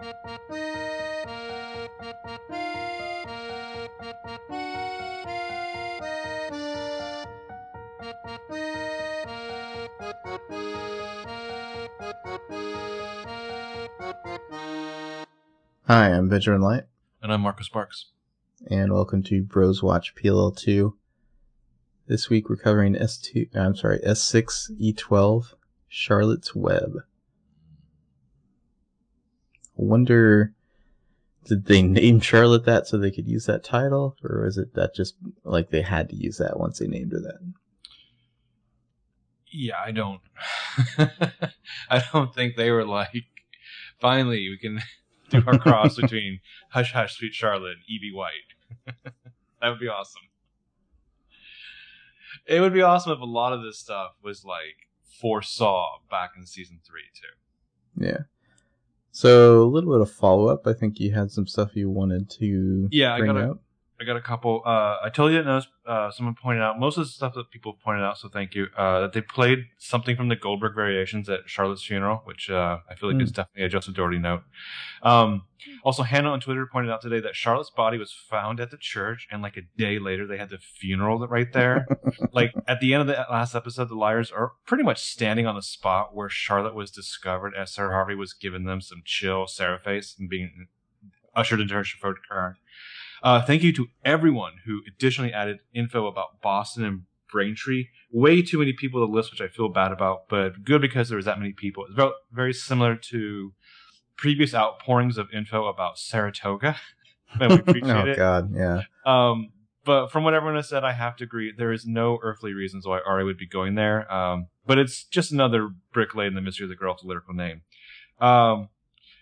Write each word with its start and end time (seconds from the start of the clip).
Hi, 0.00 0.06
I'm 15.88 16.30
Benjamin 16.30 16.62
Light, 16.62 16.84
And 17.22 17.30
I'm 17.30 17.42
Marcus 17.42 17.66
Sparks. 17.66 18.06
and 18.70 18.94
welcome 18.94 19.22
to 19.24 19.42
Bros 19.42 19.82
Watch 19.82 20.14
PLL2. 20.14 20.94
This 22.06 22.30
week 22.30 22.48
we're 22.48 22.56
covering 22.56 22.94
S2, 22.94 23.54
I'm 23.54 23.76
sorry, 23.76 23.98
S6E12, 23.98 25.52
Charlotte's 25.88 26.54
Web. 26.54 27.00
I 29.78 29.82
wonder, 29.82 30.54
did 31.44 31.66
they 31.66 31.82
name 31.82 32.20
Charlotte 32.20 32.64
that 32.66 32.86
so 32.86 32.98
they 32.98 33.10
could 33.10 33.28
use 33.28 33.46
that 33.46 33.64
title? 33.64 34.16
Or 34.22 34.46
is 34.46 34.58
it 34.58 34.74
that 34.74 34.94
just 34.94 35.14
like 35.44 35.70
they 35.70 35.82
had 35.82 36.08
to 36.10 36.16
use 36.16 36.38
that 36.38 36.58
once 36.58 36.78
they 36.78 36.86
named 36.86 37.12
her 37.12 37.20
that? 37.20 37.40
Yeah, 39.52 39.76
I 39.84 39.90
don't. 39.90 40.20
I 41.90 42.02
don't 42.12 42.34
think 42.34 42.56
they 42.56 42.70
were 42.70 42.84
like, 42.84 43.24
finally, 44.00 44.48
we 44.48 44.58
can 44.58 44.80
do 45.30 45.42
our 45.46 45.58
cross 45.58 45.96
between 45.96 46.40
Hush 46.70 46.92
Hush 46.92 47.16
Sweet 47.16 47.34
Charlotte 47.34 47.72
and 47.72 47.82
E.B. 47.88 48.12
White. 48.12 48.84
that 49.60 49.68
would 49.68 49.80
be 49.80 49.88
awesome. 49.88 50.22
It 52.46 52.60
would 52.60 52.72
be 52.72 52.82
awesome 52.82 53.12
if 53.12 53.20
a 53.20 53.24
lot 53.24 53.52
of 53.52 53.62
this 53.62 53.78
stuff 53.78 54.12
was 54.22 54.44
like 54.44 54.88
foresaw 55.20 55.98
back 56.10 56.30
in 56.36 56.46
season 56.46 56.80
three 56.86 57.10
too. 57.14 58.06
Yeah. 58.06 58.22
So, 59.20 59.62
a 59.62 59.68
little 59.68 59.92
bit 59.92 60.00
of 60.00 60.10
follow 60.10 60.46
up. 60.48 60.66
I 60.66 60.72
think 60.72 60.98
you 60.98 61.12
had 61.12 61.30
some 61.30 61.46
stuff 61.46 61.76
you 61.76 61.90
wanted 61.90 62.30
to 62.40 62.88
Yeah, 62.90 63.12
I 63.12 63.18
bring 63.18 63.34
gotta- 63.34 63.50
up. 63.50 63.58
I 64.00 64.04
got 64.04 64.16
a 64.16 64.20
couple. 64.22 64.62
Uh, 64.64 64.96
I 65.02 65.10
totally 65.12 65.32
didn't 65.34 65.46
know. 65.46 65.62
Uh, 65.86 66.10
someone 66.10 66.34
pointed 66.34 66.62
out 66.62 66.78
most 66.80 66.96
of 66.96 67.04
the 67.04 67.10
stuff 67.10 67.34
that 67.34 67.50
people 67.50 67.76
pointed 67.84 68.02
out. 68.02 68.16
So 68.16 68.28
thank 68.28 68.54
you. 68.54 68.68
Uh, 68.76 69.00
that 69.00 69.12
they 69.12 69.20
played 69.20 69.66
something 69.76 70.16
from 70.16 70.28
the 70.28 70.36
Goldberg 70.36 70.74
variations 70.74 71.28
at 71.28 71.40
Charlotte's 71.46 71.84
funeral, 71.84 72.22
which 72.24 72.48
uh, 72.48 72.78
I 72.88 72.94
feel 72.94 73.10
like 73.10 73.16
Hmm. 73.16 73.22
is 73.24 73.32
definitely 73.32 73.64
a 73.64 73.68
Joseph 73.68 73.94
Dougherty 73.94 74.18
note. 74.18 74.42
Um, 75.02 75.42
also, 75.84 76.02
Hannah 76.02 76.30
on 76.30 76.40
Twitter 76.40 76.66
pointed 76.72 76.90
out 76.90 77.02
today 77.02 77.20
that 77.20 77.36
Charlotte's 77.36 77.68
body 77.68 77.98
was 77.98 78.10
found 78.12 78.58
at 78.60 78.70
the 78.70 78.78
church, 78.78 79.28
and 79.30 79.42
like 79.42 79.58
a 79.58 79.62
day 79.76 79.98
later, 79.98 80.26
they 80.26 80.38
had 80.38 80.48
the 80.48 80.56
funeral 80.58 81.18
right 81.28 81.52
there. 81.52 81.86
like 82.32 82.54
at 82.66 82.80
the 82.80 82.94
end 82.94 83.02
of 83.02 83.06
the 83.06 83.26
last 83.30 83.54
episode, 83.54 83.90
the 83.90 83.94
liars 83.94 84.30
are 84.30 84.52
pretty 84.66 84.82
much 84.84 85.02
standing 85.02 85.46
on 85.46 85.54
the 85.56 85.62
spot 85.62 86.14
where 86.14 86.30
Charlotte 86.30 86.74
was 86.74 86.90
discovered, 86.90 87.54
as 87.54 87.74
Sarah 87.74 87.90
Harvey 87.92 88.14
was 88.14 88.32
giving 88.32 88.64
them 88.64 88.80
some 88.80 89.02
chill 89.04 89.46
Sarah 89.46 89.78
face 89.78 90.16
and 90.18 90.30
being 90.30 90.68
ushered 91.36 91.60
into 91.60 91.74
her 91.74 91.82
chauffeured 91.84 92.16
car. 92.26 92.56
Uh, 93.22 93.42
thank 93.42 93.62
you 93.62 93.72
to 93.72 93.88
everyone 94.04 94.52
who 94.64 94.80
additionally 94.86 95.32
added 95.32 95.58
info 95.74 96.06
about 96.06 96.40
Boston 96.42 96.84
and 96.84 97.02
Braintree. 97.30 97.88
Way 98.12 98.42
too 98.42 98.58
many 98.58 98.72
people 98.72 99.06
to 99.06 99.12
list, 99.12 99.30
which 99.30 99.40
I 99.40 99.48
feel 99.48 99.68
bad 99.68 99.92
about, 99.92 100.28
but 100.28 100.64
good 100.64 100.80
because 100.80 101.08
there 101.08 101.16
was 101.16 101.26
that 101.26 101.38
many 101.38 101.52
people. 101.52 101.84
It's 101.84 101.94
very, 101.94 102.12
very 102.32 102.52
similar 102.52 102.96
to 102.96 103.52
previous 104.16 104.54
outpourings 104.54 105.18
of 105.18 105.28
info 105.32 105.66
about 105.66 105.98
Saratoga. 105.98 106.76
and 107.40 107.52
we 107.52 107.58
appreciate 107.60 107.90
oh, 107.90 108.06
it. 108.06 108.16
God, 108.16 108.54
yeah. 108.54 108.82
Um, 109.06 109.50
but 109.84 110.08
from 110.08 110.24
what 110.24 110.34
everyone 110.34 110.56
has 110.56 110.68
said, 110.68 110.84
I 110.84 110.92
have 110.92 111.16
to 111.16 111.24
agree. 111.24 111.52
There 111.56 111.72
is 111.72 111.86
no 111.86 112.18
earthly 112.22 112.52
reasons 112.52 112.86
why 112.86 113.00
Ari 113.06 113.24
would 113.24 113.38
be 113.38 113.46
going 113.46 113.76
there. 113.76 114.10
Um, 114.12 114.48
but 114.66 114.78
it's 114.78 115.04
just 115.04 115.32
another 115.32 115.70
brick 115.92 116.14
laid 116.14 116.28
in 116.28 116.34
the 116.34 116.40
mystery 116.40 116.64
of 116.64 116.68
the 116.68 116.76
girl 116.76 116.92
with 116.92 117.02
the 117.02 117.08
lyrical 117.08 117.34
name. 117.34 117.62
Um, 118.20 118.68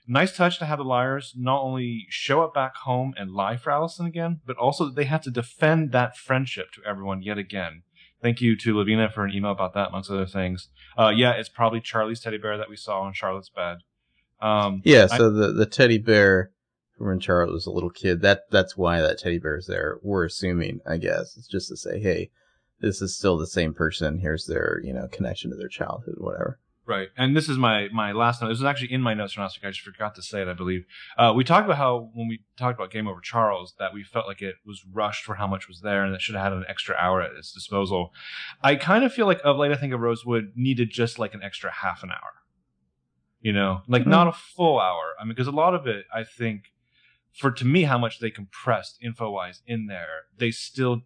nice 0.08 0.36
touch 0.36 0.58
to 0.58 0.64
have 0.64 0.78
the 0.78 0.84
liars 0.84 1.34
not 1.36 1.60
only 1.60 2.06
show 2.08 2.42
up 2.42 2.54
back 2.54 2.74
home 2.76 3.14
and 3.16 3.30
lie 3.30 3.56
for 3.56 3.70
Allison 3.70 4.06
again, 4.06 4.40
but 4.46 4.56
also 4.56 4.86
that 4.86 4.96
they 4.96 5.04
have 5.04 5.22
to 5.22 5.30
defend 5.30 5.92
that 5.92 6.16
friendship 6.16 6.72
to 6.72 6.80
everyone 6.88 7.22
yet 7.22 7.38
again. 7.38 7.82
Thank 8.20 8.40
you 8.40 8.56
to 8.56 8.76
Lavina 8.76 9.10
for 9.10 9.24
an 9.24 9.32
email 9.32 9.52
about 9.52 9.74
that, 9.74 9.88
amongst 9.90 10.10
other 10.10 10.26
things. 10.26 10.68
Uh, 10.98 11.10
yeah, 11.14 11.32
it's 11.32 11.48
probably 11.48 11.80
Charlie's 11.80 12.18
teddy 12.20 12.38
bear 12.38 12.56
that 12.58 12.68
we 12.68 12.74
saw 12.76 13.02
on 13.02 13.12
Charlotte's 13.12 13.50
bed. 13.50 13.78
Um, 14.40 14.82
Yeah, 14.84 15.06
I- 15.10 15.18
so 15.18 15.30
the, 15.30 15.52
the 15.52 15.66
teddy 15.66 15.98
bear 15.98 16.50
when 16.96 17.20
Charlotte 17.20 17.52
was 17.52 17.66
a 17.66 17.70
little 17.70 17.90
kid, 17.90 18.22
that 18.22 18.50
that's 18.50 18.76
why 18.76 19.00
that 19.00 19.18
teddy 19.18 19.38
bear 19.38 19.56
is 19.56 19.66
there. 19.68 19.98
We're 20.02 20.24
assuming, 20.24 20.80
I 20.84 20.96
guess. 20.96 21.36
It's 21.36 21.46
just 21.46 21.68
to 21.68 21.76
say, 21.76 22.00
hey, 22.00 22.30
this 22.80 23.00
is 23.00 23.16
still 23.16 23.36
the 23.36 23.46
same 23.46 23.72
person. 23.72 24.18
Here's 24.18 24.46
their, 24.46 24.80
you 24.82 24.92
know, 24.92 25.06
connection 25.12 25.50
to 25.50 25.56
their 25.56 25.68
childhood, 25.68 26.14
whatever. 26.18 26.58
Right, 26.88 27.08
and 27.18 27.36
this 27.36 27.50
is 27.50 27.58
my 27.58 27.88
my 27.92 28.12
last 28.12 28.40
note. 28.40 28.48
This 28.48 28.60
is 28.60 28.64
actually 28.64 28.94
in 28.94 29.02
my 29.02 29.12
notes 29.12 29.34
from 29.34 29.42
last 29.42 29.58
week. 29.58 29.68
I 29.68 29.72
just 29.72 29.82
forgot 29.82 30.14
to 30.14 30.22
say 30.22 30.40
it. 30.40 30.48
I 30.48 30.54
believe 30.54 30.86
uh, 31.18 31.34
we 31.36 31.44
talked 31.44 31.66
about 31.66 31.76
how 31.76 32.08
when 32.14 32.28
we 32.28 32.40
talked 32.56 32.78
about 32.78 32.90
Game 32.90 33.06
Over 33.06 33.20
Charles 33.20 33.74
that 33.78 33.92
we 33.92 34.02
felt 34.02 34.26
like 34.26 34.40
it 34.40 34.54
was 34.64 34.82
rushed 34.90 35.22
for 35.22 35.34
how 35.34 35.46
much 35.46 35.68
was 35.68 35.82
there, 35.82 36.02
and 36.02 36.14
it 36.14 36.22
should 36.22 36.34
have 36.34 36.44
had 36.44 36.52
an 36.54 36.64
extra 36.66 36.96
hour 36.98 37.20
at 37.20 37.32
its 37.32 37.52
disposal. 37.52 38.14
I 38.62 38.74
kind 38.76 39.04
of 39.04 39.12
feel 39.12 39.26
like 39.26 39.42
of 39.44 39.58
late, 39.58 39.70
I 39.70 39.76
think 39.76 39.92
of 39.92 40.00
Rosewood 40.00 40.52
needed 40.56 40.88
just 40.90 41.18
like 41.18 41.34
an 41.34 41.42
extra 41.42 41.70
half 41.70 42.02
an 42.02 42.10
hour. 42.10 42.32
You 43.42 43.52
know, 43.52 43.82
like 43.86 44.04
Mhm. 44.04 44.06
not 44.06 44.28
a 44.28 44.32
full 44.32 44.80
hour. 44.80 45.12
I 45.20 45.24
mean, 45.24 45.34
because 45.34 45.46
a 45.46 45.50
lot 45.50 45.74
of 45.74 45.86
it, 45.86 46.06
I 46.10 46.24
think, 46.24 46.72
for 47.34 47.50
to 47.50 47.66
me, 47.66 47.82
how 47.82 47.98
much 47.98 48.18
they 48.18 48.30
compressed 48.30 48.96
info 49.02 49.30
wise 49.30 49.60
in 49.66 49.88
there, 49.88 50.22
they 50.38 50.50
still 50.50 51.02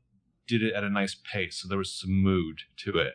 did 0.46 0.62
it 0.62 0.74
at 0.74 0.84
a 0.84 0.90
nice 0.90 1.16
pace, 1.16 1.58
so 1.60 1.66
there 1.66 1.78
was 1.78 1.92
some 1.92 2.12
mood 2.12 2.60
to 2.84 2.98
it 2.98 3.14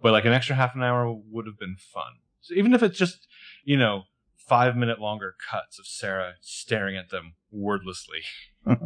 but 0.00 0.12
like 0.12 0.24
an 0.24 0.32
extra 0.32 0.56
half 0.56 0.74
an 0.74 0.82
hour 0.82 1.12
would 1.12 1.46
have 1.46 1.58
been 1.58 1.76
fun. 1.76 2.20
So 2.40 2.54
even 2.54 2.74
if 2.74 2.82
it's 2.82 2.98
just, 2.98 3.26
you 3.64 3.76
know, 3.76 4.04
five 4.36 4.76
minute 4.76 5.00
longer 5.00 5.34
cuts 5.50 5.78
of 5.78 5.86
Sarah 5.86 6.34
staring 6.40 6.96
at 6.96 7.10
them 7.10 7.34
wordlessly. 7.50 8.20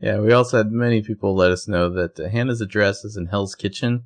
Yeah, 0.00 0.18
we 0.20 0.32
also 0.32 0.56
had 0.56 0.72
many 0.72 1.02
people 1.02 1.36
let 1.36 1.50
us 1.50 1.68
know 1.68 1.90
that 1.90 2.18
uh, 2.18 2.28
Hannah's 2.28 2.62
address 2.62 3.04
is 3.04 3.16
in 3.16 3.26
Hell's 3.26 3.54
Kitchen 3.54 4.04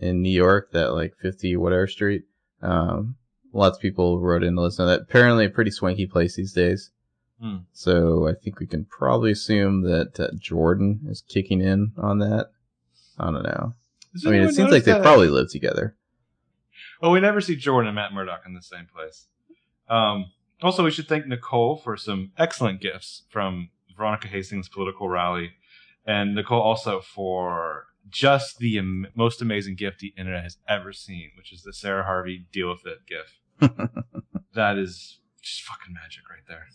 in 0.00 0.22
New 0.22 0.30
York, 0.30 0.72
that 0.72 0.94
like 0.94 1.14
50 1.20 1.56
whatever 1.56 1.86
street. 1.86 2.24
Um, 2.62 3.16
lots 3.52 3.76
of 3.76 3.82
people 3.82 4.18
wrote 4.18 4.42
in 4.42 4.54
to 4.54 4.62
let 4.62 4.68
us 4.68 4.78
know 4.78 4.86
that. 4.86 5.02
Apparently, 5.02 5.44
a 5.44 5.50
pretty 5.50 5.70
swanky 5.70 6.06
place 6.06 6.36
these 6.36 6.54
days. 6.54 6.90
Hmm. 7.38 7.58
So 7.72 8.28
I 8.28 8.32
think 8.32 8.58
we 8.58 8.66
can 8.66 8.86
probably 8.86 9.30
assume 9.30 9.82
that 9.82 10.18
uh, 10.18 10.28
Jordan 10.38 11.00
is 11.08 11.20
kicking 11.20 11.60
in 11.60 11.92
on 11.98 12.18
that. 12.20 12.48
I 13.18 13.30
don't 13.30 13.42
know. 13.42 13.72
Does 14.12 14.26
I 14.26 14.30
mean, 14.30 14.42
it 14.42 14.54
seems 14.54 14.70
like 14.70 14.84
they 14.84 14.92
that? 14.92 15.02
probably 15.02 15.28
live 15.28 15.50
together. 15.50 15.96
Well, 17.00 17.10
we 17.10 17.20
never 17.20 17.40
see 17.40 17.56
Jordan 17.56 17.88
and 17.88 17.94
Matt 17.94 18.12
Murdock 18.12 18.42
in 18.46 18.54
the 18.54 18.62
same 18.62 18.86
place. 18.92 19.26
Um, 19.88 20.32
also, 20.62 20.84
we 20.84 20.90
should 20.90 21.08
thank 21.08 21.26
Nicole 21.26 21.76
for 21.76 21.96
some 21.96 22.32
excellent 22.36 22.80
gifts 22.80 23.22
from 23.30 23.70
Veronica 23.96 24.28
Hastings' 24.28 24.68
political 24.68 25.08
rally, 25.08 25.52
and 26.04 26.34
Nicole 26.34 26.60
also 26.60 27.00
for 27.00 27.84
just 28.08 28.58
the 28.58 28.78
am- 28.78 29.06
most 29.14 29.42
amazing 29.42 29.76
gift 29.76 30.00
the 30.00 30.14
internet 30.16 30.42
has 30.42 30.56
ever 30.68 30.92
seen, 30.92 31.30
which 31.36 31.52
is 31.52 31.62
the 31.62 31.72
Sarah 31.72 32.04
Harvey 32.04 32.46
"Deal 32.52 32.70
with 32.70 32.86
It" 32.86 32.98
gif. 33.06 33.38
that 34.54 34.78
is 34.78 35.20
just 35.42 35.62
fucking 35.62 35.94
magic 35.94 36.22
right 36.28 36.44
there. 36.48 36.66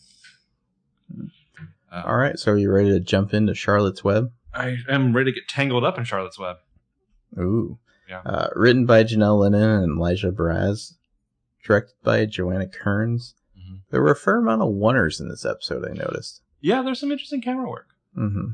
Uh, 1.92 2.04
All 2.06 2.18
right, 2.18 2.40
so 2.40 2.52
are 2.52 2.58
you 2.58 2.72
ready 2.72 2.90
to 2.90 3.00
jump 3.00 3.34
into 3.34 3.54
Charlotte's 3.54 4.04
Web? 4.04 4.32
I 4.54 4.78
am 4.90 5.16
ready 5.16 5.32
to 5.32 5.36
get 5.40 5.48
tangled 5.48 5.84
up 5.84 5.98
in 5.98 6.04
Charlotte's 6.04 6.38
Web. 6.40 6.58
Ooh. 7.38 7.80
Yeah. 8.10 8.22
Uh, 8.26 8.50
written 8.56 8.86
by 8.86 9.04
Jonell 9.04 9.40
Lennon 9.40 9.84
and 9.84 9.98
Elijah 9.98 10.32
Braz. 10.32 10.94
Directed 11.66 11.96
by 12.04 12.26
Joanna 12.26 12.68
Kerns. 12.68 13.36
Mhm. 13.58 13.82
There 13.90 14.02
were 14.02 14.12
a 14.12 14.16
fair 14.16 14.38
amount 14.40 14.62
of 14.62 14.70
oneers 14.74 15.20
in 15.22 15.30
this 15.30 15.46
episode, 15.46 15.88
I 15.90 15.94
noticed. 15.94 16.42
Yeah, 16.60 16.82
there's 16.82 17.00
some 17.00 17.12
interesting 17.12 17.42
camera 17.42 17.70
work. 17.70 17.90
hmm 18.14 18.52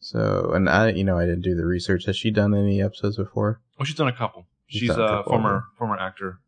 So, 0.00 0.52
and 0.54 0.68
I, 0.68 0.90
you 0.90 1.04
know, 1.04 1.18
I 1.18 1.24
didn't 1.26 1.42
do 1.42 1.54
the 1.54 1.64
research. 1.66 2.06
Has 2.06 2.16
she 2.16 2.30
done 2.30 2.54
any 2.54 2.82
episodes 2.82 3.16
before? 3.16 3.60
Well, 3.78 3.86
she's 3.86 3.94
done 3.96 4.08
a 4.08 4.12
couple. 4.16 4.46
She's 4.66 4.80
She's 4.82 4.90
a 4.90 4.94
a 5.02 5.08
couple, 5.08 5.32
former 5.32 5.64
former 5.78 5.96
actor, 5.98 6.40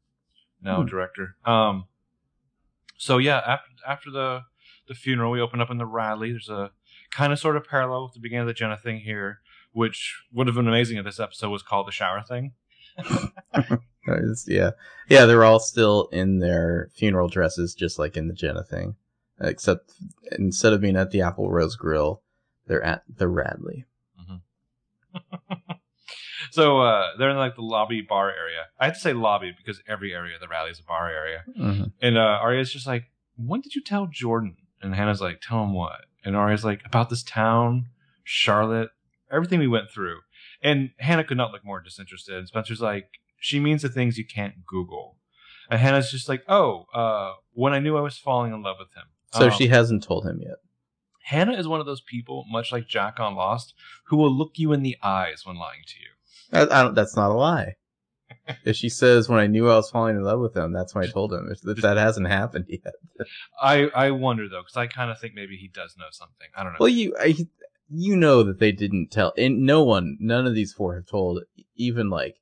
now 0.60 0.80
Hmm. 0.82 0.86
director. 0.88 1.36
Um, 1.44 1.86
so 2.96 3.18
yeah, 3.18 3.38
after 3.46 3.70
after 3.86 4.10
the 4.10 4.42
the 4.88 4.94
funeral, 4.94 5.30
we 5.32 5.40
open 5.40 5.60
up 5.60 5.70
in 5.70 5.78
the 5.78 5.86
Radley. 5.86 6.30
There's 6.32 6.48
a 6.48 6.70
kind 7.12 7.32
of 7.32 7.38
sort 7.38 7.56
of 7.56 7.64
parallel 7.64 8.04
with 8.04 8.14
the 8.14 8.20
beginning 8.20 8.42
of 8.42 8.46
the 8.48 8.54
Jenna 8.54 8.76
thing 8.76 9.00
here, 9.00 9.40
which 9.72 10.22
would 10.32 10.46
have 10.48 10.56
been 10.56 10.66
amazing 10.68 10.96
if 10.98 11.04
this 11.04 11.20
episode 11.20 11.50
was 11.50 11.62
called 11.62 11.86
the 11.86 11.92
shower 11.92 12.22
thing. 12.22 12.52
Yeah, 14.48 14.70
yeah, 15.08 15.26
they're 15.26 15.44
all 15.44 15.60
still 15.60 16.08
in 16.12 16.40
their 16.40 16.90
funeral 16.94 17.28
dresses, 17.28 17.74
just 17.74 17.98
like 17.98 18.16
in 18.16 18.26
the 18.26 18.34
Jenna 18.34 18.64
thing, 18.64 18.96
except 19.40 19.92
instead 20.38 20.72
of 20.72 20.80
being 20.80 20.96
at 20.96 21.12
the 21.12 21.22
Apple 21.22 21.50
Rose 21.50 21.76
Grill, 21.76 22.20
they're 22.66 22.82
at 22.82 23.04
the 23.08 23.28
Radley. 23.28 23.86
So 26.50 26.80
uh, 26.80 27.16
they're 27.18 27.30
in 27.30 27.36
like 27.36 27.54
the 27.54 27.62
lobby 27.62 28.02
bar 28.06 28.28
area. 28.28 28.66
I 28.78 28.86
have 28.86 28.94
to 28.94 29.00
say 29.00 29.12
lobby 29.14 29.54
because 29.56 29.80
every 29.88 30.12
area 30.12 30.34
of 30.34 30.40
the 30.40 30.48
Radley 30.48 30.70
is 30.72 30.80
a 30.80 30.82
bar 30.82 31.08
area. 31.08 31.44
hmm 31.56 31.84
And 32.00 32.18
uh, 32.18 32.38
Aria's 32.42 32.72
just 32.72 32.86
like, 32.86 33.04
when 33.36 33.60
did 33.60 33.74
you 33.74 33.82
tell 33.82 34.06
Jordan? 34.06 34.56
And 34.82 34.94
Hannah's 34.94 35.20
like, 35.20 35.40
tell 35.40 35.62
him 35.62 35.72
what? 35.72 36.00
And 36.24 36.36
Aria's 36.36 36.64
like, 36.64 36.82
about 36.84 37.10
this 37.10 37.22
town, 37.22 37.86
Charlotte, 38.24 38.90
everything 39.30 39.58
we 39.58 39.68
went 39.68 39.90
through. 39.90 40.18
And 40.62 40.90
Hannah 40.98 41.24
could 41.24 41.36
not 41.36 41.52
look 41.52 41.64
more 41.64 41.80
disinterested. 41.80 42.34
And 42.34 42.48
Spencer's 42.48 42.80
like, 42.80 43.08
she 43.40 43.58
means 43.58 43.82
the 43.82 43.88
things 43.88 44.18
you 44.18 44.24
can't 44.24 44.64
Google. 44.64 45.16
And 45.70 45.80
Hannah's 45.80 46.10
just 46.10 46.28
like, 46.28 46.44
oh, 46.48 46.86
uh, 46.94 47.32
when 47.52 47.72
I 47.72 47.78
knew 47.80 47.96
I 47.96 48.00
was 48.00 48.18
falling 48.18 48.52
in 48.52 48.62
love 48.62 48.76
with 48.78 48.94
him. 48.94 49.04
So 49.32 49.46
Um, 49.46 49.50
she 49.50 49.68
hasn't 49.68 50.02
told 50.02 50.24
him 50.26 50.40
yet. 50.40 50.56
Hannah 51.24 51.54
is 51.54 51.68
one 51.68 51.80
of 51.80 51.86
those 51.86 52.00
people, 52.00 52.44
much 52.50 52.72
like 52.72 52.88
Jack 52.88 53.18
on 53.20 53.34
Lost, 53.34 53.74
who 54.06 54.16
will 54.16 54.30
look 54.30 54.52
you 54.56 54.72
in 54.72 54.82
the 54.82 54.96
eyes 55.02 55.46
when 55.46 55.56
lying 55.56 55.82
to 55.86 55.94
you. 55.98 56.08
I, 56.52 56.62
I 56.62 56.82
don't, 56.82 56.94
that's 56.94 57.16
not 57.16 57.30
a 57.30 57.34
lie. 57.34 57.74
If 58.64 58.76
she 58.76 58.88
says 58.88 59.28
when 59.28 59.38
I 59.38 59.46
knew 59.46 59.68
I 59.68 59.76
was 59.76 59.90
falling 59.90 60.16
in 60.16 60.22
love 60.22 60.40
with 60.40 60.56
him, 60.56 60.72
that's 60.72 60.94
when 60.94 61.04
I 61.04 61.08
told 61.08 61.32
him. 61.32 61.48
If, 61.50 61.82
that 61.82 61.96
hasn't 61.96 62.28
happened 62.28 62.66
yet, 62.68 62.94
I, 63.60 63.88
I 63.94 64.10
wonder 64.10 64.48
though, 64.48 64.62
because 64.62 64.76
I 64.76 64.86
kind 64.86 65.10
of 65.10 65.18
think 65.20 65.34
maybe 65.34 65.56
he 65.56 65.68
does 65.68 65.96
know 65.98 66.06
something. 66.10 66.48
I 66.56 66.62
don't 66.62 66.72
know. 66.72 66.78
well, 66.80 66.88
you 66.88 67.14
I, 67.18 67.36
you 67.88 68.16
know 68.16 68.42
that 68.42 68.58
they 68.58 68.72
didn't 68.72 69.10
tell, 69.10 69.32
and 69.36 69.62
no 69.62 69.82
one, 69.82 70.16
none 70.20 70.46
of 70.46 70.54
these 70.54 70.72
four 70.72 70.94
have 70.94 71.06
told, 71.06 71.42
even 71.76 72.10
like 72.10 72.36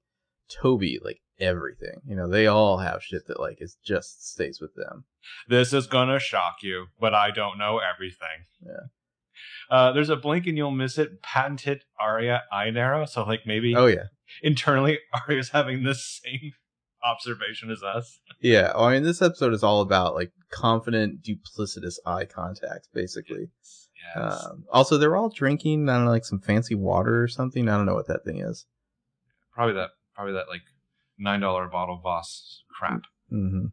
Toby, 0.48 0.98
like 1.02 1.20
everything. 1.40 2.00
You 2.06 2.16
know, 2.16 2.28
they 2.28 2.46
all 2.46 2.78
have 2.78 3.02
shit 3.02 3.26
that 3.26 3.40
like 3.40 3.58
is 3.60 3.76
just 3.84 4.30
stays 4.30 4.60
with 4.60 4.74
them. 4.74 5.04
this 5.48 5.72
is 5.72 5.86
gonna 5.86 6.18
shock 6.18 6.56
you, 6.62 6.86
but 6.98 7.14
I 7.14 7.30
don't 7.30 7.58
know 7.58 7.78
everything. 7.78 8.46
Yeah. 8.64 8.88
Uh, 9.70 9.92
there's 9.92 10.10
a 10.10 10.16
blink 10.16 10.46
and 10.46 10.56
you'll 10.56 10.70
miss 10.70 10.98
it 10.98 11.22
patented 11.22 11.84
aria 11.98 12.42
eye 12.52 12.70
narrow. 12.70 13.04
So 13.04 13.24
like 13.24 13.46
maybe 13.46 13.74
Oh 13.74 13.86
yeah, 13.86 14.04
internally 14.42 14.98
Aria's 15.28 15.50
having 15.50 15.82
the 15.82 15.94
same 15.94 16.52
observation 17.02 17.70
as 17.70 17.82
us. 17.82 18.18
yeah. 18.40 18.72
I 18.76 18.92
mean, 18.92 19.02
this 19.04 19.22
episode 19.22 19.54
is 19.54 19.62
all 19.62 19.80
about 19.80 20.14
like 20.14 20.32
confident, 20.50 21.22
duplicitous 21.22 21.94
eye 22.04 22.24
contact, 22.26 22.88
basically. 22.92 23.48
Yes. 24.16 24.44
Um, 24.46 24.64
also, 24.72 24.96
they're 24.98 25.16
all 25.16 25.28
drinking, 25.30 25.88
I 25.88 25.94
don't 25.96 26.04
know, 26.06 26.10
like 26.10 26.24
some 26.24 26.40
fancy 26.40 26.74
water 26.74 27.22
or 27.22 27.28
something. 27.28 27.68
I 27.68 27.76
don't 27.76 27.86
know 27.86 27.94
what 27.94 28.08
that 28.08 28.24
thing 28.24 28.38
is. 28.38 28.66
probably 29.54 29.74
that. 29.74 29.90
Probably 30.14 30.34
that 30.34 30.48
like 30.48 30.62
nine 31.18 31.40
dollar 31.40 31.68
bottle 31.68 32.00
Voss 32.02 32.62
crap. 32.78 33.02
hmm 33.30 33.66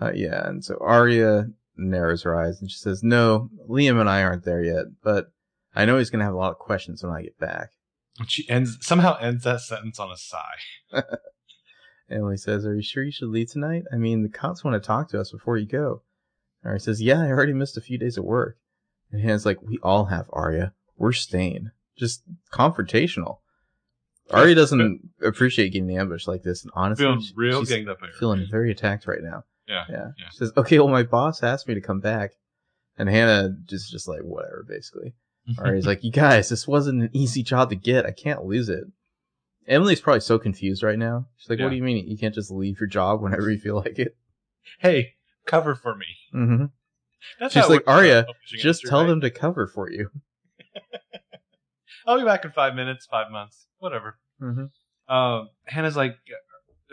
Uh, 0.00 0.12
yeah, 0.14 0.48
and 0.48 0.64
so 0.64 0.76
Aria 0.80 1.46
narrows 1.76 2.22
her 2.22 2.34
eyes 2.34 2.60
and 2.60 2.70
she 2.70 2.78
says, 2.78 3.02
"No, 3.02 3.50
Liam 3.68 4.00
and 4.00 4.08
I 4.08 4.22
aren't 4.22 4.44
there 4.44 4.62
yet, 4.62 4.86
but 5.02 5.26
I 5.74 5.84
know 5.84 5.98
he's 5.98 6.08
gonna 6.10 6.24
have 6.24 6.34
a 6.34 6.38
lot 6.38 6.52
of 6.52 6.58
questions 6.58 7.02
when 7.02 7.12
I 7.12 7.22
get 7.22 7.38
back." 7.38 7.70
She 8.26 8.48
ends 8.48 8.78
somehow 8.80 9.16
ends 9.18 9.44
that 9.44 9.60
sentence 9.60 9.98
on 9.98 10.10
a 10.10 10.16
sigh. 10.16 10.58
Emily 12.10 12.36
says, 12.36 12.64
"Are 12.66 12.74
you 12.74 12.82
sure 12.82 13.02
you 13.02 13.10
should 13.10 13.28
leave 13.28 13.50
tonight? 13.50 13.84
I 13.92 13.96
mean, 13.96 14.22
the 14.22 14.28
cops 14.28 14.62
want 14.62 14.80
to 14.80 14.86
talk 14.86 15.08
to 15.10 15.20
us 15.20 15.32
before 15.32 15.56
you 15.56 15.66
go." 15.66 16.02
Aria 16.64 16.80
says, 16.80 17.02
"Yeah, 17.02 17.20
I 17.22 17.28
already 17.30 17.52
missed 17.52 17.76
a 17.76 17.80
few 17.80 17.98
days 17.98 18.16
of 18.16 18.24
work." 18.24 18.56
And 19.10 19.20
Hannah's 19.20 19.46
like, 19.46 19.60
"We 19.62 19.78
all 19.82 20.06
have 20.06 20.26
Aria. 20.32 20.74
We're 20.96 21.12
staying. 21.12 21.70
Just 21.96 22.22
confrontational." 22.52 23.38
Aria 24.30 24.54
doesn't 24.54 25.10
appreciate 25.22 25.70
getting 25.70 25.96
ambushed 25.96 26.28
like 26.28 26.42
this, 26.42 26.62
and 26.62 26.72
honestly, 26.74 27.04
Feeling 27.04 27.22
real 27.34 27.60
she's 27.60 27.68
ganged 27.68 27.88
up 27.88 28.00
here. 28.00 28.10
feeling 28.18 28.46
very 28.50 28.70
attacked 28.70 29.06
right 29.06 29.22
now. 29.22 29.44
Yeah. 29.68 29.84
Yeah. 29.88 29.96
Yeah. 30.18 30.28
She 30.30 30.38
says, 30.38 30.52
okay, 30.56 30.78
well, 30.78 30.88
my 30.88 31.02
boss 31.02 31.42
asked 31.42 31.68
me 31.68 31.74
to 31.74 31.80
come 31.80 32.00
back. 32.00 32.32
And 32.96 33.08
Hannah 33.08 33.54
just, 33.64 33.90
just 33.90 34.06
like, 34.06 34.20
whatever, 34.20 34.64
basically. 34.68 35.14
Aria's 35.58 35.86
like, 35.86 36.02
you 36.04 36.10
guys, 36.10 36.48
this 36.48 36.66
wasn't 36.66 37.02
an 37.02 37.10
easy 37.12 37.42
job 37.42 37.70
to 37.70 37.76
get. 37.76 38.06
I 38.06 38.12
can't 38.12 38.44
lose 38.44 38.68
it. 38.68 38.84
Emily's 39.66 40.00
probably 40.00 40.20
so 40.20 40.38
confused 40.38 40.82
right 40.82 40.98
now. 40.98 41.26
She's 41.36 41.48
like, 41.50 41.58
Yeah. 41.58 41.66
what 41.66 41.70
do 41.70 41.76
you 41.76 41.82
mean 41.82 42.06
you 42.08 42.18
can't 42.18 42.34
just 42.34 42.50
leave 42.50 42.78
your 42.80 42.86
job 42.88 43.20
whenever 43.22 43.50
you 43.50 43.58
feel 43.58 43.76
like 43.76 43.98
it? 43.98 44.16
hey, 44.80 45.14
cover 45.46 45.74
for 45.74 45.94
me. 45.94 46.06
Mm-hmm. 46.34 46.64
That's 47.40 47.54
She's 47.54 47.62
like, 47.68 47.86
works 47.86 47.86
in 47.86 47.86
the 47.86 47.92
Aria, 47.92 48.26
Just 48.58 48.84
tell 48.86 49.00
right? 49.00 49.08
them 49.08 49.20
to 49.22 49.30
cover 49.30 49.66
for 49.66 49.90
you. 49.90 50.10
I'll 52.06 52.18
be 52.18 52.24
back 52.24 52.44
in 52.44 52.50
five 52.52 52.74
minutes, 52.74 53.06
five 53.06 53.30
months, 53.30 53.66
whatever. 53.78 54.18
Mm-hmm. 54.42 55.14
Um, 55.14 55.48
Hannah's 55.64 55.96
like, 55.96 56.16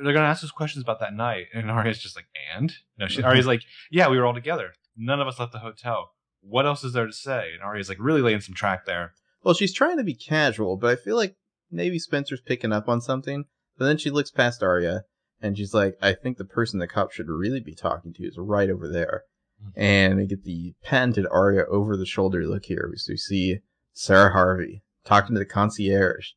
they're 0.01 0.13
gonna 0.13 0.25
ask 0.27 0.43
us 0.43 0.51
questions 0.51 0.83
about 0.83 0.99
that 1.01 1.13
night, 1.13 1.47
and 1.53 1.69
Aria's 1.69 1.99
just 1.99 2.15
like, 2.15 2.25
and 2.55 2.73
no, 2.97 3.07
she, 3.07 3.23
Aria's 3.23 3.47
like, 3.47 3.61
yeah, 3.89 4.09
we 4.09 4.17
were 4.17 4.25
all 4.25 4.33
together. 4.33 4.73
None 4.97 5.19
of 5.19 5.27
us 5.27 5.39
left 5.39 5.51
the 5.51 5.59
hotel. 5.59 6.11
What 6.41 6.65
else 6.65 6.83
is 6.83 6.93
there 6.93 7.05
to 7.07 7.13
say? 7.13 7.51
And 7.53 7.61
Aria's 7.63 7.89
like, 7.89 7.97
really 7.99 8.21
laying 8.21 8.41
some 8.41 8.55
track 8.55 8.85
there. 8.85 9.13
Well, 9.43 9.53
she's 9.53 9.73
trying 9.73 9.97
to 9.97 10.03
be 10.03 10.13
casual, 10.15 10.77
but 10.77 10.89
I 10.91 10.95
feel 10.95 11.15
like 11.15 11.35
maybe 11.71 11.99
Spencer's 11.99 12.41
picking 12.41 12.71
up 12.73 12.87
on 12.89 13.01
something. 13.01 13.45
But 13.77 13.85
then 13.85 13.97
she 13.97 14.09
looks 14.11 14.31
past 14.31 14.61
Aria 14.61 15.03
and 15.41 15.57
she's 15.57 15.73
like, 15.73 15.97
I 16.01 16.13
think 16.13 16.37
the 16.37 16.45
person 16.45 16.79
the 16.79 16.87
cop 16.87 17.11
should 17.11 17.27
really 17.29 17.59
be 17.59 17.73
talking 17.73 18.13
to 18.13 18.23
is 18.23 18.37
right 18.37 18.69
over 18.69 18.87
there. 18.87 19.23
Mhm. 19.63 19.71
And 19.75 20.17
we 20.17 20.25
get 20.27 20.43
the 20.43 20.75
patented 20.83 21.25
Aria 21.31 21.65
over 21.65 21.95
the 21.97 22.05
shoulder 22.05 22.45
look 22.45 22.65
here. 22.65 22.87
We 22.91 22.97
we 23.13 23.17
see 23.17 23.59
Sarah 23.93 24.31
Harvey 24.33 24.83
talking 25.05 25.35
to 25.35 25.39
the 25.39 25.45
concierge. 25.45 26.29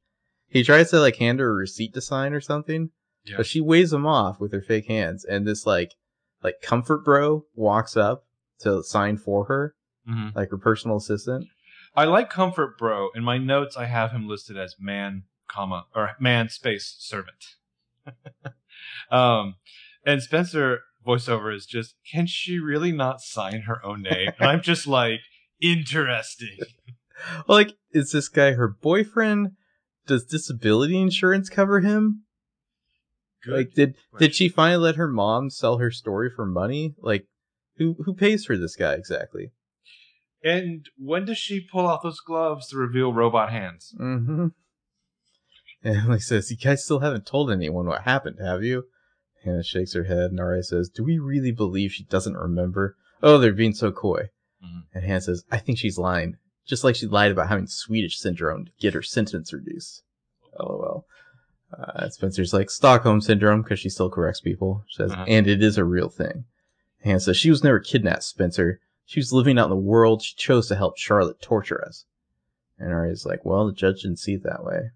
He 0.48 0.62
tries 0.62 0.90
to 0.90 1.00
like 1.00 1.16
hand 1.16 1.40
her 1.40 1.50
a 1.50 1.54
receipt 1.54 1.92
to 1.94 2.00
sign 2.00 2.32
or 2.32 2.40
something, 2.40 2.90
Yeah. 3.24 3.36
but 3.38 3.46
she 3.46 3.60
waves 3.60 3.92
him 3.92 4.06
off 4.06 4.40
with 4.40 4.52
her 4.52 4.62
fake 4.62 4.86
hands. 4.86 5.24
And 5.24 5.46
this 5.46 5.66
like, 5.66 5.92
like 6.42 6.60
comfort 6.62 7.04
bro 7.04 7.44
walks 7.54 7.96
up 7.96 8.24
to 8.60 8.82
sign 8.82 9.16
for 9.18 9.46
her, 9.46 9.74
hmm 10.06 10.28
like 10.34 10.50
her 10.50 10.58
personal 10.58 10.96
assistant. 10.96 11.46
I 11.96 12.04
like 12.04 12.28
Comfort 12.28 12.76
Bro. 12.76 13.10
In 13.14 13.22
my 13.22 13.38
notes, 13.38 13.76
I 13.76 13.84
have 13.86 14.10
him 14.10 14.26
listed 14.26 14.56
as 14.56 14.74
man, 14.80 15.24
comma 15.48 15.86
or 15.94 16.12
man 16.18 16.48
space 16.48 16.96
servant. 16.98 17.44
um, 19.10 19.56
and 20.04 20.20
Spencer 20.20 20.80
voiceover 21.06 21.54
is 21.54 21.66
just, 21.66 21.94
can 22.10 22.26
she 22.26 22.58
really 22.58 22.90
not 22.92 23.20
sign 23.20 23.62
her 23.62 23.84
own 23.84 24.02
name? 24.02 24.32
And 24.38 24.48
I'm 24.48 24.60
just 24.62 24.86
like, 24.86 25.20
interesting. 25.60 26.58
Well, 27.46 27.56
like, 27.56 27.76
is 27.92 28.10
this 28.10 28.28
guy 28.28 28.52
her 28.52 28.68
boyfriend? 28.68 29.52
Does 30.04 30.24
disability 30.24 31.00
insurance 31.00 31.48
cover 31.48 31.80
him? 31.80 32.24
Like, 33.46 33.72
did 33.74 33.94
did 34.18 34.34
she 34.34 34.48
finally 34.48 34.82
let 34.82 34.96
her 34.96 35.08
mom 35.08 35.48
sell 35.48 35.78
her 35.78 35.90
story 35.90 36.28
for 36.28 36.44
money? 36.44 36.94
Like, 36.98 37.26
who 37.76 37.94
who 38.04 38.14
pays 38.14 38.44
for 38.44 38.56
this 38.56 38.76
guy 38.76 38.94
exactly? 38.94 39.52
And 40.44 40.86
when 40.98 41.24
does 41.24 41.38
she 41.38 41.60
pull 41.60 41.88
out 41.88 42.02
those 42.02 42.20
gloves 42.20 42.68
to 42.68 42.76
reveal 42.76 43.12
robot 43.12 43.50
hands? 43.50 43.94
Mm-hmm. 43.98 44.48
And 45.86 45.98
Emily 45.98 46.20
says, 46.20 46.50
"You 46.50 46.56
guys 46.56 46.82
still 46.82 47.00
haven't 47.00 47.26
told 47.26 47.50
anyone 47.50 47.84
what 47.86 48.02
happened, 48.02 48.38
have 48.40 48.62
you?" 48.64 48.84
Hannah 49.44 49.62
shakes 49.62 49.92
her 49.92 50.04
head, 50.04 50.30
and 50.30 50.64
says, 50.64 50.88
"Do 50.88 51.04
we 51.04 51.18
really 51.18 51.52
believe 51.52 51.92
she 51.92 52.04
doesn't 52.04 52.36
remember?" 52.38 52.96
Oh, 53.22 53.36
they're 53.36 53.52
being 53.52 53.74
so 53.74 53.92
coy. 53.92 54.30
Mhm. 54.64 54.84
And 54.94 55.04
Hannah 55.04 55.20
says, 55.20 55.44
"I 55.50 55.58
think 55.58 55.76
she's 55.78 55.98
lying, 55.98 56.38
just 56.66 56.84
like 56.84 56.96
she 56.96 57.06
lied 57.06 57.32
about 57.32 57.50
having 57.50 57.66
Swedish 57.66 58.18
syndrome 58.18 58.64
to 58.64 58.72
get 58.80 58.94
her 58.94 59.02
sentence 59.02 59.52
reduced." 59.52 60.02
LOL. 60.58 61.04
Uh, 61.78 62.08
Spencer's 62.08 62.54
like 62.54 62.70
Stockholm 62.70 63.20
syndrome 63.20 63.60
because 63.60 63.80
she 63.80 63.90
still 63.90 64.08
corrects 64.08 64.40
people. 64.40 64.84
She 64.88 64.96
says, 65.02 65.10
Uh-huh. 65.12 65.24
and 65.28 65.46
it 65.46 65.62
is 65.62 65.76
a 65.76 65.84
real 65.84 66.08
thing. 66.08 66.44
Hannah 67.02 67.20
says 67.20 67.36
she 67.36 67.50
was 67.50 67.62
never 67.64 67.80
kidnapped, 67.80 68.22
Spencer. 68.22 68.80
She 69.06 69.20
was 69.20 69.32
living 69.32 69.58
out 69.58 69.64
in 69.64 69.70
the 69.70 69.76
world. 69.76 70.22
She 70.22 70.34
chose 70.36 70.68
to 70.68 70.76
help 70.76 70.96
Charlotte 70.96 71.40
torture 71.42 71.84
us. 71.84 72.06
And 72.78 72.92
Aria's 72.92 73.26
like, 73.26 73.44
well, 73.44 73.66
the 73.66 73.72
judge 73.72 74.02
didn't 74.02 74.18
see 74.18 74.34
it 74.34 74.42
that 74.44 74.64
way. 74.64 74.90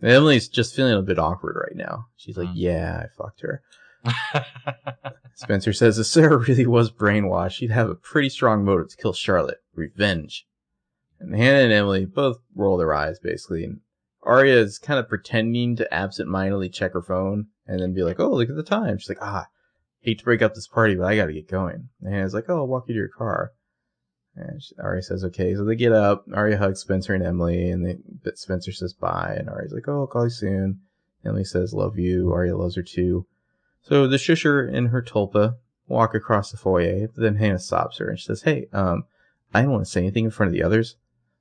And 0.00 0.10
Emily's 0.10 0.48
just 0.48 0.74
feeling 0.74 0.94
a 0.94 1.02
bit 1.02 1.18
awkward 1.18 1.56
right 1.56 1.76
now. 1.76 2.06
She's 2.16 2.36
like, 2.36 2.48
Hmm. 2.48 2.56
yeah, 2.56 3.04
I 3.04 3.06
fucked 3.16 3.40
her. 3.42 3.62
Spencer 5.34 5.72
says 5.72 5.98
if 5.98 6.06
Sarah 6.06 6.38
really 6.38 6.66
was 6.66 6.90
brainwashed, 6.90 7.52
she'd 7.52 7.70
have 7.70 7.88
a 7.90 7.94
pretty 7.94 8.28
strong 8.28 8.64
motive 8.64 8.88
to 8.90 8.96
kill 8.96 9.12
Charlotte. 9.12 9.58
Revenge. 9.74 10.46
And 11.18 11.34
Hannah 11.34 11.64
and 11.64 11.72
Emily 11.72 12.06
both 12.06 12.38
roll 12.54 12.76
their 12.78 12.94
eyes, 12.94 13.18
basically. 13.18 13.64
And 13.64 13.80
Aria 14.22 14.58
is 14.58 14.78
kind 14.78 14.98
of 14.98 15.08
pretending 15.08 15.76
to 15.76 15.94
absentmindedly 15.94 16.70
check 16.70 16.92
her 16.92 17.02
phone 17.02 17.46
and 17.66 17.80
then 17.80 17.94
be 17.94 18.02
like, 18.02 18.18
oh, 18.18 18.30
look 18.30 18.48
at 18.48 18.56
the 18.56 18.62
time. 18.62 18.98
She's 18.98 19.08
like, 19.08 19.22
ah, 19.22 19.46
hate 20.00 20.18
to 20.18 20.24
break 20.24 20.42
up 20.42 20.54
this 20.54 20.68
party, 20.68 20.94
but 20.94 21.06
I 21.06 21.16
gotta 21.16 21.32
get 21.32 21.48
going. 21.48 21.88
And 22.00 22.12
Hannah's 22.12 22.34
like, 22.34 22.46
oh, 22.48 22.58
I'll 22.58 22.66
walk 22.66 22.88
you 22.88 22.94
to 22.94 22.98
your 22.98 23.08
car. 23.08 23.52
And 24.36 24.62
she, 24.62 24.74
Aria 24.78 25.02
says, 25.02 25.24
okay. 25.24 25.54
So 25.54 25.64
they 25.64 25.76
get 25.76 25.92
up. 25.92 26.24
Aria 26.32 26.56
hugs 26.56 26.80
Spencer 26.80 27.14
and 27.14 27.24
Emily, 27.24 27.70
and 27.70 27.84
they, 27.84 27.96
but 28.24 28.38
Spencer 28.38 28.72
says 28.72 28.92
bye. 28.92 29.36
And 29.38 29.48
Aria's 29.48 29.72
like, 29.72 29.88
oh, 29.88 30.00
I'll 30.00 30.06
call 30.06 30.24
you 30.24 30.30
soon. 30.30 30.80
Emily 31.24 31.44
says, 31.44 31.74
love 31.74 31.98
you. 31.98 32.32
Aria 32.32 32.56
loves 32.56 32.76
her 32.76 32.82
too. 32.82 33.26
So 33.82 34.06
the 34.06 34.16
shusher 34.16 34.72
and 34.72 34.88
her 34.88 35.02
tulpa 35.02 35.56
walk 35.88 36.14
across 36.14 36.50
the 36.50 36.56
foyer, 36.56 37.08
but 37.08 37.22
then 37.22 37.36
Hannah 37.36 37.58
stops 37.58 37.98
her 37.98 38.08
and 38.08 38.18
she 38.18 38.26
says, 38.26 38.42
Hey, 38.42 38.68
um, 38.72 39.04
I 39.52 39.62
don't 39.62 39.72
want 39.72 39.84
to 39.84 39.90
say 39.90 40.00
anything 40.00 40.26
in 40.26 40.30
front 40.30 40.48
of 40.48 40.52
the 40.52 40.62
others, 40.62 40.96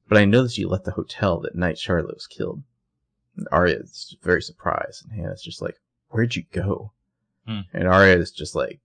but 0.07 0.17
I 0.17 0.25
that 0.25 0.57
you 0.57 0.67
left 0.67 0.85
the 0.85 0.91
hotel 0.91 1.39
that 1.41 1.55
night 1.55 1.77
Charlotte 1.77 2.15
was 2.15 2.27
killed. 2.27 2.63
And 3.37 3.47
Aria 3.51 3.77
is 3.77 4.17
very 4.23 4.41
surprised, 4.41 5.05
and 5.05 5.13
Hannah's 5.13 5.43
just 5.43 5.61
like, 5.61 5.75
Where'd 6.09 6.35
you 6.35 6.43
go? 6.51 6.93
Hmm. 7.48 7.62
And 7.74 7.88
Aria 7.88 8.17
is 8.17 8.31
just 8.31 8.55
like 8.55 8.79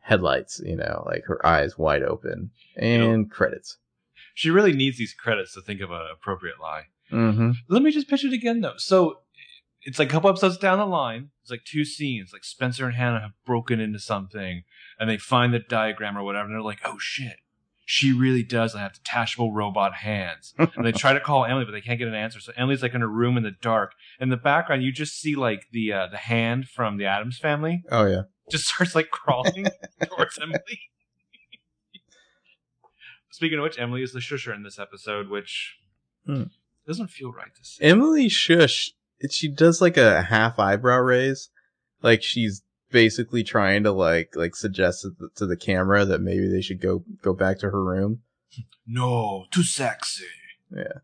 headlights, 0.00 0.60
you 0.64 0.76
know, 0.76 1.04
like 1.06 1.24
her 1.26 1.44
eyes 1.46 1.78
wide 1.78 2.02
open. 2.02 2.50
And 2.76 3.30
credits. 3.30 3.78
she 4.34 4.50
really 4.50 4.72
needs 4.72 4.98
these 4.98 5.14
credits 5.14 5.54
to 5.54 5.60
think 5.62 5.80
of 5.80 5.90
an 5.90 6.02
appropriate 6.12 6.60
lie. 6.60 6.84
Mm-hmm. 7.10 7.52
Let 7.68 7.82
me 7.82 7.90
just 7.90 8.08
pitch 8.08 8.24
it 8.24 8.32
again 8.32 8.60
though. 8.60 8.76
So 8.78 9.18
it's 9.82 9.98
like 9.98 10.08
a 10.08 10.10
couple 10.12 10.30
episodes 10.30 10.58
down 10.58 10.78
the 10.78 10.86
line. 10.86 11.30
It's 11.42 11.50
like 11.50 11.64
two 11.64 11.84
scenes. 11.84 12.32
Like 12.32 12.44
Spencer 12.44 12.86
and 12.86 12.94
Hannah 12.94 13.20
have 13.20 13.32
broken 13.44 13.80
into 13.80 13.98
something, 13.98 14.62
and 14.98 15.10
they 15.10 15.18
find 15.18 15.52
the 15.52 15.58
diagram 15.58 16.16
or 16.16 16.22
whatever, 16.22 16.46
and 16.46 16.54
they're 16.54 16.62
like, 16.62 16.80
"Oh 16.84 16.98
shit, 16.98 17.36
she 17.94 18.10
really 18.10 18.42
does 18.42 18.72
have 18.74 18.94
detachable 18.94 19.52
robot 19.52 19.92
hands." 19.92 20.54
and 20.58 20.84
they 20.86 20.92
try 20.92 21.12
to 21.12 21.20
call 21.20 21.44
Emily, 21.44 21.66
but 21.66 21.72
they 21.72 21.82
can't 21.82 21.98
get 21.98 22.08
an 22.08 22.14
answer. 22.14 22.40
So 22.40 22.52
Emily's 22.56 22.80
like 22.82 22.94
in 22.94 23.02
her 23.02 23.06
room 23.08 23.36
in 23.36 23.42
the 23.42 23.50
dark. 23.50 23.92
In 24.18 24.30
the 24.30 24.38
background, 24.38 24.82
you 24.82 24.92
just 24.92 25.20
see 25.20 25.34
like 25.34 25.66
the 25.72 25.92
uh, 25.92 26.06
the 26.06 26.16
hand 26.16 26.68
from 26.68 26.96
the 26.96 27.04
Addams 27.04 27.38
family, 27.38 27.82
Oh, 27.90 28.06
yeah. 28.06 28.22
just 28.50 28.64
starts 28.66 28.94
like 28.94 29.10
crawling 29.10 29.66
towards 30.04 30.38
Emily. 30.40 30.80
Speaking 33.30 33.58
of 33.58 33.62
which, 33.64 33.78
Emily 33.78 34.02
is 34.02 34.12
the 34.12 34.20
shusher 34.20 34.54
in 34.54 34.62
this 34.62 34.78
episode, 34.78 35.28
which 35.28 35.76
Hmm. 36.26 36.44
doesn't 36.86 37.08
feel 37.08 37.30
right 37.32 37.54
to 37.54 37.64
say. 37.64 37.84
Emily 37.84 38.28
Shush, 38.28 38.92
she 39.30 39.48
does 39.48 39.80
like 39.82 39.96
a 39.96 40.22
half 40.22 40.58
eyebrow 40.58 40.98
raise, 40.98 41.50
like 42.02 42.22
she's 42.22 42.62
basically 42.92 43.42
trying 43.42 43.82
to 43.82 43.92
like 43.92 44.36
like 44.36 44.54
suggest 44.54 45.06
to 45.36 45.46
the, 45.46 45.56
camera 45.56 46.04
that 46.04 46.20
maybe 46.20 46.48
they 46.48 46.60
should 46.60 46.80
go 46.80 47.04
go 47.22 47.32
back 47.32 47.58
to 47.58 47.70
her 47.70 47.82
room. 47.82 48.20
No, 48.86 49.46
too 49.50 49.62
sexy. 49.62 50.24
Yeah. 50.70 51.00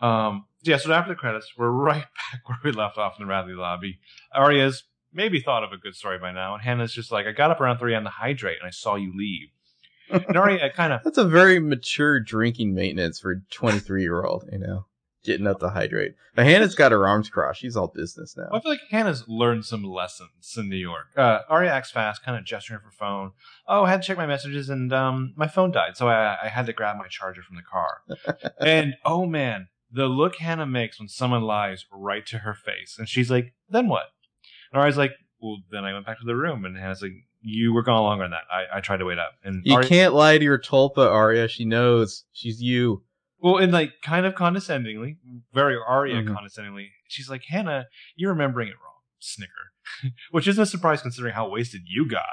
Um. 0.00 0.46
Yeah. 0.62 0.76
So 0.76 0.92
after 0.92 1.12
the 1.12 1.16
credits, 1.16 1.52
we're 1.56 1.70
right 1.70 2.04
back 2.04 2.40
where 2.46 2.58
we 2.64 2.72
left 2.72 2.98
off 2.98 3.14
in 3.18 3.26
the 3.26 3.30
Radley 3.30 3.54
lobby. 3.54 3.98
Aria's 4.34 4.84
maybe 5.12 5.40
thought 5.40 5.64
of 5.64 5.72
a 5.72 5.78
good 5.78 5.94
story 5.94 6.18
by 6.18 6.32
now, 6.32 6.54
and 6.54 6.62
Hannah's 6.62 6.92
just 6.92 7.10
like, 7.10 7.26
"I 7.26 7.32
got 7.32 7.50
up 7.50 7.60
around 7.60 7.78
three 7.78 7.94
on 7.94 8.04
the 8.04 8.10
hydrate, 8.10 8.58
and 8.60 8.66
I 8.66 8.70
saw 8.70 8.96
you 8.96 9.12
leave." 9.16 9.48
And 10.10 10.36
Aria 10.36 10.70
kind 10.74 10.92
of 10.92 11.02
That's 11.04 11.18
a 11.18 11.24
very 11.24 11.60
mature 11.60 12.20
drinking 12.20 12.74
maintenance 12.74 13.20
for 13.20 13.32
a 13.32 13.40
23 13.50 14.02
year 14.02 14.22
old, 14.22 14.48
you 14.50 14.58
know, 14.58 14.86
getting 15.28 15.46
up 15.46 15.60
to 15.60 15.68
hydrate. 15.68 16.14
But 16.34 16.46
Hannah's 16.46 16.74
got 16.74 16.90
her 16.90 17.06
arms 17.06 17.28
crossed. 17.28 17.60
She's 17.60 17.76
all 17.76 17.92
business 17.94 18.34
now. 18.36 18.48
I 18.50 18.60
feel 18.60 18.72
like 18.72 18.80
Hannah's 18.90 19.24
learned 19.28 19.64
some 19.66 19.84
lessons 19.84 20.54
in 20.56 20.68
New 20.68 20.76
York. 20.76 21.06
Uh, 21.16 21.40
Aria 21.48 21.70
acts 21.72 21.90
fast, 21.90 22.24
kind 22.24 22.36
of 22.38 22.44
gesturing 22.44 22.80
for 22.80 22.90
phone. 22.90 23.32
Oh, 23.68 23.84
I 23.84 23.90
had 23.90 24.02
to 24.02 24.06
check 24.06 24.16
my 24.16 24.26
messages, 24.26 24.68
and 24.68 24.92
um, 24.92 25.34
my 25.36 25.46
phone 25.46 25.70
died, 25.70 25.96
so 25.96 26.08
I, 26.08 26.36
I 26.44 26.48
had 26.48 26.66
to 26.66 26.72
grab 26.72 26.96
my 26.96 27.06
charger 27.08 27.42
from 27.42 27.56
the 27.56 27.62
car. 27.62 28.52
and 28.60 28.94
oh 29.04 29.26
man, 29.26 29.68
the 29.92 30.06
look 30.06 30.36
Hannah 30.36 30.66
makes 30.66 30.98
when 30.98 31.08
someone 31.08 31.42
lies 31.42 31.84
right 31.92 32.26
to 32.26 32.38
her 32.38 32.54
face, 32.54 32.96
and 32.98 33.08
she's 33.08 33.30
like, 33.30 33.54
"Then 33.68 33.88
what?" 33.88 34.06
And 34.72 34.80
Aria's 34.80 34.96
like, 34.96 35.12
"Well, 35.40 35.58
then 35.70 35.84
I 35.84 35.92
went 35.92 36.06
back 36.06 36.18
to 36.18 36.26
the 36.26 36.36
room," 36.36 36.64
and 36.64 36.76
Hannah's 36.76 37.02
like, 37.02 37.12
"You 37.42 37.72
were 37.74 37.82
gone 37.82 38.02
longer 38.02 38.24
than 38.24 38.32
that. 38.32 38.44
I, 38.50 38.78
I 38.78 38.80
tried 38.80 38.98
to 38.98 39.04
wait 39.04 39.18
up." 39.18 39.32
And 39.44 39.62
You 39.64 39.74
Aria- 39.74 39.88
can't 39.88 40.14
lie 40.14 40.38
to 40.38 40.44
your 40.44 40.58
tulpa, 40.58 41.06
Aria. 41.06 41.48
She 41.48 41.64
knows. 41.64 42.24
She's 42.32 42.60
you. 42.62 43.02
Well, 43.40 43.58
and 43.58 43.72
like 43.72 43.92
kind 44.02 44.26
of 44.26 44.34
condescendingly, 44.34 45.18
very 45.52 45.76
Aria 45.76 46.22
Mhm. 46.22 46.34
condescendingly, 46.34 46.90
she's 47.08 47.30
like, 47.30 47.44
Hannah, 47.48 47.86
you're 48.16 48.32
remembering 48.32 48.68
it 48.68 48.74
wrong. 48.82 48.94
Snicker. 49.20 49.72
Which 50.30 50.46
isn't 50.48 50.62
a 50.62 50.66
surprise 50.66 51.02
considering 51.02 51.34
how 51.34 51.48
wasted 51.48 51.82
you 51.86 52.08
got. 52.08 52.24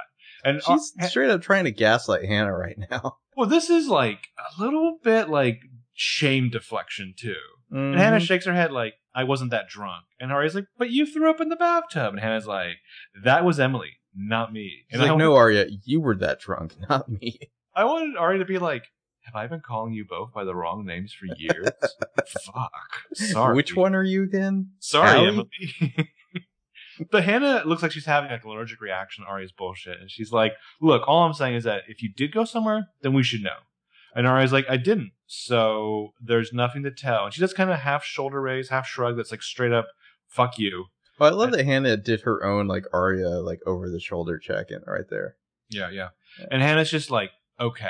And 0.44 0.62
uh, 0.68 0.78
She's 0.78 0.94
straight 1.10 1.30
up 1.30 1.42
trying 1.42 1.64
to 1.66 1.72
gaslight 1.72 2.26
Hannah 2.26 2.54
right 2.56 2.78
now. 2.92 3.18
well, 3.36 3.48
this 3.50 3.70
is 3.70 3.88
like 3.88 4.28
a 4.38 4.62
little 4.62 4.98
bit 5.04 5.30
like 5.30 5.62
shame 5.94 6.50
deflection 6.50 7.14
too. 7.18 7.36
And 7.72 7.96
Mhm. 7.96 7.98
Hannah 7.98 8.20
shakes 8.20 8.46
her 8.46 8.54
head 8.54 8.72
like, 8.72 8.96
I 9.14 9.24
wasn't 9.24 9.52
that 9.52 9.68
drunk. 9.70 10.06
And 10.20 10.32
Aria's 10.32 10.56
like, 10.56 10.68
but 10.78 10.90
you 10.92 11.06
threw 11.06 11.30
up 11.30 11.40
in 11.42 11.50
the 11.50 11.56
bathtub. 11.56 12.14
And 12.14 12.20
Hannah's 12.20 12.46
like, 12.48 12.78
that 13.24 13.46
was 13.46 13.60
Emily, 13.60 13.94
not 14.14 14.52
me. 14.54 14.84
She's 14.90 15.00
And 15.00 15.02
like, 15.02 15.12
I, 15.12 15.16
no, 15.16 15.36
Aria, 15.36 15.68
you 15.86 16.02
were 16.02 16.16
that 16.18 16.40
drunk, 16.40 16.76
not 16.90 17.10
me. 17.10 17.40
I 17.76 17.86
wanted 17.86 18.18
Aria 18.18 18.40
to 18.40 18.46
be 18.46 18.58
like, 18.60 18.84
have 19.26 19.36
I 19.36 19.48
been 19.48 19.62
calling 19.62 19.94
you 19.94 20.06
both 20.06 20.34
by 20.34 20.44
the 20.44 20.56
wrong 20.56 20.86
names 20.86 21.14
for 21.14 21.26
years? 21.38 21.70
Fuck. 22.46 22.72
Sorry. 23.14 23.56
Which 23.56 23.76
one 23.76 23.96
are 23.96 24.04
you 24.04 24.24
again? 24.24 24.72
Sorry, 24.80 25.10
Allie? 25.10 25.28
Emily. 25.28 26.12
but 27.12 27.24
Hannah 27.24 27.64
looks 27.66 27.82
like 27.82 27.92
she's 27.92 28.06
having 28.06 28.30
like 28.30 28.44
an 28.44 28.50
allergic 28.50 28.82
reaction 28.82 29.24
to 29.24 29.30
Aria's 29.30 29.52
bullshit. 29.52 30.00
And 30.00 30.10
she's 30.10 30.32
like, 30.32 30.54
look, 30.80 31.04
all 31.08 31.24
I'm 31.24 31.34
saying 31.34 31.56
is 31.56 31.64
that 31.64 31.84
if 31.88 32.04
you 32.04 32.10
did 32.10 32.32
go 32.32 32.46
somewhere, 32.46 32.88
then 33.02 33.14
we 33.14 33.24
should 33.24 33.42
know. 33.42 33.58
And 34.16 34.28
Aria's 34.28 34.54
like, 34.54 34.66
I 34.70 34.78
didn't. 34.78 35.12
So 35.26 36.14
there's 36.22 36.54
nothing 36.54 36.84
to 36.84 36.92
tell. 36.92 37.26
And 37.26 37.34
she 37.34 37.42
does 37.42 37.54
kind 37.54 37.72
of 37.72 37.80
half 37.80 38.04
shoulder 38.06 38.42
raise, 38.42 38.70
half 38.70 38.88
shrug 38.88 39.18
that's 39.18 39.32
like 39.32 39.42
straight 39.42 39.74
up, 39.74 39.88
fuck 40.28 40.58
you. 40.58 40.86
Well, 41.20 41.32
I 41.32 41.36
love 41.36 41.52
that 41.52 41.66
Hannah 41.66 41.98
did 41.98 42.22
her 42.22 42.44
own 42.44 42.68
like 42.68 42.86
Aria 42.94 43.30
like 43.30 43.60
over 43.66 43.90
the 43.90 44.00
shoulder 44.00 44.38
check 44.38 44.70
in 44.70 44.82
right 44.86 45.10
there. 45.10 45.36
Yeah, 45.70 45.90
yeah. 45.90 46.10
And 46.52 46.62
Hannah's 46.62 46.92
just 46.92 47.10
like, 47.10 47.32
okay. 47.60 47.90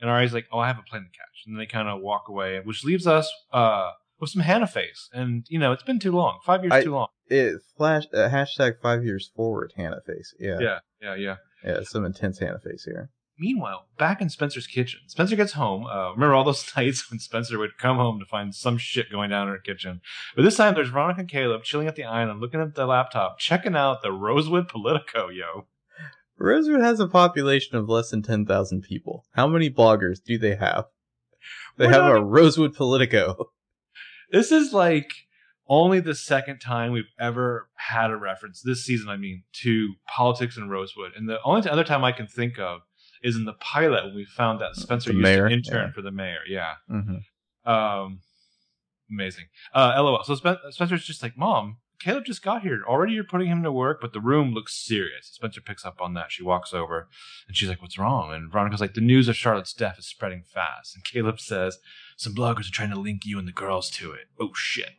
And 0.00 0.08
Aria's 0.10 0.32
like, 0.32 0.46
oh, 0.52 0.58
I 0.58 0.66
have 0.68 0.78
a 0.78 0.82
plane 0.82 1.02
to 1.02 1.08
catch. 1.08 1.42
And 1.46 1.54
then 1.54 1.58
they 1.58 1.66
kind 1.66 1.88
of 1.88 2.00
walk 2.00 2.28
away, 2.28 2.60
which 2.62 2.84
leaves 2.84 3.06
us 3.06 3.30
uh, 3.52 3.90
with 4.20 4.30
some 4.30 4.42
Hannah 4.42 4.66
face. 4.66 5.08
And, 5.12 5.44
you 5.48 5.58
know, 5.58 5.72
it's 5.72 5.82
been 5.82 5.98
too 5.98 6.12
long. 6.12 6.38
Five 6.44 6.62
years 6.62 6.72
I- 6.72 6.84
too 6.84 6.92
long. 6.94 7.08
It 7.30 7.60
flash 7.76 8.04
uh, 8.14 8.30
hashtag 8.30 8.80
five 8.82 9.04
years 9.04 9.30
forward 9.36 9.74
Hannah 9.76 10.00
face. 10.06 10.34
Yeah, 10.40 10.58
Yeah, 10.60 10.78
yeah, 11.02 11.14
yeah. 11.16 11.36
yeah, 11.62 11.80
some 11.82 12.06
intense 12.06 12.38
Hannah 12.38 12.58
face 12.58 12.84
here. 12.84 13.10
Meanwhile, 13.38 13.86
back 13.98 14.20
in 14.22 14.30
Spencer's 14.30 14.66
kitchen, 14.66 15.00
Spencer 15.08 15.36
gets 15.36 15.52
home. 15.52 15.84
Uh, 15.86 16.12
remember 16.12 16.34
all 16.34 16.42
those 16.44 16.72
nights 16.76 17.08
when 17.10 17.20
Spencer 17.20 17.58
would 17.58 17.76
come 17.78 17.98
home 17.98 18.18
to 18.18 18.24
find 18.24 18.54
some 18.54 18.78
shit 18.78 19.12
going 19.12 19.28
down 19.30 19.46
in 19.46 19.52
her 19.54 19.60
kitchen? 19.60 20.00
But 20.34 20.42
this 20.42 20.56
time, 20.56 20.74
there's 20.74 20.88
Veronica 20.88 21.20
and 21.20 21.28
Caleb 21.28 21.62
chilling 21.64 21.86
at 21.86 21.96
the 21.96 22.04
island, 22.04 22.40
looking 22.40 22.60
at 22.60 22.74
the 22.74 22.86
laptop, 22.86 23.38
checking 23.38 23.76
out 23.76 24.00
the 24.02 24.10
Rosewood 24.10 24.68
Politico, 24.68 25.28
yo. 25.28 25.66
Rosewood 26.38 26.80
has 26.80 27.00
a 27.00 27.08
population 27.08 27.76
of 27.76 27.88
less 27.88 28.10
than 28.10 28.22
ten 28.22 28.46
thousand 28.46 28.82
people. 28.82 29.24
How 29.32 29.46
many 29.46 29.70
bloggers 29.70 30.18
do 30.24 30.38
they 30.38 30.56
have? 30.56 30.86
They 31.76 31.86
We're 31.86 31.92
have 31.92 32.02
not 32.02 32.16
a 32.16 32.24
Rosewood 32.24 32.74
Politico. 32.74 33.50
This 34.30 34.52
is 34.52 34.72
like 34.72 35.10
only 35.68 36.00
the 36.00 36.14
second 36.14 36.60
time 36.60 36.92
we've 36.92 37.10
ever 37.18 37.68
had 37.76 38.10
a 38.10 38.16
reference 38.16 38.62
this 38.62 38.84
season. 38.84 39.08
I 39.08 39.16
mean, 39.16 39.44
to 39.62 39.94
politics 40.06 40.56
in 40.56 40.68
Rosewood, 40.68 41.12
and 41.16 41.28
the 41.28 41.38
only 41.44 41.68
other 41.68 41.84
time 41.84 42.04
I 42.04 42.12
can 42.12 42.26
think 42.26 42.58
of 42.58 42.80
is 43.22 43.36
in 43.36 43.44
the 43.44 43.54
pilot 43.54 44.04
when 44.04 44.14
we 44.14 44.24
found 44.24 44.60
that 44.60 44.76
Spencer 44.76 45.10
The 45.10 45.16
used 45.16 45.22
mayor, 45.22 45.48
to 45.48 45.54
intern 45.54 45.88
yeah. 45.88 45.92
for 45.92 46.02
the 46.02 46.10
mayor. 46.10 46.40
Yeah. 46.48 46.74
Mm-hmm. 46.90 47.70
Um, 47.70 48.20
amazing. 49.10 49.46
Uh, 49.74 49.94
LOL. 49.96 50.22
So 50.24 50.34
Spen- 50.34 50.58
Spencer's 50.70 51.04
just 51.04 51.22
like, 51.22 51.36
Mom, 51.36 51.78
Caleb 52.00 52.24
just 52.26 52.42
got 52.42 52.62
here. 52.62 52.80
Already 52.86 53.12
you're 53.14 53.24
putting 53.24 53.48
him 53.48 53.62
to 53.64 53.72
work, 53.72 54.00
but 54.00 54.12
the 54.12 54.20
room 54.20 54.54
looks 54.54 54.74
serious. 54.74 55.26
Spencer 55.32 55.60
picks 55.60 55.84
up 55.84 56.00
on 56.00 56.14
that. 56.14 56.30
She 56.30 56.42
walks 56.44 56.72
over 56.72 57.08
and 57.48 57.56
she's 57.56 57.68
like, 57.68 57.82
What's 57.82 57.98
wrong? 57.98 58.32
And 58.32 58.50
Veronica's 58.52 58.80
like, 58.80 58.94
The 58.94 59.00
news 59.00 59.28
of 59.28 59.36
Charlotte's 59.36 59.72
death 59.72 59.96
is 59.98 60.06
spreading 60.06 60.42
fast. 60.44 60.94
And 60.94 61.04
Caleb 61.04 61.40
says, 61.40 61.78
Some 62.16 62.34
bloggers 62.34 62.68
are 62.68 62.72
trying 62.72 62.90
to 62.90 63.00
link 63.00 63.22
you 63.26 63.38
and 63.38 63.48
the 63.48 63.52
girls 63.52 63.90
to 63.92 64.12
it. 64.12 64.26
Oh, 64.40 64.50
shit. 64.54 64.90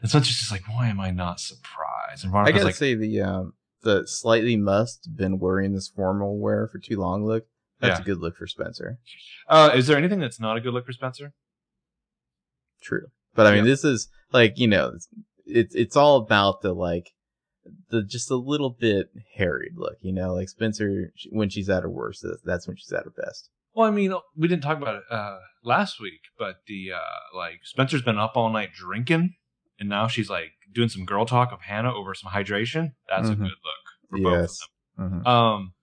And 0.00 0.10
Spencer's 0.10 0.38
just 0.38 0.50
like, 0.50 0.66
Why 0.68 0.88
am 0.88 0.98
I 1.00 1.10
not 1.10 1.40
surprised? 1.40 2.24
And 2.24 2.30
I 2.30 2.32
Veronica's 2.32 2.54
gotta 2.60 2.64
like, 2.66 2.74
say 2.76 2.94
the 2.94 3.20
um 3.20 3.52
the 3.82 4.06
slightly 4.06 4.56
must 4.56 5.14
been 5.14 5.38
wearing 5.38 5.74
this 5.74 5.88
formal 5.88 6.38
wear 6.38 6.66
for 6.68 6.78
too 6.78 6.96
long 6.98 7.26
look. 7.26 7.44
That's 7.80 7.98
Yeah. 7.98 8.02
a 8.02 8.06
good 8.06 8.18
look 8.18 8.36
for 8.38 8.46
Spencer. 8.46 8.98
uh, 9.48 9.72
Is 9.74 9.86
there 9.88 9.98
anything 9.98 10.20
that's 10.20 10.40
not 10.40 10.56
a 10.56 10.60
good 10.62 10.72
look 10.72 10.86
for 10.86 10.92
Spencer? 10.92 11.34
True, 12.80 13.08
but 13.34 13.46
I 13.46 13.50
mean 13.50 13.64
Yeah. 13.64 13.70
this 13.72 13.84
is 13.84 14.08
like 14.32 14.58
you 14.58 14.66
know 14.68 14.92
it's 15.46 15.74
it's, 15.74 15.96
all 15.96 16.16
about 16.18 16.62
the 16.62 16.72
like 16.72 17.12
the 17.90 18.02
just 18.02 18.30
a 18.30 18.36
little 18.36 18.70
bit 18.70 19.10
harried 19.36 19.72
look. 19.76 19.96
You 20.00 20.12
know, 20.12 20.34
like 20.34 20.48
Spencer 20.48 21.12
when 21.30 21.48
she's 21.48 21.68
at 21.70 21.82
her 21.82 21.90
worst, 21.90 22.24
that's- 22.44 22.66
when 22.66 22.76
she's 22.76 22.92
at 22.92 23.04
her 23.04 23.10
best. 23.16 23.50
Well, 23.74 23.88
I 23.88 23.90
mean, 23.90 24.14
we 24.36 24.46
didn't 24.46 24.62
talk 24.62 24.78
about 24.80 24.94
it 24.96 25.02
uh, 25.10 25.38
last 25.64 26.00
week, 26.00 26.20
but 26.38 26.58
the 26.68 26.92
uh, 26.92 27.36
like 27.36 27.60
Spencer's 27.64 28.02
been 28.02 28.18
up 28.18 28.36
all 28.36 28.48
night 28.50 28.70
drinking, 28.72 29.34
and 29.80 29.88
now 29.88 30.06
she's 30.06 30.30
like 30.30 30.52
doing 30.72 30.88
some 30.88 31.04
girl 31.04 31.26
talk 31.26 31.50
of 31.52 31.62
Hannah 31.62 31.92
over 31.92 32.14
some 32.14 32.30
hydration. 32.30 32.92
That's 33.08 33.28
a 33.30 33.32
Mhm. 33.34 33.38
good 33.38 33.48
look 33.48 33.84
for 34.10 34.18
both 34.18 34.32
of 34.34 34.40
Yes. 34.42 34.60
them. 34.96 35.22
Mhm. 35.24 35.26
Um, 35.26 35.74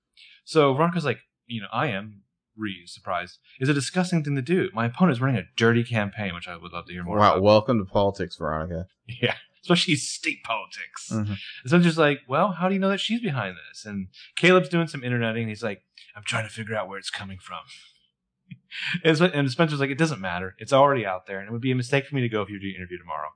so 0.45 0.73
Veronica's 0.73 1.03
like, 1.05 1.19
you 1.47 1.61
know, 1.61 1.67
I 1.73 1.87
am 1.87 2.23
re 2.55 2.83
surprised. 2.85 3.39
Is 3.59 3.67
a 3.67 3.73
disgusting 3.73 4.23
thing 4.23 4.35
to 4.37 4.41
do. 4.41 4.69
My 4.73 4.85
opponent 4.85 5.17
is 5.17 5.21
running 5.21 5.37
a 5.41 5.43
dirty 5.57 5.83
campaign, 5.83 6.33
which 6.33 6.47
I 6.47 6.55
would 6.55 6.71
love 6.71 6.85
to 6.85 6.93
hear 6.93 7.03
more 7.03 7.17
Wow, 7.17 7.31
about. 7.33 7.43
welcome 7.43 7.77
to 7.79 7.85
politics, 7.91 8.37
Veronica. 8.37 8.85
Yeah, 9.21 9.35
especially 9.63 9.95
state 9.95 10.43
politics. 10.43 11.09
Mhm. 11.11 11.27
And 11.29 11.37
Spencer's 11.67 11.97
like, 11.97 12.21
well, 12.27 12.51
how 12.53 12.67
do 12.67 12.73
you 12.73 12.79
know 12.79 12.89
that 12.89 12.99
she's 12.99 13.21
behind 13.21 13.55
this? 13.69 13.85
And 13.85 14.07
Caleb's 14.35 14.69
doing 14.69 14.87
some 14.87 15.03
interneting. 15.03 15.43
And 15.43 15.49
he's 15.49 15.63
like, 15.63 15.83
I'm 16.15 16.23
trying 16.23 16.47
to 16.47 16.53
figure 16.53 16.75
out 16.75 16.87
where 16.87 16.97
it's 16.97 17.09
coming 17.09 17.37
from. 17.39 17.59
and 19.03 19.17
Spen- 19.17 19.31
and 19.33 19.49
Spencer's 19.51 19.79
like, 19.79 19.89
it 19.89 19.97
doesn't 19.97 20.19
matter. 20.21 20.55
It's 20.57 20.73
already 20.73 21.05
out 21.05 21.25
there. 21.27 21.39
And 21.39 21.47
it 21.47 21.51
would 21.51 21.61
be 21.61 21.71
a 21.71 21.75
mistake 21.75 22.05
for 22.05 22.15
me 22.15 22.21
to 22.21 22.29
go 22.29 22.41
if 22.41 22.49
you 22.49 22.59
do 22.59 22.67
your 22.67 22.77
interview 22.77 22.97
tomorrow. 22.97 23.29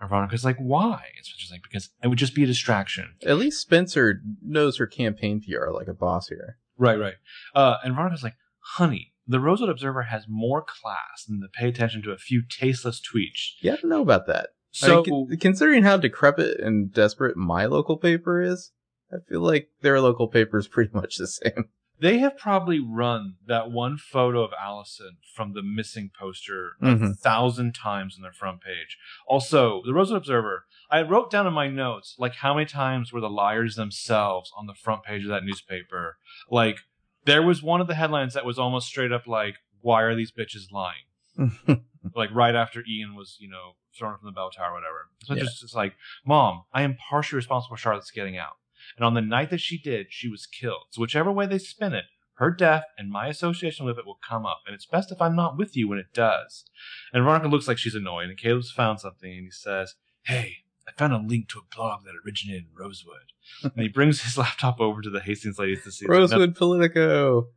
And 0.00 0.08
Veronica's 0.08 0.44
like, 0.44 0.56
why? 0.58 1.04
And 1.16 1.24
Spencer's 1.24 1.50
like, 1.50 1.62
because 1.62 1.90
it 2.02 2.08
would 2.08 2.18
just 2.18 2.34
be 2.34 2.44
a 2.44 2.46
distraction. 2.46 3.14
At 3.24 3.36
least 3.38 3.60
Spencer 3.60 4.22
knows 4.42 4.78
her 4.78 4.86
campaign 4.86 5.40
PR 5.42 5.70
like 5.70 5.88
a 5.88 5.94
boss 5.94 6.28
here. 6.28 6.56
Right, 6.78 6.98
right. 6.98 7.14
Uh, 7.54 7.76
and 7.84 7.94
Veronica's 7.94 8.22
like, 8.22 8.36
honey, 8.60 9.12
the 9.26 9.40
Rosewood 9.40 9.68
Observer 9.68 10.02
has 10.04 10.24
more 10.28 10.62
class 10.62 11.24
than 11.28 11.40
to 11.42 11.48
pay 11.48 11.68
attention 11.68 12.02
to 12.02 12.12
a 12.12 12.16
few 12.18 12.42
tasteless 12.48 13.00
tweets. 13.00 13.50
Yeah, 13.60 13.74
I 13.74 13.76
don't 13.76 13.90
know 13.90 14.00
about 14.02 14.26
that. 14.28 14.50
I 14.82 14.86
So, 14.86 15.02
mean, 15.04 15.28
con- 15.28 15.38
considering 15.38 15.82
how 15.82 15.96
decrepit 15.96 16.60
and 16.60 16.92
desperate 16.92 17.36
my 17.36 17.66
local 17.66 17.96
paper 17.96 18.40
is, 18.40 18.72
I 19.12 19.16
feel 19.28 19.40
like 19.40 19.68
their 19.80 20.00
local 20.00 20.28
paper 20.28 20.58
is 20.58 20.68
pretty 20.74 20.90
much 20.94 21.16
the 21.16 21.26
same. 21.26 21.70
they 21.98 22.18
have 22.18 22.38
probably 22.38 22.80
run 22.80 23.34
that 23.46 23.70
one 23.70 23.98
photo 23.98 24.42
of 24.42 24.52
Allison 24.58 25.18
from 25.34 25.52
the 25.52 25.62
missing 25.62 26.10
poster 26.18 26.70
a 26.80 26.86
Mhm. 26.86 27.18
thousand 27.18 27.74
times 27.74 28.16
on 28.16 28.22
their 28.22 28.32
front 28.32 28.62
page. 28.62 28.96
Also, 29.26 29.82
the 29.84 29.92
Rosewood 29.92 30.16
Observer, 30.16 30.64
I 30.90 31.02
wrote 31.02 31.30
down 31.30 31.46
in 31.46 31.52
my 31.52 31.68
notes, 31.68 32.14
like 32.18 32.36
how 32.36 32.54
many 32.54 32.64
times 32.64 33.12
were 33.12 33.20
the 33.20 33.28
liars 33.28 33.74
themselves 33.76 34.50
on 34.56 34.66
the 34.66 34.72
front 34.74 35.02
page 35.02 35.24
of 35.24 35.28
that 35.28 35.44
newspaper? 35.44 36.16
Like, 36.50 36.78
there 37.26 37.42
was 37.42 37.62
one 37.62 37.82
of 37.82 37.86
the 37.86 37.94
headlines 37.96 38.32
that 38.32 38.46
was 38.46 38.58
almost 38.58 38.86
straight 38.86 39.12
up 39.12 39.26
like, 39.26 39.56
why 39.82 40.00
are 40.00 40.14
these 40.14 40.32
bitches 40.32 40.72
lying? 40.72 41.04
like 42.14 42.30
right 42.34 42.54
after 42.54 42.82
Ian 42.88 43.14
was, 43.14 43.36
you 43.40 43.48
know, 43.48 43.72
thrown 43.98 44.16
from 44.18 44.26
the 44.26 44.32
bell 44.32 44.50
tower 44.50 44.70
or 44.70 44.74
whatever. 44.74 45.08
So 45.24 45.34
it's 45.34 45.40
Yeah. 45.42 45.44
just, 45.48 45.60
just 45.60 45.74
like, 45.74 45.94
Mom, 46.24 46.64
I 46.72 46.82
am 46.82 46.96
partially 46.96 47.36
responsible 47.36 47.76
for 47.76 47.80
Charlotte's 47.80 48.10
getting 48.10 48.36
out. 48.38 48.54
And 48.96 49.04
on 49.04 49.14
the 49.14 49.20
night 49.20 49.50
that 49.50 49.60
she 49.60 49.78
did, 49.78 50.06
she 50.10 50.28
was 50.28 50.46
killed. 50.46 50.84
So 50.90 51.00
whichever 51.00 51.30
way 51.30 51.46
they 51.46 51.58
spin 51.58 51.92
it, 51.94 52.04
her 52.34 52.50
death 52.50 52.84
and 52.96 53.10
my 53.10 53.26
association 53.28 53.84
with 53.84 53.98
it 53.98 54.06
will 54.06 54.18
come 54.26 54.46
up. 54.46 54.62
And 54.66 54.74
it's 54.74 54.86
best 54.86 55.12
if 55.12 55.20
I'm 55.20 55.36
not 55.36 55.58
with 55.58 55.76
you 55.76 55.88
when 55.88 55.98
it 55.98 56.12
does. 56.14 56.64
And 57.12 57.22
Veronica 57.22 57.48
looks 57.48 57.68
like 57.68 57.76
she's 57.78 57.94
annoyed, 57.94 58.30
and 58.30 58.38
Caleb's 58.38 58.70
found 58.70 58.98
something, 59.00 59.30
and 59.30 59.44
he 59.44 59.50
says, 59.50 59.94
Hey, 60.22 60.56
I 60.88 60.92
found 60.92 61.12
a 61.12 61.18
link 61.18 61.48
to 61.50 61.58
a 61.58 61.76
blog 61.76 62.04
that 62.04 62.14
originated 62.24 62.62
in 62.64 62.68
Rosewood. 62.74 63.32
and 63.62 63.72
he 63.76 63.88
brings 63.92 64.22
his 64.22 64.38
laptop 64.38 64.80
over 64.80 65.02
to 65.02 65.10
the 65.10 65.20
Hastings 65.20 65.58
ladies 65.58 65.84
to 65.84 65.92
see. 65.92 66.06
Rosewood 66.06 66.56
Politico. 66.56 67.48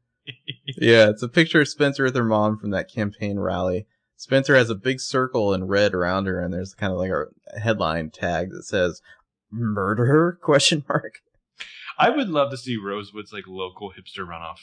Yeah, 0.78 1.10
it's 1.10 1.24
a 1.24 1.28
picture 1.28 1.62
of 1.62 1.68
Spencer 1.68 2.04
with 2.04 2.16
her 2.16 2.24
mom 2.24 2.58
from 2.58 2.72
that 2.72 2.92
campaign 2.92 3.40
rally. 3.40 3.86
Spencer 4.16 4.56
has 4.56 4.70
a 4.70 4.76
big 4.76 5.02
circle 5.02 5.54
in 5.54 5.68
red 5.68 5.94
around 5.94 6.28
her, 6.28 6.40
and 6.40 6.54
there's 6.54 6.74
kind 6.74 6.94
of 6.94 7.00
like 7.00 7.12
a 7.12 7.60
headline 7.60 8.10
tag 8.10 8.52
that 8.52 8.64
says 8.64 9.02
"Murder?" 9.52 10.38
question 10.42 10.84
mark. 10.88 11.16
I 11.98 12.10
would 12.10 12.30
love 12.30 12.50
to 12.52 12.58
see 12.58 12.78
Rosewood's 12.78 13.34
like 13.34 13.48
local 13.48 13.92
hipster 13.92 14.26
runoff. 14.26 14.60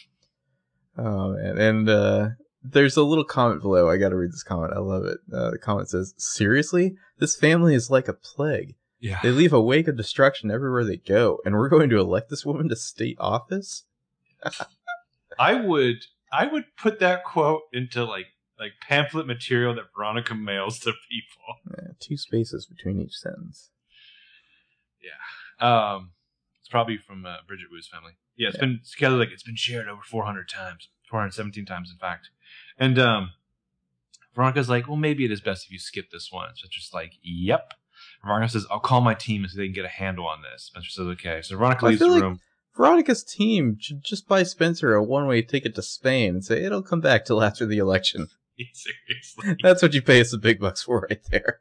Oh 0.96 1.34
man, 1.34 1.58
and 1.58 1.88
uh, 1.88 2.28
there's 2.62 2.96
a 2.96 3.02
little 3.02 3.24
comment 3.24 3.62
below. 3.62 3.88
I 3.88 3.96
got 3.96 4.10
to 4.10 4.16
read 4.16 4.32
this 4.32 4.42
comment. 4.42 4.72
I 4.74 4.80
love 4.80 5.04
it. 5.04 5.18
Uh, 5.32 5.50
the 5.50 5.58
comment 5.58 5.90
says, 5.90 6.14
"Seriously, 6.16 6.96
this 7.18 7.36
family 7.36 7.74
is 7.74 7.90
like 7.90 8.08
a 8.08 8.14
plague. 8.14 8.76
Yeah, 8.98 9.18
They 9.22 9.30
leave 9.30 9.52
a 9.54 9.62
wake 9.62 9.88
of 9.88 9.96
destruction 9.96 10.50
everywhere 10.50 10.84
they 10.84 10.98
go, 10.98 11.38
and 11.44 11.54
we're 11.54 11.70
going 11.70 11.88
to 11.90 11.98
elect 11.98 12.30
this 12.30 12.44
woman 12.44 12.68
to 12.68 12.76
state 12.76 13.16
office." 13.20 13.84
I 15.40 15.54
would 15.54 16.04
I 16.32 16.46
would 16.46 16.64
put 16.76 17.00
that 17.00 17.24
quote 17.24 17.62
into 17.72 18.04
like 18.04 18.26
like 18.58 18.72
pamphlet 18.86 19.26
material 19.26 19.74
that 19.74 19.84
Veronica 19.96 20.34
mails 20.34 20.78
to 20.80 20.92
people. 21.10 21.54
Yeah, 21.78 21.92
two 21.98 22.16
spaces 22.18 22.66
between 22.66 23.00
each 23.00 23.14
sentence. 23.16 23.70
Yeah. 25.02 25.66
Um, 25.66 26.10
it's 26.60 26.68
probably 26.68 26.98
from 26.98 27.24
uh, 27.26 27.36
Bridget 27.48 27.68
Wu's 27.70 27.88
family. 27.88 28.12
Yeah, 28.36 28.48
it's 28.48 28.56
Yeah. 28.58 28.60
been 28.66 28.80
together 28.90 29.16
like 29.16 29.30
it's 29.30 29.42
been 29.42 29.56
shared 29.56 29.88
over 29.88 30.02
400 30.02 30.48
times, 30.48 30.88
417 31.08 31.64
times 31.64 31.90
in 31.90 31.98
fact. 31.98 32.28
And 32.78 32.98
um, 32.98 33.30
Veronica's 34.34 34.68
like, 34.68 34.88
well, 34.88 34.96
maybe 34.96 35.24
it 35.24 35.30
is 35.32 35.40
best 35.40 35.66
if 35.66 35.72
you 35.72 35.78
skip 35.78 36.10
this 36.10 36.28
one. 36.30 36.50
So 36.54 36.66
it's 36.66 36.74
just 36.76 36.92
like, 36.94 37.12
yep. 37.22 37.72
Veronica 38.24 38.52
says, 38.52 38.66
I'll 38.70 38.80
call 38.80 39.00
my 39.00 39.14
team 39.14 39.46
so 39.48 39.56
they 39.58 39.66
can 39.66 39.74
get 39.74 39.84
a 39.84 39.88
handle 39.88 40.26
on 40.26 40.42
this. 40.42 40.64
Spencer 40.64 40.90
says, 40.90 41.06
okay. 41.06 41.40
So 41.42 41.56
Veronica 41.56 41.86
leaves 41.86 41.98
the 42.00 42.06
like- 42.08 42.22
room. 42.22 42.40
Veronica's 42.80 43.22
team 43.22 43.76
should 43.78 44.02
just 44.02 44.26
buy 44.26 44.42
Spencer 44.42 44.94
a 44.94 45.02
one-way 45.02 45.42
ticket 45.42 45.74
to 45.74 45.82
Spain 45.82 46.36
and 46.36 46.44
say 46.44 46.64
it'll 46.64 46.82
come 46.82 47.02
back 47.02 47.26
till 47.26 47.42
after 47.42 47.66
the 47.66 47.76
election. 47.76 48.28
Seriously. 48.72 49.56
That's 49.62 49.82
what 49.82 49.92
you 49.92 50.00
pay 50.00 50.18
us 50.20 50.30
the 50.30 50.38
big 50.38 50.60
bucks 50.60 50.82
for 50.82 51.06
right 51.10 51.20
there. 51.30 51.60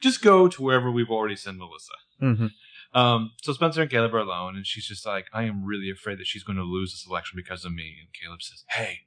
just 0.00 0.22
go 0.22 0.48
to 0.48 0.62
wherever 0.62 0.90
we've 0.90 1.10
already 1.10 1.36
sent 1.36 1.58
Melissa. 1.58 1.92
Mm-hmm. 2.20 2.98
Um, 2.98 3.32
so 3.42 3.52
Spencer 3.52 3.82
and 3.82 3.90
Caleb 3.90 4.12
are 4.14 4.18
alone, 4.18 4.56
and 4.56 4.66
she's 4.66 4.86
just 4.88 5.06
like, 5.06 5.26
I 5.32 5.44
am 5.44 5.64
really 5.64 5.88
afraid 5.88 6.18
that 6.18 6.26
she's 6.26 6.42
going 6.42 6.56
to 6.58 6.64
lose 6.64 6.90
this 6.92 7.06
election 7.08 7.36
because 7.36 7.64
of 7.64 7.72
me. 7.72 7.94
And 8.00 8.08
Caleb 8.12 8.42
says, 8.42 8.64
Hey, 8.70 9.02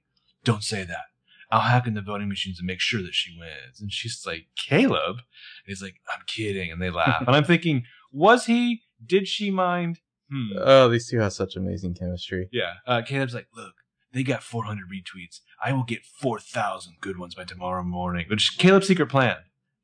don't 0.45 0.63
say 0.63 0.85
that. 0.85 1.05
I'll 1.51 1.61
hack 1.61 1.87
in 1.87 1.93
the 1.93 2.01
voting 2.01 2.29
machines 2.29 2.59
and 2.59 2.67
make 2.67 2.79
sure 2.79 3.01
that 3.01 3.15
she 3.15 3.37
wins. 3.37 3.81
And 3.81 3.91
she's 3.91 4.23
like, 4.25 4.45
Caleb? 4.55 5.17
And 5.17 5.65
he's 5.65 5.81
like, 5.81 5.95
I'm 6.13 6.21
kidding. 6.25 6.71
And 6.71 6.81
they 6.81 6.91
laugh. 6.91 7.23
and 7.27 7.35
I'm 7.35 7.43
thinking, 7.45 7.83
was 8.13 8.45
he? 8.45 8.83
Did 9.05 9.27
she 9.27 9.49
mind? 9.51 9.99
Hmm. 10.31 10.57
Oh, 10.57 10.89
these 10.89 11.09
two 11.09 11.19
have 11.19 11.33
such 11.33 11.55
amazing 11.55 11.95
chemistry. 11.95 12.49
yeah. 12.51 12.73
Uh, 12.85 13.01
Caleb's 13.01 13.33
like, 13.33 13.47
Look, 13.55 13.73
they 14.13 14.23
got 14.23 14.43
400 14.43 14.85
retweets. 14.89 15.39
I 15.63 15.73
will 15.73 15.83
get 15.83 16.05
4,000 16.05 16.95
good 17.01 17.17
ones 17.17 17.35
by 17.35 17.43
tomorrow 17.45 17.83
morning. 17.83 18.25
Which 18.29 18.49
is 18.51 18.55
Caleb's 18.55 18.87
secret 18.87 19.07
plan 19.07 19.37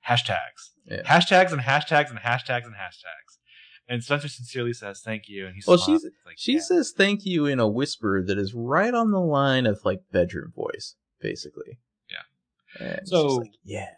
hashtags. 0.07 0.71
Yeah. 0.85 1.01
Hashtags 1.03 1.51
and 1.51 1.61
hashtags 1.61 2.09
and 2.11 2.19
hashtags 2.19 2.65
and 2.65 2.75
hashtags. 2.75 3.37
And 3.87 4.03
Spencer 4.03 4.27
sincerely 4.27 4.73
says 4.73 5.01
thank 5.03 5.23
you, 5.27 5.45
and 5.47 5.55
he 5.55 5.61
Well, 5.67 5.77
she's- 5.77 6.03
like, 6.25 6.35
She 6.37 6.53
yeah. 6.53 6.59
says 6.59 6.91
thank 6.95 7.25
you 7.25 7.45
in 7.45 7.59
a 7.59 7.67
whisper 7.67 8.23
that 8.25 8.37
is 8.37 8.53
right 8.55 8.93
on 8.93 9.11
the 9.11 9.19
line 9.19 9.65
of 9.67 9.79
like 9.83 10.01
bedroom 10.11 10.51
voice, 10.55 10.95
basically. 11.21 11.79
Yeah. 12.09 12.85
And 12.87 13.07
So- 13.07 13.29
she's 13.29 13.37
like, 13.37 13.51
yeah. 13.63 13.89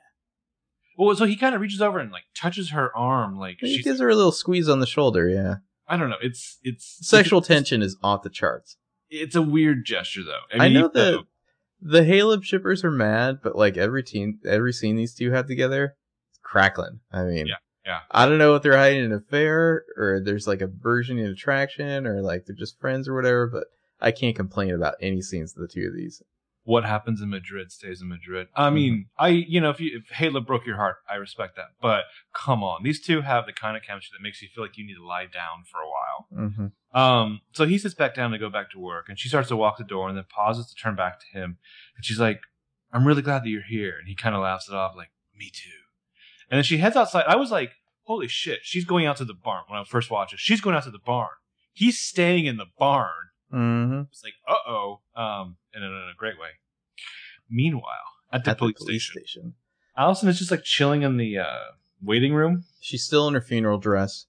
Well, 0.97 1.15
so 1.15 1.25
he 1.25 1.35
kind 1.35 1.53
of 1.55 1.61
reaches 1.61 1.81
over 1.81 1.99
and 1.99 2.11
like 2.11 2.23
touches 2.35 2.71
her 2.71 2.95
arm, 2.97 3.37
like 3.37 3.57
He 3.61 3.75
she's. 3.77 3.83
gives 3.85 3.99
her 4.01 4.09
a 4.09 4.15
little 4.15 4.31
squeeze 4.31 4.67
on 4.67 4.79
the 4.79 4.87
shoulder. 4.87 5.29
Yeah. 5.29 5.55
I 5.87 5.97
don't 5.97 6.09
know. 6.09 6.17
It's 6.21 6.59
it's 6.63 6.97
Sexual 7.07 7.39
it's, 7.39 7.47
tension 7.47 7.81
is 7.81 7.97
off 8.03 8.23
the 8.23 8.29
charts. 8.29 8.77
It's 9.09 9.35
a 9.35 9.41
weird 9.41 9.85
gesture, 9.85 10.23
though. 10.23 10.41
I, 10.53 10.65
mean, 10.65 10.73
know 10.73 10.79
even 10.79 10.91
that 10.93 11.23
the 11.81 12.01
Haleb 12.01 12.43
shippers 12.43 12.83
are 12.83 12.91
mad, 12.91 13.39
but 13.41 13.55
like 13.55 13.77
every 13.77 14.03
teen, 14.03 14.39
every 14.45 14.73
scene 14.73 14.95
these 14.95 15.13
two 15.13 15.31
have 15.31 15.47
together, 15.47 15.95
it's 16.29 16.39
crackling. 16.43 16.99
I 17.11 17.23
mean, 17.23 17.47
Yeah, 17.47 17.55
yeah. 17.85 17.99
I 18.11 18.25
don't 18.25 18.37
know 18.37 18.55
if 18.55 18.63
they're 18.63 18.77
hiding 18.77 19.05
an 19.05 19.13
affair 19.13 19.85
or 19.95 20.19
there's 20.23 20.47
like 20.47 20.61
a 20.61 20.67
version 20.67 21.19
of 21.19 21.31
attraction 21.31 22.05
or 22.05 22.21
like 22.21 22.45
they're 22.45 22.55
just 22.55 22.79
friends 22.79 23.07
or 23.07 23.15
whatever, 23.15 23.47
but 23.47 23.65
I 24.01 24.11
can't 24.11 24.35
complain 24.35 24.71
about 24.71 24.95
any 25.01 25.21
scenes 25.21 25.55
of 25.55 25.61
the 25.61 25.67
two 25.67 25.87
of 25.87 25.95
these. 25.95 26.21
What 26.67 26.83
happens 26.83 27.21
in 27.21 27.29
Madrid 27.29 27.71
stays 27.71 28.01
in 28.01 28.09
Madrid. 28.09 28.47
I 28.53 28.65
Mm-hmm. 28.67 28.75
mean, 28.75 29.05
I 29.17 29.29
you 29.29 29.61
know 29.61 29.69
if 29.69 29.79
you 29.79 29.99
if 29.99 30.09
Halo 30.15 30.41
broke 30.41 30.65
your 30.65 30.75
heart, 30.75 30.97
I 31.09 31.15
respect 31.15 31.55
that. 31.55 31.67
But 31.81 32.03
come 32.33 32.61
on, 32.61 32.83
these 32.83 32.99
two 33.01 33.21
have 33.21 33.45
the 33.45 33.53
kind 33.53 33.77
of 33.77 33.83
chemistry 33.83 34.13
that 34.17 34.21
makes 34.23 34.41
you 34.41 34.49
feel 34.53 34.65
like 34.65 34.77
you 34.77 34.85
need 34.85 34.95
to 34.95 35.05
lie 35.05 35.27
down 35.27 35.63
for 35.71 35.79
a 35.79 35.89
while. 35.95 36.47
Mm-hmm. 36.49 36.97
Um, 36.99 37.39
so 37.53 37.65
he 37.65 37.77
sits 37.77 37.95
back 37.95 38.13
down 38.15 38.31
to 38.31 38.37
go 38.37 38.49
back 38.49 38.69
to 38.71 38.79
work, 38.79 39.05
and 39.07 39.17
she 39.17 39.29
starts 39.29 39.47
to 39.47 39.55
walk 39.55 39.77
the 39.77 39.85
door, 39.85 40.09
and 40.09 40.17
then 40.17 40.25
pauses 40.29 40.67
to 40.67 40.75
turn 40.75 40.95
back 40.95 41.19
to 41.21 41.25
him, 41.39 41.57
and 41.95 42.03
she's 42.03 42.19
like, 42.19 42.41
"I'm 42.91 43.07
really 43.07 43.21
glad 43.21 43.43
that 43.43 43.49
you're 43.49 43.61
here," 43.63 43.95
and 43.97 44.07
he 44.09 44.15
kind 44.15 44.35
of 44.35 44.41
laughs 44.41 44.67
it 44.67 44.75
off, 44.75 44.93
like, 44.95 45.11
"Me 45.37 45.49
too." 45.49 45.69
And 46.51 46.57
then 46.57 46.63
she 46.65 46.77
heads 46.79 46.97
outside. 46.97 47.23
I 47.27 47.37
was 47.37 47.49
like, 47.51 47.71
"Holy 48.03 48.27
shit!" 48.27 48.59
She's 48.63 48.83
going 48.85 49.05
out 49.05 49.15
to 49.17 49.25
the 49.25 49.33
barn 49.33 49.63
when 49.69 49.79
I 49.79 49.83
first 49.85 50.11
watched 50.11 50.33
it. 50.33 50.39
She's 50.39 50.59
going 50.61 50.75
out 50.75 50.83
to 50.83 50.91
the 50.91 50.99
barn. 50.99 51.29
He's 51.71 51.97
staying 51.97 52.45
in 52.45 52.57
the 52.57 52.65
barn. 52.77 53.29
Mm-hmm. 53.53 54.01
It's 54.11 54.23
like, 54.23 54.33
uh 54.47 54.69
oh, 54.69 54.99
um, 55.15 55.57
and 55.73 55.83
in 55.83 55.91
a 55.91 56.15
great 56.17 56.39
way. 56.39 56.49
Meanwhile, 57.49 57.83
at 58.31 58.43
the, 58.43 58.51
At 58.51 58.57
police, 58.57 58.75
the 58.79 58.85
police 58.85 59.03
station, 59.03 59.21
station. 59.23 59.53
Allison 59.95 60.29
is 60.29 60.37
just 60.37 60.51
like 60.51 60.63
chilling 60.63 61.03
in 61.03 61.17
the 61.17 61.39
uh, 61.39 61.59
waiting 62.01 62.33
room. 62.33 62.65
She's 62.81 63.03
still 63.03 63.27
in 63.27 63.33
her 63.33 63.41
funeral 63.41 63.77
dress. 63.77 64.25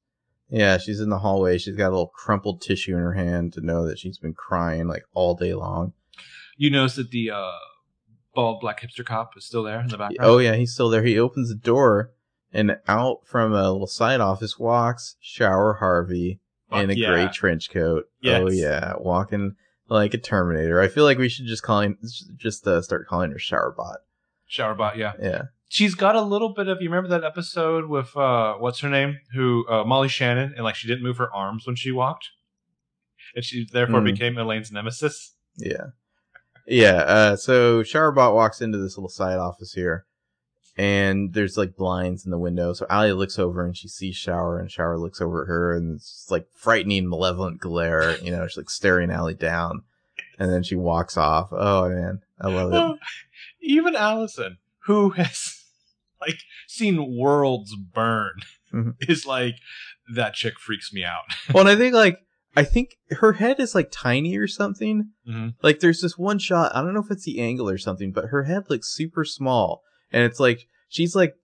Yeah, 0.49 0.79
she's 0.79 1.01
in 1.01 1.11
the 1.11 1.19
hallway. 1.19 1.59
She's 1.59 1.77
got 1.77 1.89
a 1.89 1.91
little 1.91 2.07
crumpled 2.15 2.63
tissue 2.63 2.93
in 2.97 3.03
her 3.03 3.13
hand 3.13 3.53
to 3.55 3.61
know 3.61 3.87
that 3.87 3.99
she's 3.99 4.19
been 4.19 4.35
crying 4.35 4.89
like 4.89 5.05
all 5.13 5.35
day 5.35 5.53
long. 5.53 5.93
You 6.57 6.71
notice 6.71 6.97
that 6.97 7.11
the 7.11 7.31
uh, 7.31 7.51
bald 8.35 8.61
black 8.61 8.81
hipster 8.81 9.05
cop 9.05 9.37
is 9.37 9.45
still 9.45 9.63
there 9.63 9.81
in 9.81 9.89
the 9.89 9.99
background. 9.99 10.31
Oh 10.31 10.39
yeah, 10.39 10.55
he's 10.55 10.73
still 10.73 10.89
there. 10.89 11.03
He 11.03 11.19
opens 11.19 11.49
the 11.49 11.55
door, 11.55 12.13
and 12.53 12.79
out 12.89 13.27
from 13.27 13.53
a 13.53 13.71
little 13.71 13.87
side 13.87 14.21
office 14.21 14.59
walks 14.59 15.17
Shower 15.21 15.75
Harvey 15.75 16.41
in 16.73 16.91
a 16.91 16.95
yeah. 16.95 17.09
gray 17.09 17.29
trench 17.29 17.71
coat. 17.71 18.05
Yes. 18.21 18.43
Oh 18.45 18.51
yeah, 18.51 18.95
walking 18.99 19.57
like 19.89 20.15
a 20.15 20.19
Terminator. 20.19 20.81
I 20.81 20.89
feel 20.89 21.05
like 21.05 21.19
we 21.19 21.29
should 21.29 21.47
just 21.47 21.63
call 21.63 21.81
him, 21.81 21.99
just 22.37 22.67
uh, 22.67 22.83
start 22.83 23.07
calling 23.09 23.31
her 23.31 23.39
Showerbot. 23.39 23.97
Showerbot, 24.51 24.97
yeah. 24.97 25.13
Yeah. 25.21 25.43
She's 25.71 25.95
got 25.95 26.17
a 26.17 26.23
little 26.23 26.55
bit 26.55 26.69
of. 26.69 26.81
You 26.81 26.89
remember 26.89 27.09
that 27.11 27.25
episode 27.25 27.87
with 27.89 28.17
uh, 28.17 28.55
what's 28.55 28.81
her 28.81 28.89
name? 28.89 29.19
Who 29.35 29.67
uh, 29.69 29.85
Molly 29.85 30.09
Shannon, 30.09 30.55
and 30.55 30.65
like 30.65 30.75
she 30.75 30.89
didn't 30.89 31.03
move 31.03 31.19
her 31.19 31.33
arms 31.35 31.67
when 31.67 31.77
she 31.77 31.93
walked, 31.93 32.29
and 33.35 33.45
she 33.45 33.67
therefore 33.71 34.01
Mm. 34.01 34.05
became 34.05 34.39
Elaine's 34.39 34.73
nemesis. 34.73 35.35
Yeah. 35.57 35.89
Yeah. 36.67 36.97
Uh, 37.07 37.37
so 37.37 37.83
Showerbot 37.83 38.35
walks 38.35 38.61
into 38.63 38.79
this 38.79 38.97
little 38.97 39.09
side 39.11 39.39
office 39.39 39.73
here, 39.73 40.07
and 40.79 41.33
there's 41.35 41.59
like 41.59 41.77
blinds 41.77 42.25
in 42.25 42.31
the 42.31 42.39
window. 42.39 42.73
So 42.73 42.87
Allie 42.89 43.13
looks 43.13 43.39
over 43.39 43.67
and 43.67 43.77
she 43.77 43.89
sees 43.89 44.17
Shower, 44.17 44.59
and 44.59 44.71
Shower 44.71 44.97
looks 44.99 45.21
over 45.21 45.43
at 45.43 45.49
her, 45.49 45.77
and 45.77 45.97
it's 45.97 46.11
just, 46.11 46.31
like 46.31 46.47
frightening, 46.55 47.09
malevolent 47.09 47.59
glare. 47.61 48.17
You 48.19 48.31
know, 48.31 48.47
she's 48.47 48.57
like 48.57 48.71
staring 48.71 49.11
Allie 49.11 49.35
down, 49.35 49.83
and 50.39 50.51
then 50.51 50.63
she 50.63 50.77
walks 50.77 51.17
off. 51.17 51.49
Oh 51.53 51.89
man, 51.89 52.21
I 52.41 52.49
love 52.49 52.73
it. 52.73 52.99
Even 53.61 53.97
Allison, 53.97 54.59
who 54.87 55.11
has 55.11 55.63
like 56.21 56.39
seen 56.67 57.17
worlds 57.19 57.75
burn, 57.77 58.35
Mhm. 58.73 58.95
is 59.09 59.27
like 59.27 59.57
that 60.15 60.35
chick 60.35 60.59
freaks 60.59 60.93
me 60.93 61.05
out. 61.05 61.25
well, 61.53 61.61
and 61.67 61.69
I 61.71 61.77
think 61.77 61.95
like 61.95 62.19
I 62.57 62.65
think 62.65 62.97
her 63.11 63.35
head 63.35 63.61
is 63.61 63.75
like 63.75 63.91
tiny 63.91 64.37
or 64.37 64.47
something. 64.47 65.11
Mhm. 65.29 65.55
Like 65.63 65.81
there's 65.81 66.01
this 66.01 66.17
one 66.19 66.39
shot. 66.39 66.73
I 66.75 66.81
don't 66.83 66.95
know 66.95 67.01
if 67.03 67.11
it's 67.11 67.25
the 67.25 67.41
angle 67.41 67.69
or 67.69 67.79
something, 67.79 68.13
but 68.13 68.27
her 68.27 68.45
head 68.45 68.65
looks 68.71 68.89
super 68.95 69.25
small, 69.25 69.83
and 70.13 70.23
it's 70.25 70.41
like 70.41 70.69
she's 70.89 71.15
like 71.15 71.35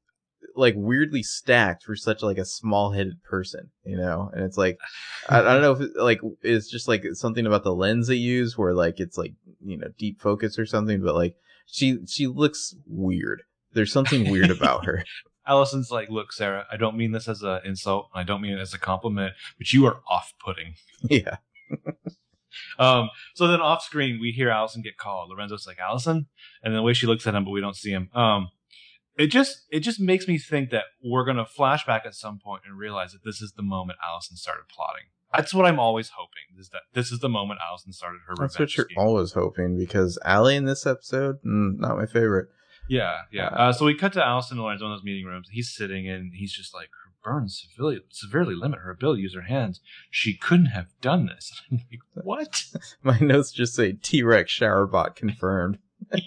like 0.56 0.74
weirdly 0.76 1.22
stacked 1.22 1.82
for 1.82 1.96
such 1.96 2.22
like 2.22 2.38
a 2.38 2.44
small 2.44 2.92
headed 2.92 3.22
person, 3.24 3.70
you 3.84 3.96
know. 3.96 4.30
And 4.32 4.44
it's 4.44 4.56
like 4.56 4.78
I, 5.28 5.40
I 5.40 5.42
don't 5.42 5.62
know 5.62 5.72
if 5.72 5.80
it, 5.80 5.96
like 5.96 6.20
it's 6.42 6.70
just 6.70 6.88
like 6.88 7.04
something 7.12 7.46
about 7.46 7.64
the 7.64 7.74
lens 7.74 8.08
they 8.08 8.14
use 8.14 8.56
where 8.56 8.74
like 8.74 9.00
it's 9.00 9.18
like 9.18 9.34
you 9.64 9.76
know 9.76 9.88
deep 9.98 10.20
focus 10.20 10.58
or 10.58 10.66
something, 10.66 11.02
but 11.02 11.14
like 11.14 11.36
she 11.66 11.98
she 12.06 12.26
looks 12.26 12.74
weird. 12.86 13.42
There's 13.72 13.92
something 13.92 14.30
weird 14.30 14.50
about 14.50 14.84
her. 14.84 15.04
Allison's 15.46 15.90
like, 15.90 16.08
look, 16.08 16.32
Sarah, 16.32 16.64
I 16.72 16.78
don't 16.78 16.96
mean 16.96 17.12
this 17.12 17.28
as 17.28 17.42
an 17.42 17.60
insult. 17.64 18.08
I 18.14 18.22
don't 18.22 18.40
mean 18.40 18.56
it 18.56 18.60
as 18.60 18.72
a 18.72 18.78
compliment, 18.78 19.34
but 19.58 19.72
you 19.74 19.84
are 19.84 20.00
off-putting. 20.08 20.76
yeah. 21.10 21.36
Um, 22.78 23.10
so 23.34 23.46
then 23.46 23.60
off 23.60 23.82
screen, 23.82 24.18
we 24.20 24.30
hear 24.30 24.50
Allison 24.50 24.82
get 24.82 24.96
called. 24.96 25.30
Lorenzo's 25.30 25.66
like, 25.66 25.78
Allison? 25.78 26.26
And 26.62 26.74
the 26.74 26.82
way 26.82 26.92
she 26.92 27.06
looks 27.06 27.26
at 27.26 27.34
him, 27.34 27.44
but 27.44 27.50
we 27.50 27.60
don't 27.60 27.76
see 27.76 27.90
him. 27.90 28.10
Um, 28.14 28.48
it 29.16 29.28
just, 29.28 29.64
it 29.70 29.80
just 29.80 30.00
makes 30.00 30.26
me 30.26 30.38
think 30.38 30.70
that 30.70 30.84
we're 31.02 31.24
going 31.24 31.36
to 31.36 31.44
flash 31.46 31.86
back 31.86 32.02
at 32.04 32.14
some 32.14 32.38
point 32.44 32.62
and 32.66 32.76
realize 32.76 33.12
that 33.12 33.24
this 33.24 33.40
is 33.40 33.52
the 33.56 33.62
moment 33.62 33.98
Allison 34.04 34.36
started 34.36 34.64
plotting. 34.68 35.04
That's 35.32 35.52
what 35.52 35.66
I'm 35.66 35.80
always 35.80 36.10
hoping 36.16 36.58
is 36.60 36.68
that 36.70 36.82
this 36.94 37.10
is 37.10 37.18
the 37.18 37.28
moment 37.28 37.58
Allison 37.68 37.92
started 37.92 38.20
her 38.28 38.34
That's 38.38 38.58
what 38.58 38.76
you're 38.76 38.86
scheme. 38.86 38.98
always 38.98 39.32
hoping 39.32 39.76
because 39.76 40.18
Allie 40.24 40.54
in 40.56 40.64
this 40.64 40.86
episode, 40.86 41.36
mm, 41.44 41.78
not 41.78 41.96
my 41.96 42.06
favorite. 42.06 42.48
Yeah, 42.88 43.22
yeah. 43.32 43.46
Uh, 43.48 43.72
so 43.72 43.84
we 43.84 43.96
cut 43.96 44.12
to 44.12 44.24
Allison 44.24 44.58
and 44.58 44.64
Lorenzo 44.64 44.84
in 44.86 44.92
those 44.92 45.02
meeting 45.02 45.24
rooms. 45.24 45.48
He's 45.50 45.74
sitting 45.74 46.08
and 46.08 46.32
he's 46.34 46.52
just 46.52 46.74
like, 46.74 46.90
burns 47.24 47.66
severely, 47.68 48.00
severely 48.10 48.54
limit 48.54 48.80
her 48.80 48.90
ability 48.90 49.20
to 49.20 49.22
use 49.24 49.34
her 49.34 49.42
hands. 49.42 49.80
She 50.10 50.36
couldn't 50.36 50.66
have 50.66 50.86
done 51.00 51.26
this. 51.26 51.50
I'm 51.70 51.80
like, 51.90 52.00
what? 52.24 52.64
My 53.02 53.18
notes 53.18 53.50
just 53.50 53.74
say 53.74 53.92
T 53.92 54.22
Rex 54.22 54.52
shower 54.52 54.86
bot 54.86 55.16
confirmed. 55.16 55.78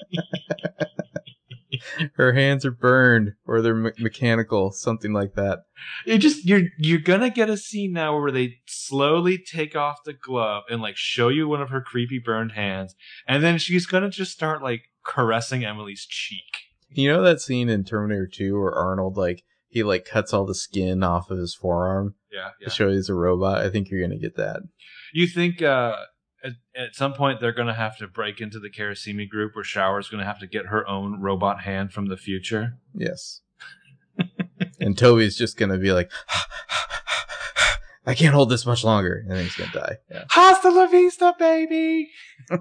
Her 2.13 2.33
hands 2.33 2.65
are 2.65 2.71
burned 2.71 3.33
or 3.45 3.61
they're 3.61 3.75
me- 3.75 3.91
mechanical, 3.99 4.71
something 4.71 5.13
like 5.13 5.35
that. 5.35 5.59
It 6.05 6.19
just 6.19 6.45
you're 6.45 6.63
you're 6.77 6.99
gonna 6.99 7.29
get 7.29 7.49
a 7.49 7.57
scene 7.57 7.93
now 7.93 8.19
where 8.19 8.31
they 8.31 8.55
slowly 8.65 9.37
take 9.37 9.75
off 9.75 10.03
the 10.03 10.13
glove 10.13 10.63
and 10.69 10.81
like 10.81 10.97
show 10.97 11.29
you 11.29 11.47
one 11.47 11.61
of 11.61 11.69
her 11.69 11.81
creepy 11.81 12.19
burned 12.19 12.53
hands, 12.53 12.95
and 13.27 13.43
then 13.43 13.57
she's 13.57 13.85
gonna 13.85 14.09
just 14.09 14.31
start 14.31 14.63
like 14.63 14.83
caressing 15.03 15.63
Emily's 15.63 16.05
cheek. 16.05 16.67
You 16.89 17.09
know 17.09 17.21
that 17.21 17.41
scene 17.41 17.69
in 17.69 17.83
Terminator 17.83 18.27
2 18.27 18.59
where 18.59 18.73
Arnold 18.73 19.17
like 19.17 19.43
he 19.77 19.83
like 19.83 20.05
cuts 20.05 20.33
all 20.33 20.45
the 20.45 20.55
skin 20.55 21.03
off 21.03 21.29
of 21.29 21.37
his 21.37 21.53
forearm 21.53 22.15
Yeah, 22.31 22.49
yeah. 22.59 22.67
to 22.67 22.73
show 22.73 22.89
he's 22.89 23.09
a 23.09 23.13
robot? 23.13 23.59
I 23.59 23.69
think 23.69 23.89
you're 23.89 24.01
gonna 24.01 24.17
get 24.19 24.35
that. 24.37 24.61
You 25.13 25.27
think 25.27 25.61
uh, 25.61 25.95
at, 26.43 26.53
at 26.75 26.95
some 26.95 27.13
point 27.13 27.39
they're 27.39 27.51
gonna 27.53 27.73
have 27.75 27.97
to 27.99 28.07
break 28.07 28.41
into 28.41 28.59
the 28.59 28.69
Carissimi 28.69 29.29
group 29.29 29.55
where 29.55 29.63
Shower's 29.63 30.09
gonna 30.09 30.25
have 30.25 30.39
to 30.39 30.47
get 30.47 30.65
her 30.67 30.87
own 30.87 31.21
robot 31.21 31.61
hand 31.61 31.93
from 31.93 32.07
the 32.07 32.17
future? 32.17 32.79
Yes. 32.95 33.41
and 34.79 34.97
Toby's 34.97 35.37
just 35.37 35.57
gonna 35.57 35.77
be 35.77 35.91
like, 35.91 36.11
I 38.05 38.15
can't 38.15 38.33
hold 38.33 38.49
this 38.49 38.65
much 38.65 38.83
longer, 38.83 39.21
and 39.27 39.31
then 39.37 39.43
he's 39.43 39.55
gonna 39.55 39.71
die. 39.71 39.97
Yeah. 40.09 40.23
Hasta 40.29 40.71
la 40.71 40.87
vista, 40.87 41.35
baby. 41.37 42.09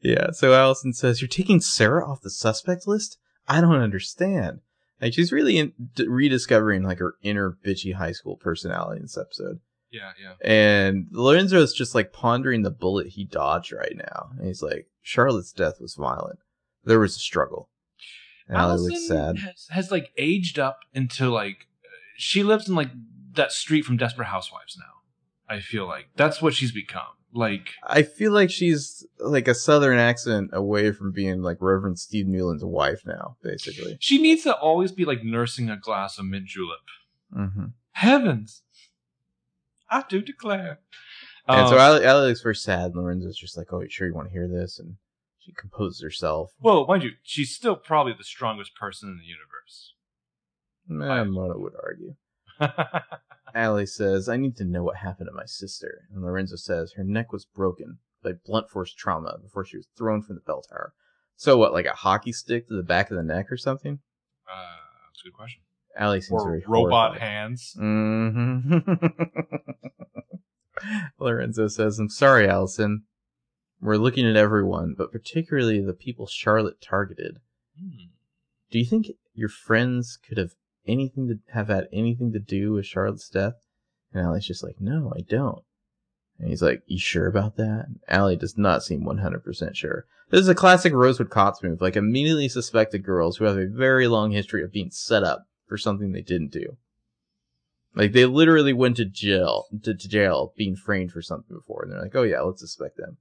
Yeah. 0.00 0.32
So 0.32 0.52
Allison 0.52 0.92
says, 0.92 1.20
"You're 1.20 1.28
taking 1.28 1.60
Sarah 1.60 2.04
off 2.04 2.20
the 2.22 2.30
suspect 2.30 2.86
list. 2.88 3.18
I 3.46 3.60
don't 3.60 3.76
understand." 3.80 4.60
Like 5.02 5.12
she's 5.12 5.32
really 5.32 5.58
in, 5.58 5.72
d- 5.94 6.06
rediscovering 6.06 6.84
like 6.84 7.00
her 7.00 7.16
inner 7.22 7.58
bitchy 7.66 7.92
high 7.92 8.12
school 8.12 8.36
personality 8.36 8.98
in 8.98 9.02
this 9.02 9.18
episode. 9.18 9.58
Yeah, 9.90 10.12
yeah. 10.22 10.34
And 10.48 11.08
Lorenzo's 11.10 11.74
just 11.74 11.94
like 11.94 12.12
pondering 12.12 12.62
the 12.62 12.70
bullet 12.70 13.08
he 13.08 13.24
dodged 13.24 13.72
right 13.72 13.96
now, 13.96 14.30
and 14.38 14.46
he's 14.46 14.62
like, 14.62 14.86
"Charlotte's 15.02 15.52
death 15.52 15.80
was 15.80 15.96
violent. 15.96 16.38
There 16.84 17.00
was 17.00 17.16
a 17.16 17.18
struggle." 17.18 17.68
And 18.48 18.56
Allie 18.56 18.70
Allison 18.70 18.90
looks 18.90 19.08
sad. 19.08 19.38
Has, 19.38 19.66
has 19.70 19.90
like 19.90 20.12
aged 20.16 20.58
up 20.58 20.78
into 20.94 21.28
like 21.28 21.66
she 22.16 22.44
lives 22.44 22.68
in 22.68 22.76
like 22.76 22.90
that 23.34 23.52
street 23.52 23.84
from 23.84 23.96
Desperate 23.96 24.28
Housewives 24.28 24.78
now. 24.78 25.54
I 25.54 25.60
feel 25.60 25.86
like 25.86 26.10
that's 26.16 26.40
what 26.40 26.54
she's 26.54 26.72
become. 26.72 27.16
Like 27.34 27.70
I 27.82 28.02
feel 28.02 28.32
like 28.32 28.50
she's 28.50 29.06
like 29.18 29.48
a 29.48 29.54
southern 29.54 29.98
accent 29.98 30.50
away 30.52 30.92
from 30.92 31.12
being 31.12 31.40
like 31.40 31.56
Reverend 31.60 31.98
Steve 31.98 32.26
Newlin's 32.26 32.64
wife 32.64 33.00
now, 33.06 33.36
basically. 33.42 33.96
she 34.00 34.20
needs 34.20 34.42
to 34.42 34.54
always 34.54 34.92
be 34.92 35.04
like 35.06 35.24
nursing 35.24 35.70
a 35.70 35.76
glass 35.78 36.18
of 36.18 36.26
mint 36.26 36.46
julep. 36.46 36.78
Mm-hmm. 37.34 37.64
Heavens, 37.92 38.62
I 39.90 40.04
do 40.08 40.20
declare. 40.20 40.80
And 41.48 41.68
so 41.68 41.74
Um, 41.78 42.02
Allie 42.04 42.28
looks 42.28 42.42
very 42.42 42.54
sad. 42.54 42.92
and 42.92 42.96
Lorenzo's 42.96 43.36
just 43.38 43.56
like, 43.56 43.72
"Oh, 43.72 43.80
you 43.80 43.88
sure 43.88 44.06
you 44.06 44.14
want 44.14 44.28
to 44.28 44.32
hear 44.32 44.46
this?" 44.46 44.78
And 44.78 44.96
she 45.38 45.52
composes 45.52 46.02
herself. 46.02 46.52
well, 46.60 46.86
mind 46.86 47.02
you, 47.02 47.12
she's 47.22 47.54
still 47.54 47.76
probably 47.76 48.12
the 48.16 48.24
strongest 48.24 48.74
person 48.76 49.08
in 49.08 49.16
the 49.18 49.24
universe. 49.24 49.94
Eh, 50.90 51.24
Mona 51.24 51.58
would 51.58 51.72
argue. 51.82 52.14
Allie 53.54 53.86
says, 53.86 54.28
"I 54.28 54.36
need 54.36 54.56
to 54.56 54.64
know 54.64 54.82
what 54.82 54.96
happened 54.96 55.28
to 55.28 55.34
my 55.34 55.44
sister." 55.46 56.02
And 56.12 56.22
Lorenzo 56.22 56.56
says, 56.56 56.92
"Her 56.92 57.04
neck 57.04 57.32
was 57.32 57.44
broken 57.44 57.98
by 58.22 58.32
blunt 58.32 58.70
force 58.70 58.92
trauma 58.94 59.38
before 59.42 59.64
she 59.64 59.76
was 59.76 59.88
thrown 59.96 60.22
from 60.22 60.36
the 60.36 60.42
bell 60.42 60.62
tower." 60.62 60.94
So 61.36 61.58
what, 61.58 61.72
like 61.72 61.86
a 61.86 61.92
hockey 61.92 62.32
stick 62.32 62.68
to 62.68 62.74
the 62.76 62.82
back 62.82 63.10
of 63.10 63.16
the 63.16 63.22
neck 63.22 63.50
or 63.50 63.56
something? 63.56 64.00
uh, 64.50 64.76
that's 65.08 65.20
a 65.22 65.28
good 65.28 65.34
question. 65.34 65.62
Allie 65.96 66.20
seems 66.20 66.42
Or 66.42 66.50
very 66.50 66.64
robot 66.66 67.10
horrified. 67.18 67.28
hands. 67.28 67.72
hmm 67.76 68.78
Lorenzo 71.18 71.68
says, 71.68 71.98
I'm 71.98 72.08
sorry, 72.08 72.48
Allison. 72.48 73.04
We're 73.80 73.96
looking 73.96 74.26
at 74.28 74.36
everyone, 74.36 74.94
but 74.96 75.12
particularly 75.12 75.80
the 75.80 75.92
people 75.92 76.26
Charlotte 76.26 76.80
targeted. 76.80 77.38
Hmm. 77.78 78.06
Do 78.70 78.78
you 78.78 78.84
think 78.84 79.08
your 79.34 79.48
friends 79.48 80.18
could 80.26 80.38
have 80.38 80.52
anything 80.86 81.28
to 81.28 81.38
have 81.52 81.68
had 81.68 81.88
anything 81.92 82.32
to 82.32 82.38
do 82.38 82.72
with 82.72 82.86
Charlotte's 82.86 83.28
death? 83.28 83.54
And 84.12 84.24
Allie's 84.24 84.46
just 84.46 84.62
like, 84.62 84.76
No, 84.80 85.12
I 85.16 85.20
don't. 85.22 85.62
And 86.38 86.48
he's 86.48 86.62
like, 86.62 86.82
You 86.86 86.98
sure 86.98 87.26
about 87.26 87.56
that? 87.56 87.84
And 87.86 88.00
Allie 88.08 88.36
does 88.36 88.56
not 88.58 88.82
seem 88.82 89.02
100% 89.02 89.76
sure. 89.76 90.06
This 90.30 90.40
is 90.40 90.48
a 90.48 90.54
classic 90.54 90.92
Rosewood 90.92 91.30
Cots 91.30 91.62
move, 91.62 91.80
like 91.80 91.96
immediately 91.96 92.48
suspected 92.48 93.04
girls 93.04 93.36
who 93.36 93.44
have 93.44 93.58
a 93.58 93.66
very 93.66 94.08
long 94.08 94.30
history 94.30 94.62
of 94.62 94.72
being 94.72 94.90
set 94.90 95.22
up 95.22 95.46
for 95.68 95.76
something 95.76 96.12
they 96.12 96.22
didn't 96.22 96.52
do. 96.52 96.76
Like 97.94 98.12
they 98.12 98.24
literally 98.24 98.72
went 98.72 98.96
to 98.96 99.04
jail, 99.04 99.66
to, 99.82 99.94
to 99.94 100.08
jail, 100.08 100.54
being 100.56 100.76
framed 100.76 101.12
for 101.12 101.20
something 101.20 101.54
before, 101.54 101.82
and 101.82 101.92
they're 101.92 102.00
like, 102.00 102.16
"Oh 102.16 102.22
yeah, 102.22 102.40
let's 102.40 102.62
suspect 102.62 102.96
them." 102.96 103.18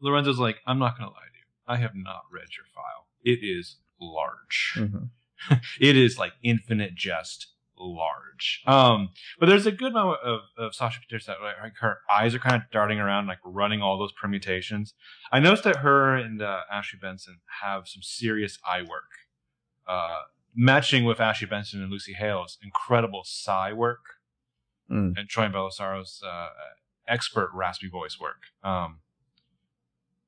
Lorenzo's 0.00 0.38
like, 0.38 0.58
I'm 0.66 0.78
not 0.78 0.96
going 0.98 1.08
to 1.08 1.14
lie 1.14 1.20
to 1.20 1.38
you. 1.38 1.44
I 1.66 1.76
have 1.76 1.94
not 1.94 2.22
read 2.30 2.48
your 2.56 2.66
file. 2.74 3.06
It 3.22 3.38
is 3.42 3.76
large. 4.00 4.74
hmm 4.76 5.06
it 5.80 5.96
is 5.96 6.18
like 6.18 6.32
infinite 6.42 6.94
jest 6.94 7.48
large. 7.78 8.62
Um, 8.66 9.08
but 9.40 9.46
there's 9.48 9.66
a 9.66 9.72
good 9.72 9.92
moment 9.92 10.20
of, 10.24 10.40
of 10.56 10.74
Sasha 10.74 11.00
Pieterse 11.00 11.26
that 11.26 11.38
like, 11.42 11.72
her 11.80 11.98
eyes 12.10 12.34
are 12.34 12.38
kind 12.38 12.56
of 12.56 12.62
darting 12.70 13.00
around, 13.00 13.26
like 13.26 13.38
running 13.44 13.82
all 13.82 13.98
those 13.98 14.12
permutations. 14.12 14.94
I 15.32 15.40
noticed 15.40 15.64
that 15.64 15.76
her 15.76 16.14
and 16.14 16.40
uh, 16.40 16.60
Ashley 16.70 16.98
Benson 17.02 17.38
have 17.62 17.88
some 17.88 18.02
serious 18.02 18.58
eye 18.66 18.82
work, 18.82 19.10
uh, 19.88 20.20
matching 20.54 21.04
with 21.04 21.18
Ashley 21.20 21.46
Benson 21.48 21.82
and 21.82 21.90
Lucy 21.90 22.12
Hale's 22.12 22.58
incredible 22.62 23.22
sigh 23.24 23.72
work 23.72 24.00
Mm. 24.90 25.14
and 25.16 25.28
Troian 25.28 25.52
Bellisario's 25.54 26.22
uh, 26.26 26.48
expert 27.08 27.50
raspy 27.54 27.88
voice 27.88 28.18
work. 28.20 28.42
Um, 28.62 28.98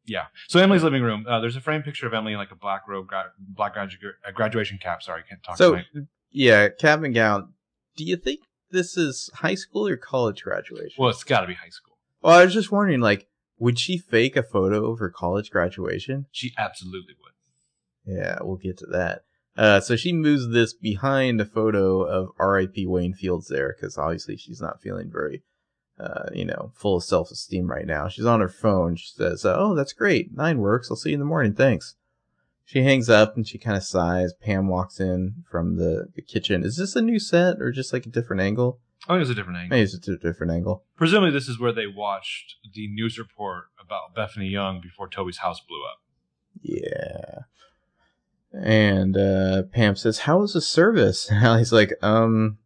yeah. 0.06 0.24
So 0.48 0.60
Emily's 0.60 0.82
living 0.82 1.02
room. 1.02 1.26
Uh, 1.28 1.40
there's 1.40 1.56
a 1.56 1.60
framed 1.60 1.84
picture 1.84 2.06
of 2.06 2.14
Emily 2.14 2.32
in 2.32 2.38
like 2.38 2.50
a 2.50 2.56
black 2.56 2.82
robe, 2.88 3.06
gra- 3.06 3.32
black 3.38 3.74
gradu- 3.76 3.96
uh, 4.26 4.30
graduation 4.32 4.78
cap. 4.82 5.02
Sorry, 5.02 5.22
can't 5.28 5.42
talk 5.42 5.56
So 5.56 5.72
tonight. 5.72 5.86
yeah, 6.30 6.68
cap 6.68 7.02
and 7.02 7.14
gown. 7.14 7.52
Do 7.96 8.04
you 8.04 8.16
think 8.16 8.40
this 8.70 8.96
is 8.96 9.30
high 9.36 9.54
school 9.54 9.86
or 9.86 9.96
college 9.96 10.42
graduation? 10.42 10.94
Well, 10.98 11.10
it's 11.10 11.24
got 11.24 11.40
to 11.42 11.46
be 11.46 11.54
high 11.54 11.68
school. 11.68 11.96
Well, 12.22 12.38
I 12.38 12.44
was 12.44 12.54
just 12.54 12.72
wondering, 12.72 13.00
like, 13.00 13.28
would 13.58 13.78
she 13.78 13.98
fake 13.98 14.36
a 14.36 14.42
photo 14.42 14.90
of 14.90 14.98
her 14.98 15.10
college 15.10 15.50
graduation? 15.50 16.26
She 16.32 16.52
absolutely 16.58 17.14
would. 17.22 18.14
Yeah, 18.16 18.38
we'll 18.42 18.56
get 18.56 18.78
to 18.78 18.86
that. 18.86 19.22
Uh, 19.56 19.80
so 19.80 19.94
she 19.94 20.12
moves 20.12 20.48
this 20.48 20.74
behind 20.74 21.40
a 21.40 21.44
photo 21.44 22.02
of 22.02 22.30
R.I.P. 22.40 22.86
Wayne 22.86 23.14
Fields 23.14 23.46
there, 23.48 23.74
because 23.78 23.96
obviously 23.96 24.36
she's 24.36 24.60
not 24.60 24.82
feeling 24.82 25.08
very, 25.12 25.44
uh, 25.98 26.28
you 26.32 26.44
know, 26.44 26.72
full 26.74 26.96
of 26.96 27.04
self-esteem 27.04 27.70
right 27.70 27.86
now. 27.86 28.08
She's 28.08 28.26
on 28.26 28.40
her 28.40 28.48
phone. 28.48 28.96
She 28.96 29.12
says, 29.14 29.44
"Oh, 29.44 29.74
that's 29.74 29.92
great. 29.92 30.34
Nine 30.34 30.58
works. 30.58 30.90
I'll 30.90 30.96
see 30.96 31.10
you 31.10 31.14
in 31.14 31.20
the 31.20 31.26
morning. 31.26 31.54
Thanks." 31.54 31.94
She 32.66 32.82
hangs 32.82 33.10
up 33.10 33.36
and 33.36 33.46
she 33.46 33.58
kind 33.58 33.76
of 33.76 33.82
sighs. 33.84 34.32
Pam 34.32 34.68
walks 34.68 34.98
in 34.98 35.44
from 35.50 35.76
the, 35.76 36.08
the 36.14 36.22
kitchen. 36.22 36.64
Is 36.64 36.78
this 36.78 36.96
a 36.96 37.02
new 37.02 37.18
set 37.18 37.60
or 37.60 37.70
just 37.70 37.92
like 37.92 38.06
a 38.06 38.10
different 38.10 38.40
angle? 38.40 38.80
I 39.06 39.14
think 39.14 39.22
it's 39.22 39.30
a 39.30 39.34
different 39.34 39.58
angle. 39.58 39.76
Maybe 39.76 39.82
it's 39.82 40.08
a 40.08 40.16
different 40.16 40.52
angle. 40.52 40.82
Presumably, 40.96 41.30
this 41.30 41.46
is 41.46 41.60
where 41.60 41.72
they 41.72 41.86
watched 41.86 42.54
the 42.72 42.88
news 42.88 43.18
report 43.18 43.64
about 43.78 44.14
Bethany 44.14 44.48
Young 44.48 44.80
before 44.80 45.08
Toby's 45.08 45.38
house 45.38 45.60
blew 45.60 45.82
up. 45.84 46.00
Yeah. 46.62 47.40
And 48.52 49.16
uh, 49.16 49.64
Pam 49.64 49.96
says, 49.96 50.20
"How 50.20 50.38
was 50.38 50.54
the 50.54 50.62
service?" 50.62 51.28
And 51.30 51.44
Allie's 51.44 51.72
like, 51.72 51.92
"Um, 52.02 52.58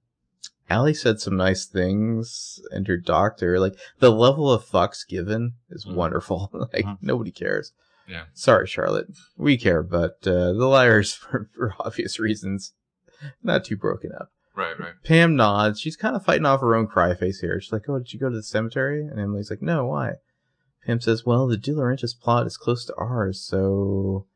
Allie 0.70 0.94
said 0.94 1.18
some 1.20 1.37
nice 1.37 1.64
things, 1.66 2.61
and 2.72 2.87
her 2.88 2.96
doctor, 2.98 3.59
like 3.59 3.74
the 4.00 4.11
level 4.11 4.50
of 4.52 4.64
fucks 4.64 5.07
given 5.07 5.54
is 5.70 5.87
Mhm. 5.87 5.94
wonderful. 5.94 6.50
like 6.72 6.85
Mhm. 6.85 6.98
nobody 7.00 7.31
cares. 7.31 7.72
Yeah. 8.07 8.24
Sorry, 8.35 8.66
Charlotte, 8.66 9.09
we 9.37 9.57
care, 9.57 9.83
but 9.83 10.18
uh, 10.26 10.52
the 10.52 10.66
liars, 10.66 11.12
for, 11.14 11.48
for 11.54 11.74
obvious 11.81 12.18
reasons, 12.18 12.72
not 13.42 13.64
too 13.64 13.76
broken 13.76 14.12
up." 14.12 14.31
Right, 14.54 14.78
right. 14.78 14.94
Pam 15.04 15.37
nods. 15.37 15.78
She's 15.81 15.96
kind 15.96 16.16
of 16.16 16.24
fighting 16.24 16.46
off 16.46 16.61
her 16.61 16.74
own 16.74 16.87
cry 16.88 17.14
face 17.14 17.40
here. 17.40 17.61
She's 17.61 17.72
like, 17.72 17.88
"Oh, 17.88 17.98
did 17.98 18.12
you 18.12 18.18
go 18.20 18.28
to 18.28 18.37
the 18.37 18.42
cemetery?" 18.42 19.02
And 19.07 19.18
Emily's 19.20 19.50
like, 19.50 19.62
"No, 19.62 19.87
why?" 19.87 20.14
Pam 20.85 21.00
says, 21.00 21.24
"Well, 21.24 21.46
the 21.46 21.57
DiLaurentis 21.57 22.18
plot 22.18 22.46
is 22.46 22.57
close 22.57 22.85
to 22.87 22.94
ours, 22.96 23.40
so." 23.40 24.26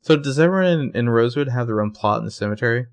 So 0.00 0.16
does 0.16 0.38
everyone 0.38 0.66
in, 0.80 0.90
in 0.96 1.08
Rosewood 1.10 1.48
have 1.48 1.66
their 1.66 1.80
own 1.82 1.90
plot 1.90 2.20
in 2.20 2.24
the 2.24 2.30
cemetery? 2.30 2.86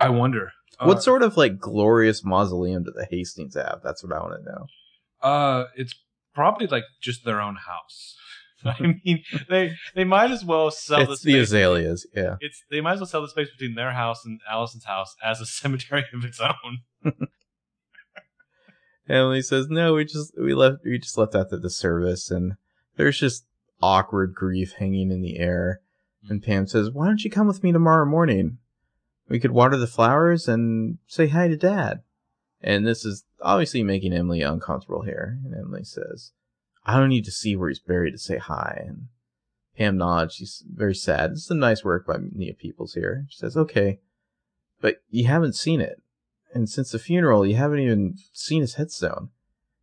I 0.00 0.08
wonder. 0.08 0.52
What 0.80 0.98
Uh, 0.98 1.00
sort 1.00 1.22
of 1.22 1.36
like 1.36 1.58
glorious 1.58 2.24
mausoleum 2.24 2.84
do 2.84 2.92
the 2.94 3.06
Hastings 3.10 3.54
have? 3.54 3.80
That's 3.82 4.02
what 4.02 4.12
I 4.12 4.20
want 4.20 4.44
to 4.44 4.50
know. 4.52 4.66
Uh, 5.20 5.64
it's 5.76 5.94
probably 6.34 6.66
like 6.66 6.84
just 7.00 7.24
their 7.24 7.40
own 7.40 7.56
house. 7.56 8.16
I 8.64 8.80
mean, 9.04 9.22
they 9.48 9.72
they 9.94 10.04
might 10.04 10.30
as 10.30 10.44
well 10.44 10.70
sell 10.70 11.12
it's 11.12 11.22
the 11.22 11.32
the 11.34 11.38
azaleas, 11.40 12.06
yeah. 12.14 12.36
It's 12.40 12.62
they 12.70 12.80
might 12.80 12.94
as 12.94 13.00
well 13.00 13.06
sell 13.06 13.22
the 13.22 13.28
space 13.28 13.50
between 13.50 13.74
their 13.76 13.92
house 13.92 14.24
and 14.24 14.40
Allison's 14.50 14.84
house 14.84 15.14
as 15.22 15.40
a 15.40 15.46
cemetery 15.58 16.04
of 16.12 16.24
its 16.24 16.40
own. 16.40 17.14
Emily 19.08 19.40
says, 19.42 19.68
"No, 19.68 19.94
we 19.94 20.04
just 20.04 20.32
we 20.38 20.54
left 20.54 20.78
we 20.84 20.98
just 20.98 21.16
left 21.16 21.34
after 21.34 21.56
the 21.56 21.70
service, 21.70 22.30
and 22.30 22.54
there's 22.96 23.18
just 23.18 23.46
awkward 23.80 24.34
grief 24.34 24.74
hanging 24.78 25.10
in 25.10 25.22
the 25.22 25.38
air." 25.38 25.80
And 26.28 26.42
Pam 26.42 26.66
says, 26.66 26.90
"Why 26.90 27.06
don't 27.06 27.22
you 27.24 27.30
come 27.30 27.46
with 27.46 27.62
me 27.62 27.72
tomorrow 27.72 28.04
morning? 28.04 28.58
We 29.28 29.40
could 29.40 29.50
water 29.50 29.76
the 29.76 29.86
flowers 29.86 30.48
and 30.48 30.98
say 31.06 31.28
hi 31.28 31.48
to 31.48 31.56
Dad." 31.56 32.02
And 32.60 32.86
this 32.86 33.04
is 33.04 33.24
obviously 33.40 33.82
making 33.82 34.12
Emily 34.12 34.42
uncomfortable 34.42 35.02
here. 35.02 35.38
And 35.44 35.54
Emily 35.54 35.84
says, 35.84 36.32
"I 36.84 36.98
don't 36.98 37.10
need 37.10 37.24
to 37.24 37.30
see 37.30 37.54
where 37.56 37.68
he's 37.68 37.78
buried 37.78 38.12
to 38.12 38.18
say 38.18 38.38
hi." 38.38 38.84
And 38.86 39.08
Pam 39.76 39.96
nods. 39.96 40.34
She's 40.34 40.64
very 40.68 40.94
sad. 40.94 41.32
Is 41.32 41.46
some 41.46 41.58
nice 41.58 41.84
work 41.84 42.06
by 42.06 42.16
Nia 42.32 42.54
Peeples 42.54 42.94
here. 42.94 43.26
She 43.28 43.38
says, 43.38 43.56
"Okay, 43.56 44.00
but 44.80 45.02
you 45.10 45.26
haven't 45.26 45.54
seen 45.54 45.80
it." 45.80 46.02
and 46.54 46.68
since 46.68 46.90
the 46.90 46.98
funeral, 46.98 47.46
you 47.46 47.56
haven't 47.56 47.80
even 47.80 48.16
seen 48.32 48.60
his 48.60 48.74
headstone. 48.74 49.30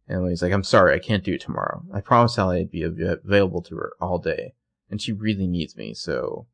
And 0.07 0.27
he's 0.29 0.41
like, 0.41 0.53
I'm 0.53 0.63
sorry, 0.63 0.93
I 0.93 0.99
can't 0.99 1.23
do 1.23 1.33
it 1.33 1.41
tomorrow. 1.41 1.83
I 1.93 2.01
promised 2.01 2.37
Allie 2.37 2.61
I'd 2.61 2.71
be 2.71 2.83
available 2.83 3.61
to 3.63 3.75
her 3.75 3.93
all 3.99 4.19
day. 4.19 4.53
And 4.89 5.01
she 5.01 5.11
really 5.11 5.47
needs 5.47 5.75
me, 5.75 5.93
so. 5.93 6.45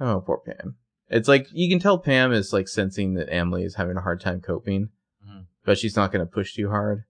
Oh, 0.00 0.20
poor 0.20 0.38
Pam. 0.38 0.76
It's 1.12 1.28
like, 1.28 1.46
you 1.52 1.68
can 1.68 1.78
tell 1.78 1.98
Pam 1.98 2.32
is 2.32 2.52
like 2.52 2.68
sensing 2.68 3.14
that 3.14 3.32
Emily 3.32 3.64
is 3.64 3.74
having 3.74 3.96
a 3.96 4.00
hard 4.00 4.20
time 4.20 4.40
coping, 4.40 4.88
mm-hmm. 5.24 5.42
but 5.64 5.78
she's 5.78 5.94
not 5.94 6.10
going 6.10 6.24
to 6.24 6.30
push 6.30 6.54
too 6.54 6.70
hard. 6.70 7.04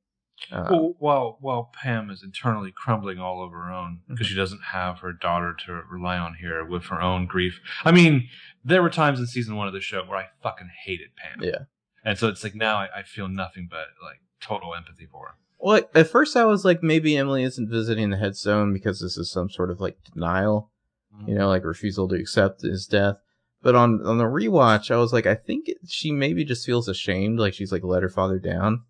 Uh, 0.51 0.67
well, 0.71 0.95
while 0.99 1.39
while 1.41 1.71
Pam 1.81 2.11
is 2.11 2.23
internally 2.23 2.73
crumbling 2.75 3.21
all 3.21 3.41
over 3.41 3.57
her 3.63 3.71
own 3.71 4.01
because 4.09 4.27
mm-hmm. 4.27 4.33
she 4.33 4.37
doesn't 4.37 4.63
have 4.73 4.99
her 4.99 5.13
daughter 5.13 5.55
to 5.67 5.83
rely 5.89 6.19
on 6.19 6.35
here 6.41 6.65
with 6.65 6.87
her 6.87 7.01
own 7.01 7.27
grief. 7.27 7.61
I 7.85 7.93
mean, 7.93 8.29
there 8.65 8.83
were 8.83 8.91
times 8.91 9.21
in 9.21 9.27
season 9.29 9.55
one 9.55 9.69
of 9.69 9.73
the 9.73 9.81
show 9.81 10.03
where 10.05 10.19
I 10.19 10.27
fucking 10.43 10.71
hated 10.85 11.11
Pam. 11.17 11.45
Yeah. 11.45 11.65
And 12.05 12.19
so 12.19 12.29
it's 12.29 12.43
like 12.43 12.57
now 12.57 12.77
I, 12.77 12.89
I 12.99 13.03
feel 13.05 13.29
nothing 13.29 13.69
but 13.71 13.87
like 14.03 14.21
total 14.41 14.75
empathy 14.75 15.07
for 15.07 15.29
her. 15.29 15.35
Well, 15.61 15.83
at 15.95 16.09
first 16.09 16.37
I 16.37 16.45
was 16.45 16.65
like, 16.65 16.83
maybe 16.83 17.17
Emily 17.17 17.45
isn't 17.45 17.71
visiting 17.71 18.11
the 18.11 18.17
headstone 18.17 18.73
because 18.73 19.01
this 19.01 19.17
is 19.17 19.31
some 19.31 19.49
sort 19.49 19.71
of 19.71 19.81
like 19.81 19.97
denial, 20.13 20.73
mm-hmm. 21.15 21.29
you 21.29 21.35
know, 21.37 21.49
like 21.49 21.65
refusal 21.65 22.09
to 22.09 22.17
accept 22.17 22.63
his 22.63 22.87
death. 22.87 23.19
But 23.63 23.77
on 23.77 24.05
on 24.05 24.19
the 24.19 24.25
rewatch, 24.25 24.91
I 24.91 24.97
was 24.97 25.13
like, 25.13 25.27
I 25.27 25.35
think 25.35 25.71
she 25.87 26.11
maybe 26.11 26.45
just 26.45 26.67
feels 26.67 26.89
ashamed, 26.89 27.39
like 27.39 27.55
she's 27.55 27.73
like 27.73 27.85
let 27.85 28.03
her 28.03 28.09
father 28.09 28.39
down. 28.39 28.83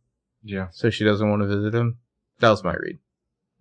Yeah. 0.43 0.69
So 0.73 0.91
she 0.91 1.05
doesn't 1.05 1.29
want 1.29 1.43
to 1.43 1.49
visit 1.49 1.75
him. 1.75 1.99
That 2.41 2.51
was 2.51 2.65
my 2.65 2.75
read. 2.75 2.99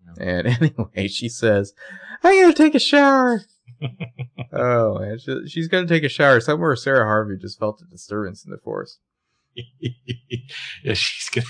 Yeah. 0.05 0.23
And 0.23 0.47
anyway, 0.61 1.07
she 1.07 1.29
says, 1.29 1.73
"I 2.23 2.41
gotta 2.41 2.53
take 2.53 2.75
a 2.75 2.79
shower." 2.79 3.43
oh 4.53 4.99
man, 4.99 5.19
she, 5.19 5.47
she's 5.47 5.67
gonna 5.67 5.87
take 5.87 6.03
a 6.03 6.09
shower 6.09 6.39
somewhere. 6.39 6.75
Sarah 6.75 7.05
Harvey 7.05 7.37
just 7.37 7.59
felt 7.59 7.81
a 7.81 7.85
disturbance 7.85 8.45
in 8.45 8.51
the 8.51 8.57
force. 8.57 8.99
yeah, 9.79 10.93
she's 10.93 11.29
gonna 11.29 11.45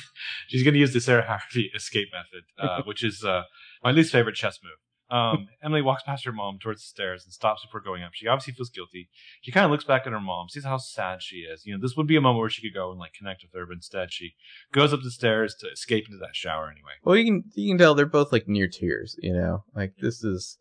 she's 0.48 0.64
gonna 0.64 0.78
use 0.78 0.94
the 0.94 1.02
Sarah 1.02 1.26
Harvey 1.26 1.72
escape 1.76 2.10
method, 2.12 2.46
uh, 2.58 2.82
which 2.84 3.04
is 3.04 3.24
uh, 3.24 3.44
my 3.84 3.92
least 3.92 4.12
favorite 4.12 4.36
chess 4.36 4.60
move. 4.64 4.80
Um, 5.12 5.50
Emily 5.62 5.82
walks 5.82 6.04
past 6.04 6.24
her 6.24 6.32
mom 6.32 6.58
towards 6.58 6.82
the 6.82 6.88
stairs 6.88 7.26
and 7.26 7.34
stops 7.34 7.66
before 7.66 7.82
going 7.82 8.02
up. 8.02 8.12
She 8.14 8.28
obviously 8.28 8.54
feels 8.54 8.70
guilty. 8.70 9.10
She 9.42 9.52
kind 9.52 9.66
of 9.66 9.72
looks 9.72 9.84
back 9.84 10.08
at 10.08 10.14
her 10.14 10.22
mom, 10.22 10.48
sees 10.48 10.64
how 10.64 10.78
sad 10.78 11.22
she 11.22 11.38
is. 11.40 11.66
You 11.66 11.74
know, 11.74 11.82
this 11.82 11.98
would 11.98 12.08
be 12.08 12.16
a 12.16 12.22
moment 12.22 12.40
where 12.40 12.50
she 12.50 12.62
could 12.62 12.74
go 12.74 12.92
and 12.92 13.00
like 13.00 13.14
connect 13.14 13.44
with 13.44 13.52
her, 13.54 13.66
but 13.66 13.74
instead 13.74 14.14
she 14.14 14.36
goes 14.72 14.94
up 14.94 15.02
the 15.04 15.12
stairs 15.12 15.54
to 15.60 15.68
escape 15.68 16.06
into 16.08 16.18
that 16.20 16.36
shower 16.36 16.72
anyway. 16.72 16.94
Well, 17.04 17.18
you 17.18 17.26
can 17.26 17.44
you 17.56 17.70
can 17.70 17.78
tell 17.78 17.94
they're 17.94 18.06
both 18.06 18.32
like 18.32 18.48
near 18.48 18.70
tears. 18.70 19.18
You 19.22 19.34
know, 19.34 19.66
like 19.76 19.96
this 20.00 20.24
is 20.24 20.58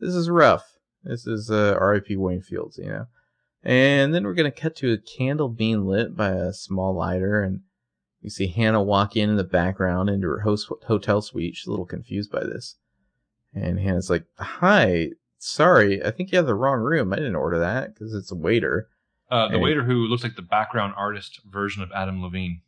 this 0.00 0.14
is 0.14 0.28
rough. 0.28 0.64
This 1.02 1.26
is 1.26 1.50
uh, 1.50 1.76
R.I.P. 1.80 2.16
Wayne 2.16 2.42
Fields. 2.42 2.76
You 2.76 2.90
know, 2.90 3.06
and 3.62 4.14
then 4.14 4.24
we're 4.24 4.34
to 4.34 4.50
cut 4.50 4.76
to 4.76 4.92
a 4.92 4.98
candle 4.98 5.48
being 5.48 5.86
lit 5.86 6.14
by 6.14 6.30
a 6.30 6.52
small 6.52 6.94
lighter. 6.94 7.40
And 7.40 7.60
we 8.22 8.28
see 8.28 8.48
Hannah 8.48 8.82
walk 8.82 9.16
in 9.16 9.30
in 9.30 9.36
the 9.36 9.44
background 9.44 10.10
into 10.10 10.28
her 10.28 10.40
host 10.40 10.68
hotel 10.86 11.22
suite. 11.22 11.56
She's 11.56 11.68
a 11.68 11.70
little 11.70 11.86
confused 11.86 12.30
by 12.30 12.44
this. 12.44 12.76
And 13.54 13.78
Hannah's 13.78 14.10
like, 14.10 14.24
Hi, 14.38 15.10
sorry, 15.38 16.04
I 16.04 16.10
think 16.10 16.32
you 16.32 16.36
have 16.36 16.46
the 16.46 16.54
wrong 16.54 16.80
room. 16.80 17.12
I 17.12 17.16
didn't 17.16 17.36
order 17.36 17.58
that 17.58 17.94
because 17.94 18.14
it's 18.14 18.32
a 18.32 18.36
waiter. 18.36 18.88
Uh, 19.30 19.48
the 19.48 19.54
and 19.54 19.62
waiter 19.62 19.84
who 19.84 20.06
looks 20.06 20.22
like 20.22 20.36
the 20.36 20.42
background 20.42 20.94
artist 20.96 21.40
version 21.48 21.82
of 21.82 21.90
Adam 21.94 22.22
Levine. 22.22 22.60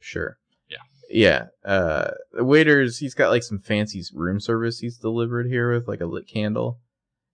Sure. 0.00 0.38
Yeah. 0.68 0.78
Yeah. 1.10 1.46
Uh, 1.64 2.12
the 2.32 2.44
waiter's, 2.44 2.98
he's 2.98 3.14
got 3.14 3.30
like 3.30 3.42
some 3.42 3.58
fancy 3.58 4.02
room 4.14 4.40
service 4.40 4.80
he's 4.80 4.98
delivered 4.98 5.46
here 5.46 5.72
with 5.72 5.88
like 5.88 6.00
a 6.00 6.06
lit 6.06 6.28
candle. 6.28 6.78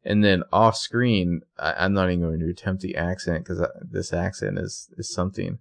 And 0.05 0.25
then 0.25 0.43
off 0.53 0.77
screen, 0.77 1.43
I, 1.59 1.85
am 1.85 1.93
not 1.93 2.11
even 2.11 2.23
going 2.23 2.41
to 2.41 2.51
attempt 2.51 2.83
the 2.83 2.97
accent 2.97 3.45
because 3.45 3.65
this 3.81 4.13
accent 4.13 4.59
is, 4.59 4.89
is 4.99 5.13
something. 5.13 5.59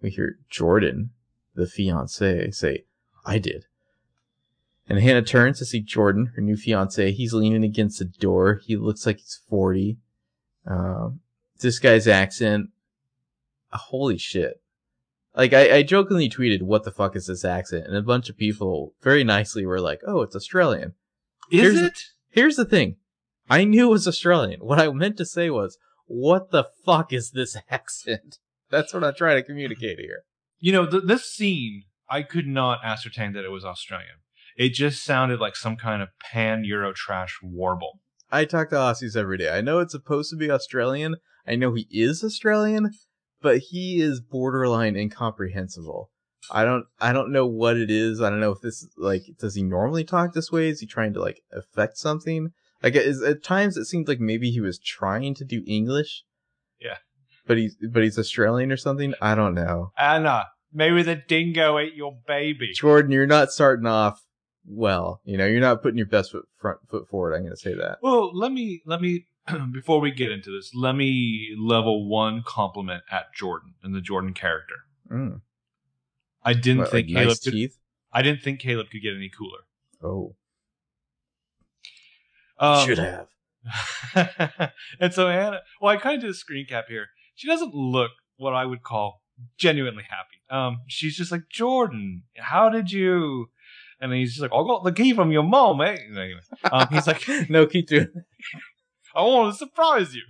We 0.00 0.10
hear 0.10 0.36
Jordan, 0.48 1.10
the 1.54 1.66
fiance, 1.66 2.50
say, 2.52 2.84
I 3.26 3.38
did. 3.38 3.66
And 4.88 4.98
Hannah 4.98 5.22
turns 5.22 5.58
to 5.58 5.64
see 5.64 5.80
Jordan, 5.80 6.32
her 6.36 6.42
new 6.42 6.56
fiance. 6.56 7.12
He's 7.12 7.32
leaning 7.32 7.64
against 7.64 7.98
the 7.98 8.04
door. 8.04 8.60
He 8.64 8.76
looks 8.76 9.06
like 9.06 9.18
he's 9.18 9.40
40. 9.48 9.96
Um, 10.66 11.20
this 11.60 11.78
guy's 11.78 12.06
accent, 12.06 12.68
holy 13.72 14.18
shit. 14.18 14.60
Like, 15.36 15.52
I, 15.52 15.76
I 15.78 15.82
jokingly 15.82 16.28
tweeted, 16.28 16.62
what 16.62 16.84
the 16.84 16.92
fuck 16.92 17.16
is 17.16 17.26
this 17.26 17.44
accent? 17.44 17.86
And 17.86 17.96
a 17.96 18.02
bunch 18.02 18.28
of 18.28 18.36
people 18.36 18.94
very 19.02 19.24
nicely 19.24 19.66
were 19.66 19.80
like, 19.80 20.00
oh, 20.06 20.22
it's 20.22 20.36
Australian. 20.36 20.94
Is 21.50 21.60
here's 21.60 21.80
it? 21.80 21.94
The, 21.94 22.00
here's 22.40 22.56
the 22.56 22.64
thing. 22.64 22.96
I 23.50 23.64
knew 23.64 23.88
it 23.88 23.92
was 23.92 24.06
Australian. 24.06 24.60
What 24.60 24.80
I 24.80 24.88
meant 24.90 25.16
to 25.18 25.26
say 25.26 25.50
was, 25.50 25.76
what 26.06 26.50
the 26.50 26.64
fuck 26.84 27.12
is 27.12 27.32
this 27.32 27.56
accent? 27.70 28.38
That's 28.70 28.94
what 28.94 29.04
I'm 29.04 29.14
trying 29.14 29.36
to 29.36 29.42
communicate 29.42 29.98
here. 29.98 30.24
You 30.58 30.72
know, 30.72 30.86
th- 30.86 31.04
this 31.06 31.24
scene, 31.24 31.84
I 32.08 32.22
could 32.22 32.46
not 32.46 32.80
ascertain 32.84 33.32
that 33.32 33.44
it 33.44 33.50
was 33.50 33.64
Australian. 33.64 34.16
It 34.56 34.70
just 34.70 35.04
sounded 35.04 35.40
like 35.40 35.56
some 35.56 35.76
kind 35.76 36.02
of 36.02 36.08
pan 36.20 36.64
Euro 36.64 36.92
trash 36.92 37.38
warble. 37.42 38.00
I 38.30 38.44
talk 38.44 38.70
to 38.70 38.76
Aussies 38.76 39.16
every 39.16 39.38
day. 39.38 39.50
I 39.50 39.60
know 39.60 39.80
it's 39.80 39.92
supposed 39.92 40.30
to 40.30 40.36
be 40.36 40.50
Australian. 40.50 41.16
I 41.46 41.56
know 41.56 41.74
he 41.74 41.86
is 41.90 42.24
Australian, 42.24 42.90
but 43.40 43.58
he 43.58 44.00
is 44.00 44.20
borderline 44.20 44.96
incomprehensible. 44.96 46.10
I 46.50 46.64
don't 46.64 46.84
I 47.00 47.12
don't 47.12 47.32
know 47.32 47.46
what 47.46 47.76
it 47.76 47.90
is. 47.90 48.20
I 48.20 48.30
don't 48.30 48.40
know 48.40 48.52
if 48.52 48.60
this 48.60 48.86
like 48.96 49.22
does 49.38 49.54
he 49.54 49.62
normally 49.62 50.04
talk 50.04 50.32
this 50.32 50.52
way? 50.52 50.68
Is 50.68 50.80
he 50.80 50.86
trying 50.86 51.14
to 51.14 51.20
like 51.20 51.40
affect 51.52 51.96
something? 51.96 52.50
Like 52.82 52.96
at 52.96 53.42
times 53.42 53.76
it 53.76 53.86
seemed 53.86 54.08
like 54.08 54.20
maybe 54.20 54.50
he 54.50 54.60
was 54.60 54.78
trying 54.78 55.34
to 55.36 55.44
do 55.44 55.62
English. 55.66 56.24
Yeah. 56.80 56.98
But 57.46 57.58
he's 57.58 57.76
but 57.90 58.02
he's 58.02 58.18
Australian 58.18 58.72
or 58.72 58.76
something. 58.76 59.14
I 59.20 59.34
don't 59.34 59.54
know. 59.54 59.92
Anna, 59.98 60.46
maybe 60.72 61.02
the 61.02 61.16
dingo 61.16 61.78
ate 61.78 61.94
your 61.94 62.12
baby. 62.26 62.72
Jordan, 62.74 63.12
you're 63.12 63.26
not 63.26 63.50
starting 63.50 63.86
off 63.86 64.20
well. 64.66 65.20
You 65.24 65.36
know, 65.36 65.46
you're 65.46 65.60
not 65.60 65.82
putting 65.82 65.98
your 65.98 66.06
best 66.06 66.32
foot 66.32 66.46
front 66.56 66.78
foot 66.88 67.08
forward. 67.08 67.34
I'm 67.34 67.42
going 67.42 67.52
to 67.52 67.56
say 67.56 67.74
that. 67.74 67.98
Well, 68.02 68.36
let 68.36 68.52
me 68.52 68.82
let 68.86 69.00
me 69.00 69.26
before 69.72 70.00
we 70.00 70.10
get 70.10 70.30
into 70.30 70.50
this, 70.50 70.72
let 70.74 70.94
me 70.94 71.54
level 71.58 72.08
one 72.08 72.42
compliment 72.46 73.02
at 73.10 73.34
Jordan 73.34 73.74
and 73.82 73.94
the 73.94 74.00
Jordan 74.00 74.34
character. 74.34 74.76
Mm. 75.10 75.40
I 76.42 76.52
didn't 76.52 76.80
what, 76.80 76.90
think 76.90 77.08
like 77.08 77.14
Caleb 77.14 77.28
nice 77.28 77.40
could, 77.40 77.52
teeth. 77.52 77.78
I 78.12 78.22
didn't 78.22 78.42
think 78.42 78.60
Caleb 78.60 78.90
could 78.90 79.02
get 79.02 79.14
any 79.14 79.30
cooler. 79.30 79.60
Oh. 80.02 80.34
Um, 82.58 82.86
Should 82.86 82.98
have. 82.98 83.28
and 85.00 85.12
so 85.12 85.26
Hannah, 85.28 85.62
well, 85.80 85.92
I 85.92 85.96
kind 85.96 86.16
of 86.16 86.20
did 86.22 86.30
a 86.30 86.34
screen 86.34 86.66
cap 86.66 86.84
here. 86.88 87.06
She 87.34 87.48
doesn't 87.48 87.74
look 87.74 88.10
what 88.36 88.54
I 88.54 88.64
would 88.66 88.82
call 88.82 89.22
genuinely 89.56 90.04
happy. 90.08 90.36
Um, 90.50 90.82
she's 90.86 91.16
just 91.16 91.32
like 91.32 91.48
Jordan. 91.48 92.22
How 92.36 92.68
did 92.68 92.92
you? 92.92 93.50
And 94.00 94.12
he's 94.12 94.30
just 94.30 94.42
like, 94.42 94.52
I 94.52 94.62
got 94.66 94.84
the 94.84 94.92
key 94.92 95.14
from 95.14 95.30
your 95.30 95.42
mom, 95.42 95.80
eh? 95.80 95.96
Um, 96.70 96.88
he's 96.90 97.06
like, 97.06 97.22
no 97.48 97.66
key 97.66 97.82
to. 97.84 98.06
I 99.14 99.22
want 99.22 99.52
to 99.52 99.58
surprise 99.58 100.14
you. 100.14 100.22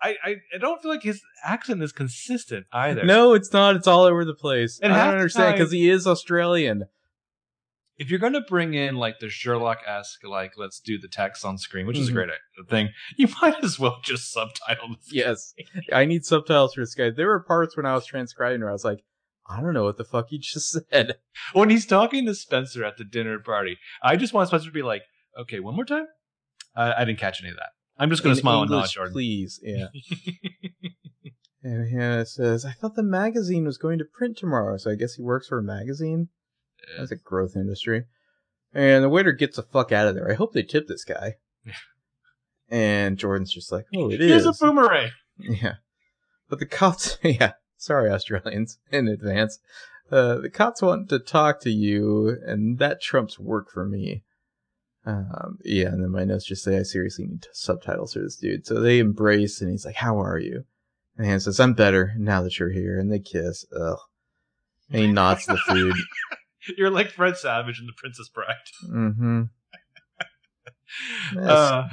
I, 0.00 0.16
I, 0.22 0.36
I, 0.54 0.58
don't 0.58 0.80
feel 0.80 0.92
like 0.92 1.02
his 1.02 1.20
accent 1.44 1.82
is 1.82 1.90
consistent 1.90 2.66
either. 2.72 3.04
No, 3.04 3.34
it's 3.34 3.52
not. 3.52 3.74
It's 3.74 3.88
all 3.88 4.04
over 4.04 4.24
the 4.24 4.34
place. 4.34 4.78
And 4.80 4.92
I 4.92 5.06
don't 5.06 5.14
understand 5.14 5.56
because 5.56 5.72
he 5.72 5.90
is 5.90 6.06
Australian 6.06 6.84
if 7.98 8.10
you're 8.10 8.20
going 8.20 8.32
to 8.34 8.40
bring 8.40 8.74
in 8.74 8.96
like 8.96 9.18
the 9.18 9.28
Sherlock 9.28 9.80
esque, 9.86 10.24
like 10.24 10.52
let's 10.56 10.80
do 10.80 10.98
the 10.98 11.08
text 11.08 11.44
on 11.44 11.58
screen, 11.58 11.86
which 11.86 11.96
mm-hmm. 11.96 12.02
is 12.02 12.08
a 12.08 12.12
mm-hmm. 12.12 12.30
great 12.58 12.70
thing, 12.70 12.88
you 13.16 13.28
might 13.42 13.62
as 13.62 13.78
well 13.78 13.98
just 14.02 14.32
subtitle 14.32 14.88
this. 14.90 15.12
Yes, 15.12 15.54
I 15.92 16.04
need 16.04 16.24
subtitles 16.24 16.74
for 16.74 16.80
this 16.80 16.94
guy. 16.94 17.10
There 17.10 17.26
were 17.26 17.40
parts 17.40 17.76
when 17.76 17.86
I 17.86 17.94
was 17.94 18.06
transcribing 18.06 18.60
where 18.60 18.70
I 18.70 18.72
was 18.72 18.84
like, 18.84 19.02
I 19.48 19.60
don't 19.60 19.72
know 19.74 19.84
what 19.84 19.96
the 19.96 20.04
fuck 20.04 20.26
he 20.28 20.38
just 20.38 20.78
said. 20.90 21.16
When 21.52 21.70
he's 21.70 21.86
talking 21.86 22.26
to 22.26 22.34
Spencer 22.34 22.84
at 22.84 22.96
the 22.98 23.04
dinner 23.04 23.38
party, 23.38 23.78
I 24.02 24.16
just 24.16 24.32
want 24.34 24.48
Spencer 24.48 24.66
to 24.66 24.72
be 24.72 24.82
like, 24.82 25.02
okay, 25.40 25.60
one 25.60 25.74
more 25.74 25.84
time. 25.84 26.06
Uh, 26.76 26.92
I 26.96 27.04
didn't 27.04 27.18
catch 27.18 27.40
any 27.42 27.50
of 27.50 27.56
that. 27.56 27.70
I'm 27.98 28.10
just 28.10 28.22
going 28.22 28.34
to 28.34 28.40
smile 28.40 28.62
English, 28.62 28.70
and 28.70 28.80
nod, 28.80 28.90
Jordan. 28.90 29.12
Please, 29.12 29.60
yeah. 29.62 29.86
and 31.64 31.90
Hannah 31.90 32.26
says, 32.26 32.64
I 32.64 32.72
thought 32.72 32.94
the 32.94 33.02
magazine 33.02 33.64
was 33.64 33.78
going 33.78 33.98
to 33.98 34.04
print 34.04 34.36
tomorrow, 34.36 34.76
so 34.76 34.90
I 34.90 34.94
guess 34.94 35.14
he 35.14 35.22
works 35.22 35.48
for 35.48 35.58
a 35.58 35.62
magazine. 35.62 36.28
That's 36.96 37.10
a 37.10 37.16
growth 37.16 37.56
industry. 37.56 38.04
And 38.72 39.02
the 39.02 39.08
waiter 39.08 39.32
gets 39.32 39.56
the 39.56 39.62
fuck 39.62 39.90
out 39.92 40.06
of 40.06 40.14
there. 40.14 40.30
I 40.30 40.34
hope 40.34 40.52
they 40.52 40.62
tip 40.62 40.86
this 40.86 41.04
guy. 41.04 41.34
and 42.68 43.18
Jordan's 43.18 43.52
just 43.52 43.72
like, 43.72 43.86
oh, 43.96 44.10
it 44.10 44.20
Here's 44.20 44.46
is. 44.46 44.60
a 44.60 44.64
boomerang. 44.64 45.10
Yeah. 45.40 45.74
But 46.48 46.58
the 46.58 46.66
cops, 46.66 47.16
yeah, 47.22 47.52
sorry, 47.78 48.10
Australians, 48.12 48.78
in 48.90 49.08
advance. 49.08 49.58
Uh, 50.10 50.36
the 50.38 50.50
cops 50.50 50.82
want 50.82 51.08
to 51.10 51.18
talk 51.18 51.60
to 51.60 51.70
you, 51.70 52.36
and 52.46 52.78
that 52.78 53.00
trumps 53.00 53.38
work 53.38 53.70
for 53.70 53.84
me. 53.84 54.22
Um, 55.06 55.58
yeah, 55.64 55.86
and 55.86 56.02
then 56.02 56.10
my 56.10 56.24
notes 56.24 56.44
just 56.44 56.64
say 56.64 56.78
I 56.78 56.82
seriously 56.82 57.26
need 57.26 57.46
subtitles 57.52 58.12
for 58.12 58.20
this 58.20 58.36
dude. 58.36 58.66
So 58.66 58.80
they 58.80 58.98
embrace, 58.98 59.60
and 59.60 59.70
he's 59.70 59.86
like, 59.86 59.96
"How 59.96 60.20
are 60.20 60.38
you?" 60.38 60.64
And 61.16 61.26
Han 61.26 61.40
says, 61.40 61.60
"I'm 61.60 61.74
better 61.74 62.14
now 62.18 62.42
that 62.42 62.58
you're 62.58 62.70
here." 62.70 62.98
And 62.98 63.10
they 63.10 63.18
kiss. 63.18 63.64
Ugh. 63.74 63.98
And 64.90 65.00
he 65.02 65.06
nods 65.12 65.46
the 65.46 65.56
food. 65.56 65.96
You're 66.76 66.90
like 66.90 67.10
Fred 67.10 67.36
Savage 67.36 67.80
in 67.80 67.86
The 67.86 67.92
Princess 67.96 68.28
Bride. 68.28 68.54
Mm-hmm. 68.90 69.42
Uh, 71.38 71.86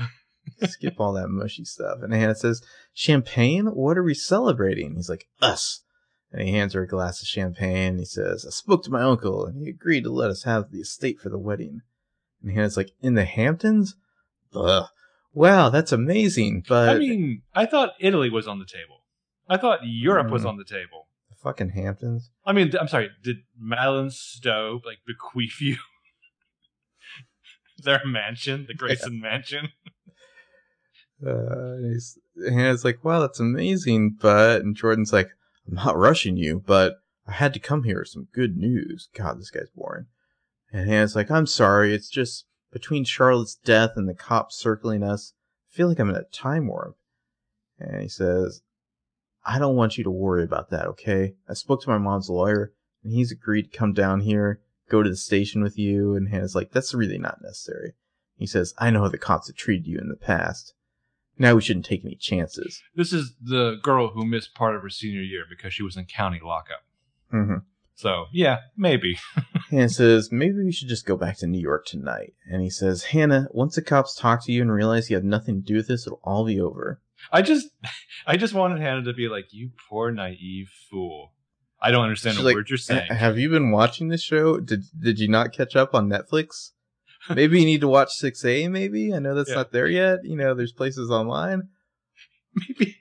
Skip 0.63 0.99
all 0.99 1.13
that 1.13 1.27
mushy 1.27 1.65
stuff. 1.65 1.99
And 2.01 2.13
Hannah 2.13 2.33
says, 2.33 2.61
Champagne? 2.95 3.67
What 3.67 3.97
are 3.97 4.03
we 4.03 4.13
celebrating? 4.15 4.95
He's 4.95 5.09
like, 5.09 5.27
Us. 5.41 5.81
And 6.31 6.47
he 6.47 6.53
hands 6.55 6.73
her 6.73 6.83
a 6.83 6.87
glass 6.87 7.21
of 7.21 7.27
champagne. 7.27 7.99
He 7.99 8.05
says, 8.05 8.45
I 8.45 8.49
spoke 8.49 8.83
to 8.85 8.91
my 8.91 9.03
uncle, 9.03 9.45
and 9.45 9.61
he 9.61 9.69
agreed 9.69 10.05
to 10.05 10.11
let 10.11 10.31
us 10.31 10.43
have 10.43 10.71
the 10.71 10.79
estate 10.79 11.19
for 11.19 11.29
the 11.29 11.37
wedding. 11.37 11.81
And 12.41 12.51
Hannah's 12.53 12.77
like, 12.77 12.91
In 13.01 13.13
the 13.13 13.25
Hamptons? 13.25 13.95
Ugh. 14.55 14.87
Wow, 15.33 15.69
that's 15.69 15.91
amazing. 15.91 16.63
But 16.67 16.89
I 16.89 16.97
mean, 16.97 17.41
I 17.53 17.65
thought 17.65 17.91
Italy 17.99 18.29
was 18.29 18.47
on 18.47 18.59
the 18.59 18.65
table. 18.65 19.01
I 19.49 19.57
thought 19.57 19.81
Europe 19.83 20.31
was 20.31 20.43
Mm. 20.43 20.49
on 20.49 20.57
the 20.57 20.63
table. 20.63 21.07
the 21.29 21.35
fucking 21.35 21.69
Hamptons. 21.71 22.31
I 22.45 22.53
mean, 22.53 22.71
I'm 22.79 22.87
sorry. 22.87 23.09
Did 23.21 23.39
Madeleine 23.59 24.11
Stowe 24.11 24.79
like 24.85 24.99
bequeath 25.05 25.59
you 25.59 25.75
their 27.77 28.01
mansion, 28.05 28.65
the 28.67 28.73
Grayson 28.73 29.19
Mansion? 29.19 29.69
Uh, 31.25 31.75
and 31.75 31.93
he's, 31.93 32.17
Hannah's 32.47 32.85
like, 32.85 33.03
wow, 33.03 33.21
that's 33.21 33.39
amazing, 33.39 34.17
but, 34.19 34.61
and 34.61 34.75
Jordan's 34.75 35.13
like, 35.13 35.29
I'm 35.67 35.75
not 35.75 35.97
rushing 35.97 36.37
you, 36.37 36.61
but 36.65 36.97
I 37.27 37.31
had 37.33 37.53
to 37.53 37.59
come 37.59 37.83
here 37.83 37.99
with 37.99 38.09
some 38.09 38.27
good 38.33 38.55
news. 38.55 39.09
God, 39.15 39.39
this 39.39 39.49
guy's 39.49 39.69
boring. 39.75 40.05
And 40.71 40.89
Hannah's 40.89 41.15
like, 41.15 41.31
I'm 41.31 41.47
sorry, 41.47 41.93
it's 41.93 42.09
just 42.09 42.45
between 42.71 43.05
Charlotte's 43.05 43.55
death 43.55 43.91
and 43.95 44.07
the 44.07 44.13
cops 44.13 44.57
circling 44.57 45.01
us, 45.01 45.33
I 45.71 45.75
feel 45.75 45.87
like 45.87 45.99
I'm 45.99 46.09
in 46.09 46.15
a 46.15 46.23
time 46.23 46.67
warp. 46.67 46.97
And 47.79 48.01
he 48.01 48.09
says, 48.09 48.61
I 49.45 49.57
don't 49.59 49.75
want 49.75 49.97
you 49.97 50.03
to 50.03 50.11
worry 50.11 50.43
about 50.43 50.69
that, 50.69 50.85
okay? 50.87 51.35
I 51.49 51.53
spoke 51.53 51.81
to 51.83 51.89
my 51.89 51.97
mom's 51.97 52.29
lawyer, 52.29 52.73
and 53.03 53.13
he's 53.13 53.31
agreed 53.31 53.71
to 53.71 53.77
come 53.77 53.93
down 53.93 54.21
here, 54.21 54.59
go 54.89 55.01
to 55.01 55.09
the 55.09 55.15
station 55.15 55.63
with 55.63 55.79
you, 55.79 56.15
and 56.15 56.29
Hannah's 56.29 56.55
like, 56.55 56.71
that's 56.71 56.93
really 56.93 57.17
not 57.17 57.41
necessary. 57.41 57.93
He 58.37 58.45
says, 58.45 58.73
I 58.77 58.89
know 58.89 59.01
how 59.01 59.07
the 59.07 59.17
cops 59.17 59.47
have 59.47 59.55
treated 59.55 59.87
you 59.87 59.97
in 59.97 60.09
the 60.09 60.15
past. 60.15 60.74
Now 61.37 61.55
we 61.55 61.61
shouldn't 61.61 61.85
take 61.85 62.05
any 62.05 62.15
chances. 62.15 62.81
This 62.95 63.11
is 63.11 63.33
the 63.41 63.77
girl 63.83 64.09
who 64.09 64.25
missed 64.25 64.55
part 64.55 64.75
of 64.75 64.81
her 64.81 64.89
senior 64.89 65.21
year 65.21 65.43
because 65.49 65.73
she 65.73 65.83
was 65.83 65.97
in 65.97 66.05
county 66.05 66.39
lockup. 66.43 66.83
Mm-hmm. 67.33 67.57
So 67.95 68.25
yeah, 68.31 68.59
maybe. 68.77 69.17
Hannah 69.69 69.89
says, 69.89 70.31
maybe 70.31 70.63
we 70.63 70.71
should 70.71 70.89
just 70.89 71.05
go 71.05 71.17
back 71.17 71.37
to 71.37 71.47
New 71.47 71.59
York 71.59 71.85
tonight. 71.85 72.33
And 72.49 72.61
he 72.61 72.69
says, 72.69 73.05
Hannah, 73.05 73.47
once 73.51 73.75
the 73.75 73.81
cops 73.81 74.15
talk 74.15 74.45
to 74.45 74.51
you 74.51 74.61
and 74.61 74.71
realize 74.71 75.09
you 75.09 75.15
have 75.15 75.25
nothing 75.25 75.61
to 75.61 75.65
do 75.65 75.75
with 75.75 75.87
this, 75.87 76.05
it'll 76.05 76.21
all 76.23 76.45
be 76.45 76.59
over. 76.59 77.01
I 77.31 77.41
just, 77.41 77.67
I 78.27 78.37
just 78.37 78.53
wanted 78.53 78.79
Hannah 78.81 79.03
to 79.03 79.13
be 79.13 79.27
like, 79.27 79.47
"You 79.51 79.71
poor 79.89 80.11
naive 80.11 80.69
fool." 80.89 81.31
I 81.81 81.91
don't 81.91 82.03
understand 82.03 82.35
She's 82.35 82.43
a 82.43 82.47
like, 82.47 82.55
word 82.55 82.69
you're 82.69 82.77
saying. 82.77 83.09
"Uh, 83.09 83.15
Have 83.15 83.37
you 83.37 83.49
been 83.49 83.71
watching 83.71 84.07
this 84.09 84.21
show? 84.21 84.59
Did 84.59 84.83
Did 84.99 85.19
you 85.19 85.27
not 85.27 85.53
catch 85.53 85.75
up 85.75 85.93
on 85.93 86.09
Netflix? 86.09 86.71
Maybe 87.29 87.59
you 87.59 87.65
need 87.65 87.81
to 87.81 87.87
watch 87.87 88.09
6A, 88.21 88.69
maybe? 88.69 89.13
I 89.13 89.19
know 89.19 89.35
that's 89.35 89.49
Yeah. 89.49 89.55
not 89.55 89.71
there 89.71 89.87
yet. 89.87 90.19
You 90.23 90.35
know, 90.35 90.53
there's 90.53 90.71
places 90.73 91.09
online. 91.09 91.69
maybe, 92.55 92.95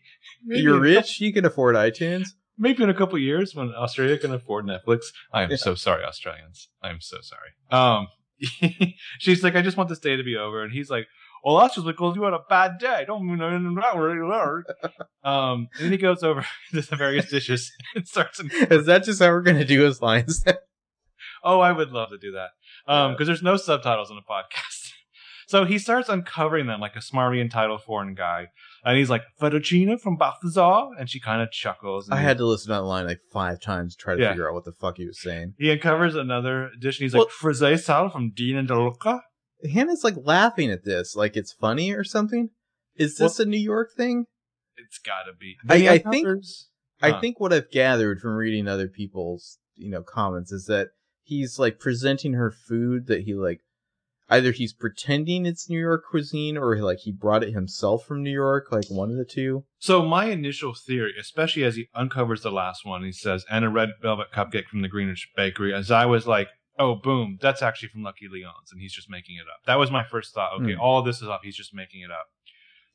maybe 0.44 0.62
You're 0.62 0.80
rich, 0.80 1.20
you 1.20 1.32
can 1.32 1.44
afford 1.44 1.76
iTunes. 1.76 2.28
maybe 2.58 2.82
in 2.82 2.90
a 2.90 2.94
couple 2.94 3.18
years 3.18 3.54
when 3.54 3.72
Australia 3.74 4.16
can 4.18 4.32
afford 4.32 4.64
Netflix. 4.66 5.06
I 5.32 5.42
am 5.42 5.50
Yeah. 5.50 5.56
so 5.56 5.74
sorry, 5.74 6.04
Australians. 6.04 6.68
I 6.82 6.90
am 6.90 7.00
so 7.00 7.18
sorry. 7.20 7.50
Um, 7.70 8.08
she's 9.18 9.42
like, 9.42 9.54
I 9.56 9.62
just 9.62 9.76
want 9.76 9.88
this 9.88 9.98
day 9.98 10.16
to 10.16 10.22
be 10.24 10.36
over, 10.36 10.62
and 10.62 10.72
he's 10.72 10.90
like, 10.90 11.06
Well, 11.44 11.58
that's 11.58 11.74
just 11.74 11.86
because 11.86 12.16
you 12.16 12.22
had 12.22 12.32
a 12.32 12.40
bad 12.48 12.78
day. 12.78 12.88
I 13.00 13.04
Don't 13.04 13.26
mean 13.26 13.40
anything 13.42 13.74
that 13.74 13.96
really 13.96 14.16
hurt. 14.16 14.66
Um, 15.24 15.68
and 15.78 15.86
then 15.86 15.92
he 15.92 15.96
goes 15.96 16.22
over 16.22 16.42
to 16.72 16.82
the 16.82 16.96
various 16.96 17.30
dishes 17.30 17.72
and 17.94 18.06
starts. 18.06 18.40
Is 18.40 18.84
that 18.86 19.04
just 19.04 19.22
how 19.22 19.28
we're 19.30 19.40
going 19.40 19.56
to 19.56 19.64
do 19.64 19.80
his 19.82 20.02
lines? 20.02 20.44
Oh, 21.42 21.60
I 21.60 21.72
would 21.72 21.92
love 21.92 22.10
to 22.10 22.18
do 22.18 22.32
that. 22.32 22.50
Um, 22.86 23.12
because 23.12 23.26
there's 23.26 23.42
no 23.42 23.56
subtitles 23.56 24.10
on 24.10 24.16
the 24.16 24.22
podcast. 24.22 24.90
So 25.46 25.66
he 25.66 25.78
starts 25.78 26.08
uncovering 26.08 26.66
them 26.68 26.80
like 26.80 26.96
a 26.96 27.00
smarmy 27.00 27.38
entitled 27.38 27.82
foreign 27.82 28.14
guy. 28.14 28.46
And 28.82 28.96
he's 28.96 29.10
like, 29.10 29.20
Fettuccine 29.38 30.00
from 30.00 30.16
Balthazar? 30.16 30.88
And 30.98 31.08
she 31.08 31.20
kind 31.20 31.42
of 31.42 31.50
chuckles. 31.50 32.08
I 32.10 32.16
he- 32.18 32.24
had 32.24 32.38
to 32.38 32.46
listen 32.46 32.68
to 32.68 32.76
that 32.76 32.82
line 32.84 33.06
like 33.06 33.20
five 33.30 33.60
times 33.60 33.94
to 33.94 34.02
try 34.02 34.14
to 34.14 34.22
Yeah. 34.22 34.30
figure 34.30 34.48
out 34.48 34.54
what 34.54 34.64
the 34.64 34.72
fuck 34.72 34.96
he 34.96 35.04
was 35.06 35.20
saying. 35.20 35.52
He 35.58 35.70
uncovers 35.70 36.14
another 36.16 36.70
dish 36.80 36.98
and 36.98 37.04
he's 37.04 37.12
Well- 37.12 37.24
like, 37.24 37.30
Frisee 37.30 37.76
salad 37.76 38.12
from 38.12 38.30
Dean 38.30 38.56
and 38.56 38.66
DeLuca? 38.66 39.20
Hannah's 39.70 40.02
like 40.02 40.14
laughing 40.16 40.70
at 40.70 40.84
this, 40.86 41.14
like 41.14 41.36
it's 41.36 41.52
funny 41.52 41.92
or 41.92 42.04
something. 42.04 42.48
Is 42.96 43.18
this 43.18 43.38
a 43.38 43.44
New 43.44 43.58
York 43.58 43.90
thing? 43.94 44.24
It's 44.78 44.98
gotta 44.98 45.32
be. 45.38 45.56
I- 45.68 45.94
I 45.96 45.98
think- 45.98 46.26
uncovers- 46.26 46.70
I 47.02 47.20
think 47.20 47.38
what 47.38 47.52
I've 47.52 47.70
gathered 47.70 48.18
from 48.20 48.34
reading 48.34 48.66
other 48.66 48.88
people's, 48.88 49.58
you 49.74 49.90
know, 49.90 50.02
comments 50.02 50.52
is 50.52 50.64
that 50.66 50.88
he's 51.24 51.58
like 51.58 51.78
presenting 51.80 52.34
her 52.34 52.50
food 52.50 53.06
that 53.08 53.22
he 53.22 53.34
like 53.34 53.60
either 54.30 54.52
he's 54.52 54.72
pretending 54.72 55.44
it's 55.44 55.68
New 55.68 55.78
York 55.78 56.04
cuisine 56.10 56.56
or 56.56 56.76
like 56.78 56.98
he 57.00 57.12
brought 57.12 57.42
it 57.42 57.52
himself 57.52 58.06
from 58.06 58.22
New 58.22 58.30
York, 58.32 58.68
like 58.70 58.86
one 58.88 59.10
of 59.10 59.16
the 59.16 59.24
two. 59.24 59.64
So 59.78 60.02
my 60.02 60.26
initial 60.26 60.74
theory, 60.74 61.12
especially 61.20 61.64
as 61.64 61.76
he 61.76 61.88
uncovers 61.94 62.42
the 62.42 62.50
last 62.52 62.86
one, 62.86 63.04
he 63.04 63.12
says, 63.12 63.44
and 63.50 63.64
a 63.64 63.68
red 63.68 63.90
velvet 64.00 64.28
cupcake 64.34 64.66
from 64.66 64.80
the 64.82 64.88
Greenwich 64.88 65.28
Bakery, 65.36 65.74
as 65.74 65.90
I 65.90 66.06
was 66.06 66.26
like, 66.26 66.48
oh, 66.78 66.94
boom, 66.94 67.38
that's 67.40 67.62
actually 67.62 67.88
from 67.90 68.02
Lucky 68.02 68.26
Leon's, 68.32 68.72
and 68.72 68.80
he's 68.80 68.94
just 68.94 69.10
making 69.10 69.36
it 69.36 69.42
up. 69.42 69.60
That 69.66 69.78
was 69.78 69.90
my 69.90 70.04
first 70.04 70.32
thought. 70.34 70.60
Okay, 70.60 70.72
Hmm. 70.74 70.80
all 70.80 71.02
this 71.02 71.20
is 71.22 71.28
up. 71.28 71.40
He's 71.44 71.56
just 71.56 71.74
making 71.74 72.00
it 72.00 72.10
up. 72.10 72.26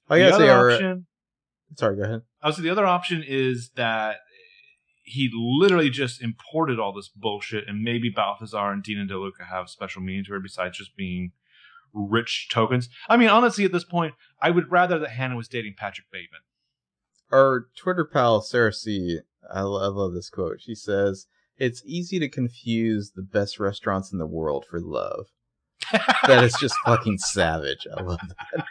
I 0.09 0.17
the 0.17 0.23
guess 0.25 0.33
other 0.33 0.43
they 0.45 0.49
are. 0.49 0.71
option, 0.71 1.05
Sorry, 1.77 1.95
go 1.95 2.01
ahead. 2.03 2.21
I 2.41 2.47
would 2.47 2.55
say 2.55 2.63
the 2.63 2.71
other 2.71 2.87
option 2.87 3.23
is 3.25 3.69
that 3.75 4.17
he 5.09 5.29
literally 5.33 5.89
just 5.89 6.21
imported 6.21 6.79
all 6.79 6.93
this 6.93 7.09
bullshit, 7.09 7.67
and 7.67 7.81
maybe 7.81 8.09
Balthazar 8.09 8.71
and 8.71 8.83
Dean 8.83 8.99
and 8.99 9.09
DeLuca 9.09 9.47
have 9.49 9.69
special 9.69 10.01
meaning 10.01 10.23
to 10.25 10.33
her 10.33 10.39
besides 10.39 10.77
just 10.77 10.95
being 10.95 11.31
rich 11.93 12.47
tokens. 12.51 12.89
I 13.07 13.17
mean, 13.17 13.29
honestly, 13.29 13.65
at 13.65 13.71
this 13.71 13.83
point, 13.83 14.13
I 14.41 14.51
would 14.51 14.71
rather 14.71 14.99
that 14.99 15.09
Hannah 15.09 15.35
was 15.35 15.47
dating 15.47 15.75
Patrick 15.77 16.07
Bateman. 16.11 16.41
Our 17.31 17.67
Twitter 17.75 18.05
pal 18.05 18.41
Sarah 18.41 18.73
C. 18.73 19.19
I, 19.51 19.61
lo- 19.61 19.81
I 19.83 19.87
love 19.87 20.13
this 20.13 20.29
quote. 20.29 20.61
She 20.61 20.75
says, 20.75 21.27
"It's 21.57 21.81
easy 21.85 22.19
to 22.19 22.29
confuse 22.29 23.11
the 23.11 23.21
best 23.21 23.59
restaurants 23.59 24.11
in 24.11 24.19
the 24.19 24.27
world 24.27 24.65
for 24.69 24.79
love." 24.79 25.27
That 26.27 26.43
is 26.43 26.53
just 26.59 26.75
fucking 26.85 27.17
savage. 27.17 27.87
I 27.95 28.01
love 28.03 28.19
that. 28.19 28.65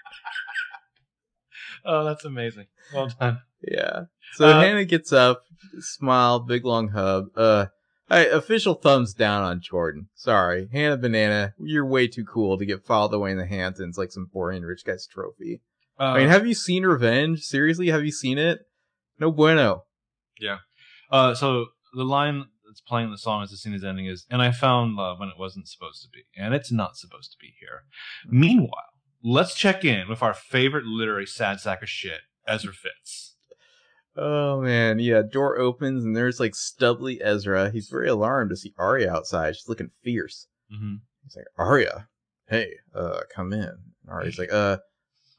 oh, 1.85 2.05
that's 2.05 2.24
amazing. 2.24 2.66
Well 2.94 3.09
done. 3.18 3.40
Yeah. 3.61 4.03
So 4.35 4.47
Uh, 4.49 4.61
Hannah 4.61 4.85
gets 4.85 5.12
up, 5.12 5.43
smile, 5.81 6.41
big 6.41 6.64
long 6.64 6.88
hug. 6.88 7.31
Uh, 7.37 7.67
official 8.11 8.75
thumbs 8.75 9.12
down 9.14 9.43
on 9.43 9.61
Jordan. 9.61 10.09
Sorry, 10.14 10.69
Hannah 10.73 10.97
Banana, 10.97 11.55
you're 11.59 11.85
way 11.87 12.09
too 12.09 12.25
cool 12.25 12.57
to 12.59 12.64
get 12.67 12.85
filed 12.87 13.12
away 13.12 13.33
in 13.33 13.38
the 13.38 13.47
Hamptons 13.47 13.99
like 13.99 14.12
some 14.12 14.29
boring 14.33 14.62
rich 14.62 14.85
guy's 14.85 15.07
trophy. 15.07 15.61
Uh, 16.01 16.05
I 16.05 16.19
mean, 16.19 16.29
have 16.29 16.47
you 16.47 16.55
seen 16.55 16.85
Revenge? 16.85 17.41
Seriously, 17.41 17.88
have 17.88 18.05
you 18.05 18.12
seen 18.12 18.38
it? 18.38 18.61
No 19.19 19.31
bueno. 19.33 19.85
Yeah. 20.41 20.59
Uh, 21.11 21.35
so 21.35 21.67
the 21.95 22.05
line 22.05 22.45
that's 22.67 22.81
playing 22.81 23.11
the 23.11 23.19
song 23.19 23.43
as 23.43 23.51
the 23.51 23.57
scene 23.57 23.75
is 23.75 23.83
ending 23.83 24.07
is, 24.07 24.25
and 24.31 24.41
I 24.41 24.53
found 24.53 24.95
love 24.95 25.19
when 25.19 25.29
it 25.29 25.38
wasn't 25.38 25.69
supposed 25.69 26.03
to 26.03 26.09
be, 26.09 26.25
and 26.37 26.55
it's 26.55 26.71
not 26.71 26.97
supposed 26.97 27.33
to 27.33 27.38
be 27.41 27.55
here. 27.59 27.83
Meanwhile, 28.27 28.71
let's 29.25 29.55
check 29.55 29.85
in 29.85 30.09
with 30.09 30.23
our 30.23 30.35
favorite 30.35 30.85
literary 30.85 31.27
sad 31.27 31.61
sack 31.61 31.83
of 31.83 31.88
shit, 31.88 32.21
Ezra 32.46 32.73
Fitz. 32.73 33.27
Oh 34.21 34.60
man, 34.60 34.98
yeah. 34.98 35.23
Door 35.23 35.58
opens 35.58 36.04
and 36.04 36.16
there's 36.16 36.40
like 36.40 36.56
stubbly 36.56 37.23
Ezra. 37.23 37.71
He's 37.71 37.88
very 37.88 38.08
alarmed 38.08 38.50
to 38.50 38.56
see 38.56 38.75
Aria 38.77 39.12
outside. 39.12 39.54
She's 39.54 39.69
looking 39.69 39.90
fierce. 40.02 40.48
Mm-hmm. 40.75 40.96
He's 41.23 41.37
like, 41.37 41.46
Aria, 41.56 42.08
hey, 42.48 42.73
uh, 42.94 43.21
come 43.35 43.52
in. 43.52 43.62
And 43.62 44.10
Aria's 44.10 44.38
like, 44.38 44.52
uh, 44.52 44.79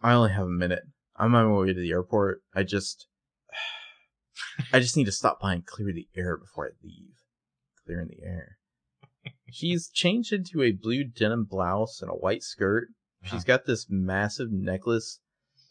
I 0.02 0.14
only 0.14 0.32
have 0.32 0.46
a 0.46 0.50
minute. 0.50 0.84
I'm 1.18 1.36
on 1.36 1.48
my 1.48 1.58
way 1.58 1.74
to 1.74 1.74
the 1.74 1.92
airport. 1.92 2.42
I 2.56 2.64
just, 2.64 3.08
I 4.74 4.80
just 4.80 4.96
need 4.96 5.06
to 5.06 5.12
stop 5.12 5.42
by 5.42 5.54
and 5.54 5.66
clear 5.66 5.92
the 5.92 6.08
air 6.16 6.38
before 6.38 6.68
I 6.68 6.70
leave. 6.82 7.16
Clearing 7.86 8.08
the 8.08 8.26
air. 8.26 8.58
She's 9.52 9.90
changed 9.90 10.32
into 10.32 10.62
a 10.62 10.72
blue 10.72 11.04
denim 11.04 11.44
blouse 11.44 12.02
and 12.02 12.10
a 12.10 12.14
white 12.14 12.44
skirt. 12.44 12.88
She's 13.24 13.44
got 13.44 13.66
this 13.66 13.88
massive 13.90 14.50
necklace, 14.50 15.20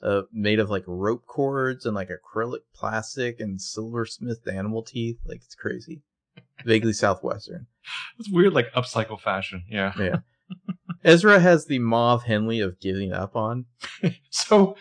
uh, 0.03 0.23
made 0.33 0.59
of 0.59 0.71
like 0.71 0.85
rope 0.87 1.27
cords 1.27 1.87
and 1.87 1.95
like 1.95 2.11
acrylic 2.11 2.61
plastic 2.75 3.41
and 3.41 3.61
silversmith 3.61 4.47
animal 4.47 4.83
teeth. 4.83 5.19
Like 5.27 5.43
it's 5.45 5.55
crazy. 5.55 6.03
Vaguely 6.65 6.93
southwestern. 6.93 7.67
It's 8.19 8.31
weird, 8.31 8.53
like 8.53 8.73
upcycle 8.73 9.21
fashion. 9.21 9.65
Yeah. 9.69 9.93
Yeah. 9.99 10.17
Ezra 11.05 11.39
has 11.39 11.67
the 11.67 11.79
mauve 11.79 12.25
Henley 12.25 12.61
of 12.61 12.81
giving 12.81 13.13
up 13.13 13.37
on. 13.37 13.67
So 14.31 14.77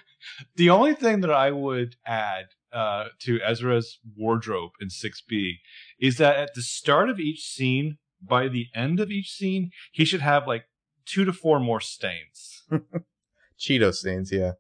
the 0.56 0.70
only 0.70 0.94
thing 0.94 1.22
that 1.22 1.32
I 1.32 1.52
would 1.52 1.96
add 2.06 2.46
uh, 2.72 3.06
to 3.20 3.40
Ezra's 3.44 4.00
wardrobe 4.16 4.72
in 4.80 4.90
6B 4.90 5.54
is 6.00 6.18
that 6.18 6.36
at 6.36 6.54
the 6.54 6.62
start 6.62 7.10
of 7.10 7.20
each 7.20 7.42
scene, 7.42 7.98
by 8.22 8.48
the 8.48 8.68
end 8.76 9.00
of 9.00 9.10
each 9.10 9.32
scene, 9.32 9.72
he 9.92 10.06
should 10.06 10.22
have 10.22 10.48
like 10.48 10.66
two 11.06 11.26
to 11.26 11.34
four 11.34 11.60
more 11.60 11.80
stains. 11.80 12.64
Cheeto 13.60 13.94
stains, 13.94 14.32
yeah. 14.32 14.54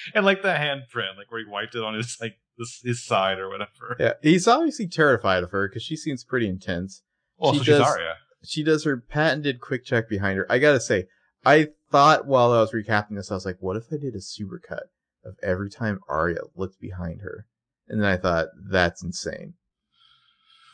and 0.14 0.24
like 0.24 0.42
the 0.42 0.48
handprint, 0.48 1.16
like 1.16 1.30
where 1.30 1.40
he 1.44 1.50
wiped 1.50 1.74
it 1.74 1.82
on 1.82 1.94
his 1.94 2.16
like 2.20 2.36
this, 2.58 2.80
his 2.84 3.04
side 3.04 3.38
or 3.38 3.48
whatever. 3.48 3.96
Yeah, 3.98 4.12
he's 4.22 4.46
obviously 4.48 4.88
terrified 4.88 5.42
of 5.42 5.50
her 5.50 5.68
because 5.68 5.82
she 5.82 5.96
seems 5.96 6.24
pretty 6.24 6.48
intense. 6.48 7.02
Also, 7.38 7.58
She 7.58 7.64
she's 7.64 7.78
does- 7.78 7.86
Aria. 7.88 8.14
She 8.42 8.62
does 8.64 8.84
her 8.84 8.96
patented 8.96 9.60
quick 9.60 9.84
check 9.84 10.08
behind 10.08 10.38
her. 10.38 10.46
I 10.50 10.58
gotta 10.58 10.80
say, 10.80 11.08
I 11.44 11.68
thought 11.90 12.26
while 12.26 12.52
I 12.52 12.60
was 12.60 12.72
recapping 12.72 13.16
this, 13.16 13.30
I 13.30 13.34
was 13.34 13.44
like, 13.44 13.58
what 13.60 13.76
if 13.76 13.84
I 13.92 13.96
did 13.98 14.14
a 14.14 14.18
supercut 14.18 14.84
of 15.24 15.34
every 15.42 15.68
time 15.68 16.00
Aria 16.08 16.40
looked 16.56 16.80
behind 16.80 17.20
her? 17.20 17.44
And 17.86 18.00
then 18.00 18.08
I 18.08 18.16
thought, 18.16 18.48
that's 18.70 19.02
insane. 19.02 19.54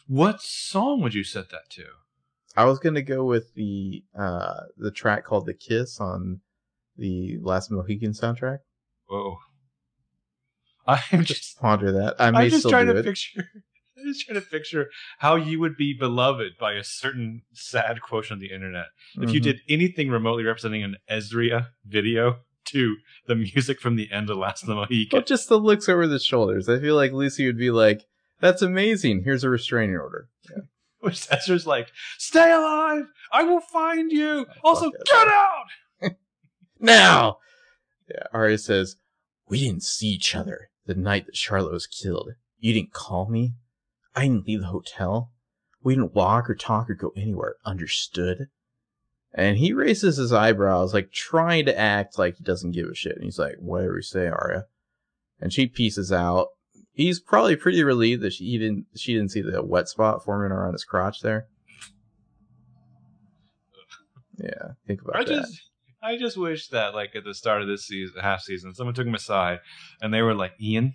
What 0.06 0.40
song 0.40 1.00
would 1.02 1.14
you 1.14 1.24
set 1.24 1.50
that 1.50 1.68
to? 1.70 1.86
I 2.56 2.64
was 2.66 2.78
gonna 2.78 3.02
go 3.02 3.24
with 3.24 3.54
the 3.54 4.04
uh 4.16 4.60
the 4.76 4.90
track 4.90 5.24
called 5.24 5.46
"The 5.46 5.54
Kiss" 5.54 6.00
on 6.00 6.40
the 6.96 7.38
Last 7.42 7.70
Mohican 7.70 8.12
soundtrack. 8.12 8.58
Whoa. 9.08 9.38
I'm 10.86 11.24
Just 11.24 11.42
just 11.42 11.58
ponder 11.60 11.90
that. 11.92 12.16
I 12.18 12.30
may 12.30 12.44
I'm 12.44 12.48
just 12.50 12.60
still 12.60 12.70
trying 12.70 12.86
do 12.86 12.92
to 12.94 12.98
it. 13.00 13.04
picture 13.04 13.44
I'm 13.98 14.04
just 14.12 14.26
trying 14.26 14.40
to 14.40 14.46
picture 14.46 14.90
how 15.18 15.36
you 15.36 15.58
would 15.60 15.76
be 15.76 15.94
beloved 15.94 16.58
by 16.60 16.74
a 16.74 16.84
certain 16.84 17.42
sad 17.54 18.02
quotient 18.02 18.32
on 18.36 18.38
the 18.40 18.52
internet. 18.54 18.86
If 19.20 19.32
you 19.32 19.40
Mhm. 19.40 19.44
did 19.44 19.60
anything 19.68 20.10
remotely 20.10 20.44
representing 20.44 20.82
an 20.84 20.96
Ezria 21.10 21.68
video 21.84 22.40
to 22.66 22.96
the 23.26 23.34
music 23.36 23.80
from 23.80 23.96
the 23.96 24.10
end 24.12 24.28
of 24.28 24.36
Last 24.36 24.62
of 24.64 24.68
the 24.68 24.74
Mohican. 24.74 25.16
Well, 25.16 25.22
just 25.24 25.48
the 25.48 25.56
looks 25.58 25.88
over 25.88 26.06
the 26.06 26.18
shoulders. 26.18 26.68
I 26.68 26.78
feel 26.78 26.94
like 26.94 27.12
Lucy 27.12 27.46
would 27.46 27.56
be 27.58 27.70
like, 27.70 28.04
"That's 28.40 28.60
amazing. 28.60 29.22
Here's 29.24 29.44
a 29.44 29.50
restraining 29.50 29.96
order." 29.96 30.28
Which 31.00 31.26
Ezra's 31.30 31.66
like, 31.66 31.88
stay 32.18 32.50
alive! 32.52 33.04
I 33.32 33.44
will 33.44 33.60
find 33.60 34.10
you! 34.10 34.46
Also, 34.64 34.90
get 34.90 35.28
out! 35.28 35.66
Now, 36.80 37.38
yeah. 38.08 38.24
Aria 38.32 38.58
says, 38.58 38.96
"We 39.48 39.60
didn't 39.60 39.82
see 39.82 40.08
each 40.08 40.34
other 40.34 40.70
the 40.86 40.94
night 40.94 41.26
that 41.26 41.36
Charlotte 41.36 41.72
was 41.72 41.86
killed. 41.86 42.30
You 42.58 42.72
didn't 42.72 42.92
call 42.92 43.28
me. 43.28 43.54
I 44.14 44.22
didn't 44.22 44.46
leave 44.46 44.60
the 44.60 44.66
hotel. 44.66 45.32
We 45.82 45.94
didn't 45.94 46.14
walk 46.14 46.48
or 46.48 46.54
talk 46.54 46.88
or 46.90 46.94
go 46.94 47.12
anywhere. 47.16 47.56
Understood?" 47.64 48.48
And 49.34 49.58
he 49.58 49.72
raises 49.74 50.16
his 50.16 50.32
eyebrows, 50.32 50.94
like 50.94 51.12
trying 51.12 51.66
to 51.66 51.78
act 51.78 52.18
like 52.18 52.36
he 52.36 52.44
doesn't 52.44 52.72
give 52.72 52.88
a 52.88 52.94
shit. 52.94 53.16
And 53.16 53.24
he's 53.24 53.38
like, 53.38 53.56
"Whatever 53.58 53.96
you 53.96 54.02
say, 54.02 54.28
Aria." 54.28 54.66
And 55.40 55.52
she 55.52 55.66
pieces 55.66 56.10
out. 56.10 56.48
He's 56.92 57.20
probably 57.20 57.56
pretty 57.56 57.84
relieved 57.84 58.22
that 58.22 58.32
she 58.32 58.44
he 58.46 58.58
didn't 58.58 58.86
she 58.96 59.12
didn't 59.12 59.32
see 59.32 59.42
the 59.42 59.62
wet 59.62 59.88
spot 59.88 60.24
forming 60.24 60.52
around 60.52 60.72
his 60.72 60.84
crotch 60.84 61.20
there. 61.20 61.46
Yeah, 64.38 64.72
think 64.86 65.02
about 65.02 65.16
I 65.16 65.24
that. 65.24 65.42
just 65.42 65.60
I 66.06 66.16
just 66.16 66.36
wish 66.36 66.68
that 66.68 66.94
like 66.94 67.16
at 67.16 67.24
the 67.24 67.34
start 67.34 67.62
of 67.62 67.68
this 67.68 67.84
season 67.84 68.20
half 68.20 68.40
season, 68.40 68.72
someone 68.74 68.94
took 68.94 69.08
him 69.08 69.14
aside 69.16 69.58
and 70.00 70.14
they 70.14 70.22
were 70.22 70.34
like, 70.34 70.52
Ian, 70.60 70.94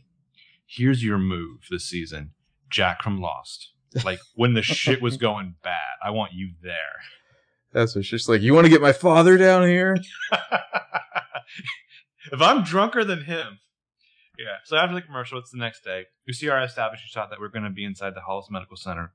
here's 0.66 1.04
your 1.04 1.18
move 1.18 1.68
this 1.70 1.84
season. 1.84 2.32
Jack 2.70 3.04
from 3.04 3.20
Lost. 3.20 3.70
Like 4.06 4.20
when 4.36 4.54
the 4.54 4.62
shit 4.62 5.02
was 5.02 5.18
going 5.18 5.56
bad. 5.66 5.98
I 6.02 6.12
want 6.12 6.32
you 6.32 6.52
there. 6.64 7.02
That's 7.74 7.94
what 7.94 8.06
she's 8.06 8.30
like. 8.30 8.42
You 8.42 8.54
want 8.54 8.64
to 8.64 8.72
get 8.72 8.82
my 8.82 8.94
father 8.94 9.38
down 9.38 9.68
here? 9.68 9.98
if 12.32 12.42
I'm 12.42 12.64
drunker 12.64 13.04
than 13.04 13.26
him. 13.26 13.60
Yeah. 14.40 14.60
So 14.64 14.78
after 14.78 14.96
the 14.96 15.02
commercial, 15.02 15.40
it's 15.40 15.52
the 15.52 15.58
next 15.58 15.84
day. 15.84 16.06
We 16.26 16.32
see 16.32 16.48
our 16.48 16.64
establishing 16.64 17.10
shot 17.10 17.32
that 17.32 17.42
we're 17.42 17.50
going 17.50 17.66
to 17.66 17.70
be 17.70 17.84
inside 17.84 18.16
the 18.16 18.22
Hollis 18.22 18.48
Medical 18.50 18.78
Center. 18.78 19.12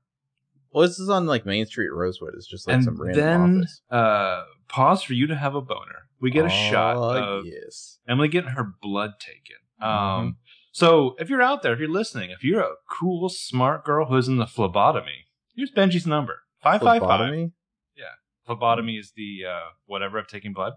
Well, 0.71 0.87
this 0.87 0.99
is 0.99 1.09
on 1.09 1.25
like 1.25 1.45
Main 1.45 1.65
Street, 1.65 1.89
Rosewood. 1.89 2.33
It's 2.35 2.47
just 2.47 2.67
like 2.67 2.75
and 2.75 2.83
some 2.83 3.01
random 3.01 3.23
then 3.23 3.57
office. 3.61 3.81
uh, 3.89 4.43
pause 4.67 5.01
for 5.03 5.13
you 5.13 5.27
to 5.27 5.35
have 5.35 5.55
a 5.55 5.61
boner. 5.61 6.07
We 6.19 6.31
get 6.31 6.45
a 6.45 6.49
shot 6.49 6.97
of 6.97 7.45
yes. 7.45 7.99
Emily 8.07 8.27
getting 8.27 8.51
her 8.51 8.73
blood 8.81 9.11
taken. 9.19 9.57
Um, 9.81 9.89
Mm-hmm. 9.89 10.29
So 10.73 11.15
if 11.17 11.27
you're 11.29 11.41
out 11.41 11.63
there, 11.63 11.73
if 11.73 11.79
you're 11.79 11.89
listening, 11.89 12.29
if 12.29 12.43
you're 12.43 12.61
a 12.61 12.75
cool, 12.87 13.29
smart 13.29 13.83
girl 13.83 14.05
who's 14.05 14.27
in 14.27 14.37
the 14.37 14.45
phlebotomy, 14.45 15.25
here's 15.55 15.71
Benji's 15.71 16.05
number 16.05 16.41
five 16.61 16.81
five 16.81 16.99
five. 17.01 17.07
Phlebotomy? 17.19 17.51
Yeah. 17.95 18.03
Phlebotomy 18.45 18.97
is 18.97 19.11
the 19.15 19.39
uh, 19.49 19.69
whatever 19.87 20.19
of 20.19 20.27
taking 20.27 20.53
blood. 20.53 20.73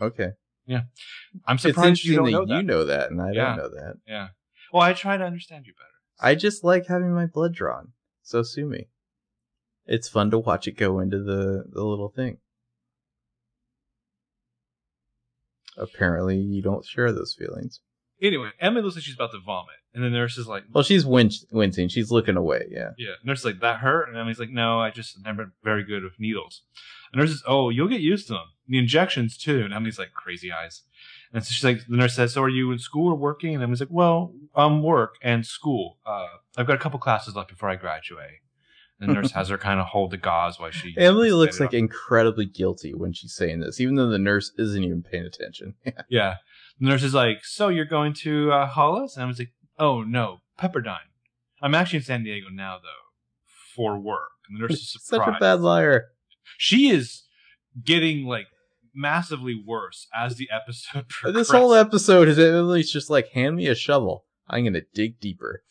Okay. 0.00 0.28
Yeah. 0.66 0.82
I'm 1.46 1.54
It's 1.56 1.62
surprised 1.62 2.04
you 2.04 2.16
don't 2.16 2.30
know 2.30 2.44
that. 2.46 2.56
you 2.56 2.62
know 2.62 2.84
that, 2.84 3.10
and 3.10 3.20
I 3.20 3.32
Yeah. 3.32 3.46
don't 3.48 3.56
know 3.56 3.68
that. 3.70 3.94
Yeah. 4.06 4.28
Well, 4.72 4.82
I 4.82 4.92
try 4.92 5.16
to 5.16 5.24
understand 5.24 5.66
you 5.66 5.72
better. 5.72 5.88
I 6.20 6.34
just 6.36 6.62
like 6.62 6.86
having 6.86 7.12
my 7.14 7.26
blood 7.26 7.54
drawn. 7.54 7.92
So 8.28 8.42
sue 8.42 8.66
me. 8.66 8.88
It's 9.86 10.06
fun 10.06 10.30
to 10.32 10.38
watch 10.38 10.68
it 10.68 10.76
go 10.76 11.00
into 11.00 11.22
the, 11.22 11.64
the 11.72 11.82
little 11.82 12.10
thing. 12.10 12.36
Apparently, 15.78 16.36
you 16.36 16.60
don't 16.60 16.84
share 16.84 17.10
those 17.10 17.34
feelings. 17.38 17.80
Anyway, 18.20 18.50
Emily 18.60 18.82
looks 18.82 18.96
like 18.96 19.04
she's 19.04 19.14
about 19.14 19.30
to 19.32 19.40
vomit, 19.40 19.76
and 19.94 20.04
the 20.04 20.10
nurse 20.10 20.36
is 20.36 20.46
like, 20.46 20.64
Well, 20.70 20.84
she's 20.84 21.06
winch- 21.06 21.46
wincing. 21.50 21.88
She's 21.88 22.10
looking 22.10 22.36
away. 22.36 22.66
Yeah. 22.70 22.90
"Yeah." 22.98 23.14
Nurse 23.24 23.38
is 23.38 23.44
like, 23.46 23.60
"That 23.60 23.78
hurt," 23.78 24.08
and 24.10 24.18
Emily's 24.18 24.38
like, 24.40 24.50
"No, 24.50 24.78
I 24.78 24.90
just 24.90 25.24
never 25.24 25.54
very 25.64 25.82
good 25.82 26.02
with 26.02 26.20
needles." 26.20 26.64
And 27.10 27.20
nurse 27.20 27.30
is, 27.30 27.42
"Oh, 27.46 27.70
you'll 27.70 27.88
get 27.88 28.02
used 28.02 28.26
to 28.26 28.34
them. 28.34 28.48
The 28.66 28.76
injections 28.76 29.38
too." 29.38 29.60
And 29.64 29.72
Emily's 29.72 29.98
like, 29.98 30.12
"Crazy 30.12 30.52
eyes." 30.52 30.82
And 31.32 31.44
so 31.44 31.50
she's 31.52 31.64
like, 31.64 31.86
the 31.86 31.96
nurse 31.96 32.14
says, 32.14 32.32
"So 32.32 32.42
are 32.42 32.48
you 32.48 32.72
in 32.72 32.78
school 32.78 33.10
or 33.12 33.14
working?" 33.14 33.54
And 33.54 33.62
Emily's 33.62 33.80
like, 33.80 33.90
"Well, 33.92 34.34
um, 34.54 34.82
work 34.82 35.16
and 35.22 35.44
school. 35.44 35.98
Uh, 36.06 36.26
I've 36.56 36.66
got 36.66 36.76
a 36.76 36.78
couple 36.78 36.98
classes 36.98 37.36
left 37.36 37.50
before 37.50 37.68
I 37.68 37.76
graduate." 37.76 38.40
And 39.00 39.10
the 39.10 39.14
nurse 39.14 39.30
has 39.38 39.48
her 39.50 39.58
kind 39.58 39.78
of 39.78 39.86
hold 39.86 40.10
the 40.10 40.16
gauze 40.16 40.58
while 40.58 40.70
she. 40.70 40.94
Emily 40.96 41.30
looks 41.30 41.60
like 41.60 41.74
incredibly 41.74 42.46
guilty 42.46 42.94
when 42.94 43.12
she's 43.12 43.34
saying 43.34 43.60
this, 43.60 43.80
even 43.80 43.94
though 43.94 44.08
the 44.08 44.18
nurse 44.18 44.52
isn't 44.58 44.82
even 44.82 45.02
paying 45.02 45.24
attention. 45.24 45.74
Yeah. 46.08 46.36
The 46.80 46.86
nurse 46.86 47.02
is 47.02 47.12
like, 47.12 47.44
So 47.44 47.68
you're 47.68 47.84
going 47.84 48.14
to 48.14 48.52
uh, 48.52 48.66
Hollis? 48.66 49.16
And 49.16 49.24
I 49.24 49.26
was 49.26 49.38
like, 49.38 49.52
Oh, 49.78 50.02
no, 50.02 50.40
Pepperdine. 50.58 50.98
I'm 51.60 51.74
actually 51.74 51.98
in 51.98 52.02
San 52.04 52.22
Diego 52.24 52.46
now, 52.52 52.78
though, 52.78 53.04
for 53.74 53.98
work. 53.98 54.30
And 54.48 54.56
the 54.56 54.62
nurse 54.62 54.78
is 54.78 54.92
surprised. 54.92 55.24
Such 55.28 55.36
a 55.36 55.40
bad 55.40 55.60
liar. 55.60 56.06
She 56.56 56.90
is 56.90 57.24
getting 57.84 58.24
like 58.24 58.46
massively 58.98 59.54
worse 59.54 60.06
as 60.14 60.36
the 60.36 60.48
episode 60.52 61.08
progresses. 61.08 61.34
This 61.48 61.50
whole 61.50 61.72
episode 61.74 62.28
is 62.28 62.38
Emily's 62.38 62.90
just 62.92 63.08
like, 63.10 63.28
hand 63.28 63.56
me 63.56 63.66
a 63.68 63.74
shovel. 63.74 64.24
I'm 64.48 64.64
gonna 64.64 64.82
dig 64.94 65.20
deeper. 65.20 65.62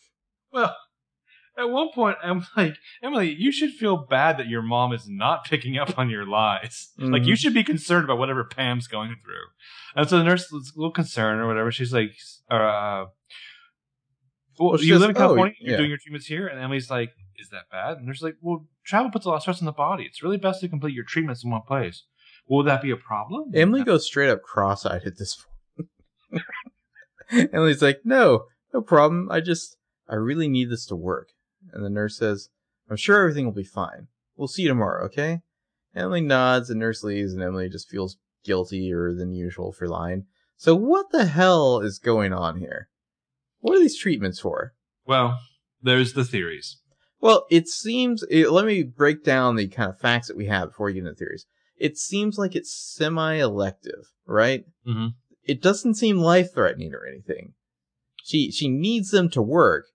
Well, 0.51 0.75
at 1.57 1.69
one 1.69 1.89
point, 1.91 2.17
I'm 2.23 2.45
like, 2.55 2.75
Emily, 3.03 3.34
you 3.38 3.51
should 3.51 3.71
feel 3.71 3.97
bad 3.97 4.38
that 4.38 4.47
your 4.47 4.61
mom 4.61 4.93
is 4.93 5.07
not 5.09 5.43
picking 5.45 5.75
up 5.78 5.97
on 5.97 6.09
your 6.09 6.25
lies. 6.25 6.89
Like, 6.99 7.25
you 7.25 7.34
Mhm. 7.34 7.38
should 7.39 7.53
be 7.55 7.63
concerned 7.63 8.03
about 8.05 8.19
whatever 8.19 8.43
Pam's 8.43 8.88
going 8.88 9.15
through. 9.23 9.45
And 9.95 10.07
so 10.07 10.17
the 10.19 10.23
nurse 10.23 10.43
is 10.51 10.73
a 10.75 10.80
little 10.80 10.91
concerned 10.91 11.41
or 11.41 11.47
whatever. 11.47 11.71
She's 11.71 11.91
like, 11.93 12.11
uh, 12.51 13.05
well, 14.59 14.71
Well, 14.71 14.82
you 14.82 14.93
goes, 14.93 15.01
live 15.01 15.09
in 15.11 15.17
"Oh, 15.17 15.19
California, 15.19 15.55
you're 15.59 15.78
doing 15.78 15.89
your 15.89 15.97
treatments 15.99 16.28
here. 16.28 16.47
And 16.47 16.59
Emily's 16.59 16.89
like, 16.89 17.11
is 17.38 17.49
that 17.49 17.69
bad? 17.71 17.97
And 17.97 18.01
the 18.01 18.07
nurse 18.07 18.21
like, 18.21 18.38
well, 18.41 18.67
travel 18.86 19.11
puts 19.11 19.25
a 19.25 19.30
lot 19.30 19.36
of 19.38 19.41
stress 19.41 19.59
on 19.61 19.65
the 19.65 19.71
body. 19.71 20.03
It's 20.03 20.23
really 20.23 20.38
best 20.38 20.61
to 20.61 20.67
complete 20.69 20.93
your 20.93 21.03
treatments 21.05 21.43
in 21.43 21.51
one 21.51 21.61
place. 21.67 22.03
Will 22.48 22.64
that 22.64 22.82
be 22.82 22.91
a 22.91 22.98
problem? 22.98 23.52
Emily 23.54 23.84
goes 23.84 24.06
straight 24.06 24.30
up 24.30 24.41
cross-eyed 24.41 25.04
at 25.06 25.18
this 25.18 25.45
point. 26.32 26.43
Emily's 27.54 27.82
like, 27.82 28.02
no, 28.04 28.45
no 28.74 28.82
problem. 28.82 29.30
I 29.30 29.41
just, 29.41 29.78
I 30.10 30.16
really 30.16 30.48
need 30.48 30.70
this 30.70 30.86
to 30.88 30.95
work. 30.95 31.30
And 31.74 31.84
the 31.84 31.89
nurse 31.89 32.18
says, 32.18 32.50
I'm 32.89 32.95
sure 32.95 33.20
everything 33.20 33.45
will 33.45 33.54
be 33.54 33.64
fine. 33.64 34.08
We'll 34.38 34.48
see 34.48 34.62
you 34.64 34.70
tomorrow, 34.70 35.06
okay? 35.06 35.41
Emily 35.95 36.22
nods, 36.22 36.70
and 36.70 36.80
nurse 36.80 37.04
leaves, 37.04 37.34
and 37.34 37.43
Emily 37.43 37.70
just 37.70 37.89
feels 37.89 38.18
guiltier 38.45 39.14
than 39.14 39.34
usual 39.34 39.72
for 39.72 39.88
lying. 39.88 40.26
So 40.56 40.76
what 40.76 41.12
the 41.12 41.26
hell 41.26 41.82
is 41.82 42.00
going 42.00 42.34
on 42.34 42.60
here? 42.60 42.89
What 43.60 43.76
are 43.76 43.80
these 43.80 43.98
treatments 43.98 44.39
for? 44.39 44.74
Well, 45.06 45.39
there's 45.82 46.14
the 46.14 46.24
theories. 46.24 46.78
Well, 47.20 47.45
it 47.50 47.68
seems. 47.68 48.24
It, 48.30 48.52
let 48.52 48.66
me 48.66 48.84
break 48.84 49.24
down 49.24 49.56
the 49.56 49.68
kind 49.68 49.89
of 49.89 50.00
facts 50.00 50.28
that 50.28 50.38
we 50.38 50.45
have 50.45 50.70
before 50.70 50.88
we 50.88 50.93
get 50.93 51.00
into 51.00 51.16
theories. 51.16 51.45
It 51.78 51.97
seems 51.97 52.38
like 52.38 52.55
it's 52.55 52.73
semi-elective, 52.73 54.11
right? 54.25 54.65
Mhm. 54.86 55.13
It 55.43 55.61
doesn't 55.61 55.95
seem 55.95 56.17
life-threatening 56.17 56.93
or 56.93 57.05
anything. 57.05 57.53
She 58.23 58.51
she 58.51 58.67
needs 58.67 59.11
them 59.11 59.30
to 59.30 59.41
work 59.41 59.86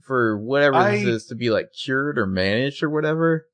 for 0.00 0.38
whatever 0.38 0.82
this 0.90 1.06
is 1.06 1.26
to 1.26 1.34
be 1.34 1.50
like 1.50 1.72
cured 1.72 2.18
or 2.18 2.26
managed 2.26 2.82
or 2.82 2.90
whatever. 2.90 3.46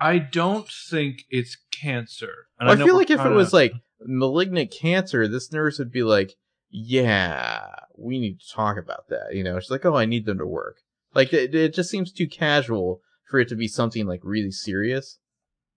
I 0.00 0.18
don't 0.18 0.68
think 0.68 1.22
it's 1.30 1.56
cancer. 1.80 2.46
And 2.58 2.68
I, 2.68 2.74
know 2.74 2.84
feel 2.84 2.96
like 2.96 3.10
if 3.10 3.20
it 3.20 3.30
was 3.30 3.52
like 3.52 3.72
malignant 4.00 4.70
cancer, 4.72 5.28
this 5.28 5.52
nurse 5.52 5.78
would 5.78 5.92
be 5.92 6.02
like, 6.02 6.32
"Yeah, 6.68 7.64
we 7.96 8.18
need 8.18 8.40
to 8.40 8.52
talk 8.52 8.76
about 8.76 9.08
that." 9.08 9.34
You 9.34 9.44
know, 9.44 9.58
she's 9.60 9.70
like, 9.70 9.84
"Oh, 9.84 9.94
I 9.94 10.04
need 10.04 10.26
them 10.26 10.38
to 10.38 10.46
work." 10.46 10.78
Like 11.14 11.32
it, 11.32 11.54
it 11.54 11.74
just 11.74 11.90
seems 11.90 12.12
too 12.12 12.26
casual 12.26 13.00
for 13.30 13.38
it 13.38 13.48
to 13.48 13.56
be 13.56 13.68
something 13.68 14.06
like 14.06 14.20
really 14.24 14.50
serious. 14.50 15.18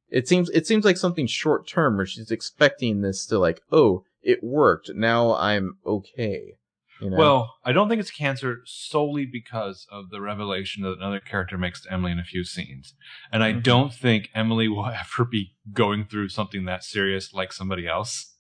It 0.10 0.28
seems 0.28 0.50
it 0.50 0.66
seems 0.68 0.86
like 0.86 0.98
something 0.98 1.28
short 1.28 1.68
term 1.68 1.98
where 1.98 2.06
she's 2.06 2.32
expecting 2.32 3.02
this 3.02 3.26
to 3.28 3.40
like, 3.40 3.62
"Oh, 3.72 4.04
it 4.22 4.44
worked. 4.44 4.92
Now 4.94 5.36
I'm 5.36 5.78
okay." 5.86 6.58
You 7.02 7.12
know? 7.12 7.18
Well, 7.18 7.56
I 7.64 7.74
don't 7.74 7.90
think 7.90 8.00
it's 8.00 8.10
cancer 8.10 8.62
solely 8.66 9.26
because 9.26 9.86
of 9.92 10.10
the 10.10 10.20
revelation 10.20 10.82
that 10.84 10.98
another 10.98 11.20
character 11.20 11.58
makes 11.58 11.82
to 11.84 11.94
Emily 11.94 12.12
in 12.12 12.20
a 12.20 12.24
few 12.24 12.44
scenes. 12.44 12.96
And 13.32 13.44
I 13.44 13.54
Mhm. 13.54 13.64
don't 13.64 13.94
think 13.94 14.30
Emily 14.34 14.68
will 14.68 14.86
ever 14.88 15.26
be 15.26 15.56
going 15.74 16.06
through 16.06 16.30
something 16.30 16.66
that 16.66 16.84
serious 16.84 17.34
like 17.34 17.54
somebody 17.54 17.88
else. 17.88 18.36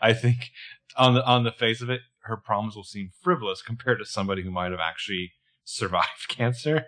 I 0.00 0.12
think 0.12 0.52
on 0.96 1.14
the 1.14 1.24
on 1.26 1.44
the 1.44 1.52
face 1.52 1.80
of 1.82 1.90
it, 1.90 2.02
her 2.20 2.36
problems 2.36 2.76
will 2.76 2.84
seem 2.84 3.10
frivolous 3.22 3.62
compared 3.62 3.98
to 3.98 4.06
somebody 4.06 4.42
who 4.42 4.50
might 4.50 4.70
have 4.70 4.80
actually 4.80 5.32
survived 5.64 6.28
cancer. 6.28 6.86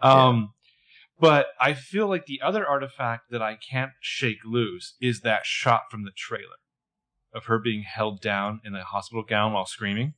Um 0.00 0.52
but 1.18 1.46
I 1.60 1.74
feel 1.74 2.08
like 2.08 2.26
the 2.26 2.40
other 2.42 2.66
artifact 2.66 3.30
that 3.30 3.42
I 3.42 3.56
can't 3.56 3.92
shake 4.00 4.44
loose 4.44 4.94
is 5.00 5.20
that 5.20 5.46
shot 5.46 5.82
from 5.90 6.04
the 6.04 6.10
trailer 6.10 6.58
of 7.32 7.46
her 7.46 7.58
being 7.58 7.82
held 7.82 8.20
down 8.20 8.60
in 8.64 8.74
a 8.74 8.84
hospital 8.84 9.22
gown 9.22 9.52
while 9.52 9.66
screaming. 9.66 10.14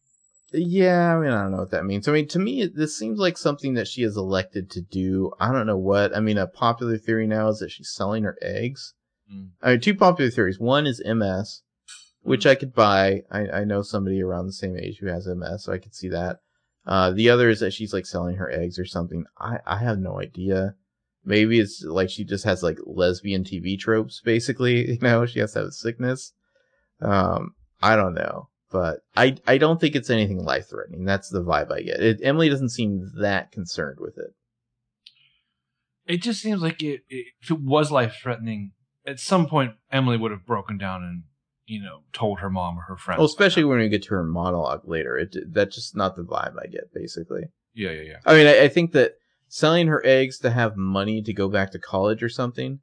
Yeah, 0.52 1.14
I 1.14 1.20
mean, 1.20 1.30
I 1.30 1.42
don't 1.42 1.50
know 1.52 1.58
what 1.58 1.72
that 1.72 1.84
means. 1.84 2.08
I 2.08 2.12
mean, 2.12 2.28
to 2.28 2.38
me, 2.38 2.66
this 2.66 2.96
seems 2.96 3.18
like 3.18 3.36
something 3.36 3.74
that 3.74 3.86
she 3.86 4.02
has 4.02 4.16
elected 4.16 4.70
to 4.70 4.80
do. 4.80 5.32
I 5.38 5.52
don't 5.52 5.66
know 5.66 5.76
what. 5.76 6.16
I 6.16 6.20
mean, 6.20 6.38
a 6.38 6.46
popular 6.46 6.96
theory 6.96 7.26
now 7.26 7.48
is 7.48 7.58
that 7.58 7.70
she's 7.70 7.90
selling 7.90 8.22
her 8.22 8.38
eggs. 8.40 8.94
Mm. 9.30 9.50
I 9.62 9.72
mean, 9.72 9.80
two 9.80 9.94
popular 9.94 10.30
theories. 10.30 10.58
One 10.58 10.86
is 10.86 11.02
MS, 11.04 11.62
which 12.22 12.46
I 12.46 12.54
could 12.54 12.72
buy. 12.72 13.24
I, 13.30 13.48
I 13.48 13.64
know 13.64 13.82
somebody 13.82 14.22
around 14.22 14.46
the 14.46 14.52
same 14.54 14.78
age 14.78 14.98
who 14.98 15.08
has 15.08 15.26
MS, 15.26 15.64
so 15.64 15.72
I 15.72 15.78
could 15.78 15.94
see 15.94 16.08
that. 16.08 16.38
Uh, 16.86 17.10
the 17.10 17.28
other 17.28 17.50
is 17.50 17.60
that 17.60 17.74
she's 17.74 17.92
like 17.92 18.06
selling 18.06 18.36
her 18.36 18.50
eggs 18.50 18.78
or 18.78 18.86
something. 18.86 19.26
I, 19.38 19.58
I 19.66 19.76
have 19.76 19.98
no 19.98 20.18
idea. 20.18 20.76
Maybe 21.28 21.60
it's 21.60 21.84
like 21.84 22.08
she 22.08 22.24
just 22.24 22.44
has 22.44 22.62
like 22.62 22.78
lesbian 22.86 23.44
TV 23.44 23.78
tropes, 23.78 24.22
basically. 24.24 24.88
You 24.98 24.98
know, 25.02 25.26
she 25.26 25.40
has 25.40 25.52
to 25.52 25.60
have 25.60 25.68
a 25.68 25.72
sickness. 25.72 26.32
Um, 27.02 27.54
I 27.82 27.96
don't 27.96 28.14
know, 28.14 28.48
but 28.72 29.00
I 29.14 29.36
I 29.46 29.58
don't 29.58 29.78
think 29.78 29.94
it's 29.94 30.08
anything 30.08 30.42
life 30.42 30.70
threatening. 30.70 31.04
That's 31.04 31.28
the 31.28 31.44
vibe 31.44 31.70
I 31.70 31.82
get. 31.82 32.00
It, 32.00 32.20
Emily 32.22 32.48
doesn't 32.48 32.70
seem 32.70 33.12
that 33.20 33.52
concerned 33.52 33.98
with 34.00 34.16
it. 34.16 34.30
It 36.06 36.22
just 36.22 36.40
seems 36.40 36.62
like 36.62 36.82
it, 36.82 37.02
it, 37.10 37.26
if 37.42 37.50
it 37.50 37.60
was 37.60 37.92
life 37.92 38.16
threatening, 38.22 38.72
at 39.06 39.20
some 39.20 39.46
point 39.46 39.72
Emily 39.92 40.16
would 40.16 40.30
have 40.30 40.46
broken 40.46 40.78
down 40.78 41.04
and 41.04 41.24
you 41.66 41.82
know 41.82 42.04
told 42.14 42.40
her 42.40 42.48
mom 42.48 42.78
or 42.78 42.82
her 42.88 42.96
friends. 42.96 43.18
Well, 43.18 43.26
especially 43.26 43.64
when 43.64 43.78
we 43.78 43.90
get 43.90 44.02
to 44.04 44.14
her 44.14 44.24
monologue 44.24 44.88
later. 44.88 45.18
It 45.18 45.36
that's 45.52 45.76
just 45.76 45.94
not 45.94 46.16
the 46.16 46.22
vibe 46.22 46.54
I 46.58 46.68
get. 46.68 46.92
Basically, 46.94 47.42
yeah, 47.74 47.90
yeah, 47.90 48.02
yeah. 48.02 48.16
I 48.24 48.34
mean, 48.34 48.46
I, 48.46 48.62
I 48.62 48.68
think 48.68 48.92
that 48.92 49.12
selling 49.48 49.86
her 49.88 50.04
eggs 50.04 50.38
to 50.38 50.50
have 50.50 50.76
money 50.76 51.22
to 51.22 51.32
go 51.32 51.48
back 51.48 51.72
to 51.72 51.78
college 51.78 52.22
or 52.22 52.28
something. 52.28 52.80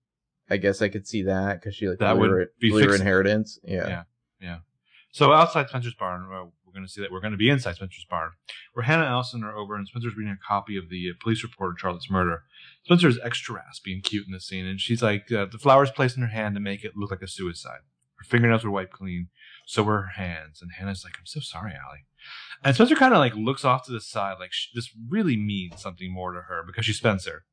I 0.50 0.58
guess 0.58 0.82
I 0.82 0.90
could 0.90 1.08
see 1.08 1.24
that 1.24 1.60
because 1.60 1.76
she 1.76 1.88
like 1.88 2.00
That 2.00 2.14
blew 2.14 2.22
would 2.22 2.30
her, 2.32 2.52
be 2.60 2.70
blew 2.70 2.88
her 2.88 2.96
inheritance. 2.96 3.60
Yeah. 3.64 4.04
Yeah. 4.42 4.58
So 5.12 5.32
outside 5.32 5.70
Spencer's 5.70 5.96
barn, 5.96 6.28
well, 6.30 6.52
we're 6.66 6.74
going 6.74 6.86
to 6.86 6.92
see 6.92 7.00
that 7.00 7.10
we're 7.10 7.22
going 7.22 7.32
to 7.32 7.38
be 7.38 7.50
inside 7.50 7.76
Spencer's 7.76 8.06
barn, 8.10 8.32
where 8.74 8.84
Hannah 8.84 9.04
and 9.04 9.12
Alison 9.12 9.46
are 9.46 9.56
over, 9.56 9.76
and 9.76 9.88
Spencer's 9.88 10.16
reading 10.18 10.34
a 10.34 10.48
copy 10.48 10.78
of 10.78 10.90
the 10.90 11.10
uh, 11.10 11.14
police 11.24 11.42
report 11.42 11.72
of 11.72 11.80
Charlotte's 11.80 12.12
murder. 12.12 12.44
Spencer 12.84 13.08
is 13.08 13.18
extra 13.24 13.56
raspy 13.56 13.94
and 13.94 14.04
cute 14.04 14.28
in 14.28 14.34
this 14.34 14.46
scene, 14.46 14.66
and 14.66 14.82
she's 14.82 15.02
like, 15.02 15.32
uh, 15.32 15.46
the 15.50 15.58
flowers 15.58 15.90
placed 15.90 16.18
in 16.18 16.24
her 16.24 16.30
hand 16.30 16.54
to 16.56 16.60
make 16.60 16.84
it 16.84 16.98
look 16.98 17.12
like 17.12 17.22
a 17.22 17.30
suicide. 17.30 17.80
Her 18.18 18.26
fingernails 18.26 18.66
were 18.66 18.72
wiped 18.72 18.92
clean, 18.92 19.30
so 19.66 19.84
were 19.84 20.02
her 20.02 20.22
hands. 20.22 20.62
And 20.62 20.72
Hannah's 20.78 21.06
like, 21.06 21.14
I'm 21.18 21.26
so 21.26 21.40
sorry, 21.40 21.72
Allie. 21.72 22.06
And 22.64 22.74
Spencer 22.76 22.96
kind 22.96 23.14
of 23.14 23.20
like 23.20 23.36
looks 23.36 23.64
off 23.66 23.86
to 23.86 23.92
the 23.92 24.02
side, 24.02 24.36
like 24.40 24.52
sh- 24.54 24.68
this 24.74 24.90
really 25.10 25.38
means 25.38 25.82
something 25.82 26.12
more 26.12 26.32
to 26.34 26.42
her 26.42 26.64
because 26.66 26.86
she's 26.86 26.98
Spencer. 26.98 27.44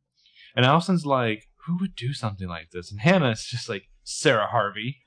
And 0.56 0.64
Alison's 0.64 1.04
like, 1.06 1.44
who 1.66 1.78
would 1.80 1.94
do 1.94 2.12
something 2.12 2.48
like 2.48 2.70
this? 2.70 2.90
And 2.90 3.00
Hannah 3.00 3.30
is 3.30 3.44
just 3.44 3.68
like 3.68 3.84
Sarah 4.04 4.46
Harvey. 4.46 4.98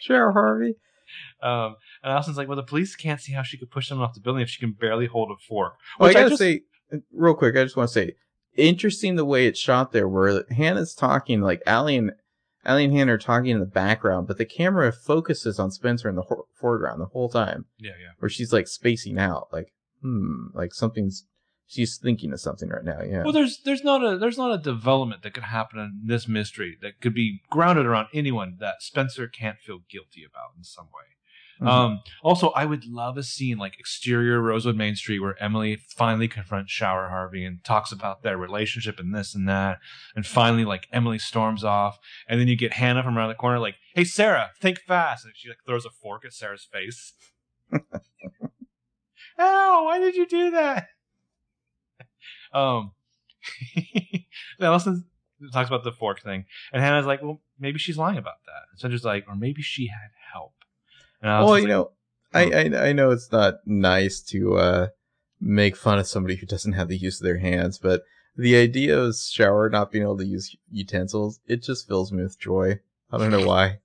Sarah 0.00 0.32
Harvey. 0.32 0.74
Um, 1.42 1.76
and 2.02 2.12
Alison's 2.12 2.36
like, 2.36 2.48
well, 2.48 2.56
the 2.56 2.62
police 2.62 2.94
can't 2.96 3.20
see 3.20 3.32
how 3.32 3.42
she 3.42 3.56
could 3.58 3.70
push 3.70 3.88
someone 3.88 4.06
off 4.06 4.14
the 4.14 4.20
building 4.20 4.42
if 4.42 4.50
she 4.50 4.60
can 4.60 4.72
barely 4.72 5.06
hold 5.06 5.30
a 5.30 5.36
fork. 5.48 5.74
Well, 5.98 6.10
I 6.10 6.12
gotta 6.12 6.28
just- 6.30 6.40
say, 6.40 6.62
real 7.12 7.34
quick, 7.34 7.56
I 7.56 7.64
just 7.64 7.76
want 7.76 7.88
to 7.88 7.92
say, 7.92 8.12
interesting 8.56 9.16
the 9.16 9.24
way 9.24 9.46
it's 9.46 9.58
shot 9.58 9.92
there, 9.92 10.08
where 10.08 10.44
Hannah's 10.50 10.94
talking, 10.94 11.40
like 11.40 11.62
Allie 11.66 11.96
and 11.96 12.12
Allie 12.68 12.84
and 12.84 12.92
Hannah 12.92 13.14
are 13.14 13.18
talking 13.18 13.50
in 13.50 13.60
the 13.60 13.66
background, 13.66 14.28
but 14.28 14.36
the 14.36 14.44
camera 14.44 14.92
focuses 14.92 15.58
on 15.58 15.70
Spencer 15.70 16.08
in 16.08 16.14
the 16.16 16.22
hor- 16.22 16.44
foreground 16.60 17.00
the 17.00 17.06
whole 17.06 17.30
time, 17.30 17.64
Yeah, 17.78 17.92
yeah. 18.00 18.10
where 18.18 18.28
she's 18.28 18.52
like 18.52 18.68
spacing 18.68 19.18
out, 19.18 19.48
like 19.52 19.72
hmm, 20.02 20.48
like 20.54 20.74
something's 20.74 21.24
she's 21.66 21.98
thinking 21.98 22.32
of 22.32 22.40
something 22.40 22.68
right 22.68 22.84
now. 22.84 23.00
Yeah. 23.02 23.22
Well, 23.22 23.32
there's 23.32 23.60
there's 23.64 23.82
not 23.82 24.04
a 24.04 24.18
there's 24.18 24.38
not 24.38 24.52
a 24.52 24.62
development 24.62 25.22
that 25.22 25.32
could 25.34 25.44
happen 25.44 25.78
in 25.78 26.02
this 26.06 26.28
mystery 26.28 26.76
that 26.82 27.00
could 27.00 27.14
be 27.14 27.40
grounded 27.50 27.86
around 27.86 28.08
anyone 28.12 28.56
that 28.60 28.76
Spencer 28.80 29.26
can't 29.28 29.58
feel 29.58 29.78
guilty 29.90 30.22
about 30.28 30.50
in 30.56 30.62
some 30.62 30.86
way. 30.86 31.04
Mhm. 31.60 31.66
Um, 31.66 32.00
also, 32.22 32.50
I 32.50 32.64
would 32.64 32.84
love 32.86 33.16
a 33.16 33.22
scene 33.22 33.58
like 33.58 33.78
exterior 33.80 34.40
Rosewood 34.40 34.76
Main 34.76 34.94
Street 34.94 35.18
where 35.18 35.40
Emily 35.42 35.76
finally 35.76 36.28
confronts 36.28 36.70
Shower 36.72 37.08
Harvey 37.08 37.44
and 37.44 37.62
talks 37.64 37.90
about 37.90 38.22
their 38.22 38.36
relationship 38.38 39.00
and 39.00 39.12
this 39.14 39.34
and 39.34 39.48
that, 39.48 39.78
and 40.14 40.24
finally 40.24 40.64
like 40.64 40.86
Emily 40.92 41.18
storms 41.18 41.64
off, 41.64 41.98
and 42.28 42.40
then 42.40 42.46
you 42.48 42.56
get 42.56 42.74
Hannah 42.74 43.02
from 43.02 43.18
around 43.18 43.28
the 43.30 43.34
corner 43.34 43.58
like, 43.58 43.76
"Hey 43.94 44.04
Sarah, 44.04 44.50
think 44.60 44.78
fast!" 44.80 45.24
and 45.24 45.34
she 45.36 45.48
like 45.48 45.58
throws 45.66 45.84
a 45.84 45.90
fork 45.90 46.24
at 46.24 46.32
Sarah's 46.32 46.64
face. 46.64 47.12
Ow! 49.38 49.82
Why 49.84 49.98
did 49.98 50.14
you 50.16 50.26
do 50.26 50.50
that? 50.52 50.88
Um, 52.50 52.92
Alison 54.60 55.04
talks 55.52 55.68
about 55.68 55.84
the 55.84 55.92
fork 55.92 56.22
thing, 56.22 56.46
and 56.72 56.82
Hannah's 56.82 57.04
like, 57.04 57.22
"Well, 57.22 57.42
maybe 57.58 57.78
she's 57.78 57.98
lying 57.98 58.16
about 58.16 58.42
that." 58.46 58.62
And 58.70 58.78
Spencer's 58.78 59.04
like, 59.04 59.26
"Or 59.28 59.36
maybe 59.36 59.60
she 59.60 59.88
had 59.88 60.08
help." 60.17 60.17
And 60.17 60.17
well, 61.22 61.48
Alison's 61.48 61.62
you 61.62 61.68
like, 61.68 61.68
know, 61.68 61.90
I, 62.34 62.42
I 62.42 62.88
I 62.88 62.92
know 62.92 63.10
it's 63.10 63.32
not 63.32 63.66
nice 63.66 64.20
to 64.20 64.56
uh 64.56 64.86
make 65.40 65.76
fun 65.76 65.98
of 65.98 66.06
somebody 66.06 66.36
who 66.36 66.46
doesn't 66.46 66.72
have 66.72 66.88
the 66.88 66.96
use 66.96 67.20
of 67.20 67.24
their 67.24 67.38
hands, 67.38 67.78
but 67.78 68.02
the 68.36 68.56
idea 68.56 68.98
of 68.98 69.16
shower 69.16 69.68
not 69.68 69.90
being 69.90 70.04
able 70.04 70.18
to 70.18 70.26
use 70.26 70.54
utensils, 70.70 71.40
it 71.46 71.62
just 71.62 71.88
fills 71.88 72.12
me 72.12 72.22
with 72.22 72.38
joy. 72.38 72.78
I 73.10 73.18
don't 73.18 73.30
know 73.30 73.46
why. 73.46 73.78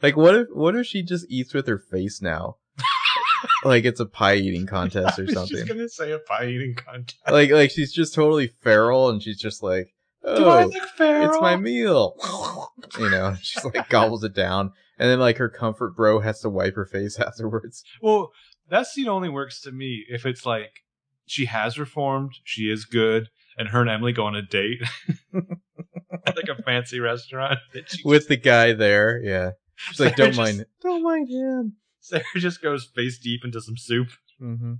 Like, 0.00 0.16
what 0.16 0.34
if 0.34 0.48
what 0.52 0.74
if 0.76 0.86
she 0.86 1.02
just 1.02 1.26
eats 1.28 1.54
with 1.54 1.66
her 1.66 1.78
face 1.78 2.22
now? 2.22 2.56
like 3.64 3.84
it's 3.84 4.00
a 4.00 4.06
pie 4.06 4.34
eating 4.34 4.66
contest 4.66 5.18
or 5.18 5.22
I 5.22 5.24
was 5.26 5.34
something. 5.34 5.56
just 5.56 5.68
gonna 5.68 5.88
say 5.88 6.12
a 6.12 6.18
pie 6.18 6.46
eating 6.46 6.74
contest. 6.74 7.18
Like 7.30 7.50
like 7.50 7.70
she's 7.70 7.92
just 7.92 8.14
totally 8.14 8.48
feral 8.48 9.10
and 9.10 9.22
she's 9.22 9.40
just 9.40 9.62
like, 9.62 9.92
oh, 10.24 10.70
look 10.72 10.88
feral? 10.96 11.26
it's 11.30 11.40
my 11.40 11.56
meal. 11.56 12.16
you 12.98 13.10
know, 13.10 13.36
she's 13.40 13.64
like 13.64 13.88
gobbles 13.88 14.24
it 14.24 14.34
down, 14.34 14.72
and 14.98 15.10
then 15.10 15.18
like 15.18 15.38
her 15.38 15.48
comfort 15.48 15.96
bro 15.96 16.20
has 16.20 16.40
to 16.40 16.48
wipe 16.48 16.74
her 16.74 16.86
face 16.86 17.18
afterwards. 17.20 17.82
Well, 18.00 18.32
that 18.68 18.86
scene 18.86 19.08
only 19.08 19.28
works 19.28 19.60
to 19.62 19.72
me 19.72 20.04
if 20.08 20.24
it's 20.26 20.46
like 20.46 20.82
she 21.26 21.46
has 21.46 21.78
reformed, 21.78 22.32
she 22.44 22.70
is 22.70 22.84
good, 22.84 23.28
and 23.56 23.68
her 23.68 23.80
and 23.80 23.90
Emily 23.90 24.12
go 24.12 24.24
on 24.26 24.34
a 24.34 24.42
date 24.42 24.82
at 25.34 26.36
like 26.36 26.48
a 26.48 26.62
fancy 26.62 27.00
restaurant. 27.00 27.58
With 28.04 28.28
the 28.28 28.36
guy 28.36 28.72
there. 28.72 29.20
Yeah, 29.22 29.50
she's 29.76 30.00
like, 30.00 30.16
don't 30.16 30.28
just- 30.28 30.38
mind, 30.38 30.66
don't 30.82 31.02
mind 31.02 31.28
him. 31.28 31.76
Sarah 32.00 32.24
just 32.36 32.60
goes 32.60 32.84
face 32.84 33.18
deep 33.18 33.44
into 33.44 33.60
some 33.60 33.76
soup. 33.76 34.08
Mm-hmm. 34.40 34.72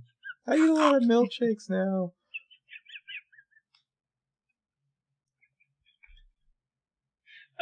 I 0.45 0.55
eat 0.55 0.69
a 0.69 0.73
lot 0.73 0.95
of 0.95 1.03
milkshakes 1.03 1.69
now. 1.69 2.11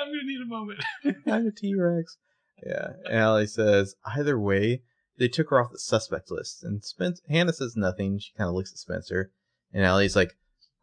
I'm 0.02 0.08
gonna 0.08 0.24
need 0.24 0.42
a 0.42 0.46
moment. 0.46 0.84
I'm 1.28 1.48
a 1.48 1.52
T 1.52 1.76
Rex. 1.76 2.18
Yeah, 2.66 2.94
and 3.06 3.18
Allie 3.18 3.48
says, 3.48 3.96
either 4.06 4.40
way, 4.40 4.82
they 5.18 5.28
took 5.28 5.50
her 5.50 5.62
off 5.62 5.72
the 5.72 5.80
suspect 5.80 6.32
list. 6.32 6.64
And 6.64 6.84
Spence, 6.84 7.22
Hannah 7.30 7.54
says 7.54 7.76
nothing. 7.76 8.20
She 8.20 8.32
kind 8.38 8.48
of 8.48 8.56
looks 8.56 8.72
at 8.72 8.78
Spencer, 8.78 9.32
and 9.74 9.86
Allie's 9.86 10.16
like, 10.16 10.36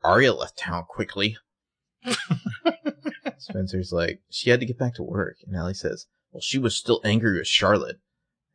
Aria 0.05 0.33
left 0.33 0.59
town 0.59 0.85
quickly. 0.89 1.37
Spencer's 3.39 3.93
like, 3.93 4.21
she 4.31 4.51
had 4.51 4.61
to 4.61 4.67
get 4.67 4.79
back 4.79 4.95
to 4.95 5.03
work. 5.03 5.37
And 5.47 5.57
Allie 5.57 5.75
says, 5.75 6.07
well, 6.33 6.41
she 6.41 6.59
was 6.59 6.75
still 6.75 7.01
angry 7.05 7.39
with 7.39 7.47
Charlotte. 7.47 7.99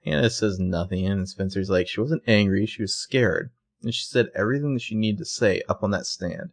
Hannah 0.05 0.29
says 0.29 0.59
nothing, 0.59 1.05
and 1.05 1.27
Spencer's 1.27 1.69
like, 1.69 1.87
she 1.87 2.01
wasn't 2.01 2.23
angry, 2.27 2.65
she 2.65 2.81
was 2.81 2.95
scared. 2.95 3.51
And 3.81 3.93
she 3.93 4.03
said 4.03 4.29
everything 4.35 4.73
that 4.73 4.81
she 4.81 4.95
needed 4.95 5.19
to 5.19 5.25
say 5.25 5.61
up 5.67 5.83
on 5.83 5.91
that 5.91 6.05
stand. 6.05 6.51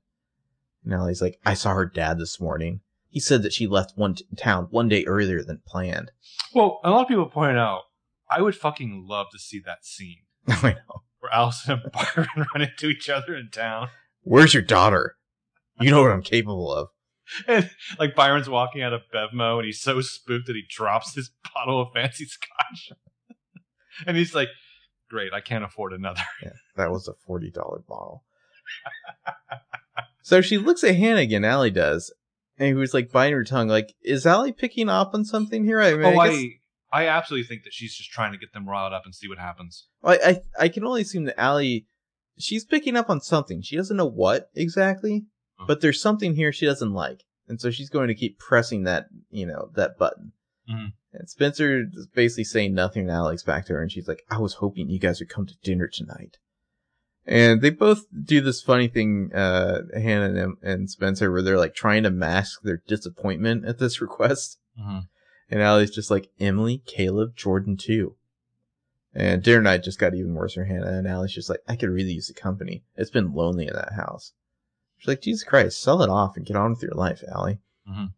And 0.85 0.95
Allie's 0.95 1.23
like, 1.23 1.39
I 1.45 1.55
saw 1.55 1.75
her 1.75 1.87
dad 1.87 2.19
this 2.19 2.41
morning. 2.41 2.81
He 3.11 3.21
said 3.21 3.43
that 3.43 3.53
she 3.53 3.67
left 3.67 3.97
one 3.99 4.15
t- 4.15 4.25
town 4.37 4.69
one 4.71 4.89
day 4.89 5.05
earlier 5.05 5.43
than 5.43 5.63
planned. 5.67 6.11
Well, 6.55 6.81
a 6.85 6.91
lot 6.91 7.03
of 7.03 7.09
people 7.09 7.27
point 7.27 7.59
out, 7.59 7.83
I 8.31 8.41
would 8.41 8.55
fucking 8.57 9.05
love 9.09 9.27
to 9.33 9.39
see 9.39 9.61
that 9.67 9.85
scene 9.85 10.23
I 10.49 10.73
know. 10.75 11.03
where 11.19 11.33
Alison 11.33 11.81
and 11.83 11.93
Byron 11.93 12.29
run 12.55 12.63
into 12.63 12.87
each 12.89 13.09
other 13.09 13.35
in 13.35 13.49
town. 13.51 13.89
Where's 14.23 14.55
your 14.55 14.63
daughter? 14.63 15.17
You 15.81 15.91
know 15.91 16.03
what 16.03 16.13
I'm 16.13 16.23
capable 16.23 16.73
of. 16.73 16.89
And 17.49 17.71
like 17.99 18.15
Byron's 18.15 18.49
walking 18.49 18.83
out 18.83 18.93
of 18.93 19.03
Bevmo 19.15 19.57
and 19.59 19.65
he's 19.65 19.81
so 19.81 20.01
spooked 20.01 20.47
that 20.47 20.57
he 20.57 20.63
drops 20.69 21.15
his 21.15 21.31
bottle 21.55 21.81
of 21.81 21.89
fancy 21.95 22.27
scotch. 22.27 22.91
and 24.07 24.17
he's 24.17 24.35
like, 24.35 24.49
Great, 25.09 25.33
I 25.33 25.41
can't 25.41 25.65
afford 25.65 25.93
another. 25.93 26.21
Yeah, 26.43 26.53
that 26.77 26.91
was 26.93 27.09
a 27.09 27.15
forty 27.27 27.51
dollar 27.51 27.81
bottle. 27.89 28.25
so 30.23 30.41
she 30.41 30.59
looks 30.59 30.85
at 30.85 30.95
Hannah 30.97 31.21
again. 31.21 31.45
Allie 31.45 31.71
does, 31.71 32.13
and 32.61 32.69
he 32.69 32.75
was 32.75 32.95
like 32.95 33.11
biting 33.11 33.35
her 33.35 33.43
tongue. 33.45 33.67
Like, 33.69 33.95
is 34.03 34.25
Allie 34.27 34.53
picking 34.53 34.89
up 34.89 35.13
on 35.15 35.25
something 35.25 35.65
here? 35.65 35.81
I 35.81 35.95
mean, 35.95 36.05
oh, 36.17 36.19
I 36.21 36.29
guess- 36.29 36.37
I 36.39 36.57
I 36.93 37.07
absolutely 37.07 37.47
think 37.47 37.65
that 37.65 37.73
she's 37.73 37.95
just 37.97 38.11
trying 38.11 38.33
to 38.33 38.39
get 38.39 38.53
them 38.53 38.69
riled 38.69 38.93
up 38.93 39.03
and 39.05 39.15
see 39.15 39.29
what 39.29 39.39
happens. 39.39 39.87
I 40.05 40.17
I, 40.17 40.41
I 40.65 40.69
can 40.69 40.85
only 40.85 41.03
assume 41.03 41.25
that 41.25 41.41
Allie, 41.41 41.87
she's 42.39 42.65
picking 42.65 42.97
up 42.97 43.09
on 43.11 43.21
something. 43.21 43.63
She 43.63 43.77
doesn't 43.77 43.97
know 43.97 44.07
what 44.11 44.51
exactly, 44.55 45.25
but 45.67 45.81
there's 45.81 46.01
something 46.03 46.35
here 46.37 46.53
she 46.53 46.67
doesn't 46.67 46.93
like, 46.93 47.23
and 47.49 47.61
so 47.61 47.71
she's 47.71 47.91
going 47.91 48.09
to 48.09 48.15
keep 48.15 48.39
pressing 48.39 48.85
that 48.85 49.07
you 49.31 49.47
know 49.47 49.71
that 49.75 49.99
button. 49.99 50.33
Mhm. 50.71 50.93
And 51.13 51.29
Spencer 51.29 51.83
is 51.93 52.07
basically 52.15 52.45
saying 52.45 52.73
nothing 52.75 53.07
to 53.09 53.13
Alex 53.13 53.43
back 53.43 53.67
to 53.67 53.73
her, 53.73 53.83
and 53.83 53.91
she's 53.91 54.07
like, 54.09 54.23
"I 54.31 54.39
was 54.39 54.55
hoping 54.55 54.89
you 54.91 54.99
guys 55.01 55.19
would 55.21 55.29
come 55.29 55.47
to 55.47 55.55
dinner 55.63 55.89
tonight." 55.89 56.39
And 57.31 57.63
they 57.63 57.71
both 57.71 58.07
do 58.25 58.41
this 58.41 58.61
funny 58.61 58.89
thing, 58.89 59.31
uh, 59.33 59.83
Hannah 59.95 60.35
and, 60.43 60.57
and 60.63 60.91
Spencer, 60.91 61.31
where 61.31 61.43
they're 61.43 61.57
like 61.57 61.75
trying 61.77 62.03
to 62.03 62.11
mask 62.11 62.63
their 62.63 62.83
disappointment 62.89 63.65
at 63.65 63.79
this 63.79 64.01
request. 64.01 64.59
Mhm. 64.77 65.07
And 65.49 65.63
Allie's 65.63 65.93
just 65.93 66.11
like, 66.11 66.29
Emily, 66.41 66.83
Caleb, 66.87 67.37
Jordan 67.37 67.77
too. 67.77 68.17
And 69.15 69.45
dinner 69.45 69.63
night 69.63 69.85
just 69.85 70.01
got 70.01 70.15
even 70.15 70.35
worse 70.35 70.55
for 70.55 70.65
Hannah, 70.65 70.91
and 70.99 71.07
Allie's 71.07 71.33
just 71.33 71.49
like, 71.49 71.61
I 71.69 71.77
could 71.77 71.91
really 71.91 72.13
use 72.15 72.27
the 72.27 72.35
company. 72.35 72.83
It's 72.97 73.11
been 73.11 73.33
lonely 73.33 73.69
in 73.69 73.75
that 73.75 73.93
house. 73.93 74.33
She's 74.99 75.09
like, 75.09 75.23
Jesus 75.23 75.45
Christ, 75.45 75.81
sell 75.81 76.03
it 76.03 76.11
off 76.11 76.37
and 76.37 76.45
get 76.45 76.57
on 76.57 76.71
with 76.71 76.83
your 76.83 76.95
life, 76.95 77.23
Allie. 77.33 77.61
Mhm. 77.89 78.13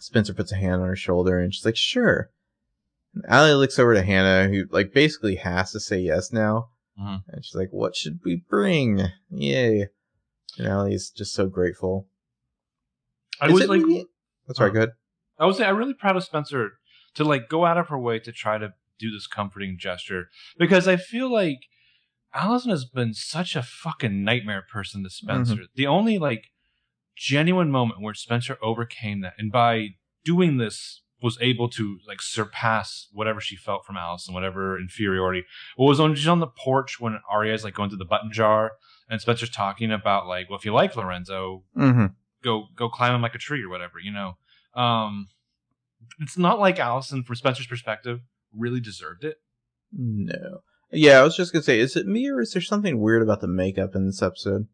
Spencer 0.00 0.34
puts 0.34 0.50
a 0.50 0.56
hand 0.56 0.82
on 0.82 0.88
her 0.88 0.96
shoulder, 0.96 1.38
and 1.38 1.54
she's 1.54 1.64
like, 1.64 1.76
sure. 1.76 2.30
And 3.14 3.24
Allie 3.26 3.54
looks 3.54 3.78
over 3.78 3.94
to 3.94 4.02
Hannah, 4.02 4.48
who 4.48 4.64
like 4.70 4.92
basically 4.92 5.36
has 5.36 5.70
to 5.70 5.78
say 5.80 6.00
yes 6.00 6.32
now. 6.32 6.70
Mhm. 6.98 7.22
And 7.28 7.44
she's 7.44 7.54
like, 7.54 7.70
what 7.70 7.94
should 7.94 8.20
we 8.24 8.36
bring? 8.48 9.06
Yay. 9.30 9.88
And 10.58 10.66
Allie's 10.66 11.10
just 11.10 11.32
so 11.32 11.46
grateful. 11.46 12.08
I 13.40 13.46
Is 13.46 13.52
was 13.52 13.68
like? 13.68 13.82
That's 14.46 14.60
right, 14.60 14.72
good. 14.72 14.90
I 15.38 15.46
was 15.46 15.60
I'm 15.60 15.76
really 15.76 15.94
proud 15.94 16.16
of 16.16 16.24
Spencer 16.24 16.72
to 17.14 17.24
like 17.24 17.48
go 17.48 17.64
out 17.64 17.78
of 17.78 17.88
her 17.88 17.98
way 17.98 18.18
to 18.18 18.32
try 18.32 18.58
to 18.58 18.74
do 18.98 19.10
this 19.10 19.26
comforting 19.26 19.78
gesture 19.78 20.28
because 20.58 20.88
I 20.88 20.96
feel 20.96 21.30
like 21.30 21.60
Alison 22.34 22.70
has 22.70 22.84
been 22.84 23.14
such 23.14 23.54
a 23.54 23.62
fucking 23.62 24.24
nightmare 24.24 24.64
person 24.70 25.04
to 25.04 25.10
Spencer. 25.10 25.62
The 25.74 25.86
only 25.86 26.18
like 26.18 26.50
genuine 27.16 27.70
moment 27.70 28.00
where 28.00 28.14
Spencer 28.14 28.58
overcame 28.62 29.20
that 29.20 29.34
and 29.38 29.52
by 29.52 29.90
doing 30.24 30.56
this 30.56 31.02
was 31.20 31.36
able 31.40 31.68
to 31.68 31.98
like 32.06 32.22
surpass 32.22 33.08
whatever 33.12 33.40
she 33.40 33.56
felt 33.56 33.84
from 33.84 33.96
Alison, 33.96 34.34
whatever 34.34 34.78
inferiority. 34.78 35.44
What 35.76 35.86
was 35.86 35.98
on 36.00 36.14
she's 36.14 36.28
on 36.28 36.40
the 36.40 36.46
porch 36.46 37.00
when 37.00 37.18
Aria's 37.30 37.64
like 37.64 37.74
going 37.74 37.90
through 37.90 37.98
the 37.98 38.04
button 38.04 38.30
jar 38.32 38.72
and 39.10 39.20
Spencer's 39.20 39.50
talking 39.50 39.90
about 39.90 40.26
like, 40.26 40.48
well, 40.48 40.58
if 40.58 40.64
you 40.64 40.72
like 40.72 40.94
Lorenzo, 40.96 41.64
Mm-hmm. 41.76 42.06
go 42.44 42.66
go 42.76 42.88
climb 42.88 43.14
him 43.14 43.22
like 43.22 43.34
a 43.34 43.38
tree 43.38 43.62
or 43.62 43.68
whatever, 43.68 43.98
you 43.98 44.12
know. 44.12 44.36
Um 44.80 45.28
it's 46.20 46.38
not 46.38 46.58
like 46.60 46.78
Alison 46.78 47.24
from 47.24 47.34
Spencer's 47.36 47.66
perspective 47.66 48.20
really 48.56 48.80
deserved 48.80 49.24
it. 49.24 49.36
No. 49.92 50.60
Yeah, 50.92 51.18
I 51.20 51.22
was 51.22 51.36
just 51.36 51.52
gonna 51.52 51.62
say, 51.64 51.80
is 51.80 51.96
it 51.96 52.06
me 52.06 52.28
or 52.30 52.40
is 52.40 52.52
there 52.52 52.62
something 52.62 53.00
weird 53.00 53.22
about 53.22 53.40
the 53.40 53.48
makeup 53.48 53.94
in 53.94 54.06
this 54.06 54.22
episode? 54.22 54.68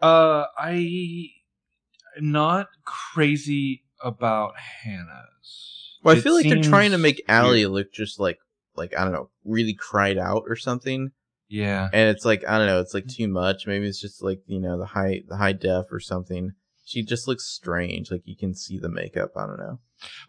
Uh 0.00 0.46
I 0.58 1.28
not 2.20 2.68
crazy 2.84 3.83
about 4.04 4.54
Hannah's. 4.58 5.98
Well, 6.02 6.14
I 6.14 6.18
It 6.18 6.22
feel 6.22 6.34
like 6.34 6.46
they're 6.48 6.62
trying 6.62 6.90
to 6.92 6.98
make 6.98 7.22
Allie 7.28 7.64
weird. 7.66 7.70
look 7.72 7.92
just 7.92 8.20
like, 8.20 8.38
like 8.76 8.96
I 8.96 9.04
don't 9.04 9.12
know, 9.12 9.30
really 9.44 9.74
cried 9.74 10.18
out 10.18 10.44
or 10.48 10.56
something. 10.56 11.10
Yeah. 11.48 11.88
And 11.92 12.10
it's 12.10 12.24
like 12.24 12.44
I 12.46 12.58
don't 12.58 12.66
know, 12.66 12.80
it's 12.80 12.94
like 12.94 13.06
too 13.08 13.28
much. 13.28 13.66
Maybe 13.66 13.86
it's 13.86 14.00
just 14.00 14.22
like 14.22 14.40
you 14.46 14.60
know 14.60 14.78
the 14.78 14.86
high 14.86 15.22
the 15.28 15.36
high 15.36 15.52
def 15.52 15.86
or 15.90 16.00
something. 16.00 16.52
She 16.86 17.02
just 17.02 17.26
looks 17.26 17.44
strange. 17.46 18.10
Like 18.10 18.22
you 18.26 18.36
can 18.36 18.54
see 18.54 18.78
the 18.78 18.90
makeup. 18.90 19.30
I 19.36 19.46
don't 19.46 19.58
know. 19.58 19.80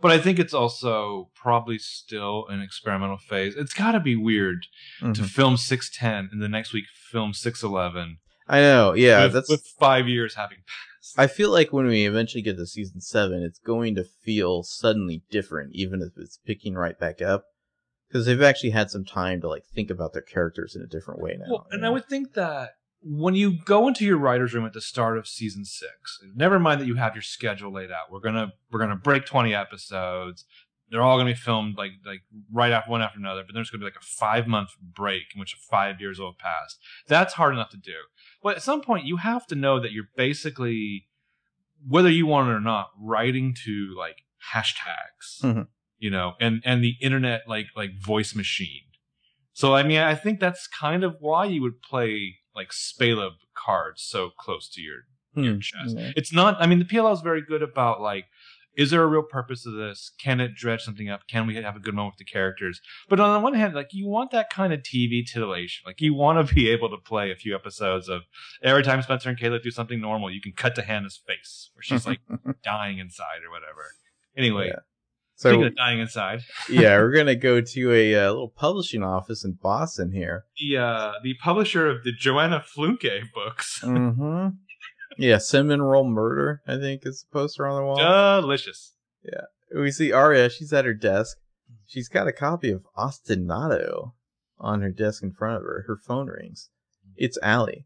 But 0.02 0.12
I 0.12 0.20
think 0.20 0.40
it's 0.40 0.54
also 0.54 1.30
probably 1.36 1.78
still 1.78 2.46
an 2.48 2.62
experimental 2.62 3.18
phase. 3.18 3.56
It's 3.58 3.74
got 3.74 3.92
to 3.92 4.00
be 4.00 4.16
weird 4.16 4.68
to 5.02 5.08
Mhm. 5.08 5.26
film 5.30 5.58
610 5.58 6.30
and 6.32 6.42
the 6.42 6.48
next 6.48 6.72
week 6.72 6.86
film 7.12 7.34
611. 7.34 8.20
I 8.48 8.62
know. 8.62 8.94
Yeah, 8.94 9.24
with, 9.24 9.34
that's. 9.34 9.50
with 9.50 9.66
5 9.80 10.08
years 10.08 10.36
having 10.36 10.60
passed. 10.60 10.95
I 11.18 11.28
feel 11.28 11.52
like 11.52 11.72
when 11.72 11.86
we 11.86 12.06
eventually 12.06 12.42
get 12.42 12.58
to 12.58 12.66
season 12.66 13.02
seven, 13.02 13.44
it's 13.44 13.60
going 13.60 13.96
to 13.96 14.04
feel 14.04 14.64
suddenly 14.64 15.24
different, 15.30 15.72
even 15.74 16.02
if 16.02 16.14
it's 16.18 16.40
picking 16.46 16.76
right 16.76 16.98
back 17.00 17.22
up, 17.22 17.46
because 18.08 18.26
they've 18.26 18.42
actually 18.42 18.72
had 18.72 18.90
some 18.90 19.06
time 19.06 19.42
to 19.42 19.50
like 19.50 19.66
think 19.66 19.90
about 19.90 20.14
their 20.14 20.22
characters 20.22 20.76
in 20.76 20.82
a 20.82 20.88
different 20.88 21.22
way 21.22 21.38
now. 21.40 21.46
Well, 21.50 21.68
and 21.72 21.82
know? 21.82 21.88
I 21.88 21.92
would 21.92 22.08
think 22.08 22.34
that 22.34 22.72
when 23.08 23.36
you 23.36 23.54
go 23.66 23.88
into 23.88 24.04
your 24.04 24.18
writers' 24.18 24.54
room 24.54 24.66
at 24.66 24.74
the 24.74 24.82
start 24.82 25.18
of 25.18 25.28
season 25.28 25.64
six, 25.64 26.20
never 26.36 26.60
mind 26.60 26.82
that 26.82 26.88
you 26.88 26.96
have 26.96 27.16
your 27.16 27.22
schedule 27.22 27.72
laid 27.72 27.92
out. 27.92 28.12
We're 28.12 28.20
gonna 28.20 28.54
we're 28.72 28.80
gonna 28.80 28.96
break 28.96 29.26
twenty 29.26 29.54
episodes. 29.54 30.46
They're 30.90 31.04
all 31.04 31.18
gonna 31.18 31.30
be 31.30 31.36
filmed 31.36 31.78
like 31.78 31.92
like 32.04 32.22
right 32.52 32.72
after 32.72 32.90
one 32.90 33.04
after 33.04 33.20
another. 33.20 33.44
But 33.46 33.54
there's 33.54 33.70
gonna 33.70 33.82
be 33.82 33.86
like 33.86 33.96
a 33.96 34.06
five 34.06 34.48
month 34.48 34.70
break 34.82 35.36
in 35.36 35.40
which 35.40 35.56
five 35.70 36.02
years 36.02 36.18
will 36.18 36.32
have 36.32 36.40
passed. 36.40 36.80
That's 37.08 37.34
hard 37.34 37.54
enough 37.54 37.70
to 37.72 37.78
do. 37.78 37.94
But 38.46 38.58
at 38.58 38.62
some 38.62 38.82
point, 38.82 39.06
you 39.08 39.18
have 39.18 39.48
to 39.48 39.56
know 39.56 39.80
that 39.80 39.92
you're 39.92 40.10
basically, 40.16 41.08
whether 41.88 42.12
you 42.12 42.28
want 42.28 42.48
it 42.48 42.52
or 42.54 42.60
not, 42.62 42.92
writing 42.96 43.56
to 43.66 43.92
like 43.98 44.18
hashtags, 44.54 45.42
Mhm. 45.42 45.68
you 45.98 46.12
know, 46.12 46.36
and 46.40 46.62
and 46.64 46.84
the 46.84 46.96
internet 47.02 47.48
like 47.48 47.70
like 47.76 48.00
voice 48.00 48.36
machine. 48.36 48.84
So 49.54 49.74
I 49.74 49.82
mean, 49.82 49.98
I 49.98 50.14
think 50.14 50.40
that's 50.40 50.68
kind 50.68 51.04
of 51.04 51.16
why 51.20 51.46
you 51.46 51.64
would 51.64 51.82
play 51.82 52.38
like 52.54 52.70
Spaleb 52.70 53.38
cards 53.56 54.04
so 54.04 54.30
close 54.30 54.70
to 54.74 54.82
your 54.82 55.08
your 55.34 55.56
Hmm, 55.56 55.60
chest. 55.60 55.96
yeah. 55.98 56.12
It's 56.16 56.32
not. 56.32 56.62
I 56.62 56.68
mean, 56.68 56.78
the 56.78 56.86
PLL 56.86 57.14
is 57.14 57.22
very 57.22 57.42
good 57.42 57.64
about 57.64 58.00
like, 58.00 58.26
is 58.78 58.92
there 58.92 59.02
a 59.04 59.08
real 59.08 59.24
purpose 59.24 59.64
to 59.64 59.72
this? 59.72 60.12
Can 60.20 60.40
it 60.40 60.54
dredge 60.56 60.82
something 60.84 61.10
up? 61.10 61.28
Can 61.28 61.48
we 61.48 61.56
have 61.56 61.76
a 61.76 61.80
good 61.80 61.94
moment 61.94 62.16
with 62.16 62.28
the 62.28 62.32
characters? 62.32 62.82
But 63.10 63.20
on 63.20 63.34
the 63.34 63.40
one 63.40 63.54
hand, 63.54 63.74
like 63.74 63.90
you 63.94 64.08
want 64.08 64.32
that 64.32 64.50
kind 64.50 64.74
of 64.74 64.82
TV 64.82 65.26
titillation. 65.26 65.84
Like 65.86 66.02
you 66.02 66.14
want 66.14 66.48
to 66.48 66.54
be 66.56 66.70
able 66.70 66.90
to 66.90 66.98
play 66.98 67.32
a 67.32 67.36
few 67.36 67.56
episodes 67.56 68.10
of 68.10 68.24
every 68.62 68.84
time 68.84 69.02
Spencer 69.02 69.30
and 69.30 69.38
Caleb 69.40 69.64
do 69.64 69.72
something 69.72 70.00
normal, 70.02 70.30
you 70.32 70.42
can 70.42 70.52
cut 70.52 70.76
to 70.76 70.82
Hannah's 70.82 71.22
face 71.26 71.70
where 71.74 71.84
she's 71.84 72.06
like 72.06 72.20
dying 72.64 73.00
inside 73.00 73.42
or 73.48 73.52
whatever. 73.52 73.86
Anyway, 74.38 74.68
Yeah. 74.68 74.80
speaking 75.36 75.62
So 75.62 75.68
of 75.68 75.76
dying 75.76 76.00
inside, 76.00 76.42
yeah, 76.70 76.98
we're 76.98 77.12
gonna 77.14 77.36
go 77.36 77.62
to 77.76 77.92
a 77.94 78.16
uh, 78.16 78.30
little 78.30 78.50
publishing 78.50 79.04
office 79.04 79.46
in 79.46 79.54
Boston 79.54 80.12
here. 80.12 80.46
the 80.60 80.78
uh, 80.78 81.12
the 81.24 81.36
publisher 81.36 81.88
of 81.90 82.04
the 82.04 82.12
Joanne 82.12 82.60
Fluke 82.62 83.04
books, 83.34 83.80
Mm-hmm. 83.84 84.48
Yeah, 85.18 85.38
Cinnamon 85.38 85.82
Roll 85.82 86.08
Murder, 86.08 86.62
I 86.68 86.78
think, 86.78 87.02
is 87.06 87.22
the 87.24 87.34
poster 87.34 87.66
on 87.68 87.76
the 87.78 87.86
wall. 87.86 87.98
delicious. 88.42 88.94
Yeah, 89.24 89.46
we 89.80 89.92
see 89.92 90.12
Aria. 90.12 90.50
She's 90.50 90.74
at 90.74 90.86
her 90.86 90.94
desk. 90.94 91.38
She's 91.88 92.08
got 92.10 92.28
a 92.28 92.32
copy 92.34 92.72
of 92.72 92.86
Ostinato 92.98 94.12
on 94.60 94.82
her 94.82 94.92
desk 94.92 95.24
in 95.24 95.32
front 95.32 95.58
of 95.58 95.64
her. 95.64 95.86
Her 95.88 95.98
phone 95.98 96.28
rings. 96.28 96.70
It's 97.16 97.38
Allie. 97.42 97.86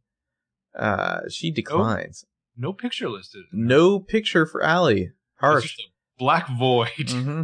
Uh, 0.78 1.22
she 1.30 1.52
declines. 1.52 2.26
No 2.58 2.74
picture 2.74 3.10
listed. 3.10 3.44
No 3.52 4.00
picture 4.00 4.46
for 4.46 4.64
Allie. 4.64 5.02
It's 5.04 5.14
Harsh. 5.40 5.64
just 5.64 5.80
a 5.80 5.84
black 6.18 6.48
void. 6.50 6.90
hmm 7.10 7.44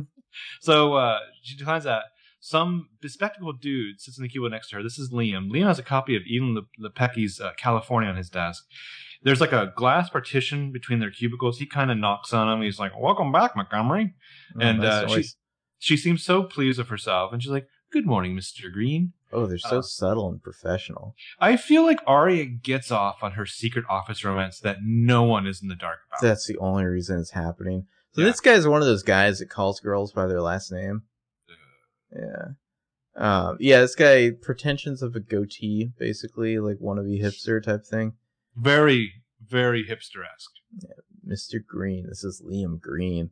So 0.62 0.96
uh, 0.96 1.20
she 1.42 1.56
declines 1.58 1.86
that. 1.86 2.04
Some 2.40 2.90
bespectacled 3.02 3.60
dude 3.62 4.00
sits 4.00 4.18
in 4.20 4.24
the 4.24 4.30
cubicle 4.30 4.52
next 4.52 4.70
to 4.70 4.76
her. 4.76 4.84
This 4.84 5.00
is 5.00 5.12
Liam. 5.12 5.50
Liam 5.50 5.66
has 5.66 5.80
a 5.80 5.84
copy 5.84 6.16
of 6.16 6.22
Edan 6.24 6.54
Le- 6.56 6.90
Lepucki's 6.90 7.40
uh, 7.42 7.54
California 7.58 8.10
on 8.10 8.18
his 8.18 8.30
desk. 8.30 8.64
There's 9.26 9.42
like 9.42 9.52
a 9.52 9.74
glass 9.76 10.10
partition 10.10 10.72
between 10.72 11.00
their 11.00 11.12
cubicles. 11.12 11.58
He 11.58 11.66
kind 11.66 11.92
of 11.92 11.98
knocks 11.98 12.32
on 12.32 12.48
him. 12.48 12.62
He's 12.62 12.80
like, 12.80 12.94
"Welcome 12.98 13.32
back, 13.34 13.56
Montgomery." 13.58 14.14
and 14.62 14.80
Oh, 14.80 14.84
nice 14.84 15.04
uh, 15.04 15.08
she 15.08 15.26
she 15.80 15.98
seems 15.98 16.24
so 16.24 16.44
pleased 16.44 16.78
with 16.78 16.88
herself, 16.90 17.34
and 17.34 17.42
she's 17.44 17.52
like, 17.52 17.68
"Good 17.92 18.06
morning, 18.06 18.36
Mister 18.36 18.70
Green." 18.70 19.12
oh, 19.34 19.48
they're 19.48 19.58
so 19.58 19.80
uh, 19.80 19.82
subtle 19.82 20.30
and 20.30 20.42
professional. 20.42 21.14
I 21.40 21.58
feel 21.58 21.84
like 21.84 22.00
Aria 22.08 22.46
gets 22.46 22.90
off 22.92 23.22
on 23.22 23.34
her 23.34 23.46
secret 23.46 23.84
office 23.90 24.24
romance 24.24 24.60
that 24.60 24.78
no 24.84 25.24
one 25.24 25.46
is 25.46 25.62
in 25.62 25.68
the 25.68 25.76
dark 25.76 26.00
about. 26.08 26.22
That's 26.22 26.48
the 26.48 26.58
only 26.60 26.86
reason 26.86 27.20
it's 27.20 27.32
happening. 27.32 27.88
So 28.14 28.22
Yeah. 28.22 28.28
this 28.28 28.40
guy's 28.40 28.66
one 28.68 28.82
of 28.82 28.88
those 28.88 29.04
guys 29.04 29.40
that 29.40 29.50
calls 29.50 29.82
girls 29.82 30.14
by 30.14 30.28
their 30.28 30.42
last 30.42 30.72
name. 30.72 31.02
Yeah. 32.16 32.46
Um, 33.18 33.58
yeah, 33.60 33.82
this 33.82 33.96
guy 33.96 34.32
pretensions 34.42 35.02
of 35.02 35.16
a 35.16 35.20
goatee, 35.20 35.92
basically, 35.98 36.60
like 36.60 36.78
wannabe 36.78 37.22
hipster 37.22 37.62
type 37.62 37.86
thing. 37.86 38.14
Very, 38.56 39.14
very 39.46 39.84
hipster-esque. 39.86 40.52
Mr. 41.28 41.56
Green. 41.66 42.06
This 42.08 42.24
is 42.24 42.42
Liam 42.42 42.80
Green. 42.80 43.32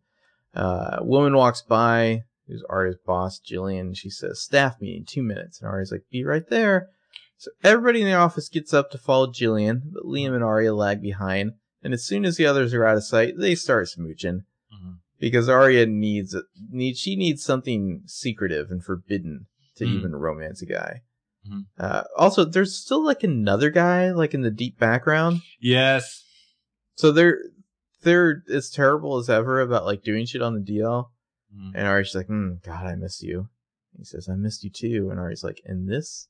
Uh, 0.54 0.98
woman 1.02 1.36
walks 1.36 1.62
by, 1.62 2.22
who's 2.48 2.64
Aria's 2.70 2.98
boss, 3.06 3.40
Jillian. 3.40 3.96
She 3.96 4.10
says, 4.10 4.42
staff 4.42 4.78
meeting, 4.82 5.06
two 5.06 5.24
minutes. 5.24 5.60
And 5.62 5.70
Aria's 5.70 5.92
like, 5.92 6.04
be 6.12 6.24
right 6.24 6.48
there. 6.50 6.90
So 7.38 7.52
everybody 7.64 8.02
in 8.02 8.08
the 8.08 8.14
office 8.14 8.50
gets 8.50 8.74
up 8.74 8.90
to 8.92 8.98
follow 8.98 9.28
Jillian, 9.28 9.82
but 9.92 10.04
Liam 10.06 10.34
and 10.34 10.44
Aria 10.44 10.74
lag 10.74 11.02
behind. 11.02 11.54
And 11.84 11.94
as 11.94 12.04
soon 12.06 12.26
as 12.26 12.38
the 12.38 12.46
others 12.46 12.74
are 12.74 12.86
out 12.86 12.98
of 12.98 13.04
sight, 13.04 13.34
they 13.38 13.56
start 13.56 13.88
smooching. 13.88 14.42
Mhm. 14.74 15.00
Because 15.20 15.50
Aria 15.50 15.86
needs, 15.86 16.36
needs 16.70 17.00
she 17.00 17.16
needs 17.16 17.44
something 17.44 18.04
secretive 18.06 18.72
and 18.72 18.84
forbidden 18.84 19.48
to 19.76 19.86
Mm. 19.86 19.96
even 19.98 20.16
romance 20.16 20.62
a 20.62 20.66
guy. 20.66 21.02
Mhm. 21.50 21.66
Uh, 21.78 22.04
also, 22.18 22.46
there's 22.46 22.76
still 22.76 23.04
like 23.04 23.24
another 23.24 23.70
guy, 23.70 24.12
like 24.12 24.34
in 24.34 24.42
the 24.42 24.52
deep 24.52 24.80
background. 24.80 25.42
Yes. 25.60 26.24
So 26.96 27.12
they're 27.12 27.40
they're 28.04 28.44
as 28.52 28.70
terrible 28.70 29.18
as 29.18 29.30
ever 29.30 29.62
about 29.62 29.86
like 29.86 30.04
doing 30.04 30.26
shit 30.26 30.42
on 30.42 30.54
the 30.54 30.60
DL. 30.60 31.10
Mm. 31.56 31.72
And 31.76 31.88
Ari's 31.88 32.16
like, 32.16 32.28
mm, 32.28 32.62
God, 32.64 32.86
I 32.86 32.96
miss 32.96 33.22
you. 33.22 33.50
He 33.98 34.04
says, 34.04 34.28
I 34.30 34.36
missed 34.36 34.64
you 34.64 34.70
too. 34.70 35.10
And 35.10 35.20
Ari's 35.20 35.44
like, 35.44 35.62
and 35.66 35.90
this? 35.90 36.28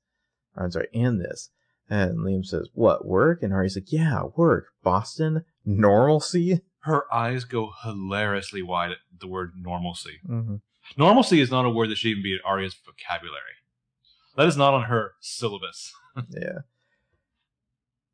Or, 0.55 0.65
I'm 0.65 0.71
sorry, 0.71 0.89
and 0.93 1.19
this. 1.19 1.49
And 1.89 2.19
Liam 2.19 2.45
says, 2.45 2.67
what, 2.73 3.05
work? 3.05 3.43
And 3.43 3.53
Ari's 3.53 3.75
like, 3.75 3.91
yeah, 3.91 4.23
work. 4.35 4.67
Boston? 4.83 5.45
Normalcy? 5.65 6.61
Her 6.81 7.11
eyes 7.13 7.45
go 7.45 7.71
hilariously 7.83 8.61
wide 8.61 8.91
at 8.91 8.97
the 9.19 9.27
word 9.27 9.53
normalcy. 9.55 10.19
Mm-hmm. 10.27 10.55
Normalcy 10.97 11.39
is 11.39 11.51
not 11.51 11.65
a 11.65 11.69
word 11.69 11.89
that 11.89 11.97
should 11.97 12.09
even 12.09 12.23
be 12.23 12.33
in 12.33 12.39
Aria's 12.45 12.75
vocabulary. 12.85 13.55
That 14.35 14.47
is 14.47 14.57
not 14.57 14.73
on 14.73 14.83
her 14.83 15.13
syllabus. 15.19 15.93
Yeah. 16.29 16.59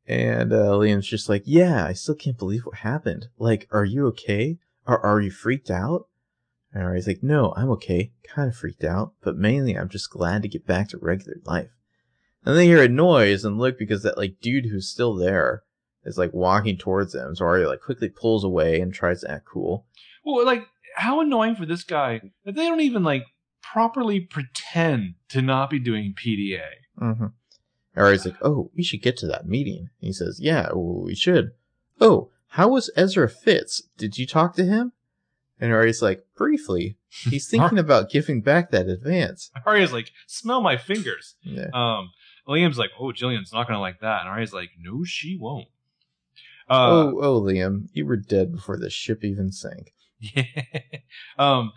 And 0.06 0.52
uh, 0.54 0.70
Liam's 0.70 1.06
just 1.06 1.28
like, 1.28 1.42
yeah, 1.44 1.84
I 1.84 1.92
still 1.92 2.14
can't 2.14 2.38
believe 2.38 2.64
what 2.64 2.76
happened. 2.78 3.28
Like, 3.38 3.68
are 3.70 3.84
you 3.84 4.06
okay? 4.08 4.58
Or 4.86 4.98
are 5.04 5.20
you 5.20 5.30
freaked 5.30 5.70
out? 5.70 6.08
And 6.72 6.82
Ari's 6.82 7.06
like, 7.06 7.22
no, 7.22 7.52
I'm 7.56 7.70
okay. 7.70 8.10
Kind 8.26 8.48
of 8.48 8.56
freaked 8.56 8.84
out, 8.84 9.12
but 9.22 9.36
mainly 9.36 9.76
I'm 9.76 9.88
just 9.88 10.10
glad 10.10 10.42
to 10.42 10.48
get 10.48 10.66
back 10.66 10.88
to 10.88 10.98
regular 10.98 11.36
life. 11.44 11.70
And 12.44 12.56
they 12.56 12.66
hear 12.66 12.82
a 12.82 12.88
noise 12.88 13.44
and 13.44 13.58
look 13.58 13.78
because 13.78 14.02
that 14.02 14.16
like 14.16 14.40
dude 14.40 14.66
who's 14.66 14.88
still 14.88 15.14
there 15.14 15.62
is 16.04 16.16
like 16.16 16.32
walking 16.32 16.78
towards 16.78 17.12
them. 17.12 17.36
So 17.36 17.44
Aria 17.44 17.68
like 17.68 17.82
quickly 17.82 18.08
pulls 18.08 18.44
away 18.44 18.80
and 18.80 18.94
tries 18.94 19.20
to 19.20 19.30
act 19.30 19.44
cool. 19.44 19.84
Well, 20.24 20.44
like, 20.44 20.66
how 20.96 21.20
annoying 21.20 21.54
for 21.56 21.66
this 21.66 21.84
guy 21.84 22.20
that 22.44 22.54
they 22.54 22.66
don't 22.66 22.80
even 22.80 23.04
like 23.04 23.26
properly 23.62 24.20
pretend 24.20 25.14
to 25.28 25.42
not 25.42 25.70
be 25.70 25.78
doing 25.78 26.14
PDA. 26.14 26.66
Mm-hmm. 27.00 27.26
Ari's 27.96 28.24
like, 28.24 28.36
oh, 28.42 28.70
we 28.76 28.82
should 28.82 29.02
get 29.02 29.16
to 29.18 29.26
that 29.26 29.48
meeting. 29.48 29.90
And 30.00 30.08
he 30.08 30.12
says, 30.12 30.40
yeah, 30.40 30.72
we 30.72 31.14
should. 31.14 31.52
Oh, 32.00 32.30
how 32.48 32.68
was 32.68 32.90
Ezra 32.96 33.28
Fitz? 33.28 33.82
Did 33.96 34.18
you 34.18 34.26
talk 34.26 34.54
to 34.56 34.64
him? 34.64 34.92
And 35.60 35.72
Ari's 35.72 36.00
like, 36.00 36.24
briefly. 36.36 36.96
He's 37.08 37.48
thinking 37.50 37.78
about 37.78 38.10
giving 38.10 38.40
back 38.40 38.70
that 38.70 38.88
advance. 38.88 39.50
Aria's 39.66 39.92
like, 39.92 40.12
smell 40.26 40.60
my 40.60 40.76
fingers. 40.76 41.34
Yeah. 41.42 41.68
Um, 41.74 42.10
Liam's 42.48 42.78
like, 42.78 42.90
oh, 42.98 43.12
Jillian's 43.12 43.52
not 43.52 43.66
gonna 43.66 43.80
like 43.80 44.00
that, 44.00 44.20
and 44.22 44.28
Aria's 44.28 44.52
like, 44.52 44.70
no, 44.78 45.04
she 45.04 45.36
won't. 45.36 45.68
Uh, 46.68 46.88
oh, 46.90 47.18
oh, 47.20 47.40
Liam, 47.40 47.88
you 47.92 48.06
were 48.06 48.16
dead 48.16 48.52
before 48.52 48.76
the 48.76 48.90
ship 48.90 49.24
even 49.24 49.52
sank. 49.52 49.92
Yeah. 50.22 50.44
um, 51.38 51.72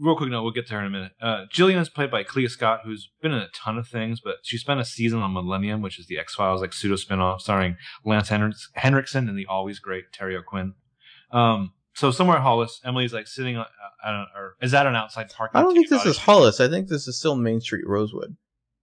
real 0.00 0.16
quick 0.16 0.30
note, 0.30 0.42
we'll 0.42 0.52
get 0.52 0.66
to 0.68 0.74
her 0.74 0.80
in 0.80 0.86
a 0.86 0.90
minute. 0.90 1.12
Uh, 1.20 1.44
Jillian 1.54 1.80
is 1.80 1.88
played 1.88 2.10
by 2.10 2.22
Klea 2.24 2.48
Scott, 2.48 2.80
who's 2.84 3.10
been 3.22 3.32
in 3.32 3.38
a 3.38 3.48
ton 3.54 3.78
of 3.78 3.88
things, 3.88 4.20
but 4.20 4.36
she 4.42 4.58
spent 4.58 4.80
a 4.80 4.84
season 4.84 5.20
on 5.20 5.32
Millennium, 5.32 5.82
which 5.82 5.98
is 5.98 6.06
the 6.06 6.18
X 6.18 6.34
Files 6.34 6.60
like 6.60 6.72
pseudo 6.72 6.94
spinoff 6.96 7.40
starring 7.40 7.76
Lance 8.04 8.28
Henriks- 8.30 8.68
Henriksen 8.74 9.28
and 9.28 9.38
the 9.38 9.46
always 9.46 9.78
great 9.78 10.12
Terry 10.12 10.36
O'Quinn. 10.36 10.74
Um, 11.32 11.72
so 11.94 12.10
somewhere 12.10 12.36
at 12.36 12.42
Hollis, 12.42 12.80
Emily's 12.84 13.12
like 13.12 13.26
sitting 13.26 13.56
on, 13.56 13.66
uh, 14.04 14.24
or 14.36 14.56
is 14.60 14.70
that 14.72 14.86
an 14.86 14.94
outside 14.94 15.30
parking. 15.30 15.58
I 15.58 15.62
don't 15.62 15.74
think 15.74 15.88
this 15.88 16.04
is. 16.06 16.18
Hollis. 16.18 16.60
I 16.60 16.68
think 16.68 16.88
this 16.88 17.08
is 17.08 17.18
still 17.18 17.36
Main 17.36 17.60
Street 17.60 17.86
Rosewood. 17.86 18.36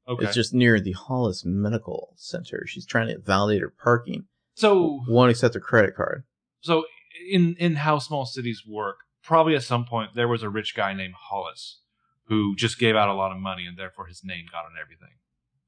Okay. 0.07 0.25
It's 0.25 0.35
just 0.35 0.53
near 0.53 0.79
the 0.81 0.91
Hollis 0.93 1.43
Medical 1.45 2.13
Center. 2.17 2.65
She's 2.67 2.85
trying 2.85 3.07
to 3.07 3.19
validate 3.19 3.61
her 3.61 3.69
parking. 3.81 4.25
so 4.55 5.01
Won't 5.07 5.31
accept 5.31 5.53
her 5.53 5.59
credit 5.61 5.95
card. 5.95 6.23
so 6.61 6.83
in 7.31 7.55
in 7.59 7.75
how 7.75 7.99
small 7.99 8.25
cities 8.25 8.63
work, 8.67 8.97
probably 9.23 9.55
at 9.55 9.63
some 9.63 9.85
point 9.85 10.11
there 10.15 10.27
was 10.27 10.43
a 10.43 10.49
rich 10.49 10.75
guy 10.75 10.93
named 10.93 11.13
Hollis 11.29 11.79
who 12.27 12.55
just 12.55 12.79
gave 12.79 12.95
out 12.95 13.09
a 13.09 13.13
lot 13.13 13.31
of 13.31 13.37
money 13.37 13.65
and 13.65 13.77
therefore 13.77 14.07
his 14.07 14.21
name 14.23 14.45
got 14.51 14.65
on 14.65 14.71
everything. 14.81 15.15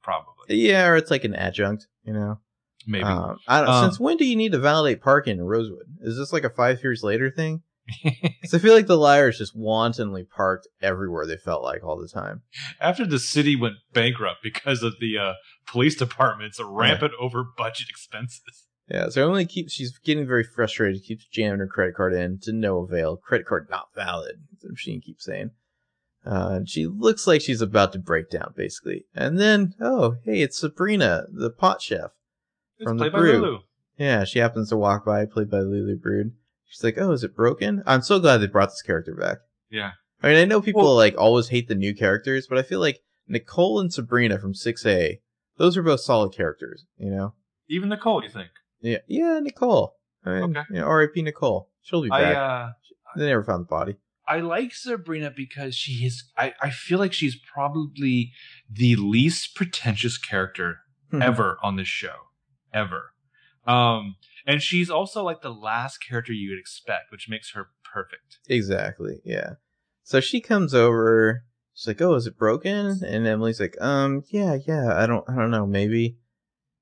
Probably. 0.01 0.55
Yeah, 0.55 0.87
or 0.87 0.95
it's 0.95 1.11
like 1.11 1.23
an 1.23 1.35
adjunct, 1.35 1.87
you 2.03 2.13
know? 2.13 2.39
Maybe. 2.87 3.03
Um, 3.03 3.37
I 3.47 3.61
don't, 3.61 3.69
Um, 3.69 3.85
since 3.85 3.99
when 3.99 4.17
do 4.17 4.25
you 4.25 4.35
need 4.35 4.51
to 4.51 4.59
validate 4.59 5.01
parking 5.01 5.37
in 5.39 5.43
Rosewood? 5.43 5.87
Is 6.01 6.17
this 6.17 6.31
like 6.31 6.43
a 6.43 6.49
five 6.49 6.83
years 6.83 7.03
later 7.03 7.31
thing? 7.31 7.63
Because 8.03 8.53
I 8.53 8.59
feel 8.59 8.73
like 8.73 8.87
the 8.87 8.97
liars 8.97 9.37
just 9.37 9.55
wantonly 9.55 10.23
parked 10.23 10.67
everywhere 10.81 11.25
they 11.25 11.37
felt 11.37 11.63
like 11.63 11.83
all 11.83 11.99
the 11.99 12.07
time. 12.07 12.41
After 12.79 13.05
the 13.05 13.19
city 13.19 13.55
went 13.55 13.75
bankrupt 13.93 14.41
because 14.43 14.83
of 14.83 14.93
the 14.99 15.17
uh, 15.17 15.33
police 15.67 15.95
department's 15.95 16.59
rampant 16.63 17.13
over 17.19 17.43
budget 17.57 17.87
expenses. 17.89 18.64
Yeah, 18.89 19.09
so 19.09 19.23
Emily 19.25 19.45
keeps 19.45 19.73
she's 19.73 19.97
getting 19.97 20.27
very 20.27 20.43
frustrated, 20.43 21.03
keeps 21.03 21.25
jamming 21.25 21.59
her 21.59 21.67
credit 21.67 21.95
card 21.95 22.13
in 22.13 22.39
to 22.43 22.53
no 22.53 22.79
avail. 22.79 23.17
Credit 23.17 23.47
card 23.47 23.67
not 23.69 23.87
valid, 23.95 24.35
the 24.61 24.69
machine 24.69 25.01
keeps 25.01 25.25
saying. 25.25 25.51
Uh, 26.25 26.49
and 26.53 26.69
she 26.69 26.87
looks 26.87 27.27
like 27.27 27.41
she's 27.41 27.61
about 27.61 27.93
to 27.93 27.99
break 27.99 28.29
down, 28.29 28.53
basically. 28.55 29.05
And 29.15 29.39
then, 29.39 29.75
oh, 29.79 30.15
hey, 30.23 30.41
it's 30.41 30.57
Sabrina, 30.57 31.25
the 31.31 31.51
pot 31.51 31.81
chef. 31.81 32.11
It's 32.77 32.87
From 32.87 32.97
the 32.97 33.09
brew. 33.09 33.41
Lulu. 33.41 33.59
Yeah, 33.97 34.23
she 34.23 34.39
happens 34.39 34.69
to 34.69 34.77
walk 34.77 35.05
by, 35.05 35.25
played 35.25 35.49
by 35.49 35.59
Lulu 35.59 35.95
Brud. 35.97 36.31
She's 36.67 36.83
like, 36.83 36.97
oh, 36.97 37.11
is 37.11 37.23
it 37.23 37.35
broken? 37.35 37.83
I'm 37.85 38.01
so 38.01 38.19
glad 38.19 38.37
they 38.37 38.47
brought 38.47 38.69
this 38.69 38.81
character 38.81 39.15
back. 39.15 39.37
Yeah. 39.69 39.91
I 40.21 40.29
mean, 40.29 40.37
I 40.37 40.45
know 40.45 40.61
people 40.61 40.83
Well- 40.83 40.95
like 40.95 41.15
always 41.17 41.49
hate 41.49 41.67
the 41.67 41.75
new 41.75 41.95
characters, 41.95 42.47
but 42.47 42.57
I 42.57 42.63
feel 42.63 42.79
like 42.79 42.99
Nicole 43.27 43.79
and 43.79 43.93
Sabrina 43.93 44.39
from 44.39 44.53
6A, 44.53 45.19
those 45.57 45.77
are 45.77 45.83
both 45.83 46.01
solid 46.01 46.33
characters, 46.35 46.85
you 46.97 47.09
know? 47.09 47.33
Even 47.69 47.89
Nicole, 47.89 48.23
you 48.23 48.29
think? 48.29 48.49
Yeah, 48.81 48.97
yeah, 49.07 49.39
Nicole. 49.39 49.95
I 50.25 50.29
mean, 50.41 50.43
Okay. 50.57 50.61
you 50.71 50.79
know, 50.79 50.85
R.I.P. 50.87 51.21
Nicole. 51.21 51.69
She'll 51.81 52.01
be 52.01 52.11
I 52.11 52.21
back. 52.21 52.37
uh, 52.37 52.69
they 53.15 53.27
never 53.27 53.43
found 53.43 53.61
the 53.65 53.67
body. 53.69 53.95
I 54.27 54.39
like 54.39 54.73
Sabrina 54.73 55.31
because 55.35 55.75
she 55.75 56.05
is. 56.05 56.23
I, 56.37 56.53
I 56.61 56.71
feel 56.71 56.97
like 56.99 57.13
she's 57.13 57.35
probably 57.35 58.31
the 58.71 58.95
least 58.95 59.55
pretentious 59.55 60.17
character 60.17 60.79
Hmm. 61.11 61.21
ever 61.21 61.59
on 61.61 61.75
this 61.75 61.87
show, 61.87 62.15
ever. 62.73 63.11
Um, 63.67 64.15
and 64.47 64.61
she's 64.61 64.89
also 64.89 65.23
like 65.23 65.41
the 65.43 65.53
last 65.53 65.99
character 65.99 66.33
you 66.33 66.49
would 66.49 66.59
expect, 66.59 67.11
which 67.11 67.29
makes 67.29 67.51
her 67.53 67.69
perfect. 67.83 68.39
Exactly. 68.49 69.21
Yeah. 69.23 69.53
So 70.03 70.19
she 70.19 70.41
comes 70.41 70.73
over. 70.73 71.43
She's 71.75 71.87
like, 71.87 72.01
"Oh, 72.01 72.15
is 72.15 72.25
it 72.25 72.37
broken?" 72.37 73.01
And 73.05 73.27
Emily's 73.27 73.59
like, 73.59 73.75
"Um, 73.81 74.23
yeah, 74.29 74.57
yeah. 74.65 74.95
I 74.95 75.05
don't, 75.05 75.23
I 75.29 75.35
don't 75.35 75.51
know, 75.51 75.67
maybe." 75.67 76.17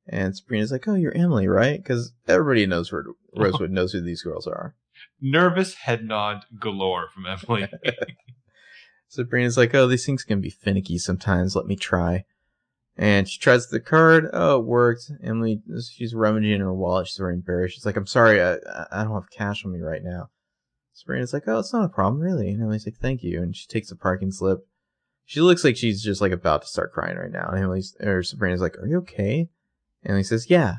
And 0.07 0.35
Sabrina's 0.35 0.71
like, 0.71 0.87
"Oh, 0.87 0.95
you're 0.95 1.15
Emily, 1.15 1.47
right?" 1.47 1.81
Because 1.81 2.13
everybody 2.27 2.65
knows 2.65 2.91
where 2.91 3.05
Rosewood 3.35 3.71
knows 3.71 3.93
who 3.93 4.01
these 4.01 4.21
girls 4.23 4.47
are. 4.47 4.75
Nervous 5.21 5.75
head 5.75 6.03
nod 6.03 6.43
galore 6.59 7.07
from 7.13 7.25
Emily. 7.25 7.67
Sabrina's 9.07 9.57
like, 9.57 9.73
"Oh, 9.73 9.87
these 9.87 10.05
things 10.05 10.23
can 10.23 10.41
be 10.41 10.49
finicky 10.49 10.97
sometimes. 10.97 11.55
Let 11.55 11.65
me 11.65 11.75
try." 11.75 12.25
And 12.95 13.27
she 13.27 13.39
tries 13.39 13.67
the 13.67 13.79
card. 13.79 14.29
Oh, 14.33 14.59
it 14.59 14.65
worked. 14.65 15.11
Emily, 15.23 15.61
she's 15.91 16.13
rummaging 16.13 16.51
in 16.51 16.61
her 16.61 16.73
wallet. 16.73 17.07
She's 17.07 17.17
very 17.17 17.33
embarrassed. 17.33 17.75
She's 17.75 17.85
like, 17.85 17.95
"I'm 17.95 18.05
sorry, 18.05 18.41
I, 18.41 18.57
I 18.91 19.03
don't 19.03 19.13
have 19.13 19.31
cash 19.31 19.65
on 19.65 19.71
me 19.71 19.79
right 19.79 20.03
now." 20.03 20.29
Sabrina's 20.93 21.33
like, 21.33 21.47
"Oh, 21.47 21.59
it's 21.59 21.73
not 21.73 21.85
a 21.85 21.89
problem, 21.89 22.21
really." 22.21 22.49
And 22.49 22.61
Emily's 22.61 22.85
like, 22.85 22.97
"Thank 22.97 23.23
you." 23.23 23.41
And 23.41 23.55
she 23.55 23.67
takes 23.67 23.89
a 23.89 23.95
parking 23.95 24.31
slip. 24.31 24.59
She 25.25 25.41
looks 25.41 25.63
like 25.63 25.77
she's 25.77 26.03
just 26.03 26.21
like 26.21 26.33
about 26.33 26.61
to 26.63 26.67
start 26.67 26.93
crying 26.93 27.17
right 27.17 27.31
now. 27.31 27.47
And 27.49 27.59
Emily's 27.59 27.95
or 27.99 28.21
Sabrina's 28.21 28.61
like, 28.61 28.77
"Are 28.77 28.87
you 28.87 28.97
okay?" 28.97 29.49
And 30.03 30.11
Emily 30.11 30.23
says, 30.23 30.49
"Yeah, 30.49 30.77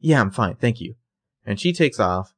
yeah, 0.00 0.20
I'm 0.20 0.30
fine, 0.30 0.56
thank 0.56 0.80
you." 0.80 0.94
And 1.44 1.60
she 1.60 1.72
takes 1.72 2.00
off. 2.00 2.32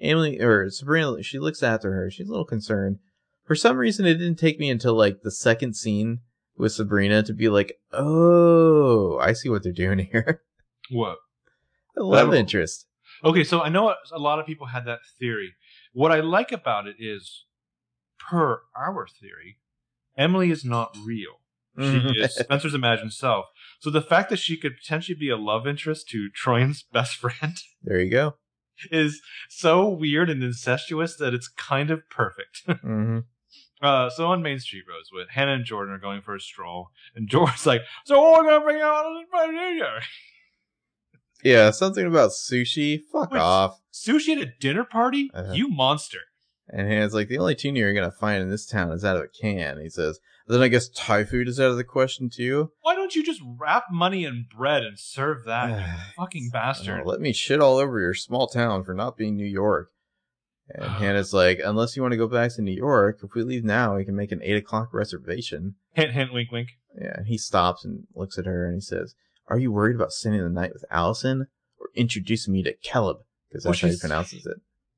Emily 0.00 0.40
or 0.40 0.68
Sabrina, 0.70 1.22
she 1.22 1.38
looks 1.38 1.62
after 1.62 1.92
her. 1.92 2.10
She's 2.10 2.28
a 2.28 2.30
little 2.30 2.44
concerned. 2.44 2.98
For 3.44 3.54
some 3.54 3.76
reason, 3.78 4.06
it 4.06 4.14
didn't 4.14 4.38
take 4.38 4.58
me 4.58 4.70
until 4.70 4.94
like 4.94 5.22
the 5.22 5.30
second 5.30 5.74
scene 5.74 6.20
with 6.56 6.72
Sabrina 6.72 7.22
to 7.22 7.32
be 7.32 7.48
like, 7.48 7.78
"Oh, 7.92 9.18
I 9.18 9.32
see 9.32 9.48
what 9.48 9.62
they're 9.62 9.72
doing 9.72 9.98
here." 10.12 10.42
what? 10.90 11.18
a 11.96 12.02
love 12.02 12.30
That- 12.30 12.36
interest. 12.38 12.86
Okay, 13.24 13.44
so 13.44 13.62
I 13.62 13.70
know 13.70 13.94
a 14.12 14.18
lot 14.18 14.38
of 14.38 14.46
people 14.46 14.66
had 14.66 14.84
that 14.84 14.98
theory. 15.18 15.54
What 15.94 16.12
I 16.12 16.20
like 16.20 16.52
about 16.52 16.86
it 16.86 16.96
is, 16.98 17.46
per 18.18 18.60
our 18.76 19.06
theory, 19.08 19.58
Emily 20.18 20.50
is 20.50 20.64
not 20.64 20.94
real. 21.02 21.40
She 21.78 22.18
is 22.20 22.34
Spencer's 22.34 22.74
imagined 22.74 23.12
self. 23.12 23.46
So 23.80 23.90
the 23.90 24.00
fact 24.02 24.30
that 24.30 24.38
she 24.38 24.56
could 24.56 24.76
potentially 24.76 25.16
be 25.18 25.28
a 25.28 25.36
love 25.36 25.66
interest 25.66 26.08
to 26.10 26.28
Troian's 26.30 26.82
best 26.92 27.16
friend 27.16 27.56
there 27.82 28.00
you 28.00 28.10
go. 28.10 28.34
is 28.90 29.20
so 29.48 29.88
weird 29.88 30.30
and 30.30 30.42
incestuous 30.42 31.16
that 31.16 31.34
it's 31.34 31.48
kind 31.48 31.90
of 31.90 32.08
perfect. 32.10 32.62
hmm 32.82 33.20
Uh, 33.82 34.08
so 34.08 34.26
on 34.28 34.42
Main 34.42 34.58
Street, 34.58 34.84
Rosewood, 34.88 35.28
Hannah 35.30 35.52
and 35.52 35.64
Jordan 35.64 35.94
are 35.94 35.98
going 35.98 36.22
for 36.22 36.34
a 36.34 36.40
stroll, 36.40 36.88
and 37.14 37.28
Jordan's 37.28 37.66
like, 37.66 37.82
"So 38.06 38.18
are 38.34 38.42
gonna 38.42 38.64
bring 38.64 38.80
out 38.80 39.04
on? 39.04 40.00
Yeah, 41.44 41.70
something 41.70 42.06
about 42.06 42.30
sushi. 42.30 43.02
Fuck 43.12 43.32
Wait. 43.32 43.40
off. 43.40 43.78
Sushi 43.92 44.34
at 44.36 44.42
a 44.42 44.52
dinner 44.58 44.84
party? 44.84 45.30
Uh-huh. 45.34 45.52
You 45.52 45.68
monster!" 45.68 46.20
And 46.68 46.88
Hannah's 46.88 47.14
like, 47.14 47.28
the 47.28 47.38
only 47.38 47.54
tuna 47.54 47.78
you're 47.78 47.94
gonna 47.94 48.10
find 48.10 48.42
in 48.42 48.50
this 48.50 48.66
town 48.66 48.92
is 48.92 49.04
out 49.04 49.16
of 49.16 49.22
a 49.22 49.28
can. 49.28 49.80
He 49.80 49.88
says, 49.88 50.20
then 50.48 50.62
I 50.62 50.68
guess 50.68 50.88
Thai 50.88 51.24
food 51.24 51.48
is 51.48 51.58
out 51.58 51.70
of 51.70 51.76
the 51.76 51.84
question 51.84 52.30
too. 52.30 52.70
Why 52.82 52.94
don't 52.94 53.14
you 53.14 53.24
just 53.24 53.40
wrap 53.44 53.84
money 53.90 54.24
in 54.24 54.46
bread 54.56 54.84
and 54.84 54.98
serve 54.98 55.44
that, 55.44 55.70
you 55.70 55.86
fucking 56.16 56.50
bastard? 56.52 57.02
Oh, 57.04 57.08
let 57.08 57.20
me 57.20 57.32
shit 57.32 57.60
all 57.60 57.78
over 57.78 58.00
your 58.00 58.14
small 58.14 58.46
town 58.46 58.84
for 58.84 58.94
not 58.94 59.16
being 59.16 59.36
New 59.36 59.46
York. 59.46 59.90
And 60.68 60.84
Hannah's 60.98 61.34
like, 61.34 61.60
unless 61.64 61.96
you 61.96 62.02
want 62.02 62.12
to 62.12 62.18
go 62.18 62.28
back 62.28 62.54
to 62.54 62.62
New 62.62 62.72
York, 62.74 63.20
if 63.22 63.34
we 63.34 63.42
leave 63.42 63.64
now, 63.64 63.96
we 63.96 64.04
can 64.04 64.16
make 64.16 64.32
an 64.32 64.42
eight 64.42 64.56
o'clock 64.56 64.92
reservation. 64.92 65.74
hint, 65.94 66.12
hint, 66.12 66.32
wink, 66.32 66.52
wink. 66.52 66.68
Yeah, 67.00 67.14
and 67.16 67.26
he 67.26 67.38
stops 67.38 67.84
and 67.84 68.06
looks 68.14 68.38
at 68.38 68.46
her 68.46 68.66
and 68.66 68.74
he 68.74 68.80
says, 68.80 69.14
"Are 69.48 69.58
you 69.58 69.70
worried 69.70 69.96
about 69.96 70.12
spending 70.12 70.42
the 70.42 70.48
night 70.48 70.72
with 70.72 70.84
Alison 70.90 71.48
or 71.78 71.90
introducing 71.94 72.54
me 72.54 72.62
to 72.62 72.72
Caleb?" 72.72 73.18
Because 73.48 73.64
Well, 73.64 73.72
that's 73.72 73.82
how 73.82 73.88
he 73.88 73.98
pronounces 73.98 74.46
it. 74.46 74.56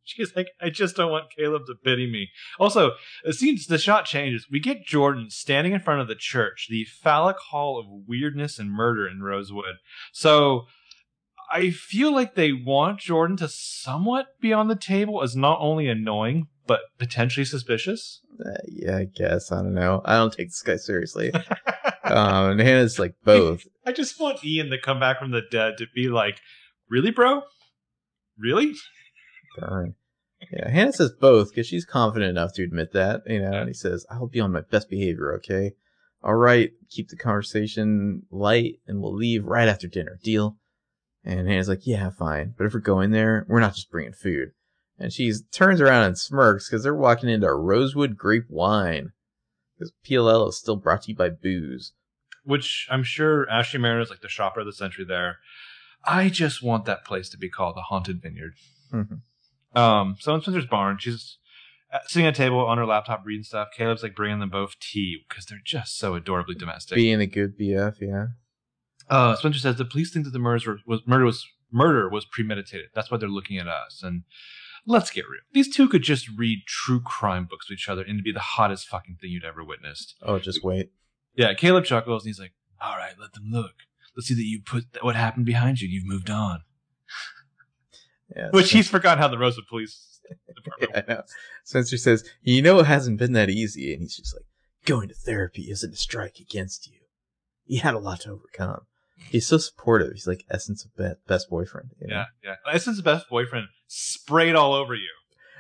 She's 0.09 0.35
like, 0.35 0.49
I 0.61 0.71
just 0.71 0.97
don't 0.97 1.13
want 1.13 1.31
Caleb 1.37 1.67
to 1.67 1.75
pity 1.75 2.11
me. 2.11 2.29
Also, 2.59 2.93
it 3.25 3.35
seems 3.35 3.67
the 3.67 3.79
shot 3.79 4.05
changes. 4.05 4.47
We 4.51 4.61
get 4.61 4.85
Jordan 4.85 5.31
standing 5.31 5.73
in 5.73 5.81
front 5.81 6.01
of 6.01 6.09
the 6.09 6.15
church, 6.15 6.67
the 6.71 6.85
phallic 6.85 7.37
hall 7.51 7.79
of 7.79 7.87
weirdness 8.09 8.59
and 8.59 8.71
murder 8.71 9.07
in 9.07 9.23
Rosewood. 9.23 9.77
So 10.13 10.67
I 11.51 11.71
feel 11.71 12.13
like 12.13 12.35
they 12.35 12.53
want 12.53 13.01
Jordan 13.01 13.37
to 13.39 13.49
somewhat 13.49 14.27
be 14.41 14.53
on 14.53 14.69
the 14.69 14.77
table 14.77 15.23
as 15.23 15.37
not 15.37 15.59
only 15.61 15.89
annoying, 15.89 16.49
but 16.67 16.81
potentially 16.99 17.45
suspicious. 17.45 18.21
Uh, 18.45 18.51
yeah, 18.67 18.99
I 18.99 19.05
guess. 19.05 19.51
I 19.51 19.63
don't 19.63 19.75
know. 19.75 20.03
I 20.05 20.17
don't 20.17 20.33
take 20.33 20.49
this 20.49 20.63
guy 20.63 20.77
seriously. 20.77 21.33
um, 22.05 22.51
and 22.51 22.61
Hannah's 22.61 22.99
like 22.99 23.15
both. 23.25 23.63
I 23.87 23.93
just 23.93 24.21
want 24.21 24.45
Ian 24.45 24.71
to 24.71 24.81
come 24.81 25.01
back 25.01 25.19
from 25.19 25.31
the 25.31 25.43
dead 25.51 25.79
to 25.79 25.87
be 25.95 26.09
like, 26.09 26.41
really, 26.91 27.11
bro? 27.11 27.43
Really? 28.39 28.75
Yeah, 30.53 30.71
Hannah 30.71 30.93
says 30.93 31.13
both 31.21 31.51
because 31.51 31.67
she's 31.67 31.85
confident 31.85 32.31
enough 32.31 32.55
to 32.55 32.63
admit 32.63 32.93
that, 32.93 33.23
you 33.27 33.41
know. 33.41 33.53
And 33.53 33.69
he 33.69 33.75
says, 33.75 34.07
"I'll 34.11 34.29
be 34.29 34.41
on 34.41 34.53
my 34.53 34.61
best 34.61 34.89
behavior, 34.89 35.35
okay? 35.35 35.73
All 36.23 36.35
right, 36.35 36.71
keep 36.91 37.09
the 37.09 37.17
conversation 37.17 38.23
light, 38.31 38.81
and 38.87 39.01
we'll 39.01 39.15
leave 39.15 39.45
right 39.45 39.69
after 39.69 39.89
dinner. 39.89 40.19
Deal?" 40.23 40.57
And 41.25 41.49
Hannah's 41.49 41.69
like, 41.69 41.87
"Yeah, 41.87 42.11
fine. 42.11 42.55
But 42.57 42.67
if 42.67 42.75
we're 42.75 42.81
going 42.81 43.11
there, 43.11 43.45
we're 43.49 43.61
not 43.61 43.75
just 43.75 43.91
bringing 43.91 44.13
food." 44.13 44.53
And 44.99 45.13
she 45.13 45.33
turns 45.53 45.81
around 45.81 46.05
and 46.05 46.19
smirks 46.19 46.69
because 46.69 46.83
they're 46.83 46.95
walking 46.95 47.29
into 47.29 47.53
Rosewood 47.53 48.17
Grape 48.17 48.49
Wine. 48.49 49.13
Because 49.77 49.93
PLL 50.05 50.49
is 50.49 50.59
still 50.59 50.77
brought 50.77 51.03
to 51.03 51.13
you 51.13 51.17
by 51.17 51.29
booze. 51.29 51.93
Which 52.45 52.87
I'm 52.91 53.05
sure 53.05 53.49
Ashley 53.49 53.79
Mariner 53.79 54.01
is 54.01 54.11
like 54.11 54.23
the 54.23 54.29
shopper 54.29 54.61
of 54.61 54.67
the 54.67 54.73
century 54.73 55.05
there. 55.05 55.39
I 56.05 56.29
just 56.29 56.63
want 56.63 56.85
that 56.87 57.05
place 57.05 57.29
to 57.31 57.39
be 57.39 57.49
called 57.49 57.77
the 57.77 57.83
Haunted 57.83 58.23
Vineyard. 58.23 58.55
Mm-hmm. 58.93 59.17
Um, 59.75 60.17
so 60.19 60.35
in 60.35 60.41
Spencer's 60.41 60.67
barn, 60.67 60.99
she's 60.99 61.39
sitting 62.07 62.27
at 62.27 62.35
a 62.35 62.37
table 62.37 62.61
on 62.67 62.79
her 62.79 62.87
laptop 62.87 63.23
reading 63.25 63.45
stuff. 63.45 63.69
Caleb's 63.77 64.03
like 64.03 64.15
bringing 64.15 64.41
them 64.41 64.51
both 64.51 64.79
tea 64.81 65.25
because 65.29 65.47
they're 65.47 65.61
just 65.65 65.99
so 65.99 66.15
adorably 66.15 66.55
domestic. 66.55 66.97
Being 66.97 67.21
a 67.21 67.27
good 67.27 67.59
BF, 67.59 68.01
yeah. 68.01 68.27
Uh, 69.09 69.35
Spencer 69.37 69.59
says 69.59 69.77
the 69.77 69.85
police 69.85 70.13
think 70.13 70.25
that 70.25 70.33
the 70.33 70.39
murder 70.39 70.79
was 70.87 71.01
murder 71.07 71.25
was 71.25 71.47
murder 71.73 72.09
was 72.09 72.27
premeditated. 72.27 72.89
That's 72.95 73.11
why 73.11 73.17
they're 73.17 73.29
looking 73.29 73.59
at 73.59 73.67
us. 73.67 74.03
And 74.03 74.25
let's 74.87 75.11
get 75.11 75.29
real. 75.29 75.41
These 75.53 75.75
two 75.75 75.89
could 75.89 76.03
just 76.03 76.29
read 76.37 76.61
true 76.67 77.01
crime 77.01 77.47
books 77.47 77.67
to 77.67 77.75
each 77.75 77.89
other 77.89 78.03
and 78.03 78.13
it'd 78.13 78.25
be 78.25 78.33
the 78.33 78.41
hottest 78.41 78.87
fucking 78.89 79.17
thing 79.21 79.31
you'd 79.31 79.45
ever 79.45 79.65
witnessed. 79.65 80.15
Oh, 80.23 80.39
just 80.39 80.63
wait. 80.63 80.91
Yeah, 81.35 81.55
Caleb 81.55 81.85
chuckles 81.85 82.25
and 82.25 82.31
he's 82.31 82.41
like, 82.41 82.53
"All 82.81 82.97
right, 82.97 83.15
let 83.19 83.33
them 83.33 83.45
look. 83.51 83.73
Let's 84.17 84.29
see 84.29 84.35
that 84.35 84.43
you 84.43 84.61
put 84.65 84.85
what 85.03 85.17
happened 85.17 85.47
behind 85.47 85.81
you. 85.81 85.89
You've 85.89 86.07
moved 86.07 86.31
on." 86.31 86.63
Yeah. 88.37 88.51
Which 88.51 88.71
he's 88.71 88.89
forgotten 88.89 89.21
how 89.21 89.29
the 89.29 89.39
Rosewood 89.39 89.67
Police 89.69 90.21
Department. 90.55 90.91
Yeah, 90.95 91.03
I 91.09 91.13
know. 91.13 91.23
Spencer 91.65 91.97
says, 91.97 92.23
"You 92.43 92.61
know, 92.63 92.79
it 92.81 92.87
hasn't 92.87 93.19
been 93.19 93.33
that 93.33 93.49
easy," 93.49 93.93
and 93.95 94.03
he's 94.03 94.17
just 94.17 94.35
like, 94.35 94.45
"Going 94.85 95.09
to 95.09 95.15
therapy 95.15 95.71
isn't 95.71 95.95
a 95.95 95.97
strike 95.97 96.39
against 96.39 96.87
you. 96.87 96.99
You 97.67 97.81
had 97.81 97.95
a 97.95 97.99
lot 97.99 98.21
to 98.23 98.31
overcome." 98.33 98.83
He's 99.31 99.47
so 99.47 99.57
supportive. 99.59 100.13
He's 100.13 100.27
like 100.27 100.45
essence 100.51 100.85
of 100.85 100.95
be- 100.97 101.19
best 101.27 101.49
boyfriend. 101.51 101.91
you 102.01 102.09
know? 102.09 102.25
Yeah, 102.45 102.55
yeah. 102.67 102.73
Essence 102.73 102.99
of 102.99 103.05
best 103.05 103.29
boyfriend 103.29 103.67
sprayed 103.89 104.55
all 104.55 104.75
over 104.75 104.95
you. 104.95 105.09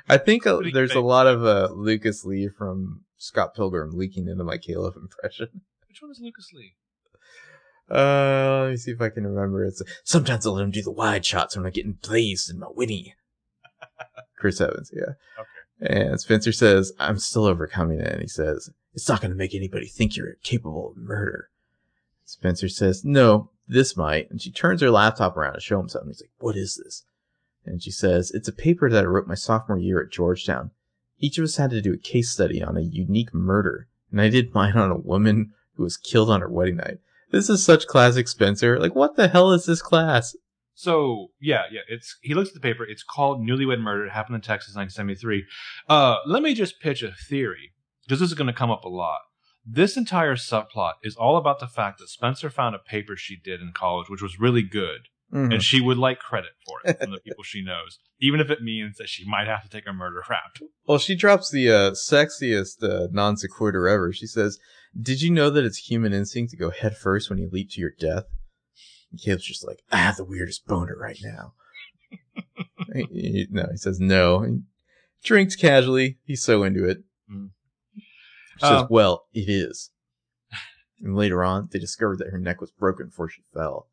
I 0.08 0.18
think 0.18 0.46
uh, 0.46 0.60
there's 0.72 0.92
a 0.92 1.00
lot 1.00 1.26
of 1.26 1.44
uh, 1.44 1.68
Lucas 1.74 2.24
Lee 2.24 2.48
from 2.48 3.04
Scott 3.16 3.54
Pilgrim 3.54 3.90
leaking 3.92 4.28
into 4.28 4.44
my 4.44 4.58
Caleb 4.58 4.94
impression. 4.96 5.48
Which 5.88 6.00
one 6.00 6.10
is 6.10 6.20
Lucas 6.20 6.50
Lee? 6.54 6.74
Uh, 7.90 8.60
let 8.64 8.70
me 8.70 8.76
see 8.76 8.90
if 8.90 9.00
I 9.00 9.08
can 9.08 9.26
remember. 9.26 9.64
It's 9.64 9.82
sometimes 10.04 10.46
I 10.46 10.50
let 10.50 10.64
him 10.64 10.70
do 10.70 10.82
the 10.82 10.90
wide 10.90 11.24
shots 11.24 11.56
when 11.56 11.64
I'm 11.64 11.72
getting 11.72 11.98
blazed 12.02 12.50
in 12.50 12.58
my 12.58 12.66
witty. 12.70 13.14
Chris 14.36 14.60
Evans, 14.60 14.90
yeah. 14.94 15.14
Okay. 15.38 15.48
And 15.80 16.20
Spencer 16.20 16.52
says, 16.52 16.92
"I'm 16.98 17.18
still 17.18 17.44
overcoming 17.44 18.00
it." 18.00 18.12
And 18.12 18.20
he 18.20 18.28
says, 18.28 18.70
"It's 18.94 19.08
not 19.08 19.20
going 19.20 19.30
to 19.30 19.36
make 19.36 19.54
anybody 19.54 19.86
think 19.86 20.16
you're 20.16 20.34
capable 20.42 20.90
of 20.90 20.96
murder." 20.96 21.48
Spencer 22.24 22.68
says, 22.68 23.04
"No, 23.04 23.50
this 23.66 23.96
might." 23.96 24.30
And 24.30 24.40
she 24.40 24.50
turns 24.50 24.82
her 24.82 24.90
laptop 24.90 25.36
around 25.36 25.54
to 25.54 25.60
show 25.60 25.80
him 25.80 25.88
something. 25.88 26.10
He's 26.10 26.20
like, 26.20 26.30
"What 26.38 26.56
is 26.56 26.80
this?" 26.82 27.04
And 27.64 27.82
she 27.82 27.90
says, 27.90 28.30
"It's 28.32 28.48
a 28.48 28.52
paper 28.52 28.90
that 28.90 29.04
I 29.04 29.06
wrote 29.06 29.26
my 29.26 29.34
sophomore 29.34 29.78
year 29.78 30.02
at 30.02 30.10
Georgetown. 30.10 30.72
Each 31.18 31.38
of 31.38 31.44
us 31.44 31.56
had 31.56 31.70
to 31.70 31.80
do 31.80 31.94
a 31.94 31.98
case 31.98 32.30
study 32.30 32.62
on 32.62 32.76
a 32.76 32.82
unique 32.82 33.32
murder, 33.32 33.88
and 34.10 34.20
I 34.20 34.28
did 34.28 34.52
mine 34.52 34.76
on 34.76 34.90
a 34.90 34.96
woman 34.96 35.52
who 35.76 35.84
was 35.84 35.96
killed 35.96 36.28
on 36.28 36.42
her 36.42 36.50
wedding 36.50 36.76
night." 36.76 36.98
This 37.30 37.50
is 37.50 37.64
such 37.64 37.86
classic 37.86 38.28
Spencer. 38.28 38.78
Like, 38.78 38.94
what 38.94 39.16
the 39.16 39.28
hell 39.28 39.52
is 39.52 39.66
this 39.66 39.82
class? 39.82 40.34
So 40.74 41.28
yeah, 41.40 41.62
yeah. 41.72 41.80
It's 41.88 42.16
he 42.22 42.34
looks 42.34 42.50
at 42.50 42.54
the 42.54 42.60
paper. 42.60 42.84
It's 42.84 43.02
called 43.02 43.40
Newlywed 43.40 43.80
Murder. 43.80 44.06
It 44.06 44.12
happened 44.12 44.36
in 44.36 44.42
Texas, 44.42 44.76
1973. 44.76 45.44
Uh, 45.88 46.16
let 46.26 46.42
me 46.42 46.54
just 46.54 46.80
pitch 46.80 47.02
a 47.02 47.12
theory 47.28 47.72
because 48.06 48.20
this 48.20 48.30
is 48.30 48.34
going 48.38 48.46
to 48.46 48.52
come 48.52 48.70
up 48.70 48.84
a 48.84 48.88
lot. 48.88 49.18
This 49.66 49.96
entire 49.96 50.36
subplot 50.36 50.94
is 51.02 51.16
all 51.16 51.36
about 51.36 51.58
the 51.60 51.66
fact 51.66 51.98
that 51.98 52.08
Spencer 52.08 52.48
found 52.48 52.74
a 52.74 52.78
paper 52.78 53.16
she 53.16 53.36
did 53.36 53.60
in 53.60 53.72
college, 53.74 54.08
which 54.08 54.22
was 54.22 54.38
really 54.40 54.62
good, 54.62 55.00
Mhm. 55.34 55.52
and 55.54 55.62
she 55.62 55.80
would 55.82 55.98
like 55.98 56.20
credit 56.20 56.52
for 56.64 56.78
it 56.84 56.98
from 57.00 57.10
the 57.10 57.18
people 57.26 57.42
she 57.44 57.60
knows, 57.62 57.98
even 58.20 58.40
if 58.40 58.48
it 58.48 58.62
means 58.62 58.96
that 58.96 59.08
she 59.10 59.28
might 59.28 59.46
have 59.48 59.62
to 59.64 59.68
take 59.68 59.86
a 59.86 59.92
murder 59.92 60.22
rap. 60.30 60.56
Well, 60.86 60.98
she 60.98 61.14
drops 61.16 61.50
the 61.50 61.70
uh, 61.70 61.90
sexiest 61.90 62.82
uh, 62.82 63.08
non 63.10 63.36
sequitur 63.36 63.86
ever. 63.88 64.10
She 64.12 64.26
says, 64.26 64.58
"Did 65.00 65.22
you 65.22 65.30
know 65.30 65.50
that 65.50 65.64
it's 65.64 65.78
human 65.90 66.12
instinct 66.12 66.50
to 66.50 66.56
go 66.56 66.70
head 66.70 66.96
first 66.96 67.28
when 67.30 67.38
you 67.38 67.48
leap 67.52 67.70
to 67.72 67.80
your 67.80 67.92
death?" 67.98 68.24
And 69.10 69.20
Caleb's 69.20 69.44
just 69.44 69.66
like, 69.66 69.82
"I 69.90 69.96
have 69.98 70.16
the 70.16 70.24
weirdest 70.24 70.66
boner 70.66 70.96
right 70.98 71.18
now." 71.22 71.54
He- 72.94 73.06
he- 73.10 73.46
no, 73.50 73.66
he 73.70 73.76
says 73.76 74.00
no. 74.00 74.60
Drinks 75.22 75.56
casually. 75.56 76.18
He's 76.24 76.42
so 76.42 76.62
into 76.62 76.88
it. 76.88 76.98
Mm. 77.30 77.50
She 77.94 78.60
says, 78.60 78.82
Um, 78.82 78.86
"Well, 78.88 79.26
it 79.34 79.48
is." 79.50 79.90
And 81.00 81.14
later 81.14 81.44
on, 81.44 81.68
they 81.70 81.78
discovered 81.78 82.18
that 82.18 82.30
her 82.30 82.38
neck 82.38 82.60
was 82.60 82.70
broken 82.70 83.06
before 83.06 83.28
she 83.28 83.42
fell. 83.52 83.88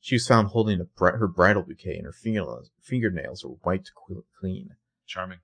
She 0.00 0.14
was 0.14 0.26
found 0.26 0.48
holding 0.48 0.80
a 0.80 0.84
bri- 0.84 1.18
her 1.18 1.28
bridal 1.28 1.62
bouquet, 1.62 1.96
and 1.96 2.06
her 2.06 2.12
fingernails, 2.12 2.70
fingernails 2.80 3.44
were 3.44 3.56
wiped 3.64 3.92
qu- 3.94 4.24
clean. 4.40 4.70
Charming. 5.06 5.38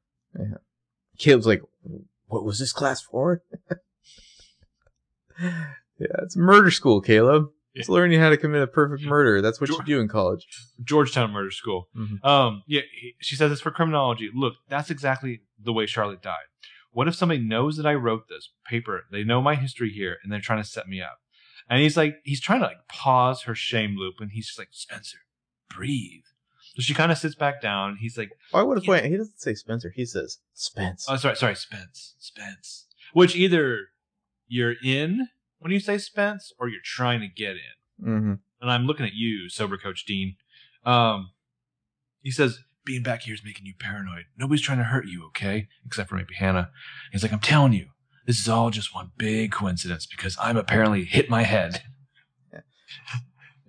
Caleb's 1.19 1.47
like, 1.47 1.63
what 2.27 2.45
was 2.45 2.59
this 2.59 2.73
class 2.73 3.01
for? 3.03 3.43
yeah, 5.41 6.07
it's 6.23 6.37
murder 6.37 6.71
school, 6.71 7.01
Caleb. 7.01 7.49
It's 7.75 7.89
learning 7.89 8.19
how 8.19 8.31
to 8.31 8.37
commit 8.37 8.63
a 8.63 8.67
perfect 8.67 9.05
murder. 9.05 9.41
That's 9.41 9.61
what 9.61 9.69
you 9.71 9.81
do 9.85 10.01
in 10.01 10.09
college. 10.09 10.47
Georgetown 10.83 11.31
Murder 11.31 11.53
School. 11.53 11.89
Mhm. 11.97 12.25
Um, 12.25 12.63
yeah, 12.67 12.81
he- 12.93 13.15
she 13.21 13.37
says 13.37 13.53
it's 13.53 13.61
for 13.61 13.71
criminology. 13.71 14.31
Look, 14.35 14.55
that's 14.69 14.91
exactly 14.91 15.43
the 15.63 15.73
way 15.73 15.87
Charlotte 15.87 16.21
died. 16.21 16.47
What 16.91 17.07
if 17.07 17.15
somebody 17.15 17.41
knows 17.41 17.77
that 17.77 17.87
I 17.87 17.95
wrote 17.95 18.29
this 18.29 18.51
paper? 18.67 19.05
They 19.13 19.23
know 19.23 19.41
my 19.41 19.55
history 19.55 19.93
here, 19.93 20.19
and 20.23 20.33
they're 20.33 20.41
trying 20.41 20.61
to 20.63 20.69
set 20.69 20.89
me 20.89 21.01
up. 21.01 21.19
And 21.71 21.81
he's 21.81 21.97
like, 21.97 22.17
he's 22.25 22.41
trying 22.41 22.61
to 22.61 22.67
like 22.67 22.89
pause 22.89 23.43
her 23.43 23.55
shame 23.55 23.97
loop, 23.97 24.15
and 24.19 24.33
he's 24.33 24.47
just 24.47 24.59
like, 24.59 24.69
Spencer, 24.73 25.19
breathe. 25.69 26.23
So 26.75 26.83
she 26.83 26.95
kind 26.95 27.13
of 27.13 27.19
sits 27.19 27.35
back 27.37 27.61
down. 27.61 27.97
He's 28.01 28.17
like, 28.19 28.31
I 28.53 28.63
would 28.63 28.79
have 28.79 28.85
pointed. 28.85 29.11
He 29.11 29.17
doesn't 29.19 29.41
say 29.41 29.55
Spencer. 29.55 29.91
He 29.95 30.05
says 30.05 30.39
Spence. 30.55 31.07
oh, 31.09 31.17
sorry, 31.17 31.37
sorry, 31.37 31.55
Spence, 31.55 32.15
Spence. 32.19 32.87
Which 33.13 33.37
either 33.37 33.89
you're 34.49 34.75
in 34.85 35.29
when 35.59 35.73
you 35.73 35.81
say 35.81 35.99
Spence, 35.99 36.53
or 36.59 36.69
you're 36.69 36.81
trying 36.85 37.21
to 37.21 37.29
get 37.29 37.53
in. 37.57 38.05
mm-hmm. 38.07 38.33
and 38.61 38.71
I'm 38.71 38.87
looking 38.87 39.07
at 39.07 39.15
you, 39.15 39.49
sober 39.49 39.77
coach 39.77 40.05
Dean. 40.07 40.37
Um, 40.85 41.31
he 42.23 42.31
says, 42.31 42.61
being 42.85 43.03
back 43.03 43.23
here 43.23 43.35
is 43.35 43.45
making 43.45 43.67
you 43.67 43.75
paranoid. 43.79 44.25
Nobody's 44.37 44.63
trying 44.63 44.79
to 44.79 44.85
hurt 44.85 45.07
you, 45.07 45.27
okay? 45.27 45.69
Except 45.85 46.09
for 46.09 46.17
maybe 46.17 46.35
Hannah. 46.39 46.71
He's 47.13 47.23
like, 47.23 47.33
I'm 47.33 47.41
telling 47.41 47.73
you, 47.73 47.89
this 48.27 48.39
is 48.39 48.49
all 48.49 48.71
just 48.71 48.95
one 48.95 49.11
big 49.19 49.53
coincidence 49.53 50.07
because 50.07 50.37
I'm 50.41 50.57
apparently 50.57 51.05
hit 51.05 51.29
my 51.29 51.43
head. 51.43 51.83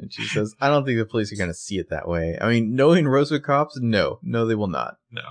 And 0.02 0.14
she 0.14 0.24
says, 0.24 0.56
I 0.62 0.70
don't 0.70 0.86
think 0.86 0.98
the 0.98 1.06
police 1.06 1.32
are 1.34 1.36
going 1.36 1.50
to 1.50 1.54
see 1.54 1.78
it 1.78 1.90
that 1.90 2.08
way. 2.08 2.38
I 2.40 2.48
mean, 2.48 2.74
knowing 2.74 3.06
Rosewood 3.06 3.44
cops, 3.44 3.78
no, 3.82 4.20
no, 4.24 4.46
they 4.46 4.56
will 4.56 4.68
not. 4.70 4.96
No. 5.12 5.24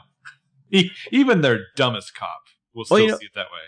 Even 1.11 1.41
their 1.41 1.61
dumbest 1.75 2.15
cop 2.15 2.43
will 2.75 2.85
still 2.85 2.97
Well, 2.97 3.03
you 3.03 3.11
know- 3.11 3.17
see 3.19 3.25
it 3.25 3.35
that 3.35 3.47
way. 3.47 3.63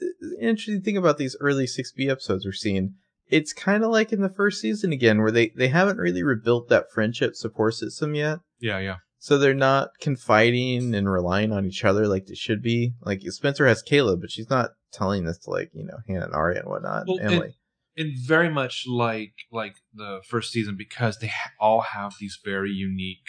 The 0.00 0.36
interesting 0.40 0.82
thing 0.82 0.96
about 0.96 1.18
these 1.18 1.36
early 1.40 1.66
6B 1.66 2.08
episodes 2.10 2.44
we're 2.44 2.52
seeing, 2.52 2.94
it's 3.28 3.52
kind 3.52 3.84
of 3.84 3.90
like 3.90 4.12
in 4.12 4.22
the 4.22 4.28
first 4.28 4.60
season 4.60 4.92
again, 4.92 5.20
where 5.20 5.30
they, 5.30 5.50
they 5.56 5.68
haven't 5.68 5.98
really 5.98 6.22
rebuilt 6.22 6.68
that 6.68 6.90
friendship 6.92 7.34
support 7.34 7.74
system 7.74 8.14
yet. 8.14 8.38
Yeah, 8.60 8.78
yeah. 8.78 8.96
So 9.18 9.36
they're 9.36 9.54
not 9.54 9.90
confiding 10.00 10.94
and 10.94 11.10
relying 11.10 11.52
on 11.52 11.66
each 11.66 11.84
other 11.84 12.06
like 12.06 12.26
they 12.26 12.34
should 12.34 12.62
be. 12.62 12.92
Like 13.02 13.20
Spencer 13.26 13.66
has 13.66 13.82
Caleb, 13.82 14.20
but 14.20 14.30
she's 14.30 14.48
not 14.48 14.70
telling 14.92 15.24
this 15.24 15.38
to 15.38 15.50
like, 15.50 15.70
you 15.74 15.84
know, 15.84 15.98
Hannah 16.06 16.26
and 16.26 16.34
Aria 16.34 16.60
and 16.60 16.68
whatnot. 16.68 17.04
Well, 17.06 17.18
and 17.18 17.32
Emily. 17.32 17.54
And 17.96 18.12
very 18.16 18.48
much 18.48 18.84
like 18.86 19.32
like 19.50 19.74
the 19.92 20.20
first 20.28 20.52
season 20.52 20.76
because 20.78 21.18
they 21.18 21.26
ha- 21.26 21.50
all 21.58 21.80
have 21.80 22.14
these 22.20 22.38
very 22.44 22.70
unique 22.70 23.26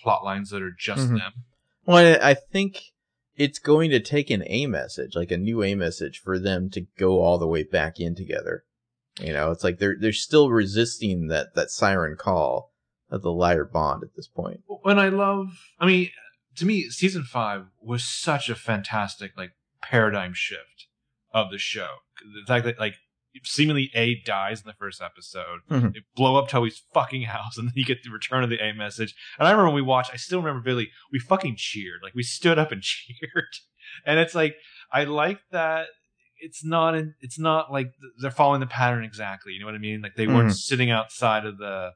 plot 0.00 0.24
lines 0.24 0.50
that 0.50 0.62
are 0.62 0.74
just 0.78 1.10
Mhm. 1.10 1.18
them. 1.18 1.32
Well, 1.84 1.96
I, 1.96 2.30
I 2.30 2.34
think 2.34 2.80
it's 3.36 3.58
going 3.58 3.90
to 3.90 4.00
take 4.00 4.30
an 4.30 4.44
A 4.46 4.66
message, 4.66 5.14
like 5.14 5.30
a 5.30 5.36
new 5.36 5.62
A 5.62 5.74
message 5.74 6.20
for 6.20 6.38
them 6.38 6.70
to 6.70 6.86
go 6.98 7.20
all 7.20 7.38
the 7.38 7.48
way 7.48 7.62
back 7.62 7.98
in 7.98 8.14
together. 8.14 8.64
You 9.20 9.32
know, 9.32 9.50
it's 9.50 9.62
like 9.62 9.78
they're 9.78 9.96
they're 9.98 10.12
still 10.12 10.50
resisting 10.50 11.28
that 11.28 11.54
that 11.54 11.70
siren 11.70 12.16
call 12.16 12.72
of 13.10 13.22
the 13.22 13.32
liar 13.32 13.64
bond 13.64 14.02
at 14.02 14.16
this 14.16 14.26
point. 14.26 14.60
And 14.84 15.00
I 15.00 15.08
love, 15.08 15.46
I 15.78 15.86
mean, 15.86 16.10
to 16.56 16.66
me, 16.66 16.88
season 16.90 17.22
five 17.22 17.66
was 17.80 18.02
such 18.02 18.48
a 18.48 18.54
fantastic 18.54 19.32
like 19.36 19.52
paradigm 19.82 20.32
shift 20.34 20.88
of 21.32 21.50
the 21.50 21.58
show. 21.58 21.88
The 22.22 22.46
fact 22.46 22.64
that 22.64 22.78
like 22.78 22.96
seemingly 23.42 23.90
A 23.94 24.20
dies 24.22 24.60
in 24.60 24.66
the 24.66 24.74
first 24.74 25.02
episode, 25.02 25.60
Mhm. 25.70 25.94
they 25.94 26.00
blow 26.14 26.36
up 26.36 26.48
Toby's 26.48 26.82
fucking 26.92 27.22
house, 27.36 27.58
and 27.58 27.68
then 27.68 27.72
you 27.76 27.84
get 27.84 28.02
the 28.02 28.10
return 28.10 28.44
of 28.44 28.50
the 28.50 28.62
A 28.62 28.72
message. 28.74 29.14
And 29.38 29.48
I 29.48 29.50
remember 29.50 29.66
when 29.70 29.74
we 29.76 29.82
watched, 29.82 30.10
I 30.12 30.16
still 30.16 30.40
remember 30.40 30.62
vividly, 30.62 30.90
we 31.12 31.18
fucking 31.18 31.56
cheered, 31.56 32.00
like 32.02 32.14
we 32.14 32.22
stood 32.22 32.58
up 32.58 32.70
and 32.72 32.82
cheered, 32.90 33.54
and 34.06 34.18
it's 34.18 34.34
like 34.34 34.56
I 34.92 35.04
like 35.04 35.40
that. 35.50 35.88
It's 36.38 36.64
not 36.64 36.94
in, 36.94 37.14
it's 37.20 37.38
not 37.38 37.72
like 37.72 37.92
they're 38.20 38.30
following 38.30 38.60
the 38.60 38.66
pattern 38.66 39.02
exactly. 39.04 39.52
You 39.54 39.60
know 39.60 39.66
what 39.66 39.74
I 39.74 39.78
mean? 39.78 40.02
Like 40.02 40.14
they 40.16 40.26
weren't 40.26 40.50
Mhm. 40.50 40.54
sitting 40.56 40.90
outside 40.90 41.46
of 41.46 41.58
the 41.58 41.92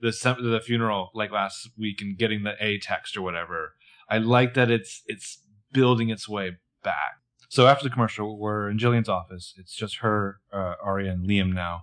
the 0.00 0.10
the 0.40 0.60
funeral 0.64 1.10
like 1.14 1.30
last 1.30 1.68
week 1.76 2.00
and 2.00 2.16
getting 2.16 2.42
the 2.42 2.56
A 2.64 2.78
text 2.78 3.16
or 3.16 3.22
whatever. 3.22 3.74
I 4.08 4.18
like 4.18 4.54
that 4.54 4.70
it's 4.70 5.02
it's 5.06 5.44
building 5.72 6.08
its 6.08 6.28
way 6.28 6.52
back. 6.82 7.16
So 7.50 7.66
after 7.66 7.82
the 7.82 7.92
commercial, 7.92 8.38
we're 8.38 8.70
in 8.70 8.78
Jillian's 8.78 9.08
office. 9.08 9.54
It's 9.58 9.74
just 9.74 9.96
her, 9.96 10.38
uh, 10.52 10.74
Aria, 10.80 11.10
and 11.10 11.28
Liam 11.28 11.52
now. 11.52 11.82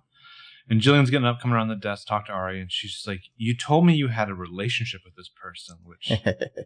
And 0.69 0.79
Jillian's 0.79 1.09
getting 1.09 1.27
up, 1.27 1.41
coming 1.41 1.55
around 1.55 1.67
the 1.67 1.75
desk, 1.75 2.07
talk 2.07 2.25
to 2.27 2.31
Aria, 2.31 2.61
and 2.61 2.71
she's 2.71 3.03
like, 3.05 3.23
"You 3.35 3.53
told 3.53 3.85
me 3.85 3.93
you 3.93 4.07
had 4.07 4.29
a 4.29 4.33
relationship 4.33 5.01
with 5.03 5.17
this 5.17 5.29
person." 5.29 5.77
Which, 5.83 6.13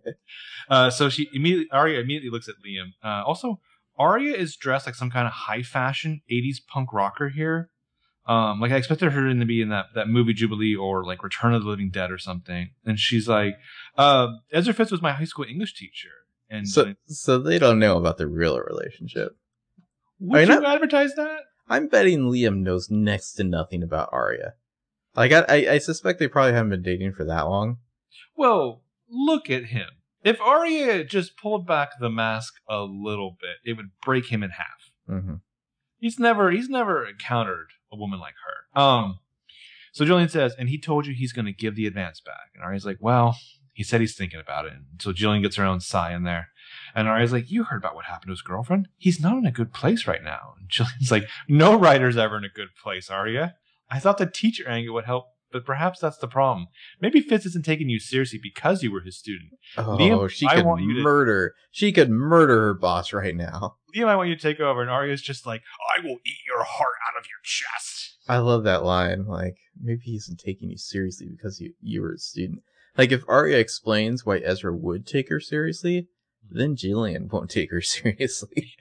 uh, 0.70 0.92
so 0.92 1.10
she 1.10 1.30
immediately, 1.34 1.72
Aria 1.72 2.00
immediately 2.00 2.30
looks 2.30 2.48
at 2.48 2.56
Liam. 2.64 2.94
Uh, 3.04 3.24
also, 3.26 3.60
Aria 3.98 4.36
is 4.36 4.56
dressed 4.56 4.86
like 4.86 4.96
some 4.96 5.10
kind 5.10 5.26
of 5.26 5.34
high 5.34 5.64
fashion 5.64 6.22
'80s 6.32 6.58
punk 6.66 6.94
rocker 6.94 7.30
here. 7.30 7.72
Um, 8.28 8.60
like 8.60 8.72
I 8.72 8.76
expected 8.76 9.12
her 9.12 9.34
to 9.34 9.46
be 9.46 9.64
in 9.64 9.70
that 9.70 9.88
that 9.96 10.10
movie 10.10 10.34
Jubilee 10.34 10.76
or 10.76 11.04
like 11.04 11.24
Return 11.24 11.56
of 11.56 11.64
the 11.64 11.70
Living 11.70 11.90
Dead 11.90 12.12
or 12.12 12.20
something. 12.20 12.70
And 12.86 13.00
she's 13.00 13.28
like, 13.28 13.58
uh, 13.98 14.28
"Ezra 14.52 14.76
Fitz 14.76 14.92
was 14.92 15.02
my 15.02 15.14
high 15.14 15.26
school 15.26 15.46
English 15.46 15.74
teacher." 15.74 16.21
And 16.52 16.68
so, 16.68 16.94
so 17.08 17.40
they 17.40 17.58
don't 17.58 17.80
know 17.80 17.98
about 17.98 18.18
the 18.18 18.28
real 18.28 18.60
relationship. 18.60 19.38
would 20.20 20.42
I 20.42 20.46
mean, 20.46 20.62
you 20.62 20.68
advertise 20.68 21.16
that? 21.16 21.40
I'm 21.70 21.88
betting 21.88 22.24
Liam 22.24 22.58
knows 22.58 22.92
next 22.92 23.34
to 23.34 23.44
nothing 23.46 23.82
about 23.82 24.10
Aria. 24.12 24.54
Like, 25.16 25.32
I, 25.32 25.46
I, 25.48 25.56
I 25.74 25.78
suspect 25.78 26.20
they 26.20 26.28
probably 26.28 26.52
haven't 26.54 26.70
been 26.72 26.82
dating 26.84 27.14
for 27.14 27.24
that 27.24 27.44
long. 27.44 27.78
Well, 28.36 28.82
look 29.10 29.50
at 29.50 29.66
him. 29.66 29.88
If 30.24 30.40
Aria 30.42 31.04
just 31.04 31.38
pulled 31.38 31.66
back 31.66 31.92
the 32.00 32.10
mask 32.10 32.56
a 32.70 32.82
little 32.82 33.38
bit, 33.40 33.58
it 33.64 33.78
would 33.78 33.92
break 34.04 34.28
him 34.28 34.44
in 34.44 34.52
half. 34.52 34.92
hmm 35.08 35.36
He's 36.00 36.18
never 36.20 36.50
he's 36.52 36.68
never 36.68 37.08
encountered 37.08 37.68
a 37.92 37.96
woman 37.96 38.20
like 38.20 38.34
her. 38.46 38.82
Um 38.82 39.20
so 39.94 40.04
Julian 40.06 40.30
says, 40.30 40.56
and 40.58 40.68
he 40.70 40.80
told 40.80 41.06
you 41.06 41.14
he's 41.14 41.34
gonna 41.34 41.52
give 41.52 41.76
the 41.76 41.86
advance 41.88 42.20
back. 42.22 42.52
And 42.56 42.64
Aria's 42.64 42.86
like, 42.86 42.98
Well, 43.00 43.38
he 43.82 43.84
said 43.84 44.00
he's 44.00 44.16
thinking 44.16 44.40
about 44.40 44.66
it. 44.66 44.74
And 44.74 45.02
so 45.02 45.12
Jillian 45.12 45.42
gets 45.42 45.56
her 45.56 45.66
own 45.66 45.80
sigh 45.80 46.14
in 46.14 46.22
there. 46.22 46.50
And 46.94 47.08
Aria's 47.08 47.32
like, 47.32 47.50
You 47.50 47.64
heard 47.64 47.78
about 47.78 47.96
what 47.96 48.06
happened 48.06 48.28
to 48.28 48.34
his 48.34 48.44
girlfriend? 48.44 48.90
He's 48.96 49.20
not 49.20 49.40
in 49.40 49.48
a 49.48 49.52
good 49.52 49.74
place 49.74 50.06
right 50.06 50.24
now. 50.24 50.54
And 50.60 50.70
Jillian's 50.70 51.10
like, 51.10 51.28
No 51.50 51.74
writer's 51.76 52.16
ever 52.16 52.38
in 52.38 52.44
a 52.44 52.50
good 52.50 52.68
place, 52.84 53.10
Aria. 53.10 53.56
I 53.90 53.98
thought 53.98 54.20
the 54.20 54.28
teacher 54.28 54.70
angle 54.70 54.94
would 54.94 55.06
help, 55.06 55.26
but 55.52 55.66
perhaps 55.66 56.00
that's 56.00 56.20
the 56.20 56.28
problem. 56.28 56.68
Maybe 57.02 57.22
Fitz 57.22 57.48
isn't 57.48 57.66
taking 57.66 57.90
you 57.90 58.00
seriously 58.00 58.40
because 58.42 58.84
you 58.84 58.92
were 58.92 59.02
his 59.02 59.18
student. 59.18 59.50
Oh, 59.78 59.98
Liam, 60.00 60.30
she 60.30 60.46
I 60.46 60.62
could 60.62 60.80
you 60.80 60.94
to- 60.94 61.02
murder. 61.02 61.56
She 61.72 61.92
could 61.92 62.12
murder 62.12 62.68
her 62.68 62.74
boss 62.76 63.14
right 63.14 63.36
now. 63.36 63.78
Liam, 63.98 64.06
I 64.06 64.16
want 64.16 64.30
you 64.30 64.36
to 64.36 64.42
take 64.42 64.60
over. 64.60 64.84
And 64.84 64.92
Aria's 64.92 65.24
just 65.24 65.48
like, 65.48 65.64
I 65.98 66.02
will 66.06 66.18
eat 66.24 66.46
your 66.46 66.64
heart 66.64 66.98
out 67.10 67.20
of 67.20 67.26
your 67.26 67.42
chest. 67.44 68.18
I 68.30 68.38
love 68.38 68.64
that 68.66 68.84
line. 68.84 69.26
Like, 69.26 69.58
maybe 69.82 70.02
he 70.04 70.18
isn't 70.18 70.40
taking 70.40 70.70
you 70.70 70.78
seriously 70.78 71.28
because 71.36 71.60
you 71.60 71.74
you 71.82 72.04
were 72.04 72.14
a 72.14 72.20
student. 72.20 72.62
Like, 72.98 73.12
if 73.12 73.24
Aria 73.28 73.58
explains 73.58 74.26
why 74.26 74.38
Ezra 74.38 74.76
would 74.76 75.08
take 75.08 75.30
her 75.30 75.40
seriously, 75.40 76.08
then 76.50 76.76
Jillian 76.76 77.32
won't 77.32 77.50
take 77.50 77.72
her 77.72 77.82
seriously. 77.82 78.74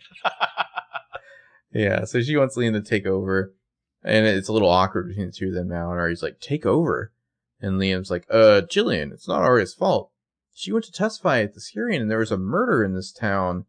yeah, 1.72 2.04
so 2.04 2.20
she 2.20 2.36
wants 2.36 2.56
Liam 2.56 2.72
to 2.72 2.80
take 2.80 3.06
over, 3.06 3.54
and 4.02 4.26
it's 4.26 4.48
a 4.48 4.52
little 4.52 4.68
awkward 4.68 5.08
between 5.08 5.26
the 5.26 5.32
two 5.32 5.48
of 5.48 5.54
them 5.54 5.68
now. 5.68 5.90
And 5.90 6.00
Aria's 6.00 6.22
like, 6.22 6.40
"Take 6.40 6.66
over," 6.66 7.12
and 7.60 7.80
Liam's 7.80 8.10
like, 8.10 8.26
"Uh, 8.30 8.62
Jillian, 8.62 9.12
it's 9.12 9.28
not 9.28 9.42
Aria's 9.42 9.74
fault. 9.74 10.10
She 10.52 10.72
went 10.72 10.84
to 10.86 10.92
testify 10.92 11.40
at 11.40 11.54
this 11.54 11.68
hearing, 11.68 12.00
and 12.00 12.10
there 12.10 12.18
was 12.18 12.32
a 12.32 12.36
murder 12.36 12.84
in 12.84 12.94
this 12.94 13.12
town." 13.12 13.66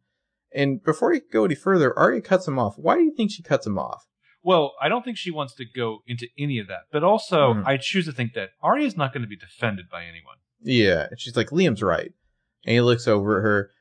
And 0.54 0.84
before 0.84 1.14
he 1.14 1.22
could 1.22 1.32
go 1.32 1.46
any 1.46 1.56
further, 1.56 1.98
Arya 1.98 2.22
cuts 2.22 2.48
him 2.48 2.60
off. 2.60 2.78
Why 2.78 2.96
do 2.96 3.04
you 3.04 3.14
think 3.16 3.32
she 3.32 3.42
cuts 3.44 3.66
him 3.66 3.80
off? 3.80 4.06
Well, 4.44 4.74
I 4.82 4.90
don't 4.90 5.04
think 5.04 5.18
she 5.18 5.32
wants 5.32 5.54
to 5.56 5.66
go 5.66 6.00
into 6.08 6.28
any 6.38 6.58
of 6.60 6.68
that. 6.68 6.84
But 6.92 7.04
also, 7.04 7.54
Mhm. 7.54 7.66
I 7.66 7.78
choose 7.78 8.06
to 8.06 8.12
think 8.12 8.34
that 8.34 8.52
Aria's 8.64 8.98
not 8.98 9.14
going 9.14 9.22
to 9.22 9.28
be 9.28 9.36
defended 9.36 9.90
by 9.90 10.04
anyone. 10.06 10.38
Yeah, 10.62 11.08
and 11.10 11.20
she's 11.20 11.36
like, 11.38 11.50
Liam's 11.50 11.84
right. 11.84 12.12
And 12.66 12.74
he 12.74 12.82
looks 12.82 13.08
over 13.08 13.38
at 13.38 13.44
her, 13.44 13.72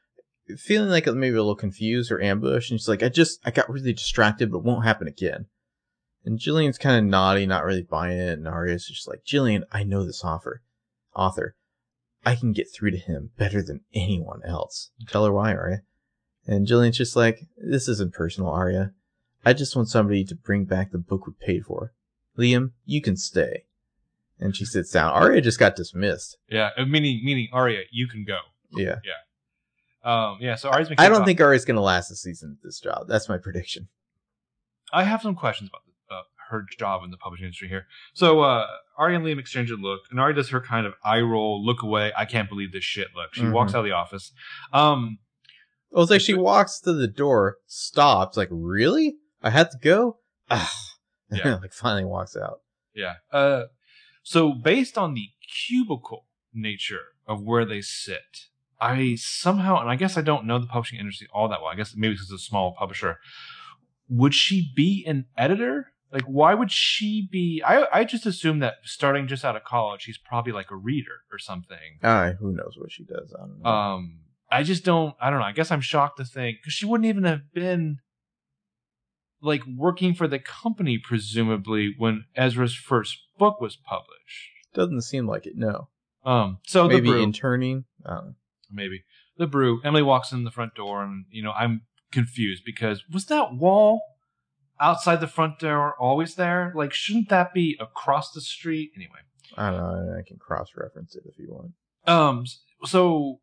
feeling 0.58 0.90
like 0.90 1.06
maybe 1.06 1.36
a 1.36 1.42
little 1.42 1.54
confused 1.54 2.11
or 2.11 2.20
ambushed, 2.20 2.70
and 2.70 2.80
she's 2.80 2.88
like, 2.88 3.02
I 3.02 3.08
just, 3.08 3.40
I 3.44 3.50
got 3.50 3.70
really 3.70 3.92
distracted, 3.92 4.50
but 4.50 4.58
it 4.58 4.64
won't 4.64 4.84
happen 4.84 5.06
again. 5.08 5.46
And 6.24 6.38
Jillian's 6.38 6.78
kind 6.78 6.98
of 6.98 7.04
nodding, 7.11 7.48
not 7.48 7.64
really 7.64 7.82
buying 7.82 8.18
it, 8.18 8.38
and 8.38 8.46
Aria's 8.48 8.86
just 8.86 9.08
like, 9.08 9.24
Jillian, 9.24 9.62
I 9.72 9.84
know 9.84 10.04
this 10.04 10.24
author. 10.24 10.62
Author. 11.14 11.54
I 12.24 12.34
can 12.34 12.52
get 12.52 12.66
through 12.72 12.90
to 12.90 12.98
him 12.98 13.30
better 13.38 13.62
than 13.62 13.80
anyone 13.94 14.40
else. 14.44 14.90
Tell 15.08 15.24
her 15.24 15.32
why, 15.32 15.54
Aria. 15.54 15.82
And 16.46 16.66
Jillian's 16.66 16.98
just 16.98 17.16
like, 17.16 17.46
this 17.56 17.88
isn't 17.88 18.12
personal, 18.12 18.50
Aria. 18.50 18.92
I 19.45 19.53
just 19.53 19.74
want 19.74 19.88
somebody 19.88 20.24
to 20.24 20.34
bring 20.34 20.64
back 20.64 20.93
the 20.93 20.99
book 20.99 21.26
we 21.26 21.32
paid 21.41 21.64
for. 21.64 21.93
Liam, 22.38 22.72
you 22.84 23.01
can 23.01 23.16
stay. 23.16 23.64
And 24.38 24.57
she 24.57 24.64
sits 24.64 24.91
down. 24.91 25.12
Aria 25.12 25.41
just 25.41 25.59
got 25.59 25.76
dismissed. 25.76 26.36
Yeah, 26.49 26.70
uh, 26.76 26.84
meaning 26.86 27.20
meaning 27.24 27.49
Aria, 27.53 27.82
you 27.91 28.07
can 28.09 28.24
go. 28.24 28.38
Yeah. 28.72 28.97
Yeah. 29.05 29.12
Um, 30.03 30.38
yeah. 30.41 30.55
So 30.55 30.70
Aria's 30.70 30.88
been. 30.88 30.99
I 30.99 31.09
don't 31.11 31.20
off. 31.22 31.26
think 31.26 31.41
Aria's 31.41 31.64
gonna 31.66 31.82
last 31.82 32.11
a 32.11 32.16
season 32.16 32.57
at 32.59 32.64
this 32.64 32.80
job. 32.80 33.07
That's 33.07 33.28
my 33.28 33.36
prediction. 33.36 33.88
I 34.93 35.05
have 35.05 35.20
some 35.20 35.34
questions 35.34 35.68
about 35.68 35.82
the, 35.84 36.14
uh, 36.14 36.22
her 36.51 36.64
job 36.78 37.05
in 37.05 37.11
the 37.11 37.18
publishing 37.18 37.45
industry 37.45 37.68
here. 37.68 37.86
So 38.14 38.41
uh, 38.41 38.66
Aria 38.97 39.16
and 39.18 39.26
Liam 39.26 39.38
exchange 39.38 39.70
a 39.70 39.76
look, 39.76 40.01
and 40.11 40.18
Aria 40.18 40.34
does 40.36 40.49
her 40.51 40.61
kind 40.62 40.86
of 40.86 40.95
eye 41.05 41.20
roll, 41.20 41.62
look 41.64 41.82
away. 41.82 42.12
I 42.16 42.24
can't 42.24 42.49
believe 42.49 42.72
this 42.72 42.82
shit. 42.84 43.09
Look, 43.14 43.34
she 43.34 43.43
Mhm. 43.43 43.53
walks 43.53 43.74
out 43.74 43.80
of 43.80 43.84
the 43.84 43.93
office. 43.93 44.32
Um, 44.72 45.18
Well, 45.91 46.03
it's 46.05 46.11
like 46.11 46.20
she 46.22 46.34
walks 46.34 46.80
to 46.80 46.93
the 46.93 47.09
door, 47.09 47.57
stops, 47.66 48.36
like, 48.36 48.49
really? 48.51 49.16
I 49.43 49.51
had 49.51 49.70
to 49.70 49.78
go? 49.78 50.18
Ah. 50.51 50.72
Yeah. 51.30 51.55
like 51.62 51.72
finally 51.72 52.05
walks 52.05 52.36
out. 52.36 52.61
Yeah. 52.95 53.14
Uh, 53.32 53.64
so 54.22 54.53
based 54.53 54.99
on 54.99 55.14
the 55.14 55.28
cubicle 55.66 56.26
nature 56.53 57.03
of 57.26 57.43
where 57.43 57.64
they 57.64 57.80
sit, 57.80 58.49
I 58.80 59.16
somehow, 59.16 59.80
and 59.80 59.91
I 59.91 59.97
guess 59.97 60.16
I 60.16 60.22
don't 60.22 60.47
know 60.47 60.59
the 60.59 60.66
publishing 60.66 60.99
industry 60.99 61.28
all 61.32 61.49
that 61.49 61.61
well. 61.61 61.70
I 61.70 61.76
guess 61.76 61.95
maybe 61.95 62.14
because 62.14 62.30
it's 62.30 62.43
a 62.43 62.47
small 62.47 62.74
publisher. 62.78 63.18
Would 64.09 64.34
she 64.34 64.72
be 64.74 65.05
an 65.07 65.26
editor? 65.36 65.93
Like, 66.12 66.24
why 66.24 66.55
would 66.55 66.72
she 66.72 67.28
be? 67.30 67.62
I 67.64 67.86
I 67.93 68.05
just 68.05 68.26
assume 68.26 68.59
that 68.61 68.76
starting 68.82 69.28
just 69.28 69.45
out 69.45 69.55
of 69.55 69.62
college, 69.62 70.03
she's 70.03 70.18
probably 70.18 70.53
like 70.53 70.70
a 70.70 70.76
reader 70.76 71.20
or 71.30 71.38
something. 71.38 71.99
Ah, 72.03 72.32
who 72.41 72.53
knows 72.53 72.74
what 72.76 72.91
she 72.91 73.05
does? 73.05 73.32
I 73.36 73.47
don't 73.47 73.62
know. 73.62 73.70
Um, 73.70 74.20
I 74.51 74.64
just 74.64 74.84
don't. 74.84 75.14
I 75.20 75.30
don't 75.30 75.38
know. 75.38 75.45
I 75.45 75.53
guess 75.53 75.70
I'm 75.70 75.80
shocked 75.80 76.16
to 76.16 76.24
think 76.24 76.59
because 76.59 76.72
she 76.72 76.86
wouldn't 76.86 77.07
even 77.07 77.24
have 77.24 77.53
been 77.55 77.99
like 79.43 79.62
working 79.66 80.14
for 80.14 80.28
the 80.28 80.38
company, 80.38 80.99
presumably, 80.99 81.95
when 81.97 82.24
Ezra's 82.36 82.74
first 82.74 83.18
book 83.38 83.61
was 83.61 83.76
published. 83.76 84.51
Doesn't 84.74 85.03
seem 85.03 85.26
like 85.26 85.47
it. 85.47 85.57
No. 85.57 85.88
Um, 86.24 86.59
so 86.66 86.86
Maybe 86.86 87.01
the 87.01 87.12
brew, 87.12 87.22
interning. 87.22 87.84
I 88.05 88.20
maybe 88.70 89.05
the 89.36 89.47
brew. 89.47 89.80
Emily 89.84 90.03
walks 90.03 90.32
in 90.32 90.45
the 90.45 90.51
front 90.51 90.74
door, 90.74 91.03
and 91.03 91.24
you 91.30 91.43
know 91.43 91.53
I'm 91.53 91.82
confused 92.12 92.62
because 92.64 93.03
was 93.11 93.26
that 93.26 93.55
wall 93.55 94.03
outside 94.80 95.20
the 95.20 95.26
front 95.26 95.59
door 95.59 95.95
always 95.99 96.34
there? 96.34 96.72
Like, 96.74 96.93
shouldn't 96.93 97.28
that 97.30 97.55
be 97.55 97.76
across 97.80 98.32
the 98.32 98.41
street 98.41 98.93
anyway? 98.95 99.20
I 99.57 99.70
don't 99.70 99.80
know. 99.80 100.16
I 100.18 100.22
can 100.26 100.38
cross 100.38 100.70
reference 100.76 101.16
it 101.16 101.24
if 101.26 101.38
you 101.38 101.49
want. 101.51 101.72
Um. 102.07 102.45
So 102.84 103.41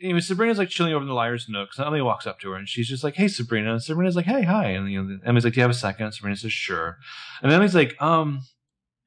anyway, 0.00 0.20
Sabrina's 0.20 0.58
like 0.58 0.68
chilling 0.68 0.92
over 0.92 1.02
in 1.02 1.08
the 1.08 1.14
liar's 1.14 1.48
nook. 1.48 1.72
So 1.72 1.84
Emily 1.84 2.02
walks 2.02 2.26
up 2.26 2.40
to 2.40 2.50
her 2.50 2.56
and 2.56 2.68
she's 2.68 2.88
just 2.88 3.04
like, 3.04 3.14
"Hey, 3.16 3.28
Sabrina." 3.28 3.72
And 3.72 3.82
Sabrina's 3.82 4.16
like, 4.16 4.24
"Hey, 4.26 4.42
hi." 4.42 4.66
And 4.70 4.90
you 4.90 5.02
know, 5.02 5.18
Emily's 5.24 5.44
like, 5.44 5.54
"Do 5.54 5.58
you 5.60 5.62
have 5.62 5.70
a 5.70 5.74
second? 5.74 6.06
And 6.06 6.14
Sabrina 6.14 6.36
says, 6.36 6.52
"Sure." 6.52 6.98
And 7.42 7.52
Emily's 7.52 7.74
like, 7.74 8.00
"Um." 8.00 8.42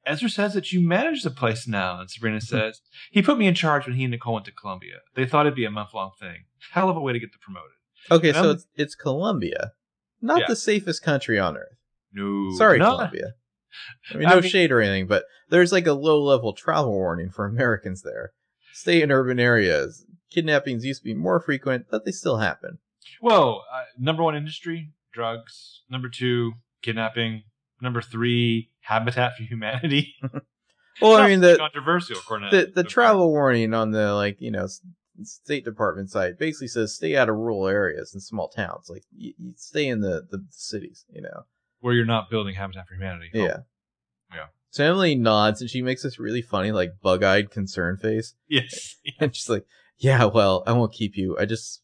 Ezra 0.04 0.28
says 0.28 0.52
that 0.54 0.72
you 0.72 0.80
manage 0.84 1.22
the 1.22 1.30
place 1.30 1.68
now, 1.68 2.00
and 2.00 2.10
Sabrina 2.10 2.40
says 2.40 2.80
he 3.12 3.22
put 3.22 3.38
me 3.38 3.46
in 3.46 3.54
charge 3.54 3.86
when 3.86 3.94
he 3.94 4.02
and 4.02 4.10
Nicole 4.10 4.34
went 4.34 4.46
to 4.46 4.50
Columbia. 4.52 4.96
They 5.14 5.26
thought 5.26 5.46
it'd 5.46 5.54
be 5.54 5.64
a 5.64 5.70
month 5.70 5.94
long 5.94 6.10
thing. 6.18 6.38
Hell 6.72 6.90
of 6.90 6.96
a 6.96 7.00
way 7.00 7.12
to 7.12 7.20
get 7.20 7.30
the 7.30 7.38
promoted. 7.38 7.70
Okay, 8.10 8.30
And 8.30 8.36
so 8.36 8.50
it's, 8.50 8.66
it's 8.74 8.94
Colombia. 8.96 9.70
Not 10.20 10.40
Yeah. 10.40 10.46
the 10.48 10.56
safest 10.56 11.04
country 11.04 11.38
on 11.38 11.56
earth. 11.56 11.76
No, 12.12 12.50
Sorry, 12.58 12.80
no, 12.80 12.96
Colombia. 12.96 13.34
I 14.12 14.16
mean, 14.16 14.26
I 14.26 14.34
no 14.34 14.40
mean- 14.40 14.50
shade 14.50 14.72
or 14.72 14.80
anything, 14.80 15.06
but 15.06 15.24
there's 15.50 15.70
like 15.70 15.86
a 15.86 15.92
low 15.92 16.20
level 16.20 16.52
travel 16.52 16.90
warning 16.90 17.30
for 17.30 17.44
Americans 17.46 18.02
there. 18.02 18.32
Stay 18.72 19.02
in 19.02 19.12
urban 19.12 19.38
areas. 19.38 20.04
Kidnappings 20.32 20.84
used 20.84 21.00
to 21.02 21.04
be 21.04 21.14
more 21.14 21.40
frequent, 21.40 21.86
but 21.90 22.04
they 22.04 22.12
still 22.12 22.38
happen. 22.38 22.78
Well, 23.20 23.64
uh, 23.72 23.82
number 23.98 24.22
one 24.22 24.34
industry, 24.36 24.92
drugs. 25.12 25.82
Number 25.90 26.08
two, 26.08 26.52
kidnapping. 26.82 27.42
Number 27.80 28.00
three, 28.00 28.70
Habitat 28.80 29.36
for 29.36 29.42
Humanity. 29.42 30.14
Well, 31.00 31.16
I 31.16 31.26
mean, 31.26 31.40
the, 31.40 31.56
controversial, 31.56 32.18
according 32.18 32.50
to 32.50 32.66
the, 32.66 32.72
the 32.82 32.84
travel 32.84 33.30
warning 33.30 33.72
on 33.72 33.92
the, 33.92 34.12
like, 34.14 34.40
you 34.40 34.50
know, 34.50 34.68
State 35.22 35.64
Department 35.64 36.10
site 36.10 36.38
basically 36.38 36.68
says 36.68 36.94
stay 36.94 37.16
out 37.16 37.30
of 37.30 37.36
rural 37.36 37.66
areas 37.66 38.12
and 38.12 38.22
small 38.22 38.48
towns. 38.48 38.88
Like 38.90 39.02
you, 39.10 39.32
you 39.38 39.54
stay 39.56 39.88
in 39.88 40.00
the, 40.00 40.26
the 40.30 40.44
cities, 40.50 41.04
you 41.12 41.22
know. 41.22 41.44
Where 41.80 41.94
you're 41.94 42.04
not 42.04 42.30
building 42.30 42.54
Habitat 42.54 42.86
for 42.86 42.94
Humanity. 42.94 43.30
Oh, 43.34 43.38
Yeah. 43.38 43.56
Yeah. 44.34 44.46
So 44.70 44.84
Emily 44.84 45.14
nods 45.14 45.60
and 45.60 45.68
she 45.68 45.82
makes 45.82 46.02
this 46.02 46.18
really 46.18 46.42
funny, 46.42 46.72
like 46.72 46.92
bug-eyed 47.02 47.50
concern 47.50 47.96
face, 47.96 48.34
Yes. 48.48 48.96
and 49.20 49.34
she's 49.34 49.48
like, 49.48 49.66
"Yeah, 50.02 50.24
well, 50.26 50.62
I 50.66 50.72
won't 50.72 50.92
keep 50.92 51.16
you. 51.16 51.36
I 51.38 51.44
just 51.44 51.82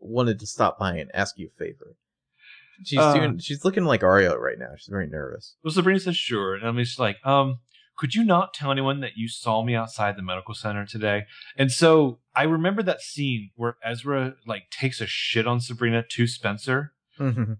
wanted 0.00 0.40
to 0.40 0.46
stop 0.46 0.78
by 0.78 0.96
and 0.96 1.10
ask 1.14 1.38
you 1.38 1.48
a 1.54 1.58
favor." 1.58 1.96
She's 2.84 2.98
Uh. 2.98 3.14
doing. 3.14 3.38
She's 3.38 3.64
looking 3.64 3.84
like 3.84 4.00
Ario 4.00 4.36
right 4.38 4.58
now. 4.58 4.72
She's 4.76 4.88
very 4.88 5.06
nervous. 5.06 5.56
Well, 5.62 5.72
Sabrina 5.72 6.00
says 6.00 6.16
sure, 6.16 6.54
and 6.54 6.66
I'm 6.66 6.76
just 6.76 6.98
like, 6.98 7.18
um, 7.24 7.60
could 7.96 8.14
you 8.14 8.24
not 8.24 8.52
tell 8.54 8.72
anyone 8.72 9.00
that 9.00 9.12
you 9.16 9.28
saw 9.28 9.62
me 9.62 9.74
outside 9.76 10.16
the 10.16 10.22
medical 10.22 10.54
center 10.54 10.84
today? 10.84 11.26
And 11.56 11.70
so 11.70 12.18
I 12.34 12.42
remember 12.44 12.82
that 12.82 13.00
scene 13.00 13.50
where 13.54 13.76
Ezra 13.84 14.34
like 14.46 14.70
takes 14.70 15.00
a 15.00 15.06
shit 15.06 15.46
on 15.46 15.60
Sabrina 15.60 16.02
to 16.02 16.26
Spencer, 16.26 16.94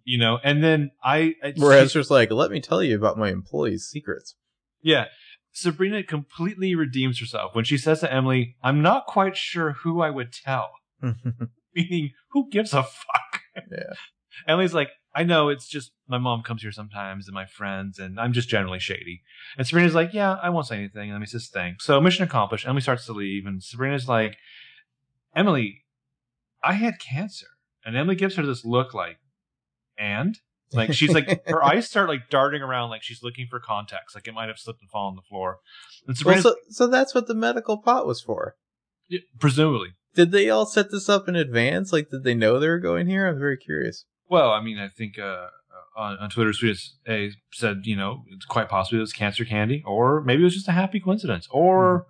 you 0.05 0.19
know, 0.19 0.41
and 0.43 0.65
then 0.65 0.91
I 1.05 1.37
I- 1.45 1.53
Where 1.57 1.79
Ezra's 1.79 2.11
like, 2.11 2.33
"Let 2.33 2.51
me 2.51 2.61
tell 2.61 2.83
you 2.83 2.97
about 2.97 3.17
my 3.19 3.31
employees' 3.31 3.85
secrets." 3.85 4.35
yeah. 4.81 5.05
Sabrina 5.53 6.03
completely 6.03 6.75
redeems 6.75 7.21
herself 7.21 7.55
when 7.55 7.65
she 7.65 7.77
says 7.77 8.01
to 8.01 8.13
Emily, 8.13 8.57
I'm 8.63 8.83
not 8.83 9.07
quite 9.07 9.37
sure 9.37 9.73
who 9.73 10.01
I 10.01 10.11
would 10.11 10.33
tell. 10.33 10.71
Meaning, 11.75 12.11
who 12.31 12.49
gives 12.51 12.73
a 12.73 12.83
fuck? 12.83 13.43
Yeah. 13.71 13.95
Emily's 14.49 14.75
like, 14.75 14.89
I 15.15 15.25
know 15.25 15.51
it's 15.51 15.69
just 15.69 15.93
my 16.09 16.19
mom 16.19 16.43
comes 16.43 16.63
here 16.63 16.73
sometimes 16.73 17.29
and 17.29 17.35
my 17.35 17.45
friends, 17.45 17.99
and 17.99 18.19
I'm 18.19 18.33
just 18.33 18.49
generally 18.49 18.79
shady. 18.79 19.23
And 19.59 19.67
Sabrina's 19.67 19.95
like, 19.95 20.15
Yeah, 20.15 20.39
I 20.43 20.49
won't 20.49 20.67
say 20.67 20.77
anything. 20.77 21.11
And 21.11 21.13
Emily 21.13 21.27
says, 21.27 21.51
Thanks. 21.53 21.85
So 21.85 22.01
mission 22.01 22.25
accomplished. 22.25 22.67
Emily 22.67 22.81
starts 22.81 23.05
to 23.07 23.13
leave, 23.13 23.47
and 23.47 23.63
Sabrina's 23.63 24.09
like, 24.09 24.37
Emily, 25.37 25.85
I 26.65 26.75
had 26.75 26.99
cancer. 26.99 27.47
And 27.85 27.97
Emily 27.97 28.17
gives 28.17 28.37
her 28.37 28.47
this 28.47 28.65
look 28.65 28.95
like, 28.95 29.19
and? 29.99 30.39
Like 30.73 30.93
she's 30.93 31.13
like 31.13 31.47
her 31.47 31.63
eyes 31.63 31.89
start 31.89 32.09
like 32.09 32.31
darting 32.31 32.63
around 32.63 32.91
like 32.91 33.03
she's 33.03 33.23
looking 33.23 33.47
for 33.49 33.61
context, 33.61 34.15
like 34.15 34.27
it 34.27 34.35
might 34.35 34.49
have 34.49 34.59
slipped 34.59 34.81
and 34.81 34.91
fallen 34.91 35.13
on 35.13 35.17
the 35.17 35.23
floor. 35.23 35.59
And 36.07 36.17
well, 36.25 36.41
so, 36.41 36.57
so 36.71 36.87
that's 36.87 37.15
what 37.15 37.27
the 37.27 37.35
medical 37.35 37.79
pot 37.79 38.07
was 38.07 38.21
for. 38.21 38.57
Yeah, 39.09 39.21
presumably. 39.39 39.91
Did 40.15 40.31
they 40.31 40.51
all 40.51 40.67
set 40.67 40.91
this 40.91 41.09
up 41.09 41.29
in 41.29 41.37
advance? 41.37 41.93
Like, 41.93 42.11
did 42.11 42.25
they 42.25 42.35
know 42.35 42.59
they 42.59 42.69
were 42.69 42.79
going 42.79 43.07
here? 43.07 43.27
I'm 43.27 43.39
very 43.39 43.57
curious. 43.57 44.05
Well, 44.29 44.51
I 44.51 44.63
mean, 44.63 44.79
I 44.79 44.89
think 44.89 45.19
uh, 45.19 45.47
on, 45.97 46.19
on 46.19 46.31
Twitter, 46.31 46.53
Sweet 46.53 46.79
A 47.09 47.31
said, 47.53 47.83
you 47.85 47.97
know, 47.97 48.25
it's 48.31 48.45
quite 48.45 48.69
possible 48.69 48.99
it 48.99 49.01
was 49.01 49.13
cancer 49.13 49.45
candy, 49.45 49.83
or 49.87 50.23
maybe 50.23 50.43
it 50.43 50.45
was 50.45 50.55
just 50.55 50.69
a 50.69 50.73
happy 50.73 51.01
coincidence, 51.01 51.49
or 51.51 52.07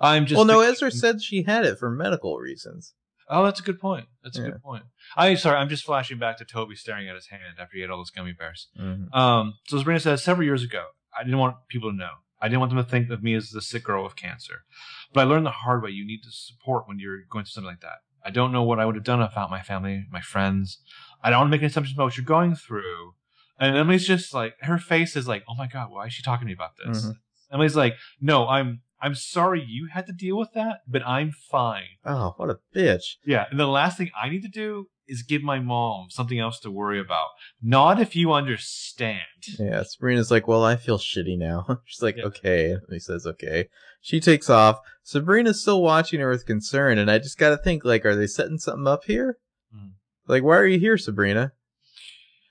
I'm 0.00 0.26
just. 0.26 0.36
well, 0.36 0.44
no, 0.44 0.60
Ezra 0.60 0.90
said 0.90 1.22
she 1.22 1.42
had 1.42 1.64
it 1.64 1.78
for 1.78 1.90
medical 1.90 2.36
reasons. 2.38 2.94
Oh, 3.28 3.44
that's 3.44 3.60
a 3.60 3.62
good 3.62 3.80
point. 3.80 4.06
That's 4.22 4.38
a 4.38 4.42
Yeah. 4.42 4.48
good 4.50 4.62
point. 4.62 4.84
I 5.16 5.34
sorry, 5.34 5.56
I'm 5.58 5.68
just 5.68 5.84
flashing 5.84 6.18
back 6.18 6.36
to 6.38 6.44
Toby 6.44 6.76
staring 6.76 7.08
at 7.08 7.14
his 7.14 7.26
hand 7.28 7.42
after 7.58 7.76
he 7.76 7.82
ate 7.82 7.90
all 7.90 7.96
those 7.98 8.10
gummy 8.10 8.32
bears. 8.32 8.68
Mhm. 8.78 9.12
Um, 9.14 9.54
so 9.66 9.78
Sabrina 9.78 10.00
says 10.00 10.22
several 10.22 10.44
years 10.46 10.62
ago, 10.62 10.88
I 11.18 11.24
didn't 11.24 11.38
want 11.38 11.56
people 11.68 11.90
to 11.90 11.96
know. 11.96 12.10
I 12.40 12.48
didn't 12.48 12.60
want 12.60 12.70
them 12.70 12.84
to 12.84 12.88
think 12.88 13.10
of 13.10 13.22
me 13.22 13.34
as 13.34 13.50
the 13.50 13.62
sick 13.62 13.82
girl 13.84 14.04
with 14.04 14.14
cancer. 14.14 14.64
But 15.12 15.22
I 15.22 15.24
learned 15.24 15.46
the 15.46 15.50
hard 15.50 15.82
way. 15.82 15.90
You 15.90 16.06
need 16.06 16.22
to 16.24 16.30
support 16.30 16.86
when 16.86 16.98
you're 16.98 17.22
going 17.30 17.44
through 17.44 17.50
something 17.50 17.70
like 17.70 17.80
that. 17.80 18.00
I 18.24 18.30
don't 18.30 18.52
know 18.52 18.62
what 18.62 18.78
I 18.78 18.84
would 18.84 18.94
have 18.94 19.04
done 19.04 19.20
without 19.20 19.50
my 19.50 19.62
family, 19.62 20.04
my 20.10 20.20
friends. 20.20 20.78
I 21.22 21.30
don't 21.30 21.40
want 21.40 21.48
to 21.48 21.50
make 21.52 21.62
any 21.62 21.68
assumptions 21.68 21.96
about 21.96 22.04
what 22.04 22.16
you're 22.16 22.26
going 22.26 22.54
through. 22.54 23.14
And 23.58 23.74
Emily's 23.76 24.06
just 24.06 24.34
like, 24.34 24.54
her 24.60 24.78
face 24.78 25.16
is 25.16 25.26
like, 25.26 25.44
oh 25.48 25.54
my 25.54 25.66
God, 25.66 25.90
why 25.90 26.06
is 26.06 26.12
she 26.12 26.22
talking 26.22 26.46
to 26.46 26.46
me 26.46 26.52
about 26.52 26.72
this? 26.76 27.06
Mhm. 27.06 27.14
Emily's 27.52 27.76
like, 27.76 27.96
no, 28.20 28.46
I'm, 28.48 28.82
I'm 29.06 29.14
sorry 29.14 29.64
you 29.66 29.88
had 29.92 30.06
to 30.06 30.12
deal 30.12 30.36
with 30.36 30.52
that, 30.54 30.78
but 30.88 31.06
I'm 31.06 31.30
fine. 31.30 31.96
Oh, 32.04 32.34
what 32.36 32.50
a 32.50 32.58
bitch. 32.74 33.14
Yeah. 33.24 33.44
And 33.50 33.60
the 33.60 33.66
last 33.68 33.98
thing 33.98 34.10
I 34.20 34.28
need 34.28 34.42
to 34.42 34.48
do 34.48 34.88
is 35.06 35.22
give 35.22 35.42
my 35.42 35.60
mom 35.60 36.06
something 36.10 36.40
else 36.40 36.58
to 36.60 36.70
worry 36.70 36.98
about. 36.98 37.26
Not 37.62 38.00
if 38.00 38.16
you 38.16 38.32
understand. 38.32 39.20
Yeah, 39.58 39.84
Sabrina's 39.84 40.32
like, 40.32 40.48
well, 40.48 40.64
I 40.64 40.74
feel 40.74 40.98
shitty 40.98 41.38
now. 41.38 41.78
She's 41.84 42.02
like, 42.02 42.16
Yeah. 42.16 42.24
okay. 42.24 42.70
And 42.72 42.80
he 42.90 42.98
says, 42.98 43.24
okay. 43.26 43.68
She 44.00 44.18
takes 44.18 44.50
off. 44.50 44.80
Sabrina's 45.04 45.60
still 45.62 45.80
watching 45.82 46.18
her 46.20 46.30
with 46.30 46.44
concern, 46.46 46.98
and 46.98 47.08
I 47.10 47.18
just 47.18 47.38
gotta 47.38 47.56
think, 47.56 47.84
like, 47.84 48.04
are 48.04 48.16
they 48.16 48.26
setting 48.26 48.58
something 48.58 48.86
up 48.88 49.04
here? 49.04 49.38
Mhm. 49.74 49.92
Like, 50.26 50.42
why 50.42 50.56
are 50.56 50.66
you 50.66 50.80
here, 50.80 50.98
Sabrina? 50.98 51.52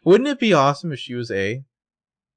Wouldn't 0.05 0.29
it 0.29 0.39
be 0.39 0.53
awesome 0.53 0.93
if 0.93 0.99
she 0.99 1.15
was 1.15 1.29
A? 1.31 1.63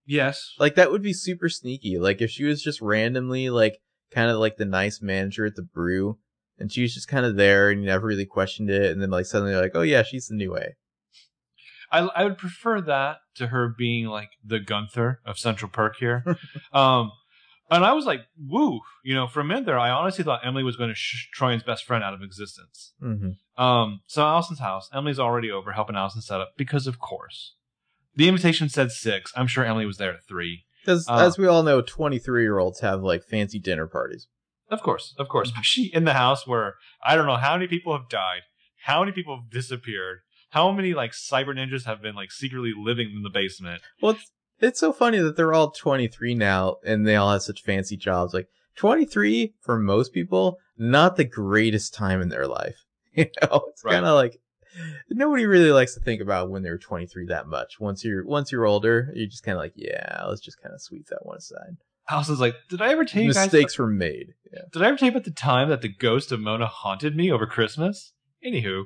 Yes. 0.07 0.55
Like, 0.59 0.75
that 0.75 0.91
would 0.91 1.03
be 1.03 1.12
super 1.12 1.49
sneaky. 1.49 1.99
Like, 1.99 2.21
if 2.21 2.31
she 2.31 2.45
was 2.45 2.62
just 2.62 2.81
randomly, 2.81 3.51
like, 3.51 3.79
kind 4.11 4.30
of 4.30 4.38
like 4.38 4.56
the 4.56 4.64
nice 4.64 5.00
manager 5.02 5.46
at 5.46 5.56
the 5.56 5.62
brew, 5.62 6.18
and 6.59 6.72
she 6.72 6.82
was 6.82 6.94
just 6.94 7.09
kind 7.09 7.26
of 7.26 7.36
there 7.36 7.70
and 7.70 7.80
you 7.80 7.86
never 7.86 8.06
really 8.06 8.26
questioned 8.26 8.70
it, 8.70 8.90
and 8.92 9.02
then, 9.02 9.11
like, 9.11 9.26
suddenly 9.26 9.54
like, 9.54 9.72
oh 9.74 9.82
yeah, 9.82 10.02
she's 10.02 10.28
the 10.28 10.34
new 10.34 10.56
A. 10.56 10.74
I, 11.90 12.00
I 12.00 12.24
would 12.24 12.38
prefer 12.38 12.80
that 12.82 13.18
to 13.36 13.48
her 13.48 13.74
being 13.76 14.06
like 14.06 14.30
the 14.44 14.61
Gunther 14.61 15.20
of 15.24 15.38
Central 15.38 15.70
Perk 15.70 15.96
here. 15.96 16.24
um, 16.72 17.12
and 17.70 17.84
I 17.84 17.92
was 17.92 18.06
like, 18.06 18.20
woo, 18.38 18.80
you 19.02 19.14
know, 19.14 19.26
for 19.26 19.40
a 19.40 19.44
minute 19.44 19.66
there, 19.66 19.78
I 19.78 19.90
honestly 19.90 20.24
thought 20.24 20.40
Emily 20.44 20.62
was 20.62 20.76
going 20.76 20.88
to 20.88 20.94
sh- 20.94 21.28
Troian's 21.34 21.62
best 21.62 21.84
friend 21.84 22.02
out 22.02 22.14
of 22.14 22.22
existence. 22.22 22.92
Mm-hmm. 23.02 23.62
Um, 23.62 24.00
so 24.06 24.22
Alison's 24.22 24.61
house, 24.61 24.88
Emily's 24.92 25.18
already 25.18 25.50
over 25.50 25.72
helping 25.72 25.96
Alison 25.96 26.22
set 26.22 26.40
up 26.40 26.52
because 26.56 26.86
of 26.86 26.98
course. 26.98 27.54
The 28.14 28.28
invitation 28.28 28.68
said 28.68 28.90
six. 28.90 29.32
I'm 29.36 29.46
sure 29.46 29.64
Emily 29.64 29.86
was 29.86 29.98
there 29.98 30.12
at 30.12 30.24
three. 30.26 30.64
Because, 30.89 31.07
Uh. 31.07 31.16
as 31.26 31.36
we 31.36 31.47
all 31.47 31.62
know, 31.62 31.82
23 31.82 32.43
year 32.43 32.59
olds 32.59 32.80
have, 32.80 33.03
like, 33.03 33.22
fancy 33.22 33.59
dinner 33.59 33.86
parties. 33.86 34.26
Of 34.70 34.80
course, 34.82 35.14
of 35.18 35.28
course. 35.28 35.49
Especially 35.49 35.91
in 35.95 36.05
the 36.05 36.14
house 36.14 36.47
where 36.47 36.76
I 37.05 37.14
don't 37.14 37.26
know 37.26 37.36
how 37.36 37.55
many 37.57 37.66
people 37.68 37.93
have 37.97 38.09
died, 38.09 38.41
how 38.84 39.01
many 39.01 39.12
people 39.12 39.36
have 39.36 39.51
disappeared, 39.51 40.20
how 40.51 40.70
many 40.72 40.95
like 40.95 41.12
cyber 41.12 41.55
ninjas 41.55 41.84
have 41.84 42.01
been 42.03 42.14
like 42.14 42.30
secretly 42.32 42.72
living 42.74 43.11
in 43.14 43.22
the 43.22 43.28
basement. 43.30 43.82
Well, 44.01 44.12
it's, 44.12 44.30
it's 44.61 44.80
so 44.80 44.93
funny 44.95 45.18
that 45.18 45.36
they're 45.36 45.53
all 45.55 45.70
23 45.72 46.34
now 46.34 46.76
and 46.86 47.07
they 47.07 47.16
all 47.16 47.32
have 47.32 47.43
such 47.43 47.62
fancy 47.62 47.97
jobs. 47.99 48.32
Like 48.34 48.49
23 48.76 49.55
for 49.61 49.78
most 49.78 50.12
people, 50.14 50.59
not 50.78 51.16
the 51.16 51.24
greatest 51.24 51.93
time 51.95 52.20
in 52.22 52.28
their 52.30 52.47
life. 52.47 52.76
You 53.14 53.26
know, 53.43 53.64
it's 53.68 53.82
Right. 53.84 53.93
kind 53.95 54.07
of 54.07 54.14
like 54.14 54.39
nobody 55.11 55.47
really 55.47 55.72
likes 55.72 55.95
to 55.95 56.01
think 56.01 56.20
about 56.20 56.51
when 56.51 56.62
they're 56.62 56.79
23 56.79 57.26
that 57.26 57.47
much. 57.47 57.81
Once 57.81 58.05
you're 58.05 58.24
once 58.24 58.53
you're 58.53 58.66
older, 58.66 59.11
you're 59.14 59.29
just 59.29 59.43
kind 59.43 59.57
of 59.57 59.61
like, 59.61 59.74
yeah, 59.76 60.24
let's 60.26 60.41
just 60.41 60.61
kind 60.62 60.74
of 60.74 60.83
sweep 60.83 61.07
that 61.09 61.24
one 61.24 61.37
aside. 61.37 61.76
Alison's 62.11 62.41
like, 62.41 62.55
did 62.70 62.81
I 62.81 62.91
ever 62.91 63.05
tell 63.05 63.22
you 63.22 63.33
guys? 63.33 63.53
Mistakes 63.53 63.79
were 63.79 63.87
made. 63.87 64.35
Yeah. 64.53 64.62
Did 64.72 64.83
I 64.83 64.89
ever 64.89 64.97
tell 64.97 65.07
you 65.07 65.12
about 65.12 65.24
the 65.24 65.31
time 65.31 65.68
that 65.68 65.83
the 65.83 65.93
ghost 65.93 66.33
of 66.33 66.41
Mona 66.41 66.66
haunted 66.66 67.14
me 67.14 67.31
over 67.31 67.47
Christmas? 67.47 68.12
Anywho, 68.45 68.85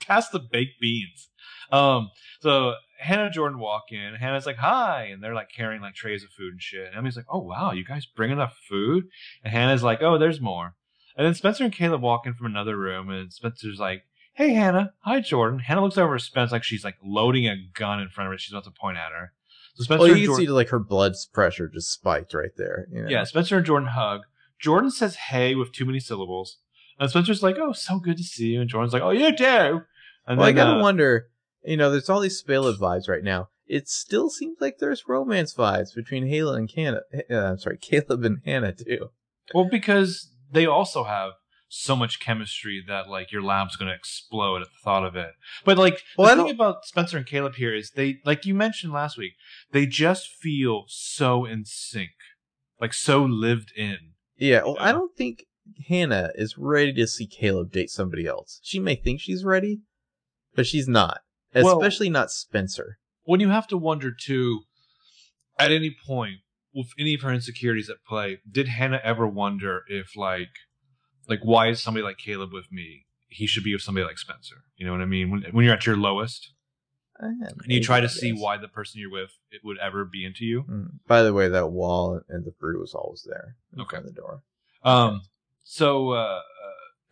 pass 0.00 0.28
the 0.28 0.40
baked 0.40 0.80
beans. 0.80 1.30
Um, 1.70 2.10
so 2.40 2.74
Hanna 2.98 3.26
and 3.26 3.32
Jordan 3.32 3.58
walk 3.58 3.84
in. 3.90 4.14
Hanna's 4.14 4.46
like, 4.46 4.56
"Hi," 4.56 5.04
and 5.04 5.22
they're 5.22 5.34
like 5.34 5.50
carrying 5.54 5.82
like 5.82 5.94
trays 5.94 6.24
of 6.24 6.30
food 6.30 6.52
and 6.54 6.62
shit. 6.62 6.88
And 6.88 6.96
Emily's 6.96 7.16
like, 7.16 7.26
"Oh 7.28 7.40
wow, 7.40 7.72
you 7.72 7.84
guys 7.84 8.06
bring 8.06 8.30
enough 8.30 8.56
food?" 8.68 9.04
And 9.44 9.52
Hanna's 9.52 9.82
like, 9.82 10.02
"Oh, 10.02 10.18
there's 10.18 10.40
more." 10.40 10.74
And 11.16 11.26
then 11.26 11.34
Spencer 11.34 11.64
and 11.64 11.72
Caleb 11.72 12.02
walk 12.02 12.26
in 12.26 12.34
from 12.34 12.46
another 12.46 12.76
room, 12.76 13.10
and 13.10 13.32
Spencer's 13.32 13.78
like, 13.78 14.02
"Hey, 14.36 14.54
Hanna. 14.54 14.92
Hi, 15.00 15.20
Jordan." 15.20 15.58
Hanna 15.60 15.82
looks 15.82 15.98
over 15.98 16.14
at 16.14 16.20
Spence 16.20 16.52
like 16.52 16.64
she's 16.64 16.84
like 16.84 16.96
loading 17.02 17.46
a 17.46 17.56
gun 17.74 18.00
in 18.00 18.08
front 18.08 18.28
of 18.28 18.32
her. 18.32 18.38
She's 18.38 18.52
about 18.52 18.64
to 18.64 18.70
point 18.70 18.96
at 18.98 19.12
her. 19.12 19.32
So 19.74 19.84
Spencer 19.84 19.98
Well, 20.00 20.08
you 20.08 20.14
can 20.14 20.24
Jordan- 20.26 20.46
see 20.46 20.50
like 20.52 20.68
her 20.70 20.78
blood 20.78 21.12
pressure 21.32 21.68
just 21.68 21.92
spiked 21.92 22.32
right 22.34 22.50
there. 22.56 22.86
You 22.92 23.02
know? 23.02 23.08
yeah, 23.08 23.24
Spencer 23.24 23.56
and 23.58 23.66
Jordan 23.66 23.88
hug. 23.88 24.22
Jordan 24.58 24.90
says 24.90 25.16
hey 25.16 25.54
with 25.54 25.72
too 25.72 25.84
many 25.84 26.00
syllables. 26.00 26.58
And 26.98 27.10
Spencer's 27.10 27.42
like, 27.42 27.56
oh, 27.58 27.72
so 27.72 27.98
good 27.98 28.16
to 28.16 28.22
see 28.22 28.54
you. 28.54 28.60
And 28.62 28.70
Jordan's 28.70 28.94
like, 28.94 29.02
oh, 29.02 29.10
you 29.10 29.36
too. 29.36 29.82
And 30.26 30.38
Well, 30.38 30.42
I 30.42 30.46
then, 30.46 30.54
gotta 30.56 30.78
uh, 30.78 30.82
wonder. 30.82 31.28
You 31.62 31.76
know, 31.76 31.90
there's 31.90 32.08
all 32.08 32.20
these 32.20 32.42
Spaleb 32.42 32.78
vibes 32.78 33.06
right 33.08 33.22
now. 33.22 33.48
It 33.66 33.88
still 33.88 34.30
seems 34.30 34.56
like 34.60 34.78
there's 34.78 35.08
romance 35.08 35.52
vibes 35.52 35.94
between 35.94 36.26
Halo 36.28 36.54
and 36.54 36.72
Canada. 36.72 37.02
Uh, 37.30 37.34
I'm 37.34 37.58
sorry, 37.58 37.76
Caleb 37.82 38.24
and 38.24 38.38
Hanna 38.46 38.72
too. 38.72 39.10
well, 39.52 39.68
because 39.70 40.30
they 40.50 40.64
also 40.64 41.04
have 41.04 41.32
so 41.68 41.96
much 41.96 42.20
chemistry 42.20 42.82
that 42.86 43.08
like 43.08 43.32
your 43.32 43.42
lab's 43.42 43.76
gonna 43.76 43.92
explode 43.92 44.62
at 44.62 44.68
the 44.68 44.78
thought 44.84 45.04
of 45.04 45.16
it. 45.16 45.32
But 45.64 45.78
like 45.78 46.02
Well, 46.16 46.28
I 46.30 46.34
the 46.34 46.44
thing 46.44 46.52
about 46.52 46.84
Spencer 46.84 47.16
and 47.16 47.26
Caleb 47.26 47.54
here 47.56 47.74
is 47.74 47.90
they 47.90 48.18
like 48.24 48.44
you 48.46 48.54
mentioned 48.54 48.92
last 48.92 49.18
week, 49.18 49.32
they 49.72 49.86
just 49.86 50.28
feel 50.28 50.84
so 50.88 51.44
in 51.44 51.64
sync. 51.64 52.10
Like 52.80 52.92
so 52.94 53.24
lived 53.24 53.72
in. 53.76 53.96
Yeah, 54.36 54.62
well, 54.64 54.76
I 54.78 54.92
don't 54.92 55.16
think 55.16 55.44
Hanna 55.88 56.30
is 56.34 56.56
ready 56.58 56.92
to 56.92 57.06
see 57.06 57.26
Caleb 57.26 57.72
date 57.72 57.90
somebody 57.90 58.26
else. 58.26 58.60
She 58.62 58.78
may 58.78 58.94
think 58.94 59.20
she's 59.20 59.44
ready, 59.44 59.80
but 60.54 60.66
she's 60.66 60.86
not. 60.86 61.20
Well- 61.54 61.78
Especially 61.80 62.10
not 62.10 62.30
Spencer. 62.30 62.98
when 63.24 63.40
you 63.40 63.48
have 63.48 63.66
to 63.68 63.76
wonder 63.78 64.12
too 64.12 64.60
at 65.58 65.72
any 65.72 65.96
point 66.06 66.40
with 66.74 66.88
any 66.98 67.14
of 67.14 67.22
her 67.22 67.32
insecurities 67.32 67.88
at 67.88 67.96
play 68.06 68.38
did 68.48 68.68
hanna 68.68 69.00
ever 69.02 69.26
wonder 69.26 69.82
if 69.88 70.14
like 70.14 70.50
like 71.28 71.40
why 71.42 71.68
is 71.68 71.80
somebody 71.82 72.02
like 72.04 72.18
caleb 72.18 72.52
with 72.52 72.70
me 72.70 73.06
he 73.28 73.46
should 73.46 73.64
be 73.64 73.72
with 73.74 73.82
somebody 73.82 74.04
like 74.06 74.18
spencer 74.18 74.56
you 74.76 74.86
know 74.86 74.92
what 74.92 75.00
i 75.00 75.06
mean 75.06 75.30
when, 75.30 75.42
when 75.52 75.64
you're 75.64 75.74
at 75.74 75.86
your 75.86 75.96
lowest 75.96 76.52
and 77.18 77.54
you 77.66 77.82
try 77.82 77.98
to 78.00 78.08
see 78.08 78.30
why 78.32 78.56
the 78.58 78.68
person 78.68 79.00
you're 79.00 79.10
with 79.10 79.30
it 79.50 79.62
would 79.64 79.78
ever 79.78 80.04
be 80.04 80.24
into 80.24 80.44
you 80.44 80.62
Mm. 80.64 80.86
By 81.06 81.22
the 81.22 81.32
way, 81.32 81.48
that 81.48 81.68
wall 81.68 82.20
and 82.28 82.44
the 82.44 82.50
brew 82.50 82.78
was 82.80 82.92
always 82.94 83.22
there 83.26 83.56
in 83.72 83.80
Okay. 83.80 83.96
front 83.96 84.06
of 84.06 84.14
the 84.14 84.20
door. 84.20 84.42
um 84.82 85.22
so 85.62 86.10
uh, 86.10 86.40
uh 86.40 86.40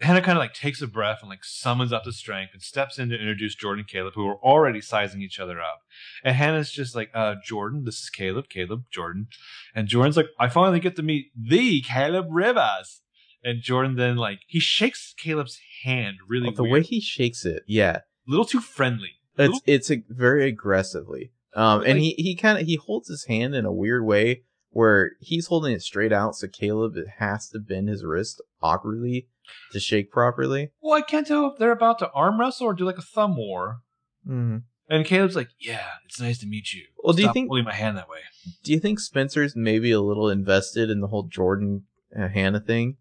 Hanna 0.01 0.20
kind 0.20 0.36
of 0.36 0.43
like 0.43 0.53
takes 0.53 0.82
a 0.82 0.86
breath 0.89 1.20
and 1.23 1.31
like 1.31 1.45
summons 1.45 1.93
up 1.93 2.05
the 2.05 2.12
strength 2.12 2.51
and 2.53 2.61
steps 2.61 2.99
in 2.99 3.09
to 3.11 3.15
introduce 3.16 3.55
Jordan 3.55 3.81
and 3.81 3.89
Caleb, 3.89 4.15
who 4.15 4.27
are 4.28 4.36
already 4.45 4.81
sizing 4.81 5.23
each 5.23 5.39
other 5.39 5.61
up. 5.62 5.81
And 6.24 6.35
Hanna's 6.36 6.70
just 6.73 6.95
like, 6.97 7.11
uh, 7.15 7.36
Jordan, 7.47 7.85
this 7.85 8.01
is 8.01 8.11
Caleb, 8.11 8.49
Caleb, 8.51 8.82
Jordan. 8.93 9.28
And 9.74 9.86
Jordan's 9.89 10.16
like, 10.16 10.27
I 10.39 10.49
finally 10.49 10.81
get 10.81 10.97
to 10.97 11.03
meet 11.03 11.27
the 11.41 11.81
Caleb 11.82 12.27
Rivers. 12.28 13.03
And 13.45 13.61
Jordan 13.62 13.97
then 13.97 14.16
like 14.16 14.41
he 14.47 14.59
shakes 14.59 15.15
Caleb's 15.23 15.59
hand 15.85 16.16
really 16.27 16.49
Oh, 16.49 16.53
the 16.53 16.62
weird. 16.62 16.73
way 16.73 16.83
he 16.83 17.01
shakes 17.01 17.45
it, 17.45 17.62
yeah, 17.66 17.97
a 17.99 18.03
little 18.27 18.47
too 18.47 18.61
friendly. 18.61 19.11
it's 19.37 19.39
Little- 19.39 19.61
it's 19.66 19.91
a, 19.91 20.03
very 20.09 20.49
aggressively. 20.49 21.33
Um, 21.55 21.81
and 21.83 21.95
Like- 21.95 22.03
he 22.03 22.15
he 22.19 22.35
kind 22.37 22.59
of 22.59 22.66
he 22.66 22.77
holds 22.77 23.09
his 23.09 23.27
hand 23.27 23.55
in 23.55 23.65
a 23.65 23.73
weird 23.73 24.05
way 24.05 24.43
where 24.71 25.12
he's 25.21 25.47
holding 25.47 25.73
it 25.73 25.83
straight 25.83 26.12
out, 26.12 26.35
so 26.37 26.49
Caleb 26.49 26.97
it 26.97 27.07
has 27.19 27.49
to 27.51 27.59
bend 27.61 27.89
his 27.89 28.05
wrist 28.05 28.43
awkwardly 28.62 29.29
to 29.73 29.79
shake 29.79 30.11
properly. 30.11 30.71
Well, 30.81 30.95
I 30.95 31.03
can't 31.03 31.27
tell 31.27 31.47
if 31.53 31.59
they're 31.59 31.71
about 31.71 31.99
to 32.01 32.11
arm 32.12 32.41
wrestle 32.41 32.66
or 32.66 32.73
do 32.75 32.85
like 32.85 32.99
a 32.99 33.03
thumb 33.03 33.37
war. 33.37 33.83
Mm-hmm. 34.27 34.59
And 34.89 35.05
Caleb's 35.07 35.37
like, 35.37 35.49
"Yeah, 35.59 35.87
it's 36.07 36.21
nice 36.21 36.39
to 36.39 36.47
meet 36.47 36.73
you." 36.73 36.85
Well, 37.03 37.12
do 37.12 37.21
you 37.23 37.27
Stop 37.27 37.35
think- 37.35 37.49
holding 37.49 37.65
my 37.66 37.75
hand 37.75 37.97
that 37.99 38.09
way? 38.09 38.19
Do 38.62 38.73
you 38.73 38.81
think 38.81 38.99
Spencer's 39.01 39.55
maybe 39.57 39.91
a 39.93 40.01
little 40.01 40.29
invested 40.31 40.91
in 40.91 41.01
the 41.01 41.07
whole 41.09 41.23
Jordan 41.25 41.85
uh, 42.19 42.29
Hanna 42.29 42.61
thing, 42.61 42.97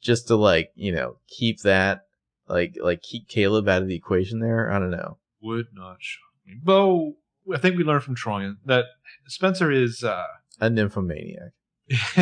just 0.00 0.28
to 0.28 0.36
like 0.36 0.70
you 0.74 0.92
know 0.92 1.16
keep 1.28 1.60
that 1.62 2.02
like 2.48 2.76
like 2.80 3.02
keep 3.02 3.28
Caleb 3.28 3.68
out 3.68 3.82
of 3.82 3.88
the 3.88 3.94
equation 3.94 4.40
there? 4.40 4.70
I 4.70 4.78
don't 4.78 4.90
know. 4.90 5.18
Would 5.42 5.68
not 5.72 5.96
shock 6.00 6.20
me. 6.46 6.54
Bo, 6.62 7.14
I 7.52 7.58
think 7.58 7.76
we 7.76 7.84
learned 7.84 8.04
from 8.04 8.16
Troian 8.16 8.56
that 8.66 8.86
Spencer 9.26 9.70
is 9.70 10.04
uh 10.04 10.26
A 10.60 10.68
nymphomaniac. 10.70 11.52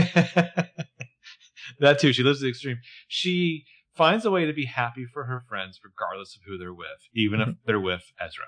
that 1.81 1.99
too. 1.99 2.13
She 2.13 2.23
lives 2.23 2.39
to 2.39 2.45
the 2.45 2.51
extreme. 2.51 2.79
She 3.09 3.65
finds 3.95 4.25
a 4.25 4.31
way 4.31 4.47
to 4.47 4.53
be 4.53 4.65
happy 4.65 5.05
for 5.05 5.25
her 5.25 5.45
friends, 5.49 5.81
regardless 5.85 6.37
of 6.37 6.43
who 6.47 6.57
they're 6.57 6.73
with, 6.73 6.87
even 7.15 7.41
if 7.41 7.49
they're 7.67 7.81
with 7.81 8.13
Ezra. 8.21 8.45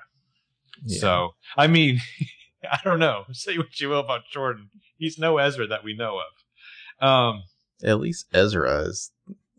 Yeah. 0.84 1.00
So, 1.00 1.34
I 1.56 1.66
mean, 1.66 2.00
I 2.70 2.78
don't 2.84 3.00
know. 3.00 3.24
Say 3.32 3.58
what 3.58 3.78
you 3.80 3.88
will 3.88 4.00
about 4.00 4.22
Jordan. 4.32 4.70
He's 4.96 5.18
no 5.18 5.38
Ezra 5.38 5.66
that 5.66 5.84
we 5.84 5.94
know 5.94 6.20
of. 6.20 7.06
Um, 7.06 7.42
At 7.82 8.00
least 8.00 8.26
Ezra 8.32 8.82
is, 8.82 9.10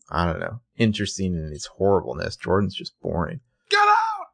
I 0.09 0.25
don't 0.25 0.39
know, 0.39 0.59
interesting 0.77 1.33
in 1.35 1.51
his 1.51 1.65
horribleness. 1.77 2.35
Jordan's 2.35 2.75
just 2.75 2.93
boring. 3.01 3.39
get 3.69 3.79
out! 3.79 4.27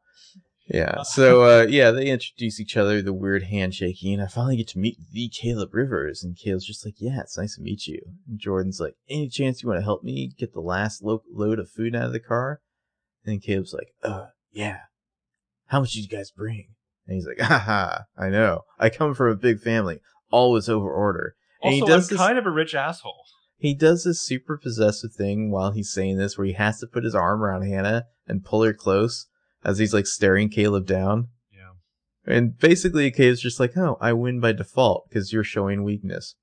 Yeah. 0.69 1.01
So, 1.05 1.43
uh, 1.43 1.65
yeah, 1.69 1.91
they 1.91 2.07
introduce 2.07 2.59
each 2.59 2.75
other, 2.75 3.01
the 3.01 3.13
weird 3.13 3.43
handshaking, 3.43 4.13
and 4.15 4.21
I 4.23 4.27
finally 4.27 4.57
get 4.57 4.67
to 4.69 4.79
meet 4.79 4.97
the 5.13 5.29
Caleb 5.29 5.73
Rivers. 5.73 6.23
And 6.23 6.37
Caleb's 6.37 6.65
just 6.65 6.85
like, 6.85 6.95
yeah, 6.97 7.21
it's 7.21 7.37
nice 7.37 7.55
to 7.55 7.61
meet 7.61 7.87
you. 7.87 8.01
And 8.27 8.37
Jordan's 8.39 8.79
like, 8.79 8.95
any 9.09 9.29
chance 9.29 9.63
you 9.63 9.69
want 9.69 9.79
to 9.79 9.83
help 9.85 10.03
me 10.03 10.33
get 10.37 10.53
the 10.53 10.59
last 10.59 11.01
lo- 11.01 11.23
load 11.31 11.59
of 11.59 11.69
food 11.69 11.95
out 11.95 12.05
of 12.07 12.11
the 12.13 12.19
car? 12.19 12.59
And 13.25 13.41
Caleb's 13.41 13.73
like, 13.73 13.93
uh, 14.03 14.27
yeah. 14.51 14.79
How 15.67 15.79
much 15.79 15.93
did 15.93 16.01
you 16.03 16.09
guys 16.09 16.31
bring? 16.31 16.67
And 17.07 17.15
he's 17.15 17.27
like, 17.27 17.39
haha, 17.41 17.99
I 18.17 18.29
know. 18.29 18.63
I 18.77 18.89
come 18.89 19.13
from 19.13 19.31
a 19.31 19.35
big 19.35 19.61
family. 19.61 19.99
Always 20.31 20.67
over 20.67 20.91
order. 20.91 21.35
And 21.63 21.73
he 21.73 21.81
Also, 21.81 21.93
I'm 21.93 21.99
does 21.99 22.09
this- 22.09 22.17
kind 22.17 22.37
of 22.37 22.45
a 22.45 22.51
rich 22.51 22.75
asshole. 22.75 23.23
He 23.57 23.73
does 23.73 24.03
this 24.03 24.21
super 24.21 24.57
possessive 24.57 25.13
thing 25.13 25.49
while 25.51 25.71
he's 25.71 25.91
saying 25.91 26.17
this, 26.17 26.37
where 26.37 26.45
he 26.47 26.53
has 26.53 26.79
to 26.79 26.87
put 26.87 27.03
his 27.03 27.15
arm 27.15 27.43
around 27.43 27.63
Hanna 27.63 28.05
and 28.27 28.45
pull 28.45 28.63
her 28.63 28.73
close 28.73 29.27
as 29.63 29.79
he's 29.79 29.93
like 29.93 30.05
staring 30.05 30.49
Caleb 30.49 30.85
down. 30.85 31.29
Yeah. 31.51 31.71
And 32.25 32.57
basically, 32.57 33.09
Caleb's 33.11 33.41
just 33.41 33.59
like, 33.59 33.75
"Oh, 33.75 33.97
I 33.99 34.13
win 34.13 34.39
by 34.39 34.51
default 34.51 35.09
because 35.09 35.33
you're 35.33 35.43
showing 35.43 35.83
weakness." 35.83 36.35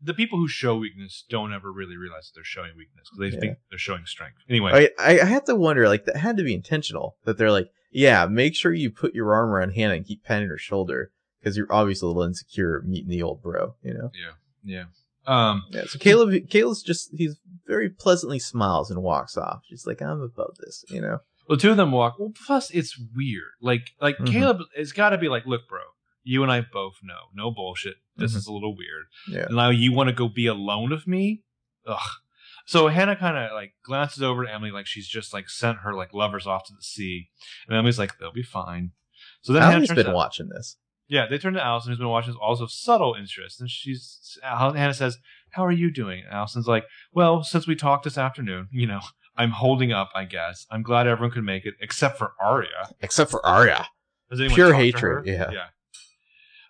The 0.00 0.14
people 0.14 0.38
who 0.38 0.46
show 0.48 0.76
weakness 0.76 1.24
don't 1.28 1.52
ever 1.52 1.72
really 1.72 1.96
realize 1.96 2.26
that 2.28 2.32
they're 2.36 2.44
showing 2.44 2.76
weakness 2.76 3.08
because 3.10 3.18
they 3.32 3.34
Yeah. 3.36 3.40
think 3.40 3.58
they're 3.68 3.78
showing 3.78 4.06
strength. 4.06 4.36
Anyway, 4.48 4.88
I 4.98 5.20
I 5.20 5.24
have 5.24 5.44
to 5.46 5.56
wonder, 5.56 5.88
like 5.88 6.04
that 6.04 6.16
had 6.16 6.36
to 6.36 6.44
be 6.44 6.54
intentional. 6.54 7.16
That 7.24 7.36
they're 7.36 7.50
like, 7.50 7.68
"Yeah, 7.90 8.26
make 8.26 8.54
sure 8.54 8.72
you 8.72 8.90
put 8.90 9.14
your 9.14 9.34
arm 9.34 9.50
around 9.50 9.70
Hanna 9.72 9.94
and 9.94 10.06
keep 10.06 10.22
patting 10.22 10.48
her 10.48 10.56
shoulder 10.58 11.10
because 11.40 11.56
you're 11.56 11.70
obviously 11.72 12.06
a 12.06 12.08
little 12.10 12.22
insecure 12.22 12.80
meeting 12.86 13.10
the 13.10 13.22
old 13.22 13.42
bro." 13.42 13.74
You 13.82 13.94
know? 13.94 14.10
yeah, 14.14 14.32
yeah. 14.64 14.84
Um, 15.26 15.64
Yeah. 15.70 15.84
So 15.86 15.98
Caleb, 15.98 16.48
Caleb's 16.48 16.82
just 16.82 17.10
he's 17.14 17.36
very 17.66 17.90
pleasantly 17.90 18.38
smiles 18.38 18.90
and 18.90 19.02
walks 19.02 19.36
off, 19.36 19.62
just 19.68 19.86
like 19.86 20.00
I'm 20.00 20.20
above 20.22 20.56
this. 20.58 20.84
You 20.88 21.00
know? 21.02 21.18
Well, 21.48 21.58
two 21.58 21.70
of 21.70 21.76
them 21.76 21.92
walk. 21.92 22.18
Well, 22.18 22.32
plus 22.46 22.70
it's 22.70 22.98
weird. 23.16 23.50
Like, 23.60 23.90
like 24.00 24.16
Mhm. 24.18 24.30
Caleb 24.32 24.58
has 24.76 24.92
got 24.92 25.10
to 25.10 25.18
be 25.18 25.28
like, 25.28 25.44
look, 25.46 25.68
bro, 25.68 25.80
you 26.22 26.42
and 26.42 26.50
I 26.52 26.60
both 26.62 26.94
know, 27.02 27.28
no 27.34 27.50
bullshit. 27.50 27.96
This 28.16 28.32
Mhm. 28.32 28.36
is 28.36 28.46
a 28.46 28.52
little 28.52 28.74
weird. 28.76 29.06
Yeah. 29.30 29.46
Now 29.50 29.70
you 29.70 29.92
want 29.92 30.08
to 30.08 30.14
go 30.14 30.28
be 30.28 30.46
alone 30.46 30.90
with 30.90 31.06
me? 31.06 31.42
Ugh. 31.86 31.98
So 32.66 32.88
Hanna 32.88 33.16
kind 33.16 33.36
of 33.38 33.52
like 33.52 33.74
glances 33.82 34.22
over 34.22 34.44
to 34.44 34.52
Emily 34.52 34.70
like 34.70 34.86
she's 34.86 35.08
just 35.08 35.32
like 35.32 35.48
sent 35.48 35.78
her 35.78 35.94
like 35.94 36.12
lovers 36.12 36.46
off 36.46 36.66
to 36.66 36.74
the 36.74 36.82
sea, 36.82 37.30
and 37.66 37.76
Emily's 37.76 37.98
like 37.98 38.18
they'll 38.18 38.32
be 38.32 38.42
fine. 38.42 38.92
So 39.40 39.52
then 39.54 39.62
Hanna 39.62 39.76
Ali's 39.76 39.88
turns 39.88 39.96
been 39.96 40.06
to, 40.06 40.12
watching 40.12 40.48
this. 40.48 40.76
Yeah, 41.08 41.26
they 41.28 41.38
turn 41.38 41.54
to 41.54 41.64
Alison 41.64 41.90
who's 41.90 41.98
been 41.98 42.08
watching 42.08 42.32
this 42.32 42.40
also 42.40 42.66
subtle 42.66 43.14
interest, 43.18 43.60
and 43.60 43.70
she's 43.70 44.38
Hanna 44.42 44.94
says, 44.94 45.18
"How 45.52 45.64
are 45.64 45.72
you 45.72 45.90
doing?" 45.90 46.22
And 46.24 46.34
Alison's 46.34 46.68
like, 46.68 46.84
"Well, 47.12 47.42
since 47.42 47.66
we 47.66 47.74
talked 47.74 48.04
this 48.04 48.18
afternoon, 48.18 48.68
you 48.70 48.86
know, 48.86 49.00
I'm 49.36 49.50
holding 49.50 49.90
up. 49.90 50.10
I 50.14 50.24
guess 50.24 50.66
I'm 50.70 50.82
glad 50.82 51.06
everyone 51.06 51.32
could 51.32 51.44
make 51.44 51.64
it 51.64 51.74
except 51.80 52.18
for 52.18 52.32
Aria." 52.40 52.90
Except 53.00 53.30
for 53.30 53.44
Aria. 53.44 53.86
Pure 54.54 54.74
hatred, 54.74 55.26
yeah. 55.26 55.50
Yeah. 55.50 55.66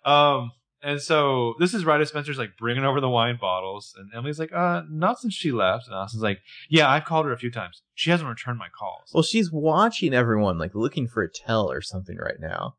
Um, 0.05 0.51
and 0.81 1.01
so 1.01 1.55
this 1.59 1.73
is 1.73 1.83
right 1.83 1.99
as 1.99 2.07
Spencer's 2.07 2.37
like 2.37 2.55
bringing 2.57 2.85
over 2.85 3.01
the 3.01 3.09
wine 3.09 3.37
bottles, 3.39 3.93
and 3.97 4.09
Emily's 4.15 4.39
like, 4.39 4.53
"Uh, 4.53 4.83
not 4.89 5.19
since 5.19 5.33
she 5.33 5.51
left." 5.51 5.87
And 5.87 5.95
Alison's 5.95 6.23
like, 6.23 6.39
"Yeah, 6.69 6.89
I've 6.89 7.03
called 7.03 7.25
her 7.25 7.33
a 7.33 7.37
few 7.37 7.51
times. 7.51 7.81
She 7.95 8.09
hasn't 8.09 8.29
returned 8.29 8.57
my 8.57 8.69
calls." 8.69 9.11
Well, 9.13 9.23
she's 9.23 9.51
watching 9.51 10.13
everyone, 10.13 10.57
like 10.57 10.73
looking 10.73 11.07
for 11.09 11.21
a 11.21 11.29
tell 11.29 11.69
or 11.69 11.81
something 11.81 12.15
right 12.17 12.39
now. 12.39 12.75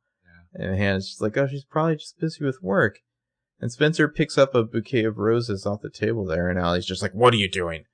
And 0.53 0.77
Hanna's 0.77 1.09
just 1.09 1.21
like, 1.21 1.37
oh, 1.37 1.47
she's 1.47 1.65
probably 1.65 1.97
just 1.97 2.19
busy 2.19 2.45
with 2.45 2.63
work. 2.63 2.99
And 3.61 3.71
Spencer 3.71 4.09
picks 4.09 4.39
up 4.39 4.55
a 4.55 4.65
bouquet 4.65 5.05
of 5.05 5.19
roses 5.19 5.67
off 5.67 5.83
the 5.83 5.91
table 5.91 6.25
there, 6.25 6.49
and 6.49 6.59
Ali's 6.59 6.87
just 6.87 7.03
like, 7.03 7.13
what 7.13 7.35
are 7.35 7.39
you 7.39 7.49
doing? 7.49 7.85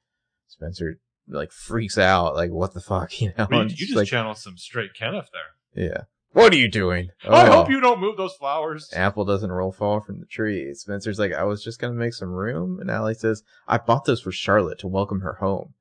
Spencer 0.46 1.00
like 1.28 1.50
freaks 1.50 1.98
out, 1.98 2.34
like, 2.36 2.50
what 2.50 2.72
the 2.72 2.80
fuck, 2.80 3.20
you 3.20 3.32
know? 3.36 3.48
you, 3.50 3.58
and 3.58 3.70
you 3.72 3.76
just 3.86 3.96
like, 3.96 4.06
channeled 4.08 4.38
some 4.38 4.56
straight 4.56 4.94
Kenneth 4.94 5.28
there. 5.32 5.84
yeah. 5.86 6.02
What 6.32 6.52
are 6.52 6.56
you 6.56 6.70
doing? 6.70 7.08
I 7.24 7.48
"Oh, 7.48 7.52
hope 7.52 7.70
you 7.70 7.80
don't 7.80 7.98
move 7.98 8.18
those 8.18 8.34
flowers. 8.34 8.92
Apple 8.94 9.24
doesn't 9.24 9.50
roll 9.50 9.72
fall 9.72 10.00
from 10.00 10.20
the 10.20 10.26
tree. 10.26 10.74
Spencer's 10.74 11.18
like, 11.18 11.32
I 11.32 11.44
was 11.44 11.64
just 11.64 11.80
gonna 11.80 11.94
make 11.94 12.12
some 12.12 12.28
room, 12.28 12.78
and 12.78 12.90
Ali 12.90 13.14
says, 13.14 13.42
I 13.66 13.78
bought 13.78 14.04
those 14.04 14.20
for 14.20 14.30
Charlotte 14.32 14.78
to 14.80 14.86
welcome 14.86 15.20
her 15.20 15.38
home. 15.40 15.72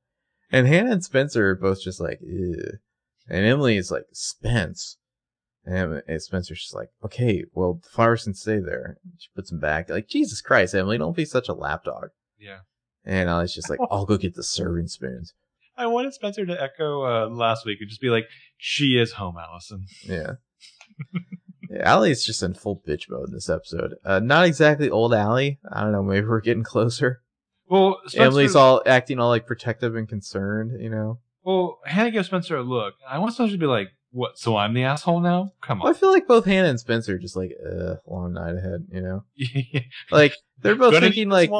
And 0.51 0.65
Hanna 0.65 0.91
and 0.93 1.03
Spencer 1.03 1.49
are 1.49 1.55
both 1.55 1.81
just 1.81 1.99
like, 1.99 2.19
Ew. 2.21 2.55
and 3.27 3.45
Emily 3.45 3.75
is 3.75 3.91
like, 3.91 4.05
Spence. 4.13 4.97
And 5.65 6.01
Spencer's 6.21 6.61
just 6.61 6.75
like, 6.75 6.89
okay, 7.03 7.43
well, 7.53 7.79
the 7.81 7.89
flowers 7.89 8.25
can 8.25 8.35
stay 8.35 8.59
there. 8.59 8.97
She 9.17 9.29
puts 9.35 9.49
them 9.49 9.59
back. 9.59 9.89
Like, 9.89 10.07
Jesus 10.07 10.41
Christ, 10.41 10.75
Emily, 10.75 10.97
don't 10.97 11.15
be 11.15 11.25
such 11.25 11.49
a 11.49 11.53
lapdog. 11.53 12.09
Yeah. 12.39 12.59
And 13.03 13.29
Ali's 13.29 13.53
just 13.53 13.69
like, 13.69 13.79
I'll 13.89 14.05
go 14.05 14.17
get 14.17 14.35
the 14.35 14.43
serving 14.43 14.87
spoons. 14.87 15.33
I 15.77 15.87
wanted 15.87 16.13
Spencer 16.13 16.45
to 16.45 16.61
echo 16.61 17.03
uh, 17.03 17.29
last 17.29 17.65
week 17.65 17.79
and 17.81 17.89
just 17.89 18.01
be 18.01 18.09
like, 18.09 18.27
"She 18.57 18.97
is 18.97 19.13
home, 19.13 19.35
Alison." 19.37 19.85
Yeah. 20.03 20.33
yeah 21.69 21.93
Ali's 21.93 22.25
just 22.25 22.41
in 22.43 22.53
full 22.53 22.81
bitch 22.87 23.09
mode 23.09 23.27
in 23.27 23.33
this 23.33 23.49
episode. 23.49 23.95
Uh, 24.05 24.19
not 24.19 24.45
exactly 24.45 24.89
old 24.89 25.13
Ali. 25.13 25.59
I 25.69 25.81
don't 25.81 25.91
know. 25.91 26.03
Maybe 26.03 26.25
we're 26.25 26.41
getting 26.41 26.63
closer. 26.63 27.21
Well, 27.67 27.99
Spencer, 28.07 28.21
Emily's 28.27 28.55
all 28.55 28.83
acting 28.85 29.19
all 29.19 29.29
like 29.29 29.47
protective 29.47 29.95
and 29.95 30.07
concerned, 30.07 30.81
you 30.81 30.89
know. 30.89 31.19
well. 31.43 31.79
Hanna 31.85 32.11
gives 32.11 32.27
Spencer 32.27 32.55
a 32.55 32.63
look. 32.63 32.93
I 33.07 33.19
want 33.19 33.33
Spencer 33.33 33.53
to 33.53 33.57
be 33.57 33.65
like, 33.65 33.89
"What? 34.15 34.39
So 34.39 34.55
I'm 34.55 34.73
the 34.73 34.83
asshole 34.83 35.19
now? 35.19 35.51
Come 35.61 35.79
Well, 35.79 35.89
I 35.89 35.93
feel 35.93 36.09
like 36.09 36.25
both 36.25 36.45
Hanna 36.45 36.69
and 36.69 36.79
Spencer 36.79 37.15
are 37.15 37.19
just 37.19 37.35
like, 37.35 37.51
uh, 37.69 37.95
long 38.07 38.31
night 38.31 38.55
ahead, 38.55 38.87
you 38.89 39.01
know. 39.01 39.25
Like 40.09 40.33
they're 40.61 40.75
both 40.75 40.93
Gonna 40.93 41.07
thinking 41.07 41.27
like 41.27 41.51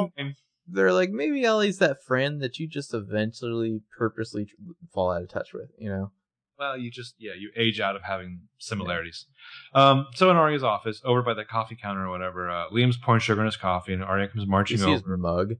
they're 0.66 0.92
like 0.92 1.10
maybe 1.10 1.44
Ellie's 1.44 1.78
that 1.78 2.02
friend 2.02 2.40
that 2.40 2.58
you 2.58 2.66
just 2.66 2.94
eventually 2.94 3.82
purposely 3.96 4.48
fall 4.92 5.12
out 5.12 5.20
of 5.22 5.28
touch 5.28 5.52
with, 5.52 5.70
you 5.78 5.90
know. 5.90 6.12
Well, 6.58 6.78
you 6.78 6.90
just 6.90 7.14
yeah, 7.18 7.32
you 7.38 7.50
age 7.54 7.78
out 7.78 7.94
of 7.94 8.02
having 8.04 8.48
similarities. 8.56 9.26
Um, 9.74 10.06
so 10.14 10.30
in 10.30 10.38
Aria's 10.38 10.64
office, 10.64 11.02
over 11.04 11.20
by 11.22 11.34
the 11.34 11.44
coffee 11.44 11.76
counter 11.76 12.06
or 12.06 12.10
whatever, 12.10 12.48
uh, 12.48 12.70
Liam's 12.70 12.96
pouring 12.96 13.20
sugar 13.20 13.42
in 13.42 13.46
his 13.46 13.58
coffee, 13.58 13.92
and 13.92 14.02
Aria 14.02 14.28
comes 14.28 14.44
You 14.44 14.50
marching 14.50 14.82
over. 14.82 14.92
his 14.92 15.02
mug. 15.04 15.56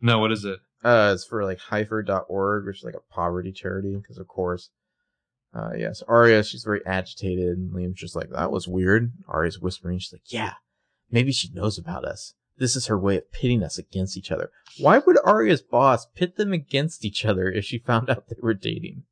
No, 0.00 0.18
what 0.18 0.32
is 0.32 0.46
it? 0.46 0.60
Uh, 0.82 1.10
it's 1.14 1.26
for 1.26 1.44
like 1.44 1.58
Heifer.org, 1.58 2.66
which 2.66 2.78
is 2.78 2.84
like 2.84 2.94
a 2.94 3.12
poverty 3.12 3.52
charity, 3.52 3.96
because 3.96 4.16
of 4.16 4.28
course. 4.28 4.70
Uh, 5.54 5.70
yes, 5.76 6.02
Aria, 6.06 6.42
she's 6.44 6.62
very 6.62 6.80
agitated, 6.86 7.56
and 7.56 7.72
Liam's 7.72 7.98
just 8.00 8.14
like, 8.14 8.30
that 8.30 8.50
was 8.52 8.68
weird. 8.68 9.12
Aria's 9.28 9.58
whispering, 9.58 9.98
she's 9.98 10.12
like, 10.12 10.22
yeah, 10.32 10.54
maybe 11.10 11.32
she 11.32 11.48
knows 11.52 11.78
about 11.78 12.04
us. 12.04 12.34
This 12.58 12.76
is 12.76 12.86
her 12.86 12.98
way 12.98 13.16
of 13.16 13.30
pitting 13.32 13.62
us 13.62 13.78
against 13.78 14.16
each 14.16 14.30
other. 14.30 14.50
Why 14.78 14.98
would 14.98 15.16
Aria's 15.24 15.62
boss 15.62 16.06
pit 16.14 16.36
them 16.36 16.52
against 16.52 17.04
each 17.04 17.24
other 17.24 17.50
if 17.50 17.64
she 17.64 17.78
found 17.78 18.10
out 18.10 18.28
they 18.28 18.36
were 18.42 18.54
dating? 18.54 19.04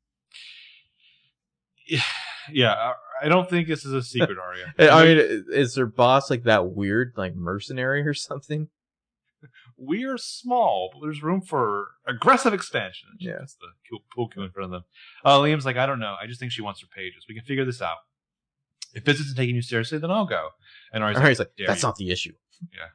Yeah, 2.51 2.73
I- 2.73 2.93
I 3.19 3.29
don't 3.29 3.49
think 3.49 3.67
this 3.67 3.83
is 3.83 3.93
a 3.93 4.03
secret, 4.03 4.37
Aria. 4.77 4.91
I 4.93 5.03
mean, 5.05 5.45
is 5.51 5.73
their 5.73 5.87
boss 5.87 6.29
like 6.29 6.43
that 6.43 6.67
weird, 6.69 7.13
like 7.17 7.35
mercenary 7.35 8.07
or 8.07 8.13
something? 8.13 8.69
We 9.77 10.03
are 10.05 10.17
small, 10.17 10.89
but 10.93 11.01
there's 11.01 11.21
room 11.21 11.41
for 11.41 11.87
aggressive 12.07 12.53
expansion. 12.53 13.09
And 13.11 13.21
she 13.21 13.27
Yeah. 13.29 13.39
puts 13.39 13.55
the 13.55 13.67
cool- 13.89 14.03
pool 14.13 14.27
cue 14.29 14.41
in 14.43 14.51
front 14.51 14.65
of 14.65 14.71
them. 14.71 14.83
Uh, 15.23 15.37
Liam's 15.39 15.65
like, 15.65 15.77
I 15.77 15.85
don't 15.85 15.99
know. 15.99 16.15
I 16.21 16.25
just 16.27 16.39
think 16.39 16.51
she 16.51 16.61
wants 16.61 16.81
her 16.81 16.87
pages. 16.87 17.25
We 17.29 17.35
can 17.35 17.43
figure 17.43 17.65
this 17.65 17.81
out. 17.81 17.97
If 18.93 19.03
this 19.05 19.19
isn't 19.19 19.37
taking 19.37 19.55
you 19.55 19.61
seriously, 19.61 19.97
then 19.99 20.09
I'll 20.11 20.25
go. 20.25 20.49
And 20.91 21.03
Ari's 21.03 21.17
Ari's 21.17 21.39
like, 21.39 21.49
like, 21.59 21.67
that's 21.67 21.83
you." 21.83 21.87
not 21.87 21.95
the 21.97 22.09
issue. 22.11 22.33
Yeah. 22.73 22.87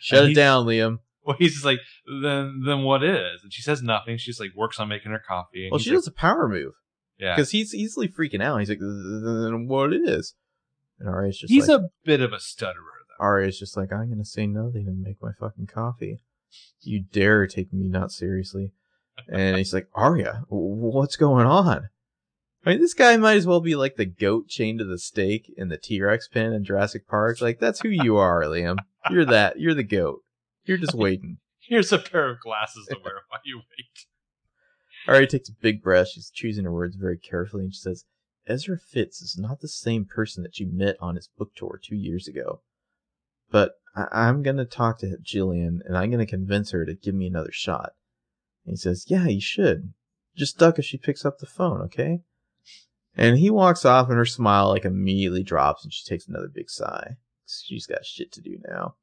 Shut 0.00 0.22
And 0.24 0.32
it 0.32 0.34
down, 0.34 0.66
Liam. 0.66 0.98
Well, 1.24 1.36
he's 1.38 1.52
just 1.54 1.64
like, 1.64 1.78
then 2.06 2.62
then 2.66 2.82
what 2.82 3.02
is? 3.04 3.42
And 3.42 3.52
she 3.52 3.62
says 3.62 3.82
nothing. 3.82 4.18
She's 4.18 4.38
like 4.40 4.50
works 4.54 4.78
on 4.80 4.88
making 4.88 5.12
her 5.12 5.22
coffee. 5.26 5.64
And 5.64 5.70
Well, 5.72 5.78
she 5.78 5.90
like, 5.90 5.98
does 5.98 6.06
a 6.08 6.12
power 6.12 6.48
move 6.48 6.72
yeah. 7.18 7.34
because 7.34 7.50
he's 7.50 7.74
easily 7.74 8.08
freaking 8.08 8.42
out. 8.42 8.58
He's 8.58 8.68
like, 8.68 8.80
then 8.80 9.66
what 9.68 9.92
is? 9.94 10.34
And 10.98 11.08
Ari's 11.08 11.38
just 11.38 11.50
He's 11.52 11.68
a 11.68 11.88
bit 12.04 12.20
of 12.20 12.32
a 12.32 12.40
stutterer, 12.40 13.03
Aria's 13.20 13.58
just 13.58 13.76
like, 13.76 13.92
I'm 13.92 14.10
gonna 14.10 14.24
say 14.24 14.46
nothing 14.46 14.86
and 14.86 15.00
make 15.00 15.22
my 15.22 15.32
fucking 15.38 15.66
coffee. 15.66 16.20
You 16.80 17.04
dare 17.12 17.46
take 17.46 17.72
me 17.72 17.88
not 17.88 18.12
seriously? 18.12 18.72
And 19.28 19.56
he's 19.56 19.72
like, 19.74 19.88
Aria, 19.94 20.44
what's 20.48 21.16
going 21.16 21.46
on? 21.46 21.88
I 22.64 22.70
mean, 22.70 22.80
this 22.80 22.94
guy 22.94 23.16
might 23.16 23.36
as 23.36 23.46
well 23.46 23.60
be 23.60 23.76
like 23.76 23.96
the 23.96 24.06
goat 24.06 24.48
chained 24.48 24.78
to 24.78 24.84
the 24.84 24.98
stake 24.98 25.52
in 25.56 25.68
the 25.68 25.76
T 25.76 26.00
Rex 26.00 26.28
pen 26.28 26.52
in 26.52 26.64
Jurassic 26.64 27.06
Park. 27.06 27.40
Like, 27.40 27.60
that's 27.60 27.80
who 27.80 27.90
you 27.90 28.16
are, 28.16 28.42
Liam. 28.44 28.78
You're 29.10 29.26
that. 29.26 29.60
You're 29.60 29.74
the 29.74 29.82
goat. 29.82 30.20
You're 30.64 30.78
just 30.78 30.94
waiting. 30.94 31.38
Here's 31.60 31.92
a 31.92 31.98
pair 31.98 32.30
of 32.30 32.40
glasses 32.40 32.86
to 32.86 32.96
wear 33.04 33.20
while 33.28 33.40
you 33.44 33.58
wait. 33.58 34.06
Aria 35.06 35.26
takes 35.26 35.50
a 35.50 35.52
big 35.60 35.82
breath. 35.82 36.08
She's 36.08 36.30
choosing 36.30 36.64
her 36.64 36.72
words 36.72 36.96
very 36.96 37.18
carefully, 37.18 37.64
and 37.64 37.74
she 37.74 37.80
says, 37.80 38.04
Ezra 38.46 38.78
Fitz 38.78 39.20
is 39.20 39.36
not 39.38 39.60
the 39.60 39.68
same 39.68 40.06
person 40.06 40.42
that 40.42 40.58
you 40.58 40.66
met 40.70 40.96
on 41.00 41.16
his 41.16 41.28
book 41.38 41.50
tour 41.54 41.78
two 41.82 41.96
years 41.96 42.26
ago. 42.26 42.62
But 43.50 43.72
I- 43.96 44.08
I'm 44.28 44.42
going 44.42 44.56
to 44.56 44.64
talk 44.64 44.98
to 45.00 45.16
Jillian, 45.22 45.78
and 45.84 45.96
I'm 45.96 46.10
going 46.10 46.24
to 46.24 46.30
convince 46.30 46.70
her 46.72 46.84
to 46.84 46.94
give 46.94 47.14
me 47.14 47.26
another 47.26 47.52
shot. 47.52 47.92
And 48.66 48.72
he 48.72 48.76
says, 48.76 49.04
Yeah, 49.08 49.26
you 49.26 49.40
should. 49.40 49.92
Just 50.36 50.58
duck 50.58 50.78
if 50.78 50.84
she 50.84 50.98
picks 50.98 51.24
up 51.24 51.38
the 51.38 51.46
phone, 51.46 51.80
okay? 51.82 52.20
And 53.16 53.38
he 53.38 53.50
walks 53.50 53.84
off, 53.84 54.08
and 54.08 54.16
her 54.18 54.24
smile 54.24 54.68
like 54.68 54.84
immediately 54.84 55.42
drops, 55.44 55.84
and 55.84 55.92
she 55.92 56.04
takes 56.08 56.26
another 56.26 56.48
big 56.52 56.68
sigh. 56.68 57.16
She's 57.46 57.86
got 57.86 58.04
shit 58.04 58.32
to 58.32 58.40
do 58.40 58.58
now. 58.68 58.96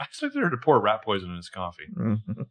I 0.00 0.04
expected 0.04 0.40
her 0.42 0.50
to 0.50 0.56
pour 0.56 0.80
rat 0.80 1.02
poison 1.04 1.30
in 1.30 1.36
his 1.36 1.50
coffee. 1.50 1.84
Mhm. 1.96 2.46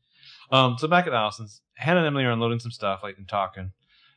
Um, 0.51 0.77
so 0.77 0.87
back 0.87 1.07
at 1.07 1.13
Alison's, 1.13 1.61
Hanna 1.75 1.99
and 1.99 2.07
Emily 2.07 2.25
are 2.25 2.31
unloading 2.31 2.59
some 2.59 2.71
stuff, 2.71 3.01
like 3.03 3.17
and 3.17 3.27
talking. 3.27 3.71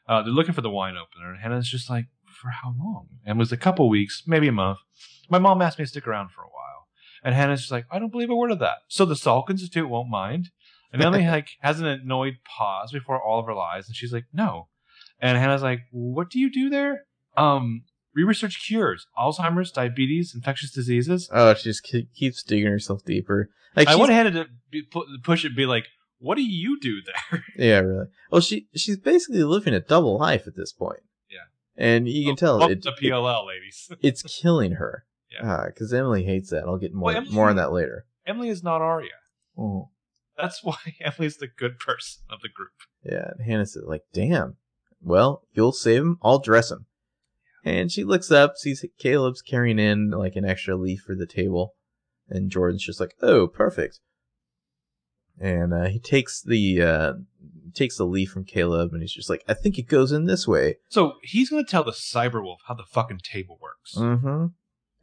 Uh, 0.06 0.22
they're 0.22 0.32
looking 0.32 0.54
for 0.54 0.60
the 0.60 0.70
wine 0.70 0.96
opener, 0.96 1.32
and 1.32 1.40
Hanna's 1.40 1.68
just 1.68 1.88
like, 1.90 2.06
"For 2.28 2.50
how 2.50 2.74
long?" 2.78 3.08
And 3.24 3.36
it 3.36 3.40
was 3.40 3.50
a 3.52 3.56
couple 3.56 3.88
weeks, 3.88 4.22
maybe 4.26 4.46
a 4.48 4.52
month. 4.52 4.78
My 5.30 5.38
mom 5.38 5.62
asked 5.62 5.78
me 5.78 5.84
to 5.84 5.88
stick 5.88 6.06
around 6.06 6.28
for 6.30 6.42
a 6.42 6.48
while, 6.48 6.55
and 7.26 7.34
Hanna's 7.34 7.60
just 7.60 7.72
like, 7.72 7.84
"I 7.90 7.98
don't 7.98 8.10
believe 8.12 8.30
a 8.30 8.34
word 8.36 8.52
of 8.52 8.60
that." 8.60 8.76
So 8.88 9.04
the 9.04 9.14
Salk 9.14 9.50
Institute 9.50 9.88
won't 9.90 10.08
mind. 10.08 10.48
And 10.92 11.02
Emily 11.02 11.26
like 11.36 11.48
has 11.60 11.80
an 11.80 11.86
annoyed 11.86 12.36
pause 12.56 12.92
before 12.92 13.20
Oliver 13.22 13.52
lies, 13.52 13.88
and 13.88 13.96
she's 13.96 14.12
like, 14.12 14.24
"No." 14.32 14.68
And 15.20 15.36
Hanna's 15.36 15.62
like, 15.62 15.80
"What 15.90 16.30
do 16.30 16.38
you 16.38 16.50
do 16.50 16.70
there?" 16.70 17.04
Um, 17.36 17.82
we 18.14 18.22
research 18.22 18.64
cures, 18.66 19.06
Alzheimer's, 19.18 19.70
diabetes, 19.70 20.32
infectious 20.34 20.70
diseases. 20.70 21.28
Oh, 21.32 21.52
she 21.54 21.64
just 21.64 21.82
ke- 21.84 22.08
keeps 22.14 22.42
digging 22.42 22.68
herself 22.70 23.04
deeper. 23.04 23.50
Like 23.74 23.88
I 23.88 23.96
want 23.96 24.10
Hanna 24.10 24.30
to 24.30 24.46
be, 24.70 24.82
pu- 24.90 25.04
push 25.22 25.44
it, 25.44 25.48
and 25.48 25.56
be 25.56 25.66
like, 25.66 25.84
"What 26.18 26.36
do 26.36 26.42
you 26.42 26.78
do 26.80 27.00
there?" 27.02 27.44
Yeah, 27.58 27.80
really. 27.80 28.06
Well, 28.30 28.40
she 28.40 28.68
she's 28.74 28.96
basically 28.98 29.42
living 29.44 29.74
a 29.74 29.80
double 29.80 30.16
life 30.18 30.46
at 30.46 30.56
this 30.56 30.72
point. 30.72 31.00
Yeah. 31.30 31.40
and 31.76 32.08
you 32.08 32.24
can 32.24 32.32
Oh, 32.32 32.36
tell 32.36 32.62
oh, 32.62 32.68
it, 32.70 32.82
the 32.82 32.90
it- 32.92 33.00
PLL 33.12 33.46
ladies. 33.46 33.90
it's 34.02 34.22
killing 34.40 34.72
her. 34.72 35.04
Yeah. 35.42 35.64
because 35.66 35.92
Emily 35.92 36.24
hates 36.24 36.50
that. 36.50 36.64
I'll 36.64 36.78
get 36.78 36.92
more 36.94 37.06
Well, 37.08 37.16
Emily- 37.18 37.32
more 37.34 37.48
on 37.50 37.56
that 37.56 37.72
later. 37.72 38.06
Emily 38.26 38.48
is 38.48 38.62
not 38.62 38.80
Aria. 38.82 39.10
Oh, 39.58 39.90
That's 40.36 40.62
why 40.64 40.76
Emily's 41.00 41.36
the 41.38 41.46
good 41.48 41.78
person 41.78 42.22
of 42.30 42.40
the 42.42 42.48
group. 42.48 42.72
yeah. 43.04 43.30
And 43.36 43.46
Hanna 43.46 43.66
says, 43.66 43.84
like, 43.86 44.02
damn. 44.12 44.56
Well, 45.00 45.42
you'll 45.52 45.72
save 45.72 46.02
him. 46.02 46.18
I'll 46.22 46.38
dress 46.40 46.70
him. 46.70 46.86
And 47.64 47.90
she 47.90 48.04
looks 48.04 48.30
up, 48.30 48.56
sees 48.56 48.84
Caleb's 48.98 49.42
carrying 49.42 49.78
in 49.78 50.10
like 50.10 50.36
an 50.36 50.44
extra 50.44 50.76
leaf 50.76 51.00
for 51.06 51.14
the 51.16 51.26
table, 51.26 51.74
and 52.28 52.50
Jordan's 52.50 52.84
just 52.84 53.00
like, 53.00 53.14
oh, 53.22 53.46
perfect. 53.48 53.98
And 55.38 55.74
uh, 55.74 55.86
he 55.88 55.98
takes 55.98 56.40
the 56.42 56.80
uh, 56.80 57.12
takes 57.74 57.96
the 57.98 58.04
leaf 58.04 58.30
from 58.30 58.44
Caleb, 58.44 58.92
and 58.92 59.02
he's 59.02 59.12
just 59.12 59.28
like, 59.28 59.42
I 59.48 59.54
think 59.54 59.78
it 59.78 59.88
goes 59.88 60.12
in 60.12 60.24
this 60.26 60.46
way. 60.48 60.76
So 60.88 61.14
he's 61.22 61.50
going 61.50 61.64
to 61.64 61.70
tell 61.70 61.84
the 61.84 61.90
Cyberwolf 61.92 62.58
how 62.68 62.74
the 62.74 62.84
fucking 62.88 63.20
table 63.22 63.58
works. 63.60 63.94
Mm-hmm. 63.96 64.46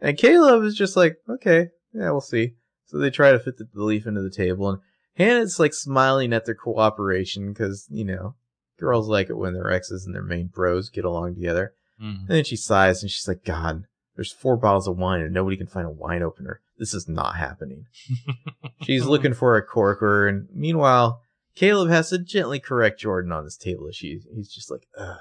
And 0.04 0.18
Caleb 0.18 0.64
is 0.66 0.76
just 0.76 0.96
like, 0.98 1.16
okay, 1.28 1.70
yeah, 1.94 2.12
we'll 2.12 2.22
see. 2.22 2.54
So 2.86 2.98
they 3.00 3.10
try 3.10 3.32
to 3.32 3.40
fit 3.40 3.58
the, 3.58 3.68
the 3.74 3.84
leaf 3.84 4.06
into 4.06 4.22
the 4.22 4.30
table, 4.30 4.70
and 4.70 4.80
Hanna's 5.16 5.60
like 5.60 5.74
smiling 5.74 6.34
at 6.34 6.46
their 6.46 6.54
cooperation 6.56 7.52
because 7.54 7.88
you 7.90 8.04
know 8.04 8.36
girls 8.80 9.08
like 9.08 9.30
it 9.30 9.38
when 9.38 9.54
their 9.54 9.72
exes 9.72 10.06
and 10.06 10.14
their 10.14 10.22
main 10.22 10.48
bros 10.48 10.90
get 10.90 11.06
along 11.06 11.36
together. 11.36 11.74
Mhm. 12.02 12.20
And 12.22 12.28
then 12.28 12.44
she 12.44 12.56
sighs 12.58 13.02
and 13.02 13.10
she's 13.10 13.28
like, 13.28 13.46
God, 13.46 13.86
there's 14.16 14.32
four 14.32 14.58
bottles 14.58 14.88
of 14.88 14.98
wine 14.98 15.22
and 15.22 15.34
nobody 15.34 15.56
can 15.56 15.68
find 15.68 15.88
a 15.88 15.92
wine 15.92 16.22
opener. 16.22 16.60
This 16.78 16.94
is 16.94 17.08
not 17.08 17.38
happening. 17.38 17.86
She's 18.82 19.06
looking 19.06 19.34
for 19.34 19.56
a 19.56 19.64
corker, 19.66 20.28
and 20.28 20.48
meanwhile, 20.54 21.22
Caleb 21.56 21.90
has 21.90 22.10
to 22.10 22.18
gently 22.18 22.60
correct 22.60 23.00
Jordan 23.00 23.32
on 23.32 23.44
this 23.46 23.56
table. 23.58 23.90
She, 23.94 24.20
he's 24.36 24.52
just 24.52 24.70
like, 24.72 24.88
Ugh, 24.98 25.20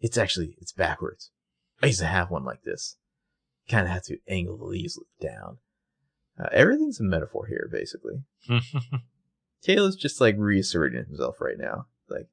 it's 0.00 0.18
actually 0.18 0.56
it's 0.60 0.72
backwards. 0.72 1.30
I 1.82 1.86
used 1.86 2.00
to 2.00 2.06
have 2.06 2.30
one 2.30 2.44
like 2.44 2.62
this. 2.64 2.96
Kind 3.68 3.86
of 3.86 3.92
have 3.92 4.02
to 4.04 4.18
angle 4.28 4.56
the 4.58 4.64
leaves 4.64 4.98
down. 5.20 5.58
Uh, 6.38 6.48
everything's 6.52 7.00
a 7.00 7.04
metaphor 7.04 7.46
here, 7.46 7.68
basically. 7.72 8.22
Caleb's 9.64 9.96
just 9.96 10.20
like 10.20 10.36
reasserting 10.38 11.04
himself 11.06 11.40
right 11.40 11.56
now. 11.58 11.86
Like, 12.08 12.26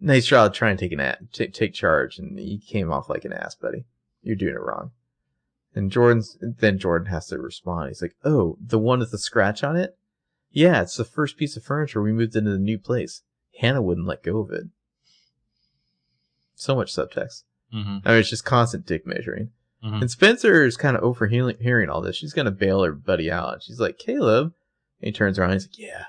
nice 0.00 0.26
job 0.26 0.54
trying 0.54 0.76
to 0.76 0.80
take 0.84 0.92
an 0.92 1.00
a- 1.00 1.18
t- 1.32 1.48
take 1.48 1.74
charge, 1.74 2.18
and 2.18 2.38
you 2.38 2.58
came 2.60 2.92
off 2.92 3.08
like 3.08 3.24
an 3.24 3.32
ass, 3.32 3.54
buddy. 3.54 3.84
You're 4.22 4.36
doing 4.36 4.54
it 4.54 4.60
wrong. 4.60 4.92
And 5.74 5.90
Jordan's 5.90 6.36
then 6.40 6.78
Jordan 6.78 7.08
has 7.10 7.26
to 7.28 7.38
respond. 7.38 7.88
He's 7.88 8.02
like, 8.02 8.14
"Oh, 8.24 8.56
the 8.64 8.78
one 8.78 8.98
with 9.00 9.10
the 9.12 9.18
scratch 9.18 9.64
on 9.64 9.76
it? 9.76 9.96
Yeah, 10.52 10.82
it's 10.82 10.96
the 10.96 11.04
first 11.04 11.36
piece 11.36 11.56
of 11.56 11.62
furniture 11.64 12.02
we 12.02 12.12
moved 12.12 12.34
into 12.36 12.50
the 12.50 12.58
new 12.58 12.78
place. 12.78 13.22
Hanna 13.60 13.80
wouldn't 13.80 14.06
let 14.06 14.22
go 14.22 14.38
of 14.38 14.50
it. 14.50 14.64
So 16.54 16.74
much 16.74 16.92
subtext. 16.94 17.44
Mhm. 17.72 18.02
I 18.04 18.10
mean, 18.10 18.18
it's 18.20 18.30
just 18.30 18.44
constant 18.44 18.84
dick 18.84 19.06
measuring. 19.06 19.50
Mhm. 19.84 20.02
And 20.02 20.10
Spencer 20.10 20.64
is 20.64 20.76
kind 20.76 20.96
of 20.96 21.02
overhearing 21.02 21.88
all 21.88 22.00
this. 22.02 22.16
She's 22.16 22.32
gonna 22.34 22.50
bail 22.50 22.82
her 22.82 22.92
buddy 22.92 23.30
out. 23.30 23.62
She's 23.62 23.80
like, 23.80 23.98
Caleb. 23.98 24.52
And 25.00 25.06
he 25.06 25.12
turns 25.12 25.38
around. 25.38 25.52
And 25.52 25.60
he's 25.60 25.68
like, 25.68 25.78
Yeah. 25.78 26.04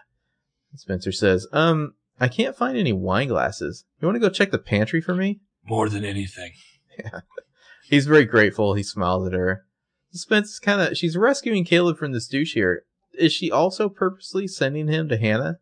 And 0.72 0.80
Spencer 0.80 1.12
says, 1.12 1.48
Um, 1.54 1.94
I 2.20 2.28
can't 2.28 2.56
find 2.56 2.78
any 2.78 2.94
wine 2.94 3.30
glasses. 3.30 3.86
You 4.00 4.06
want 4.08 4.16
to 4.16 4.20
go 4.20 4.30
check 4.30 4.52
the 4.52 4.58
pantry 4.60 5.02
for 5.02 5.16
me? 5.16 5.40
More 5.66 5.90
than 5.90 6.04
anything. 6.06 6.52
Yeah. 7.00 7.22
He's 7.90 8.06
very 8.06 8.26
grateful. 8.26 8.74
He 8.76 8.84
smiles 8.84 9.28
at 9.28 9.34
her. 9.34 9.66
Spencer's 10.12 10.60
kind 10.60 10.82
of. 10.82 10.98
She's 10.98 11.18
rescuing 11.18 11.66
Caleb 11.66 11.98
from 11.98 12.12
this 12.12 12.28
douche 12.28 12.54
here. 12.54 12.84
Is 13.18 13.34
she 13.34 13.50
also 13.52 13.90
purposely 13.90 14.48
sending 14.48 14.88
him 14.88 15.10
to 15.10 15.18
Hanna? 15.18 15.60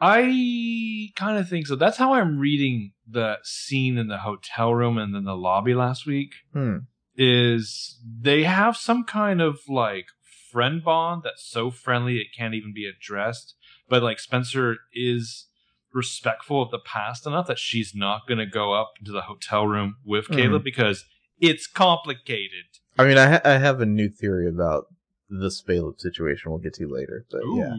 I 0.00 1.08
kind 1.16 1.38
of 1.38 1.48
think 1.48 1.66
so. 1.66 1.76
That's 1.76 1.96
how 1.98 2.14
I'm 2.14 2.38
reading 2.38 2.92
the 3.08 3.38
scene 3.42 3.98
in 3.98 4.08
the 4.08 4.18
hotel 4.18 4.74
room 4.74 4.96
and 4.98 5.14
then 5.14 5.24
the 5.24 5.36
lobby 5.36 5.74
last 5.74 6.06
week. 6.06 6.32
Hmm. 6.52 6.78
Is 7.16 7.98
they 8.20 8.44
have 8.44 8.76
some 8.76 9.04
kind 9.04 9.40
of 9.42 9.58
like 9.68 10.06
friend 10.50 10.82
bond 10.82 11.22
that's 11.24 11.44
so 11.44 11.70
friendly 11.70 12.16
it 12.16 12.28
can't 12.36 12.54
even 12.54 12.72
be 12.72 12.86
addressed. 12.86 13.54
But 13.88 14.02
like 14.02 14.18
Spencer 14.20 14.76
is 14.92 15.46
respectful 15.92 16.62
of 16.62 16.70
the 16.70 16.78
past 16.78 17.26
enough 17.26 17.46
that 17.48 17.58
she's 17.58 17.94
not 17.94 18.26
going 18.26 18.38
to 18.38 18.46
go 18.46 18.72
up 18.72 18.92
into 19.00 19.12
the 19.12 19.22
hotel 19.22 19.66
room 19.66 19.96
with 20.04 20.28
Mhm. 20.28 20.36
Caleb 20.36 20.64
because 20.64 21.04
it's 21.40 21.66
complicated. 21.66 22.64
I 22.98 23.06
mean, 23.06 23.18
I, 23.18 23.28
ha- 23.32 23.40
I 23.44 23.58
have 23.58 23.80
a 23.80 23.86
new 23.86 24.08
theory 24.08 24.48
about 24.48 24.86
the 25.28 25.48
Spaleb 25.48 26.00
situation. 26.00 26.50
We'll 26.50 26.60
get 26.60 26.74
to 26.74 26.88
later, 26.88 27.26
but 27.30 27.42
yeah. 27.54 27.74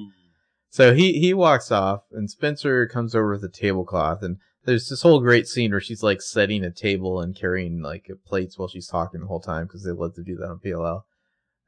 So 0.72 0.94
he 0.94 1.20
he 1.20 1.34
walks 1.34 1.70
off, 1.70 2.04
and 2.14 2.32
Spencer 2.32 2.88
comes 2.88 3.14
over 3.14 3.34
with 3.34 3.44
a 3.44 3.50
tablecloth, 3.50 4.24
and 4.24 4.38
there's 4.64 4.88
this 4.88 5.02
whole 5.02 5.20
great 5.20 5.46
scene 5.46 5.72
where 5.72 5.82
she's 5.82 6.02
like 6.02 6.22
setting 6.22 6.64
a 6.64 6.72
table 6.72 7.20
and 7.20 7.36
carrying 7.36 7.82
like 7.82 8.10
plates 8.26 8.58
while 8.58 8.70
she's 8.70 8.88
talking 8.88 9.20
the 9.20 9.28
whole 9.28 9.42
time 9.42 9.66
because 9.66 9.84
they 9.84 9.92
love 9.92 10.16
to 10.16 10.24
do 10.24 10.38
that 10.38 10.50
on 10.50 10.60
PLL. 10.60 11.02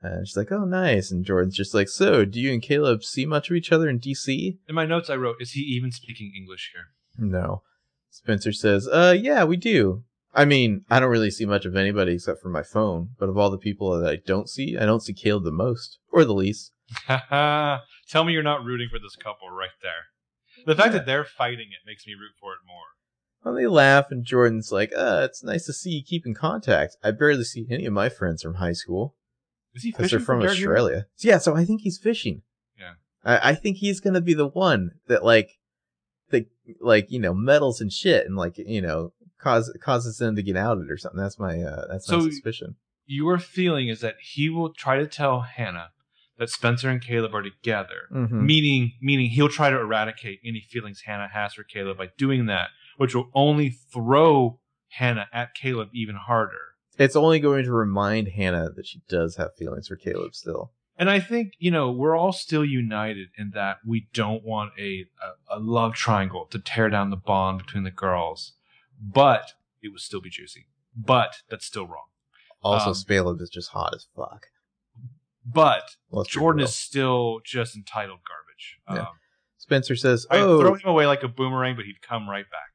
And 0.02 0.26
she's 0.26 0.38
like, 0.38 0.54
"Oh, 0.54 0.64
nice." 0.64 1.12
And 1.12 1.26
Jordan's 1.26 1.58
just 1.58 1.74
like, 1.74 1.90
"So, 1.90 2.24
do 2.24 2.40
you 2.40 2.54
and 2.54 2.62
Caleb 2.62 3.04
see 3.04 3.26
much 3.26 3.50
of 3.50 3.58
each 3.58 3.74
other 3.74 3.90
in 3.90 4.00
DC?" 4.00 4.58
In 4.70 4.76
my 4.76 4.86
notes, 4.86 5.10
I 5.10 5.18
wrote, 5.18 5.36
"Is 5.42 5.52
he 5.52 5.62
even 5.62 5.92
speaking 5.92 6.32
English 6.34 6.72
here?" 6.74 6.86
No. 7.18 7.62
Spencer 8.10 8.54
says, 8.54 8.88
"Uh, 8.88 9.16
yeah, 9.20 9.44
we 9.44 9.58
do. 9.58 10.06
I 10.34 10.46
mean, 10.46 10.86
I 10.90 11.02
don't 11.02 11.12
really 11.12 11.30
see 11.30 11.46
much 11.46 11.66
of 11.66 11.76
anybody 11.76 12.14
except 12.14 12.42
for 12.42 12.50
my 12.50 12.64
phone, 12.64 13.10
but 13.20 13.28
of 13.28 13.38
all 13.38 13.50
the 13.50 13.58
people 13.58 14.00
that 14.00 14.10
I 14.10 14.16
don't 14.26 14.50
see, 14.50 14.78
I 14.78 14.86
don't 14.86 15.04
see 15.04 15.14
Caleb 15.14 15.44
the 15.44 15.52
most 15.52 16.00
or 16.10 16.24
the 16.24 16.34
least." 16.34 16.72
Tell 18.14 18.24
me 18.24 18.34
you're 18.34 18.44
not 18.44 18.64
rooting 18.64 18.90
for 18.92 19.00
this 19.00 19.16
couple 19.16 19.50
right 19.50 19.72
there. 19.82 20.06
The 20.68 20.76
fact 20.76 20.90
Yeah. 20.94 21.00
that 21.00 21.06
they're 21.08 21.26
fighting 21.26 21.70
it 21.72 21.80
makes 21.84 22.06
me 22.06 22.14
root 22.14 22.34
for 22.40 22.54
it 22.54 22.60
more. 22.64 22.86
Well, 23.44 23.56
they 23.56 23.66
laugh, 23.66 24.12
and 24.12 24.24
Jordan's 24.24 24.72
like, 24.72 24.92
uh, 24.96 25.22
it's 25.28 25.44
nice 25.44 25.66
to 25.66 25.74
see 25.74 25.90
you 25.90 26.04
keep 26.04 26.24
in 26.28 26.36
contact. 26.36 26.96
I 27.04 27.10
barely 27.10 27.44
see 27.44 27.66
any 27.72 27.88
of 27.88 27.94
my 27.94 28.10
friends 28.10 28.44
from 28.44 28.54
high 28.56 28.74
school 28.74 29.16
Is 29.74 29.82
he 29.82 29.90
because 29.90 30.06
fishing 30.12 30.20
they're 30.20 30.26
from 30.28 30.40
Hero? 30.42 30.52
Australia. 30.52 31.08
Yeah, 31.22 31.40
so 31.40 31.56
I 31.56 31.66
think 31.66 31.82
he's 31.82 31.98
fishing. 31.98 32.44
Yeah. 32.78 32.94
I, 33.26 33.50
I 33.50 33.56
think 33.56 33.78
he's 33.78 34.00
gonna 34.00 34.22
be 34.22 34.36
the 34.36 34.48
one 34.48 34.92
that 35.08 35.26
like, 35.26 35.58
that 36.30 36.46
like 36.82 37.10
you 37.10 37.20
know 37.20 37.34
meddles 37.34 37.82
and 37.82 37.92
shit 37.92 38.28
and 38.28 38.36
like 38.36 38.60
you 38.60 38.82
know 38.84 39.14
cause 39.40 39.76
causes 39.82 40.20
them 40.20 40.36
to 40.36 40.44
get 40.44 40.56
outed 40.56 40.92
or 40.92 40.98
something. 40.98 41.20
That's 41.20 41.40
my 41.40 41.60
uh, 41.64 41.88
that's 41.88 42.08
my 42.12 42.20
suspicion. 42.20 42.76
Your 43.08 43.40
feeling 43.40 43.88
is 43.90 44.02
that 44.02 44.18
he 44.22 44.52
will 44.52 44.72
try 44.72 45.00
to 45.00 45.08
tell 45.08 45.42
Hanna 45.42 45.90
that 46.38 46.50
Spencer 46.50 46.90
and 46.90 47.02
Caleb 47.02 47.34
are 47.36 47.42
together, 47.44 48.08
Mhm. 48.12 48.32
meaning 48.44 48.94
meaning 49.02 49.30
he'll 49.30 49.50
try 49.50 49.70
to 49.70 49.80
eradicate 49.80 50.40
any 50.44 50.62
feelings 50.62 51.02
Hanna 51.02 51.28
has 51.30 51.54
for 51.54 51.64
Caleb 51.64 51.98
by 51.98 52.10
doing 52.18 52.46
that, 52.48 52.70
which 52.98 53.14
will 53.16 53.30
only 53.34 53.70
throw 53.70 54.60
Hanna 54.90 55.28
at 55.32 55.54
Caleb 55.54 55.90
even 55.94 56.16
harder. 56.16 56.76
It's 56.98 57.16
only 57.16 57.40
going 57.40 57.64
to 57.66 57.72
remind 57.72 58.30
Hanna 58.30 58.70
that 58.76 58.86
she 58.86 59.02
does 59.10 59.36
have 59.38 59.56
feelings 59.56 59.88
for 59.88 59.96
Caleb 59.96 60.36
still. 60.36 60.72
And 60.96 61.10
I 61.10 61.20
think 61.20 61.54
you 61.58 61.72
know 61.72 61.92
we're 61.92 62.16
all 62.16 62.32
still 62.34 62.64
united 62.64 63.30
in 63.38 63.52
that 63.56 63.78
we 63.86 64.08
don't 64.14 64.44
want 64.44 64.74
a, 64.80 65.06
a 65.50 65.58
a 65.58 65.60
love 65.60 65.94
triangle 65.96 66.46
to 66.52 66.60
tear 66.60 66.90
down 66.90 67.10
the 67.10 67.16
bond 67.18 67.60
between 67.60 67.84
the 67.84 67.92
girls, 67.92 68.54
but 69.02 69.54
it 69.82 69.90
would 69.90 70.02
still 70.02 70.22
be 70.22 70.30
juicy. 70.30 70.68
But 70.96 71.42
that's 71.50 71.66
still 71.66 71.88
wrong. 71.88 72.06
Also, 72.62 72.90
Um, 72.90 72.94
Spaleb 72.96 73.42
is 73.42 73.50
just 73.50 73.70
hot 73.72 73.94
as 73.96 74.08
fuck. 74.16 74.48
But 75.46 75.84
Let's 76.12 76.30
Jordan 76.30 76.64
is 76.64 76.76
still 76.76 77.42
just 77.46 77.76
entitled 77.76 78.20
garbage. 78.28 78.80
Yeah. 78.90 79.10
Um, 79.10 79.16
Spencer 79.58 79.96
says, 79.96 80.28
I 80.30 80.40
"Oh, 80.40 80.60
throw 80.60 80.74
him 80.74 80.88
away 80.88 81.08
like 81.08 81.24
a 81.24 81.28
boomerang, 81.28 81.76
but 81.76 81.86
he'd 81.86 82.02
come 82.02 82.30
right 82.30 82.46
back. 82.50 82.70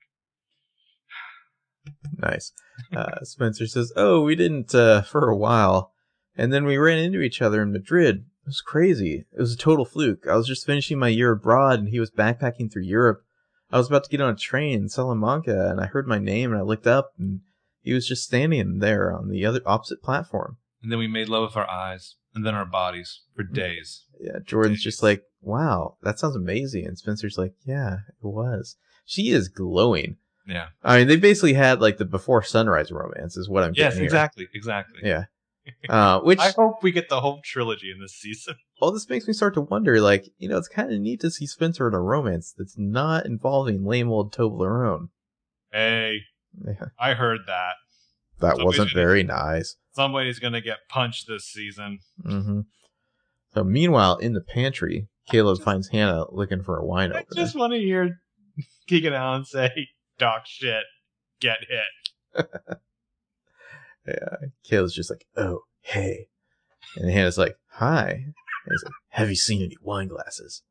Nice. 2.31 2.53
Uh, 2.95 3.23
Spencer 3.23 3.67
says, 3.67 3.93
"Oh, 3.97 4.23
we 4.23 4.35
didn't 4.35 4.75
uh, 4.75 5.03
for 5.03 5.29
a 5.29 5.37
while, 5.37 5.93
and 6.37 6.53
then 6.53 6.65
we 6.65 6.77
ran 6.77 6.99
into 6.99 7.21
each 7.21 7.41
other 7.43 7.63
in 7.63 7.73
Madrid. 7.73 8.17
It 8.17 8.47
was 8.47 8.61
crazy. 8.61 9.27
It 9.33 9.39
was 9.39 9.55
a 9.55 9.59
total 9.59 9.85
fluke. 9.85 10.27
I 10.27 10.37
was 10.37 10.47
just 10.47 10.67
finishing 10.67 10.99
my 10.99 11.09
year 11.09 11.33
abroad, 11.33 11.79
and 11.79 11.89
he 11.89 12.01
was 12.01 12.11
backpacking 12.11 12.73
through 12.73 12.85
Europe. 12.85 13.23
I 13.71 13.77
was 13.77 13.89
about 13.89 14.05
to 14.05 14.11
get 14.11 14.23
on 14.23 14.33
a 14.33 14.37
train 14.37 14.81
in 14.81 14.89
Salamanca, 14.89 15.71
and 15.71 15.81
I 15.81 15.87
heard 15.87 16.09
my 16.09 16.19
name, 16.19 16.53
and 16.53 16.59
I 16.59 16.65
looked 16.65 16.87
up, 16.87 17.13
and 17.19 17.41
he 17.83 17.93
was 17.93 18.09
just 18.09 18.25
standing 18.25 18.79
there 18.79 19.13
on 19.13 19.29
the 19.29 19.45
other 19.45 19.61
opposite 19.67 20.03
platform. 20.03 20.57
And 20.83 20.91
then 20.91 20.99
we 20.99 21.09
made 21.09 21.29
love 21.29 21.51
with 21.51 21.57
our 21.57 21.69
eyes 21.69 22.17
and 22.39 22.47
then 22.47 22.55
our 22.55 22.65
bodies 22.65 23.23
for 23.35 23.43
Mm. 23.43 23.53
days. 23.53 24.05
Yeah, 24.21 24.39
Jordan's 24.45 24.83
just 24.83 25.03
like, 25.03 25.25
wow, 25.41 25.97
that 26.03 26.19
sounds 26.21 26.37
amazing, 26.37 26.87
and 26.87 26.97
Spencer's 26.97 27.37
like, 27.37 27.55
yeah, 27.67 27.99
it 28.09 28.25
was. 28.25 28.77
She 29.05 29.31
is 29.31 29.49
glowing. 29.49 30.19
Yeah. 30.47 30.69
I 30.85 30.99
mean, 30.99 31.09
they 31.09 31.17
basically 31.17 31.55
had 31.55 31.81
like 31.81 31.99
the 31.99 32.05
before 32.05 32.43
sunrise 32.45 32.93
romance, 32.93 33.37
is 33.37 33.49
what 33.49 33.65
I'm 33.65 33.73
Yes, 33.75 33.95
getting 33.95 33.99
here. 33.99 34.05
exactly, 34.05 34.49
exactly. 34.55 35.01
Yeah. 35.03 35.25
Uh, 35.89 36.21
which 36.23 36.39
I 36.39 36.51
hope 36.53 36.83
we 36.83 36.93
get 36.93 37.09
the 37.09 37.21
whole 37.21 37.41
trilogy 37.45 37.91
in 37.91 38.01
this 38.01 38.15
season. 38.15 38.55
all 38.81 38.93
this 38.93 39.09
makes 39.09 39.27
me 39.27 39.35
start 39.35 39.55
to 39.55 39.61
wonder, 39.63 40.01
like, 40.01 40.27
you 40.39 40.49
know, 40.49 40.57
it's 40.59 40.69
kind 40.69 40.93
of 40.93 41.01
neat 41.01 41.21
to 41.23 41.31
see 41.31 41.47
Spencer 41.47 41.89
in 41.89 41.95
a 41.95 42.01
romance 42.01 42.55
that's 42.57 42.79
not 42.79 43.27
involving 43.27 43.85
lame 43.85 44.09
old 44.11 44.33
Toblerone. 44.33 45.09
Hey, 45.73 46.21
Yeah, 46.65 46.87
I 46.99 47.15
heard 47.15 47.41
that. 47.47 47.75
That 48.41 48.57
Somebody's 48.57 48.65
wasn't 48.65 48.95
gonna- 48.95 49.07
very 49.07 49.23
nice. 49.23 49.77
Somebody's 49.93 50.39
gonna 50.39 50.61
get 50.61 50.79
punched 50.89 51.27
this 51.29 51.45
season. 51.47 51.99
hmm 52.23 52.61
So, 53.55 53.65
meanwhile, 53.65 54.17
in 54.17 54.33
the 54.35 54.41
pantry, 54.41 55.09
Caleb 55.31 55.61
finds 55.63 55.89
Hanna 55.89 56.25
looking 56.31 56.63
for 56.63 56.79
a 56.79 56.85
wine 56.87 57.11
opener. 57.11 57.19
I 57.19 57.23
opener. 57.23 57.43
just 57.43 57.57
want 57.57 57.73
to 57.73 57.79
hear 57.79 58.21
Keegan 58.89 59.13
Allen 59.13 59.45
say, 59.45 59.89
"Doc 60.19 60.43
shit, 60.47 60.85
get 61.41 61.59
hit." 61.69 62.47
Yeah, 64.07 64.37
Caleb's 64.65 64.95
just 64.95 65.11
like, 65.11 65.27
oh, 65.37 65.65
hey. 65.83 66.29
And 66.97 67.11
Hanna's 67.11 67.37
like, 67.37 67.57
hi. 67.73 68.09
And 68.11 68.35
he's 68.71 68.83
like, 68.83 68.93
have 69.11 69.29
you 69.29 69.37
seen 69.37 69.63
any 69.63 69.77
wine 69.83 70.09
glasses? 70.09 70.63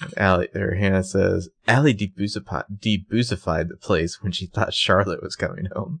And 0.00 0.14
Ali, 0.18 0.48
or 0.54 0.74
Hanna 0.74 1.04
says, 1.04 1.50
Ali 1.68 1.92
debusified, 1.94 2.64
debusified 2.78 3.68
the 3.68 3.76
place 3.76 4.22
when 4.22 4.32
she 4.32 4.46
thought 4.46 4.72
Charlotte 4.72 5.22
was 5.22 5.36
coming 5.36 5.66
home. 5.74 6.00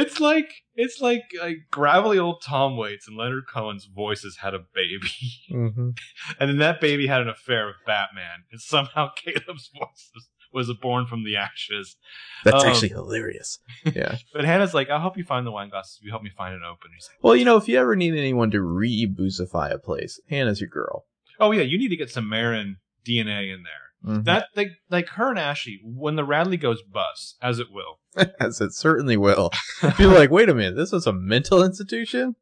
It's 0.00 0.20
like 0.20 0.50
it's 0.74 1.00
like 1.00 1.22
like 1.40 1.58
gravelly 1.70 2.18
old 2.18 2.42
Tom 2.42 2.76
Waits 2.76 3.08
and 3.08 3.16
Leonard 3.16 3.44
Cohen's 3.52 3.86
voices 3.86 4.38
had 4.42 4.54
a 4.54 4.60
baby, 4.74 5.10
Mm-hmm. 5.52 5.90
and 6.40 6.50
then 6.50 6.58
that 6.58 6.80
baby 6.80 7.06
had 7.06 7.20
an 7.22 7.28
affair 7.28 7.66
with 7.66 7.76
Batman, 7.86 8.44
and 8.52 8.60
somehow 8.60 9.10
Caleb's 9.16 9.70
voice 9.76 10.10
was, 10.14 10.28
was 10.68 10.76
born 10.80 11.06
from 11.06 11.24
the 11.24 11.36
ashes. 11.36 11.96
That's 12.44 12.62
Um, 12.64 12.70
actually 12.70 12.88
hilarious. 12.90 13.58
Yeah. 13.84 14.16
But 14.32 14.44
Hanna's 14.44 14.74
like, 14.74 14.88
"I'll 14.90 15.00
help 15.00 15.16
you 15.16 15.24
find 15.24 15.46
the 15.46 15.50
wine 15.50 15.68
glasses. 15.70 15.98
If 16.00 16.04
you 16.06 16.10
help 16.10 16.22
me 16.22 16.30
find 16.36 16.54
it 16.54 16.62
open." 16.62 16.90
He's 16.94 17.08
like, 17.10 17.22
Well, 17.22 17.34
you 17.36 17.44
know, 17.44 17.56
if 17.56 17.68
you 17.68 17.78
ever 17.78 17.96
need 17.96 18.14
anyone 18.14 18.50
to 18.52 18.60
re-boosify 18.62 19.72
a 19.72 19.78
place, 19.78 20.20
Hanna's 20.30 20.60
your 20.60 20.70
girl. 20.70 21.06
"Oh 21.40 21.50
yeah, 21.52 21.62
you 21.62 21.78
need 21.78 21.88
to 21.88 21.96
get 21.96 22.10
some 22.10 22.28
Marin 22.28 22.76
DNA 23.06 23.52
in 23.52 23.62
there." 23.64 23.87
Mhm. 24.04 24.24
That 24.24 24.46
like 24.54 24.70
like 24.90 25.08
her 25.10 25.30
and 25.30 25.38
Ashley, 25.38 25.80
when 25.82 26.14
the 26.16 26.24
Radley 26.24 26.56
goes 26.56 26.82
bust, 26.82 27.36
as 27.42 27.58
it 27.58 27.68
will. 27.72 27.98
As 28.40 28.60
it 28.60 28.72
certainly 28.72 29.16
will. 29.16 29.50
People 29.96 30.12
like, 30.12 30.30
wait 30.30 30.48
a 30.48 30.54
minute, 30.54 30.76
this 30.76 30.92
was 30.92 31.06
a 31.06 31.12
mental 31.12 31.62
institution? 31.64 32.34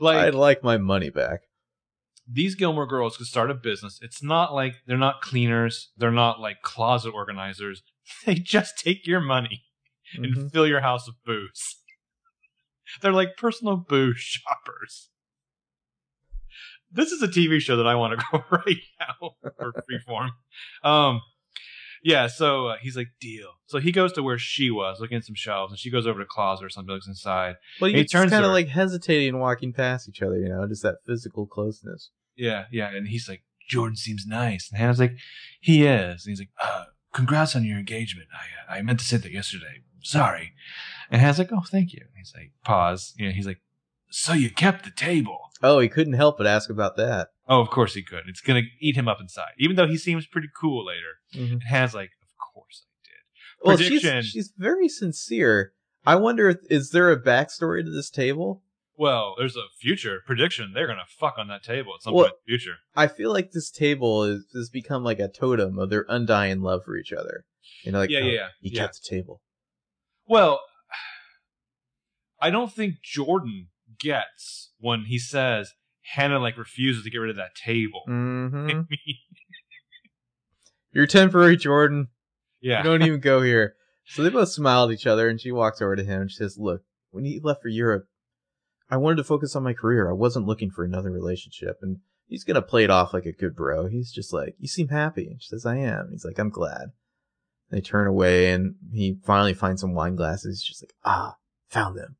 Like 0.00 0.16
I'd 0.16 0.34
like 0.34 0.62
my 0.64 0.76
money 0.78 1.10
back. 1.10 1.40
these 2.30 2.54
Gilmore 2.54 2.86
girls 2.86 3.16
could 3.16 3.26
start 3.26 3.50
a 3.50 3.54
business. 3.54 3.98
It's 4.02 4.22
not 4.22 4.52
like 4.54 4.74
they're 4.86 4.96
not 4.98 5.20
cleaners. 5.22 5.90
They're 5.96 6.10
not 6.10 6.40
like 6.40 6.62
closet 6.62 7.10
organizers. 7.10 7.82
They 8.26 8.34
just 8.36 8.78
take 8.78 9.06
your 9.06 9.20
money 9.20 9.64
and 10.14 10.34
Mhm. 10.34 10.52
fill 10.52 10.66
your 10.66 10.80
house 10.80 11.06
with 11.06 11.16
booze. 11.24 11.76
They're 13.02 13.12
like 13.12 13.36
personal 13.36 13.76
booze 13.76 14.18
shoppers. 14.18 15.10
This 16.90 17.12
is 17.12 17.22
a 17.22 17.28
TV 17.28 17.60
show 17.60 17.76
that 17.76 17.86
I 17.86 17.94
want 17.94 18.18
to 18.18 18.26
go 18.32 18.44
right 18.50 18.76
now 19.00 19.32
for 19.56 19.72
freeform. 19.90 20.30
Um, 20.82 21.20
yeah, 22.02 22.28
so 22.28 22.68
uh, 22.68 22.76
he's 22.80 22.96
like, 22.96 23.08
deal. 23.20 23.48
So 23.66 23.78
he 23.78 23.92
goes 23.92 24.12
to 24.12 24.22
where 24.22 24.38
she 24.38 24.70
was, 24.70 25.00
looking 25.00 25.16
at 25.16 25.24
some 25.24 25.34
shelves, 25.34 25.72
and 25.72 25.78
she 25.78 25.90
goes 25.90 26.06
over 26.06 26.20
to 26.20 26.26
closet 26.26 26.64
or 26.64 26.68
something, 26.70 26.94
looks 26.94 27.08
inside. 27.08 27.56
Well, 27.80 27.90
He 27.90 27.98
you 27.98 28.04
turns 28.04 28.30
kind 28.30 28.44
of 28.44 28.52
like 28.52 28.68
hesitating 28.68 29.38
walking 29.38 29.72
past 29.72 30.08
each 30.08 30.22
other, 30.22 30.38
you 30.38 30.48
know, 30.48 30.66
just 30.66 30.82
that 30.82 30.96
physical 31.06 31.46
closeness. 31.46 32.10
Yeah, 32.36 32.64
yeah. 32.70 32.90
And 32.94 33.08
he's 33.08 33.28
like, 33.28 33.42
Jordan 33.68 33.96
seems 33.96 34.24
nice. 34.26 34.70
And 34.70 34.78
Hanna's 34.80 35.00
like, 35.00 35.16
he 35.60 35.84
is. 35.84 36.24
And 36.24 36.30
he's 36.30 36.40
like, 36.40 36.50
uh, 36.62 36.84
congrats 37.12 37.54
on 37.56 37.64
your 37.64 37.78
engagement. 37.78 38.28
I, 38.32 38.72
uh, 38.72 38.78
I 38.78 38.82
meant 38.82 39.00
to 39.00 39.04
say 39.04 39.16
that 39.18 39.32
yesterday. 39.32 39.82
Sorry. 40.02 40.52
And 41.10 41.20
Hanna's 41.20 41.38
like, 41.38 41.52
oh, 41.52 41.64
thank 41.68 41.92
you. 41.92 42.00
And 42.00 42.16
he's 42.16 42.32
like, 42.34 42.52
pause. 42.64 43.12
You 43.18 43.26
know, 43.26 43.32
he's 43.32 43.46
like, 43.46 43.60
so 44.10 44.32
you 44.32 44.50
kept 44.50 44.84
the 44.84 44.90
table. 44.90 45.38
Oh, 45.62 45.80
he 45.80 45.88
couldn't 45.88 46.12
help 46.14 46.38
but 46.38 46.46
ask 46.46 46.70
about 46.70 46.96
that. 46.96 47.28
Oh, 47.48 47.60
of 47.60 47.70
course 47.70 47.94
he 47.94 48.02
could. 48.02 48.24
It's 48.28 48.40
going 48.40 48.62
to 48.62 48.68
eat 48.86 48.94
him 48.96 49.08
up 49.08 49.20
inside, 49.20 49.52
even 49.58 49.76
though 49.76 49.88
he 49.88 49.96
seems 49.96 50.26
pretty 50.26 50.48
cool 50.58 50.84
later. 50.86 51.18
Mm-hmm. 51.34 51.52
And 51.54 51.62
Hanna's 51.64 51.94
like, 51.94 52.10
of 52.22 52.54
course 52.54 52.84
I 52.86 53.08
did. 53.08 53.66
Well, 53.68 53.76
Prediction. 53.76 54.22
she's 54.22 54.30
she's 54.30 54.52
very 54.56 54.88
sincere. 54.88 55.72
I 56.06 56.14
wonder, 56.16 56.50
if, 56.50 56.58
is 56.70 56.90
there 56.90 57.10
a 57.10 57.20
backstory 57.20 57.82
to 57.84 57.90
this 57.90 58.08
table? 58.10 58.62
Well, 58.96 59.34
there's 59.38 59.56
a 59.56 59.62
future 59.80 60.20
prediction. 60.26 60.72
They're 60.74 60.86
going 60.86 60.98
to 60.98 61.04
fuck 61.18 61.34
on 61.38 61.48
that 61.48 61.62
table 61.62 61.92
at 61.96 62.02
some 62.02 62.14
Well- 62.14 62.24
point 62.26 62.34
in 62.34 62.38
the 62.46 62.58
future. 62.58 62.76
I 62.94 63.06
feel 63.08 63.32
like 63.32 63.50
this 63.52 63.70
table 63.70 64.24
is 64.24 64.44
has 64.54 64.70
become 64.70 65.02
like 65.04 65.18
a 65.18 65.28
totem 65.28 65.78
of 65.78 65.90
their 65.90 66.04
undying 66.08 66.62
love 66.62 66.82
for 66.84 66.96
each 66.96 67.12
other. 67.12 67.44
You 67.84 67.92
know, 67.92 67.98
like 67.98 68.10
Yeah, 68.10 68.20
oh, 68.20 68.26
yeah, 68.26 68.32
yeah. 68.32 68.48
he 68.60 68.70
Yeah. 68.74 68.82
kept 68.82 69.00
the 69.02 69.08
table. 69.16 69.40
Well, 70.26 70.60
I 72.40 72.50
don't 72.50 72.72
think 72.72 72.96
Jordan 73.02 73.68
gets 74.00 74.70
when 74.78 75.04
he 75.06 75.18
says 75.18 75.72
Hanna 76.14 76.38
like 76.38 76.56
refuses 76.56 77.04
to 77.04 77.10
get 77.10 77.18
rid 77.18 77.30
of 77.30 77.36
that 77.36 77.54
table. 77.54 78.02
Mm-hmm. 78.08 78.80
You're 80.92 81.06
temporary, 81.06 81.56
Jordan. 81.56 82.08
yeah. 82.60 82.78
You 82.78 82.84
don't 82.84 83.02
even 83.02 83.20
go 83.20 83.42
here. 83.42 83.74
So 84.06 84.22
they 84.22 84.30
both 84.30 84.48
smile 84.48 84.86
at 84.86 84.90
each 84.90 85.06
other, 85.06 85.28
and 85.28 85.40
she 85.40 85.52
walks 85.52 85.82
over 85.82 85.94
to 85.94 86.02
him 86.02 86.22
and 86.22 86.30
she 86.30 86.38
says, 86.38 86.56
"Look, 86.58 86.82
when 87.10 87.24
he 87.24 87.40
left 87.42 87.62
for 87.62 87.68
Europe, 87.68 88.06
I 88.90 88.96
wanted 88.96 89.16
to 89.16 89.24
focus 89.24 89.54
on 89.54 89.62
my 89.62 89.74
career. 89.74 90.08
I 90.08 90.14
wasn't 90.14 90.46
looking 90.46 90.70
for 90.70 90.84
another 90.84 91.10
relationship." 91.10 91.76
And 91.82 91.98
he's 92.26 92.44
gonna 92.44 92.62
play 92.62 92.84
it 92.84 92.90
off 92.90 93.12
like 93.12 93.26
a 93.26 93.32
good 93.32 93.54
bro. 93.54 93.86
He's 93.88 94.10
just 94.10 94.32
like, 94.32 94.54
"You 94.58 94.66
seem 94.66 94.88
happy." 94.88 95.26
And 95.26 95.42
she 95.42 95.48
says, 95.48 95.66
"I 95.66 95.76
am." 95.76 96.06
And 96.06 96.10
he's 96.12 96.24
like, 96.24 96.38
"I'm 96.38 96.50
glad." 96.50 96.92
They 97.70 97.82
turn 97.82 98.06
away, 98.06 98.50
and 98.50 98.76
he 98.94 99.18
finally 99.26 99.52
finds 99.52 99.82
some 99.82 99.92
wine 99.92 100.16
glasses. 100.16 100.60
He's 100.60 100.68
just 100.68 100.82
like, 100.82 100.94
"Ah, 101.04 101.36
found 101.68 101.98
them." 101.98 102.16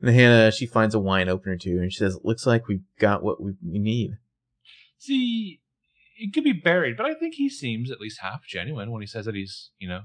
And 0.00 0.10
Hanna, 0.10 0.50
she 0.50 0.66
finds 0.66 0.94
a 0.94 1.00
wine 1.00 1.28
opener 1.28 1.56
too, 1.56 1.78
and 1.80 1.92
she 1.92 1.98
says, 1.98 2.16
"It 2.16 2.24
looks 2.24 2.46
like 2.46 2.68
we've 2.68 2.84
got 2.98 3.22
what 3.22 3.40
we, 3.40 3.52
we 3.62 3.78
need." 3.78 4.12
See, 4.98 5.60
it 6.16 6.32
could 6.32 6.44
be 6.44 6.52
buried, 6.52 6.96
but 6.96 7.06
I 7.06 7.14
think 7.14 7.34
he 7.34 7.48
seems 7.48 7.90
at 7.90 8.00
least 8.00 8.20
half 8.20 8.44
genuine 8.46 8.90
when 8.90 9.02
he 9.02 9.06
says 9.06 9.24
that 9.26 9.34
he's, 9.34 9.70
you 9.78 9.88
know, 9.88 10.02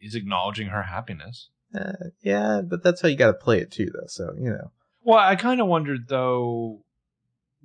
he's 0.00 0.14
acknowledging 0.14 0.68
her 0.68 0.84
happiness. 0.84 1.50
Uh, 1.74 1.92
yeah, 2.22 2.60
but 2.62 2.82
that's 2.82 3.00
how 3.00 3.08
you 3.08 3.16
got 3.16 3.28
to 3.28 3.34
play 3.34 3.58
it 3.58 3.70
too, 3.70 3.90
though. 3.92 4.06
So 4.06 4.34
you 4.38 4.50
know. 4.50 4.70
Well, 5.04 5.18
I 5.18 5.36
kind 5.36 5.60
of 5.60 5.66
wondered 5.66 6.08
though, 6.08 6.84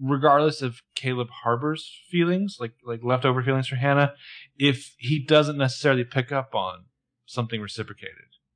regardless 0.01 0.61
of 0.61 0.81
Caleb 0.95 1.29
harbors 1.43 1.91
feelings, 2.09 2.57
like 2.59 2.73
like 2.85 3.01
leftover 3.03 3.43
feelings 3.43 3.67
for 3.67 3.75
Hanna, 3.75 4.13
if 4.57 4.95
he 4.97 5.19
doesn't 5.19 5.57
necessarily 5.57 6.03
pick 6.03 6.31
up 6.31 6.55
on 6.55 6.85
something 7.25 7.61
reciprocated. 7.61 8.15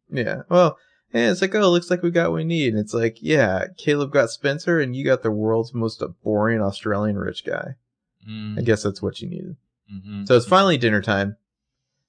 Yeah. 0.10 0.44
Well, 0.50 0.78
and 1.14 1.32
it's 1.32 1.42
like, 1.42 1.54
oh, 1.56 1.70
looks 1.70 1.90
like 1.90 2.04
we 2.04 2.12
got 2.12 2.32
what 2.32 2.38
we 2.38 2.44
need. 2.44 2.74
And 2.74 2.80
it's 2.80 2.94
like, 2.94 3.18
yeah, 3.22 3.66
Caleb 3.78 4.12
got 4.12 4.30
Spencer, 4.30 4.80
and 4.80 4.96
you 4.96 5.04
got 5.04 5.24
the 5.24 5.32
world's 5.32 5.74
most 5.74 6.04
boring 6.24 6.62
Australian 6.62 7.18
rich 7.18 7.46
guy. 7.46 7.76
Mm, 8.28 8.60
I 8.60 8.62
guess 8.62 8.84
that's 8.84 9.02
what 9.02 9.22
you 9.22 9.30
needed. 9.30 9.56
mhm. 9.92 10.28
So 10.28 10.36
it's 10.38 10.46
finally 10.46 10.78
dinner 10.78 11.02
time. 11.02 11.38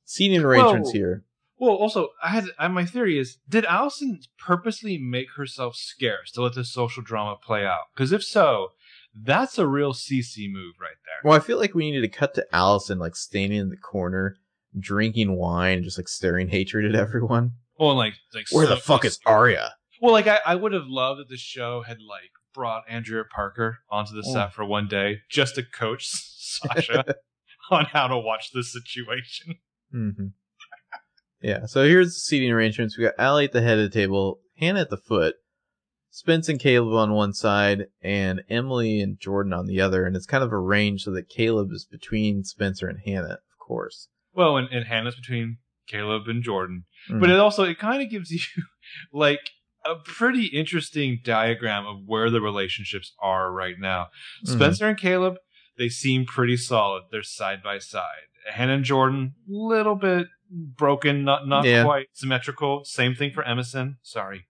Seating 0.04 0.42
arrangements 0.42 0.90
Whoa. 0.90 0.98
here. 0.98 1.24
Well, 1.58 1.76
also, 1.76 2.08
I 2.22 2.30
had 2.30 2.46
I, 2.58 2.68
my 2.68 2.84
theory 2.84 3.18
is: 3.18 3.38
Did 3.48 3.64
Alison 3.66 4.20
purposely 4.36 4.98
make 4.98 5.28
herself 5.36 5.76
scarce 5.76 6.32
to 6.32 6.42
let 6.42 6.54
the 6.54 6.64
social 6.64 7.02
drama 7.02 7.36
play 7.42 7.64
out? 7.64 7.84
Because 7.94 8.10
if 8.12 8.24
so, 8.24 8.70
that's 9.14 9.58
a 9.58 9.66
real 9.66 9.92
CeCe 9.92 10.50
move 10.50 10.74
right 10.80 10.96
there. 11.06 11.20
Well, 11.22 11.38
I 11.38 11.44
feel 11.44 11.58
like 11.58 11.74
we 11.74 11.88
needed 11.88 12.02
to 12.02 12.18
cut 12.18 12.34
to 12.34 12.46
Alison 12.52 12.98
like 12.98 13.14
standing 13.14 13.60
in 13.60 13.70
the 13.70 13.76
corner, 13.76 14.36
drinking 14.78 15.36
wine, 15.36 15.84
just 15.84 15.98
like 15.98 16.08
staring 16.08 16.48
hatred 16.48 16.84
at 16.84 17.00
everyone. 17.00 17.52
Well, 17.78 17.90
and, 17.90 17.98
like, 17.98 18.14
like 18.34 18.46
Where 18.52 18.66
the 18.66 18.76
so- 18.76 18.80
fuck 18.82 19.04
is 19.04 19.18
Aria? 19.26 19.74
Well, 20.00 20.12
like 20.12 20.26
I, 20.26 20.40
I 20.44 20.54
would 20.56 20.72
have 20.72 20.86
loved 20.88 21.20
if 21.20 21.28
the 21.28 21.36
show 21.36 21.82
had 21.82 21.98
like 22.00 22.30
brought 22.54 22.82
Andrea 22.88 23.22
Parker 23.34 23.78
onto 23.90 24.12
the 24.14 24.24
Oh. 24.26 24.32
set 24.32 24.52
for 24.52 24.64
one 24.64 24.88
day 24.88 25.20
just 25.30 25.54
to 25.54 25.62
coach 25.62 26.06
Sasha 26.10 27.04
on 27.70 27.84
how 27.86 28.08
to 28.08 28.18
watch 28.18 28.50
this 28.52 28.72
situation. 28.72 29.56
hmm 29.92 30.26
Yeah, 31.40 31.66
so 31.66 31.84
here's 31.84 32.08
the 32.08 32.20
seating 32.20 32.50
arrangements. 32.50 32.98
We 32.98 33.04
got 33.04 33.14
Ali 33.18 33.44
at 33.44 33.52
the 33.52 33.62
head 33.62 33.78
of 33.78 33.84
the 33.90 33.96
table, 33.98 34.40
Hanna 34.58 34.80
at 34.82 34.90
the 34.90 34.96
foot, 34.96 35.36
Spence 36.10 36.48
and 36.48 36.60
Caleb 36.60 36.94
on 36.94 37.12
one 37.12 37.32
side, 37.32 37.86
and 38.02 38.42
Emily 38.50 39.00
and 39.00 39.18
Jordan 39.18 39.52
on 39.52 39.66
the 39.66 39.80
other. 39.80 40.04
And 40.04 40.14
it's 40.14 40.26
kind 40.26 40.44
of 40.44 40.52
arranged 40.52 41.04
so 41.04 41.10
that 41.12 41.28
Caleb 41.28 41.70
is 41.72 41.86
between 41.90 42.44
Spencer 42.44 42.86
and 42.88 42.98
Hanna, 43.04 43.34
of 43.34 43.58
course. 43.66 44.08
Well, 44.34 44.56
and, 44.56 44.68
and 44.70 44.86
Hanna's 44.86 45.16
between 45.16 45.58
Caleb 45.86 46.28
and 46.28 46.42
Jordan, 46.42 46.84
Mm. 47.10 47.20
but 47.20 47.30
it 47.30 47.38
also 47.38 47.64
it 47.64 47.78
kind 47.78 48.02
of 48.02 48.10
gives 48.10 48.30
you 48.30 48.40
like 49.12 49.50
a 49.84 49.96
pretty 49.96 50.46
interesting 50.46 51.20
diagram 51.24 51.84
of 51.86 51.96
where 52.06 52.30
the 52.30 52.40
relationships 52.40 53.12
are 53.20 53.50
right 53.52 53.74
now. 53.80 54.06
Mhm. 54.46 54.52
Spencer 54.52 54.88
and 54.88 54.98
Caleb, 54.98 55.36
they 55.76 55.88
seem 55.88 56.24
pretty 56.24 56.56
solid. 56.56 57.02
They're 57.10 57.22
side 57.24 57.62
by 57.62 57.78
side. 57.78 58.28
Hanna 58.52 58.74
and 58.74 58.84
Jordan, 58.84 59.34
little 59.48 59.96
bit 59.96 60.28
broken, 60.50 61.24
not 61.24 61.48
not 61.48 61.64
Yeah. 61.64 61.82
quite 61.84 62.06
symmetrical. 62.12 62.84
Same 62.84 63.14
thing 63.14 63.32
for 63.32 63.42
Emison. 63.42 63.96
Sorry, 64.02 64.46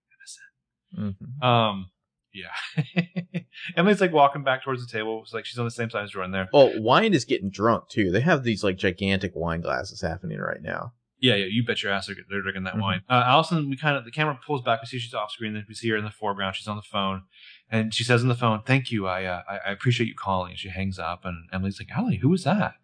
Mhm. 0.99 1.43
Um, 1.43 1.91
yeah. 2.35 2.53
Emily's 3.77 4.01
like 4.01 4.13
walking 4.13 4.43
back 4.45 4.63
towards 4.65 4.85
the 4.85 4.91
table. 4.93 5.23
It's 5.23 5.33
like 5.33 5.45
she's 5.47 5.59
on 5.59 5.65
the 5.65 5.71
same 5.71 5.89
side 5.91 6.05
as 6.05 6.11
Jordan 6.11 6.33
there. 6.33 6.49
Oh, 6.53 6.73
wine 6.81 7.15
is 7.15 7.25
getting 7.25 7.51
drunk 7.51 7.89
too. 7.89 8.11
They 8.11 8.21
have 8.21 8.43
these 8.45 8.63
like 8.65 8.77
gigantic 8.77 9.33
wine 9.35 9.61
glasses 9.63 10.01
happening 10.03 10.39
right 10.39 10.61
now. 10.63 10.93
Yeah, 11.23 11.37
yeah. 11.37 11.45
You 11.49 11.65
bet 11.65 11.83
your 11.85 11.93
ass 11.93 12.09
they're, 12.09 12.17
they're 12.29 12.43
drinking 12.43 12.65
that 12.65 12.75
Mhm. 12.75 12.81
wine. 12.81 13.03
Uh, 13.09 13.23
Alison, 13.25 13.71
we 13.71 13.77
kind 13.77 13.97
of 13.97 14.05
the 14.05 14.11
camera 14.11 14.37
pulls 14.45 14.61
back. 14.61 14.83
We 14.83 14.87
see 14.87 14.99
she's 14.99 15.15
off 15.15 15.31
screen. 15.31 15.55
Then 15.55 15.65
we 15.69 15.75
see 15.75 15.89
her 15.91 15.97
in 15.97 16.05
the 16.05 16.11
foreground. 16.11 16.57
She's 16.57 16.67
on 16.67 16.75
the 16.77 16.83
phone, 16.83 17.23
and 17.71 17.95
she 17.95 18.03
says 18.03 18.23
on 18.23 18.29
the 18.29 18.35
phone, 18.35 18.63
"Thank 18.67 18.91
you. 18.91 19.07
I 19.07 19.25
uh, 19.25 19.43
I, 19.49 19.59
I 19.69 19.71
appreciate 19.71 20.09
you 20.09 20.17
calling." 20.17 20.51
And 20.51 20.59
she 20.59 20.69
hangs 20.69 20.99
up, 20.99 21.25
and 21.25 21.49
Emily's 21.53 21.79
like, 21.79 21.97
"Ali, 21.97 22.17
who 22.17 22.29
was 22.29 22.43
that?" 22.43 22.75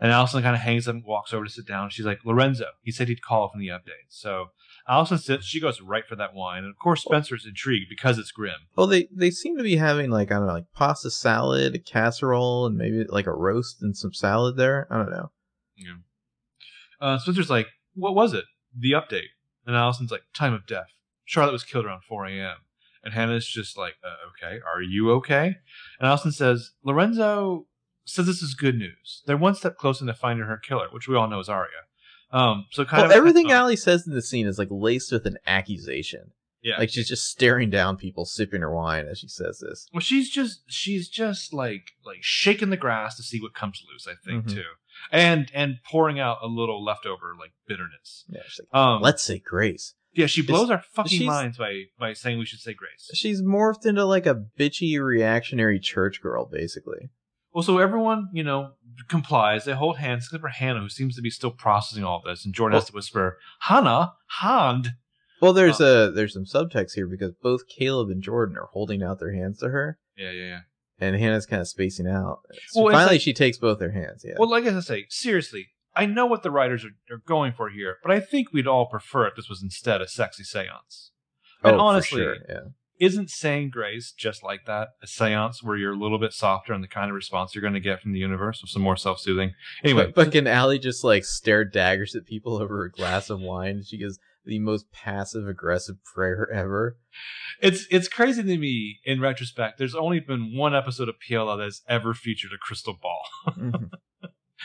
And 0.00 0.12
Alison 0.12 0.42
kind 0.42 0.54
of 0.54 0.62
hangs 0.62 0.86
up 0.86 0.94
and 0.94 1.04
walks 1.04 1.34
over 1.34 1.44
to 1.44 1.50
sit 1.50 1.66
down. 1.66 1.90
She's 1.90 2.06
like, 2.06 2.20
"Lorenzo. 2.24 2.66
He 2.82 2.92
said 2.92 3.08
he'd 3.08 3.20
call 3.20 3.48
from 3.50 3.60
the 3.60 3.66
update." 3.68 4.06
So 4.08 4.50
Alison 4.86 5.18
sits. 5.18 5.44
She 5.44 5.60
goes 5.60 5.80
right 5.80 6.06
for 6.06 6.14
that 6.14 6.34
wine, 6.34 6.62
and 6.62 6.70
of 6.70 6.78
course 6.78 7.02
Spencer's 7.02 7.44
intrigued 7.44 7.88
because 7.90 8.16
it's 8.16 8.30
grim. 8.30 8.60
Oh, 8.76 8.86
they 8.86 9.08
they 9.12 9.32
seem 9.32 9.56
to 9.56 9.64
be 9.64 9.74
having 9.74 10.08
like 10.10 10.30
I 10.30 10.36
don't 10.36 10.46
know, 10.46 10.52
like 10.52 10.72
pasta 10.72 11.10
salad, 11.10 11.74
a 11.74 11.80
casserole, 11.80 12.64
and 12.66 12.76
maybe 12.76 13.02
like 13.08 13.26
a 13.26 13.32
roast 13.34 13.82
and 13.82 13.96
some 13.96 14.14
salad 14.14 14.56
there. 14.56 14.86
I 14.88 14.98
don't 14.98 15.10
know. 15.10 15.32
Yeah. 15.76 15.94
Uh, 17.00 17.18
Spencer's 17.18 17.50
like, 17.50 17.68
what 17.98 18.14
was 18.14 18.32
it? 18.34 18.44
The 18.76 18.92
update. 18.92 19.28
And 19.66 19.76
Alison's 19.76 20.10
like, 20.10 20.22
time 20.34 20.54
of 20.54 20.66
death. 20.66 20.88
Charlotte 21.24 21.52
was 21.52 21.64
killed 21.64 21.84
around 21.84 22.02
4 22.08 22.26
a.m. 22.26 22.56
And 23.04 23.14
Hanna's 23.14 23.46
just 23.46 23.76
like, 23.78 23.94
uh, 24.04 24.46
okay, 24.46 24.60
are 24.66 24.82
you 24.82 25.10
okay? 25.12 25.56
And 26.00 26.08
Alison 26.08 26.32
says, 26.32 26.72
Lorenzo 26.82 27.66
says 28.04 28.26
this 28.26 28.42
is 28.42 28.54
good 28.54 28.76
news. 28.76 29.22
They're 29.26 29.36
one 29.36 29.54
step 29.54 29.76
closer 29.76 30.04
to 30.06 30.14
finding 30.14 30.46
her 30.46 30.56
killer, 30.56 30.88
which 30.90 31.06
we 31.08 31.14
all 31.16 31.28
know 31.28 31.38
is 31.40 31.48
Aria. 31.48 31.70
Um, 32.32 32.66
so 32.70 32.84
kind 32.84 33.02
Well, 33.02 33.10
of 33.10 33.16
everything 33.16 33.52
uh, 33.52 33.60
Ali 33.62 33.76
says 33.76 34.06
in 34.06 34.14
the 34.14 34.22
scene 34.22 34.46
is 34.46 34.58
like 34.58 34.68
laced 34.70 35.12
with 35.12 35.26
an 35.26 35.38
accusation. 35.46 36.32
yeah. 36.62 36.76
Like 36.78 36.90
she's 36.90 37.08
just 37.08 37.28
staring 37.30 37.70
down 37.70 37.96
people, 37.96 38.24
sipping 38.24 38.60
her 38.62 38.74
wine 38.74 39.06
as 39.06 39.18
she 39.20 39.28
says 39.28 39.60
this. 39.60 39.86
Well, 39.92 40.00
she's 40.00 40.28
just 40.30 40.62
she's 40.66 41.08
just 41.08 41.52
like 41.54 41.92
like 42.04 42.18
shaking 42.22 42.70
the 42.70 42.76
grass 42.76 43.16
to 43.16 43.22
see 43.22 43.40
what 43.40 43.54
comes 43.54 43.82
loose. 43.90 44.06
I 44.06 44.14
think 44.28 44.44
Mhm. 44.46 44.54
too, 44.54 44.64
and 45.12 45.50
and 45.54 45.76
pouring 45.90 46.18
out 46.20 46.38
a 46.42 46.46
little 46.46 46.84
leftover 46.84 47.34
like 47.38 47.52
bitterness. 47.66 48.24
Yeah, 48.28 48.40
like, 48.72 48.74
Um, 48.80 49.02
let's 49.02 49.22
say 49.22 49.38
grace. 49.38 49.94
yeah, 50.12 50.26
she 50.26 50.42
blows 50.42 50.70
our 50.70 50.82
fucking 50.92 51.24
minds 51.26 51.58
by 51.58 51.84
by 51.98 52.12
saying 52.12 52.38
we 52.38 52.44
should 52.46 52.60
say 52.60 52.74
grace. 52.74 53.10
She's 53.14 53.42
morphed 53.42 53.86
into 53.86 54.04
like 54.04 54.26
a 54.26 54.44
bitchy 54.58 55.00
reactionary 55.00 55.78
church 55.80 56.20
girl, 56.22 56.46
basically. 56.46 57.10
Well, 57.52 57.62
so 57.62 57.78
everyone, 57.78 58.28
you 58.32 58.44
know, 58.44 58.72
complies. 59.08 59.64
They 59.64 59.72
hold 59.72 59.96
hands, 59.96 60.24
except 60.26 60.42
for 60.42 60.48
Hanna, 60.48 60.80
who 60.80 60.88
seems 60.88 61.16
to 61.16 61.22
be 61.22 61.30
still 61.30 61.50
processing 61.50 62.04
all 62.04 62.22
this. 62.24 62.44
And 62.44 62.54
Jordan 62.54 62.76
has 62.76 62.86
to 62.86 62.92
whisper, 62.92 63.38
Hanna, 63.60 64.12
hand. 64.40 64.90
Well, 65.40 65.52
there's 65.52 65.80
a 65.80 66.10
there's 66.14 66.34
some 66.34 66.44
subtext 66.44 66.94
here 66.94 67.06
because 67.06 67.32
both 67.42 67.62
Caleb 67.68 68.10
and 68.10 68.22
Jordan 68.22 68.56
are 68.58 68.68
holding 68.72 69.02
out 69.02 69.18
their 69.18 69.32
hands 69.32 69.58
to 69.60 69.68
her, 69.70 69.98
Yeah, 70.16 70.30
yeah, 70.30 70.46
yeah. 70.46 70.60
And 71.00 71.14
Hanna's 71.16 71.46
kind 71.46 71.60
of 71.62 71.68
spacing 71.68 72.08
out. 72.08 72.40
So 72.68 72.82
Well, 72.82 72.92
finally, 72.92 73.14
like- 73.14 73.20
she 73.20 73.32
takes 73.32 73.56
both 73.58 73.80
her 73.80 73.92
hands. 73.92 74.24
Yeah. 74.26 74.34
Well, 74.38 74.50
like 74.50 74.64
I 74.64 74.80
say, 74.80 75.06
seriously, 75.08 75.68
I 75.94 76.06
know 76.06 76.26
what 76.26 76.42
the 76.42 76.50
writers 76.50 76.84
are, 76.84 77.14
are 77.14 77.22
going 77.26 77.52
for 77.52 77.70
here, 77.70 77.96
but 78.02 78.12
I 78.12 78.20
think 78.20 78.52
we'd 78.52 78.66
all 78.66 78.86
prefer 78.86 79.26
if 79.28 79.36
this 79.36 79.48
was 79.48 79.62
instead 79.62 80.00
a 80.00 80.08
sexy 80.08 80.44
seance. 80.44 81.12
oh, 81.64 81.70
and 81.70 81.80
honestly, 81.80 82.20
for 82.22 82.34
sure. 82.34 82.36
Yeah. 82.48 82.60
Isn't 83.00 83.30
saying 83.30 83.70
grace 83.70 84.12
just 84.16 84.42
like 84.42 84.66
that? 84.66 84.88
A 85.02 85.06
seance 85.06 85.62
where 85.62 85.76
you're 85.76 85.92
a 85.92 85.98
little 85.98 86.18
bit 86.18 86.32
softer 86.32 86.72
and 86.72 86.82
the 86.82 86.88
kind 86.88 87.10
of 87.10 87.14
response 87.14 87.54
you're 87.54 87.62
going 87.62 87.74
to 87.74 87.80
get 87.80 88.00
from 88.00 88.12
the 88.12 88.18
universe 88.18 88.60
with 88.60 88.70
some 88.70 88.82
more 88.82 88.96
self 88.96 89.20
soothing. 89.20 89.52
Anyway, 89.84 90.06
But, 90.06 90.14
but 90.16 90.32
can 90.32 90.48
Ali 90.48 90.80
just 90.80 91.04
like 91.04 91.24
stare 91.24 91.64
daggers 91.64 92.16
at 92.16 92.26
people 92.26 92.60
over 92.60 92.84
a 92.84 92.90
glass 92.90 93.30
of 93.30 93.38
wine? 93.40 93.84
She 93.86 93.98
gives 93.98 94.18
the 94.48 94.58
most 94.58 94.90
passive 94.90 95.46
aggressive 95.46 95.96
prayer 96.04 96.50
ever. 96.54 96.96
it's 97.60 97.86
it's 97.90 98.08
crazy 98.08 98.42
to 98.42 98.58
me 98.58 98.98
in 99.04 99.20
retrospect. 99.20 99.78
There's 99.78 99.94
only 99.94 100.18
been 100.20 100.56
one 100.56 100.74
episode 100.74 101.08
of 101.08 101.16
PLL 101.20 101.58
that's 101.58 101.82
ever 101.88 102.14
featured 102.14 102.50
a 102.52 102.58
crystal 102.58 102.98
ball. 103.00 103.22
Mhm. 103.56 103.90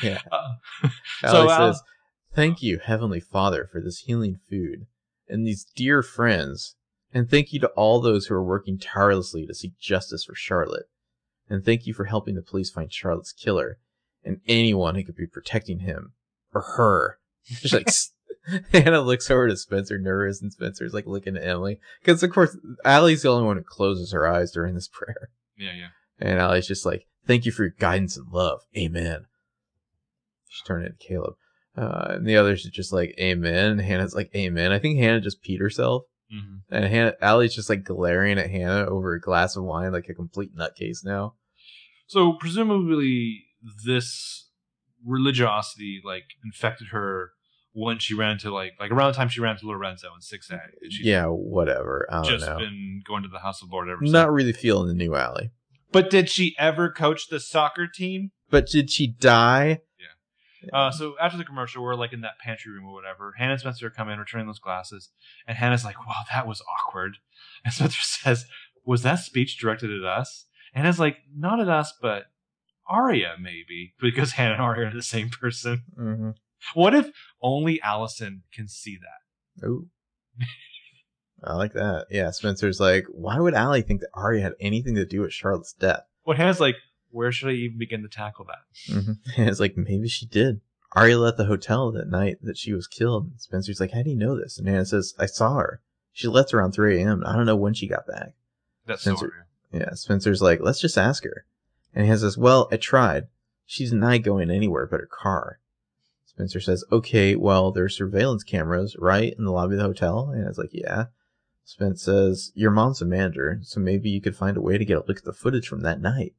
yeah. 0.01 0.19
Uh, 1.23 1.31
so, 1.31 1.47
uh, 1.47 1.57
says, 1.73 1.81
Thank 2.34 2.61
you, 2.64 2.80
Heavenly 2.80 3.19
Father, 3.19 3.69
for 3.72 3.80
this 3.80 3.99
healing 3.99 4.39
food 4.49 4.88
and 5.30 5.45
these 5.45 5.64
dear 5.76 6.01
friends. 6.01 6.76
And 7.14 7.30
thank 7.30 7.53
you 7.53 7.60
to 7.60 7.68
all 7.69 8.01
those 8.01 8.26
who 8.26 8.34
are 8.34 8.43
working 8.43 8.80
tirelessly 8.80 9.45
to 9.45 9.53
seek 9.53 9.77
justice 9.80 10.26
for 10.26 10.34
Charlotte. 10.35 10.88
And 11.47 11.64
thank 11.64 11.85
you 11.85 11.93
for 11.93 12.05
helping 12.05 12.34
the 12.35 12.41
police 12.41 12.72
find 12.72 12.91
Charlotte's 12.91 13.31
killer 13.31 13.77
and 14.23 14.41
anyone 14.47 14.95
who 14.95 15.03
could 15.03 15.15
be 15.15 15.27
protecting 15.27 15.80
him 15.80 16.14
or 16.53 16.61
her. 16.76 17.19
She's 17.43 17.72
like, 17.73 17.89
Hanna 18.74 19.02
looks 19.02 19.30
over 19.32 19.48
to 19.48 19.56
Spencer, 19.57 19.98
nervous, 19.98 20.41
and 20.41 20.52
Spencer's 20.52 20.94
like 20.94 21.06
looking 21.07 21.38
at 21.38 21.44
Emily. 21.48 21.80
Because, 22.02 22.22
of 22.24 22.32
course, 22.32 22.57
Ali's 22.86 23.22
the 23.24 23.30
only 23.30 23.45
one 23.45 23.57
who 23.57 23.64
closes 23.64 24.11
her 24.11 24.28
eyes 24.28 24.52
during 24.52 24.76
this 24.76 24.88
prayer. 24.91 25.30
yeah, 25.57 25.72
yeah. 25.74 25.88
And 26.20 26.40
Ali's 26.40 26.68
just 26.68 26.86
like, 26.86 27.07
thank 27.26 27.45
you 27.45 27.52
for 27.52 27.64
your 27.64 27.76
guidance 27.80 28.18
and 28.18 28.32
love. 28.32 28.61
Amen. 28.78 29.26
She's 30.48 30.64
turning 30.65 30.90
to 30.91 31.06
Caleb. 31.07 31.34
Uh, 31.76 32.06
and 32.15 32.28
the 32.28 32.38
others 32.38 32.65
are 32.65 32.70
just 32.72 32.94
like, 32.94 33.15
amen. 33.20 33.72
And 33.72 33.82
Hanna's 33.82 34.14
like, 34.14 34.30
amen. 34.36 34.72
I 34.72 34.78
think 34.80 34.99
Hanna 34.99 35.20
just 35.22 35.44
peed 35.44 35.60
herself. 35.60 36.03
hmm 36.32 36.57
And 36.70 36.86
Hanna, 36.86 37.14
Ali's 37.22 37.56
just 37.56 37.70
like 37.70 37.84
glaring 37.84 38.38
at 38.38 38.52
Hanna 38.52 38.86
over 38.86 39.14
a 39.14 39.20
glass 39.20 39.56
of 39.56 39.64
wine 39.64 39.91
like 39.91 40.07
a 40.10 40.14
complete 40.14 40.56
nutcase 40.56 41.03
now. 41.03 41.34
So 42.07 42.34
presumably 42.34 43.45
this 43.86 44.49
religiosity 45.03 46.02
like 46.06 46.26
infected 46.45 46.90
her 46.91 47.32
when 47.73 47.99
she 47.99 48.13
ran 48.13 48.37
to 48.39 48.53
like 48.53 48.73
like 48.79 48.91
around 48.91 49.11
the 49.11 49.17
time 49.17 49.29
she 49.29 49.41
ran 49.41 49.57
to 49.57 49.67
Lorenzo 49.67 50.07
in 50.15 50.21
six 50.21 50.49
A. 50.51 50.59
yeah, 51.01 51.25
whatever. 51.25 52.07
I 52.09 52.21
don't 52.21 52.25
just 52.25 52.45
know. 52.45 52.57
been 52.57 53.01
going 53.05 53.23
to 53.23 53.29
the 53.29 53.39
House 53.39 53.61
of 53.61 53.71
Lord 53.71 53.89
ever 53.89 53.99
since. 54.01 54.11
Not 54.11 54.31
really 54.31 54.53
feeling 54.53 54.87
the 54.87 54.93
new 54.93 55.15
Ali. 55.15 55.51
But 55.91 56.09
did 56.09 56.29
she 56.29 56.55
ever 56.57 56.89
coach 56.89 57.27
the 57.29 57.39
soccer 57.39 57.87
team? 57.87 58.31
But 58.49 58.67
did 58.67 58.89
she 58.89 59.07
die? 59.07 59.81
Uh, 60.71 60.91
so 60.91 61.15
after 61.19 61.37
the 61.37 61.43
commercial, 61.43 61.83
we're 61.83 61.95
like 61.95 62.13
in 62.13 62.21
that 62.21 62.39
pantry 62.39 62.71
room 62.71 62.85
or 62.85 62.93
whatever. 62.93 63.33
Hanna 63.37 63.53
and 63.53 63.59
Spencer 63.59 63.89
come 63.89 64.09
in, 64.09 64.19
returning 64.19 64.47
those 64.47 64.59
glasses, 64.59 65.09
and 65.47 65.57
Hanna's 65.57 65.83
like, 65.83 65.99
"Wow, 66.05 66.21
that 66.31 66.47
was 66.47 66.61
awkward." 66.61 67.17
And 67.65 67.73
Spencer 67.73 68.01
says, 68.01 68.45
"Was 68.85 69.03
that 69.03 69.19
speech 69.19 69.57
directed 69.57 69.89
at 69.89 70.03
us?" 70.03 70.45
And 70.73 70.87
it's 70.87 70.99
like, 70.99 71.17
"Not 71.33 71.59
at 71.59 71.69
us, 71.69 71.93
but 72.01 72.25
Aria 72.87 73.35
maybe, 73.39 73.93
because 73.99 74.33
Hanna 74.33 74.53
and 74.53 74.61
Aria 74.61 74.87
are 74.87 74.93
the 74.93 75.01
same 75.01 75.29
person." 75.29 75.83
Mm-hmm. 75.97 76.29
What 76.73 76.94
if 76.95 77.11
only 77.41 77.81
Alison 77.81 78.44
can 78.53 78.68
see 78.68 78.98
that? 78.98 79.68
Oh. 79.68 79.85
I 81.44 81.56
like 81.56 81.73
that. 81.73 82.07
Yeah, 82.10 82.31
Spencer's 82.31 82.80
like, 82.80 83.06
why 83.11 83.38
would 83.38 83.53
Ali 83.53 83.81
think 83.81 84.02
that 84.02 84.10
Aria 84.14 84.41
had 84.41 84.53
anything 84.60 84.95
to 84.95 85.06
do 85.06 85.22
with 85.22 85.34
Charlotte's 85.34 85.73
death? 85.73 86.03
What 86.23 86.38
Hanna's 86.38 86.61
like, 86.61 86.76
where 87.11 87.31
should 87.31 87.49
I 87.49 87.53
even 87.53 87.77
begin 87.77 88.02
to 88.03 88.07
tackle 88.07 88.45
that? 88.45 88.94
Mm-hmm. 88.94 89.11
It's 89.44 89.60
like, 89.60 89.76
maybe 89.76 90.07
she 90.07 90.26
did. 90.26 90.61
Aria 90.94 91.18
left 91.18 91.38
the 91.38 91.45
hotel 91.45 91.91
that 91.91 92.07
night 92.10 92.38
that 92.44 92.57
she 92.57 92.72
was 92.73 92.88
killed. 92.88 93.26
And 93.26 93.41
Spencer's 93.41 93.80
like, 93.80 93.91
how 93.91 94.03
do 94.03 94.10
you 94.10 94.15
know 94.15 94.40
this? 94.40 94.57
And 94.57 94.68
Hanna 94.68 94.85
says, 94.85 95.14
I 95.19 95.26
saw 95.26 95.56
her. 95.56 95.81
She 96.14 96.27
left 96.27 96.53
around 96.53 96.72
3 96.72 97.02
a.m. 97.02 97.23
I 97.26 97.35
don't 97.35 97.45
know 97.48 97.56
when 97.56 97.73
she 97.73 97.88
got 97.88 98.07
back. 98.07 98.34
That's 98.85 99.02
Spencer- 99.02 99.34
so. 99.72 99.77
Yeah, 99.80 99.94
Spencer's 99.95 100.41
like, 100.41 100.60
let's 100.61 100.80
just 100.80 100.98
ask 100.99 101.23
her. 101.23 101.45
And 101.94 102.06
Hanna 102.06 102.19
says, 102.19 102.38
well, 102.38 102.69
I 102.72 102.77
tried, 102.77 103.27
she's 103.65 103.91
not 103.91 104.22
going 104.22 104.49
anywhere 104.52 104.85
but 104.85 104.99
her 104.99 105.10
car. 105.11 105.60
Spencer 106.35 106.60
says, 106.60 106.84
okay, 106.91 107.35
well, 107.35 107.72
there's 107.72 107.95
surveillance 107.95 108.43
cameras 108.43 108.95
right 108.97 109.34
in 109.38 109.45
the 109.45 109.51
lobby 109.51 109.76
of 109.76 109.80
the 109.80 109.85
hotel. 109.85 110.31
And 110.34 110.47
it's 110.47 110.57
like, 110.57 110.72
yeah. 110.73 111.05
Spence 111.64 112.03
says, 112.03 112.51
your 112.55 112.72
mom's 112.72 113.01
a 113.01 113.05
manager, 113.05 113.60
so 113.61 113.80
maybe 113.80 114.10
you 114.10 114.19
could 114.19 114.35
find 114.35 114.57
a 114.57 114.61
way 114.61 114.77
to 114.77 114.84
get 114.84 114.97
a 114.97 115.03
look 115.07 115.19
at 115.19 115.23
the 115.23 115.31
footage 115.31 115.68
from 115.68 115.81
that 115.81 116.01
night. 116.01 116.34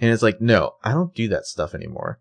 And 0.00 0.10
it's 0.10 0.22
like, 0.22 0.40
no, 0.40 0.74
I 0.82 0.92
don't 0.92 1.14
do 1.14 1.28
that 1.28 1.46
stuff 1.46 1.74
anymore. 1.74 2.20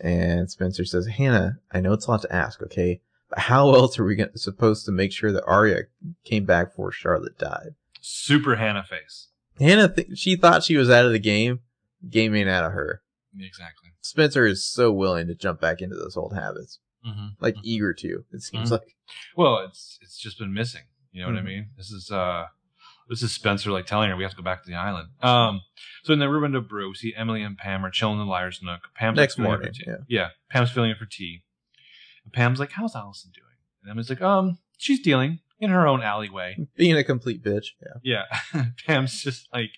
And 0.00 0.50
Spencer 0.50 0.84
says, 0.84 1.06
Hanna, 1.06 1.58
I 1.72 1.80
know 1.80 1.92
it's 1.92 2.06
a 2.06 2.10
lot 2.10 2.22
to 2.22 2.32
ask, 2.32 2.62
okay? 2.62 3.00
But 3.30 3.40
how 3.40 3.74
else 3.74 3.98
are 3.98 4.04
we 4.04 4.14
gonna, 4.14 4.36
supposed 4.36 4.84
to 4.86 4.92
make 4.92 5.12
sure 5.12 5.32
that 5.32 5.44
Aria 5.44 5.84
came 6.24 6.44
back 6.44 6.70
before 6.70 6.92
Charlotte 6.92 7.38
died? 7.38 7.74
Super 8.00 8.56
Hanna 8.56 8.84
face. 8.84 9.28
Hanna, 9.58 9.88
th- 9.88 10.16
she 10.16 10.36
thought 10.36 10.62
she 10.62 10.76
was 10.76 10.90
out 10.90 11.06
of 11.06 11.12
the 11.12 11.18
game. 11.18 11.60
Game 12.08 12.34
ain't 12.36 12.48
out 12.48 12.64
of 12.64 12.72
her. 12.72 13.02
Exactly. 13.36 13.90
Spencer 14.08 14.46
is 14.46 14.64
so 14.64 14.90
willing 14.92 15.26
to 15.28 15.34
jump 15.34 15.60
back 15.60 15.80
into 15.80 15.96
those 15.96 16.16
old 16.16 16.34
habits, 16.34 16.78
Mm-hmm. 17.06 17.26
like 17.40 17.54
eager 17.62 17.92
to. 17.94 18.24
It 18.32 18.42
seems 18.42 18.68
Mhm. 18.68 18.72
like. 18.72 18.96
Well, 19.36 19.58
it's 19.58 19.98
it's 20.02 20.18
just 20.18 20.38
been 20.38 20.52
missing. 20.52 20.82
You 21.12 21.22
know 21.22 21.28
what 21.28 21.38
I 21.38 21.42
Mhm. 21.42 21.44
mean? 21.46 21.70
This 21.76 21.90
is 21.90 22.10
uh 22.10 22.46
this 23.08 23.22
is 23.22 23.32
Spencer 23.32 23.70
like 23.70 23.86
telling 23.86 24.10
her 24.10 24.16
we 24.16 24.22
have 24.24 24.32
to 24.32 24.36
go 24.36 24.42
back 24.42 24.62
to 24.64 24.68
the 24.70 24.76
island. 24.76 25.08
Um 25.22 25.62
so 26.02 26.12
in 26.12 26.18
the 26.18 26.26
Rubendo 26.26 26.66
Brew, 26.66 26.88
we 26.88 26.94
see 26.94 27.14
Emily 27.14 27.42
and 27.42 27.56
Pam 27.56 27.84
are 27.86 27.90
chilling 27.90 28.20
in 28.20 28.26
the 28.26 28.30
liar's 28.30 28.60
nook. 28.62 28.88
Pam's 28.94 29.16
Next 29.16 29.38
morning, 29.38 29.72
yeah. 29.86 29.96
yeah. 30.08 30.28
Pam's 30.50 30.70
filling 30.70 30.90
in 30.90 30.96
for 30.96 31.06
tea. 31.06 31.42
And 32.24 32.32
Pam's 32.32 32.58
like, 32.60 32.72
How's 32.72 32.94
Alison 32.96 33.30
doing? 33.34 33.46
And 33.82 33.90
Emily's 33.92 34.10
like, 34.10 34.20
um, 34.20 34.58
she's 34.76 35.00
dealing 35.00 35.40
in 35.60 35.70
her 35.70 35.86
own 35.86 36.02
alleyway. 36.02 36.56
Being 36.76 36.96
a 36.96 37.04
complete 37.04 37.42
bitch. 37.42 37.68
Yeah. 38.04 38.26
Yeah. 38.52 38.64
Pam's 38.86 39.22
just 39.22 39.48
like, 39.52 39.70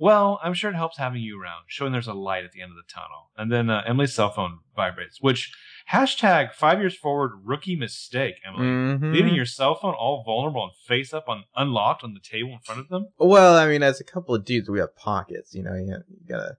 well, 0.00 0.40
I'm 0.42 0.54
sure 0.54 0.70
it 0.70 0.76
helps 0.76 0.96
having 0.96 1.20
you 1.20 1.40
around, 1.40 1.64
showing 1.68 1.92
there's 1.92 2.06
a 2.08 2.14
light 2.14 2.44
at 2.44 2.52
the 2.52 2.62
end 2.62 2.70
of 2.72 2.76
the 2.76 2.90
tunnel. 2.92 3.30
And 3.36 3.52
then 3.52 3.68
uh, 3.68 3.82
Emily's 3.86 4.14
cell 4.14 4.30
phone 4.32 4.60
vibrates, 4.74 5.18
which 5.20 5.52
hashtag 5.92 6.52
five 6.54 6.78
years 6.80 6.96
forward 6.96 7.32
rookie 7.44 7.76
mistake, 7.76 8.36
Emily. 8.46 8.64
Mhm. 8.66 9.12
Leaving 9.12 9.34
your 9.34 9.44
cell 9.44 9.74
phone 9.74 9.94
all 9.94 10.22
vulnerable 10.24 10.64
and 10.64 10.72
face 10.86 11.12
up 11.12 11.28
on 11.28 11.44
unlocked 11.54 12.02
on 12.02 12.14
the 12.14 12.20
table 12.20 12.52
in 12.52 12.60
front 12.60 12.80
of 12.80 12.88
them. 12.88 13.08
Well, 13.18 13.56
I 13.56 13.68
mean, 13.68 13.82
as 13.82 14.00
a 14.00 14.04
couple 14.04 14.34
of 14.34 14.44
dudes, 14.44 14.70
we 14.70 14.78
have 14.80 14.96
pockets. 14.96 15.54
You 15.54 15.62
know, 15.62 15.74
you, 15.74 15.98
you 16.08 16.26
gotta 16.26 16.56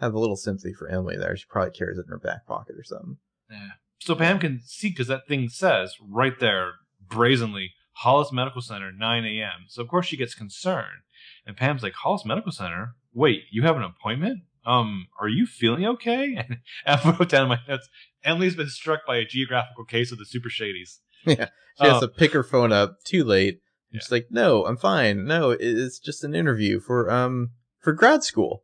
have 0.00 0.12
a 0.12 0.18
little 0.18 0.36
sympathy 0.36 0.74
for 0.74 0.86
Emily 0.88 1.16
there. 1.16 1.36
She 1.36 1.46
probably 1.48 1.72
carries 1.72 1.98
it 1.98 2.02
in 2.06 2.10
her 2.10 2.18
back 2.18 2.46
pocket 2.46 2.76
or 2.76 2.84
something. 2.84 3.16
Yeah. 3.50 3.68
So 4.00 4.14
Pam 4.14 4.38
can 4.38 4.60
see 4.62 4.90
because 4.90 5.06
that 5.06 5.26
thing 5.26 5.48
says 5.48 5.94
right 6.06 6.38
there 6.38 6.72
brazenly 7.00 7.72
Hollis 7.98 8.32
Medical 8.32 8.60
Center 8.60 8.92
9 8.92 9.24
a.m. 9.24 9.64
So 9.68 9.80
of 9.80 9.88
course 9.88 10.06
she 10.06 10.16
gets 10.16 10.34
concerned, 10.34 11.03
and 11.46 11.56
Pam's 11.56 11.82
like 11.82 11.94
Hollis 11.94 12.24
Medical 12.24 12.52
Center. 12.52 12.94
Wait, 13.12 13.42
you 13.50 13.62
have 13.62 13.76
an 13.76 13.82
appointment? 13.82 14.40
Um, 14.66 15.06
are 15.20 15.28
you 15.28 15.46
feeling 15.46 15.84
okay? 15.86 16.36
And 16.48 16.58
I 17.04 17.10
wrote 17.18 17.28
down 17.28 17.42
in 17.44 17.48
my 17.50 17.58
notes. 17.68 17.88
Emily's 18.24 18.56
been 18.56 18.68
struck 18.70 19.00
by 19.06 19.16
a 19.16 19.24
geographical 19.24 19.84
case 19.84 20.10
of 20.12 20.18
the 20.18 20.24
super 20.26 20.48
shadies. 20.48 20.98
Yeah. 21.26 21.48
She 21.80 21.86
has 21.86 21.96
Oh. 21.96 22.00
to 22.00 22.08
pick 22.08 22.32
her 22.32 22.42
phone 22.42 22.70
up 22.72 22.96
too 23.04 23.24
late. 23.24 23.60
Yeah. 23.90 24.00
She's 24.00 24.12
like, 24.12 24.26
"No, 24.30 24.66
I'm 24.66 24.76
fine. 24.76 25.24
No, 25.26 25.50
it's 25.50 25.98
just 25.98 26.22
an 26.22 26.34
interview 26.34 26.80
for 26.80 27.10
um 27.10 27.50
for 27.80 27.92
grad 27.94 28.22
school." 28.24 28.62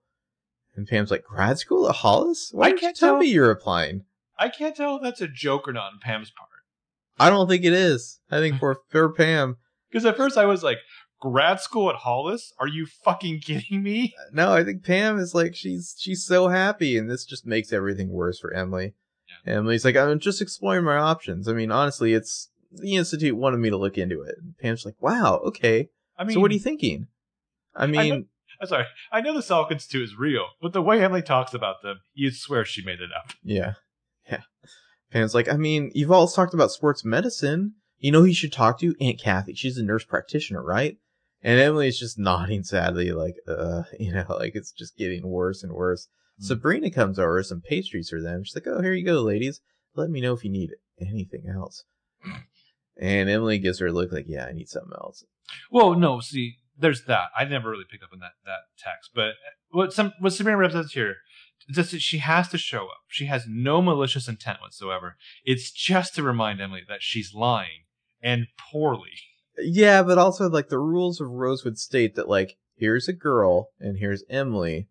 And 0.76 0.86
Pam's 0.86 1.10
like, 1.10 1.24
"Grad 1.24 1.58
school 1.58 1.88
at 1.88 1.96
Hollis? 1.96 2.50
Why 2.52 2.66
I 2.68 2.72
can't 2.72 2.94
tell 2.96 3.10
tell- 3.14 3.18
me 3.18 3.26
you're 3.28 3.50
applying?" 3.50 4.04
I 4.38 4.48
can't 4.50 4.76
tell 4.76 4.96
if 4.96 5.02
that's 5.02 5.20
a 5.22 5.28
joke 5.28 5.66
or 5.68 5.72
not 5.72 5.92
on 5.94 6.00
Pam's 6.02 6.30
part. 6.30 6.48
I 7.18 7.28
don't 7.30 7.48
think 7.48 7.64
it 7.64 7.72
is. 7.72 8.20
I 8.30 8.38
think 8.40 8.58
for 8.60 8.80
for 8.90 9.10
Pam, 9.12 9.56
Because 9.90 10.04
at 10.04 10.16
first 10.18 10.36
I 10.36 10.44
was 10.44 10.62
like, 10.62 10.78
grad 11.20 11.60
school 11.60 11.90
at 11.90 11.96
Hollis? 11.96 12.52
Are 12.58 12.66
you 12.66 12.86
fucking 12.86 13.40
kidding 13.40 13.82
me? 13.82 14.14
no, 14.32 14.52
I 14.52 14.64
think 14.64 14.84
Pam 14.84 15.18
is 15.18 15.34
like 15.34 15.54
she's 15.54 15.94
she's 15.98 16.24
so 16.24 16.48
happy, 16.48 16.96
and 16.96 17.10
this 17.10 17.24
just 17.24 17.46
makes 17.46 17.72
everything 17.72 18.10
worse 18.10 18.40
for 18.40 18.52
Emily. 18.52 18.94
Emily's 19.46 19.84
like, 19.84 19.96
I'm 19.96 20.18
just 20.18 20.42
exploring 20.42 20.84
my 20.84 20.96
options. 20.96 21.48
I 21.48 21.52
mean, 21.52 21.70
honestly, 21.70 22.12
it's 22.12 22.50
the 22.72 22.96
institute 22.96 23.36
wanted 23.36 23.58
me 23.58 23.70
to 23.70 23.76
look 23.76 23.98
into 23.98 24.22
it. 24.22 24.36
And 24.38 24.56
Pam's 24.58 24.84
like, 24.84 24.96
wow, 25.00 25.40
okay. 25.46 25.88
I 26.18 26.24
mean, 26.24 26.34
so 26.34 26.40
what 26.40 26.50
are 26.50 26.54
you 26.54 26.60
thinking? 26.60 27.06
I 27.74 27.86
mean, 27.86 28.26
I'm 28.60 28.66
sorry. 28.66 28.84
I 29.12 29.20
know 29.20 29.34
the 29.34 29.40
Salk 29.40 29.70
Institute 29.70 30.02
is 30.02 30.16
real, 30.18 30.46
but 30.60 30.72
the 30.72 30.82
way 30.82 31.02
Emily 31.02 31.22
talks 31.22 31.54
about 31.54 31.82
them, 31.82 32.00
you'd 32.12 32.36
swear 32.36 32.64
she 32.64 32.84
made 32.84 33.00
it 33.00 33.10
up. 33.16 33.32
yeah, 33.42 33.74
yeah. 34.30 34.42
Pam's 35.12 35.34
like, 35.34 35.48
I 35.48 35.56
mean, 35.56 35.90
you've 35.94 36.12
all 36.12 36.28
talked 36.28 36.54
about 36.54 36.70
sports 36.70 37.04
medicine. 37.04 37.74
You 37.98 38.12
know 38.12 38.20
who 38.20 38.26
you 38.26 38.34
should 38.34 38.52
talk 38.52 38.78
to? 38.80 38.94
Aunt 39.00 39.20
Kathy. 39.20 39.54
She's 39.54 39.76
a 39.76 39.82
nurse 39.82 40.04
practitioner, 40.04 40.62
right? 40.62 40.96
And 41.42 41.60
Emily's 41.60 41.98
just 41.98 42.18
nodding 42.18 42.62
sadly, 42.62 43.12
like, 43.12 43.36
uh, 43.48 43.82
you 43.98 44.12
know, 44.12 44.26
like 44.28 44.54
it's 44.54 44.72
just 44.72 44.96
getting 44.96 45.26
worse 45.26 45.62
and 45.62 45.72
worse. 45.72 46.08
Mm. 46.40 46.44
Sabrina 46.46 46.90
comes 46.90 47.18
over, 47.18 47.42
some 47.42 47.60
pastries 47.60 48.10
for 48.10 48.20
them. 48.20 48.44
She's 48.44 48.54
like, 48.54 48.66
oh, 48.66 48.82
here 48.82 48.92
you 48.92 49.04
go, 49.04 49.20
ladies. 49.20 49.60
Let 49.94 50.10
me 50.10 50.20
know 50.20 50.34
if 50.34 50.44
you 50.44 50.50
need 50.50 50.70
anything 51.00 51.48
else. 51.48 51.84
And 52.96 53.28
Emily 53.28 53.58
gives 53.58 53.78
her 53.80 53.86
a 53.86 53.92
look 53.92 54.12
like, 54.12 54.26
yeah, 54.28 54.44
I 54.44 54.52
need 54.52 54.68
something 54.68 54.92
else. 54.94 55.24
Well, 55.70 55.94
no, 55.94 56.20
see, 56.20 56.56
there's 56.78 57.04
that. 57.06 57.28
I 57.36 57.44
never 57.44 57.70
really 57.70 57.84
picked 57.90 58.04
up 58.04 58.10
on 58.12 58.20
that 58.20 58.32
that 58.44 58.60
text, 58.78 59.10
but 59.14 59.34
what 59.70 59.92
some 59.92 60.12
what 60.20 60.32
Sabrina 60.32 60.58
represents 60.58 60.92
here 60.92 61.16
is 61.68 61.76
just 61.76 61.90
that 61.92 62.02
she 62.02 62.18
has 62.18 62.48
to 62.48 62.58
show 62.58 62.84
up. 62.84 63.02
She 63.08 63.26
has 63.26 63.46
no 63.48 63.82
malicious 63.82 64.28
intent 64.28 64.60
whatsoever. 64.60 65.16
It's 65.44 65.70
just 65.70 66.14
to 66.14 66.22
remind 66.22 66.60
Emily 66.60 66.82
that 66.88 67.02
she's 67.02 67.34
lying 67.34 67.84
and 68.22 68.46
poorly. 68.70 69.12
Yeah, 69.62 70.02
but 70.02 70.18
also 70.18 70.48
like 70.48 70.68
the 70.68 70.78
rules 70.78 71.20
of 71.20 71.28
Rosewood 71.30 71.78
state 71.78 72.14
that 72.16 72.28
like 72.28 72.56
here's 72.76 73.08
a 73.08 73.12
girl 73.12 73.68
and 73.78 73.98
here's 73.98 74.22
Emily. 74.30 74.88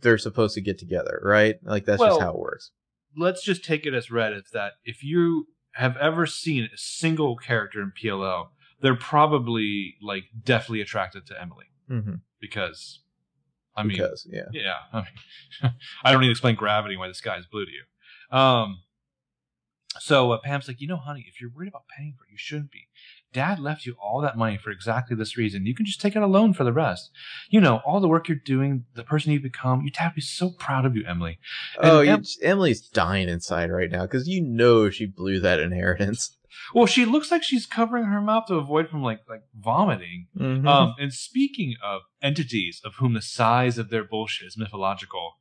They're 0.00 0.18
supposed 0.18 0.54
to 0.54 0.60
get 0.60 0.78
together, 0.78 1.20
right? 1.22 1.56
Like 1.62 1.84
that's 1.84 2.00
Well- 2.00 2.10
just 2.16 2.20
how 2.22 2.32
it 2.32 2.38
works. 2.38 2.70
Let's 3.16 3.44
just 3.44 3.64
take 3.64 3.86
it 3.86 3.94
as 3.94 4.10
read 4.10 4.32
as 4.32 4.44
that 4.52 4.72
if 4.84 5.04
you 5.04 5.46
have 5.74 5.96
ever 5.98 6.26
seen 6.26 6.64
a 6.64 6.76
single 6.76 7.36
character 7.36 7.80
in 7.80 7.92
PLO, 7.92 8.48
they're 8.80 8.96
probably 8.96 9.94
like 10.02 10.24
definitely 10.44 10.80
attracted 10.80 11.26
to 11.26 11.40
Emily 11.40 11.66
Mm-hmm. 11.88 12.14
because, 12.40 13.00
I 13.76 13.82
mean, 13.84 13.96
because 13.98 14.26
yeah, 14.28 14.46
Yeah, 14.52 14.74
I 14.92 14.96
mean, 15.62 15.72
I 16.04 16.10
don't 16.12 16.22
need 16.22 16.26
to 16.28 16.30
explain 16.32 16.56
gravity 16.56 16.96
why 16.96 17.06
the 17.08 17.14
sky 17.14 17.36
is 17.36 17.46
blue 17.46 17.66
to 17.66 17.70
you. 17.70 18.36
Um, 18.36 18.80
so 20.00 20.32
uh, 20.32 20.38
Pam's 20.42 20.66
like, 20.66 20.80
you 20.80 20.88
know, 20.88 20.96
honey, 20.96 21.24
if 21.28 21.40
you're 21.40 21.50
worried 21.50 21.68
about 21.68 21.84
paying 21.96 22.14
for 22.18 22.24
it, 22.24 22.30
you 22.32 22.38
shouldn't 22.38 22.72
be. 22.72 22.88
Dad 23.34 23.58
left 23.58 23.84
you 23.84 23.94
all 24.02 24.20
that 24.22 24.38
money 24.38 24.56
for 24.56 24.70
exactly 24.70 25.16
this 25.16 25.36
reason. 25.36 25.66
You 25.66 25.74
can 25.74 25.84
just 25.84 26.00
take 26.00 26.16
out 26.16 26.22
a 26.22 26.26
loan 26.26 26.54
for 26.54 26.64
the 26.64 26.72
rest. 26.72 27.10
You 27.50 27.60
know, 27.60 27.82
all 27.84 28.00
the 28.00 28.08
work 28.08 28.28
you're 28.28 28.38
doing, 28.42 28.84
the 28.94 29.02
person 29.04 29.32
you've 29.32 29.42
become. 29.42 29.82
You'd 29.82 29.96
have 29.96 30.12
to 30.12 30.16
be 30.16 30.20
so 30.22 30.50
proud 30.50 30.86
of 30.86 30.96
you, 30.96 31.04
Emily. 31.06 31.38
And 31.82 31.90
oh, 31.90 32.00
Em- 32.00 32.22
you, 32.22 32.48
Emily's 32.48 32.80
dying 32.88 33.28
inside 33.28 33.70
right 33.70 33.90
now 33.90 34.02
because 34.02 34.26
you 34.28 34.40
know 34.40 34.88
she 34.88 35.04
blew 35.04 35.40
that 35.40 35.60
inheritance. 35.60 36.36
Well, 36.72 36.86
she 36.86 37.04
looks 37.04 37.32
like 37.32 37.42
she's 37.42 37.66
covering 37.66 38.04
her 38.04 38.20
mouth 38.20 38.44
to 38.46 38.54
avoid 38.54 38.88
from 38.88 39.02
like 39.02 39.20
like 39.28 39.42
vomiting. 39.58 40.28
Mhm. 40.38 40.66
Um, 40.66 40.94
and 40.98 41.12
speaking 41.12 41.74
of 41.82 42.02
entities 42.22 42.80
of 42.84 42.94
whom 43.00 43.14
the 43.14 43.22
size 43.22 43.76
of 43.76 43.90
their 43.90 44.04
bullshit 44.04 44.46
is 44.46 44.56
mythological, 44.56 45.32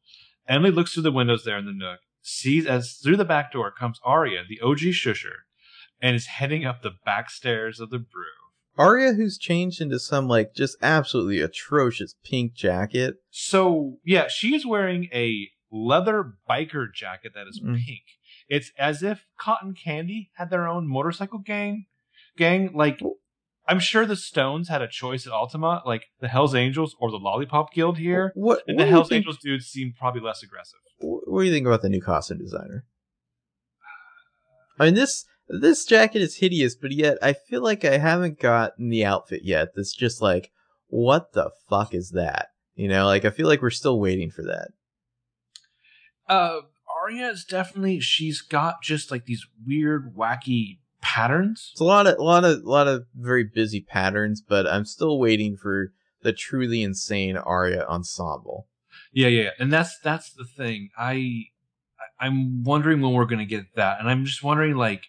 Emily 0.47 0.71
looks 0.71 0.93
through 0.93 1.03
the 1.03 1.11
windows 1.11 1.43
there 1.43 1.57
in 1.57 1.65
the 1.65 1.71
nook, 1.71 1.99
sees 2.23 2.65
as 2.65 2.99
through 3.03 3.17
the 3.17 3.25
back 3.25 3.51
door 3.51 3.71
comes 3.71 3.99
Aria, 4.03 4.43
the 4.49 4.59
OG 4.61 4.79
shusher, 4.93 5.43
and 6.03 6.15
is 6.15 6.27
heading 6.27 6.65
up 6.65 6.83
the 6.83 6.91
back 7.05 7.31
stairs 7.31 7.79
of 7.79 7.89
the 7.89 7.97
brew. 7.97 8.25
Aria, 8.77 9.13
who's 9.13 9.37
changed 9.37 9.81
into 9.81 9.97
some 9.99 10.27
like 10.27 10.53
just 10.53 10.75
absolutely 10.83 11.39
atrocious 11.41 12.15
pink 12.23 12.53
jacket. 12.53 13.15
So 13.31 13.97
yeah, 14.03 14.27
she's 14.27 14.65
wearing 14.65 15.05
a 15.13 15.47
leather 15.71 16.33
biker 16.49 16.87
jacket 16.93 17.31
that 17.33 17.47
is 17.47 17.59
Mm. 17.63 17.75
pink. 17.85 18.03
It's 18.49 18.71
as 18.77 19.01
if 19.01 19.25
Cotton 19.39 19.73
Candy 19.73 20.29
had 20.35 20.49
their 20.49 20.67
own 20.67 20.87
motorcycle 20.87 21.39
gang. 21.39 21.85
Gang 22.37 22.71
like. 22.73 22.99
I'm 23.65 23.79
sure 23.79 24.05
the 24.05 24.17
Stones 24.17 24.67
had 24.67 24.81
a 24.81 24.89
choice 24.89 25.25
at 25.25 25.31
Ultima, 25.31 25.81
like 25.85 26.07
the 26.19 26.27
Hells 26.27 26.53
Angels 26.53 26.97
or 26.99 27.09
the 27.11 27.17
Lollipop 27.17 27.71
Guild 27.73 27.97
here. 27.97 28.33
What? 28.35 28.61
And 28.67 28.77
the 28.77 28.85
Hells 28.85 29.07
think- 29.07 29.19
Angels 29.21 29.37
dudes 29.37 29.67
seem 29.67 29.93
probably 29.97 30.19
less 30.19 30.43
aggressive. 30.43 30.79
Wh- 30.99 31.25
What 31.31 31.39
do 31.41 31.45
you 31.47 31.53
think 31.53 31.65
about 31.65 31.81
the 31.81 31.87
new 31.87 32.01
costume 32.01 32.39
designer? 32.39 32.85
I 34.79 34.85
mean 34.85 34.95
this 34.95 35.25
this 35.47 35.85
jacket 35.85 36.21
is 36.21 36.37
hideous, 36.37 36.75
but 36.75 36.91
yet 36.91 37.17
I 37.21 37.33
feel 37.33 37.61
like 37.61 37.83
I 37.85 37.97
haven't 37.97 38.39
gotten 38.39 38.89
the 38.89 39.05
outfit 39.05 39.41
yet. 39.43 39.69
That's 39.75 39.93
just 39.93 40.21
like, 40.21 40.51
what 40.87 41.33
the 41.33 41.51
fuck 41.69 41.93
is 41.93 42.11
that? 42.11 42.47
You 42.75 42.87
know, 42.87 43.05
like 43.05 43.25
I 43.25 43.29
feel 43.29 43.47
like 43.47 43.61
we're 43.61 43.69
still 43.69 43.99
waiting 43.99 44.31
for 44.31 44.41
that. 44.43 44.69
Uh, 46.27 46.61
Aria 47.03 47.29
is 47.29 47.43
definitely 47.43 47.99
she's 47.99 48.41
got 48.41 48.81
just 48.81 49.11
like 49.11 49.25
these 49.25 49.45
weird, 49.65 50.15
wacky 50.15 50.79
patterns. 51.01 51.69
It's 51.73 51.81
a 51.81 51.85
lot 51.85 52.07
of, 52.07 52.17
a 52.17 52.23
lot 52.23 52.45
of, 52.45 52.63
a 52.63 52.69
lot 52.69 52.87
of 52.87 53.05
very 53.15 53.43
busy 53.43 53.81
patterns, 53.81 54.41
but 54.41 54.65
I'm 54.65 54.85
still 54.85 55.19
waiting 55.19 55.57
for 55.57 55.91
the 56.21 56.31
truly 56.31 56.81
insane 56.81 57.35
Aria 57.35 57.85
ensemble. 57.85 58.67
Yeah, 59.11 59.27
yeah, 59.27 59.43
yeah. 59.43 59.49
and 59.59 59.71
that's 59.71 59.99
that's 59.99 60.31
the 60.31 60.45
thing. 60.45 60.89
I 60.97 61.11
I- 61.99 62.25
I'm 62.25 62.63
wondering 62.63 63.01
when 63.01 63.11
we're 63.11 63.25
gonna 63.25 63.45
get 63.45 63.75
that, 63.75 63.99
and 63.99 64.09
I'm 64.09 64.25
just 64.25 64.43
wondering 64.43 64.75
like. 64.75 65.03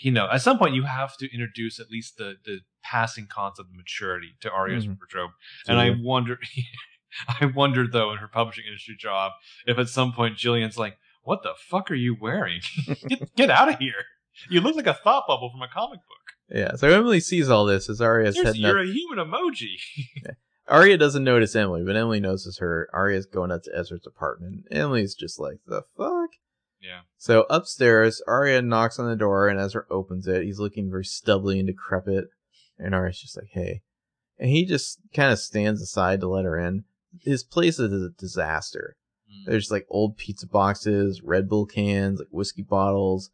You 0.00 0.10
know, 0.10 0.28
at 0.30 0.42
some 0.42 0.58
point 0.58 0.74
you 0.74 0.82
have 0.82 1.16
to 1.18 1.32
introduce 1.32 1.78
at 1.78 1.90
least 1.90 2.16
the 2.16 2.36
the 2.44 2.60
passing 2.82 3.26
concept 3.26 3.68
of 3.70 3.76
maturity 3.76 4.34
to 4.40 4.50
Aria's 4.52 4.86
Mhm. 4.86 4.98
wardrobe, 4.98 5.30
and 5.68 5.78
I 5.78 5.90
wonder, 5.98 6.38
I 7.40 7.46
wonder 7.46 7.86
though 7.86 8.10
in 8.12 8.18
her 8.18 8.28
publishing 8.28 8.64
industry 8.66 8.96
job 8.98 9.32
if 9.66 9.78
at 9.78 9.88
some 9.88 10.12
point 10.12 10.36
Jillian's 10.36 10.76
like, 10.76 10.98
"What 11.22 11.42
the 11.42 11.54
fuck 11.56 11.90
are 11.90 11.94
you 11.94 12.16
wearing? 12.20 12.60
get 13.08 13.34
get 13.36 13.50
out 13.50 13.68
of 13.68 13.78
here! 13.78 14.04
You 14.50 14.60
look 14.60 14.74
like 14.76 14.86
a 14.88 14.94
thought 14.94 15.24
bubble 15.28 15.50
from 15.50 15.62
a 15.62 15.68
comic 15.68 16.00
book. 16.00 16.56
Yeah, 16.58 16.74
so 16.76 16.88
Emily 16.88 17.20
sees 17.20 17.48
all 17.48 17.64
this 17.64 17.88
as 17.88 18.00
Aria's 18.00 18.34
There's- 18.34 18.48
heading 18.48 18.62
you're 18.62 18.80
a 18.80 18.86
human 18.86 19.18
emoji." 19.18 19.76
Aria 20.66 20.96
doesn't 20.96 21.24
notice 21.24 21.54
Emily, 21.54 21.84
but 21.84 21.94
Emily 21.94 22.20
notices 22.20 22.56
her. 22.58 22.88
Aria's 22.94 23.26
going 23.26 23.50
up 23.52 23.62
to 23.64 23.70
Ezra's 23.76 24.06
apartment. 24.06 24.64
Emily's 24.70 25.14
just 25.14 25.38
like, 25.38 25.58
the 25.66 25.82
fuck? 25.96 26.30
Yeah. 26.84 27.00
So 27.16 27.46
upstairs, 27.48 28.20
Aria 28.28 28.60
knocks 28.60 28.98
on 28.98 29.08
the 29.08 29.16
door 29.16 29.48
and 29.48 29.58
Ezra 29.58 29.84
opens 29.90 30.26
it. 30.26 30.42
He's 30.42 30.58
looking 30.58 30.90
very 30.90 31.04
stubbly 31.04 31.58
and 31.58 31.66
decrepit. 31.66 32.26
And 32.78 32.94
Aria's 32.94 33.20
just 33.20 33.36
like, 33.36 33.48
hey. 33.52 33.82
And 34.38 34.50
he 34.50 34.64
just 34.64 34.98
kind 35.14 35.32
of 35.32 35.38
stands 35.38 35.80
aside 35.80 36.20
to 36.20 36.28
let 36.28 36.44
her 36.44 36.58
in. 36.58 36.84
His 37.22 37.44
place 37.44 37.78
is 37.78 37.92
a 37.92 38.10
disaster. 38.10 38.96
Mm. 39.30 39.50
There's 39.50 39.70
like 39.70 39.86
old 39.88 40.18
pizza 40.18 40.46
boxes, 40.46 41.22
Red 41.22 41.48
Bull 41.48 41.66
cans, 41.66 42.18
like 42.18 42.28
whiskey 42.30 42.62
bottles, 42.62 43.30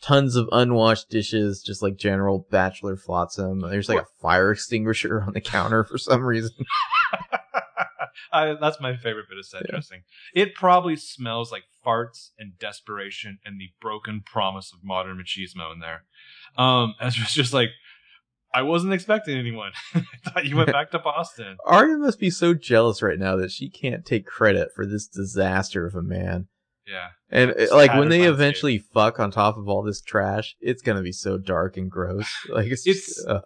tons 0.00 0.36
of 0.36 0.48
unwashed 0.52 1.10
dishes, 1.10 1.62
just 1.62 1.82
like 1.82 1.96
general 1.96 2.46
bachelor 2.50 2.96
flotsam. 2.96 3.60
There's 3.60 3.88
like 3.88 4.02
a 4.02 4.22
fire 4.22 4.50
extinguisher 4.52 5.22
on 5.26 5.32
the 5.34 5.40
counter 5.40 5.84
for 5.84 5.98
some 5.98 6.22
reason. 6.22 6.52
I, 8.32 8.54
that's 8.60 8.80
my 8.80 8.96
favorite 8.96 9.26
bit 9.28 9.38
of 9.38 9.46
set 9.46 9.62
Yeah. 9.66 9.72
dressing. 9.72 10.02
It 10.34 10.54
probably 10.54 10.96
smells 10.96 11.50
like 11.52 11.64
farts 11.84 12.30
and 12.38 12.58
desperation 12.58 13.38
and 13.44 13.60
the 13.60 13.70
broken 13.80 14.22
promise 14.24 14.72
of 14.72 14.80
modern 14.84 15.16
machismo 15.18 15.72
in 15.72 15.80
there. 15.80 16.04
Um, 16.56 16.94
Ezra's 17.00 17.32
just 17.32 17.52
like, 17.52 17.70
I 18.54 18.62
wasn't 18.62 18.94
expecting 18.94 19.36
anyone. 19.38 19.72
I 19.94 20.02
thought 20.24 20.46
you 20.46 20.56
went 20.56 20.72
back 20.72 20.90
to 20.92 20.98
Boston. 20.98 21.56
Aria 21.66 21.96
must 21.98 22.18
be 22.18 22.30
so 22.30 22.54
jealous 22.54 23.02
right 23.02 23.18
now 23.18 23.36
that 23.36 23.50
she 23.50 23.68
can't 23.68 24.04
take 24.06 24.26
credit 24.26 24.70
for 24.74 24.86
this 24.86 25.06
disaster 25.06 25.86
of 25.86 25.94
a 25.94 26.02
man. 26.02 26.48
Yeah. 26.86 27.08
And 27.30 27.50
uh, 27.50 27.76
like 27.76 27.92
when 27.92 28.08
they 28.08 28.22
eventually 28.22 28.78
fuck 28.78 29.20
on 29.20 29.30
top 29.30 29.58
of 29.58 29.68
all 29.68 29.82
this 29.82 30.00
trash, 30.00 30.56
it's 30.60 30.80
gonna 30.80 31.02
be 31.02 31.12
so 31.12 31.36
dark 31.36 31.76
and 31.76 31.90
gross. 31.90 32.26
Like 32.48 32.68
it's, 32.68 32.86
It's- 32.86 33.04
just, 33.16 33.28
uh, 33.28 33.42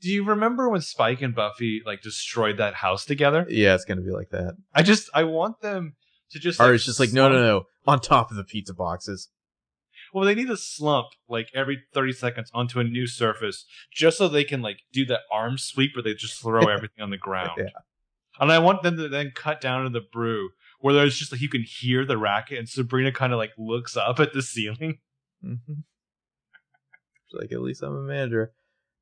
Do 0.00 0.10
you 0.10 0.24
remember 0.24 0.68
when 0.68 0.80
Spike 0.82 1.22
and 1.22 1.34
Buffy 1.34 1.82
like 1.84 2.02
destroyed 2.02 2.58
that 2.58 2.74
house 2.74 3.04
together? 3.04 3.46
yeah, 3.48 3.74
it's 3.74 3.84
gonna 3.84 4.02
be 4.02 4.10
like 4.10 4.30
that. 4.30 4.56
I 4.74 4.82
just 4.82 5.08
I 5.14 5.24
want 5.24 5.60
them 5.60 5.96
to 6.30 6.38
just. 6.38 6.60
Aria's 6.60 6.84
just 6.84 7.00
like, 7.00 7.12
no, 7.12 7.28
no, 7.28 7.40
no, 7.40 7.62
on 7.86 8.00
top 8.00 8.30
of 8.30 8.36
the 8.36 8.44
pizza 8.44 8.74
boxes. 8.74 9.30
Well, 10.12 10.24
they 10.24 10.34
need 10.34 10.48
to 10.48 10.56
slump 10.56 11.08
like 11.28 11.48
every 11.54 11.82
thirty 11.92 12.12
seconds 12.12 12.50
onto 12.54 12.78
a 12.80 12.84
new 12.84 13.06
surface, 13.06 13.64
just 13.92 14.18
so 14.18 14.28
they 14.28 14.44
can 14.44 14.62
like 14.62 14.78
do 14.92 15.04
that 15.06 15.20
arm 15.32 15.58
sweep 15.58 15.96
where 15.96 16.02
they 16.02 16.14
just 16.14 16.40
throw 16.40 16.68
everything 16.68 17.02
on 17.02 17.10
the 17.10 17.18
ground. 17.18 17.52
Yeah. 17.58 17.64
And 18.38 18.52
I 18.52 18.58
want 18.58 18.82
them 18.82 18.96
to 18.98 19.08
then 19.08 19.32
cut 19.34 19.60
down 19.60 19.84
to 19.84 19.90
the 19.90 20.02
brew 20.12 20.50
where 20.80 20.94
there's 20.94 21.16
just 21.16 21.32
like 21.32 21.40
you 21.40 21.48
can 21.48 21.62
hear 21.62 22.04
the 22.04 22.18
racket, 22.18 22.58
and 22.58 22.68
Sabrina 22.68 23.12
kind 23.12 23.32
of 23.32 23.38
like 23.38 23.52
looks 23.56 23.96
up 23.96 24.20
at 24.20 24.32
the 24.32 24.42
ceiling. 24.42 24.98
Mm-hmm. 25.44 25.80
She's 27.26 27.40
like, 27.40 27.52
at 27.52 27.60
least 27.60 27.82
I'm 27.82 27.96
a 27.96 28.02
manager. 28.02 28.52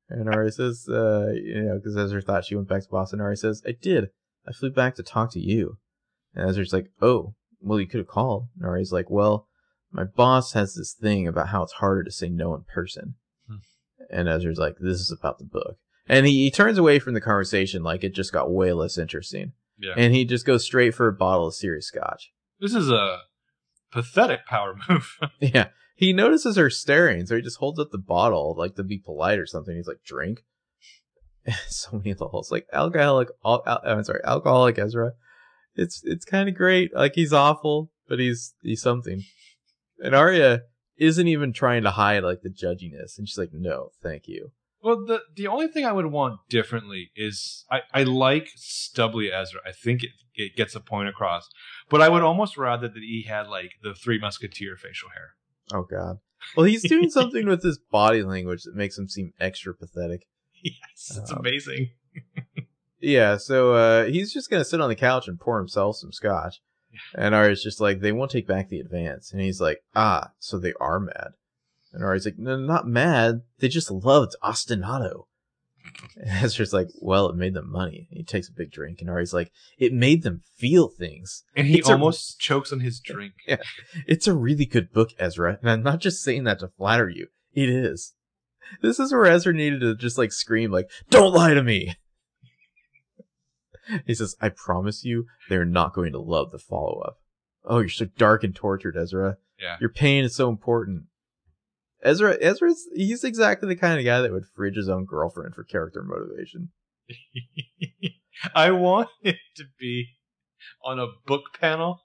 And 0.09 0.29
Ari 0.33 0.51
says, 0.51 0.87
uh, 0.87 1.31
you 1.33 1.63
know, 1.63 1.75
because 1.75 1.97
Ezra 1.97 2.21
thought 2.21 2.45
she 2.45 2.55
went 2.55 2.67
back 2.67 2.83
to 2.83 2.89
Boston. 2.89 3.21
Ari 3.21 3.37
says, 3.37 3.63
I 3.67 3.71
did. 3.71 4.09
I 4.47 4.51
flew 4.51 4.69
back 4.69 4.95
to 4.95 5.03
talk 5.03 5.31
to 5.33 5.39
you. 5.39 5.77
And 6.35 6.47
Ezra's 6.49 6.73
like, 6.73 6.91
oh, 7.01 7.33
well, 7.61 7.79
you 7.79 7.87
could 7.87 7.99
have 7.99 8.07
called. 8.07 8.47
And 8.57 8.67
Ari's 8.67 8.91
like, 8.91 9.09
well, 9.09 9.47
my 9.91 10.03
boss 10.03 10.53
has 10.53 10.75
this 10.75 10.93
thing 10.93 11.27
about 11.27 11.49
how 11.49 11.63
it's 11.63 11.73
harder 11.73 12.03
to 12.03 12.11
say 12.11 12.29
no 12.29 12.53
in 12.53 12.63
person. 12.63 13.15
Hmm. 13.47 13.55
And 14.11 14.29
Ezra's 14.29 14.59
like, 14.59 14.75
this 14.79 14.99
is 14.99 15.11
about 15.11 15.39
the 15.39 15.45
book. 15.45 15.77
And 16.07 16.27
he, 16.27 16.43
he 16.43 16.51
turns 16.51 16.77
away 16.77 16.99
from 16.99 17.15
the 17.15 17.21
conversation 17.21 17.81
like 17.81 18.03
it 18.03 18.13
just 18.13 18.31
got 18.31 18.51
way 18.51 18.73
less 18.73 18.97
interesting. 18.97 19.53
Yeah, 19.79 19.93
And 19.97 20.13
he 20.13 20.23
just 20.23 20.45
goes 20.45 20.63
straight 20.63 20.93
for 20.93 21.07
a 21.07 21.13
bottle 21.13 21.47
of 21.47 21.55
serious 21.55 21.87
scotch. 21.87 22.31
this 22.59 22.75
is 22.75 22.89
a 22.89 23.19
pathetic 23.91 24.45
power 24.45 24.75
move. 24.89 25.17
Yeah. 25.39 25.69
He 25.95 26.11
notices 26.11 26.57
her 26.57 26.69
staring, 26.69 27.25
so 27.25 27.35
he 27.35 27.41
just 27.41 27.59
holds 27.59 27.79
up 27.79 27.91
the 27.91 27.97
bottle, 27.97 28.53
like 28.57 28.75
to 28.75 28.83
be 28.83 28.97
polite 28.97 29.39
or 29.39 29.45
something. 29.45 29.75
He's 29.75 29.87
like, 29.87 30.03
drink. 30.05 30.43
so 31.67 31.97
many 31.97 32.13
lulls. 32.13 32.51
Like 32.51 32.67
alcoholic 32.73 33.29
al- 33.45 33.63
al- 33.65 33.81
I'm 33.85 34.03
sorry, 34.03 34.21
alcoholic 34.23 34.77
Ezra. 34.77 35.13
It's 35.75 36.01
it's 36.03 36.25
kind 36.25 36.49
of 36.49 36.55
great. 36.55 36.93
Like 36.93 37.15
he's 37.15 37.33
awful, 37.33 37.91
but 38.07 38.19
he's 38.19 38.53
he's 38.61 38.81
something. 38.81 39.23
And 39.99 40.15
Aria 40.15 40.63
isn't 40.97 41.27
even 41.27 41.53
trying 41.53 41.83
to 41.83 41.91
hide 41.91 42.23
like 42.23 42.41
the 42.41 42.49
judginess, 42.49 43.17
and 43.17 43.27
she's 43.27 43.37
like, 43.37 43.51
"No, 43.53 43.89
thank 44.01 44.27
you." 44.27 44.51
Well, 44.81 45.03
the 45.05 45.21
the 45.35 45.47
only 45.47 45.67
thing 45.67 45.85
I 45.85 45.91
would 45.91 46.07
want 46.07 46.39
differently 46.49 47.11
is 47.15 47.65
I, 47.71 47.81
I 47.93 48.03
like 48.03 48.49
Stubbly 48.55 49.31
Ezra. 49.31 49.59
I 49.65 49.71
think 49.71 50.03
it, 50.03 50.11
it 50.35 50.55
gets 50.55 50.75
a 50.75 50.79
point 50.79 51.09
across, 51.09 51.47
but 51.89 52.01
I 52.01 52.09
would 52.09 52.21
almost 52.23 52.57
rather 52.57 52.87
that 52.87 53.01
he 53.01 53.25
had 53.27 53.47
like 53.47 53.71
the 53.81 53.93
Three 53.93 54.19
Musketeer 54.19 54.77
facial 54.77 55.09
hair. 55.09 55.31
Oh 55.73 55.83
God. 55.83 56.19
Well, 56.55 56.65
he's 56.65 56.87
doing 56.87 57.09
something 57.09 57.47
with 57.47 57.63
his 57.63 57.77
body 57.77 58.21
language 58.23 58.63
that 58.63 58.75
makes 58.75 58.97
him 58.97 59.07
seem 59.09 59.33
extra 59.39 59.73
pathetic. 59.73 60.27
Yes, 60.61 61.17
it's 61.21 61.31
Um, 61.31 61.39
amazing. 61.39 61.89
Yeah, 63.01 63.37
so 63.37 63.73
uh, 63.73 64.05
he's 64.05 64.33
just 64.33 64.49
gonna 64.49 64.65
sit 64.65 64.81
on 64.81 64.89
the 64.89 64.95
couch 64.95 65.27
and 65.27 65.39
pour 65.39 65.59
himself 65.59 65.97
some 65.97 66.11
scotch. 66.11 66.61
And 67.13 67.35
Aria's 67.35 67.61
just 67.61 67.79
like, 67.79 67.99
they 67.99 68.11
won't 68.11 68.31
take 68.31 68.47
back 68.47 68.69
the 68.69 68.79
advance. 68.79 69.31
And 69.31 69.41
he's 69.41 69.61
like, 69.61 69.83
ah, 69.95 70.31
so 70.39 70.57
they 70.57 70.73
are 70.79 70.99
mad. 70.99 71.33
And 71.93 72.03
Aria's 72.03 72.25
like, 72.25 72.39
no, 72.39 72.57
not 72.57 72.87
mad. 72.87 73.41
They 73.59 73.67
just 73.67 73.91
loved 73.91 74.35
ostinato. 74.41 75.25
Ezra's 76.25 76.73
like, 76.73 76.87
well, 76.99 77.29
it 77.29 77.35
made 77.35 77.53
them 77.53 77.71
money. 77.71 78.07
He 78.11 78.23
takes 78.23 78.49
a 78.49 78.53
big 78.53 78.71
drink. 78.71 78.99
And 79.01 79.09
Aria's 79.09 79.33
like, 79.33 79.51
it 79.77 79.93
made 79.93 80.23
them 80.23 80.41
feel 80.57 80.89
things. 80.89 81.43
And 81.55 81.67
he 81.67 81.79
it's 81.79 81.89
a- 81.89 81.93
almost 81.93 82.39
chokes 82.39 82.71
on 82.71 82.79
his 82.81 82.99
drink. 82.99 83.33
Yeah, 83.47 83.57
It's 84.07 84.27
a 84.27 84.33
really 84.35 84.65
good 84.65 84.91
book, 84.91 85.09
Ezra. 85.19 85.57
And 85.61 85.69
I'm 85.69 85.83
not 85.83 85.99
just 85.99 86.23
saying 86.23 86.43
that 86.45 86.59
to 86.59 86.69
flatter 86.69 87.09
you. 87.09 87.27
It 87.53 87.69
is. 87.69 88.13
This 88.81 88.99
is 88.99 89.11
where 89.13 89.25
Ezra 89.25 89.53
needed 89.53 89.81
to 89.81 89.95
just 89.95 90.17
like 90.17 90.31
scream, 90.31 90.71
like, 90.71 90.89
don't 91.09 91.33
lie 91.33 91.53
to 91.53 91.63
me. 91.63 91.95
He 94.07 94.15
says, 94.15 94.35
I 94.41 94.49
promise 94.49 95.05
you, 95.05 95.25
they're 95.47 95.63
not 95.63 95.93
going 95.93 96.11
to 96.13 96.19
love 96.19 96.49
the 96.51 96.57
follow 96.57 97.01
up. 97.01 97.17
Oh, 97.63 97.79
you're 97.79 97.89
so 97.89 98.05
dark 98.17 98.43
and 98.43 98.55
tortured, 98.55 98.97
Ezra. 98.97 99.37
Yeah. 99.59 99.77
Your 99.79 99.91
pain 99.91 100.23
is 100.23 100.35
so 100.35 100.49
important. 100.49 101.03
Ezra, 102.05 102.37
Ezra's, 102.39 102.87
he's 102.93 103.23
exactly 103.23 103.67
the 103.67 103.75
kind 103.75 103.97
of 103.97 104.05
guy 104.05 104.21
that 104.21 104.31
would 104.31 104.45
fridge 104.55 104.75
his 104.75 104.89
own 104.89 105.05
girlfriend 105.05 105.55
for 105.55 105.63
character 105.63 106.03
motivation. 106.03 106.69
I 108.55 108.69
want 108.71 109.09
it 109.23 109.37
to 109.55 109.63
be 109.79 110.09
on 110.83 110.99
a 110.99 111.07
book 111.25 111.57
panel 111.59 112.01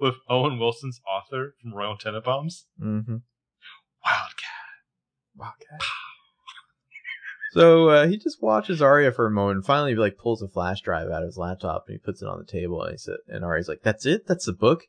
with 0.00 0.14
Owen 0.30 0.58
Wilson's 0.58 1.00
author 1.06 1.54
from 1.60 1.74
Royal 1.74 1.96
Tenenbaums. 1.96 2.62
Mm-hmm. 2.82 3.16
Wildcat. 4.04 4.64
Wildcat. 5.36 5.80
So 7.52 7.88
uh, 7.90 8.06
he 8.08 8.16
just 8.16 8.42
watches 8.42 8.82
Aria 8.82 9.12
for 9.12 9.26
a 9.26 9.30
moment 9.30 9.58
and 9.58 9.64
finally 9.64 9.94
like 9.94 10.18
pulls 10.18 10.42
a 10.42 10.48
flash 10.48 10.80
drive 10.80 11.08
out 11.08 11.22
of 11.22 11.28
his 11.28 11.36
laptop 11.36 11.84
and 11.86 11.94
he 11.94 11.98
puts 11.98 12.20
it 12.20 12.28
on 12.28 12.38
the 12.38 12.44
table 12.44 12.82
and 12.82 12.92
he 12.92 12.98
said 12.98 13.18
and 13.28 13.44
Aria's 13.44 13.68
like, 13.68 13.82
That's 13.84 14.06
it? 14.06 14.26
That's 14.26 14.46
the 14.46 14.52
book? 14.52 14.84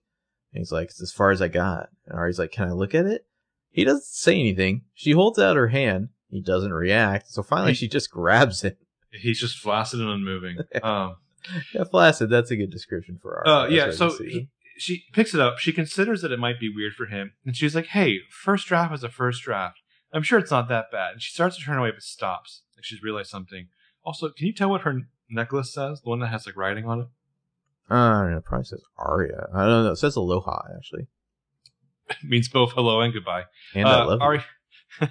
And 0.51 0.61
he's 0.61 0.71
like, 0.71 0.85
It's 0.85 1.01
as 1.01 1.11
far 1.11 1.29
as 1.29 1.43
I 1.43 1.47
got. 1.47 1.89
And 2.07 2.17
Aria's 2.17 2.39
like, 2.39 2.51
Can 2.51 2.67
I 2.67 2.71
look 2.71 2.95
at 2.95 3.05
it? 3.05 3.27
He 3.75 3.83
doesn't 3.83 4.05
say 4.05 4.39
anything. 4.39 4.83
She 4.93 5.11
holds 5.11 5.37
out 5.37 5.57
her 5.57 5.67
hand. 5.67 6.09
He 6.29 6.41
doesn't 6.41 6.73
react. 6.73 7.27
So 7.29 7.43
finally 7.43 7.71
He- 7.73 7.75
she 7.77 7.87
just 7.89 8.09
grabs 8.09 8.63
it. 8.63 8.77
He's 9.11 9.39
just 9.39 9.57
flaccid 9.59 9.99
and 9.99 10.09
unmoving. 10.09 10.57
Um, 10.83 11.17
Yeah, 11.73 11.83
flaccid, 11.83 12.29
that's 12.29 12.51
a 12.51 12.55
good 12.55 12.71
description 12.71 13.19
for 13.21 13.45
Aria. 13.47 13.55
Uh, 13.55 13.67
yeah, 13.67 13.91
so 13.91 14.07
what 14.07 14.15
I 14.15 14.17
see. 14.17 14.29
he, 14.29 14.49
she 14.77 15.03
picks 15.13 15.33
it 15.33 15.39
up. 15.39 15.57
She 15.59 15.71
considers 15.73 16.21
that 16.21 16.31
it 16.31 16.39
might 16.39 16.59
be 16.59 16.69
weird 16.73 16.93
for 16.93 17.05
him, 17.05 17.33
and 17.45 17.55
she's 17.55 17.75
like, 17.75 17.85
"Hey, 17.87 18.19
first 18.29 18.67
draft 18.67 18.93
is 18.93 19.03
a 19.03 19.09
first 19.09 19.43
draft. 19.43 19.77
I'm 20.11 20.23
sure 20.23 20.39
it's 20.39 20.51
not 20.51 20.67
that 20.69 20.85
bad." 20.91 21.13
And 21.13 21.21
she 21.21 21.31
starts 21.33 21.57
to 21.57 21.63
turn 21.63 21.77
away, 21.77 21.91
but 21.91 22.01
stops. 22.01 22.63
Like 22.75 22.83
she's 22.83 23.03
realized 23.03 23.29
something. 23.29 23.67
Also, 24.03 24.29
can 24.29 24.47
you 24.47 24.53
tell 24.53 24.69
what 24.69 24.81
her 24.81 25.01
necklace 25.29 25.73
says? 25.73 26.01
The 26.01 26.09
one 26.09 26.19
that 26.21 26.27
has 26.27 26.45
like 26.45 26.57
writing 26.57 26.85
on 26.85 26.99
it. 27.01 27.07
Uh, 27.91 27.93
I 27.93 28.21
don't 28.23 28.31
know, 28.31 28.37
it 28.37 28.45
probably 28.45 28.65
says 28.65 28.81
Aria. 28.97 29.47
I 29.53 29.65
don't 29.67 29.83
know. 29.85 29.91
It 29.91 29.97
says 29.97 30.15
Aloha, 30.15 30.63
actually. 30.75 31.07
Means 32.23 32.49
both 32.49 32.71
hello 32.73 33.01
and 33.01 33.13
goodbye. 33.13 33.43
And 33.73 33.87
I 33.87 34.01
Uh, 34.01 34.05
love 34.07 34.41
you. 35.01 35.07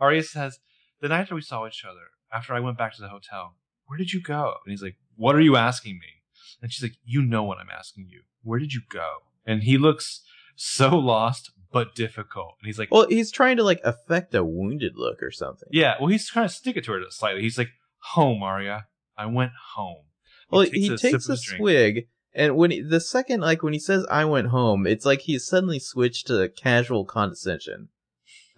Aria, 0.00 0.22
says, 0.22 0.58
"The 1.00 1.08
night 1.08 1.28
that 1.28 1.34
we 1.34 1.40
saw 1.40 1.66
each 1.66 1.84
other, 1.84 2.06
after 2.32 2.54
I 2.54 2.60
went 2.60 2.78
back 2.78 2.94
to 2.96 3.02
the 3.02 3.08
hotel, 3.08 3.56
where 3.86 3.98
did 3.98 4.12
you 4.12 4.20
go?" 4.20 4.54
And 4.64 4.70
he's 4.72 4.82
like, 4.82 4.96
"What 5.16 5.34
are 5.36 5.40
you 5.40 5.56
asking 5.56 5.94
me?" 5.94 6.22
And 6.60 6.72
she's 6.72 6.82
like, 6.82 6.96
"You 7.04 7.22
know 7.22 7.42
what 7.44 7.58
I'm 7.58 7.70
asking 7.70 8.06
you. 8.08 8.22
Where 8.42 8.58
did 8.58 8.72
you 8.72 8.82
go?" 8.88 9.08
And 9.46 9.62
he 9.62 9.78
looks 9.78 10.22
so 10.56 10.90
lost 10.96 11.50
but 11.72 11.94
difficult. 11.94 12.56
And 12.60 12.66
he's 12.66 12.78
like, 12.78 12.90
Well, 12.90 13.06
he's 13.08 13.30
trying 13.32 13.56
to 13.56 13.64
like 13.64 13.80
affect 13.82 14.34
a 14.34 14.44
wounded 14.44 14.92
look 14.96 15.22
or 15.22 15.30
something. 15.30 15.68
"Yeah." 15.70 15.94
Well, 15.98 16.08
he's 16.08 16.28
trying 16.28 16.48
to 16.48 16.54
stick 16.54 16.76
it 16.76 16.84
to 16.84 16.92
her 16.92 17.00
slightly. 17.10 17.42
He's 17.42 17.58
like, 17.58 17.70
"Home, 18.14 18.42
Aria. 18.42 18.86
I 19.16 19.26
went 19.26 19.52
home." 19.74 20.04
Well, 20.50 20.62
he 20.62 20.88
takes, 20.96 21.28
a, 21.30 21.36
drink. 21.36 21.38
swig, 21.40 22.08
and 22.34 22.56
when 22.56 22.70
he, 22.70 22.80
the 22.80 23.00
second, 23.00 23.40
like 23.40 23.62
when 23.62 23.72
he 23.72 23.78
says 23.78 24.06
"I 24.10 24.24
went 24.24 24.48
home," 24.48 24.86
it's 24.86 25.04
like 25.06 25.20
he's 25.22 25.46
suddenly 25.46 25.78
switched 25.78 26.26
to 26.28 26.48
casual 26.48 27.04
condescension. 27.04 27.88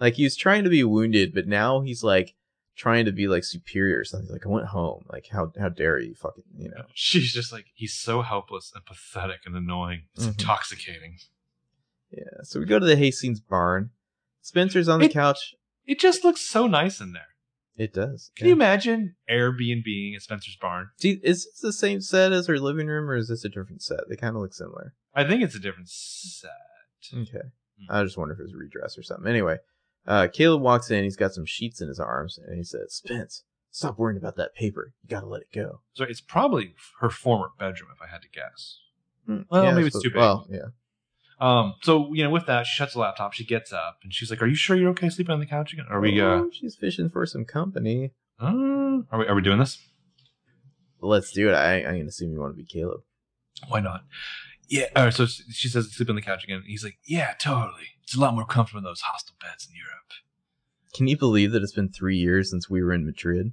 Like 0.00 0.14
he 0.14 0.24
was 0.24 0.36
trying 0.36 0.64
to 0.64 0.70
be 0.70 0.84
wounded, 0.84 1.34
but 1.34 1.46
now 1.46 1.80
he's 1.80 2.02
like 2.02 2.34
trying 2.76 3.04
to 3.04 3.12
be 3.12 3.28
like 3.28 3.44
superior 3.44 4.00
or 4.00 4.04
something. 4.04 4.30
Like 4.32 4.44
I 4.44 4.48
went 4.48 4.66
home. 4.66 5.04
Like 5.12 5.28
how 5.32 5.52
how 5.58 5.68
dare 5.68 5.98
you 5.98 6.14
fucking 6.14 6.44
you 6.56 6.68
know. 6.70 6.84
She's 6.94 7.32
just 7.32 7.52
like 7.52 7.66
he's 7.74 7.94
so 7.94 8.22
helpless 8.22 8.72
and 8.74 8.84
pathetic 8.84 9.40
and 9.46 9.54
annoying. 9.56 10.02
It's 10.14 10.24
Mhm. 10.26 10.30
intoxicating. 10.38 11.18
Yeah. 12.10 12.42
So 12.42 12.60
we 12.60 12.66
go 12.66 12.78
to 12.78 12.86
the 12.86 12.96
Hastings 12.96 13.40
barn. 13.40 13.90
Spencer's 14.40 14.88
on 14.88 15.00
the 15.00 15.06
It- 15.06 15.12
couch. 15.12 15.54
It 15.86 16.00
just 16.00 16.24
looks 16.24 16.40
so 16.40 16.66
nice 16.66 17.00
in 17.00 17.12
there. 17.12 17.33
It 17.76 17.92
does. 17.92 18.30
Can 18.36 18.46
you 18.46 18.52
imagine 18.52 19.16
Airbnb 19.28 20.14
at 20.14 20.22
Spencer's 20.22 20.56
barn? 20.56 20.90
See, 20.98 21.20
is 21.24 21.44
this 21.44 21.58
the 21.60 21.72
same 21.72 22.00
set 22.00 22.32
as 22.32 22.46
her 22.46 22.58
living 22.58 22.86
room, 22.86 23.10
or 23.10 23.16
is 23.16 23.28
this 23.28 23.44
a 23.44 23.48
different 23.48 23.82
set? 23.82 24.00
They 24.08 24.16
kind 24.16 24.36
of 24.36 24.42
look 24.42 24.54
similar. 24.54 24.94
I 25.14 25.24
think 25.24 25.42
it's 25.42 25.56
a 25.56 25.60
different 25.60 25.88
set. 25.88 26.50
Okay. 27.12 27.48
Hmm. 27.88 27.90
I 27.96 28.04
just 28.04 28.16
wonder 28.16 28.34
if 28.34 28.40
it 28.40 28.44
was 28.44 28.52
a 28.54 28.56
redress 28.56 28.96
or 28.96 29.02
something. 29.02 29.26
Anyway, 29.28 29.58
uh, 30.06 30.28
Caleb 30.32 30.62
walks 30.62 30.90
in. 30.90 31.02
He's 31.04 31.16
got 31.16 31.32
some 31.32 31.44
sheets 31.46 31.80
in 31.80 31.88
his 31.88 31.98
arms, 31.98 32.38
and 32.38 32.56
he 32.56 32.62
says, 32.62 32.94
"Spence, 32.94 33.42
stop 33.72 33.98
worrying 33.98 34.18
about 34.18 34.36
that 34.36 34.54
paper. 34.54 34.92
You 35.02 35.08
gotta 35.08 35.26
let 35.26 35.42
it 35.42 35.52
go." 35.52 35.80
So 35.94 36.04
it's 36.04 36.20
probably 36.20 36.74
her 37.00 37.10
former 37.10 37.48
bedroom, 37.58 37.90
if 37.94 38.00
I 38.00 38.06
had 38.10 38.22
to 38.22 38.28
guess. 38.28 38.78
Hmm, 39.26 39.42
Well, 39.50 39.66
I 39.66 39.72
maybe 39.72 39.86
it's 39.88 39.96
suppose- 39.96 40.02
too 40.04 40.10
big. 40.10 40.16
Well, 40.18 40.46
yeah. 40.48 40.66
Um, 41.40 41.74
so 41.82 42.12
you 42.14 42.22
know, 42.22 42.30
with 42.30 42.46
that, 42.46 42.66
she 42.66 42.76
shuts 42.76 42.92
the 42.94 43.00
laptop. 43.00 43.32
She 43.32 43.44
gets 43.44 43.72
up 43.72 43.98
and 44.02 44.12
she's 44.14 44.30
like, 44.30 44.40
"Are 44.42 44.46
you 44.46 44.54
sure 44.54 44.76
you're 44.76 44.90
okay 44.90 45.08
sleeping 45.08 45.32
on 45.32 45.40
the 45.40 45.46
couch 45.46 45.72
again? 45.72 45.86
Are 45.90 46.00
we? 46.00 46.20
Uh, 46.20 46.24
Oh, 46.26 46.50
she's 46.52 46.76
fishing 46.76 47.08
for 47.10 47.26
some 47.26 47.44
company. 47.44 48.12
uh 48.40 48.46
are 49.10 49.18
we? 49.18 49.26
Are 49.26 49.34
we 49.34 49.42
doing 49.42 49.58
this? 49.58 49.78
Let's 51.00 51.32
do 51.32 51.48
it. 51.50 51.54
I, 51.54 51.78
I'm 51.78 51.96
gonna 51.96 52.04
assume 52.06 52.32
you 52.32 52.40
want 52.40 52.52
to 52.54 52.56
be 52.56 52.64
Caleb. 52.64 53.00
Why 53.68 53.80
not? 53.80 54.04
Yeah. 54.68 54.86
All 54.96 55.04
right. 55.04 55.12
So 55.14 55.26
she 55.26 55.68
says, 55.68 55.92
"Sleep 55.92 56.08
on 56.08 56.16
the 56.16 56.22
couch 56.22 56.44
again." 56.44 56.62
He's 56.66 56.84
like, 56.84 56.98
"Yeah, 57.06 57.34
totally. 57.38 57.88
It's 58.02 58.16
a 58.16 58.20
lot 58.20 58.34
more 58.34 58.46
comfortable 58.46 58.80
than 58.80 58.90
those 58.90 59.00
hostel 59.02 59.34
beds 59.40 59.66
in 59.68 59.76
Europe." 59.76 59.90
Can 60.94 61.08
you 61.08 61.18
believe 61.18 61.50
that 61.52 61.62
it's 61.62 61.72
been 61.74 61.90
three 61.90 62.16
years 62.16 62.50
since 62.50 62.70
we 62.70 62.80
were 62.82 62.92
in 62.92 63.04
Madrid? 63.04 63.52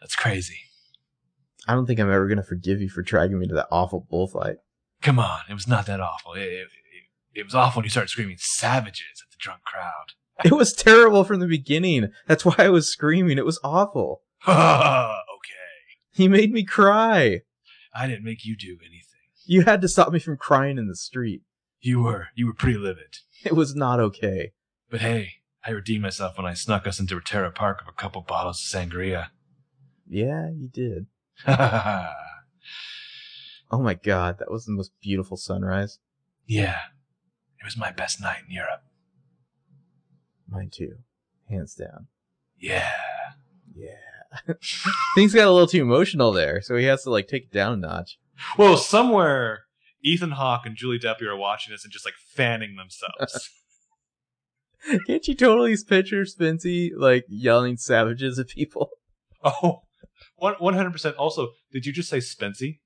That's 0.00 0.16
crazy. 0.16 0.56
I 1.68 1.74
don't 1.74 1.84
think 1.86 2.00
I'm 2.00 2.10
ever 2.10 2.26
gonna 2.26 2.42
forgive 2.42 2.80
you 2.80 2.88
for 2.88 3.02
dragging 3.02 3.38
me 3.38 3.46
to 3.48 3.54
that 3.56 3.68
awful 3.70 4.06
bullfight. 4.10 4.56
Come 5.02 5.18
on, 5.18 5.40
it 5.48 5.54
was 5.54 5.68
not 5.68 5.86
that 5.86 6.00
awful. 6.00 6.34
It, 6.34 6.42
it, 6.42 6.68
it, 6.68 7.40
it 7.40 7.44
was 7.44 7.54
awful 7.54 7.80
when 7.80 7.84
you 7.84 7.90
started 7.90 8.10
screaming 8.10 8.36
"savages" 8.38 9.22
at 9.24 9.30
the 9.30 9.36
drunk 9.38 9.62
crowd. 9.64 10.12
It 10.44 10.52
was 10.52 10.72
terrible 10.72 11.24
from 11.24 11.40
the 11.40 11.48
beginning. 11.48 12.12
That's 12.28 12.44
why 12.44 12.54
I 12.58 12.68
was 12.68 12.88
screaming. 12.88 13.38
It 13.38 13.44
was 13.44 13.58
awful. 13.64 14.22
okay. 14.48 14.54
He 16.12 16.28
made 16.28 16.52
me 16.52 16.62
cry. 16.62 17.40
I 17.92 18.06
didn't 18.06 18.24
make 18.24 18.44
you 18.44 18.56
do 18.56 18.78
anything. 18.80 19.04
You 19.46 19.62
had 19.62 19.80
to 19.80 19.88
stop 19.88 20.12
me 20.12 20.20
from 20.20 20.36
crying 20.36 20.78
in 20.78 20.86
the 20.86 20.94
street. 20.94 21.42
You 21.80 22.02
were 22.02 22.28
you 22.36 22.46
were 22.46 22.54
pretty 22.54 22.78
livid. 22.78 23.18
It 23.44 23.54
was 23.54 23.74
not 23.74 23.98
okay. 23.98 24.52
But 24.88 25.00
hey, 25.00 25.32
I 25.64 25.70
redeemed 25.70 26.02
myself 26.02 26.36
when 26.36 26.46
I 26.46 26.54
snuck 26.54 26.86
us 26.86 27.00
into 27.00 27.16
Retiro 27.16 27.50
Park 27.50 27.80
with 27.80 27.92
a 27.92 28.00
couple 28.00 28.22
bottles 28.22 28.62
of 28.62 28.80
sangria. 28.80 29.30
Yeah, 30.08 30.50
you 30.50 30.68
did. 30.68 31.06
Oh 33.70 33.82
my 33.82 33.94
god, 33.94 34.38
that 34.38 34.50
was 34.50 34.64
the 34.64 34.72
most 34.72 34.92
beautiful 35.00 35.36
sunrise. 35.36 35.98
Yeah. 36.46 36.78
It 37.60 37.64
was 37.64 37.76
my 37.76 37.90
best 37.90 38.20
night 38.20 38.40
in 38.48 38.54
Europe. 38.54 38.82
Mine 40.48 40.70
too. 40.72 40.96
Hands 41.50 41.72
down. 41.74 42.06
Yeah. 42.58 42.90
Yeah. 43.74 44.54
Things 45.14 45.34
got 45.34 45.46
a 45.46 45.50
little 45.50 45.66
too 45.66 45.82
emotional 45.82 46.32
there, 46.32 46.60
so 46.60 46.76
he 46.76 46.84
has 46.84 47.02
to 47.04 47.10
like 47.10 47.28
take 47.28 47.44
it 47.44 47.52
down 47.52 47.72
a 47.72 47.76
notch. 47.76 48.18
Well, 48.56 48.76
somewhere 48.76 49.64
Ethan 50.02 50.32
Hawke 50.32 50.64
and 50.64 50.76
Julie 50.76 50.98
Delpy 50.98 51.22
are 51.22 51.36
watching 51.36 51.72
this 51.72 51.84
and 51.84 51.92
just 51.92 52.04
like 52.04 52.14
fanning 52.14 52.76
themselves. 52.76 53.50
Can't 55.06 55.26
you 55.26 55.34
totally 55.34 55.76
picture 55.76 56.22
Spency 56.22 56.90
like 56.96 57.24
yelling 57.28 57.76
savages 57.76 58.38
at 58.38 58.48
people? 58.48 58.90
Oh, 59.44 59.82
oh, 60.40 60.54
one 60.58 60.74
hundred 60.74 60.92
percent. 60.92 61.16
Also, 61.16 61.50
did 61.72 61.86
you 61.86 61.92
just 61.92 62.08
say 62.08 62.18
Spency? 62.18 62.80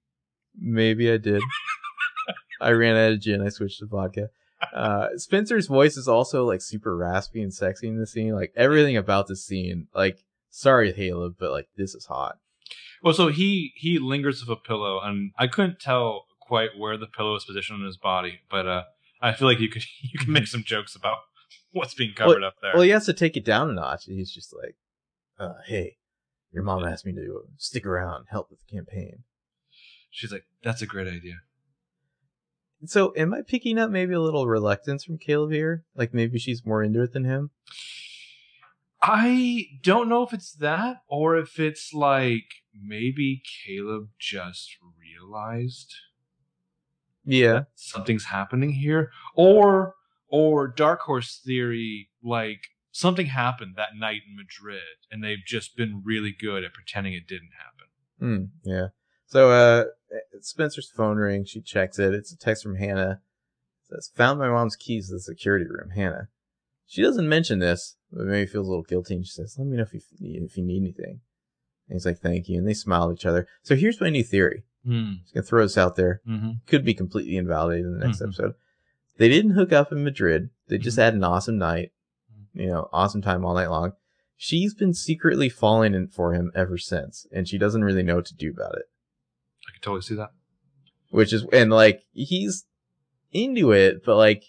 Maybe 0.59 1.11
I 1.11 1.16
did. 1.16 1.43
I 2.61 2.70
ran 2.70 2.97
out 2.97 3.12
of 3.12 3.20
gin. 3.20 3.43
I 3.43 3.49
switched 3.49 3.81
to 3.81 3.87
vodka. 3.87 4.31
Uh, 4.73 5.09
Spencer's 5.16 5.66
voice 5.66 5.97
is 5.97 6.07
also 6.07 6.45
like 6.45 6.62
super 6.62 6.97
raspy 6.97 7.43
and 7.43 7.53
sexy 7.53 7.89
in 7.89 7.99
the 7.99 8.07
scene. 8.07 8.35
Like 8.35 8.53
everything 8.57 8.97
about 8.97 9.27
the 9.27 9.37
scene. 9.37 9.89
Like, 9.95 10.24
sorry, 10.51 10.93
Caleb, 10.93 11.37
but 11.39 11.51
like 11.51 11.69
this 11.77 11.95
is 11.95 12.07
hot. 12.07 12.39
Well, 13.03 13.15
so 13.15 13.29
he 13.29 13.73
he 13.74 13.99
lingers 13.99 14.41
with 14.41 14.57
a 14.57 14.61
pillow, 14.61 15.01
and 15.03 15.33
I 15.37 15.49
couldn't 15.49 15.81
tell 15.81 16.27
quite 16.41 16.79
where 16.79 16.97
the 16.97 17.07
pillow 17.07 17.35
is 17.35 17.45
positioned 17.45 17.81
on 17.81 17.87
his 17.87 17.97
body, 17.97 18.41
but 18.51 18.66
uh, 18.66 18.83
I 19.20 19.33
feel 19.33 19.49
like 19.49 19.59
you 19.59 19.69
could 19.69 19.83
you 20.01 20.19
can 20.19 20.33
make 20.33 20.47
some 20.47 20.62
jokes 20.62 20.95
about 20.95 21.19
what's 21.73 21.95
being 21.95 22.15
covered 22.15 22.45
up 22.45 22.55
there. 22.62 22.73
Well, 22.74 22.83
he 22.83 22.91
has 22.91 23.07
to 23.07 23.12
take 23.12 23.37
it 23.37 23.45
down 23.45 23.70
a 23.70 23.73
notch. 23.73 24.05
He's 24.05 24.33
just 24.33 24.55
like, 24.55 24.77
uh, 25.39 25.55
"Hey, 25.66 25.97
your 26.53 26.62
mom 26.62 26.85
asked 26.85 27.05
me 27.05 27.12
to 27.15 27.43
stick 27.57 27.85
around, 27.85 28.27
help 28.31 28.51
with 28.51 28.61
the 28.61 28.73
campaign." 28.77 29.24
She's 30.13 30.31
like, 30.31 30.45
"That's 30.63 30.83
a 30.83 30.87
great 30.87 31.09
idea." 31.09 31.41
So, 32.85 33.13
am 33.17 33.33
I 33.33 33.43
picking 33.43 33.79
up 33.79 33.91
maybe 33.91 34.15
a 34.15 34.21
little 34.21 34.47
reluctance 34.47 35.05
from 35.05 35.19
Caleb 35.19 35.53
here? 35.53 35.85
Like 35.97 36.13
maybe 36.13 36.39
she's 36.39 36.65
more 36.67 36.83
into 36.83 37.03
it 37.03 37.13
than 37.13 37.25
him. 37.25 37.51
I 39.01 39.67
don't 39.83 40.09
know 40.09 40.23
if 40.23 40.33
it's 40.33 40.53
that 40.53 40.99
or 41.09 41.37
if 41.37 41.59
it's 41.59 41.93
like 41.93 42.45
maybe 42.73 43.43
Caleb 43.65 44.11
just 44.19 44.77
realized 45.01 45.95
Yeah, 47.25 47.65
something's 47.75 48.27
happening 48.27 48.73
here, 48.73 49.11
or 49.35 49.95
or 50.29 50.69
Dark 50.69 51.01
Horse 51.03 51.41
theory 51.45 52.11
like 52.23 52.69
something 52.93 53.27
happened 53.27 53.75
that 53.77 53.97
night 53.97 54.23
in 54.29 54.37
Madrid, 54.37 54.99
and 55.11 55.23
they've 55.25 55.45
just 55.45 55.77
been 55.77 56.03
really 56.05 56.33
good 56.39 56.63
at 56.65 56.75
pretending 56.75 57.15
it 57.15 57.27
didn't 57.27 57.51
happen. 57.59 57.89
Hmm, 58.21 58.71
yeah. 58.71 58.89
So, 59.33 59.51
uh, 59.51 59.85
Spencer's 60.41 60.91
phone 60.91 61.17
rings. 61.17 61.49
She 61.49 61.63
checks 61.63 61.99
it. 61.99 62.13
It's 62.13 62.33
a 62.33 62.37
text 62.37 62.63
from 62.63 62.75
Hanna. 62.77 63.23
It 63.83 63.95
says, 63.95 64.11
"Found 64.17 64.39
my 64.39 64.49
mom's 64.51 64.77
keys 64.77 65.09
to 65.09 65.15
the 65.15 65.21
security 65.21 65.65
room." 65.65 65.89
Hanna. 65.95 66.29
She 66.87 67.01
doesn't 67.01 67.27
mention 67.27 67.59
this, 67.59 67.97
but 68.11 68.27
maybe 68.27 68.45
feels 68.47 68.67
a 68.67 68.71
little 68.71 68.83
guilty. 68.85 69.15
And 69.15 69.25
she 69.27 69.33
says, 69.33 69.57
"Let 69.59 69.69
me 69.69 69.79
know 69.79 69.85
if 69.85 69.95
you 69.95 70.01
if 70.21 70.59
you 70.59 70.65
need 70.65 70.83
anything." 70.83 71.21
And 71.89 71.95
he's 71.97 72.05
like, 72.05 72.19
"Thank 72.19 72.51
you." 72.51 72.59
And 72.59 72.69
they 72.69 72.75
smile 72.75 73.09
at 73.09 73.15
each 73.15 73.25
other. 73.25 73.47
So 73.63 73.75
here's 73.75 74.03
my 74.03 74.11
new 74.11 74.23
theory. 74.23 74.65
Hmm. 74.85 75.13
Just 75.23 75.33
gonna 75.33 75.45
throw 75.47 75.63
this 75.63 75.79
out 75.79 75.97
there. 75.97 76.21
Mm-hmm. 76.29 76.51
Could 76.67 76.85
be 76.85 76.93
completely 76.93 77.39
invalidated 77.39 77.87
in 77.87 77.99
the 77.99 78.05
next 78.07 78.19
Mhm. 78.21 78.25
episode. 78.27 78.55
They 79.17 79.31
didn't 79.31 79.53
hook 79.53 79.73
up 79.73 79.93
in 79.93 80.05
Madrid. 80.05 80.51
They 80.69 80.77
just 80.77 80.99
Mhm. 80.99 81.03
had 81.05 81.15
an 81.15 81.25
awesome 81.25 81.57
night. 81.57 81.93
You 82.53 82.67
know, 82.67 82.91
awesome 82.93 83.23
time 83.23 83.47
all 83.47 83.55
night 83.55 83.69
long. 83.71 83.93
She's 84.37 84.75
been 84.75 84.93
secretly 84.93 85.49
falling 85.49 85.95
in 85.95 86.09
for 86.09 86.35
him 86.35 86.53
ever 86.55 86.77
since, 86.77 87.27
and 87.33 87.49
she 87.49 87.57
doesn't 87.57 87.83
really 87.85 88.03
know 88.03 88.17
what 88.17 88.27
to 88.27 88.35
do 88.35 88.51
about 88.51 88.77
it. 88.77 88.85
Can 89.83 89.91
totally 89.91 90.03
see 90.03 90.15
that. 90.15 90.31
which 91.11 91.33
is 91.33 91.45
and 91.53 91.71
like 91.71 92.03
he's 92.13 92.65
into 93.33 93.73
it 93.73 94.05
but 94.05 94.17
like 94.17 94.45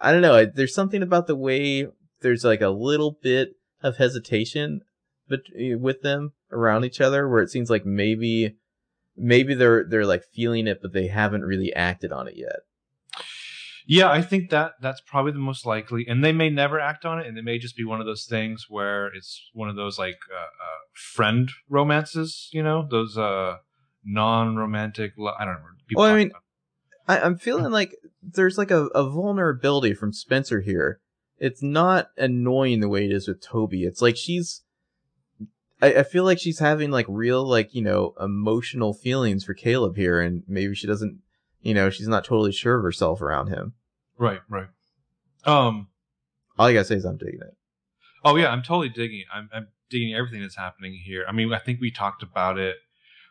i 0.00 0.12
don't 0.12 0.22
know 0.22 0.44
there's 0.44 0.74
something 0.74 1.02
about 1.02 1.26
the 1.26 1.36
way 1.36 1.86
there's 2.20 2.44
like 2.44 2.60
a 2.60 2.68
little 2.68 3.18
bit 3.22 3.50
of 3.82 3.96
hesitation 3.96 4.80
but 5.28 5.40
with 5.56 6.02
them 6.02 6.32
around 6.50 6.84
each 6.84 7.00
other 7.00 7.28
where 7.28 7.42
it 7.42 7.50
seems 7.50 7.68
like 7.70 7.84
maybe 7.84 8.56
maybe 9.16 9.54
they're 9.54 9.84
they're 9.84 10.06
like 10.06 10.24
feeling 10.32 10.66
it 10.66 10.80
but 10.80 10.92
they 10.92 11.08
haven't 11.08 11.42
really 11.42 11.72
acted 11.74 12.12
on 12.12 12.26
it 12.28 12.34
yet 12.36 12.60
Yeah, 13.90 14.10
I 14.10 14.20
think 14.20 14.50
that 14.50 14.72
that's 14.82 15.00
probably 15.00 15.32
the 15.32 15.38
most 15.38 15.64
likely, 15.64 16.06
and 16.06 16.22
they 16.22 16.32
may 16.32 16.50
never 16.50 16.78
act 16.78 17.06
on 17.06 17.18
it, 17.18 17.26
and 17.26 17.38
it 17.38 17.44
may 17.44 17.58
just 17.58 17.74
be 17.74 17.84
one 17.84 18.00
of 18.00 18.06
those 18.06 18.26
things 18.26 18.66
where 18.68 19.06
it's 19.06 19.48
one 19.54 19.70
of 19.70 19.76
those 19.76 19.98
like 19.98 20.18
uh, 20.30 20.36
uh, 20.66 20.80
friend 20.92 21.50
romances, 21.70 22.50
you 22.52 22.62
know, 22.62 22.86
those 22.90 23.16
uh, 23.16 23.56
non-romantic. 24.04 25.12
Lo- 25.16 25.34
I 25.38 25.44
don't 25.44 25.54
know. 25.54 25.60
people 25.86 26.02
Well, 26.02 26.12
I 26.12 26.16
mean, 26.16 26.32
I, 27.08 27.20
i'm 27.20 27.36
feeling 27.36 27.72
like 27.72 27.96
there's 28.22 28.58
like 28.58 28.70
a, 28.70 28.86
a 28.88 29.08
vulnerability 29.08 29.94
from 29.94 30.12
spencer 30.12 30.60
here 30.60 31.00
it's 31.38 31.62
not 31.62 32.08
annoying 32.18 32.80
the 32.80 32.88
way 32.88 33.06
it 33.06 33.12
is 33.12 33.26
with 33.26 33.40
toby 33.40 33.84
it's 33.84 34.02
like 34.02 34.16
she's 34.16 34.62
I, 35.80 35.94
I 35.94 36.02
feel 36.02 36.24
like 36.24 36.38
she's 36.38 36.58
having 36.58 36.90
like 36.90 37.06
real 37.08 37.48
like 37.48 37.74
you 37.74 37.82
know 37.82 38.14
emotional 38.20 38.92
feelings 38.92 39.44
for 39.44 39.54
caleb 39.54 39.96
here 39.96 40.20
and 40.20 40.42
maybe 40.46 40.74
she 40.74 40.86
doesn't 40.86 41.20
you 41.62 41.72
know 41.74 41.88
she's 41.88 42.08
not 42.08 42.24
totally 42.24 42.52
sure 42.52 42.76
of 42.76 42.82
herself 42.82 43.22
around 43.22 43.48
him 43.48 43.72
right, 44.18 44.40
right. 44.48 44.68
Um. 45.44 45.88
all 46.58 46.66
i 46.66 46.74
gotta 46.74 46.84
say 46.84 46.96
is 46.96 47.04
i'm 47.04 47.16
digging 47.16 47.40
it 47.40 47.54
Oh 48.24 48.36
yeah, 48.36 48.50
I'm 48.50 48.62
totally 48.62 48.88
digging. 48.88 49.20
It. 49.20 49.26
I'm, 49.32 49.48
I'm 49.52 49.68
digging 49.90 50.14
everything 50.14 50.40
that's 50.42 50.56
happening 50.56 50.92
here. 50.92 51.24
I 51.28 51.32
mean, 51.32 51.52
I 51.52 51.58
think 51.58 51.80
we 51.80 51.90
talked 51.90 52.22
about 52.22 52.58
it 52.58 52.76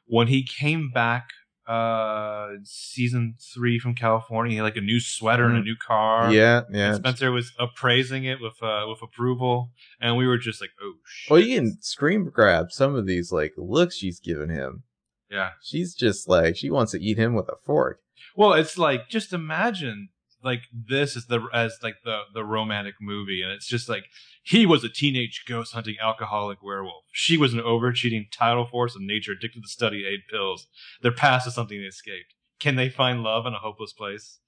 when 0.07 0.27
he 0.27 0.43
came 0.43 0.89
back. 0.91 1.29
Uh, 1.67 2.51
season 2.63 3.35
three 3.53 3.77
from 3.77 3.93
California, 3.93 4.51
he 4.51 4.55
had 4.57 4.63
like 4.63 4.77
a 4.77 4.81
new 4.81 5.01
sweater 5.01 5.45
and 5.47 5.57
a 5.57 5.59
Mhm. 5.61 5.65
new 5.65 5.75
car. 5.75 6.33
yeah 6.33 6.61
And 6.67 6.75
yeah 6.77 6.93
Spencer 6.93 7.29
was 7.29 7.51
appraising 7.59 8.23
it 8.23 8.39
with 8.39 8.53
uh, 8.63 8.85
with 8.87 8.99
approval, 9.03 9.71
and 9.99 10.15
we 10.15 10.25
were 10.27 10.37
just 10.37 10.61
like, 10.61 10.69
"Oh 10.81 10.93
shit!" 11.05 11.29
well 11.31 11.39
you 11.41 11.55
can 11.59 11.77
scream 11.81 12.29
grab 12.29 12.71
some 12.71 12.95
of 12.95 13.05
these 13.05 13.33
like 13.33 13.53
looks 13.57 13.95
she's 13.97 14.21
given 14.21 14.49
him 14.49 14.83
yeah. 15.29 15.49
she's 15.61 15.93
just 15.93 16.29
like 16.29 16.55
she 16.55 16.69
wants 16.69 16.93
to 16.93 17.03
eat 17.03 17.17
him 17.17 17.33
with 17.33 17.49
a 17.49 17.57
fork 17.65 17.99
Well, 18.33 18.53
it's 18.53 18.77
like 18.77 19.09
just 19.09 19.33
imagine 19.33 20.07
like 20.43 20.61
this 20.71 21.15
is 21.15 21.27
the 21.27 21.41
as 21.53 21.77
like 21.81 21.95
the 22.03 22.21
the 22.33 22.43
romantic 22.43 22.95
movie, 23.01 23.41
and 23.41 23.51
it's 23.51 23.67
just 23.67 23.89
like 23.89 24.05
he 24.43 24.65
was 24.65 24.83
a 24.83 24.89
teenage 24.89 25.43
ghost 25.47 25.73
hunting 25.73 25.95
alcoholic 26.01 26.61
werewolf. 26.61 27.03
She 27.11 27.37
was 27.37 27.53
an 27.53 27.61
over 27.61 27.91
cheating 27.91 28.27
tidal 28.31 28.65
force 28.65 28.95
of 28.95 29.01
nature 29.01 29.33
addicted 29.33 29.63
to 29.63 29.69
study 29.69 30.05
aid 30.05 30.21
pills. 30.29 30.67
Their 31.01 31.11
past 31.11 31.47
is 31.47 31.55
something 31.55 31.79
they 31.79 31.85
escaped. 31.85 32.33
Can 32.59 32.75
they 32.75 32.89
find 32.89 33.23
love 33.23 33.45
in 33.45 33.53
a 33.53 33.59
hopeless 33.59 33.93
place? 33.93 34.39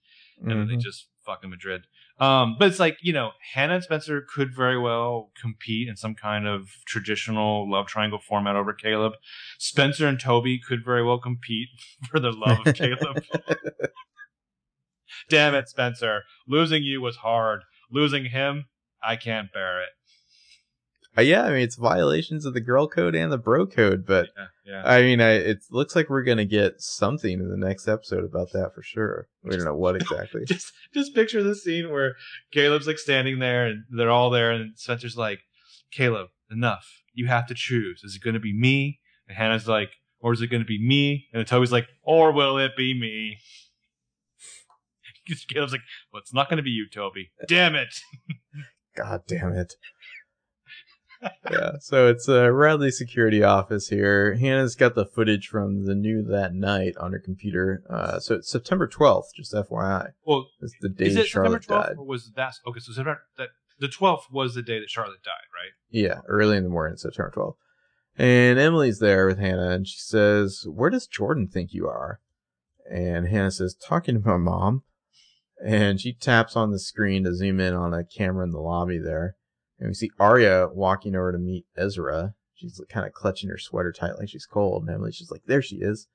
And 0.41 0.51
then 0.51 0.67
they 0.69 0.77
just 0.77 1.07
fucking 1.25 1.49
Madrid. 1.49 1.81
Um, 2.19 2.55
but 2.57 2.67
it's 2.67 2.79
like 2.79 2.97
you 3.01 3.13
know, 3.13 3.31
Hanna 3.53 3.75
and 3.75 3.83
Spencer 3.83 4.25
could 4.33 4.53
very 4.53 4.77
well 4.77 5.31
compete 5.39 5.87
in 5.87 5.95
some 5.95 6.15
kind 6.15 6.47
of 6.47 6.69
traditional 6.85 7.69
love 7.69 7.87
triangle 7.87 8.19
format 8.19 8.55
over 8.55 8.73
Caleb. 8.73 9.13
Spencer 9.57 10.07
and 10.07 10.19
Toby 10.19 10.59
could 10.59 10.83
very 10.83 11.03
well 11.03 11.19
compete 11.19 11.69
for 12.09 12.19
the 12.19 12.31
love 12.31 12.65
of 12.65 12.75
Caleb. 12.75 13.23
Damn 15.29 15.55
it, 15.55 15.69
Spencer! 15.69 16.23
Losing 16.47 16.83
you 16.83 17.01
was 17.01 17.17
hard. 17.17 17.61
Losing 17.91 18.25
him, 18.25 18.65
I 19.03 19.15
can't 19.15 19.51
bear 19.51 19.81
it. 19.81 19.89
Uh, 21.17 21.21
yeah, 21.21 21.43
I 21.43 21.49
mean 21.49 21.61
it's 21.61 21.75
violations 21.75 22.45
of 22.45 22.53
the 22.53 22.61
girl 22.61 22.87
code 22.87 23.15
and 23.15 23.31
the 23.31 23.37
bro 23.37 23.65
code, 23.65 24.05
but 24.05 24.29
Yeah, 24.37 24.45
yeah. 24.65 24.81
I 24.85 25.01
mean, 25.01 25.19
I, 25.19 25.31
it 25.31 25.59
looks 25.71 25.95
like 25.95 26.09
we're 26.09 26.23
gonna 26.23 26.45
get 26.45 26.79
something 26.79 27.39
in 27.39 27.49
the 27.49 27.57
next 27.57 27.87
episode 27.87 28.23
about 28.23 28.51
that 28.53 28.73
for 28.73 28.83
sure. 28.83 29.27
We 29.43 29.55
don't 29.55 29.65
know 29.65 29.75
what 29.75 29.95
exactly. 29.95 30.41
just 30.47 30.71
just 30.93 31.15
picture 31.15 31.43
the 31.43 31.55
scene 31.55 31.91
where 31.91 32.15
Caleb's 32.53 32.87
like 32.87 32.99
standing 32.99 33.39
there 33.39 33.65
and 33.65 33.83
they're 33.89 34.11
all 34.11 34.29
there 34.29 34.51
and 34.51 34.77
Spencer's 34.77 35.17
like, 35.17 35.39
Caleb, 35.91 36.27
enough. 36.51 36.87
You 37.13 37.27
have 37.27 37.47
to 37.47 37.55
choose. 37.55 38.01
Is 38.03 38.15
it 38.15 38.23
gonna 38.23 38.39
be 38.39 38.53
me? 38.53 38.99
And 39.27 39.35
Hanna's 39.37 39.67
like, 39.67 39.89
or 40.21 40.31
is 40.31 40.41
it 40.41 40.47
gonna 40.47 40.63
be 40.63 40.81
me? 40.81 41.25
And 41.33 41.45
Toby's 41.45 41.71
like, 41.71 41.87
or 42.03 42.31
will 42.31 42.57
it 42.59 42.77
be 42.77 42.97
me? 42.97 43.37
Caleb's 45.49 45.71
like, 45.71 45.81
well, 46.11 46.21
it's 46.21 46.33
not 46.33 46.49
gonna 46.49 46.61
be 46.61 46.69
you, 46.71 46.87
Toby. 46.89 47.31
Damn 47.47 47.75
it. 47.75 47.93
God 48.95 49.21
damn 49.27 49.53
it. 49.53 49.75
yeah, 51.51 51.71
so 51.81 52.07
it's 52.07 52.29
a 52.29 52.51
Radley 52.51 52.91
security 52.91 53.43
office 53.43 53.89
here. 53.89 54.35
Hanna's 54.35 54.75
got 54.75 54.95
the 54.95 55.05
footage 55.05 55.47
from 55.47 55.85
the 55.85 55.93
new 55.95 56.23
that 56.23 56.53
night 56.53 56.95
on 56.97 57.11
her 57.11 57.19
computer. 57.19 57.83
Uh, 57.89 58.19
so 58.19 58.35
it's 58.35 58.49
September 58.49 58.87
12th, 58.87 59.25
just 59.35 59.53
FYI. 59.53 60.11
Well, 60.25 60.47
It's 60.61 60.73
the 60.79 60.87
day 60.87 61.05
is 61.07 61.17
it 61.17 61.27
September 61.27 61.59
Charlotte 61.61 61.63
12th 61.83 61.87
died. 61.89 61.95
or 61.97 62.05
was 62.05 62.31
that 62.37 62.53
okay, 62.65 62.79
so 62.79 62.93
September 62.93 63.21
that 63.37 63.49
the 63.79 63.87
12th 63.87 64.31
was 64.31 64.55
the 64.55 64.61
day 64.61 64.79
that 64.79 64.89
Charlotte 64.89 65.21
died, 65.23 65.31
right? 65.53 65.71
Yeah, 65.89 66.21
early 66.27 66.55
in 66.55 66.63
the 66.63 66.69
morning, 66.69 66.95
September 66.97 67.31
12th. 67.35 67.55
And 68.17 68.57
Emily's 68.59 68.99
there 68.99 69.27
with 69.27 69.39
Hanna, 69.39 69.69
and 69.71 69.87
she 69.87 69.99
says, 69.99 70.63
Where 70.67 70.89
does 70.89 71.05
Jordan 71.07 71.47
think 71.47 71.73
you 71.73 71.87
are? 71.87 72.19
And 72.89 73.27
Hanna 73.27 73.51
says, 73.51 73.75
Talking 73.75 74.21
to 74.21 74.27
my 74.27 74.37
mom. 74.37 74.83
And 75.63 75.99
she 75.99 76.13
taps 76.13 76.55
on 76.55 76.71
the 76.71 76.79
screen 76.79 77.23
to 77.25 77.35
zoom 77.35 77.59
in 77.59 77.73
on 77.73 77.93
a 77.93 78.03
camera 78.03 78.45
in 78.45 78.51
the 78.51 78.59
lobby 78.59 78.97
there. 78.97 79.35
And 79.79 79.89
we 79.89 79.93
see 79.93 80.11
Aria 80.19 80.67
walking 80.71 81.15
over 81.15 81.31
to 81.31 81.37
meet 81.37 81.65
Ezra. 81.75 82.33
She's 82.53 82.81
kind 82.89 83.05
of 83.05 83.13
clutching 83.13 83.49
her 83.49 83.57
sweater 83.57 83.91
tight 83.91 84.17
like 84.17 84.29
she's 84.29 84.45
cold. 84.45 84.83
And 84.83 84.95
Emily's 84.95 85.17
just 85.17 85.31
like, 85.31 85.43
There 85.45 85.61
she 85.61 85.77
is. 85.77 86.07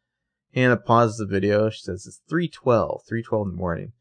Hanna 0.54 0.76
pauses 0.76 1.18
the 1.18 1.26
video. 1.26 1.70
She 1.70 1.82
says, 1.82 2.06
It's 2.06 2.20
312, 2.28 3.02
312 3.08 3.46
in 3.46 3.52
the 3.52 3.58
morning. 3.58 3.92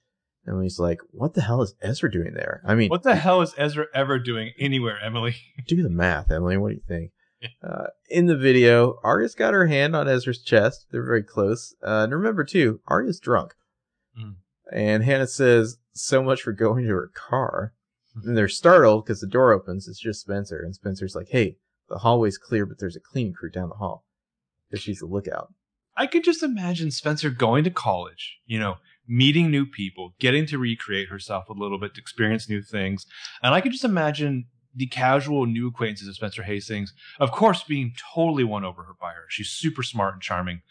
And 0.45 0.53
Emily's 0.53 0.79
like, 0.79 0.99
What 1.11 1.33
the 1.33 1.41
hell 1.41 1.61
is 1.61 1.75
Ezra 1.81 2.11
doing 2.11 2.33
there? 2.33 2.61
I 2.65 2.75
mean, 2.75 2.89
What 2.89 3.03
the 3.03 3.15
hell 3.15 3.41
is 3.41 3.53
Ezra 3.57 3.85
ever 3.93 4.19
doing 4.19 4.51
anywhere, 4.59 4.99
Emily? 4.99 5.35
do 5.67 5.81
the 5.81 5.89
math, 5.89 6.31
Emily. 6.31 6.57
What 6.57 6.69
do 6.69 6.75
you 6.75 6.83
think? 6.87 7.11
Uh, 7.61 7.87
in 8.09 8.25
the 8.27 8.37
video, 8.37 8.99
Aria's 9.03 9.35
got 9.35 9.53
her 9.53 9.67
hand 9.67 9.95
on 9.95 10.07
Ezra's 10.07 10.41
chest. 10.41 10.87
They're 10.91 11.03
very 11.03 11.23
close. 11.23 11.75
Uh, 11.83 12.03
and 12.03 12.13
remember, 12.13 12.45
too, 12.45 12.79
Aria's 12.87 13.19
drunk. 13.19 13.53
Mm. 14.17 14.35
And 14.73 15.03
Hanna 15.03 15.27
says, 15.27 15.77
So 15.93 16.23
much 16.23 16.41
for 16.41 16.51
going 16.51 16.85
to 16.85 16.89
her 16.89 17.11
car. 17.13 17.73
Hmm. 18.13 18.29
And 18.29 18.37
they're 18.37 18.49
startled 18.49 19.05
because 19.05 19.21
the 19.21 19.27
door 19.27 19.53
opens. 19.53 19.87
It's 19.87 19.99
just 19.99 20.21
Spencer. 20.21 20.59
And 20.59 20.75
Spencer's 20.75 21.15
like, 21.15 21.29
Hey, 21.29 21.57
the 21.89 21.99
hallway's 21.99 22.37
clear, 22.37 22.65
but 22.65 22.79
there's 22.79 22.95
a 22.95 23.01
cleaning 23.01 23.33
crew 23.33 23.51
down 23.51 23.69
the 23.69 23.75
hall. 23.75 24.05
Because 24.69 24.83
she's 24.83 25.01
a 25.01 25.05
lookout. 25.05 25.53
I 25.95 26.07
could 26.07 26.23
just 26.23 26.41
imagine 26.41 26.89
Spencer 26.89 27.29
going 27.29 27.63
to 27.65 27.69
college, 27.69 28.39
you 28.47 28.59
know, 28.59 28.77
meeting 29.07 29.51
new 29.51 29.67
people, 29.67 30.15
getting 30.19 30.47
to 30.47 30.57
recreate 30.57 31.09
herself 31.09 31.49
a 31.49 31.53
little 31.53 31.79
bit 31.79 31.93
to 31.93 32.01
experience 32.01 32.49
new 32.49 32.63
things. 32.63 33.05
And 33.43 33.53
I 33.53 33.61
could 33.61 33.73
just 33.73 33.83
imagine 33.83 34.45
the 34.75 34.87
casual 34.87 35.45
new 35.45 35.67
acquaintances 35.67 36.07
of 36.07 36.15
Spencer 36.15 36.41
Hastings, 36.41 36.93
of 37.19 37.31
course, 37.31 37.63
being 37.63 37.93
totally 38.15 38.43
won 38.43 38.65
over 38.65 38.83
her 38.83 38.93
by 38.99 39.11
her. 39.11 39.25
She's 39.29 39.49
super 39.49 39.83
smart 39.83 40.13
and 40.13 40.23
charming. 40.23 40.61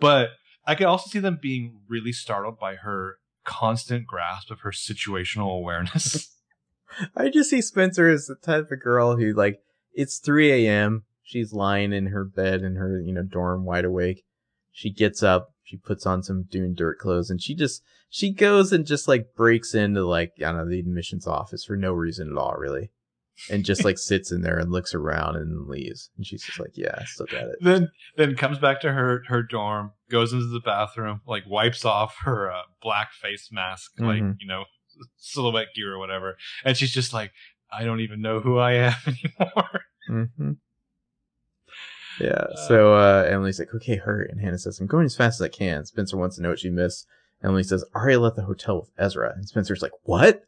But 0.00 0.30
I 0.66 0.74
could 0.74 0.86
also 0.86 1.08
see 1.08 1.20
them 1.20 1.38
being 1.40 1.80
really 1.88 2.12
startled 2.12 2.58
by 2.58 2.76
her 2.76 3.18
constant 3.44 4.06
grasp 4.06 4.50
of 4.50 4.60
her 4.60 4.70
situational 4.70 5.56
awareness. 5.56 6.36
I 7.16 7.28
just 7.28 7.50
see 7.50 7.62
Spencer 7.62 8.08
as 8.08 8.26
the 8.26 8.34
type 8.34 8.70
of 8.70 8.80
girl 8.82 9.16
who, 9.16 9.32
like, 9.32 9.60
it's 9.94 10.18
3 10.18 10.66
a.m. 10.66 11.04
She's 11.22 11.52
lying 11.52 11.92
in 11.92 12.06
her 12.06 12.24
bed 12.24 12.62
in 12.62 12.76
her, 12.76 13.00
you 13.00 13.12
know, 13.12 13.22
dorm 13.22 13.64
wide 13.64 13.84
awake. 13.84 14.24
She 14.72 14.90
gets 14.90 15.22
up, 15.22 15.54
she 15.62 15.76
puts 15.76 16.06
on 16.06 16.22
some 16.22 16.44
Dune 16.44 16.74
Dirt 16.74 16.98
clothes, 16.98 17.30
and 17.30 17.40
she 17.40 17.54
just, 17.54 17.82
she 18.10 18.30
goes 18.30 18.72
and 18.72 18.86
just, 18.86 19.08
like, 19.08 19.34
breaks 19.34 19.74
into, 19.74 20.04
like, 20.04 20.32
I 20.38 20.52
don't 20.52 20.56
know, 20.56 20.68
the 20.68 20.80
admissions 20.80 21.26
office 21.26 21.64
for 21.64 21.76
no 21.76 21.92
reason 21.92 22.30
at 22.30 22.38
all, 22.38 22.54
really. 22.56 22.90
And 23.50 23.64
just, 23.64 23.84
like, 23.84 23.98
sits 23.98 24.30
in 24.30 24.42
there 24.42 24.58
and 24.58 24.70
looks 24.70 24.94
around 24.94 25.36
and 25.36 25.66
leaves. 25.66 26.10
And 26.16 26.24
she's 26.26 26.42
just 26.44 26.60
like, 26.60 26.72
yeah, 26.76 26.94
I 26.98 27.04
still 27.04 27.26
got 27.26 27.44
it. 27.44 27.56
then 27.60 27.90
then 28.16 28.36
comes 28.36 28.58
back 28.58 28.80
to 28.82 28.92
her 28.92 29.22
her 29.28 29.42
dorm, 29.42 29.92
goes 30.10 30.32
into 30.32 30.46
the 30.46 30.60
bathroom, 30.60 31.22
like 31.26 31.44
wipes 31.48 31.84
off 31.84 32.16
her 32.24 32.52
uh, 32.52 32.62
black 32.82 33.12
face 33.12 33.48
mask, 33.50 33.92
like 33.98 34.22
Mhm. 34.22 34.36
you 34.38 34.46
know 34.46 34.64
silhouette 35.16 35.68
gear 35.74 35.92
or 35.94 35.98
whatever, 35.98 36.36
and 36.64 36.76
she's 36.76 36.92
just 36.92 37.12
like, 37.12 37.32
I 37.72 37.84
don't 37.84 38.00
even 38.00 38.20
know 38.20 38.40
who 38.40 38.58
I 38.58 38.72
am 38.74 38.94
anymore. 39.06 39.80
hmm 40.06 40.52
Yeah. 42.20 42.44
So 42.68 42.94
uh, 42.94 43.26
Emily's 43.28 43.58
like, 43.58 43.74
okay, 43.74 43.96
hurry. 43.96 44.28
And 44.30 44.40
Hanna 44.40 44.58
says, 44.58 44.78
I'm 44.78 44.86
going 44.86 45.06
as 45.06 45.16
fast 45.16 45.40
as 45.40 45.44
I 45.44 45.48
can. 45.48 45.86
Spencer 45.86 46.16
wants 46.16 46.36
to 46.36 46.42
know 46.42 46.50
what 46.50 46.58
she 46.60 46.70
missed. 46.70 47.06
Emily 47.42 47.62
says, 47.62 47.84
Aria 47.94 48.20
left 48.20 48.36
the 48.36 48.42
hotel 48.42 48.78
with 48.80 48.90
Ezra. 48.98 49.32
And 49.34 49.48
Spencer's 49.48 49.82
like, 49.82 49.92
what? 50.04 50.42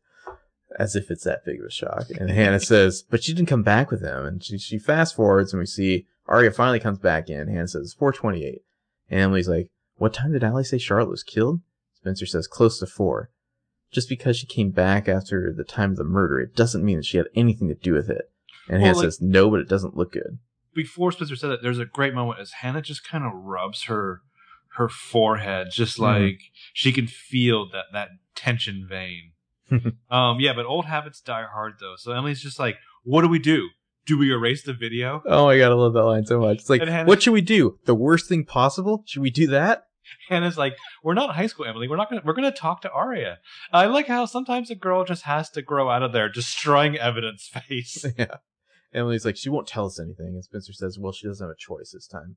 As 0.79 0.97
if 0.97 1.11
it's 1.11 1.25
that 1.25 1.45
big 1.45 1.61
of 1.61 1.67
a 1.67 1.71
shock. 1.71 2.05
And 2.19 2.31
Hanna 2.31 2.59
says, 2.61 3.05
but 3.09 3.23
she 3.23 3.33
didn't 3.33 3.49
come 3.49 3.63
back 3.63 3.91
with 3.91 4.03
him. 4.03 4.25
And 4.25 4.43
she, 4.43 4.59
she 4.59 4.79
fast 4.79 5.15
forwards 5.15 5.53
and 5.53 5.61
we 5.61 5.67
see 5.67 6.07
Aria 6.27 6.51
finally 6.51 6.81
comes 6.81 6.99
back 6.99 7.29
in. 7.29 7.49
Hanna 7.49 7.69
says, 7.69 7.83
it's 7.83 7.95
428. 7.95 8.63
And 9.11 9.21
Emily's 9.21 9.49
like, 9.49 9.69
what 9.97 10.13
time 10.13 10.33
did 10.33 10.43
Ali 10.43 10.65
say 10.65 10.79
Charlotte 10.79 11.11
was 11.11 11.23
killed? 11.23 11.61
Spencer 11.95 12.27
says, 12.27 12.47
close 12.49 12.79
to 12.81 12.87
four. 12.87 13.31
Just 13.93 14.09
because 14.09 14.37
she 14.37 14.47
came 14.47 14.71
back 14.71 15.09
after 15.09 15.53
the 15.57 15.63
time 15.65 15.93
of 15.93 15.97
the 15.97 16.05
murder, 16.05 16.41
it 16.41 16.57
doesn't 16.57 16.85
mean 16.85 16.97
that 16.97 17.07
she 17.07 17.19
had 17.19 17.29
anything 17.37 17.69
to 17.69 17.75
do 17.75 17.93
with 17.93 18.11
it. 18.11 18.31
And 18.69 18.79
Well, 18.79 18.87
Hanna 18.87 18.97
like- 18.99 19.05
says, 19.05 19.21
no, 19.21 19.51
but 19.51 19.61
it 19.61 19.69
doesn't 19.69 19.97
look 19.97 20.13
good. 20.13 20.39
Before 20.75 21.13
Spencer 21.13 21.37
said 21.37 21.51
that, 21.51 21.63
there's 21.63 21.79
a 21.79 21.85
great 21.85 22.15
moment 22.15 22.41
as 22.41 22.51
Hanna 22.63 22.83
just 22.83 23.07
kind 23.07 23.23
of 23.25 23.31
rubs 23.33 23.85
her 23.85 24.23
her 24.77 24.89
forehead, 24.89 25.69
just 25.71 25.99
Mhm. 25.99 26.01
like 26.01 26.41
she 26.73 26.91
can 26.91 27.07
feel 27.07 27.69
that 27.71 27.85
that 27.93 28.09
tension 28.35 28.85
vein. 28.89 29.31
um, 30.11 30.41
yeah, 30.41 30.53
but 30.55 30.67
old 30.67 30.87
habits 30.87 31.21
die 31.21 31.45
hard 31.51 31.75
though. 31.81 31.95
So 31.97 32.13
Emily's 32.13 32.41
just 32.41 32.59
like, 32.59 32.77
what 33.03 33.23
do 33.23 33.29
we 33.29 33.39
do? 33.39 33.69
Do 34.07 34.19
we 34.19 34.31
erase 34.31 34.63
the 34.63 34.75
video? 34.75 35.23
Oh 35.27 35.47
my 35.47 35.57
god, 35.57 35.73
I 35.73 35.75
love 35.75 35.95
that 35.95 36.05
line 36.05 36.27
so 36.27 36.41
much. 36.41 36.59
It's 36.59 36.71
like, 36.71 36.83
Hanna- 36.83 37.09
what 37.09 37.23
should 37.23 37.33
we 37.33 37.41
do? 37.41 37.79
The 37.87 37.95
worst 37.95 38.29
thing 38.29 38.45
possible? 38.45 39.03
Should 39.07 39.23
we 39.23 39.31
do 39.31 39.47
that? 39.49 39.85
Hanna's 40.29 40.59
like, 40.59 40.77
we're 41.03 41.15
not 41.15 41.35
high 41.35 41.47
school, 41.47 41.65
Emily. 41.65 41.89
We're 41.89 41.97
not 41.97 42.11
gonna. 42.11 42.23
We're 42.25 42.35
gonna 42.35 42.53
talk 42.53 42.83
to 42.83 42.91
Aria. 42.91 43.39
I 43.73 43.87
like 43.87 44.07
how 44.07 44.27
sometimes 44.27 44.71
a 44.71 44.75
girl 44.75 45.05
just 45.05 45.23
has 45.23 45.49
to 45.51 45.63
grow 45.63 45.89
out 45.89 46.03
of 46.03 46.13
their 46.13 46.29
destroying 46.29 46.99
evidence 46.99 47.49
face. 47.49 48.05
yeah. 48.19 48.37
Emily's 48.93 49.25
like, 49.25 49.37
she 49.37 49.49
won't 49.49 49.67
tell 49.67 49.87
us 49.87 49.99
anything. 49.99 50.29
And 50.35 50.45
Spencer 50.45 50.73
says, 50.73 50.99
well, 50.99 51.13
she 51.13 51.27
doesn't 51.27 51.45
have 51.45 51.53
a 51.53 51.59
choice 51.59 51.91
this 51.93 52.07
time. 52.07 52.37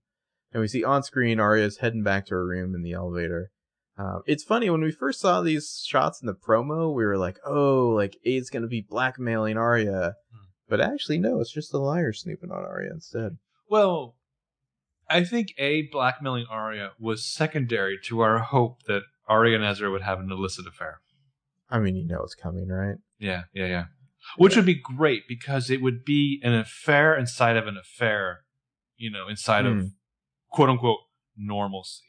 And 0.51 0.61
we 0.61 0.67
see 0.67 0.83
on 0.83 1.03
screen 1.03 1.39
Aria's 1.39 1.77
heading 1.77 2.03
back 2.03 2.25
to 2.27 2.35
her 2.35 2.47
room 2.47 2.73
in 2.73 2.81
the 2.81 2.93
elevator. 2.93 3.51
Um, 3.97 4.21
it's 4.27 4.43
funny 4.43 4.69
when 4.69 4.81
we 4.81 4.91
first 4.91 5.19
saw 5.19 5.41
these 5.41 5.83
shots 5.85 6.21
in 6.21 6.27
the 6.27 6.35
promo, 6.35 6.93
we 6.93 7.05
were 7.05 7.17
like, 7.17 7.39
"Oh, 7.45 7.89
like 7.89 8.17
Aid's 8.25 8.49
gonna 8.51 8.67
be 8.67 8.81
blackmailing 8.81 9.57
Aria," 9.57 10.15
Hmm. 10.31 10.45
but 10.69 10.79
actually, 10.81 11.17
no, 11.17 11.39
it's 11.39 11.51
just 11.51 11.71
the 11.71 11.79
liar 11.79 12.13
snooping 12.13 12.51
on 12.51 12.63
Aria 12.63 12.91
instead. 12.91 13.37
well, 13.69 14.15
I 15.09 15.23
think 15.23 15.53
a 15.57 15.83
blackmailing 15.91 16.45
Aria 16.49 16.91
was 16.99 17.25
secondary 17.25 17.97
to 18.05 18.19
our 18.19 18.39
hope 18.39 18.83
that 18.87 19.03
Aria 19.27 19.55
and 19.55 19.63
Ezra 19.65 19.89
would 19.89 20.01
have 20.01 20.19
an 20.19 20.31
illicit 20.31 20.67
affair. 20.67 21.01
I 21.69 21.79
mean, 21.79 21.95
you 21.95 22.05
know 22.05 22.21
it's 22.23 22.35
coming, 22.35 22.67
right? 22.67 22.97
Yeah, 23.17 23.43
yeah, 23.53 23.65
yeah. 23.67 23.85
Which 24.37 24.55
would 24.57 24.65
be 24.65 24.75
great 24.75 25.23
because 25.27 25.69
it 25.69 25.81
would 25.81 26.03
be 26.05 26.41
an 26.43 26.53
affair 26.53 27.17
inside 27.17 27.55
of 27.57 27.67
an 27.67 27.77
affair, 27.77 28.41
you 28.97 29.09
know, 29.09 29.27
inside 29.29 29.65
Hmm. 29.65 29.79
of 29.79 29.91
quote 30.49 30.69
unquote 30.69 30.99
normalcy. 31.37 32.03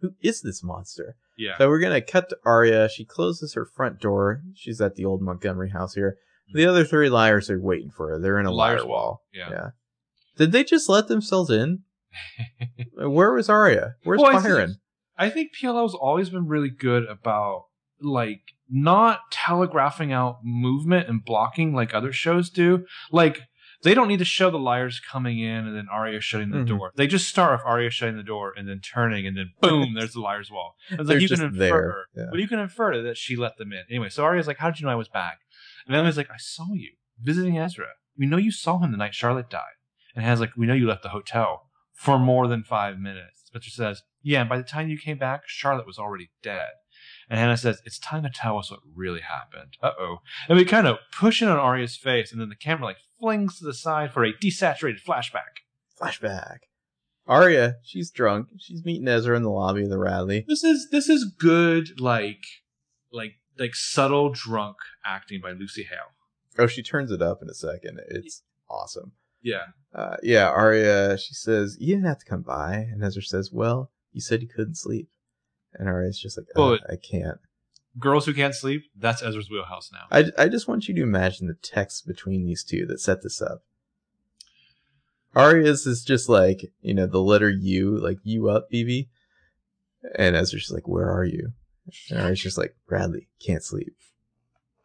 Who 0.00 0.10
is 0.22 0.42
this 0.42 0.62
monster? 0.62 1.16
Yeah. 1.38 1.56
So 1.58 1.68
we're 1.68 1.80
gonna 1.80 2.00
cut 2.00 2.28
to 2.30 2.38
Aria. 2.44 2.88
She 2.88 3.04
closes 3.04 3.54
her 3.54 3.64
front 3.64 4.00
door. 4.00 4.42
She's 4.54 4.80
at 4.80 4.94
the 4.94 5.04
old 5.04 5.22
Montgomery 5.22 5.70
house 5.70 5.94
here. 5.94 6.16
The 6.52 6.66
other 6.66 6.84
three 6.84 7.08
liars 7.08 7.50
are 7.50 7.60
waiting 7.60 7.90
for 7.90 8.08
her. 8.10 8.18
They're 8.20 8.38
in 8.38 8.46
a 8.46 8.50
The 8.50 8.54
liar 8.54 8.86
wall. 8.86 9.22
Yeah. 9.34 9.50
yeah. 9.50 9.66
Did 10.36 10.52
they 10.52 10.62
just 10.64 10.88
let 10.88 11.08
themselves 11.08 11.50
in? 11.50 11.80
Where 12.94 13.32
was 13.32 13.48
Aria? 13.48 13.94
Where's 14.04 14.20
Well, 14.20 14.30
I 14.30 14.34
think- 14.40 14.44
Byron? 14.44 14.76
I 15.18 15.30
think 15.30 15.52
PLO's 15.58 15.94
always 15.94 16.28
been 16.28 16.46
really 16.46 16.68
good 16.68 17.04
about 17.06 17.64
like 18.02 18.42
not 18.68 19.20
telegraphing 19.30 20.12
out 20.12 20.40
movement 20.44 21.08
and 21.08 21.24
blocking 21.24 21.72
like 21.72 21.94
other 21.94 22.12
shows 22.12 22.50
do. 22.50 22.84
Like 23.10 23.40
they 23.86 23.94
don't 23.94 24.08
need 24.08 24.18
to 24.18 24.24
show 24.24 24.50
the 24.50 24.58
liars 24.58 25.00
coming 25.00 25.38
in 25.38 25.66
and 25.66 25.76
then 25.76 25.86
Aria 25.90 26.20
shutting 26.20 26.50
the 26.50 26.58
Mhm. 26.58 26.66
door. 26.66 26.92
They 26.96 27.06
just 27.06 27.28
start 27.28 27.52
with 27.52 27.62
Aria 27.64 27.88
shutting 27.90 28.16
the 28.16 28.22
door 28.22 28.52
and 28.56 28.68
then 28.68 28.80
turning 28.80 29.26
and 29.26 29.36
then 29.36 29.52
boom, 29.60 29.94
there's 29.94 30.12
the 30.14 30.20
liar's 30.20 30.50
wall. 30.50 30.76
It's 30.90 31.08
like 31.08 31.20
you 31.20 31.28
can 31.28 31.40
infer, 31.42 31.56
there, 31.58 32.06
yeah. 32.24 32.30
but 32.30 32.40
you 32.40 32.48
can 32.48 32.58
infer 32.58 33.00
that 33.02 33.16
she 33.16 33.36
let 33.36 33.56
them 33.58 33.72
in 33.72 33.84
anyway. 33.88 34.08
So 34.08 34.24
Aria's 34.24 34.46
like, 34.48 34.58
"How 34.58 34.70
did 34.70 34.80
you 34.80 34.86
know 34.86 34.92
I 34.92 34.96
was 34.96 35.08
back?" 35.08 35.38
And 35.86 35.94
Emily's 35.94 36.16
like, 36.16 36.30
"I 36.30 36.36
saw 36.38 36.72
you 36.74 36.92
visiting 37.20 37.56
Ezra. 37.58 37.90
We 38.18 38.26
know 38.26 38.36
you 38.38 38.50
saw 38.50 38.78
him 38.80 38.90
the 38.90 38.96
night 38.98 39.14
Charlotte 39.14 39.48
died." 39.48 39.76
And 40.14 40.24
Hanna's 40.24 40.40
like, 40.40 40.56
"We 40.56 40.66
know 40.66 40.74
you 40.74 40.88
left 40.88 41.02
the 41.04 41.10
hotel 41.10 41.70
for 41.94 42.18
more 42.18 42.48
than 42.48 42.64
five 42.64 42.98
minutes." 42.98 43.44
Spencer 43.46 43.70
says, 43.70 44.02
"Yeah, 44.22 44.40
and 44.40 44.48
by 44.48 44.56
the 44.58 44.64
time 44.64 44.88
you 44.88 44.98
came 44.98 45.18
back, 45.18 45.42
Charlotte 45.46 45.86
was 45.86 45.98
already 45.98 46.30
dead." 46.42 46.70
And 47.28 47.38
Hanna 47.38 47.56
says, 47.56 47.82
It's 47.84 47.98
time 47.98 48.22
to 48.22 48.30
tell 48.30 48.56
us 48.58 48.70
what 48.70 48.80
really 48.94 49.20
happened. 49.20 49.76
Uh 49.82 49.92
oh. 49.98 50.18
And 50.48 50.56
we 50.58 50.64
kind 50.64 50.86
of 50.86 50.98
push 51.12 51.42
in 51.42 51.48
on 51.48 51.58
Aria's 51.58 51.96
face, 51.96 52.32
and 52.32 52.40
then 52.40 52.48
the 52.48 52.56
camera 52.56 52.84
like 52.86 52.98
flings 53.18 53.58
to 53.58 53.64
the 53.64 53.74
side 53.74 54.12
for 54.12 54.24
a 54.24 54.32
desaturated 54.32 55.02
flashback. 55.02 55.62
Flashback. 56.00 56.58
Aria, 57.26 57.76
she's 57.82 58.10
drunk. 58.10 58.48
She's 58.58 58.84
meeting 58.84 59.08
Ezra 59.08 59.36
in 59.36 59.42
the 59.42 59.50
lobby 59.50 59.82
of 59.82 59.90
the 59.90 59.98
Radley. 59.98 60.44
This 60.46 60.62
is 60.62 60.88
this 60.90 61.08
is 61.08 61.24
good 61.24 62.00
like 62.00 62.44
like 63.12 63.34
like 63.58 63.74
subtle 63.74 64.30
drunk 64.30 64.76
acting 65.04 65.40
by 65.40 65.50
Lucy 65.50 65.82
Hale. 65.82 66.12
Oh, 66.58 66.66
she 66.66 66.82
turns 66.82 67.10
it 67.10 67.20
up 67.20 67.42
in 67.42 67.50
a 67.50 67.54
second. 67.54 68.00
It's 68.08 68.42
awesome. 68.70 69.12
Yeah. 69.42 69.66
Uh, 69.94 70.16
yeah, 70.22 70.48
Aria, 70.48 71.16
she 71.18 71.34
says, 71.34 71.76
You 71.80 71.94
didn't 71.94 72.08
have 72.08 72.18
to 72.18 72.24
come 72.24 72.42
by. 72.42 72.74
And 72.74 73.02
Ezra 73.02 73.22
says, 73.22 73.52
Well, 73.52 73.90
you 74.12 74.20
said 74.20 74.42
you 74.42 74.48
couldn't 74.48 74.76
sleep. 74.76 75.08
And 75.74 75.88
Aria's 75.88 76.18
just 76.18 76.36
like, 76.36 76.46
oh, 76.56 76.70
Well, 76.70 76.78
I 76.90 76.96
can't. 76.96 77.38
Girls 77.98 78.26
who 78.26 78.34
can't 78.34 78.54
sleep, 78.54 78.84
that's 78.96 79.22
Ezra's 79.22 79.50
wheelhouse 79.50 79.90
now. 79.92 80.06
I, 80.10 80.44
I 80.44 80.48
just 80.48 80.68
want 80.68 80.88
you 80.88 80.94
to 80.94 81.02
imagine 81.02 81.46
the 81.46 81.54
text 81.54 82.06
between 82.06 82.44
these 82.44 82.62
two 82.62 82.86
that 82.86 83.00
set 83.00 83.22
this 83.22 83.40
up. 83.40 83.62
Aria's 85.34 85.86
is 85.86 86.02
just 86.02 86.28
like, 86.28 86.72
you 86.80 86.94
know, 86.94 87.06
the 87.06 87.20
letter 87.20 87.50
U, 87.50 87.98
like 87.98 88.18
you 88.22 88.48
up, 88.48 88.70
BB. 88.70 89.08
And 90.14 90.36
Ezra's 90.36 90.62
just 90.62 90.74
like, 90.74 90.88
Where 90.88 91.10
are 91.10 91.24
you? 91.24 91.52
And 92.10 92.20
Aria's 92.20 92.42
just 92.42 92.58
like, 92.58 92.74
Radley, 92.88 93.28
can't 93.44 93.62
sleep. 93.62 93.94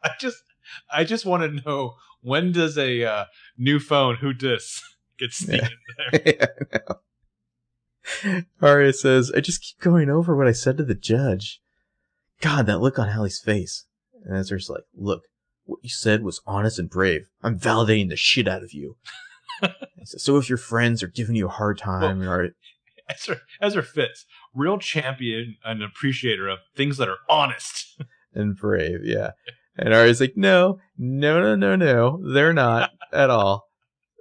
I 0.03 0.11
just 0.19 0.43
I 0.91 1.03
just 1.03 1.25
want 1.25 1.43
to 1.43 1.61
know 1.65 1.95
when 2.21 2.51
does 2.51 2.77
a 2.77 3.03
uh, 3.03 3.25
new 3.57 3.79
phone 3.79 4.15
who 4.15 4.33
dis 4.33 4.81
get 5.17 5.31
sneak 5.33 5.61
in 5.61 5.69
there? 6.11 6.21
yeah, 6.39 6.45
I 6.73 6.77
know. 6.89 8.43
Aria 8.61 8.93
says, 8.93 9.31
I 9.35 9.41
just 9.41 9.61
keep 9.61 9.79
going 9.79 10.09
over 10.09 10.35
what 10.35 10.47
I 10.47 10.51
said 10.51 10.77
to 10.77 10.83
the 10.83 10.95
judge. 10.95 11.60
God, 12.41 12.65
that 12.65 12.81
look 12.81 12.99
on 12.99 13.09
Ali's 13.09 13.39
face. 13.39 13.85
And 14.23 14.37
Ezra's 14.37 14.69
like, 14.69 14.83
look, 14.95 15.23
what 15.65 15.79
you 15.83 15.89
said 15.89 16.23
was 16.23 16.41
honest 16.45 16.79
and 16.79 16.89
brave. 16.89 17.21
I'm 17.41 17.59
validating 17.59 18.09
the 18.09 18.15
shit 18.15 18.47
out 18.47 18.63
of 18.63 18.73
you. 18.73 18.97
Says, 20.03 20.23
so 20.23 20.37
if 20.37 20.49
your 20.49 20.57
friends 20.57 21.03
are 21.03 21.07
giving 21.07 21.35
you 21.35 21.45
a 21.45 21.51
hard 21.51 21.77
time, 21.77 22.21
or 22.23 22.49
Ezra, 23.09 23.37
Ezra 23.61 23.83
fits. 23.83 24.25
Real 24.53 24.77
champion 24.79 25.57
and 25.63 25.83
appreciator 25.83 26.47
of 26.47 26.59
things 26.75 26.97
that 26.97 27.09
are 27.09 27.19
honest. 27.29 28.01
and 28.33 28.55
brave, 28.55 29.01
yeah. 29.03 29.31
And 29.77 29.93
Aria's 29.93 30.19
like, 30.19 30.33
no, 30.35 30.79
no, 30.97 31.41
no, 31.41 31.55
no, 31.55 31.75
no, 31.75 32.33
they're 32.33 32.53
not 32.53 32.91
at 33.13 33.29
all. 33.29 33.67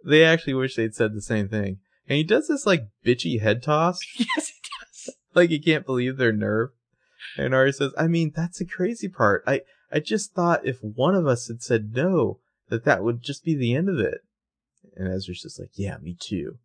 They 0.04 0.24
actually 0.24 0.54
wish 0.54 0.76
they'd 0.76 0.94
said 0.94 1.14
the 1.14 1.22
same 1.22 1.48
thing. 1.48 1.78
And 2.08 2.16
he 2.16 2.24
does 2.24 2.48
this 2.48 2.66
like 2.66 2.84
bitchy 3.04 3.40
head 3.40 3.62
toss. 3.62 3.98
yes, 4.16 4.48
he 4.48 4.60
does. 4.80 5.16
like 5.34 5.50
he 5.50 5.58
can't 5.58 5.86
believe 5.86 6.16
their 6.16 6.32
nerve. 6.32 6.70
And 7.36 7.54
Ari 7.54 7.72
says, 7.72 7.92
I 7.96 8.06
mean, 8.06 8.32
that's 8.34 8.58
the 8.58 8.64
crazy 8.64 9.08
part. 9.08 9.42
I, 9.46 9.62
I 9.92 10.00
just 10.00 10.34
thought 10.34 10.66
if 10.66 10.78
one 10.82 11.14
of 11.14 11.26
us 11.26 11.48
had 11.48 11.62
said 11.62 11.92
no, 11.94 12.38
that 12.68 12.84
that 12.84 13.02
would 13.02 13.22
just 13.22 13.44
be 13.44 13.54
the 13.54 13.74
end 13.74 13.88
of 13.88 13.98
it. 13.98 14.18
And 14.96 15.08
Ezra's 15.12 15.42
just 15.42 15.58
like, 15.60 15.70
yeah, 15.74 15.96
me 15.98 16.16
too. 16.18 16.58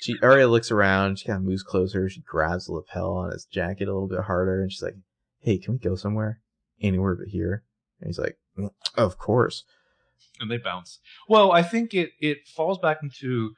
She, 0.00 0.16
Aria 0.22 0.48
looks 0.48 0.70
around, 0.70 1.18
she 1.18 1.26
kind 1.26 1.38
of 1.38 1.44
moves 1.44 1.62
closer, 1.62 2.08
she 2.10 2.20
grabs 2.20 2.66
the 2.66 2.72
lapel 2.72 3.14
on 3.14 3.30
his 3.32 3.46
jacket 3.46 3.88
a 3.88 3.92
little 3.92 4.08
bit 4.08 4.20
harder, 4.24 4.60
and 4.60 4.70
she's 4.70 4.82
like, 4.82 4.96
hey, 5.40 5.56
can 5.58 5.74
we 5.74 5.78
go 5.78 5.94
somewhere? 5.94 6.40
Anywhere 6.82 7.14
but 7.14 7.28
here? 7.28 7.64
And 8.00 8.08
he's 8.08 8.18
like, 8.18 8.36
"Mm, 8.58 8.70
of 8.96 9.16
course. 9.16 9.64
and 10.40 10.50
they 10.50 10.58
bounce. 10.58 10.98
Well, 11.28 11.52
I 11.52 11.62
think 11.62 11.94
it 11.94 12.10
it 12.20 12.38
falls 12.54 12.78
back 12.78 12.98
into. 13.02 13.54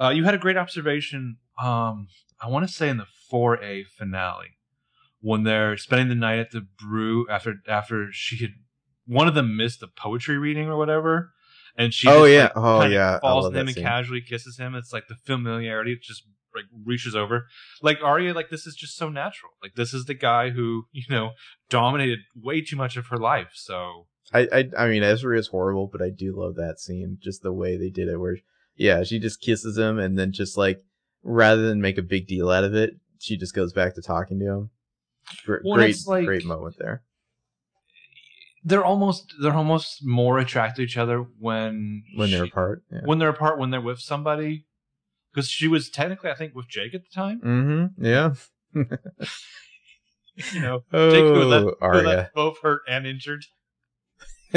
Uh, 0.00 0.10
you 0.10 0.24
had 0.24 0.34
a 0.34 0.38
great 0.38 0.56
observation. 0.56 1.38
Um, 1.60 2.06
I 2.40 2.48
want 2.48 2.68
to 2.68 2.72
say 2.72 2.88
in 2.88 2.98
the 2.98 3.06
four 3.28 3.60
A 3.64 3.84
finale 3.84 4.57
when 5.20 5.42
they're 5.42 5.76
spending 5.76 6.08
the 6.08 6.14
night 6.14 6.38
at 6.38 6.50
the 6.50 6.66
brew 6.80 7.26
after 7.28 7.54
after 7.68 8.08
she 8.12 8.38
had 8.44 8.50
one 9.06 9.26
of 9.28 9.34
them 9.34 9.56
missed 9.56 9.80
the 9.80 9.88
poetry 9.88 10.36
reading 10.38 10.68
or 10.68 10.76
whatever, 10.76 11.30
and 11.76 11.92
she 11.94 12.08
Oh, 12.08 12.24
yeah. 12.24 12.44
like, 12.44 12.52
Oh, 12.56 12.84
yeah. 12.84 13.18
Falls 13.20 13.50
to 13.50 13.58
him 13.58 13.66
and 13.68 13.74
scene. 13.74 13.84
casually 13.84 14.20
kisses 14.20 14.58
him. 14.58 14.74
It's 14.74 14.92
like 14.92 15.08
the 15.08 15.16
familiarity 15.24 15.96
just 16.02 16.24
like 16.54 16.64
reaches 16.84 17.14
over. 17.14 17.46
Like 17.82 17.98
Aria, 18.02 18.34
like 18.34 18.50
this 18.50 18.66
is 18.66 18.74
just 18.74 18.96
so 18.96 19.08
natural. 19.08 19.52
Like 19.62 19.74
this 19.76 19.92
is 19.94 20.04
the 20.06 20.14
guy 20.14 20.50
who 20.50 20.84
you 20.92 21.04
know 21.08 21.30
dominated 21.70 22.20
way 22.36 22.60
too 22.60 22.76
much 22.76 22.96
of 22.96 23.06
her 23.08 23.16
life. 23.18 23.50
So 23.54 24.06
I, 24.32 24.46
I 24.52 24.64
I 24.78 24.88
mean 24.88 25.02
Ezra 25.02 25.38
is 25.38 25.48
horrible, 25.48 25.88
but 25.90 26.02
I 26.02 26.10
do 26.10 26.34
love 26.38 26.56
that 26.56 26.78
scene, 26.80 27.18
just 27.22 27.42
the 27.42 27.52
way 27.52 27.76
they 27.76 27.90
did 27.90 28.08
it. 28.08 28.18
Where, 28.18 28.36
yeah, 28.76 29.02
she 29.04 29.18
just 29.18 29.40
kisses 29.40 29.76
him, 29.78 29.98
and 29.98 30.18
then 30.18 30.32
just 30.32 30.56
like 30.58 30.80
rather 31.22 31.62
than 31.66 31.80
make 31.80 31.96
a 31.98 32.02
big 32.02 32.26
deal 32.26 32.50
out 32.50 32.64
of 32.64 32.74
it, 32.74 32.90
she 33.18 33.36
just 33.36 33.54
goes 33.54 33.72
back 33.72 33.94
to 33.94 34.02
talking 34.02 34.38
to 34.40 34.46
him. 34.46 34.70
Gr- 35.44 35.56
Well, 35.64 35.76
great, 35.76 35.96
like- 36.06 36.24
great 36.26 36.44
moment 36.44 36.76
there. 36.78 37.02
they're 38.64 38.84
almost 38.84 39.34
they're 39.40 39.54
almost 39.54 40.04
more 40.04 40.38
attracted 40.38 40.76
to 40.76 40.82
each 40.82 40.96
other 40.96 41.18
when 41.38 42.02
When 42.16 42.30
they're 42.30 42.44
apart, 42.44 42.82
yeah. 42.90 43.00
when 43.04 43.18
they're 43.18 43.28
apart 43.28 43.58
when 43.58 43.70
they're 43.70 43.80
with 43.80 44.00
somebody 44.00 44.66
because 45.32 45.48
she 45.48 45.68
was 45.68 45.88
technically 45.90 46.30
I 46.30 46.34
think 46.34 46.54
with 46.54 46.68
Jake 46.68 46.94
at 46.94 47.02
the 47.02 47.14
time. 47.14 47.40
Mm-hmm. 47.44 48.04
Yeah. 48.04 48.34
You 50.54 50.60
know, 50.60 50.78
Jake 50.92 51.20
who 51.24 51.42
left, 51.44 51.66
Oh, 51.82 51.90
who 51.90 52.06
left 52.06 52.32
both 52.32 52.58
hurt 52.62 52.82
and 52.88 53.04
injured. 53.08 53.44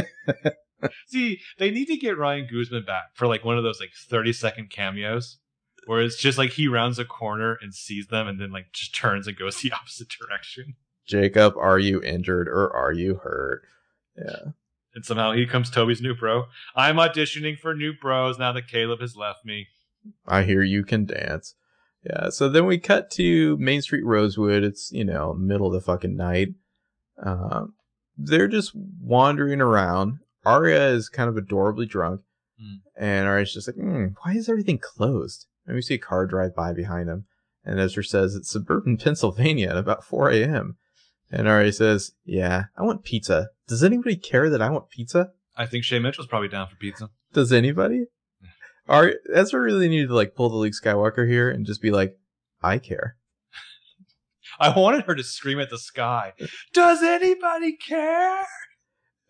See, 1.08 1.40
they 1.58 1.72
need 1.72 1.88
to 1.88 1.98
get 1.98 2.20
Ryan 2.20 2.48
Guzman 2.52 2.86
back 2.86 3.06
for 3.16 3.26
like 3.28 3.44
one 3.44 3.58
of 3.58 3.64
those 3.64 3.80
like 3.80 3.90
thirty 4.08 4.32
second 4.32 4.70
cameos. 4.70 5.40
Where 5.88 6.02
it's 6.02 6.18
just 6.18 6.38
like 6.38 6.52
he 6.52 6.68
rounds 6.68 7.00
a 7.00 7.06
corner 7.06 7.58
and 7.62 7.74
sees 7.74 8.08
them 8.08 8.28
and 8.28 8.40
then 8.40 8.52
like 8.52 8.72
just 8.72 8.94
turns 8.94 9.28
and 9.28 9.38
goes 9.38 9.58
the 9.62 9.72
opposite 9.72 10.10
direction. 10.10 10.76
Jacob, 11.08 11.56
are 11.58 11.80
you 11.80 12.02
injured 12.02 12.48
or 12.48 12.72
are 12.76 12.94
you 12.94 13.16
hurt? 13.24 13.64
Yeah. 14.18 14.52
And 14.94 15.06
somehow 15.06 15.32
he 15.32 15.46
comes 15.46 15.70
Toby's 15.70 16.02
new 16.02 16.14
bro. 16.14 16.46
I'm 16.76 16.98
auditioning 16.98 17.58
for 17.58 17.74
new 17.74 17.94
bros 17.94 18.38
now 18.38 18.52
that 18.52 18.68
Caleb 18.68 19.00
has 19.02 19.16
left 19.16 19.46
me. 19.46 19.68
I 20.28 20.44
hear 20.44 20.64
you 20.64 20.84
can 20.84 21.06
dance. 21.06 21.56
Yeah, 22.04 22.30
so 22.30 22.50
then 22.50 22.66
we 22.66 22.80
cut 22.80 23.12
to 23.12 23.58
Main 23.58 23.82
Street 23.82 24.04
Rosewood. 24.04 24.64
It's, 24.64 24.92
you 24.92 25.06
know, 25.06 25.34
middle 25.34 25.68
of 25.68 25.74
the 25.74 25.82
fucking 25.82 26.16
night. 26.16 26.50
Um, 27.24 27.76
they're 28.18 28.48
just 28.48 28.72
wandering 28.76 29.62
around. 29.62 30.20
Aria 30.44 30.90
is 30.90 31.10
kind 31.10 31.30
of 31.30 31.38
adorably 31.38 31.86
drunk. 31.86 32.22
Mm. 32.62 32.80
And 32.98 33.28
Aria's 33.28 33.54
just 33.54 33.68
like, 33.68 33.76
hmm, 33.76 34.08
why 34.24 34.34
is 34.34 34.50
everything 34.50 34.80
closed? 34.80 35.46
And 35.66 35.76
we 35.76 35.82
see 35.82 35.96
a 35.96 36.00
car 36.00 36.26
drive 36.26 36.56
by 36.56 36.74
behind 36.74 37.10
him. 37.10 37.26
And 37.64 37.80
Ezra 37.80 38.04
says, 38.04 38.36
it's 38.36 38.52
suburban 38.52 38.98
Pennsylvania 39.04 39.70
at 39.70 39.78
about 39.78 40.04
4 40.04 40.32
a.m. 40.32 40.78
And 41.32 41.48
Aria 41.48 41.72
says, 41.72 42.12
yeah, 42.26 42.66
I 42.78 42.84
want 42.84 43.04
pizza. 43.04 43.50
Does 43.68 43.84
anybody 43.84 44.18
care 44.18 44.50
that 44.50 44.62
I 44.62 44.70
want 44.70 44.90
pizza? 44.90 45.30
I 45.56 45.66
think 45.66 45.84
Shay 45.84 46.00
Mitchell's 46.00 46.28
probably 46.28 46.50
down 46.50 46.68
for 46.68 46.76
pizza. 46.76 47.10
Does 47.34 47.54
anybody? 47.54 48.06
Are 48.88 49.14
Ezra 49.34 49.62
really 49.62 49.88
needed 49.88 50.10
to 50.10 50.16
like 50.16 50.36
pull 50.36 50.50
the 50.50 50.58
Luke 50.58 50.74
Skywalker 50.74 51.30
here 51.30 51.50
and 51.50 51.66
just 51.66 51.82
be 51.82 51.92
like, 51.92 52.18
I 52.62 52.78
care. 52.78 53.16
I 54.60 54.78
wanted 54.78 55.06
her 55.06 55.16
to 55.16 55.24
scream 55.24 55.60
at 55.60 55.70
the 55.70 55.78
sky. 55.78 56.34
Does 56.74 57.02
anybody 57.02 57.78
care? 57.78 58.46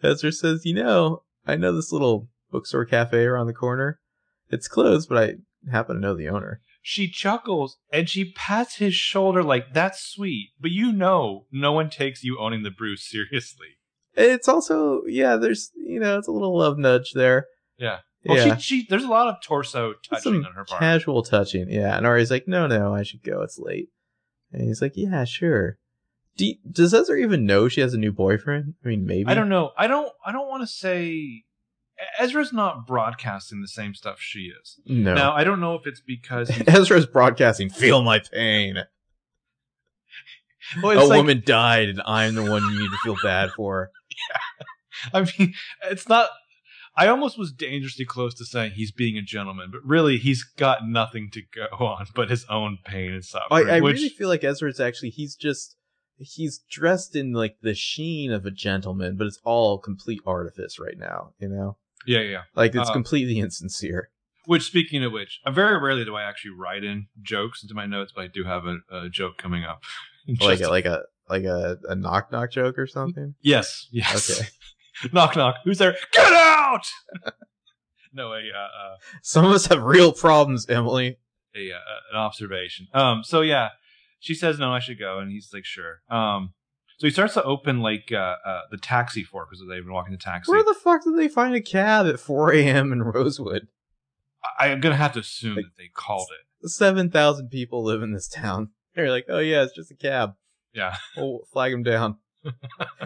Ezra 0.02 0.32
says, 0.32 0.66
you 0.66 0.74
know, 0.74 1.24
I 1.46 1.56
know 1.56 1.76
this 1.76 1.92
little 1.92 2.30
bookstore 2.52 2.86
cafe 2.86 3.26
around 3.26 3.48
the 3.48 3.54
corner. 3.54 4.00
It's 4.50 4.68
closed, 4.68 5.08
but 5.10 5.18
I 5.18 5.34
happen 5.72 5.96
to 5.96 6.02
know 6.02 6.16
the 6.16 6.30
owner. 6.30 6.62
She 6.82 7.08
chuckles 7.10 7.78
and 7.92 8.10
she 8.10 8.32
pats 8.34 8.78
his 8.78 8.96
shoulder 8.96 9.44
like 9.44 9.74
that's 9.74 10.02
sweet, 10.02 10.50
but 10.60 10.72
you 10.72 10.92
know 10.92 11.46
no 11.52 11.72
one 11.72 11.90
takes 11.90 12.24
you 12.24 12.40
owning 12.40 12.64
the 12.64 12.72
brew 12.72 12.96
seriously. 12.96 13.68
It's 14.16 14.48
also, 14.48 15.04
yeah, 15.08 15.38
there's, 15.38 15.72
you 15.76 16.00
know, 16.00 16.18
it's 16.18 16.28
a 16.28 16.32
little 16.32 16.58
love 16.58 16.78
nudge 16.78 17.12
there. 17.14 17.46
Yeah. 17.78 18.00
Well, 18.26 18.38
yeah. 18.46 18.56
she, 18.58 18.82
she 18.82 18.88
there's 18.90 19.04
a 19.04 19.08
lot 19.10 19.28
of 19.28 19.42
torso 19.44 19.94
touching 20.08 20.34
Some 20.34 20.46
on 20.46 20.54
her 20.54 20.66
part. 20.66 20.80
casual 20.82 21.24
touching. 21.24 21.68
Yeah. 21.70 21.96
And 21.96 22.06
Ari's 22.06 22.30
like, 22.32 22.48
no, 22.48 22.68
no, 22.68 22.94
I 22.94 23.04
should 23.04 23.24
go. 23.24 23.42
It's 23.42 23.58
late. 23.60 23.90
And 24.52 24.64
he's 24.64 24.82
like, 24.82 24.94
yeah, 24.96 25.24
sure. 25.24 25.78
Do 26.38 26.46
you- 26.46 26.56
does 26.70 26.94
Ezra 26.94 27.18
even 27.18 27.46
know 27.46 27.68
she 27.68 27.82
has 27.82 27.94
a 27.94 27.98
new 27.98 28.12
boyfriend? 28.12 28.74
I 28.84 28.88
mean, 28.90 29.06
maybe. 29.06 29.28
I 29.28 29.34
don't 29.34 29.50
know. 29.50 29.72
I 29.78 29.88
don't. 29.88 30.12
I 30.26 30.32
don't 30.32 30.48
want 30.50 30.62
to 30.64 30.68
say. 30.68 31.44
Ezra's 32.18 32.54
not 32.54 32.88
broadcasting 32.88 33.62
the 33.62 33.68
same 33.68 33.94
stuff 33.94 34.20
she 34.20 34.52
is. 34.62 34.80
No. 34.86 35.14
Now 35.14 35.34
I 35.34 35.44
don't 35.44 35.60
know 35.60 35.76
if 35.76 35.86
it's 35.86 36.02
because 36.02 36.52
Ezra's 36.68 37.06
broadcasting, 37.06 37.70
feel 37.70 38.04
my 38.04 38.20
pain. 38.20 38.84
Well, 40.82 41.04
a 41.04 41.06
like- 41.06 41.18
woman 41.18 41.44
died, 41.46 41.90
and 41.90 42.02
I'm 42.06 42.36
the 42.36 42.50
one 42.50 42.64
you 42.64 42.80
need 42.80 42.92
to 42.92 42.98
feel 43.04 43.18
bad 43.24 43.52
for. 43.52 43.92
yeah. 44.10 44.66
I 45.14 45.32
mean, 45.38 45.54
it's 45.90 46.08
not. 46.08 46.30
I 46.96 47.08
almost 47.08 47.38
was 47.38 47.54
dangerously 47.54 48.06
close 48.06 48.34
to 48.36 48.46
saying 48.46 48.74
he's 48.74 48.92
being 48.92 49.18
a 49.18 49.22
gentleman, 49.22 49.70
but 49.72 49.82
really, 49.84 50.18
he's 50.18 50.44
got 50.44 50.86
nothing 50.86 51.30
to 51.32 51.42
go 51.56 51.86
on 51.86 52.06
but 52.14 52.30
his 52.30 52.46
own 52.50 52.80
pain 52.86 53.12
and 53.12 53.18
I, 53.18 53.22
suffering. 53.22 53.70
I 53.70 53.80
which, 53.80 53.96
really 53.96 54.10
feel 54.10 54.28
like 54.28 54.44
Ezra's 54.44 54.80
actually 54.80 55.10
he's 55.10 55.36
just 55.36 55.78
he's 56.18 56.60
dressed 56.70 57.16
in 57.16 57.34
like 57.34 57.56
the 57.62 57.74
sheen 57.74 58.32
of 58.32 58.46
a 58.46 58.52
gentleman, 58.52 59.16
but 59.18 59.28
it's 59.28 59.40
all 59.44 59.80
complete 59.80 60.22
artifice 60.26 60.80
right 60.80 60.98
now. 60.98 61.34
You 61.40 61.50
know, 61.50 61.78
yeah, 62.06 62.20
yeah. 62.22 62.42
like 62.56 62.74
it's 62.76 62.90
Uh, 62.90 62.94
completely 62.94 63.40
insincere. 63.40 64.10
Which, 64.46 64.64
speaking 64.64 65.04
of 65.04 65.12
which, 65.12 65.40
uh, 65.46 65.52
very 65.52 65.78
rarely 65.80 66.04
do 66.04 66.16
I 66.16 66.24
actually 66.24 66.52
write 66.58 66.84
in 66.84 67.08
jokes 67.22 67.62
into 67.64 67.76
my 67.76 67.86
notes, 67.86 68.12
but 68.16 68.24
I 68.24 68.28
do 68.28 68.44
have 68.44 68.66
a, 68.66 68.78
a 68.92 69.10
joke 69.10 69.38
coming 69.38 69.64
up. 69.64 69.84
Like 70.40 70.62
a, 70.62 70.68
like 70.70 70.86
a 70.86 71.04
like 71.30 71.44
a, 71.46 71.78
a 71.90 71.96
knock 71.96 72.32
knock 72.32 72.52
joke 72.52 72.78
or 72.78 72.86
something. 72.86 73.34
yes, 73.42 73.88
yes. 73.92 74.30
Okay. 74.30 74.48
knock, 75.14 75.36
knock. 75.36 75.56
Who's 75.64 75.80
there? 75.80 75.96
Get 76.12 76.32
out! 76.32 76.86
no, 78.14 78.32
a 78.34 78.38
uh, 78.38 78.60
uh, 78.60 78.96
Some 79.24 79.46
of 79.46 79.52
us 79.52 79.66
have 79.68 79.82
real 79.82 80.12
problems, 80.14 80.70
Emily. 80.70 81.18
a 81.56 81.72
uh, 81.72 81.80
an 82.12 82.18
observation. 82.20 82.88
Um, 82.94 83.24
so 83.24 83.42
yeah, 83.42 83.70
she 84.20 84.36
says 84.36 84.60
no, 84.60 84.72
I 84.72 84.80
should 84.80 85.00
go, 85.00 85.18
and 85.20 85.32
he's 85.32 85.50
like, 85.54 85.66
sure. 85.66 86.02
Um, 86.10 86.54
so 87.02 87.08
he 87.08 87.12
starts 87.12 87.34
to 87.34 87.44
open 87.44 87.80
like 87.80 88.12
uh, 88.12 88.36
uh 88.46 88.62
the 88.70 88.78
taxi 88.78 89.24
for 89.24 89.48
because 89.50 89.60
they've 89.68 89.84
been 89.84 89.92
walking 89.92 90.12
the 90.12 90.20
taxi. 90.20 90.52
Where 90.52 90.64
the 90.64 90.76
fuck 90.76 91.04
did 91.04 91.18
they 91.18 91.28
find 91.28 91.56
a 91.56 91.60
cab 91.62 92.06
at 92.06 92.20
4 92.20 92.54
a.m. 92.54 92.92
in 92.94 93.02
Rosewood? 93.02 93.70
I, 94.60 94.68
I'm 94.70 94.80
gonna 94.82 94.96
have 94.98 95.14
to 95.14 95.22
assume 95.22 95.56
Like- 95.56 95.66
that 95.66 95.78
they 95.80 95.90
called 95.92 96.28
it. 96.32 96.70
Seven 96.70 97.10
thousand 97.10 97.50
people 97.50 97.84
live 97.84 98.04
in 98.04 98.14
this 98.14 98.28
town. 98.28 98.70
They're 98.96 99.10
like, 99.10 99.26
oh 99.30 99.40
yeah, 99.40 99.64
it's 99.64 99.74
just 99.76 99.90
a 99.90 99.96
cab. 99.96 100.36
Yeah. 100.76 100.96
We'll 101.18 101.40
flag 101.52 101.72
them 101.72 101.82
down. 101.82 102.18
yeah, 102.44 102.52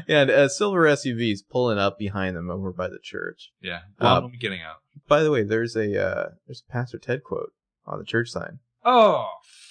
and 0.21 0.29
a 0.29 0.49
silver 0.49 0.83
SUV's 0.87 1.41
pulling 1.41 1.77
up 1.77 1.97
behind 1.97 2.35
them 2.35 2.49
over 2.51 2.73
by 2.73 2.89
the 2.89 2.99
church. 3.01 3.51
Yeah, 3.61 3.79
Uh, 4.01 4.17
of 4.17 4.23
them 4.23 4.33
getting 4.37 4.61
out. 4.61 4.77
By 5.07 5.23
the 5.23 5.31
way, 5.31 5.43
there's 5.43 5.77
a 5.77 5.87
uh, 6.05 6.29
there's 6.45 6.63
a 6.67 6.71
Pastor 6.71 6.97
Ted 6.97 7.23
quote 7.23 7.53
on 7.85 7.97
the 7.99 8.05
church 8.05 8.29
sign. 8.29 8.59
Oh 8.83 9.27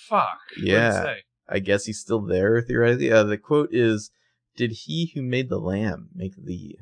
fuck! 0.09 0.39
Yeah. 0.59 1.15
I 1.49 1.59
guess 1.59 1.85
he's 1.85 2.01
still 2.01 2.21
there 2.21 2.61
theoretically. 2.63 3.13
Uh, 3.13 3.25
the 3.25 3.39
quote 3.39 3.69
is, 3.73 4.11
"Did 4.57 4.73
he 4.87 5.13
who 5.15 5.23
made 5.23 5.49
the 5.49 5.59
lamb 5.59 6.09
make 6.15 6.35
thee? 6.37 6.79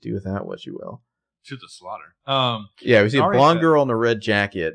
Do 0.00 0.14
with 0.14 0.24
that 0.24 0.46
what 0.46 0.64
you 0.66 0.74
will." 0.80 1.02
to 1.46 1.56
the 1.56 1.68
slaughter. 1.68 2.14
Um, 2.26 2.68
Yeah, 2.82 3.02
we 3.02 3.08
see 3.08 3.16
a 3.18 3.22
blonde 3.22 3.56
Ted. 3.58 3.62
girl 3.62 3.82
in 3.82 3.88
a 3.88 3.96
red 3.96 4.20
jacket. 4.20 4.74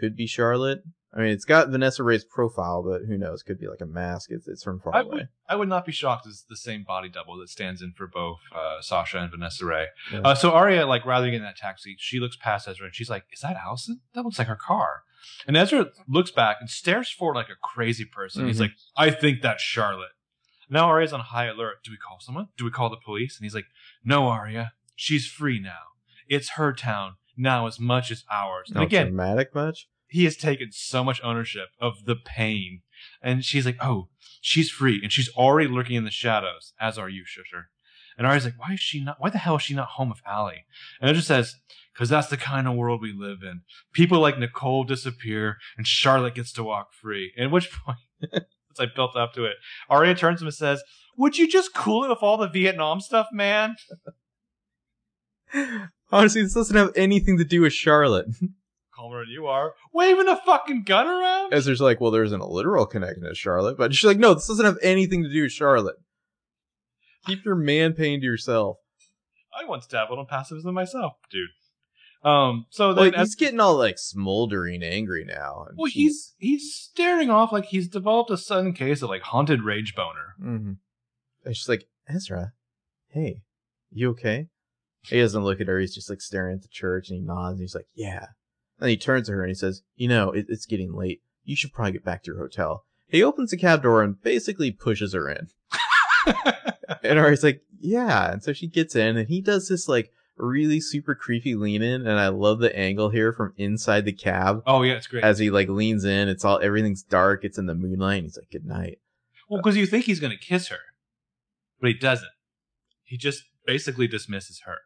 Could 0.00 0.16
be 0.16 0.26
Charlotte. 0.26 0.82
I 1.12 1.18
mean, 1.18 1.28
it's 1.28 1.44
got 1.44 1.68
Vanessa 1.68 2.02
Ray's 2.02 2.24
profile, 2.24 2.82
but 2.82 3.02
who 3.06 3.18
knows? 3.18 3.42
Could 3.42 3.60
be 3.60 3.68
like 3.68 3.82
a 3.82 3.86
mask. 3.86 4.30
It's 4.32 4.48
it's 4.48 4.64
from 4.64 4.80
far 4.80 4.96
I 4.96 5.00
away. 5.00 5.08
would 5.16 5.28
I 5.48 5.56
would 5.56 5.68
not 5.68 5.84
be 5.84 5.92
shocked 5.92 6.26
It's 6.26 6.42
the 6.42 6.56
same 6.56 6.84
body 6.84 7.08
double 7.10 7.36
that 7.38 7.50
stands 7.50 7.82
in 7.82 7.92
for 7.92 8.06
both 8.06 8.38
uh, 8.54 8.80
Sasha 8.80 9.18
and 9.18 9.30
Vanessa 9.30 9.66
Ray. 9.66 9.86
Yeah. 10.10 10.20
Uh, 10.20 10.34
so 10.34 10.52
Aria, 10.52 10.86
like 10.86 11.04
rather 11.04 11.26
than 11.26 11.32
get 11.32 11.36
in 11.38 11.42
that 11.44 11.56
taxi, 11.58 11.96
she 11.98 12.18
looks 12.18 12.36
past 12.36 12.66
Ezra 12.66 12.86
and 12.86 12.94
she's 12.94 13.10
like, 13.10 13.24
"Is 13.32 13.40
that 13.40 13.56
Alison? 13.56 14.00
That 14.14 14.24
looks 14.24 14.38
like 14.38 14.48
her 14.48 14.56
car." 14.56 15.02
And 15.46 15.56
Ezra 15.56 15.90
looks 16.08 16.30
back 16.30 16.56
and 16.60 16.68
stares 16.70 17.10
forward 17.10 17.36
like 17.36 17.48
a 17.50 17.56
crazy 17.62 18.04
person. 18.04 18.46
He's 18.46 18.56
Mhm. 18.58 18.60
like, 18.60 18.72
"I 18.96 19.10
think 19.10 19.42
that's 19.42 19.62
Charlotte." 19.62 20.12
Now 20.70 20.88
Aria's 20.88 21.12
on 21.12 21.20
high 21.20 21.46
alert. 21.46 21.84
Do 21.84 21.90
we 21.90 21.96
call 21.96 22.18
someone? 22.20 22.48
Do 22.56 22.64
we 22.64 22.70
call 22.70 22.88
the 22.90 22.96
police? 22.96 23.36
And 23.38 23.44
he's 23.44 23.54
like, 23.54 23.66
"No, 24.02 24.28
Aria. 24.28 24.72
She's 24.96 25.26
free 25.30 25.58
now. 25.60 25.82
It's 26.28 26.50
her 26.50 26.72
town 26.72 27.16
now 27.36 27.66
as 27.66 27.78
much 27.78 28.10
as 28.10 28.24
ours." 28.30 28.68
And 28.68 28.76
Not 28.76 28.84
again, 28.84 29.08
dramatic 29.08 29.54
much. 29.54 29.88
he 30.08 30.24
has 30.24 30.36
taken 30.36 30.72
so 30.72 31.04
much 31.04 31.20
ownership 31.22 31.68
of 31.80 32.04
the 32.04 32.16
pain. 32.16 32.82
And 33.20 33.44
she's 33.44 33.66
like, 33.66 33.76
oh, 33.82 34.08
she's 34.40 34.70
free. 34.70 35.00
And 35.02 35.12
she's 35.12 35.28
already 35.30 35.68
lurking 35.68 35.96
in 35.96 36.04
the 36.04 36.10
shadows, 36.10 36.72
as 36.80 36.96
are 36.96 37.08
you, 37.08 37.24
Shusher. 37.24 37.64
And 38.16 38.26
Aria's 38.26 38.44
like, 38.44 38.58
why 38.58 38.74
is 38.74 38.80
she 38.80 39.02
not, 39.02 39.20
why 39.20 39.28
the 39.30 39.38
hell 39.38 39.56
is 39.56 39.62
she 39.62 39.74
not 39.74 39.88
home 39.88 40.08
with 40.08 40.22
Ali? 40.26 40.64
And 41.00 41.10
it 41.10 41.14
just 41.14 41.26
says, 41.26 41.56
because 41.94 42.08
that's 42.08 42.28
the 42.28 42.36
kind 42.36 42.66
of 42.66 42.74
world 42.74 43.00
we 43.00 43.14
live 43.16 43.38
in. 43.42 43.62
People 43.92 44.20
like 44.20 44.38
Nicole 44.38 44.84
disappear 44.84 45.58
and 45.76 45.86
Charlotte 45.86 46.34
gets 46.34 46.52
to 46.52 46.64
walk 46.64 46.92
free. 46.92 47.32
And 47.36 47.46
at 47.46 47.52
which 47.52 47.70
point, 47.72 47.98
as 48.32 48.80
I 48.80 48.86
built 48.86 49.16
up 49.16 49.32
to 49.34 49.44
it, 49.44 49.54
Aria 49.88 50.14
turns 50.14 50.40
to 50.40 50.44
him 50.44 50.48
and 50.48 50.54
says, 50.54 50.82
would 51.16 51.38
you 51.38 51.48
just 51.48 51.74
cool 51.74 52.04
it 52.04 52.08
with 52.08 52.22
all 52.22 52.36
the 52.36 52.48
Vietnam 52.48 53.00
stuff, 53.00 53.28
man? 53.32 53.76
Honestly, 56.10 56.42
this 56.42 56.54
doesn't 56.54 56.76
have 56.76 56.92
anything 56.96 57.38
to 57.38 57.44
do 57.44 57.60
with 57.60 57.72
Charlotte. 57.72 58.26
Calmer 58.94 59.24
than 59.24 59.30
you 59.30 59.46
are. 59.46 59.74
Waving 59.92 60.28
a 60.28 60.36
fucking 60.36 60.84
gun 60.84 61.06
around? 61.06 61.52
Ezra's 61.52 61.80
like, 61.80 62.00
well, 62.00 62.10
there 62.10 62.22
isn't 62.22 62.40
a 62.40 62.46
literal 62.46 62.86
connection 62.86 63.24
to 63.24 63.34
Charlotte, 63.34 63.76
but 63.76 63.94
she's 63.94 64.06
like, 64.06 64.18
no, 64.18 64.34
this 64.34 64.46
doesn't 64.46 64.64
have 64.64 64.78
anything 64.82 65.24
to 65.24 65.32
do 65.32 65.42
with 65.42 65.52
Charlotte. 65.52 65.96
Keep 67.26 67.44
your 67.44 67.56
man 67.56 67.94
pain 67.94 68.20
to 68.20 68.26
yourself. 68.26 68.78
I 69.56 69.64
once 69.64 69.86
dabbled 69.86 70.18
on 70.18 70.26
pacifism 70.26 70.74
myself, 70.74 71.14
dude. 71.30 71.48
Um, 72.24 72.66
so 72.70 72.94
then 72.94 73.14
as, 73.14 73.28
he's 73.28 73.34
getting 73.34 73.60
all 73.60 73.76
like 73.76 73.98
smoldering 73.98 74.82
angry 74.82 75.24
now. 75.24 75.66
well, 75.76 75.90
he's 75.90 76.34
he's 76.38 76.74
staring 76.74 77.30
off 77.30 77.52
like 77.52 77.66
he's 77.66 77.86
developed 77.88 78.30
a 78.30 78.38
sudden 78.38 78.72
case 78.72 79.02
of 79.02 79.10
like 79.10 79.22
haunted 79.22 79.62
rage 79.62 79.94
boner. 79.94 80.34
Mhm. 80.40 80.76
And 81.44 81.56
she's 81.56 81.68
like, 81.68 81.84
Ezra, 82.08 82.52
hey, 83.08 83.42
you 83.90 84.10
okay? 84.10 84.48
He 85.02 85.20
doesn't 85.20 85.44
look 85.44 85.60
at 85.60 85.68
her. 85.68 85.78
He's 85.78 85.94
just 85.94 86.08
like 86.08 86.22
staring 86.22 86.54
at 86.56 86.62
the 86.62 86.68
church 86.68 87.10
and 87.10 87.18
he 87.18 87.22
nods 87.22 87.54
and 87.54 87.60
he's 87.60 87.74
like, 87.74 87.88
yeah. 87.94 88.28
And 88.80 88.88
he 88.88 88.96
turns 88.96 89.26
to 89.26 89.32
her 89.32 89.42
and 89.42 89.50
he 89.50 89.54
says, 89.54 89.82
you 89.94 90.08
know, 90.08 90.30
it, 90.30 90.46
it's 90.48 90.64
getting 90.64 90.94
late. 90.94 91.20
You 91.44 91.56
should 91.56 91.74
probably 91.74 91.92
get 91.92 92.04
back 92.04 92.22
to 92.22 92.32
your 92.32 92.40
hotel. 92.40 92.84
He 93.06 93.22
opens 93.22 93.50
the 93.50 93.58
cab 93.58 93.82
door 93.82 94.02
and 94.02 94.20
basically 94.22 94.70
pushes 94.70 95.12
her 95.12 95.28
in. 95.28 95.48
And 97.02 97.18
Ari's 97.18 97.44
like, 97.44 97.62
yeah. 97.78 98.32
And 98.32 98.42
so 98.42 98.52
she 98.52 98.66
gets 98.66 98.94
in 98.96 99.16
and 99.16 99.28
he 99.28 99.40
does 99.40 99.68
this 99.68 99.88
like 99.88 100.10
really 100.36 100.80
super 100.80 101.14
creepy 101.14 101.54
lean 101.54 101.82
in. 101.82 102.06
And 102.06 102.18
I 102.18 102.28
love 102.28 102.58
the 102.58 102.74
angle 102.76 103.10
here 103.10 103.32
from 103.32 103.52
inside 103.56 104.04
the 104.04 104.12
cab 104.12 104.62
oh 104.66 104.82
yeah, 104.82 104.94
it's 104.94 105.06
great. 105.06 105.24
as 105.24 105.38
he 105.38 105.50
like 105.50 105.68
leans 105.68 106.04
in. 106.04 106.28
It's 106.28 106.44
all, 106.44 106.60
everything's 106.62 107.02
dark. 107.02 107.44
It's 107.44 107.58
in 107.58 107.66
the 107.66 107.74
moonlight. 107.74 108.18
And 108.18 108.24
he's 108.26 108.36
like, 108.38 108.50
good 108.50 108.66
night. 108.66 108.98
well, 109.48 109.60
because 109.62 109.76
you 109.76 109.86
think 109.86 110.04
he's 110.06 110.20
gonna 110.20 110.36
kiss 110.36 110.68
her, 110.68 110.78
but 111.80 111.88
he 111.88 111.94
doesn't. 111.94 112.28
He 113.04 113.16
just 113.16 113.44
basically 113.66 114.06
dismisses 114.08 114.62
her. 114.64 114.76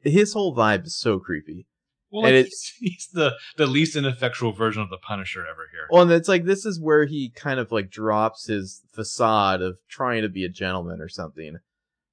His 0.00 0.32
whole 0.32 0.54
vibe 0.56 0.86
is 0.86 0.96
so 0.96 1.18
creepy. 1.18 1.66
Well, 2.10 2.24
And 2.24 2.34
like, 2.36 2.46
it's- 2.46 2.72
he's, 2.78 2.90
he's 2.92 3.08
the 3.12 3.34
the 3.56 3.66
least 3.66 3.94
ineffectual 3.96 4.52
version 4.52 4.80
of 4.82 4.88
the 4.90 4.96
Punisher 4.96 5.40
ever 5.46 5.68
here. 5.70 5.86
Well, 5.90 6.02
and 6.02 6.10
it's 6.12 6.28
like 6.28 6.44
this 6.44 6.64
is 6.64 6.80
where 6.80 7.04
he 7.04 7.30
kind 7.30 7.60
of 7.60 7.70
like 7.70 7.90
drops 7.90 8.46
his 8.46 8.82
facade 8.92 9.60
of 9.62 9.76
trying 9.88 10.22
to 10.22 10.28
be 10.28 10.44
a 10.44 10.48
gentleman 10.48 11.00
or 11.00 11.08
something, 11.08 11.58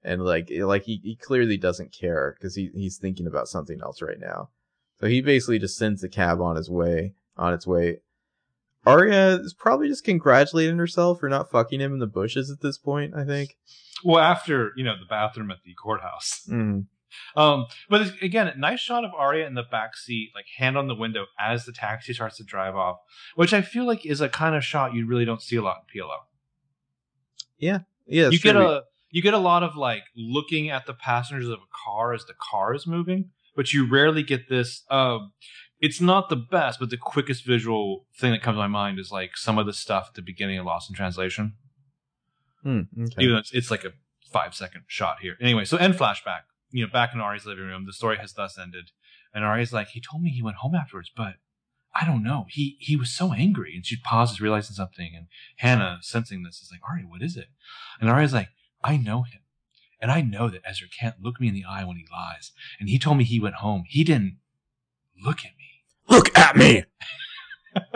and 0.05 0.23
like 0.23 0.49
like 0.51 0.83
he, 0.83 1.01
he 1.03 1.15
clearly 1.15 1.57
doesn't 1.57 1.91
care 1.91 2.35
because 2.37 2.55
he 2.55 2.69
he's 2.73 2.97
thinking 2.97 3.27
about 3.27 3.47
something 3.47 3.81
else 3.81 4.01
right 4.01 4.19
now. 4.19 4.49
So 4.99 5.07
he 5.07 5.21
basically 5.21 5.59
just 5.59 5.77
sends 5.77 6.01
the 6.01 6.09
cab 6.09 6.39
on 6.39 6.55
his 6.55 6.69
way 6.69 7.15
on 7.35 7.53
its 7.53 7.67
way. 7.67 8.01
Aria 8.85 9.39
is 9.39 9.53
probably 9.53 9.87
just 9.87 10.03
congratulating 10.03 10.77
herself 10.77 11.19
for 11.19 11.27
not 11.27 11.49
fucking 11.49 11.81
him 11.81 11.93
in 11.93 11.99
the 11.99 12.07
bushes 12.07 12.51
at 12.51 12.61
this 12.61 12.77
point. 12.77 13.15
I 13.15 13.25
think. 13.25 13.57
Well, 14.03 14.23
after 14.23 14.71
you 14.77 14.85
know 14.85 14.95
the 14.97 15.07
bathroom 15.09 15.51
at 15.51 15.57
the 15.65 15.73
courthouse. 15.73 16.47
Mm. 16.49 16.85
Um, 17.35 17.65
but 17.89 18.11
again, 18.21 18.53
nice 18.57 18.81
shot 18.81 19.05
of 19.05 19.11
Aria 19.17 19.47
in 19.47 19.53
the 19.53 19.63
back 19.63 19.95
seat, 19.95 20.31
like 20.35 20.45
hand 20.57 20.77
on 20.77 20.87
the 20.87 20.95
window 20.95 21.25
as 21.39 21.65
the 21.65 21.71
taxi 21.71 22.13
starts 22.13 22.37
to 22.37 22.43
drive 22.43 22.75
off, 22.75 22.97
which 23.35 23.53
I 23.53 23.61
feel 23.61 23.85
like 23.85 24.05
is 24.05 24.19
a 24.19 24.27
kind 24.27 24.53
of 24.53 24.65
shot 24.65 24.93
you 24.93 25.07
really 25.07 25.23
don't 25.23 25.41
see 25.41 25.55
a 25.55 25.61
lot 25.61 25.77
in 25.87 26.01
PLO. 26.01 26.17
Yeah, 27.57 27.79
yeah. 28.05 28.29
you 28.29 28.39
get 28.39 28.53
true. 28.53 28.67
a 28.67 28.81
you 29.15 29.21
get 29.21 29.33
a 29.33 29.37
lot 29.37 29.63
of 29.63 29.77
like 29.77 30.03
looking 30.17 30.69
at 30.69 30.85
the 30.87 30.93
passengers 30.93 31.47
of 31.47 31.59
a 31.59 31.71
car 31.85 32.13
as 32.13 32.25
the 32.25 32.33
car 32.33 32.75
is 32.75 32.85
moving, 32.85 33.29
but 33.55 33.71
you 33.71 33.87
rarely 33.89 34.23
get 34.23 34.49
this. 34.49 34.83
Um, 34.91 35.31
it's 35.79 36.01
not 36.01 36.27
the 36.27 36.35
best, 36.35 36.81
but 36.81 36.89
the 36.89 36.97
quickest 36.97 37.45
visual 37.45 38.07
thing 38.19 38.33
that 38.33 38.41
comes 38.41 38.55
to 38.55 38.59
my 38.59 38.67
mind 38.67 38.99
is 38.99 39.11
like 39.13 39.37
some 39.37 39.57
of 39.57 39.67
the 39.67 39.71
stuff 39.71 40.07
at 40.09 40.15
the 40.15 40.21
beginning 40.21 40.59
of 40.59 40.65
Lost 40.65 40.89
in 40.89 40.97
Translation. 40.97 41.53
Hmm, 42.61 42.81
okay. 43.03 43.23
Even 43.23 43.35
though 43.35 43.39
it's, 43.39 43.53
it's 43.53 43.71
like 43.71 43.85
a 43.85 43.93
five 44.33 44.53
second 44.53 44.83
shot 44.87 45.19
here. 45.21 45.37
Anyway, 45.39 45.63
so 45.63 45.77
end 45.77 45.93
flashback. 45.93 46.41
You 46.71 46.85
know, 46.85 46.91
back 46.91 47.11
in 47.13 47.21
Ari's 47.21 47.45
living 47.45 47.63
room, 47.63 47.85
the 47.85 47.93
story 47.93 48.17
has 48.17 48.33
thus 48.33 48.59
ended, 48.59 48.91
and 49.33 49.45
Ari's 49.45 49.71
like, 49.71 49.87
he 49.87 50.01
told 50.01 50.23
me 50.23 50.29
he 50.29 50.43
went 50.43 50.57
home 50.57 50.75
afterwards, 50.75 51.09
but 51.15 51.35
I 51.93 52.05
don't 52.05 52.21
know. 52.21 52.47
He 52.49 52.75
he 52.81 52.97
was 52.97 53.11
so 53.15 53.31
angry, 53.31 53.75
and 53.75 53.85
she 53.85 53.95
pauses, 53.95 54.41
realizing 54.41 54.75
something, 54.75 55.13
and 55.15 55.27
Hanna, 55.55 55.99
sensing 56.01 56.43
this, 56.43 56.57
is 56.57 56.69
like, 56.69 56.81
Ari, 56.89 57.05
what 57.05 57.21
is 57.21 57.37
it? 57.37 57.47
And 58.01 58.09
Ari's 58.09 58.33
like, 58.33 58.49
I 58.85 58.97
know 58.97 59.23
him, 59.23 59.41
and 59.99 60.11
I 60.11 60.21
know 60.21 60.47
that 60.49 60.61
Ezra 60.63 60.87
can't 60.87 61.19
look 61.21 61.39
me 61.41 61.47
in 61.47 61.53
the 61.55 61.65
eye 61.65 61.83
when 61.83 61.97
he 61.97 62.05
lies, 62.11 62.51
and 62.79 62.87
he 62.87 62.99
told 62.99 63.17
me 63.17 63.23
he 63.23 63.39
went 63.39 63.55
home. 63.55 63.83
He 63.87 64.03
didn't 64.03 64.37
look 65.23 65.39
at 65.39 65.51
me. 65.57 65.83
Look 66.07 66.37
at 66.37 66.55
me. 66.55 66.83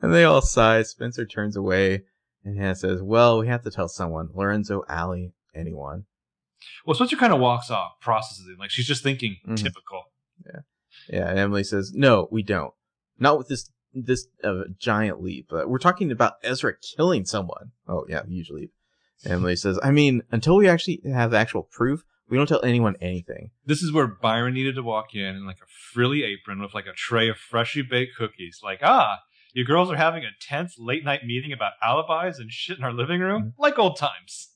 and 0.00 0.12
they 0.14 0.24
all 0.24 0.42
sigh. 0.42 0.82
Spencer 0.82 1.24
turns 1.24 1.56
away, 1.56 2.02
and 2.44 2.58
Hanna 2.58 2.74
says, 2.74 3.02
"Well, 3.02 3.38
we 3.38 3.48
have 3.48 3.62
to 3.62 3.70
tell 3.70 3.88
someone. 3.88 4.28
Lorenzo, 4.34 4.84
Ali, 4.88 5.32
anyone." 5.54 6.04
well, 6.86 6.94
Spencer 6.94 7.16
kind 7.16 7.32
of 7.32 7.40
walks 7.40 7.70
off, 7.70 7.92
processes 8.00 8.46
it, 8.48 8.58
like 8.58 8.70
she's 8.70 8.86
just 8.86 9.02
thinking, 9.02 9.36
Mhm. 9.46 9.56
typical. 9.56 10.04
Yeah. 10.46 10.60
Yeah, 11.08 11.28
and 11.30 11.38
Emily 11.38 11.64
says, 11.64 11.92
"No, 11.92 12.28
we 12.30 12.42
don't. 12.42 12.72
Not 13.18 13.38
with 13.38 13.48
this 13.48 13.70
this 13.94 14.26
uh, 14.42 14.62
giant 14.78 15.22
leap. 15.22 15.52
Uh, 15.52 15.64
we're 15.66 15.78
talking 15.78 16.10
about 16.10 16.34
Ezra 16.42 16.74
killing 16.96 17.24
someone. 17.24 17.72
Oh 17.88 18.04
yeah, 18.08 18.24
huge 18.26 18.50
leap. 18.50 18.72
Emily 19.24 19.56
says, 19.56 19.78
I 19.82 19.90
mean, 19.90 20.22
until 20.30 20.56
we 20.56 20.68
actually 20.68 21.00
have 21.04 21.32
actual 21.34 21.62
proof, 21.64 22.04
we 22.28 22.36
don't 22.36 22.46
tell 22.48 22.64
anyone 22.64 22.96
anything. 23.00 23.50
This 23.66 23.82
is 23.82 23.92
where 23.92 24.06
Byron 24.06 24.54
needed 24.54 24.74
to 24.76 24.82
walk 24.82 25.14
in 25.14 25.36
in 25.36 25.46
like 25.46 25.58
a 25.62 25.68
frilly 25.92 26.24
apron 26.24 26.60
with 26.60 26.74
like 26.74 26.86
a 26.86 26.92
tray 26.92 27.28
of 27.28 27.36
freshly 27.36 27.82
baked 27.82 28.16
cookies. 28.16 28.60
Like, 28.62 28.80
ah, 28.82 29.18
you 29.52 29.64
girls 29.64 29.90
are 29.90 29.96
having 29.96 30.24
a 30.24 30.30
tense 30.40 30.76
late 30.78 31.04
night 31.04 31.24
meeting 31.26 31.52
about 31.52 31.72
alibis 31.82 32.38
and 32.38 32.50
shit 32.50 32.78
in 32.78 32.84
our 32.84 32.92
living 32.92 33.20
room, 33.20 33.52
like 33.58 33.78
old 33.78 33.96
times. 33.98 34.48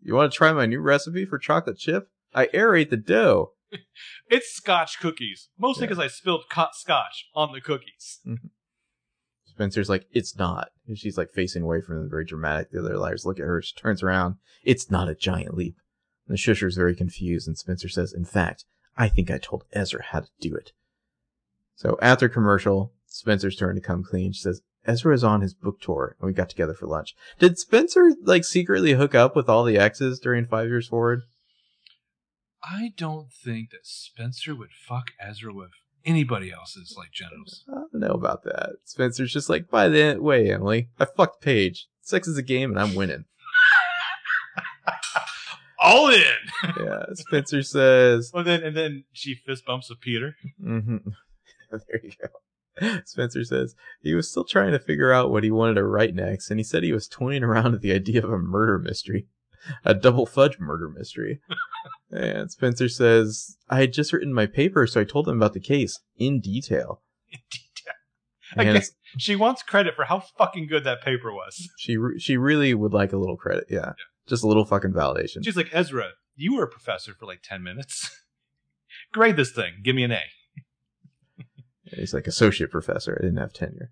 You 0.00 0.14
want 0.14 0.30
to 0.32 0.36
try 0.36 0.52
my 0.52 0.66
new 0.66 0.80
recipe 0.80 1.24
for 1.24 1.38
chocolate 1.38 1.78
chip? 1.78 2.08
I 2.34 2.46
aerate 2.48 2.90
the 2.90 2.96
dough. 2.96 3.52
It's 4.30 4.54
scotch 4.54 5.00
cookies, 5.00 5.48
mostly 5.58 5.82
Yeah. 5.84 5.88
because 5.88 6.04
I 6.04 6.08
spilled 6.08 6.44
co- 6.50 6.68
scotch 6.72 7.26
on 7.34 7.52
the 7.52 7.60
cookies. 7.60 8.20
Spencer's 9.54 9.88
like, 9.88 10.06
it's 10.12 10.36
not. 10.36 10.70
And 10.88 10.98
she's 10.98 11.16
like 11.16 11.30
facing 11.30 11.62
away 11.62 11.80
from 11.80 11.96
them, 11.96 12.10
very 12.10 12.24
dramatic. 12.24 12.70
The 12.70 12.80
other 12.80 12.98
liars 12.98 13.24
look 13.24 13.38
at 13.38 13.46
her. 13.46 13.62
She 13.62 13.74
turns 13.74 14.02
around. 14.02 14.36
It's 14.64 14.90
not 14.90 15.08
a 15.08 15.14
giant 15.14 15.54
leap. 15.54 15.76
And 16.26 16.34
the 16.34 16.38
shusher's 16.38 16.76
very 16.76 16.96
confused. 16.96 17.46
And 17.46 17.56
Spencer 17.56 17.88
says, 17.88 18.12
in 18.12 18.24
fact, 18.24 18.64
I 18.96 19.08
think 19.08 19.30
I 19.30 19.38
told 19.38 19.64
Ezra 19.72 20.02
how 20.02 20.20
to 20.20 20.28
do 20.40 20.54
it. 20.56 20.72
So 21.76 21.98
after 22.02 22.28
commercial, 22.28 22.92
Spencer's 23.06 23.56
turn 23.56 23.76
to 23.76 23.80
come 23.80 24.02
clean. 24.02 24.32
She 24.32 24.40
says, 24.40 24.62
Ezra 24.86 25.14
is 25.14 25.24
on 25.24 25.40
his 25.40 25.54
book 25.54 25.80
tour 25.80 26.16
and 26.20 26.26
we 26.26 26.32
got 26.32 26.50
together 26.50 26.74
for 26.74 26.86
lunch. 26.86 27.14
Did 27.38 27.58
Spencer 27.58 28.12
like 28.22 28.44
secretly 28.44 28.92
hook 28.92 29.14
up 29.14 29.36
with 29.36 29.48
all 29.48 29.64
the 29.64 29.78
exes 29.78 30.18
during 30.18 30.46
Five 30.46 30.68
Years 30.68 30.88
Forward? 30.88 31.22
I 32.62 32.92
don't 32.96 33.32
think 33.32 33.70
that 33.70 33.86
Spencer 33.86 34.54
would 34.54 34.70
fuck 34.72 35.12
Ezra 35.20 35.54
with 35.54 35.70
anybody 36.04 36.52
else's 36.52 36.94
like 36.96 37.12
genitals. 37.12 37.64
I 37.68 37.74
don't 37.74 37.94
know 37.94 38.14
about 38.14 38.44
that. 38.44 38.70
Spencer's 38.84 39.32
just 39.32 39.48
like, 39.48 39.68
by 39.68 39.88
the 39.88 40.16
way, 40.20 40.50
Emily, 40.50 40.88
I 40.98 41.04
fucked 41.04 41.42
Paige. 41.42 41.86
Sex 42.00 42.28
is 42.28 42.38
a 42.38 42.42
game 42.42 42.70
and 42.70 42.80
I'm 42.80 42.94
winning. 42.94 43.24
All 45.82 46.08
in. 46.08 46.22
yeah. 46.80 47.04
Spencer 47.14 47.62
says, 47.62 48.30
Well, 48.32 48.44
then 48.44 48.62
and 48.62 48.76
then 48.76 49.04
she 49.12 49.34
fist 49.34 49.66
bumps 49.66 49.90
with 49.90 50.00
Peter. 50.00 50.36
hmm 50.62 50.96
there 51.70 52.00
you 52.02 52.12
go. 52.20 52.28
Spencer 53.04 53.44
says 53.44 53.74
he 54.02 54.14
was 54.14 54.30
still 54.30 54.44
trying 54.44 54.72
to 54.72 54.78
figure 54.78 55.12
out 55.12 55.30
what 55.30 55.44
he 55.44 55.50
wanted 55.50 55.74
to 55.74 55.84
write 55.84 56.14
next, 56.14 56.50
and 56.50 56.58
he 56.58 56.64
said 56.64 56.82
he 56.82 56.92
was 56.92 57.06
toying 57.06 57.42
around 57.44 57.72
with 57.72 57.82
the 57.82 57.92
idea 57.92 58.24
of 58.24 58.32
a 58.32 58.38
murder 58.38 58.78
mystery, 58.78 59.26
a 59.84 59.94
double 59.94 60.26
fudge 60.26 60.58
murder 60.58 60.88
mystery. 60.88 61.40
and 62.10 62.50
Spencer 62.50 62.88
says, 62.88 63.56
I 63.70 63.80
had 63.80 63.92
just 63.92 64.12
written 64.12 64.32
my 64.32 64.46
paper, 64.46 64.86
so 64.86 65.00
I 65.00 65.04
told 65.04 65.28
him 65.28 65.36
about 65.36 65.52
the 65.54 65.60
case 65.60 66.00
in 66.16 66.40
detail. 66.40 67.02
In 67.32 67.38
detail. 67.50 67.94
And 68.56 68.68
Again, 68.68 68.82
she 69.18 69.34
wants 69.36 69.62
credit 69.62 69.94
for 69.96 70.04
how 70.04 70.20
fucking 70.38 70.66
good 70.68 70.84
that 70.84 71.02
paper 71.02 71.32
was. 71.32 71.68
she 71.78 71.96
re- 71.96 72.18
she 72.18 72.36
really 72.36 72.74
would 72.74 72.92
like 72.92 73.12
a 73.12 73.16
little 73.16 73.36
credit, 73.36 73.64
yeah. 73.68 73.92
Just 74.28 74.44
a 74.44 74.46
little 74.46 74.64
fucking 74.64 74.92
validation. 74.92 75.44
She's 75.44 75.56
like, 75.56 75.70
Ezra, 75.72 76.10
you 76.36 76.54
were 76.56 76.64
a 76.64 76.68
professor 76.68 77.14
for 77.14 77.26
like 77.26 77.40
10 77.42 77.62
minutes. 77.62 78.10
Grade 79.12 79.36
this 79.36 79.50
thing. 79.52 79.74
Give 79.82 79.96
me 79.96 80.04
an 80.04 80.12
A. 80.12 80.20
He's 81.96 82.14
like 82.14 82.26
associate 82.26 82.70
professor. 82.70 83.16
I 83.20 83.24
didn't 83.24 83.38
have 83.38 83.52
tenure. 83.52 83.90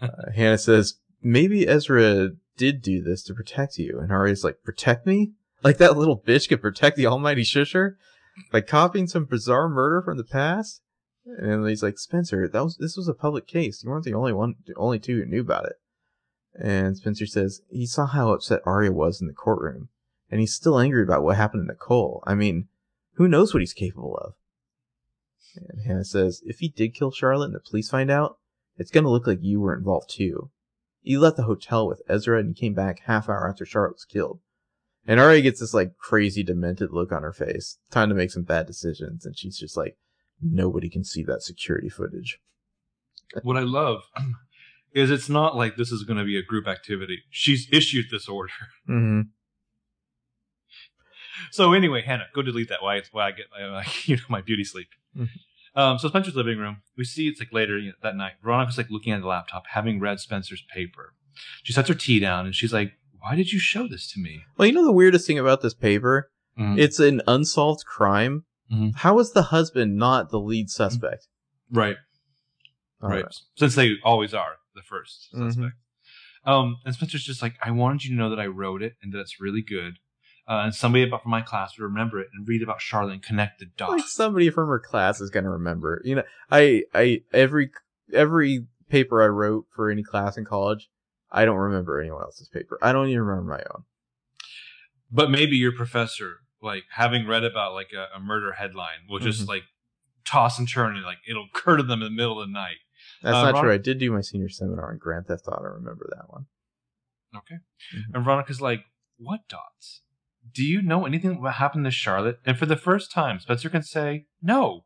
Uh, 0.00 0.08
Hanna 0.34 0.58
says 0.58 0.94
maybe 1.22 1.68
Ezra 1.68 2.30
did 2.56 2.82
do 2.82 3.02
this 3.02 3.22
to 3.24 3.34
protect 3.34 3.78
you, 3.78 3.98
and 4.00 4.10
Aria's 4.10 4.44
like, 4.44 4.62
protect 4.62 5.06
me? 5.06 5.32
Like 5.62 5.78
that 5.78 5.96
little 5.96 6.18
bitch 6.18 6.48
could 6.48 6.60
protect 6.60 6.96
the 6.96 7.06
almighty 7.06 7.42
shusher 7.42 7.96
by 8.52 8.60
copying 8.60 9.06
some 9.06 9.24
bizarre 9.24 9.68
murder 9.68 10.02
from 10.02 10.16
the 10.16 10.24
past. 10.24 10.82
And 11.24 11.68
he's 11.68 11.82
like, 11.82 11.98
Spencer, 11.98 12.46
that 12.46 12.62
was 12.62 12.76
this 12.76 12.96
was 12.96 13.08
a 13.08 13.14
public 13.14 13.46
case. 13.46 13.82
You 13.82 13.90
weren't 13.90 14.04
the 14.04 14.14
only 14.14 14.32
one, 14.32 14.54
the 14.66 14.74
only 14.76 14.98
two 14.98 15.18
who 15.18 15.26
knew 15.26 15.40
about 15.40 15.66
it. 15.66 15.76
And 16.54 16.96
Spencer 16.96 17.26
says 17.26 17.62
he 17.68 17.86
saw 17.86 18.06
how 18.06 18.32
upset 18.32 18.62
Aria 18.64 18.92
was 18.92 19.20
in 19.20 19.26
the 19.26 19.32
courtroom, 19.32 19.88
and 20.30 20.40
he's 20.40 20.54
still 20.54 20.78
angry 20.78 21.02
about 21.02 21.22
what 21.22 21.36
happened 21.36 21.66
to 21.66 21.72
Nicole. 21.72 22.22
I 22.26 22.34
mean, 22.34 22.68
who 23.14 23.28
knows 23.28 23.52
what 23.52 23.60
he's 23.60 23.72
capable 23.72 24.16
of? 24.16 24.34
And 25.56 25.86
Hanna 25.86 26.04
says, 26.04 26.42
if 26.44 26.58
he 26.58 26.68
did 26.68 26.94
kill 26.94 27.10
Charlotte 27.10 27.46
and 27.46 27.54
the 27.54 27.60
police 27.60 27.88
find 27.88 28.10
out, 28.10 28.38
it's 28.76 28.90
gonna 28.90 29.10
look 29.10 29.26
like 29.26 29.38
you 29.42 29.60
were 29.60 29.74
involved 29.74 30.10
too. 30.10 30.50
You 31.06 31.20
left 31.20 31.36
the 31.36 31.44
hotel 31.44 31.86
with 31.86 32.02
Ezra 32.08 32.40
and 32.40 32.56
came 32.56 32.74
back 32.74 32.98
half 33.04 33.28
hour 33.28 33.48
after 33.48 33.64
Charlotte 33.64 33.94
was 33.94 34.04
killed. 34.04 34.40
And 35.06 35.20
Aria 35.20 35.40
gets 35.40 35.60
this 35.60 35.72
like 35.72 35.96
crazy 35.98 36.42
demented 36.42 36.90
look 36.92 37.12
on 37.12 37.22
her 37.22 37.32
face. 37.32 37.78
Time 37.92 38.08
to 38.08 38.14
make 38.16 38.32
some 38.32 38.42
bad 38.42 38.66
decisions, 38.66 39.24
and 39.24 39.38
she's 39.38 39.56
just 39.56 39.76
like, 39.76 39.96
nobody 40.42 40.90
can 40.90 41.04
see 41.04 41.22
that 41.22 41.42
security 41.42 41.88
footage. 41.88 42.40
What 43.42 43.56
I 43.56 43.60
love 43.60 44.02
is 44.92 45.10
it's 45.10 45.28
not 45.28 45.56
like 45.56 45.76
this 45.76 45.92
is 45.92 46.02
going 46.02 46.18
to 46.18 46.24
be 46.24 46.38
a 46.38 46.42
group 46.42 46.66
activity. 46.66 47.22
She's 47.30 47.68
issued 47.72 48.06
this 48.10 48.28
order. 48.28 48.52
Mm-hmm. 48.88 49.20
So 51.52 51.72
anyway, 51.72 52.02
Hanna, 52.02 52.24
go 52.34 52.42
delete 52.42 52.68
that. 52.70 52.82
Why? 52.82 53.02
Why 53.12 53.26
I 53.28 53.30
get 53.32 53.46
uh, 53.56 53.82
you 54.04 54.16
know 54.16 54.22
my 54.28 54.40
beauty 54.40 54.64
sleep. 54.64 54.88
Mhm. 55.16 55.28
Um, 55.76 55.98
so 55.98 56.08
Spencer's 56.08 56.34
living 56.34 56.58
room. 56.58 56.78
We 56.96 57.04
see 57.04 57.28
it's 57.28 57.38
like 57.38 57.52
later 57.52 57.78
you 57.78 57.88
know, 57.90 57.94
that 58.02 58.16
night. 58.16 58.32
Veronica's 58.42 58.78
like 58.78 58.90
looking 58.90 59.12
at 59.12 59.20
the 59.20 59.26
laptop, 59.26 59.64
having 59.68 60.00
read 60.00 60.18
Spencer's 60.20 60.64
paper. 60.74 61.12
She 61.62 61.72
sets 61.74 61.88
her 61.88 61.94
tea 61.94 62.18
down 62.18 62.46
and 62.46 62.54
she's 62.54 62.72
like, 62.72 62.92
"Why 63.20 63.36
did 63.36 63.52
you 63.52 63.58
show 63.58 63.86
this 63.86 64.10
to 64.12 64.20
me?" 64.20 64.42
Well, 64.56 64.66
you 64.66 64.72
know 64.72 64.84
the 64.86 64.92
weirdest 64.92 65.26
thing 65.26 65.38
about 65.38 65.60
this 65.60 65.74
paper? 65.74 66.30
Mhm. 66.58 66.78
It's 66.78 66.98
an 66.98 67.20
unsolved 67.28 67.84
crime. 67.84 68.44
Mhm. 68.72 68.96
How 68.96 69.18
is 69.18 69.32
the 69.32 69.42
husband 69.42 69.96
not 69.96 70.30
the 70.30 70.40
lead 70.40 70.70
suspect? 70.70 71.28
Right, 71.70 71.96
All 73.02 73.10
right. 73.10 73.26
Since 73.56 73.74
they 73.74 73.96
always 74.02 74.32
are 74.32 74.56
the 74.74 74.82
first 74.82 75.28
Mhm. 75.34 75.48
suspect. 75.52 75.76
Um, 76.44 76.78
and 76.86 76.94
Spencer's 76.94 77.24
just 77.24 77.42
like, 77.42 77.56
"I 77.62 77.70
wanted 77.72 78.04
you 78.04 78.10
to 78.10 78.16
know 78.16 78.30
that 78.30 78.40
I 78.40 78.46
wrote 78.46 78.82
it 78.82 78.96
and 79.02 79.12
that 79.12 79.20
it's 79.20 79.38
really 79.40 79.62
good." 79.62 79.98
Uh, 80.48 80.62
and 80.64 80.74
somebody 80.74 81.08
from 81.10 81.20
my 81.24 81.40
class 81.42 81.76
would 81.76 81.84
remember 81.84 82.20
it 82.20 82.28
and 82.32 82.46
read 82.46 82.62
about 82.62 82.80
Charlotte 82.80 83.12
and 83.14 83.22
connect 83.22 83.58
the 83.58 83.66
dots. 83.66 83.90
like 83.90 84.04
somebody 84.06 84.48
from 84.48 84.68
her 84.68 84.78
class 84.78 85.20
is 85.20 85.28
gonna 85.30 85.50
remember. 85.50 86.00
You 86.04 86.16
know, 86.16 86.22
I 86.50 86.84
I 86.94 87.22
every 87.32 87.70
every 88.12 88.66
paper 88.88 89.22
I 89.22 89.26
wrote 89.26 89.66
for 89.74 89.90
any 89.90 90.04
class 90.04 90.36
in 90.36 90.44
college, 90.44 90.88
I 91.32 91.44
don't 91.44 91.56
remember 91.56 92.00
anyone 92.00 92.22
else's 92.22 92.48
paper. 92.48 92.78
I 92.80 92.92
don't 92.92 93.08
even 93.08 93.22
remember 93.22 93.50
my 93.50 93.62
own. 93.74 93.82
But 95.10 95.30
maybe 95.30 95.56
your 95.56 95.72
professor, 95.72 96.36
like 96.62 96.84
having 96.92 97.26
read 97.26 97.44
about 97.44 97.74
like 97.74 97.90
a, 97.92 98.16
a 98.16 98.20
murder 98.20 98.52
headline, 98.52 99.00
will 99.08 99.18
just 99.18 99.42
Mhm. 99.44 99.48
like 99.48 99.62
toss 100.24 100.58
and 100.58 100.68
turn 100.68 100.94
and 100.96 101.04
like 101.04 101.18
it'll 101.28 101.46
occur 101.54 101.76
to 101.76 101.82
them 101.82 102.02
in 102.02 102.06
the 102.06 102.16
middle 102.16 102.40
of 102.40 102.48
the 102.48 102.52
night. 102.52 102.76
That's 103.22 103.34
Uh, 103.34 103.42
not 103.46 103.54
Ron- 103.54 103.62
true. 103.64 103.72
I 103.72 103.78
did 103.78 103.98
do 103.98 104.12
my 104.12 104.20
senior 104.20 104.48
seminar 104.48 104.90
on 104.92 104.98
Grand 104.98 105.26
Theft 105.26 105.46
Auto. 105.48 105.64
I 105.64 105.68
remember 105.74 106.08
that 106.16 106.30
one. 106.30 106.46
Okay. 107.36 107.56
Mhm. 107.94 108.14
And 108.14 108.24
Veronica's 108.24 108.60
like, 108.60 108.84
"What 109.16 109.40
dots? 109.48 110.02
Do 110.52 110.64
you 110.64 110.82
know 110.82 111.06
anything 111.06 111.30
about 111.32 111.42
what 111.42 111.54
happened 111.54 111.84
to 111.84 111.90
Charlotte?" 111.90 112.40
And 112.44 112.58
for 112.58 112.66
the 112.66 112.76
first 112.76 113.10
time, 113.12 113.38
Spencer 113.40 113.68
can 113.70 113.82
say 113.82 114.26
no. 114.42 114.84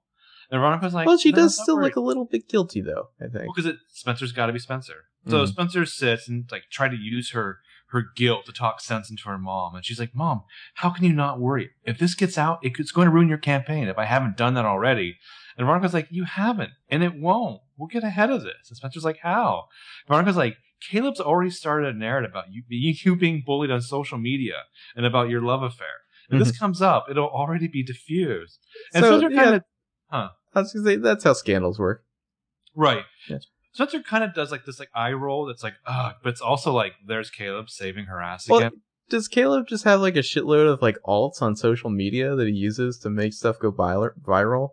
And 0.51 0.61
Veronica's 0.61 0.93
like, 0.95 1.07
well, 1.07 1.17
she 1.17 1.31
"No, 1.31 1.37
does 1.37 1.61
still 1.61 1.77
worry." 1.77 1.85
look 1.87 1.97
a 1.97 2.01
little 2.01 2.25
bit 2.25 2.49
guilty, 2.49 2.81
though. 2.81 3.11
I 3.21 3.29
think. 3.29 3.55
because 3.55 3.67
it 3.67 3.77
Spencer's 3.89 4.33
got 4.33 4.47
to 4.47 4.53
be 4.53 4.59
Spencer. 4.59 5.05
So 5.29 5.45
Mhm. 5.45 5.49
Spencer 5.49 5.85
sits 5.87 6.29
and 6.29 6.51
like 6.51 6.65
try 6.71 6.89
to 6.89 6.97
use 6.97 7.31
her 7.33 7.59
her 7.89 8.05
guilt 8.17 8.47
to 8.47 8.53
talk 8.53 8.81
sense 8.81 9.11
into 9.11 9.29
her 9.29 9.37
mom, 9.39 9.75
and 9.75 9.85
she's 9.85 9.99
like, 9.99 10.15
"Mom, 10.15 10.43
how 10.75 10.91
can 10.91 11.05
you 11.05 11.13
not 11.13 11.41
worry? 11.41 11.71
If 11.85 11.99
this 11.99 12.15
gets 12.15 12.39
out, 12.39 12.61
it's 12.63 12.93
going 12.93 13.07
to 13.07 13.13
ruin 13.13 13.29
your 13.29 13.37
campaign. 13.39 13.89
If 13.89 13.99
I 13.99 14.05
haven't 14.05 14.37
done 14.37 14.55
that 14.55 14.65
already." 14.65 15.19
And 15.57 15.67
Veronica's 15.67 15.93
like, 15.95 16.07
"You 16.11 16.25
haven't, 16.25 16.71
and 16.89 17.03
it 17.03 17.15
won't. 17.17 17.61
We'll 17.77 17.89
get 17.89 18.05
ahead 18.05 18.31
of 18.31 18.43
this." 18.43 18.69
And 18.71 18.77
Spencer's 18.77 19.05
like, 19.05 19.19
"How?" 19.19 19.67
Veronica's 20.09 20.37
like, 20.37 20.57
"Caleb's 20.89 21.21
already 21.21 21.51
started 21.51 21.95
a 21.95 21.99
narrative 21.99 22.31
about 22.31 22.53
you 22.53 22.63
being 22.69 22.95
you 23.05 23.17
being 23.17 23.43
bullied 23.45 23.71
on 23.71 23.81
social 23.81 24.19
media 24.19 24.65
and 24.97 25.07
about 25.07 25.29
your 25.29 25.43
love 25.43 25.63
affair. 25.63 25.87
If 26.33 26.39
this 26.39 26.53
mm-hmm. 26.53 26.65
comes 26.65 26.81
up, 26.81 27.07
it'll 27.11 27.29
already 27.29 27.67
be 27.67 27.83
diffused." 27.83 28.61
And 28.95 29.05
So, 29.05 29.19
Spencer 29.19 29.35
yeah. 29.35 29.43
kind 29.43 29.57
of 29.57 29.63
I 30.55 30.61
was 30.61 30.73
gonna 30.73 30.85
say 30.85 30.97
that's 30.97 31.25
how 31.25 31.33
scandals 31.33 31.79
work. 31.79 32.05
Right. 32.75 33.05
Yeah. 33.29 33.39
Spencer 33.73 34.03
kind 34.03 34.25
of 34.25 34.35
does 34.35 34.51
like 34.51 34.65
this 34.65 34.81
like 34.81 34.91
eye 34.95 35.13
roll 35.13 35.47
that's 35.47 35.63
like, 35.63 35.75
ugh, 35.87 36.15
but 36.23 36.31
it's 36.31 36.41
also 36.41 36.73
like 36.73 36.95
there's 37.07 37.31
Caleb 37.31 37.71
saving 37.71 38.07
her 38.07 38.21
ass 38.21 38.49
Well, 38.49 38.61
again. 38.61 38.83
does 39.09 39.29
Caleb 39.29 39.69
just 39.69 39.85
have 39.85 40.01
like 40.01 40.17
a 40.17 40.21
shitload 40.21 40.73
of 40.73 40.83
like 40.83 40.97
alts 41.07 41.41
on 41.41 41.55
social 41.55 41.91
media 41.91 42.35
that 42.35 42.49
he 42.49 42.55
uses 42.55 42.99
to 42.99 43.11
make 43.11 43.33
stuff 43.33 43.59
go 43.61 43.71
viral? 43.71 44.71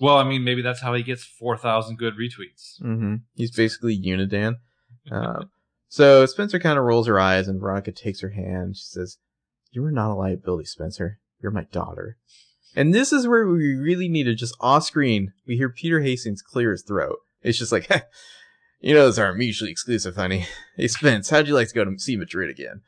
Well, 0.00 0.16
I 0.16 0.24
mean, 0.24 0.44
maybe 0.44 0.62
that's 0.62 0.80
how 0.80 0.94
he 0.94 1.02
gets 1.02 1.24
four 1.24 1.56
thousand 1.56 1.98
good 1.98 2.14
retweets. 2.14 2.80
Mm-hmm. 2.80 3.16
He's 3.34 3.50
basically 3.50 4.00
Unidan. 4.00 4.56
Um, 5.10 5.50
so 5.88 6.24
Spencer 6.26 6.58
kind 6.58 6.78
of 6.78 6.84
rolls 6.84 7.06
her 7.06 7.20
eyes, 7.20 7.46
and 7.46 7.60
Veronica 7.60 7.92
takes 7.92 8.20
her 8.20 8.30
hand. 8.30 8.76
She 8.76 8.84
says, 8.84 9.18
"You 9.70 9.84
are 9.84 9.92
not 9.92 10.10
a 10.10 10.14
liability, 10.14 10.64
Spencer. 10.64 11.18
You're 11.42 11.52
my 11.52 11.64
daughter." 11.70 12.16
And 12.74 12.94
this 12.94 13.12
is 13.12 13.26
where 13.26 13.46
we 13.46 13.74
really 13.74 14.08
need 14.08 14.24
to 14.24 14.34
just 14.34 14.56
off 14.60 14.84
screen. 14.84 15.32
We 15.46 15.56
hear 15.56 15.68
Peter 15.68 16.00
Hastings 16.00 16.42
clear 16.42 16.70
his 16.70 16.82
throat. 16.82 17.18
It's 17.42 17.58
just 17.58 17.72
like, 17.72 17.88
you 18.80 18.94
know, 18.94 19.04
those 19.04 19.18
aren't 19.18 19.38
mutually 19.38 19.70
exclusive, 19.70 20.16
honey. 20.16 20.46
Hey, 20.76 20.88
Spence, 20.88 21.28
how'd 21.28 21.46
you 21.46 21.54
like 21.54 21.68
to 21.68 21.74
go 21.74 21.84
to 21.84 21.98
see 21.98 22.16
Madrid 22.16 22.48
again? 22.48 22.80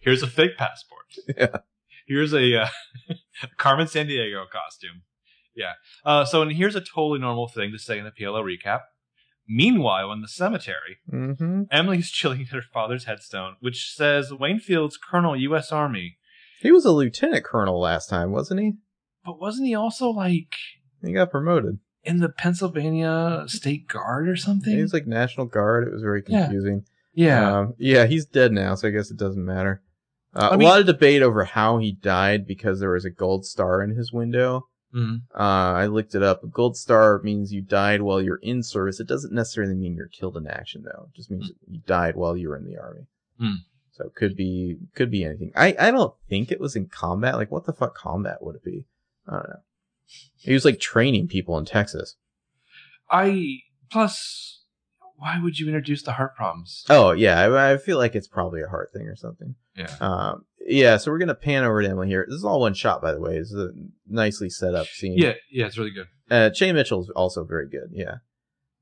Here's 0.00 0.22
a 0.22 0.26
fake 0.26 0.56
passport. 0.56 1.04
Yeah. 1.36 1.58
Here's 2.06 2.32
a 2.34 2.62
uh, 2.62 2.66
Carmen 3.56 3.86
Sandiego 3.86 4.44
costume. 4.50 5.02
Yeah. 5.56 5.72
Uh, 6.04 6.24
so, 6.24 6.42
and 6.42 6.52
here's 6.52 6.74
a 6.76 6.80
totally 6.80 7.20
normal 7.20 7.48
thing 7.48 7.72
to 7.72 7.78
say 7.78 7.98
in 7.98 8.04
the 8.04 8.10
PLL 8.10 8.44
recap. 8.44 8.80
Meanwhile, 9.46 10.10
in 10.12 10.20
the 10.22 10.28
cemetery, 10.28 10.98
Mm-hmm. 11.12 11.62
Emily's 11.70 12.10
chilling 12.10 12.42
at 12.42 12.48
her 12.48 12.62
father's 12.62 13.04
headstone, 13.04 13.56
which 13.60 13.92
says 13.94 14.32
Wayne 14.32 14.58
Fields, 14.58 14.96
Colonel, 14.98 15.36
U.S. 15.36 15.70
Army. 15.70 16.16
He 16.60 16.72
was 16.72 16.84
a 16.86 16.92
lieutenant 16.92 17.44
colonel 17.44 17.78
last 17.78 18.08
time, 18.08 18.32
wasn't 18.32 18.60
he? 18.60 18.72
But 19.24 19.38
wasn't 19.38 19.66
he 19.68 19.74
also 19.74 20.08
like 20.10 20.54
He 21.04 21.12
got 21.12 21.30
promoted. 21.30 21.78
in 22.02 22.18
the 22.18 22.30
Pennsylvania 22.30 23.44
State 23.48 23.86
Guard 23.86 24.28
or 24.28 24.36
something? 24.36 24.74
He 24.74 24.80
was 24.82 24.94
like 24.94 25.06
National 25.06 25.46
Guard. 25.46 25.86
It 25.88 25.92
was 25.92 26.02
very 26.02 26.22
Yeah. 26.26 26.42
confusing. 26.46 26.84
yeah. 27.12 27.58
Um, 27.58 27.74
yeah, 27.78 28.06
he's 28.06 28.24
dead 28.26 28.50
now, 28.52 28.74
so 28.74 28.88
I 28.88 28.92
guess 28.92 29.10
it 29.10 29.18
doesn't 29.18 29.44
matter. 29.44 29.82
Uh, 30.34 30.48
I 30.50 30.54
a 30.54 30.58
mean- 30.58 30.68
lot 30.68 30.80
of 30.80 30.86
debate 30.86 31.22
over 31.22 31.44
how 31.44 31.78
he 31.78 31.92
died 31.92 32.46
because 32.46 32.80
there 32.80 32.90
was 32.90 33.04
a 33.04 33.10
gold 33.10 33.44
star 33.46 33.82
in 33.82 33.90
his 33.96 34.12
window. 34.12 34.68
Mhm. 34.94 35.22
Uh, 35.34 35.38
I 35.82 35.86
looked 35.86 36.14
it 36.14 36.22
up. 36.22 36.44
A 36.44 36.46
gold 36.46 36.76
star 36.76 37.20
means 37.22 37.52
you 37.52 37.62
died 37.62 38.02
while 38.02 38.22
you're 38.22 38.38
in 38.42 38.62
service. 38.62 39.00
It 39.00 39.08
doesn't 39.08 39.32
necessarily 39.32 39.74
mean 39.74 39.94
you're 39.96 40.06
killed 40.08 40.36
in 40.36 40.46
action, 40.46 40.82
though. 40.84 41.08
It 41.12 41.16
just 41.16 41.30
means 41.32 41.50
you 41.68 41.80
died 41.86 42.14
while 42.14 42.36
you 42.36 42.48
were 42.48 42.56
in 42.56 42.64
the 42.64 42.78
army. 42.78 43.06
Hmm. 43.38 43.54
So 43.92 44.04
it 44.06 44.14
could 44.14 44.36
be 44.36 44.76
could 44.94 45.10
be 45.10 45.24
anything. 45.24 45.52
I 45.56 45.74
I 45.78 45.90
don't 45.90 46.14
think 46.28 46.50
it 46.52 46.60
was 46.60 46.74
in 46.76 46.86
combat. 46.86 47.34
Like, 47.36 47.50
what 47.50 47.64
the 47.64 47.72
fuck 47.72 47.94
combat 47.96 48.42
would 48.42 48.56
it 48.56 48.64
be? 48.64 48.86
I 49.26 49.32
don't 49.32 49.48
know. 49.48 49.62
He 50.38 50.52
was 50.52 50.64
like 50.64 50.78
training 50.80 51.28
people 51.28 51.56
in 51.58 51.64
Texas. 51.64 52.16
I 53.10 53.58
plus, 53.90 54.53
why 55.16 55.38
would 55.42 55.58
you 55.58 55.66
introduce 55.66 56.02
the 56.02 56.12
heart 56.12 56.34
problems? 56.36 56.84
Oh 56.90 57.12
yeah, 57.12 57.40
I, 57.40 57.72
I 57.72 57.76
feel 57.78 57.98
like 57.98 58.14
it's 58.14 58.28
probably 58.28 58.62
a 58.62 58.68
heart 58.68 58.90
thing 58.92 59.06
or 59.06 59.16
something. 59.16 59.54
Yeah. 59.76 59.94
Um, 60.00 60.44
yeah. 60.66 60.96
So 60.96 61.10
we're 61.10 61.18
gonna 61.18 61.34
pan 61.34 61.64
over 61.64 61.82
to 61.82 61.88
Emily 61.88 62.08
here. 62.08 62.26
This 62.28 62.36
is 62.38 62.44
all 62.44 62.60
one 62.60 62.74
shot, 62.74 63.00
by 63.02 63.12
the 63.12 63.20
way. 63.20 63.38
This 63.38 63.50
is 63.50 63.58
a 63.58 63.70
nicely 64.06 64.50
set 64.50 64.74
up 64.74 64.86
scene. 64.86 65.16
Yeah, 65.16 65.32
yeah, 65.50 65.66
it's 65.66 65.78
really 65.78 65.90
good. 65.92 66.08
Uh, 66.30 66.50
Shay 66.52 66.72
Mitchell's 66.72 67.10
also 67.10 67.44
very 67.44 67.68
good. 67.68 67.90
Yeah. 67.92 68.16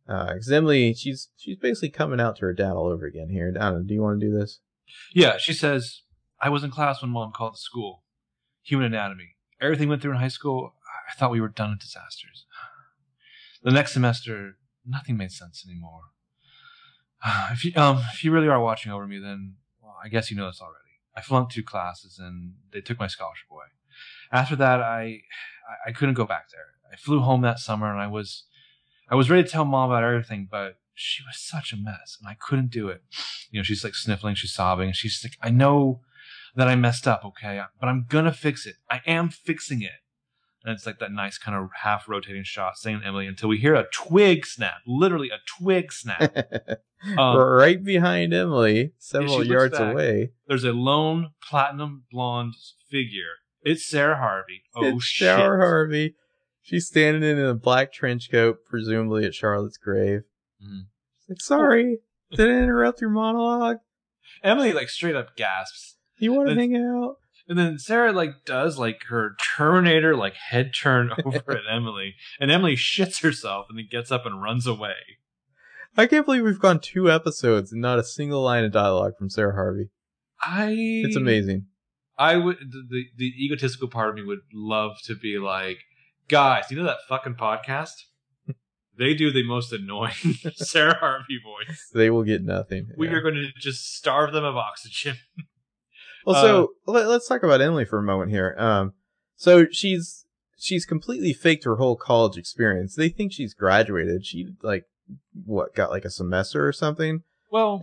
Uh, 0.08 0.26
'cause 0.34 0.50
Emily, 0.50 0.94
she's 0.94 1.28
she's 1.36 1.56
basically 1.58 1.90
coming 1.90 2.20
out 2.20 2.36
to 2.36 2.42
her 2.42 2.52
dad 2.52 2.72
all 2.72 2.86
over 2.88 3.06
again 3.06 3.28
here. 3.30 3.52
I 3.58 3.70
don't 3.70 3.74
know. 3.74 3.82
Do 3.84 3.94
you 3.94 4.02
want 4.02 4.20
to 4.20 4.26
do 4.26 4.36
this? 4.36 4.60
Yeah, 5.14 5.38
she 5.38 5.52
says, 5.52 6.02
I 6.40 6.48
was 6.48 6.64
in 6.64 6.70
class 6.70 7.00
when 7.02 7.10
mom 7.12 7.32
called 7.32 7.54
the 7.54 7.58
school. 7.58 8.02
Human 8.64 8.86
anatomy. 8.86 9.36
Everything 9.60 9.88
went 9.88 10.02
through 10.02 10.10
in 10.12 10.18
high 10.18 10.28
school. 10.28 10.74
I 11.08 11.14
thought 11.14 11.30
we 11.30 11.40
were 11.40 11.48
done 11.48 11.70
with 11.70 11.80
disasters. 11.80 12.46
The 13.62 13.70
next 13.70 13.92
semester, 13.92 14.56
nothing 14.84 15.16
made 15.16 15.30
sense 15.30 15.64
anymore. 15.66 16.00
If 17.52 17.64
you 17.64 17.72
um 17.76 18.02
if 18.12 18.24
you 18.24 18.32
really 18.32 18.48
are 18.48 18.60
watching 18.60 18.92
over 18.92 19.06
me, 19.06 19.18
then 19.18 19.54
well, 19.82 19.96
I 20.02 20.08
guess 20.08 20.30
you 20.30 20.36
know 20.36 20.46
this 20.46 20.60
already. 20.60 20.78
I 21.16 21.20
flunked 21.20 21.52
two 21.52 21.62
classes 21.62 22.18
and 22.18 22.54
they 22.72 22.80
took 22.80 22.98
my 22.98 23.06
scholarship 23.06 23.48
away. 23.50 23.66
After 24.30 24.56
that, 24.56 24.80
I 24.80 25.20
I- 25.86 25.92
couldn't 25.92 26.14
go 26.14 26.24
back 26.24 26.50
there. 26.50 26.66
I 26.92 26.96
flew 26.96 27.20
home 27.20 27.42
that 27.42 27.58
summer 27.58 27.90
and 27.90 28.00
I 28.00 28.06
was 28.06 28.44
I 29.10 29.14
was 29.14 29.30
ready 29.30 29.42
to 29.44 29.48
tell 29.48 29.64
mom 29.64 29.90
about 29.90 30.04
everything, 30.04 30.48
but 30.50 30.78
she 30.94 31.22
was 31.22 31.38
such 31.38 31.72
a 31.72 31.76
mess 31.76 32.16
and 32.20 32.28
I 32.28 32.34
couldn't 32.34 32.70
do 32.70 32.88
it. 32.88 33.02
You 33.50 33.58
know, 33.60 33.62
she's 33.64 33.84
like 33.84 33.94
sniffling, 33.94 34.34
she's 34.34 34.52
sobbing, 34.52 34.92
she's 34.92 35.20
like, 35.24 35.36
I 35.40 35.50
know 35.50 36.00
that 36.54 36.68
I 36.68 36.74
messed 36.76 37.08
up, 37.08 37.24
okay, 37.24 37.60
but 37.80 37.88
I'm 37.88 38.06
gonna 38.08 38.32
fix 38.32 38.66
it. 38.66 38.76
I 38.90 39.00
am 39.06 39.28
fixing 39.30 39.82
it. 39.82 40.01
And 40.64 40.72
it's 40.74 40.86
like 40.86 40.98
that 41.00 41.10
nice 41.12 41.38
kind 41.38 41.56
of 41.56 41.70
half 41.82 42.08
rotating 42.08 42.44
shot 42.44 42.76
saying 42.76 43.02
Emily 43.04 43.26
until 43.26 43.48
we 43.48 43.58
hear 43.58 43.74
a 43.74 43.86
twig 43.92 44.46
snap, 44.46 44.76
literally 44.86 45.28
a 45.30 45.38
twig 45.58 45.92
snap. 45.92 46.36
Um, 47.18 47.36
right 47.36 47.82
behind 47.82 48.32
Emily, 48.32 48.92
several 48.96 49.44
yards 49.44 49.76
back. 49.76 49.92
away. 49.92 50.30
there's 50.46 50.62
a 50.62 50.70
lone 50.70 51.30
platinum 51.42 52.04
blonde 52.12 52.54
figure. 52.88 53.38
It's 53.62 53.84
Sara 53.84 54.18
Harvey. 54.18 54.62
Oh 54.76 54.84
it's 54.84 55.02
shit. 55.04 55.26
Shower 55.26 55.58
Harvey. 55.58 56.14
She's 56.60 56.86
standing 56.86 57.28
in 57.28 57.40
a 57.40 57.54
black 57.54 57.92
trench 57.92 58.30
coat, 58.30 58.58
presumably 58.64 59.24
at 59.24 59.34
Charlotte's 59.34 59.78
grave. 59.78 60.20
She's 60.60 61.28
like, 61.28 61.40
sorry, 61.40 61.98
did 62.30 62.48
I 62.48 62.62
interrupt 62.62 63.00
your 63.00 63.10
monologue? 63.10 63.78
Emily 64.44 64.72
like 64.72 64.88
straight 64.88 65.16
up 65.16 65.34
gasps. 65.36 65.96
You 66.18 66.32
want 66.32 66.50
to 66.50 66.54
hang 66.54 66.76
out? 66.76 67.16
And 67.52 67.58
then 67.58 67.78
Sara 67.78 68.12
like 68.12 68.46
does 68.46 68.78
like 68.78 69.02
her 69.10 69.36
Terminator 69.56 70.16
like 70.16 70.32
head 70.36 70.72
turn 70.74 71.10
over 71.26 71.52
at 71.52 71.64
Emily, 71.70 72.14
and 72.40 72.50
Emily 72.50 72.76
shits 72.76 73.22
herself 73.22 73.66
and 73.68 73.78
then 73.78 73.88
gets 73.90 74.10
up 74.10 74.24
and 74.24 74.40
runs 74.42 74.66
away. 74.66 74.94
I 75.98 76.06
can't 76.06 76.24
believe 76.24 76.44
we've 76.44 76.58
gone 76.58 76.80
two 76.80 77.10
episodes 77.10 77.70
and 77.72 77.82
not 77.82 77.98
a 77.98 78.04
single 78.04 78.40
line 78.42 78.64
of 78.64 78.72
dialogue 78.72 79.12
from 79.18 79.28
Sara 79.28 79.52
Harvey. 79.52 79.90
I 80.40 80.70
It's 81.04 81.14
amazing. 81.16 81.66
I 82.18 82.36
would 82.36 82.56
the, 82.58 83.04
the 83.18 83.32
egotistical 83.44 83.88
part 83.88 84.08
of 84.08 84.14
me 84.14 84.22
would 84.24 84.40
love 84.54 84.92
to 85.04 85.14
be 85.14 85.38
like, 85.38 85.80
guys, 86.28 86.64
you 86.70 86.78
know 86.78 86.84
that 86.84 86.98
fucking 87.06 87.34
podcast? 87.34 87.92
They 88.98 89.14
do 89.14 89.30
the 89.32 89.42
most 89.42 89.72
annoying 89.72 90.12
Sara 90.54 90.94
Harvey 90.98 91.40
voice. 91.42 91.88
They 91.94 92.10
will 92.10 92.24
get 92.24 92.42
nothing. 92.42 92.88
We 92.98 93.08
Yeah. 93.08 93.14
are 93.14 93.20
going 93.22 93.34
to 93.36 93.48
just 93.58 93.94
starve 93.96 94.32
them 94.34 94.44
of 94.44 94.54
oxygen. 94.56 95.16
Well, 96.24 96.36
Uh, 96.36 96.42
so 96.42 96.68
let, 96.86 97.06
us 97.06 97.26
talk 97.26 97.42
about 97.42 97.60
Emily 97.60 97.84
for 97.84 97.98
a 97.98 98.02
moment 98.02 98.30
here. 98.30 98.54
Um, 98.58 98.92
so 99.36 99.66
she's 99.70 100.24
she's 100.58 100.86
completely 100.86 101.32
faked 101.32 101.64
her 101.64 101.76
whole 101.76 101.96
college 101.96 102.36
experience. 102.36 102.94
They 102.94 103.08
think 103.08 103.32
she's 103.32 103.54
graduated. 103.54 104.24
She 104.24 104.48
like 104.62 104.84
what 105.44 105.74
got 105.74 105.90
like 105.90 106.04
a 106.04 106.10
semester 106.10 106.66
or 106.66 106.72
something. 106.72 107.22
Well, 107.50 107.82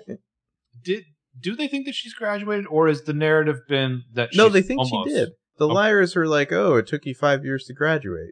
did 0.83 1.03
do 1.39 1.55
they 1.55 1.67
think 1.67 1.85
that 1.85 1.95
she's 1.95 2.13
graduated, 2.13 2.65
or 2.67 2.87
has 2.87 3.03
the 3.03 3.13
narrative 3.13 3.59
been 3.67 4.03
that 4.13 4.29
no, 4.33 4.49
they 4.49 4.61
think 4.61 4.79
almost- 4.79 5.09
she 5.09 5.13
did. 5.15 5.29
The 5.57 5.65
Okay. 5.65 5.73
liars 5.75 6.15
are 6.15 6.25
like, 6.25 6.53
oh, 6.53 6.77
it 6.77 6.87
took 6.87 7.05
you 7.05 7.13
five 7.13 7.43
years 7.43 7.65
to 7.65 7.73
graduate. 7.73 8.31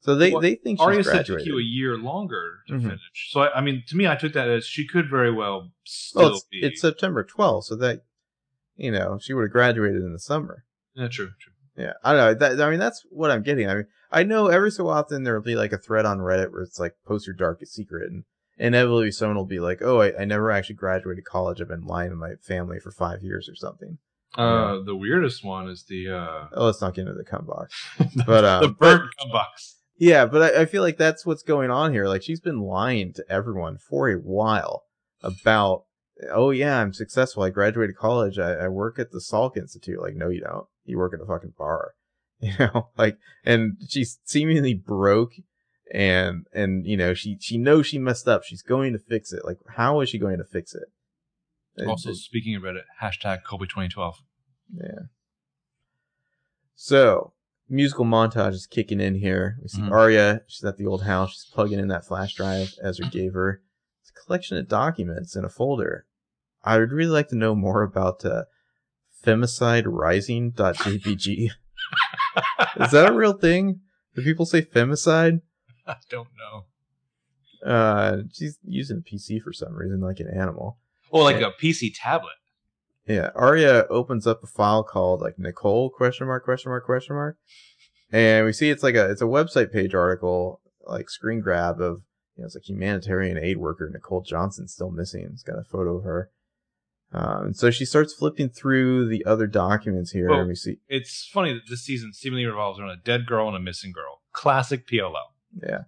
So 0.00 0.16
they 0.16 0.32
Well, 0.32 0.40
they 0.40 0.56
think 0.56 0.80
she's 0.80 0.84
Aria 0.84 1.04
said 1.04 1.26
took 1.26 1.44
you 1.46 1.58
a 1.58 1.62
year 1.62 1.96
longer 1.96 2.58
to 2.66 2.74
Mhm. 2.74 2.82
finish. 2.82 3.28
So 3.30 3.42
I, 3.42 3.58
I 3.58 3.60
mean, 3.60 3.84
to 3.86 3.96
me, 3.96 4.08
I 4.08 4.16
took 4.16 4.32
that 4.32 4.48
as 4.48 4.66
she 4.66 4.84
could 4.84 5.08
very 5.08 5.30
well 5.32 5.70
still 5.84 6.22
well, 6.22 6.32
it's, 6.32 6.44
be. 6.50 6.58
it's 6.60 6.80
September 6.80 7.22
12th, 7.22 7.64
so 7.66 7.76
that 7.76 8.00
you 8.76 8.90
know 8.90 9.18
she 9.20 9.32
would 9.34 9.42
have 9.42 9.50
graduated 9.52 10.02
in 10.02 10.12
the 10.12 10.18
summer. 10.18 10.64
yeah, 10.94 11.08
true, 11.08 11.30
true. 11.40 11.52
Yeah, 11.76 11.92
I 12.04 12.12
don't 12.12 12.20
know. 12.20 12.34
That, 12.34 12.60
I 12.60 12.70
mean, 12.70 12.78
that's 12.78 13.02
what 13.10 13.30
I'm 13.30 13.42
getting. 13.42 13.68
I 13.68 13.74
mean, 13.76 13.86
I 14.10 14.24
know 14.24 14.48
every 14.48 14.70
so 14.70 14.88
often 14.88 15.22
there'll 15.24 15.42
be 15.42 15.54
like 15.54 15.72
a 15.72 15.78
thread 15.78 16.04
on 16.04 16.18
Reddit 16.18 16.52
where 16.52 16.60
it's 16.62 16.78
like 16.78 16.94
post 17.06 17.26
your 17.26 17.34
darkest 17.34 17.72
secret, 17.72 18.10
and 18.10 18.24
inevitably 18.58 19.10
someone 19.10 19.36
will 19.38 19.46
be 19.46 19.58
like, 19.60 19.80
"Oh, 19.80 20.00
I, 20.02 20.20
I 20.20 20.24
never 20.26 20.50
actually 20.50 20.74
graduated 20.74 21.24
college. 21.24 21.60
I've 21.62 21.68
been 21.68 21.86
lying 21.86 22.10
to 22.10 22.16
my 22.16 22.34
family 22.42 22.78
for 22.78 22.90
five 22.90 23.22
years 23.22 23.48
or 23.48 23.54
something." 23.54 23.98
Uh, 24.34 24.80
the 24.84 24.96
weirdest 24.96 25.44
one 25.44 25.68
is 25.68 25.84
the 25.84 26.08
uh, 26.10 26.46
Oh, 26.54 26.66
let's 26.66 26.80
not 26.80 26.94
get 26.94 27.02
into 27.02 27.14
the 27.14 27.24
cum 27.24 27.46
box. 27.46 27.74
But 28.26 28.44
um, 28.44 28.62
the 28.62 28.68
burnt 28.68 29.10
cum 29.18 29.30
box. 29.30 29.76
yeah, 29.98 30.26
but 30.26 30.56
I, 30.56 30.62
I 30.62 30.64
feel 30.66 30.82
like 30.82 30.96
that's 30.98 31.24
what's 31.24 31.42
going 31.42 31.70
on 31.70 31.92
here. 31.92 32.06
Like 32.06 32.22
she's 32.22 32.40
been 32.40 32.60
lying 32.60 33.12
to 33.14 33.24
everyone 33.30 33.78
for 33.78 34.08
a 34.10 34.14
while 34.16 34.84
about, 35.22 35.84
"Oh 36.30 36.50
yeah, 36.50 36.80
I'm 36.80 36.92
successful. 36.92 37.42
I 37.42 37.50
graduated 37.50 37.96
college. 37.96 38.38
I, 38.38 38.52
I 38.54 38.68
work 38.68 38.98
at 38.98 39.10
the 39.10 39.18
Salk 39.18 39.56
Institute." 39.56 40.00
Like, 40.00 40.14
no, 40.14 40.28
you 40.28 40.40
don't. 40.40 40.66
You 40.84 40.98
work 40.98 41.14
at 41.14 41.20
a 41.20 41.26
fucking 41.26 41.54
bar. 41.58 41.92
You 42.42 42.52
know, 42.58 42.88
like, 42.98 43.18
and 43.44 43.76
she's 43.88 44.18
seemingly 44.24 44.74
broke, 44.74 45.34
and 45.94 46.44
and 46.52 46.84
you 46.84 46.96
know 46.96 47.14
she 47.14 47.36
she 47.40 47.56
knows 47.56 47.86
she 47.86 48.00
messed 48.00 48.26
up. 48.26 48.42
She's 48.42 48.62
going 48.62 48.92
to 48.94 48.98
fix 48.98 49.32
it. 49.32 49.44
Like, 49.44 49.58
how 49.76 50.00
is 50.00 50.08
she 50.08 50.18
going 50.18 50.38
to 50.38 50.44
fix 50.44 50.74
it? 50.74 51.86
Also, 51.86 52.12
speaking 52.14 52.56
of 52.56 52.62
Reddit, 52.64 52.82
hashtag 53.00 53.42
Kony 53.48 53.68
2012. 53.68 54.16
yeah. 54.76 54.88
So 56.74 57.32
musical 57.68 58.04
montage 58.04 58.52
is 58.54 58.66
kicking 58.66 59.00
in 59.00 59.14
here. 59.14 59.56
We 59.62 59.68
see 59.68 59.80
Mhm. 59.82 59.90
Aria. 59.92 60.42
She's 60.48 60.64
at 60.64 60.76
the 60.78 60.86
old 60.86 61.04
house. 61.04 61.32
She's 61.32 61.50
plugging 61.52 61.78
in 61.78 61.88
that 61.88 62.04
flash 62.04 62.34
drive 62.34 62.74
Ezra 62.82 63.06
gave 63.10 63.34
her. 63.34 63.62
It's 64.00 64.10
a 64.10 64.24
collection 64.24 64.56
of 64.56 64.68
documents 64.68 65.36
in 65.36 65.44
a 65.44 65.48
folder. 65.48 66.06
I 66.64 66.78
would 66.78 66.92
really 66.92 67.10
like 67.10 67.28
to 67.28 67.36
know 67.36 67.54
more 67.54 67.82
about 67.82 68.24
uh, 68.24 68.44
femiciderising.jpg. 69.24 71.50
is 72.80 72.90
that 72.90 73.08
a 73.08 73.12
real 73.12 73.32
thing? 73.32 73.80
Do 74.14 74.22
people 74.22 74.46
say 74.46 74.62
femicide? 74.62 75.40
I 75.86 75.96
don't 76.08 76.28
know. 76.38 76.64
Uh, 77.68 78.22
she's 78.32 78.58
using 78.64 78.98
a 78.98 79.00
PC 79.00 79.40
for 79.40 79.52
some 79.52 79.74
reason, 79.74 80.00
like 80.00 80.20
an 80.20 80.28
animal. 80.28 80.78
Oh, 81.12 81.20
like 81.20 81.40
a 81.40 81.52
PC 81.62 81.92
tablet. 81.94 82.34
Yeah, 83.06 83.30
Aria 83.34 83.86
opens 83.90 84.26
up 84.26 84.42
a 84.42 84.46
file 84.46 84.84
called 84.84 85.20
like 85.20 85.38
Nicole 85.38 85.90
question 85.90 86.26
mark 86.26 86.44
question 86.44 86.70
mark 86.70 86.86
question 86.86 87.16
mark, 87.16 87.36
and 88.12 88.46
we 88.46 88.52
see 88.52 88.70
it's 88.70 88.82
like 88.82 88.94
a 88.94 89.10
it's 89.10 89.20
a 89.20 89.26
website 89.26 89.72
page 89.72 89.94
article 89.94 90.60
like 90.86 91.10
screen 91.10 91.40
grab 91.40 91.80
of 91.80 92.02
you 92.36 92.42
know 92.42 92.46
it's 92.46 92.54
like 92.54 92.68
humanitarian 92.68 93.38
aid 93.38 93.58
worker 93.58 93.90
Nicole 93.92 94.22
Johnson 94.22 94.68
still 94.68 94.90
missing. 94.90 95.28
It's 95.32 95.42
got 95.42 95.58
a 95.58 95.64
photo 95.64 95.96
of 95.96 96.04
her, 96.04 96.30
um, 97.12 97.46
and 97.46 97.56
so 97.56 97.70
she 97.70 97.84
starts 97.84 98.14
flipping 98.14 98.48
through 98.48 99.08
the 99.08 99.24
other 99.24 99.46
documents 99.46 100.12
here, 100.12 100.28
Well- 100.30 100.40
and 100.40 100.48
we 100.48 100.54
see 100.54 100.78
It's 100.88 101.28
funny 101.32 101.52
that 101.52 101.68
this 101.68 101.82
season 101.82 102.12
seemingly 102.12 102.46
revolves 102.46 102.78
around 102.80 102.90
a 102.90 102.96
dead 102.96 103.26
girl 103.26 103.48
and 103.48 103.56
a 103.56 103.60
missing 103.60 103.92
girl. 103.92 104.22
Classic 104.32 104.86
PLL. 104.86 105.32
yeah 105.62 105.82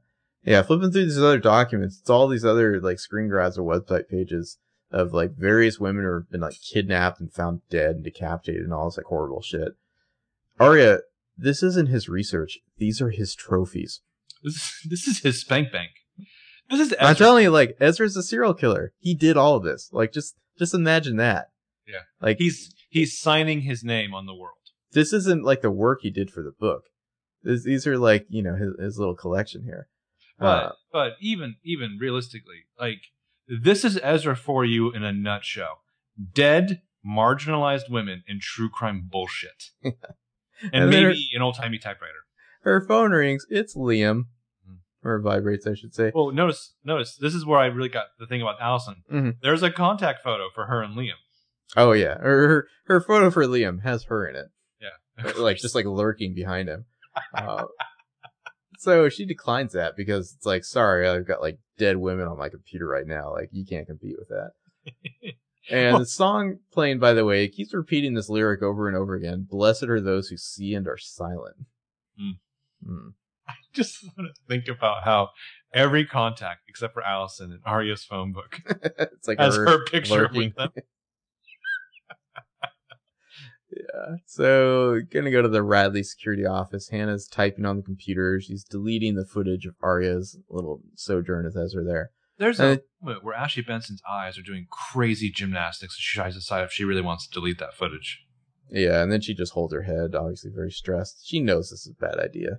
yeah 0.45 0.61
flipping 0.63 0.91
through 0.93 1.05
these 1.05 1.19
other 1.19 1.39
documents. 1.39 1.99
It's 2.01 2.11
all 2.11 2.29
these 2.29 2.45
other 2.45 2.81
like 2.81 2.99
screen 2.99 3.29
grabs 3.29 3.57
or 3.59 3.63
website 3.63 4.09
pages 4.09 4.59
of 4.91 5.13
like 5.13 5.35
various 5.37 5.81
women 5.81 6.05
who 6.05 6.13
have 6.15 6.31
been 6.31 6.43
like 6.43 6.57
kidnapped 6.61 7.19
and 7.21 7.33
found 7.33 7.63
dead 7.71 7.97
and 7.97 8.05
decapitated 8.05 8.63
and 8.63 8.73
all 8.73 8.89
this 8.91 8.99
like 8.99 9.07
horrible 9.07 9.41
shit. 9.43 9.73
Aria 10.61 11.01
this 11.37 11.63
isn't 11.63 11.89
his 11.89 12.09
research. 12.09 12.59
These 12.79 13.01
are 13.01 13.11
his 13.11 13.35
trophies. 13.35 14.01
This 14.43 14.81
this 14.89 15.07
is 15.09 15.21
his 15.21 15.41
spank 15.41 15.73
bank. 15.73 15.91
This 16.71 16.81
is 16.81 16.95
I'm 17.01 17.15
telling 17.17 17.45
you, 17.45 17.51
like 17.51 17.77
Ezra's 17.81 18.17
a 18.17 18.23
serial 18.23 18.55
killer. 18.55 18.93
He 18.99 19.15
did 19.15 19.37
all 19.37 19.57
of 19.57 19.65
this. 19.65 19.91
Like, 19.93 20.13
just 20.13 20.35
just 20.59 20.75
imagine 20.75 21.17
that. 21.17 21.49
Yeah. 21.87 22.01
Like 22.21 22.39
he's 22.39 22.75
he's 22.89 23.19
signing 23.19 23.63
his 23.63 23.85
name 23.85 24.15
on 24.15 24.27
the 24.27 24.35
world. 24.35 24.59
this 24.93 25.13
isn't 25.13 25.45
like 25.45 25.61
the 25.61 25.71
work 25.71 26.01
he 26.03 26.11
did 26.11 26.31
for 26.31 26.43
the 26.43 26.53
book. 26.59 26.85
This, 27.43 27.65
these 27.65 27.87
are 27.87 27.99
like 27.99 28.27
you 28.29 28.43
know 28.43 28.55
his 28.57 28.73
his 28.79 28.99
little 28.99 29.15
collection 29.15 29.65
here. 29.65 29.89
But 30.39 30.47
Uh, 30.65 30.73
but 30.93 31.13
even 31.21 31.57
even 31.63 31.99
realistically, 32.01 32.65
like 32.81 33.03
this 33.47 33.85
is 33.85 34.01
Ezra 34.03 34.35
for 34.35 34.65
you 34.65 34.91
in 34.93 35.05
a 35.05 35.13
nutshell. 35.13 35.81
Dead, 36.33 36.81
marginalized 37.07 37.91
women 37.91 38.23
in 38.27 38.39
true 38.41 38.71
crime 38.71 39.07
bullshit. 39.11 39.71
and, 39.83 39.95
And 40.73 40.91
maybe 40.91 41.29
an 41.35 41.43
old 41.43 41.57
timey 41.57 41.79
typewriter. 41.79 42.25
her 42.63 42.81
phone 42.87 43.11
rings. 43.11 43.45
It's 43.51 43.77
Liam. 43.77 44.25
Or 45.05 45.21
vibrates, 45.21 45.67
I 45.67 45.75
should 45.75 45.95
say. 45.95 46.13
Well, 46.15 46.33
notice 46.33 46.75
notice 46.83 47.17
this 47.17 47.35
is 47.35 47.45
where 47.45 47.59
I 47.59 47.67
really 47.67 47.91
got 47.91 48.07
the 48.19 48.27
thing 48.27 48.41
about 48.41 48.57
Alison. 48.61 49.03
Mhm. 49.13 49.37
There's 49.43 49.63
a 49.63 49.71
contact 49.71 50.25
photo 50.25 50.49
for 50.55 50.67
her 50.67 50.83
and 50.83 50.97
Liam. 50.97 51.13
Oh 51.77 51.93
yeah, 51.93 52.19
her 52.19 52.49
her, 52.49 52.69
her 52.87 53.01
photo 53.01 53.31
for 53.31 53.45
Liam 53.45 53.83
has 53.83 54.05
her 54.05 54.27
in 54.27 54.35
it. 54.35 54.47
Yeah. 54.81 55.33
like 55.37 55.59
just 55.59 55.75
like 55.75 55.85
lurking 55.85 56.35
behind 56.35 56.69
him. 56.69 56.87
Uh, 57.35 57.65
so 58.79 59.11
she 59.11 59.27
declines 59.27 59.75
that 59.75 59.95
because 59.95 60.35
it's 60.35 60.47
like, 60.47 60.65
sorry, 60.65 61.07
I've 61.07 61.27
got 61.27 61.43
like 61.43 61.59
dead 61.79 61.99
women 61.99 62.27
on 62.27 62.39
my 62.39 62.49
computer 62.49 62.87
right 62.87 63.07
now. 63.07 63.31
Like 63.31 63.51
you 63.53 63.67
can't 63.67 63.87
compete 63.87 64.17
with 64.19 64.29
that. 64.29 65.33
And 65.71 65.99
the 65.99 66.07
song 66.07 66.59
playing, 66.73 66.99
by 66.99 67.15
the 67.15 67.25
way, 67.25 67.49
keeps 67.49 67.73
repeating 67.73 68.15
this 68.15 68.29
lyric 68.29 68.63
over 68.63 68.87
and 68.87 68.97
over 68.97 69.15
again. 69.15 69.47
Blessed 69.49 69.85
are 69.85 70.01
those 70.01 70.29
who 70.29 70.37
see 70.37 70.75
and 70.75 70.87
are 70.87 70.99
silent. 70.99 71.57
Mm. 72.21 72.39
Mm. 72.87 73.15
just 73.83 74.05
want 74.17 74.29
to 74.35 74.43
think 74.49 74.69
about 74.69 75.05
how 75.05 75.31
every 75.73 76.05
contact 76.07 76.61
except 76.69 76.95
for 76.95 77.03
Alison 77.03 77.51
in 77.53 77.61
Aria's 77.67 78.05
phone 78.05 78.33
book 78.33 78.61
it's 78.69 79.27
like 79.29 79.39
has 79.41 79.57
her, 79.57 79.67
her 79.69 79.85
picture 79.85 80.15
lurking. 80.15 80.43
with 80.43 80.55
them. 80.57 80.71
Yeah. 83.71 84.17
So 84.27 85.01
gonna 85.11 85.33
go 85.33 85.43
to 85.43 85.49
the 85.49 85.63
Radley 85.63 86.05
security 86.05 86.47
office. 86.47 86.91
Hanna's 86.91 87.27
typing 87.27 87.65
on 87.65 87.77
the 87.79 87.83
computer. 87.83 88.41
She's 88.41 88.63
deleting 88.63 89.17
the 89.17 89.25
footage 89.27 89.67
of 89.67 89.75
Aria's 89.83 90.39
little 90.49 90.81
sojourn 90.95 91.45
with 91.45 91.57
Ezra 91.57 91.83
there. 91.83 92.11
There's 92.39 92.61
Uh, 92.61 92.77
a 93.03 93.05
moment 93.05 93.25
where 93.25 93.35
Ashley 93.35 93.63
Benson's 93.65 94.03
eyes 94.09 94.39
are 94.39 94.43
doing 94.43 94.67
crazy 94.71 95.29
gymnastics. 95.31 95.97
She 95.99 96.17
tries 96.17 96.35
to 96.35 96.39
decide 96.41 96.63
if 96.63 96.71
she 96.73 96.85
really 96.85 97.01
wants 97.03 97.27
to 97.27 97.33
delete 97.35 97.59
that 97.59 97.75
footage. 97.75 98.21
Yeah, 98.71 99.03
and 99.03 99.11
then 99.11 99.21
she 99.21 99.35
just 99.35 99.53
holds 99.55 99.75
her 99.75 99.83
head, 99.83 100.15
obviously 100.15 100.51
very 100.55 100.71
stressed. 100.71 101.27
She 101.27 101.41
knows 101.41 101.71
this 101.71 101.87
is 101.87 101.95
a 101.99 102.01
bad 102.01 102.19
idea. 102.19 102.59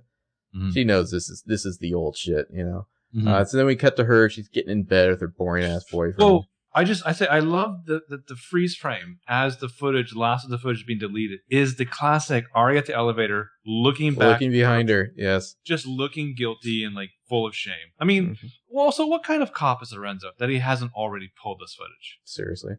Mhm. 0.56 0.72
She 0.72 0.84
knows 0.84 1.10
this 1.10 1.28
is 1.28 1.42
this 1.46 1.64
is 1.66 1.78
the 1.78 1.92
old 1.94 2.16
shit, 2.16 2.46
you 2.52 2.64
know. 2.64 2.86
Mhm. 3.14 3.28
Uh, 3.28 3.44
so 3.44 3.56
then 3.56 3.66
we 3.66 3.76
cut 3.76 3.96
to 3.96 4.04
her. 4.04 4.28
She's 4.28 4.48
getting 4.48 4.70
in 4.72 4.82
bed 4.84 5.10
with 5.10 5.20
her 5.20 5.28
boring 5.28 5.64
ass 5.64 5.84
boyfriend. 5.90 6.18
Well, 6.18 6.46
I 6.74 6.84
just 6.84 7.06
I 7.06 7.12
say 7.12 7.26
I 7.26 7.38
love 7.38 7.86
the, 7.86 8.02
the 8.08 8.18
the 8.28 8.36
freeze 8.36 8.76
frame 8.76 9.18
as 9.28 9.58
the 9.58 9.68
footage, 9.68 10.14
last 10.14 10.44
of 10.44 10.50
the 10.50 10.58
footage 10.58 10.84
being 10.86 10.98
deleted, 10.98 11.40
is 11.48 11.76
the 11.76 11.86
classic 11.86 12.44
Aria 12.54 12.78
at 12.80 12.86
the 12.86 12.94
elevator 12.94 13.48
looking 13.64 14.14
back, 14.14 14.34
looking 14.40 14.50
behind 14.50 14.88
her. 14.90 15.10
Yes. 15.16 15.54
just 15.64 15.86
looking 15.86 16.34
guilty 16.36 16.84
and 16.84 16.94
like 16.94 17.10
full 17.28 17.46
of 17.46 17.54
shame. 17.54 17.92
I 17.98 18.04
mean, 18.04 18.34
Mhm. 18.34 18.50
well, 18.68 18.92
so 18.92 19.06
what 19.06 19.24
kind 19.24 19.42
of 19.42 19.52
cop 19.54 19.82
is 19.82 19.92
Lorenzo 19.92 20.32
that 20.38 20.50
he 20.50 20.58
hasn't 20.58 20.92
already 20.92 21.30
pulled 21.42 21.60
this 21.60 21.74
footage? 21.74 22.18
Seriously. 22.24 22.74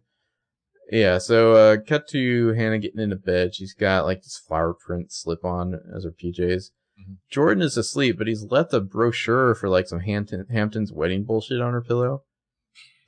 Yeah, 0.92 1.18
so 1.18 1.54
uh 1.54 1.78
cut 1.86 2.08
to 2.10 2.54
Hanna 2.54 2.78
getting 2.80 3.02
into 3.02 3.16
bed. 3.18 3.56
She's 3.56 3.74
got 3.74 4.06
like 4.06 4.22
this 4.22 4.38
flower 4.48 4.74
print 4.76 5.12
slip 5.12 5.44
on 5.44 5.74
as 5.96 6.04
her 6.06 6.12
PJs. 6.12 6.70
Mhm. 7.00 7.18
Jordan 7.30 7.62
is 7.64 7.78
asleep, 7.78 8.18
but 8.18 8.28
he's 8.28 8.44
left 8.44 8.74
a 8.74 8.80
brochure 8.82 9.54
for 9.56 9.70
like 9.70 9.88
some 9.88 10.00
Hampton 10.00 10.46
Hampton's 10.50 10.92
wedding 10.92 11.24
bullshit 11.24 11.62
on 11.62 11.74
her 11.74 11.82
pillow. 11.82 12.24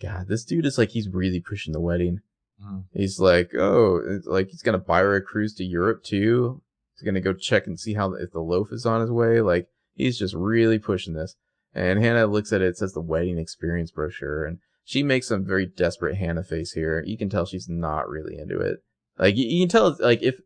God, 0.02 0.28
this 0.28 0.46
dude 0.46 0.66
is 0.66 0.78
like 0.78 0.90
he's 0.90 1.10
really 1.10 1.40
pushing 1.40 1.74
the 1.74 1.80
wedding. 1.82 2.22
Mhm. 2.64 2.86
He's 2.94 3.20
like, 3.20 3.54
oh, 3.56 4.20
like 4.26 4.50
he's 4.50 4.62
gonna 4.62 4.78
buy 4.78 5.00
her 5.02 5.16
a 5.16 5.22
cruise 5.22 5.54
to 5.56 5.64
Europe 5.64 6.04
too. 6.04 6.62
He's 6.96 7.06
gonna 7.06 7.22
go 7.22 7.34
check 7.34 7.68
and 7.68 7.80
see 7.80 7.94
how 7.94 8.14
if 8.14 8.32
the 8.32 8.40
loaf 8.42 8.72
is 8.72 8.86
on 8.86 9.02
his 9.02 9.12
way. 9.12 9.42
Like 9.42 9.68
he's 9.96 10.18
just 10.18 10.34
really 10.36 10.80
pushing 10.80 11.14
this. 11.14 11.36
And 11.74 12.00
Hanna 12.00 12.26
looks 12.28 12.52
at 12.52 12.62
it. 12.62 12.70
It 12.70 12.78
says 12.78 12.94
the 12.94 13.02
wedding 13.02 13.38
experience 13.38 13.92
brochure, 13.92 14.46
and 14.46 14.60
she 14.84 15.04
makes 15.04 15.28
some 15.28 15.46
very 15.46 15.68
desperate 15.68 16.16
Hanna 16.18 16.44
face 16.44 16.72
here. 16.72 17.04
You 17.06 17.18
can 17.18 17.30
tell 17.30 17.46
she's 17.46 17.70
not 17.70 18.10
really 18.10 18.38
into 18.38 18.60
it. 18.60 18.80
Like 19.20 19.36
you, 19.38 19.46
you 19.46 19.62
can 19.62 19.70
tell, 19.70 19.96
like 20.00 20.24
if, 20.24 20.40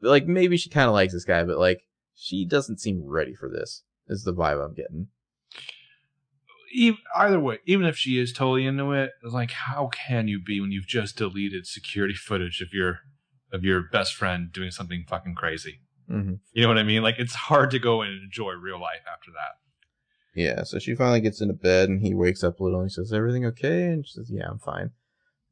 like 0.00 0.26
maybe 0.26 0.56
she 0.56 0.68
kind 0.68 0.88
of 0.88 0.94
likes 0.94 1.12
this 1.12 1.24
guy, 1.24 1.44
but 1.44 1.58
like 1.58 1.82
she 2.18 2.44
doesn't 2.44 2.80
seem 2.80 3.02
ready 3.06 3.34
for 3.34 3.48
this. 3.48 3.84
Is 4.08 4.24
the 4.24 4.34
vibe 4.34 4.64
I'm 4.64 4.74
getting. 4.74 5.08
E- 6.72 6.96
either 7.16 7.40
way, 7.40 7.58
even 7.66 7.86
if 7.86 7.96
she 7.96 8.18
is 8.18 8.32
totally 8.32 8.66
into 8.66 8.92
it, 8.92 9.12
like 9.22 9.50
how 9.52 9.88
can 9.88 10.28
you 10.28 10.40
be 10.42 10.60
when 10.60 10.72
you've 10.72 10.86
just 10.86 11.16
deleted 11.16 11.66
security 11.66 12.14
footage 12.14 12.60
of 12.60 12.68
your 12.72 13.00
of 13.52 13.64
your 13.64 13.82
best 13.90 14.14
friend 14.14 14.52
doing 14.52 14.70
something 14.70 15.04
fucking 15.08 15.34
crazy? 15.34 15.80
hmm 16.08 16.34
You 16.52 16.62
know 16.62 16.68
what 16.68 16.78
I 16.78 16.82
mean? 16.82 17.02
Like 17.02 17.16
it's 17.18 17.34
hard 17.34 17.70
to 17.70 17.78
go 17.78 18.02
and 18.02 18.22
enjoy 18.22 18.52
real 18.52 18.80
life 18.80 19.04
after 19.10 19.30
that. 19.32 19.58
Yeah. 20.34 20.62
So 20.64 20.78
she 20.78 20.94
finally 20.94 21.20
gets 21.20 21.40
into 21.40 21.54
bed, 21.54 21.88
and 21.88 22.00
he 22.02 22.14
wakes 22.14 22.44
up 22.44 22.60
a 22.60 22.64
little. 22.64 22.80
and 22.80 22.90
He 22.90 22.94
says, 22.94 23.12
"Everything 23.12 23.44
okay?" 23.46 23.86
And 23.86 24.06
she 24.06 24.12
says, 24.12 24.30
"Yeah, 24.30 24.48
I'm 24.48 24.58
fine." 24.58 24.90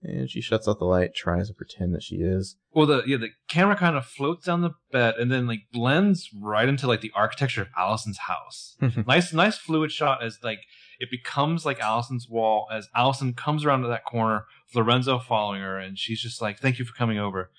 And 0.07 0.31
she 0.31 0.41
shuts 0.41 0.69
off 0.69 0.79
the 0.79 0.85
light, 0.85 1.15
tries 1.15 1.49
to 1.49 1.55
pretend 1.55 1.93
that 1.95 2.03
she 2.03 2.17
is. 2.17 2.57
Well, 2.73 2.87
the 2.87 3.03
yeah, 3.07 3.17
the 3.17 3.31
camera 3.49 3.75
kind 3.75 3.97
of 3.97 4.07
floats 4.07 4.47
down 4.47 4.61
the 4.61 4.75
bed 4.93 5.17
and 5.17 5.33
then 5.33 5.49
like 5.49 5.63
blends 5.73 6.31
right 6.41 6.69
into 6.69 6.87
like 6.87 7.01
the 7.01 7.11
architecture 7.15 7.63
of 7.63 7.69
Alison's 7.77 8.19
house. 8.19 8.77
nice, 9.07 9.33
nice 9.33 9.59
fluid 9.59 9.91
shot 9.91 10.23
as 10.23 10.39
like 10.45 10.61
it 11.01 11.11
becomes 11.11 11.67
like 11.67 11.81
Alison's 11.81 12.29
wall 12.29 12.69
as 12.73 12.89
Alison 12.95 13.35
comes 13.35 13.65
around 13.65 13.83
to 13.83 13.89
that 13.89 14.05
corner, 14.05 14.47
Lorenzo 14.75 15.19
following 15.19 15.61
her, 15.61 15.79
and 15.79 15.99
she's 15.99 16.21
just 16.21 16.41
like, 16.41 16.61
"Thank 16.61 16.79
you 16.79 16.85
for 16.85 16.95
coming 16.95 17.19
over." 17.19 17.51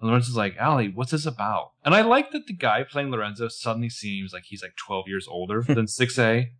And 0.00 0.08
Lorenzo's 0.08 0.36
like, 0.36 0.56
"Ali, 0.60 0.88
what's 0.88 1.10
this 1.10 1.26
about?" 1.26 1.72
And 1.84 1.94
I 1.94 2.02
like 2.02 2.30
that 2.30 2.46
the 2.46 2.54
guy 2.54 2.84
playing 2.84 3.10
Lorenzo 3.10 3.48
suddenly 3.48 3.88
seems 3.88 4.32
like 4.32 4.44
he's 4.44 4.62
like 4.62 4.76
12 4.76 5.08
years 5.08 5.26
older 5.26 5.62
than 5.62 5.86
6A. 5.86 6.50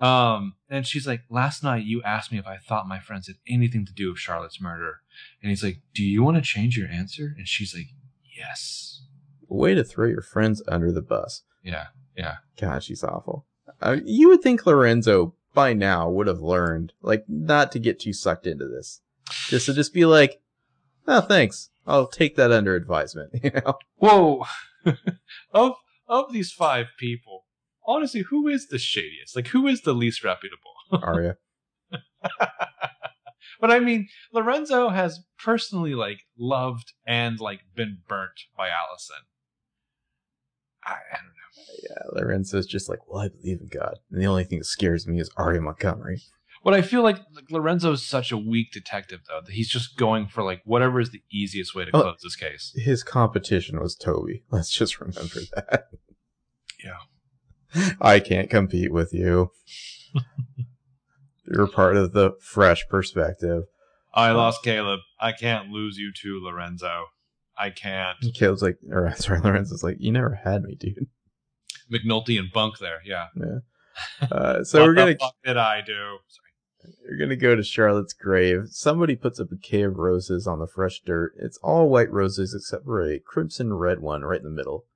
Um, 0.00 0.54
and 0.68 0.86
she's 0.86 1.06
like, 1.06 1.22
"Last 1.28 1.62
night 1.62 1.84
you 1.84 2.02
asked 2.02 2.32
me 2.32 2.38
if 2.38 2.46
I 2.46 2.56
thought 2.56 2.88
my 2.88 2.98
friends 2.98 3.26
had 3.26 3.36
anything 3.46 3.84
to 3.86 3.92
do 3.92 4.10
with 4.10 4.18
Charlotte's 4.18 4.60
murder." 4.60 5.00
And 5.42 5.50
he's 5.50 5.62
like, 5.62 5.80
"Do 5.94 6.02
you 6.02 6.22
want 6.22 6.36
to 6.36 6.42
change 6.42 6.76
your 6.76 6.88
answer?" 6.88 7.34
And 7.36 7.46
she's 7.46 7.74
like, 7.74 7.88
"Yes." 8.36 9.02
Way 9.48 9.74
to 9.74 9.84
throw 9.84 10.06
your 10.06 10.22
friends 10.22 10.62
under 10.68 10.90
the 10.92 11.02
bus. 11.02 11.42
Yeah, 11.62 11.88
yeah. 12.16 12.36
God, 12.58 12.82
she's 12.82 13.04
awful. 13.04 13.46
Uh, 13.80 13.96
you 14.04 14.28
would 14.28 14.42
think 14.42 14.64
Lorenzo 14.64 15.34
by 15.54 15.72
now 15.72 16.08
would 16.08 16.26
have 16.26 16.40
learned, 16.40 16.92
like, 17.02 17.24
not 17.28 17.72
to 17.72 17.78
get 17.78 17.98
too 17.98 18.12
sucked 18.12 18.46
into 18.46 18.66
this. 18.66 19.00
Just 19.48 19.66
to 19.66 19.74
just 19.74 19.92
be 19.92 20.04
like, 20.04 20.40
oh, 21.06 21.20
thanks. 21.20 21.70
I'll 21.86 22.06
take 22.06 22.36
that 22.36 22.52
under 22.52 22.74
advisement. 22.74 23.32
You 23.42 23.50
know? 23.50 23.78
Whoa. 23.96 24.44
of 25.52 25.74
of 26.08 26.32
these 26.32 26.50
five 26.50 26.86
people, 26.98 27.39
honestly, 27.86 28.22
who 28.22 28.48
is 28.48 28.68
the 28.68 28.78
shadiest? 28.78 29.34
Like, 29.36 29.48
who 29.48 29.66
is 29.66 29.82
the 29.82 29.92
least 29.92 30.22
reputable? 30.24 30.72
Aria. 30.92 31.36
but 33.60 33.70
I 33.70 33.78
mean, 33.80 34.08
Lorenzo 34.32 34.88
has 34.90 35.20
personally 35.42 35.94
like 35.94 36.20
loved 36.38 36.92
and 37.06 37.38
like 37.40 37.60
been 37.74 37.98
burnt 38.08 38.40
by 38.56 38.68
Alison. 38.68 39.16
I, 40.84 40.92
I 40.92 41.16
don't 41.16 41.26
know. 41.26 41.32
Yeah, 41.82 42.20
Lorenzo's 42.22 42.66
just 42.66 42.88
like, 42.88 43.00
well, 43.08 43.22
I 43.22 43.28
believe 43.28 43.60
in 43.60 43.68
God. 43.68 43.98
And 44.10 44.20
the 44.20 44.26
only 44.26 44.44
thing 44.44 44.58
that 44.60 44.64
scares 44.64 45.06
me 45.06 45.20
is 45.20 45.30
Aria 45.36 45.60
Montgomery. 45.60 46.22
But 46.64 46.74
I 46.74 46.82
feel 46.82 47.02
like, 47.02 47.16
like 47.34 47.50
Lorenzo 47.50 47.92
is 47.92 48.02
such 48.06 48.32
a 48.32 48.36
weak 48.36 48.70
detective, 48.72 49.20
though, 49.28 49.40
that 49.44 49.52
he's 49.54 49.68
just 49.68 49.96
going 49.96 50.26
for 50.26 50.42
like 50.42 50.60
whatever 50.64 51.00
is 51.00 51.10
the 51.10 51.22
easiest 51.32 51.74
way 51.74 51.84
to 51.86 51.90
Oh. 51.94 52.02
close 52.02 52.20
this 52.22 52.36
case. 52.36 52.72
His 52.76 53.02
competition 53.02 53.80
was 53.80 53.94
Toby. 53.94 54.42
Let's 54.50 54.70
just 54.70 55.00
remember 55.00 55.40
that. 55.54 55.84
Yeah. 56.84 56.96
I 58.00 58.20
can't 58.20 58.50
compete 58.50 58.92
with 58.92 59.12
you. 59.12 59.50
You're 61.46 61.66
part 61.66 61.96
of 61.96 62.12
the 62.12 62.32
fresh 62.40 62.86
perspective. 62.88 63.64
I 64.14 64.32
lost 64.32 64.62
Caleb. 64.62 65.00
I 65.20 65.32
can't 65.32 65.70
lose 65.70 65.96
you 65.96 66.12
too, 66.12 66.40
Lorenzo. 66.42 67.06
I 67.56 67.70
can't. 67.70 68.16
Caleb's 68.34 68.62
like, 68.62 68.78
or 68.90 69.12
sorry, 69.16 69.40
Lorenzo's 69.40 69.84
like, 69.84 69.96
you 70.00 70.12
never 70.12 70.34
had 70.34 70.62
me, 70.62 70.74
dude. 70.74 71.06
McNulty 71.92 72.38
and 72.38 72.52
Bunk 72.52 72.78
there, 72.78 73.00
yeah. 73.04 73.26
Uh, 74.22 74.64
so 74.64 74.80
what 74.80 74.86
we're 74.86 74.94
gonna 74.94 75.12
the 75.12 75.18
fuck 75.18 75.34
did 75.44 75.58
I 75.58 75.82
do? 75.82 76.18
Sorry. 76.28 76.94
we're 77.04 77.18
gonna 77.18 77.36
go 77.36 77.54
to 77.54 77.62
Charlotte's 77.62 78.14
grave. 78.14 78.68
Somebody 78.70 79.14
puts 79.14 79.38
a 79.38 79.44
bouquet 79.44 79.82
of 79.82 79.96
roses 79.96 80.46
on 80.46 80.58
the 80.58 80.66
fresh 80.66 81.00
dirt. 81.04 81.32
It's 81.36 81.58
all 81.58 81.90
white 81.90 82.10
roses 82.10 82.54
except 82.54 82.84
for 82.84 83.02
a 83.02 83.18
crimson 83.18 83.74
red 83.74 84.00
one 84.00 84.22
right 84.22 84.38
in 84.38 84.44
the 84.44 84.50
middle. 84.50 84.86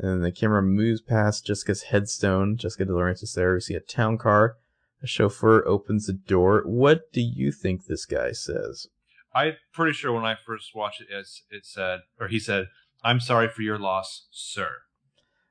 And 0.00 0.10
then 0.10 0.20
the 0.22 0.32
camera 0.32 0.62
moves 0.62 1.02
past 1.02 1.44
Jessica's 1.44 1.82
headstone. 1.82 2.56
Jessica 2.56 2.86
De 2.86 3.06
is 3.08 3.34
there. 3.34 3.52
We 3.52 3.60
see 3.60 3.74
a 3.74 3.80
town 3.80 4.16
car. 4.16 4.56
A 5.02 5.06
chauffeur 5.06 5.62
opens 5.66 6.06
the 6.06 6.14
door. 6.14 6.62
What 6.64 7.12
do 7.12 7.20
you 7.20 7.52
think 7.52 7.84
this 7.84 8.06
guy 8.06 8.32
says? 8.32 8.86
I'm 9.34 9.56
pretty 9.74 9.92
sure 9.92 10.12
when 10.12 10.24
I 10.24 10.36
first 10.46 10.74
watched 10.74 11.02
it, 11.02 11.08
it 11.50 11.66
said, 11.66 12.00
or 12.18 12.28
he 12.28 12.38
said, 12.38 12.68
"I'm 13.04 13.20
sorry 13.20 13.48
for 13.48 13.60
your 13.60 13.78
loss, 13.78 14.26
sir." 14.30 14.78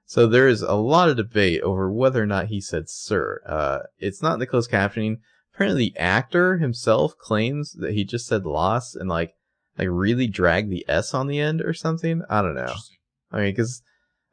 So 0.05 0.25
there 0.25 0.47
is 0.47 0.63
a 0.63 0.73
lot 0.73 1.09
of 1.09 1.17
debate 1.17 1.61
over 1.61 1.91
whether 1.91 2.21
or 2.21 2.25
not 2.25 2.47
he 2.47 2.59
said 2.59 2.89
"sir." 2.89 3.41
Uh, 3.45 3.79
it's 3.99 4.21
not 4.21 4.33
in 4.33 4.39
the 4.39 4.47
closed 4.47 4.71
captioning. 4.71 5.19
Apparently, 5.53 5.89
the 5.89 5.99
actor 5.99 6.57
himself 6.57 7.17
claims 7.17 7.73
that 7.73 7.93
he 7.93 8.03
just 8.03 8.25
said 8.25 8.45
"loss" 8.45 8.95
and 8.95 9.07
like 9.09 9.35
like 9.77 9.87
really 9.89 10.27
dragged 10.27 10.71
the 10.71 10.87
s 10.89 11.13
on 11.13 11.27
the 11.27 11.39
end 11.39 11.61
or 11.61 11.73
something. 11.73 12.23
I 12.29 12.41
don't 12.41 12.55
know. 12.55 12.73
I 13.31 13.37
mean, 13.37 13.51
because 13.51 13.83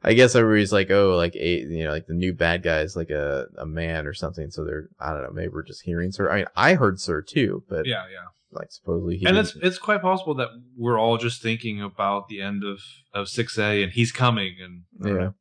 I 0.07 0.13
guess 0.13 0.35
everybody's 0.35 0.71
like, 0.71 0.89
oh, 0.89 1.17
like 1.17 1.35
a 1.35 1.59
you 1.59 1.83
know, 1.83 1.91
like 1.91 2.07
the 2.07 2.13
new 2.13 2.33
bad 2.33 2.63
guy 2.63 2.79
is 2.79 2.95
like 2.95 3.09
a 3.09 3.47
a 3.57 3.65
man 3.65 4.07
or 4.07 4.13
something. 4.13 4.49
So 4.49 4.63
they're 4.63 4.87
I 4.99 5.11
don't 5.11 5.23
know. 5.23 5.31
Maybe 5.33 5.49
we're 5.49 5.63
just 5.63 5.83
hearing 5.83 6.11
"sir." 6.13 6.31
I 6.31 6.37
mean, 6.37 6.45
I 6.55 6.75
heard 6.75 6.99
"sir" 6.99 7.21
too, 7.21 7.63
but 7.67 7.85
Yeah, 7.85 8.05
yeah. 8.09 8.27
like 8.51 8.71
supposedly 8.71 9.17
he 9.17 9.25
and 9.25 9.37
it's 9.37 9.55
it's 9.57 9.77
quite 9.77 10.01
possible 10.01 10.33
that 10.35 10.47
we're 10.77 10.97
all 10.97 11.17
just 11.17 11.41
thinking 11.41 11.81
about 11.81 12.29
the 12.29 12.41
end 12.41 12.63
of 12.63 12.79
of 13.13 13.27
six 13.27 13.57
A 13.57 13.83
and 13.83 13.91
he's 13.91 14.13
coming 14.13 14.55
and 14.63 14.83
yeah. 15.05 15.13
know. 15.13 15.33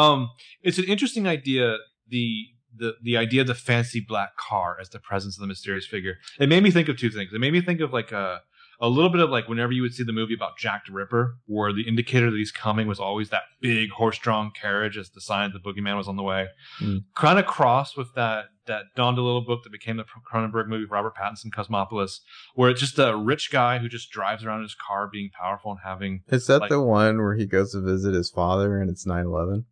Um, 0.00 0.30
it's 0.62 0.78
an 0.78 0.84
interesting 0.84 1.26
idea. 1.26 1.78
The 2.08 2.44
the 2.76 2.94
the 3.02 3.16
idea 3.16 3.40
of 3.40 3.48
the 3.48 3.54
fancy 3.54 3.98
black 3.98 4.36
car 4.36 4.76
as 4.80 4.90
the 4.90 5.00
presence 5.00 5.36
of 5.36 5.40
the 5.40 5.48
mysterious 5.48 5.86
figure. 5.86 6.18
It 6.38 6.48
made 6.48 6.62
me 6.62 6.70
think 6.70 6.88
of 6.88 6.96
two 6.96 7.10
things. 7.10 7.32
It 7.32 7.40
made 7.40 7.52
me 7.52 7.60
think 7.60 7.80
of 7.80 7.92
like 7.92 8.12
a 8.12 8.42
a 8.80 8.88
little 8.88 9.10
bit 9.10 9.20
of 9.20 9.30
like 9.30 9.48
whenever 9.48 9.72
you 9.72 9.82
would 9.82 9.94
see 9.94 10.04
the 10.04 10.12
movie 10.12 10.34
about 10.34 10.58
Jack 10.58 10.86
the 10.86 10.92
Ripper, 10.92 11.36
where 11.46 11.72
the 11.72 11.82
indicator 11.88 12.30
that 12.30 12.36
he's 12.36 12.52
coming 12.52 12.86
was 12.86 13.00
always 13.00 13.30
that 13.30 13.42
big 13.60 13.90
horse-drawn 13.90 14.50
carriage 14.50 14.96
as 14.98 15.10
the 15.10 15.20
sign 15.20 15.50
that 15.52 15.62
the 15.62 15.72
boogeyman 15.72 15.96
was 15.96 16.08
on 16.08 16.16
the 16.16 16.22
way. 16.22 16.48
Mm. 16.80 17.04
Kind 17.14 17.38
of 17.38 17.46
cross 17.46 17.96
with 17.96 18.14
that 18.14 18.46
that 18.66 18.82
Don 18.96 19.14
DeLillo 19.14 19.46
book 19.46 19.62
that 19.62 19.70
became 19.70 19.96
the 19.96 20.04
Cronenberg 20.30 20.66
movie, 20.66 20.86
Robert 20.86 21.14
Pattinson, 21.16 21.52
Cosmopolis, 21.52 22.20
where 22.56 22.68
it's 22.68 22.80
just 22.80 22.98
a 22.98 23.16
rich 23.16 23.50
guy 23.52 23.78
who 23.78 23.88
just 23.88 24.10
drives 24.10 24.44
around 24.44 24.58
in 24.58 24.64
his 24.64 24.74
car, 24.74 25.08
being 25.10 25.30
powerful 25.30 25.70
and 25.70 25.80
having 25.84 26.22
Is 26.28 26.48
that 26.48 26.62
like- 26.62 26.70
the 26.70 26.82
one 26.82 27.18
where 27.18 27.36
he 27.36 27.46
goes 27.46 27.72
to 27.72 27.80
visit 27.80 28.12
his 28.12 28.28
father 28.28 28.80
and 28.80 28.90
it's 28.90 29.06
9/11? 29.06 29.64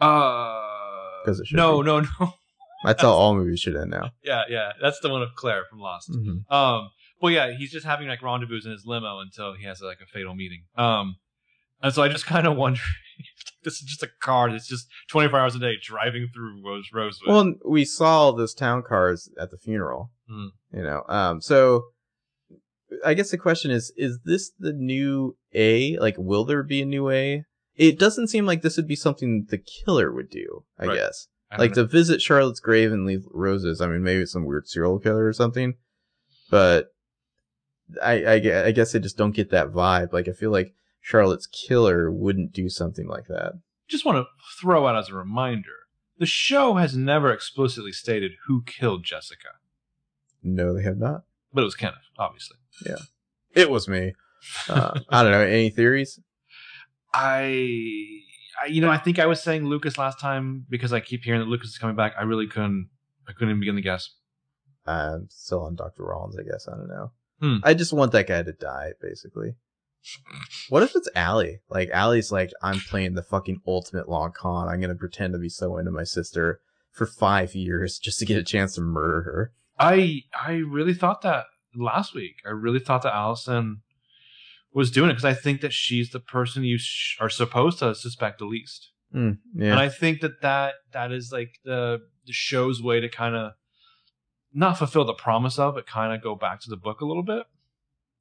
uh 0.00 1.24
'Cause 1.24 1.40
it 1.40 1.46
should 1.46 1.56
no 1.56 1.80
be. 1.82 1.86
no 1.86 2.00
no 2.00 2.34
That's 2.84 3.00
how 3.00 3.10
all 3.12 3.34
movies 3.36 3.60
should 3.60 3.76
end 3.76 3.90
now. 3.90 4.10
yeah 4.24 4.42
yeah 4.48 4.72
that's 4.80 4.98
the 5.00 5.08
one 5.08 5.22
of 5.22 5.34
Claire 5.36 5.64
from 5.70 5.78
Lost. 5.78 6.08
hmm 6.12 6.52
Um, 6.52 6.90
well, 7.22 7.32
yeah, 7.32 7.52
he's 7.56 7.70
just 7.70 7.86
having 7.86 8.08
like 8.08 8.20
rendezvous 8.22 8.60
in 8.64 8.72
his 8.72 8.84
limo 8.84 9.20
until 9.20 9.54
he 9.54 9.64
has 9.64 9.80
like 9.80 9.98
a 10.02 10.06
fatal 10.06 10.34
meeting. 10.34 10.64
Um, 10.76 11.16
and 11.82 11.94
so 11.94 12.02
I 12.02 12.08
just 12.08 12.26
kind 12.34 12.46
of 12.46 12.56
wonder 12.56 12.80
if 13.18 13.62
this 13.64 13.74
is 13.74 13.82
just 13.82 14.02
a 14.02 14.08
car 14.20 14.50
that's 14.50 14.68
just 14.68 14.88
24 15.10 15.38
hours 15.38 15.54
a 15.54 15.58
day 15.60 15.74
driving 15.80 16.28
through 16.34 16.60
Rose 16.64 16.88
Rosewood. 16.92 17.28
Well, 17.28 17.54
we 17.64 17.84
saw 17.84 18.32
those 18.32 18.52
town 18.54 18.82
cars 18.82 19.30
at 19.40 19.50
the 19.50 19.56
funeral. 19.56 20.10
Mhm. 20.30 20.48
You 20.74 20.82
know, 20.82 21.04
um, 21.08 21.40
so 21.40 21.84
I 23.04 23.14
guess 23.14 23.30
the 23.30 23.38
question 23.38 23.70
is: 23.70 23.92
Is 23.96 24.18
this 24.24 24.50
the 24.58 24.72
new 24.72 25.36
A? 25.54 25.96
Like, 25.98 26.16
will 26.18 26.44
there 26.44 26.62
be 26.62 26.82
a 26.82 26.86
new 26.86 27.10
A? 27.10 27.44
It 27.74 27.98
doesn't 27.98 28.28
seem 28.28 28.44
like 28.44 28.60
this 28.62 28.76
would 28.76 28.86
be 28.88 28.96
something 28.96 29.46
the 29.48 29.58
killer 29.58 30.12
would 30.12 30.28
do. 30.28 30.64
I 30.78 30.86
Right. 30.86 30.96
guess, 30.98 31.28
I 31.50 31.56
like 31.58 31.70
know. 31.74 31.82
to 31.84 31.88
visit 31.88 32.20
Charlotte's 32.20 32.60
grave 32.60 32.92
and 32.92 33.06
leave 33.06 33.24
roses. 33.30 33.80
I 33.80 33.86
mean, 33.86 34.02
maybe 34.02 34.22
it's 34.22 34.32
some 34.32 34.44
weird 34.44 34.68
serial 34.68 34.98
killer 34.98 35.24
or 35.26 35.32
something, 35.32 35.74
but 36.50 36.91
I, 38.02 38.24
I, 38.24 38.64
I 38.66 38.70
guess 38.72 38.94
I 38.94 38.98
just 38.98 39.16
don't 39.18 39.34
get 39.34 39.50
that 39.50 39.68
vibe. 39.72 40.12
Like, 40.12 40.28
I 40.28 40.32
feel 40.32 40.50
like 40.50 40.74
Charlotte's 41.00 41.46
killer 41.46 42.10
wouldn't 42.10 42.52
do 42.52 42.68
something 42.68 43.06
like 43.08 43.26
that. 43.28 43.54
just 43.88 44.04
want 44.04 44.18
to 44.18 44.24
throw 44.60 44.86
out 44.86 44.96
as 44.96 45.08
a 45.10 45.14
reminder: 45.14 45.86
the 46.18 46.26
show 46.26 46.74
has 46.74 46.96
never 46.96 47.32
explicitly 47.32 47.92
stated 47.92 48.32
who 48.46 48.62
killed 48.64 49.04
Jessica, 49.04 49.48
No, 50.42 50.72
they 50.74 50.82
have 50.82 50.98
not. 50.98 51.24
but 51.52 51.62
it 51.62 51.64
was 51.64 51.74
Kenneth, 51.74 51.98
obviously. 52.18 52.56
Yeah, 52.86 52.96
it 53.54 53.70
was 53.70 53.88
me. 53.88 54.14
Uh, 54.68 55.00
I 55.08 55.22
don't 55.22 55.32
know. 55.32 55.40
Any 55.40 55.70
theories? 55.70 56.18
I, 57.14 58.20
I, 58.62 58.66
you 58.68 58.80
know, 58.80 58.90
I 58.90 58.98
think 58.98 59.18
I 59.18 59.26
was 59.26 59.42
saying 59.42 59.64
Lucas 59.66 59.98
last 59.98 60.18
time 60.18 60.66
because 60.68 60.92
I 60.92 61.00
keep 61.00 61.24
hearing 61.24 61.40
that 61.40 61.48
Lucas 61.48 61.68
is 61.70 61.78
coming 61.78 61.96
back. 61.96 62.14
I 62.18 62.22
really 62.22 62.46
couldn't, 62.46 62.88
I 63.28 63.32
couldn't 63.32 63.50
even 63.50 63.60
begin 63.60 63.76
to 63.76 63.82
guess. 63.82 64.10
I'm 64.86 65.26
still 65.30 65.62
on 65.64 65.76
Dr. 65.76 66.04
Rollins, 66.04 66.36
I 66.38 66.42
guess. 66.42 66.66
I 66.66 66.76
don't 66.76 66.88
know. 66.88 67.12
Hmm. 67.42 67.56
I 67.64 67.74
just 67.74 67.92
want 67.92 68.12
that 68.12 68.28
guy 68.28 68.42
to 68.42 68.52
die, 68.52 68.92
basically. 69.00 69.54
What 70.68 70.82
if 70.82 70.94
it's 70.96 71.08
Ali? 71.16 71.58
Like, 71.68 71.90
Ali's 71.94 72.32
like, 72.32 72.50
I'm 72.62 72.80
playing 72.80 73.14
the 73.14 73.22
fucking 73.22 73.60
ultimate 73.66 74.08
long 74.08 74.32
con. 74.32 74.68
I'm 74.68 74.80
going 74.80 74.90
to 74.90 74.96
pretend 74.98 75.32
to 75.34 75.38
be 75.38 75.48
so 75.48 75.76
into 75.76 75.90
my 75.90 76.04
sister 76.04 76.60
for 76.92 77.06
five 77.06 77.54
years 77.54 77.98
just 77.98 78.18
to 78.20 78.26
get 78.26 78.36
a 78.38 78.42
chance 78.44 78.74
to 78.76 78.80
murder 78.80 79.22
her. 79.22 79.52
I 79.78 80.20
I 80.40 80.52
really 80.52 80.94
thought 80.94 81.22
that 81.22 81.44
last 81.74 82.14
week. 82.14 82.36
I 82.46 82.50
really 82.50 82.78
thought 82.78 83.02
that 83.02 83.14
Alison 83.14 83.82
was 84.72 84.90
doing 84.90 85.10
it 85.10 85.14
because 85.14 85.24
I 85.24 85.34
think 85.34 85.60
that 85.62 85.72
she's 85.72 86.10
the 86.10 86.20
person 86.20 86.62
you 86.64 86.78
sh- 86.78 87.16
are 87.20 87.30
supposed 87.30 87.78
to 87.80 87.94
suspect 87.94 88.38
the 88.38 88.44
least, 88.44 88.90
Hmm, 89.12 89.32
yeah. 89.54 89.70
and 89.72 89.80
I 89.80 89.88
think 89.88 90.20
that 90.20 90.40
that 90.42 90.74
that 90.92 91.10
is 91.12 91.30
like 91.32 91.50
the 91.64 92.00
the 92.26 92.32
show's 92.32 92.82
way 92.82 93.00
to 93.00 93.08
kind 93.08 93.34
of 93.34 93.52
not 94.54 94.78
fulfill 94.78 95.04
the 95.04 95.14
promise 95.14 95.58
of, 95.58 95.74
but 95.74 95.86
kind 95.86 96.12
of 96.12 96.22
go 96.22 96.34
back 96.34 96.60
to 96.60 96.70
the 96.70 96.76
book 96.76 97.00
a 97.00 97.06
little 97.06 97.22
bit. 97.22 97.44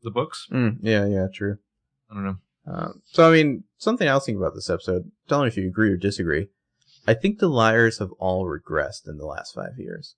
The 0.03 0.11
books. 0.11 0.47
Hmm, 0.49 0.69
yeah, 0.81 1.05
yeah, 1.05 1.27
true. 1.33 1.57
I 2.09 2.13
don't 2.15 2.25
know. 2.25 2.37
Um, 2.67 3.01
so, 3.05 3.29
I 3.29 3.33
mean, 3.33 3.63
something 3.77 4.07
else 4.07 4.25
thinking 4.25 4.41
about 4.41 4.55
this 4.55 4.69
episode, 4.69 5.11
tell 5.27 5.41
me 5.41 5.47
if 5.47 5.57
you 5.57 5.67
agree 5.67 5.91
or 5.91 5.97
disagree. 5.97 6.47
I 7.07 7.13
think 7.13 7.39
the 7.39 7.47
liars 7.47 7.99
have 7.99 8.11
all 8.13 8.45
regressed 8.45 9.07
in 9.07 9.17
the 9.17 9.25
last 9.25 9.53
five 9.55 9.77
years. 9.77 10.15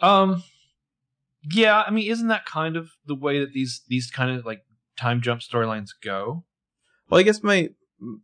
Um, 0.00 0.44
yeah, 1.50 1.82
I 1.86 1.90
mean, 1.90 2.10
isn't 2.10 2.28
that 2.28 2.46
kind 2.46 2.76
of 2.76 2.90
the 3.06 3.14
way 3.14 3.40
that 3.40 3.52
these 3.52 3.82
these 3.88 4.10
kind 4.10 4.36
of 4.36 4.44
like 4.44 4.62
time 4.96 5.20
jump 5.20 5.40
storylines 5.40 5.90
go? 6.02 6.44
Well, 7.08 7.20
I 7.20 7.22
guess 7.22 7.42
my 7.42 7.70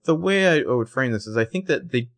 the 0.04 0.14
way 0.14 0.60
I 0.60 0.62
would 0.62 0.88
frame 0.88 1.12
this 1.12 1.26
is 1.26 1.36
I 1.36 1.44
think 1.44 1.66
that 1.66 1.90
the 1.90 2.08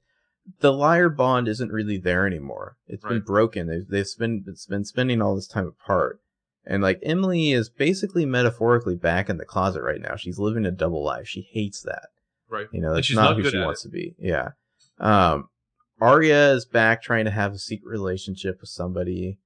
the 0.60 0.73
liar 0.73 1.08
bond 1.08 1.48
isn't 1.48 1.73
really 1.73 1.98
there 1.98 2.26
anymore. 2.26 2.76
It's 2.86 3.05
been 3.05 3.20
broken. 3.20 3.66
They've 3.66 3.86
they've 3.89 4.18
been 4.18 4.44
it's 4.47 4.66
been 4.66 4.84
spending 4.84 5.23
all 5.23 5.34
this 5.34 5.47
time 5.47 5.66
apart, 5.66 6.20
and 6.66 6.82
like 6.82 7.00
Emily 7.02 7.52
is 7.52 7.70
basically 7.70 8.26
metaphorically 8.26 8.97
back 8.97 9.28
in 9.31 9.39
the 9.39 9.44
closet 9.44 9.82
right 9.82 10.00
now. 10.00 10.16
She's 10.16 10.39
living 10.39 10.66
a 10.66 10.70
double 10.70 11.02
life. 11.02 11.26
She 11.26 11.48
hates 11.52 11.82
that. 11.82 12.08
Right. 12.48 12.66
You 12.73 12.81
know, 12.81 12.94
that's 12.94 13.06
she's 13.06 13.16
not, 13.16 13.36
not 13.36 13.36
who 13.36 13.50
she 13.50 13.58
wants 13.58 13.82
to 13.82 13.89
be. 13.89 14.14
Yeah. 14.18 14.50
Um, 15.00 15.48
Arya 16.00 16.52
is 16.52 16.66
back 16.66 17.02
trying 17.02 17.24
to 17.24 17.31
have 17.31 17.52
a 17.52 17.58
secret 17.58 17.90
relationship 17.90 18.60
with 18.60 18.70
somebody. 18.70 19.39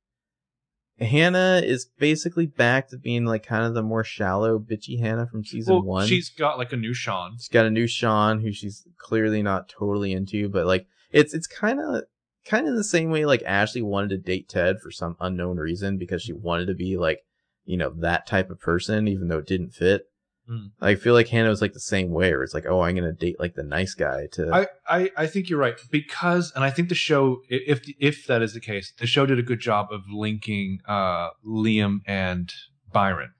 Hanna 1.01 1.63
is 1.65 1.87
basically 1.99 2.47
back 2.47 2.89
to 2.89 2.99
being 2.99 3.25
like 3.25 3.47
kind 3.47 3.65
of 3.65 3.75
the 3.75 3.83
more 3.83 4.03
shallow, 4.03 4.59
bitchy 4.59 4.99
Hanna 4.99 5.27
from 5.27 5.45
season 5.45 5.75
well, 5.75 5.83
one. 5.83 6.07
she's 6.07 6.29
got 6.29 6.59
like 6.59 6.73
a 6.73 6.77
new 6.77 6.93
Sean. 6.93 7.37
She's 7.37 7.49
got 7.49 7.67
a 7.67 7.71
new 7.71 7.87
Sean 7.87 8.41
who 8.41 8.53
she's 8.53 8.87
clearly 8.97 9.43
not 9.43 9.69
totally 9.69 10.13
into, 10.13 10.49
but 10.49 10.67
like 10.67 10.87
it's 11.13 11.35
it's 11.35 11.47
kind 11.47 11.81
of 11.81 12.05
kind 12.45 12.67
of 12.67 12.75
the 12.75 12.85
same 12.85 13.11
way 13.11 13.25
like 13.27 13.43
Ashley 13.45 13.83
wanted 13.83 14.11
to 14.11 14.19
date 14.19 14.49
Ted 14.49 14.81
for 14.81 14.91
some 14.91 15.17
unknown 15.21 15.59
reason 15.59 15.99
because 15.99 16.23
she 16.23 16.33
wanted 16.33 16.67
to 16.67 16.75
be 16.75 16.97
like 16.97 17.21
you 17.65 17.77
know 17.77 17.91
that 17.99 18.27
type 18.27 18.51
of 18.51 18.61
person 18.61 19.07
even 19.07 19.29
though 19.29 19.39
it 19.39 19.47
didn't 19.47 19.71
fit. 19.71 20.08
Mm. 20.51 20.71
I 20.81 20.95
feel 20.95 21.13
like 21.13 21.29
Hanna 21.29 21.51
was 21.51 21.61
like 21.61 21.75
the 21.75 21.81
same 21.81 22.11
way 22.11 22.31
where 22.31 22.43
it's 22.43 22.55
like 22.55 22.65
oh 22.67 22.81
I'm 22.81 22.95
gonna 22.95 23.13
date 23.13 23.39
like 23.39 23.55
the 23.55 23.63
nice 23.63 23.95
guy 23.95 24.29
to 24.33 24.51
I, 24.53 24.67
I, 24.89 25.11
I 25.17 25.27
think 25.27 25.51
you're 25.51 25.59
right 25.59 25.77
because, 25.91 26.53
and 26.55 26.65
I 26.65 26.71
think 26.71 26.89
the 26.89 26.95
show, 26.95 27.43
if 27.49 27.83
if 27.99 28.27
that 28.27 28.41
is 28.41 28.55
the 28.55 28.61
case, 28.61 28.93
the 28.99 29.07
show 29.07 29.27
did 29.27 29.39
a 29.39 29.43
good 29.43 29.61
job 29.61 29.89
of 29.91 30.03
linking 30.11 30.81
uh, 30.89 31.31
Liam 31.47 31.99
and 32.07 32.51
Byron. 32.91 33.33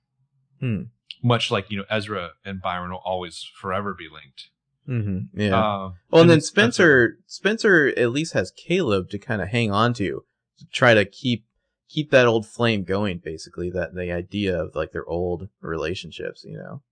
Hmm. 0.61 0.83
Much 1.23 1.51
like 1.51 1.71
you 1.71 1.79
know 1.79 1.85
Ezra 1.89 2.31
and 2.45 2.61
Byron 2.61 2.91
will 2.91 3.03
always 3.05 3.49
forever 3.59 3.95
be 3.95 4.09
linked. 4.13 4.51
hmm 4.87 5.41
yeah. 5.41 5.59
Uh, 5.59 5.91
well, 6.11 6.23
and 6.23 6.31
then 6.31 6.43
Spencer 6.43 7.17
Spencer 7.27 7.93
at 7.97 8.11
least 8.11 8.35
has 8.35 8.51
Caleb 8.51 9.09
to 9.11 9.19
kind 9.19 9.41
of 9.41 9.49
hang 9.49 9.73
on 9.73 9.95
to 9.95 10.25
to 10.59 10.67
try 10.73 10.93
to 10.93 11.07
keep 11.07 11.47
keep 11.89 12.11
that 12.11 12.27
old 12.27 12.47
flame 12.47 12.85
going 12.85 13.19
basically 13.19 13.71
that 13.71 13.95
the 13.95 14.13
idea 14.13 14.63
of 14.63 14.75
like 14.75 14.93
their 14.93 15.07
old 15.07 15.49
relationships 15.63 16.45
you 16.45 16.57
know 16.57 16.83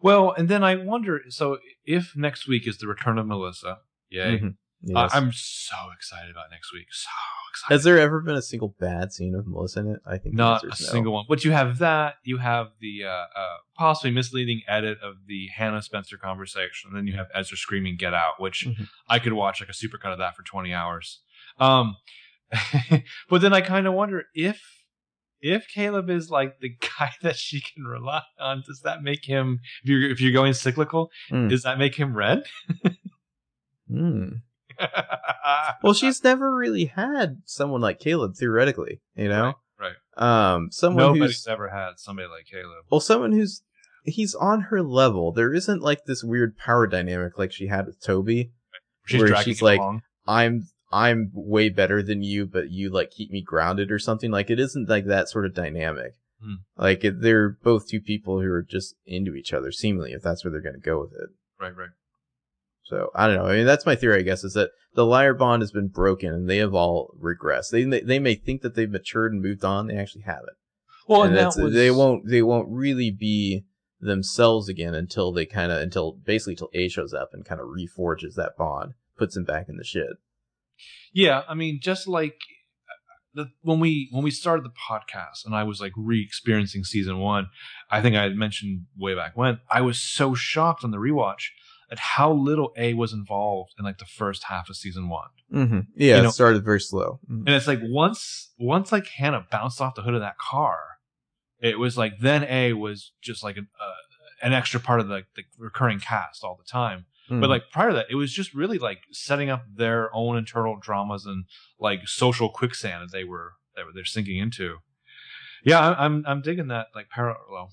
Well, 0.00 0.32
and 0.32 0.48
then 0.48 0.62
I 0.64 0.76
wonder. 0.76 1.20
So, 1.28 1.58
if 1.84 2.14
next 2.16 2.48
week 2.48 2.66
is 2.66 2.78
the 2.78 2.86
return 2.86 3.18
of 3.18 3.26
Melissa, 3.26 3.78
yay! 4.10 4.38
Mhm. 4.38 4.56
Yes. 4.84 5.10
I, 5.14 5.16
I'm 5.16 5.30
so 5.32 5.76
excited 5.96 6.30
about 6.32 6.46
next 6.50 6.72
week. 6.72 6.86
So 6.90 7.08
excited. 7.52 7.72
Has 7.74 7.84
there 7.84 7.98
ever 8.00 8.20
been 8.20 8.34
a 8.34 8.42
single 8.42 8.74
bad 8.80 9.12
scene 9.12 9.36
of 9.36 9.46
Melissa 9.46 9.78
in 9.80 9.88
it? 9.92 10.00
I 10.04 10.18
think 10.18 10.34
Not 10.34 10.64
a 10.64 10.68
no. 10.68 10.74
single 10.74 11.12
one. 11.12 11.24
But 11.28 11.44
you 11.44 11.52
have 11.52 11.78
that. 11.78 12.16
You 12.24 12.38
have 12.38 12.68
the 12.80 13.04
uh, 13.04 13.08
uh, 13.08 13.56
possibly 13.76 14.10
misleading 14.10 14.62
edit 14.66 14.98
of 15.00 15.14
the 15.28 15.46
Hanna 15.54 15.82
Spencer 15.82 16.16
conversation. 16.16 16.88
And 16.90 16.96
then 16.96 17.06
you 17.06 17.12
have 17.14 17.28
Ezra 17.32 17.56
screaming 17.56 17.96
"Get 17.96 18.12
out," 18.12 18.40
which 18.40 18.66
Mhm. 18.66 18.88
I 19.08 19.20
could 19.20 19.34
watch 19.34 19.60
like 19.60 19.70
a 19.70 19.72
supercut 19.72 20.12
of 20.12 20.18
that 20.18 20.34
for 20.34 20.42
20 20.42 20.72
hours. 20.74 21.20
Um, 21.58 21.96
but 23.28 23.40
then 23.40 23.52
I 23.52 23.60
kind 23.60 23.86
of 23.86 23.94
wonder 23.94 24.24
if 24.34 24.60
if 25.42 25.66
Caleb 25.68 26.08
is 26.08 26.30
like 26.30 26.60
the 26.60 26.70
guy 26.98 27.10
that 27.22 27.36
she 27.36 27.60
can 27.60 27.84
rely 27.84 28.22
on, 28.40 28.62
does 28.66 28.80
that 28.84 29.02
make 29.02 29.24
him? 29.26 29.58
If 29.82 29.90
you're 29.90 30.10
if 30.10 30.20
you're 30.20 30.32
going 30.32 30.54
cyclical, 30.54 31.10
Mm. 31.30 31.50
does 31.50 31.62
that 31.64 31.78
make 31.78 31.96
him 31.96 32.16
red? 32.16 32.44
Hmm. 33.88 34.28
Well, 35.82 35.94
she's 35.94 36.22
never 36.24 36.54
really 36.54 36.86
had 36.86 37.42
someone 37.44 37.80
like 37.80 37.98
Caleb 37.98 38.34
theoretically, 38.36 39.00
you 39.16 39.28
know. 39.28 39.54
right. 39.78 39.94
Um, 40.16 40.68
someone 40.70 41.04
Nobody's 41.14 41.36
who's 41.36 41.46
ever 41.46 41.68
had 41.70 41.92
somebody 41.98 42.28
like 42.28 42.46
Caleb. 42.50 42.84
well, 42.90 43.00
someone 43.00 43.32
who's 43.32 43.62
he's 44.04 44.34
on 44.34 44.62
her 44.62 44.82
level. 44.82 45.32
There 45.32 45.52
isn't 45.52 45.82
like 45.82 46.04
this 46.06 46.22
weird 46.24 46.56
power 46.56 46.86
dynamic 46.86 47.38
like 47.38 47.52
she 47.52 47.66
had 47.66 47.86
with 47.86 48.00
Toby. 48.02 48.52
She's 49.06 49.20
Where 49.22 49.36
she's 49.42 49.60
like- 49.62 49.78
along. 49.80 50.02
I'm 50.26 50.68
I'm 50.92 51.30
way 51.32 51.68
better 51.68 52.02
than 52.02 52.22
you, 52.22 52.46
but 52.46 52.70
you 52.70 52.90
like 52.90 53.10
keep 53.10 53.30
me 53.30 53.42
grounded 53.42 53.90
or 53.90 53.98
something. 53.98 54.30
Like 54.30 54.50
it 54.50 54.60
isn't 54.60 54.88
like 54.88 55.06
that 55.06 55.28
sort 55.28 55.46
of 55.46 55.54
dynamic. 55.54 56.14
Hmm. 56.42 56.56
Like 56.76 57.04
it, 57.04 57.20
they're 57.20 57.50
both 57.50 57.88
two 57.88 58.00
people 58.00 58.40
who 58.40 58.50
are 58.50 58.62
just 58.62 58.94
into 59.06 59.34
each 59.34 59.52
other, 59.52 59.72
seemingly, 59.72 60.12
if 60.12 60.22
that's 60.22 60.44
where 60.44 60.50
they're 60.50 60.60
going 60.60 60.74
to 60.74 60.80
go 60.80 61.00
with 61.00 61.12
it. 61.12 61.30
right, 61.60 61.74
right. 61.76 61.90
So 62.84 63.10
I 63.14 63.26
don't 63.26 63.36
know. 63.36 63.46
I 63.46 63.56
mean, 63.56 63.66
that's 63.66 63.86
my 63.86 63.94
theory. 63.94 64.20
I 64.20 64.22
guess 64.22 64.44
is 64.44 64.54
that 64.54 64.70
the 64.94 65.06
liar 65.06 65.34
bond 65.34 65.62
has 65.62 65.72
been 65.72 65.88
broken 65.88 66.32
and 66.32 66.50
they 66.50 66.58
have 66.58 66.74
all 66.74 67.14
regressed. 67.20 67.70
They 67.70 67.84
they, 67.84 68.00
they 68.00 68.18
may 68.18 68.34
think 68.34 68.62
that 68.62 68.74
they've 68.74 68.90
matured 68.90 69.32
and 69.32 69.40
moved 69.40 69.64
on. 69.64 69.86
They 69.86 69.96
actually 69.96 70.22
haven't. 70.22 70.56
Well, 71.08 71.22
and 71.22 71.30
and, 71.30 71.38
that's, 71.38 71.56
that 71.56 71.64
was 71.64 71.74
they 71.74 71.90
won't 71.90 72.28
they 72.28 72.42
won't 72.42 72.68
really 72.68 73.10
be 73.10 73.64
themselves 74.00 74.68
again 74.68 74.94
until 74.94 75.32
they 75.32 75.46
kind 75.46 75.72
of 75.72 75.80
until 75.80 76.12
basically 76.12 76.56
till 76.56 76.70
A 76.74 76.88
shows 76.88 77.14
up 77.14 77.30
and 77.32 77.44
kind 77.44 77.60
of 77.60 77.68
reforges 77.68 78.34
that 78.34 78.56
bond, 78.58 78.94
puts 79.16 79.36
him 79.36 79.44
back 79.44 79.68
in 79.68 79.76
the 79.76 79.84
shit. 79.84 80.18
Yeah, 81.12 81.42
I 81.48 81.54
mean, 81.54 81.80
just 81.82 82.06
like 82.08 82.36
the, 83.34 83.46
when 83.62 83.80
we 83.80 84.08
when 84.12 84.22
we 84.24 84.30
started 84.30 84.64
the 84.64 84.70
podcast, 84.70 85.44
and 85.46 85.54
I 85.54 85.64
was 85.64 85.80
like 85.80 85.92
re-experiencing 85.96 86.84
season 86.84 87.18
one. 87.18 87.46
I 87.90 88.00
think 88.02 88.16
I 88.16 88.22
had 88.24 88.36
mentioned 88.36 88.86
way 88.96 89.14
back 89.14 89.36
when 89.36 89.60
I 89.70 89.80
was 89.80 90.00
so 90.02 90.34
shocked 90.34 90.84
on 90.84 90.90
the 90.90 90.98
rewatch 90.98 91.44
at 91.90 91.98
how 91.98 92.32
little 92.32 92.72
A 92.76 92.94
was 92.94 93.12
involved 93.12 93.72
in 93.78 93.84
like 93.84 93.98
the 93.98 94.04
first 94.06 94.44
half 94.44 94.68
of 94.70 94.76
season 94.76 95.08
one. 95.08 95.28
Mm-hmm. 95.52 95.80
Yeah, 95.96 96.16
You 96.16 96.22
know- 96.22 96.28
it 96.30 96.32
started 96.32 96.64
very 96.64 96.80
slow. 96.80 97.20
Mhm. 97.30 97.40
And 97.46 97.50
it's 97.50 97.66
like 97.66 97.80
once 97.82 98.52
once 98.58 98.92
like 98.92 99.06
Hanna 99.08 99.46
bounced 99.50 99.80
off 99.80 99.94
the 99.94 100.02
hood 100.02 100.14
of 100.14 100.20
that 100.20 100.38
car, 100.38 100.78
it 101.60 101.78
was 101.78 101.96
like 101.98 102.14
then 102.20 102.44
A 102.44 102.72
was 102.72 103.12
just 103.22 103.42
like 103.42 103.56
an 103.56 103.68
uh, 103.80 104.46
an 104.46 104.52
extra 104.52 104.80
part 104.80 105.00
of 105.00 105.08
the, 105.08 105.22
the 105.36 105.42
recurring 105.58 106.00
cast 106.00 106.42
all 106.44 106.56
the 106.56 106.68
time. 106.68 107.06
Mhm. 107.30 107.40
But 107.40 107.50
like 107.50 107.70
prior 107.70 107.90
to 107.90 107.94
that, 107.96 108.06
it 108.10 108.16
was 108.16 108.32
just 108.32 108.54
really 108.54 108.78
like 108.78 109.02
setting 109.10 109.48
up 109.50 109.64
their 109.72 110.14
own 110.14 110.36
internal 110.36 110.76
dramas 110.80 111.24
and 111.26 111.44
like 111.78 112.08
social 112.08 112.48
quicksand 112.48 113.02
that 113.02 113.12
they 113.12 113.24
were 113.24 113.52
that 113.76 113.84
they're 113.94 114.04
sinking 114.04 114.38
into. 114.38 114.78
Yeah, 115.64 115.80
I'm 115.80 115.96
I'm, 115.98 116.24
I'm 116.26 116.42
digging 116.42 116.68
that 116.68 116.88
like 116.94 117.08
parallel. 117.10 117.70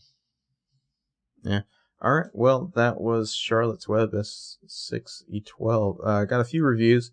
Yeah. 1.44 1.62
All 2.02 2.14
right. 2.14 2.30
Well, 2.34 2.72
that 2.76 3.02
was 3.02 3.34
Charlotte's 3.34 3.88
Web 3.88 4.12
S6 4.14 5.24
E12. 5.34 5.98
Uh, 6.06 6.26
got 6.26 6.40
a 6.40 6.46
few 6.46 6.64
reviews. 6.64 7.12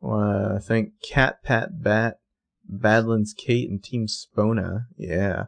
Want 0.00 0.54
to 0.54 0.60
thank 0.60 0.92
Cat 1.02 1.42
Pat 1.42 1.82
Bat, 1.82 2.20
Badlands 2.68 3.32
Kate, 3.32 3.70
and 3.70 3.82
Team 3.82 4.08
Spona. 4.08 4.88
Yeah. 4.96 5.46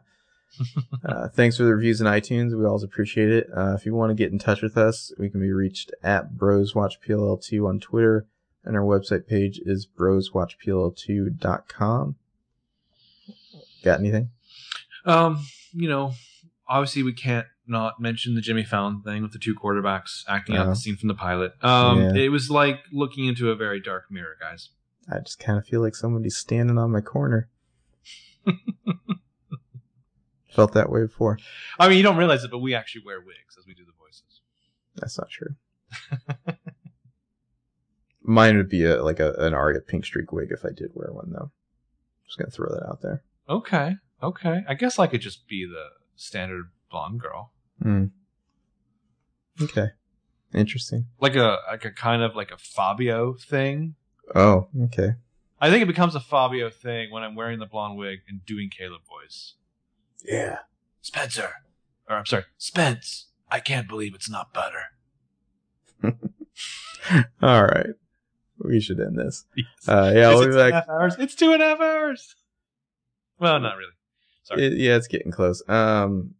uh, 1.05 1.27
thanks 1.29 1.57
for 1.57 1.63
the 1.63 1.73
reviews 1.73 2.01
in 2.01 2.07
iTunes. 2.07 2.57
We 2.57 2.65
always 2.65 2.83
appreciate 2.83 3.29
it. 3.29 3.47
Uh, 3.55 3.73
if 3.75 3.85
you 3.85 3.93
want 3.95 4.09
to 4.09 4.15
get 4.15 4.31
in 4.31 4.39
touch 4.39 4.61
with 4.61 4.77
us, 4.77 5.11
we 5.17 5.29
can 5.29 5.39
be 5.39 5.51
reached 5.51 5.91
at 6.03 6.37
Bros 6.37 6.75
Watch 6.75 6.99
PLL2 7.01 7.67
on 7.67 7.79
Twitter, 7.79 8.25
and 8.65 8.75
our 8.75 8.83
website 8.83 9.27
page 9.27 9.59
is 9.65 9.87
broswatchpll2.com. 9.87 12.15
Got 13.83 13.99
anything? 13.99 14.29
Um, 15.05 15.45
you 15.71 15.87
know, 15.87 16.13
obviously 16.67 17.03
we 17.03 17.13
can't 17.13 17.47
not 17.65 18.01
mention 18.01 18.33
the 18.35 18.41
Jimmy 18.41 18.63
Fallon 18.63 19.01
thing 19.03 19.21
with 19.21 19.31
the 19.31 19.39
two 19.39 19.55
quarterbacks 19.55 20.23
acting 20.27 20.55
out 20.55 20.61
Uh-huh. 20.63 20.71
the 20.71 20.75
scene 20.75 20.97
from 20.97 21.07
the 21.07 21.13
pilot. 21.13 21.53
Um, 21.63 22.01
Yeah. 22.01 22.13
it 22.15 22.29
was 22.29 22.49
like 22.49 22.79
looking 22.91 23.25
into 23.25 23.51
a 23.51 23.55
very 23.55 23.79
dark 23.79 24.11
mirror, 24.11 24.35
guys. 24.41 24.69
I 25.09 25.19
just 25.19 25.39
kind 25.39 25.57
of 25.57 25.65
feel 25.65 25.79
like 25.81 25.95
somebody's 25.95 26.35
standing 26.35 26.77
on 26.77 26.91
my 26.91 27.01
corner. 27.01 27.47
Felt 30.49 30.73
that 30.73 30.89
way 30.89 31.01
before. 31.03 31.37
I 31.79 31.87
mean, 31.87 31.97
you 31.97 32.03
don't 32.03 32.17
realize 32.17 32.43
it, 32.43 32.51
but 32.51 32.59
we 32.59 32.73
actually 32.75 33.03
wear 33.05 33.19
wigs 33.21 33.55
as 33.59 33.65
we 33.67 33.73
do 33.73 33.85
the 33.85 33.91
voices. 33.99 34.41
That's 34.95 35.17
not 35.17 35.29
true. 35.29 35.55
Mine 38.21 38.57
would 38.57 38.69
be 38.69 38.83
a 38.85 39.01
like 39.03 39.19
a 39.19 39.33
an 39.33 39.53
Aria 39.53 39.79
pink 39.81 40.05
streak 40.05 40.31
wig 40.31 40.49
if 40.51 40.65
I 40.65 40.69
did 40.75 40.91
wear 40.93 41.11
one 41.11 41.31
though. 41.31 41.51
Just 42.25 42.37
gonna 42.37 42.51
throw 42.51 42.69
that 42.69 42.85
out 42.87 43.01
there. 43.01 43.23
Okay, 43.47 43.95
okay. 44.21 44.63
I 44.67 44.73
guess 44.75 44.99
I 44.99 45.07
could 45.07 45.21
just 45.21 45.47
be 45.47 45.65
the 45.65 45.85
standard 46.15 46.65
blonde 46.91 47.21
girl, 47.21 47.53
Hmm. 47.81 48.05
Okay. 49.61 49.87
Interesting. 50.53 51.05
like 51.19 51.35
a 51.35 51.57
like 51.69 51.85
a 51.85 51.91
kind 51.91 52.21
of 52.23 52.35
like 52.35 52.51
a 52.51 52.57
Fabio 52.57 53.33
thing. 53.35 53.95
Oh, 54.35 54.67
okay. 54.85 55.13
I 55.61 55.69
think 55.69 55.83
it 55.83 55.87
becomes 55.87 56.15
a 56.15 56.19
Fabio 56.19 56.69
thing 56.69 57.11
when 57.11 57.23
I'm 57.23 57.35
wearing 57.35 57.59
the 57.59 57.65
blonde 57.65 57.97
wig 57.97 58.19
and 58.27 58.45
doing 58.45 58.69
Caleb 58.69 59.01
voice. 59.07 59.55
Yeah. 60.23 60.59
Spencer, 61.01 61.51
or 62.09 62.17
I'm 62.17 62.25
sorry, 62.25 62.43
Spence. 62.57 63.27
I 63.51 63.59
can't 63.59 63.87
believe 63.87 64.13
it's 64.13 64.29
not 64.29 64.53
butter. 64.53 64.83
All 67.41 67.63
right. 67.63 67.87
We 68.61 68.79
should 68.81 68.99
end 68.99 69.17
this. 69.17 69.45
Uh, 69.87 70.11
yeah, 70.13 70.29
we'll 70.29 70.45
be 70.45 70.51
two 70.53 70.59
and 70.59 70.67
a 70.73 70.85
back. 70.85 71.19
It's 71.19 71.33
two 71.35 71.53
and 71.53 71.63
a 71.63 71.65
half 71.65 71.79
hours. 71.79 72.35
Well, 73.39 73.59
not 73.59 73.77
really. 73.77 73.93
Sorry. 74.43 74.65
It- 74.67 74.73
yeah, 74.73 74.95
it's 74.97 75.07
getting 75.07 75.31
close. 75.31 75.63
Um, 75.67 76.35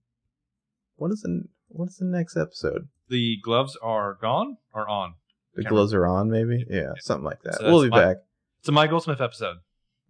what 0.97 1.11
is 1.11 1.21
the 1.21 1.45
what 1.69 1.87
is 1.89 1.97
the 1.97 2.05
next 2.05 2.37
episode? 2.37 2.87
the 3.07 3.37
gloves 3.41 3.75
are 3.81 4.19
gone 4.21 4.57
or 4.71 4.87
on. 4.87 5.15
The 5.55 5.63
Can't 5.63 5.73
gloves 5.73 5.95
are 5.95 6.05
on, 6.05 6.29
maybe. 6.29 6.63
Yeah, 6.69 6.91
something 6.99 7.23
like 7.25 7.41
that. 7.41 7.55
So 7.55 7.71
we'll 7.71 7.83
be 7.83 7.89
my- 7.89 8.05
back. 8.05 8.17
It's 8.59 8.67
a 8.69 8.71
Maya 8.71 8.87
Goldsmith 8.87 9.21
episode. 9.21 9.57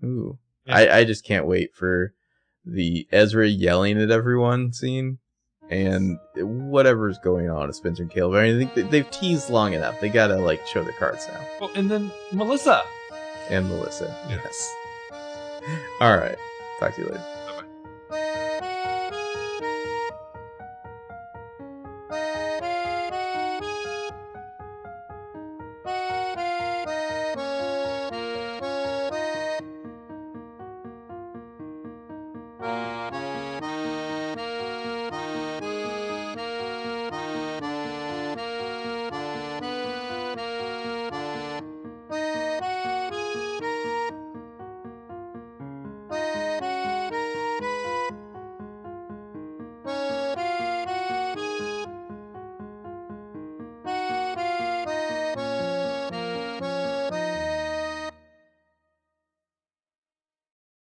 Ooh. 0.03 0.37
Yeah. 0.65 0.75
I, 0.77 0.97
I 0.97 1.03
just 1.05 1.23
can't 1.23 1.45
wait 1.45 1.73
for 1.75 2.13
the 2.65 3.07
Ezra 3.11 3.47
yelling 3.47 3.99
at 4.01 4.11
everyone 4.11 4.73
scene 4.73 5.19
and 5.69 6.17
whatever's 6.35 7.17
going 7.19 7.49
on 7.49 7.67
with 7.67 7.75
Spencer 7.75 8.03
and 8.03 8.11
Caleb. 8.11 8.35
I 8.35 8.43
mean, 8.47 8.55
I 8.55 8.59
think 8.59 8.73
they- 8.73 8.81
they've 9.01 9.11
teased 9.11 9.49
long 9.49 9.73
enough. 9.73 9.99
They 9.99 10.09
gotta 10.09 10.37
like 10.37 10.65
show 10.67 10.83
the 10.83 10.91
cards 10.93 11.27
now. 11.31 11.39
Well, 11.61 11.71
and 11.75 11.89
then 11.89 12.11
Melissa. 12.31 12.81
And 13.49 13.67
Melissa. 13.69 14.15
Yeah. 14.29 14.39
Yes. 14.43 14.75
All 16.01 16.17
right. 16.17 16.37
Talk 16.79 16.95
to 16.95 17.01
you 17.01 17.07
later. 17.07 17.23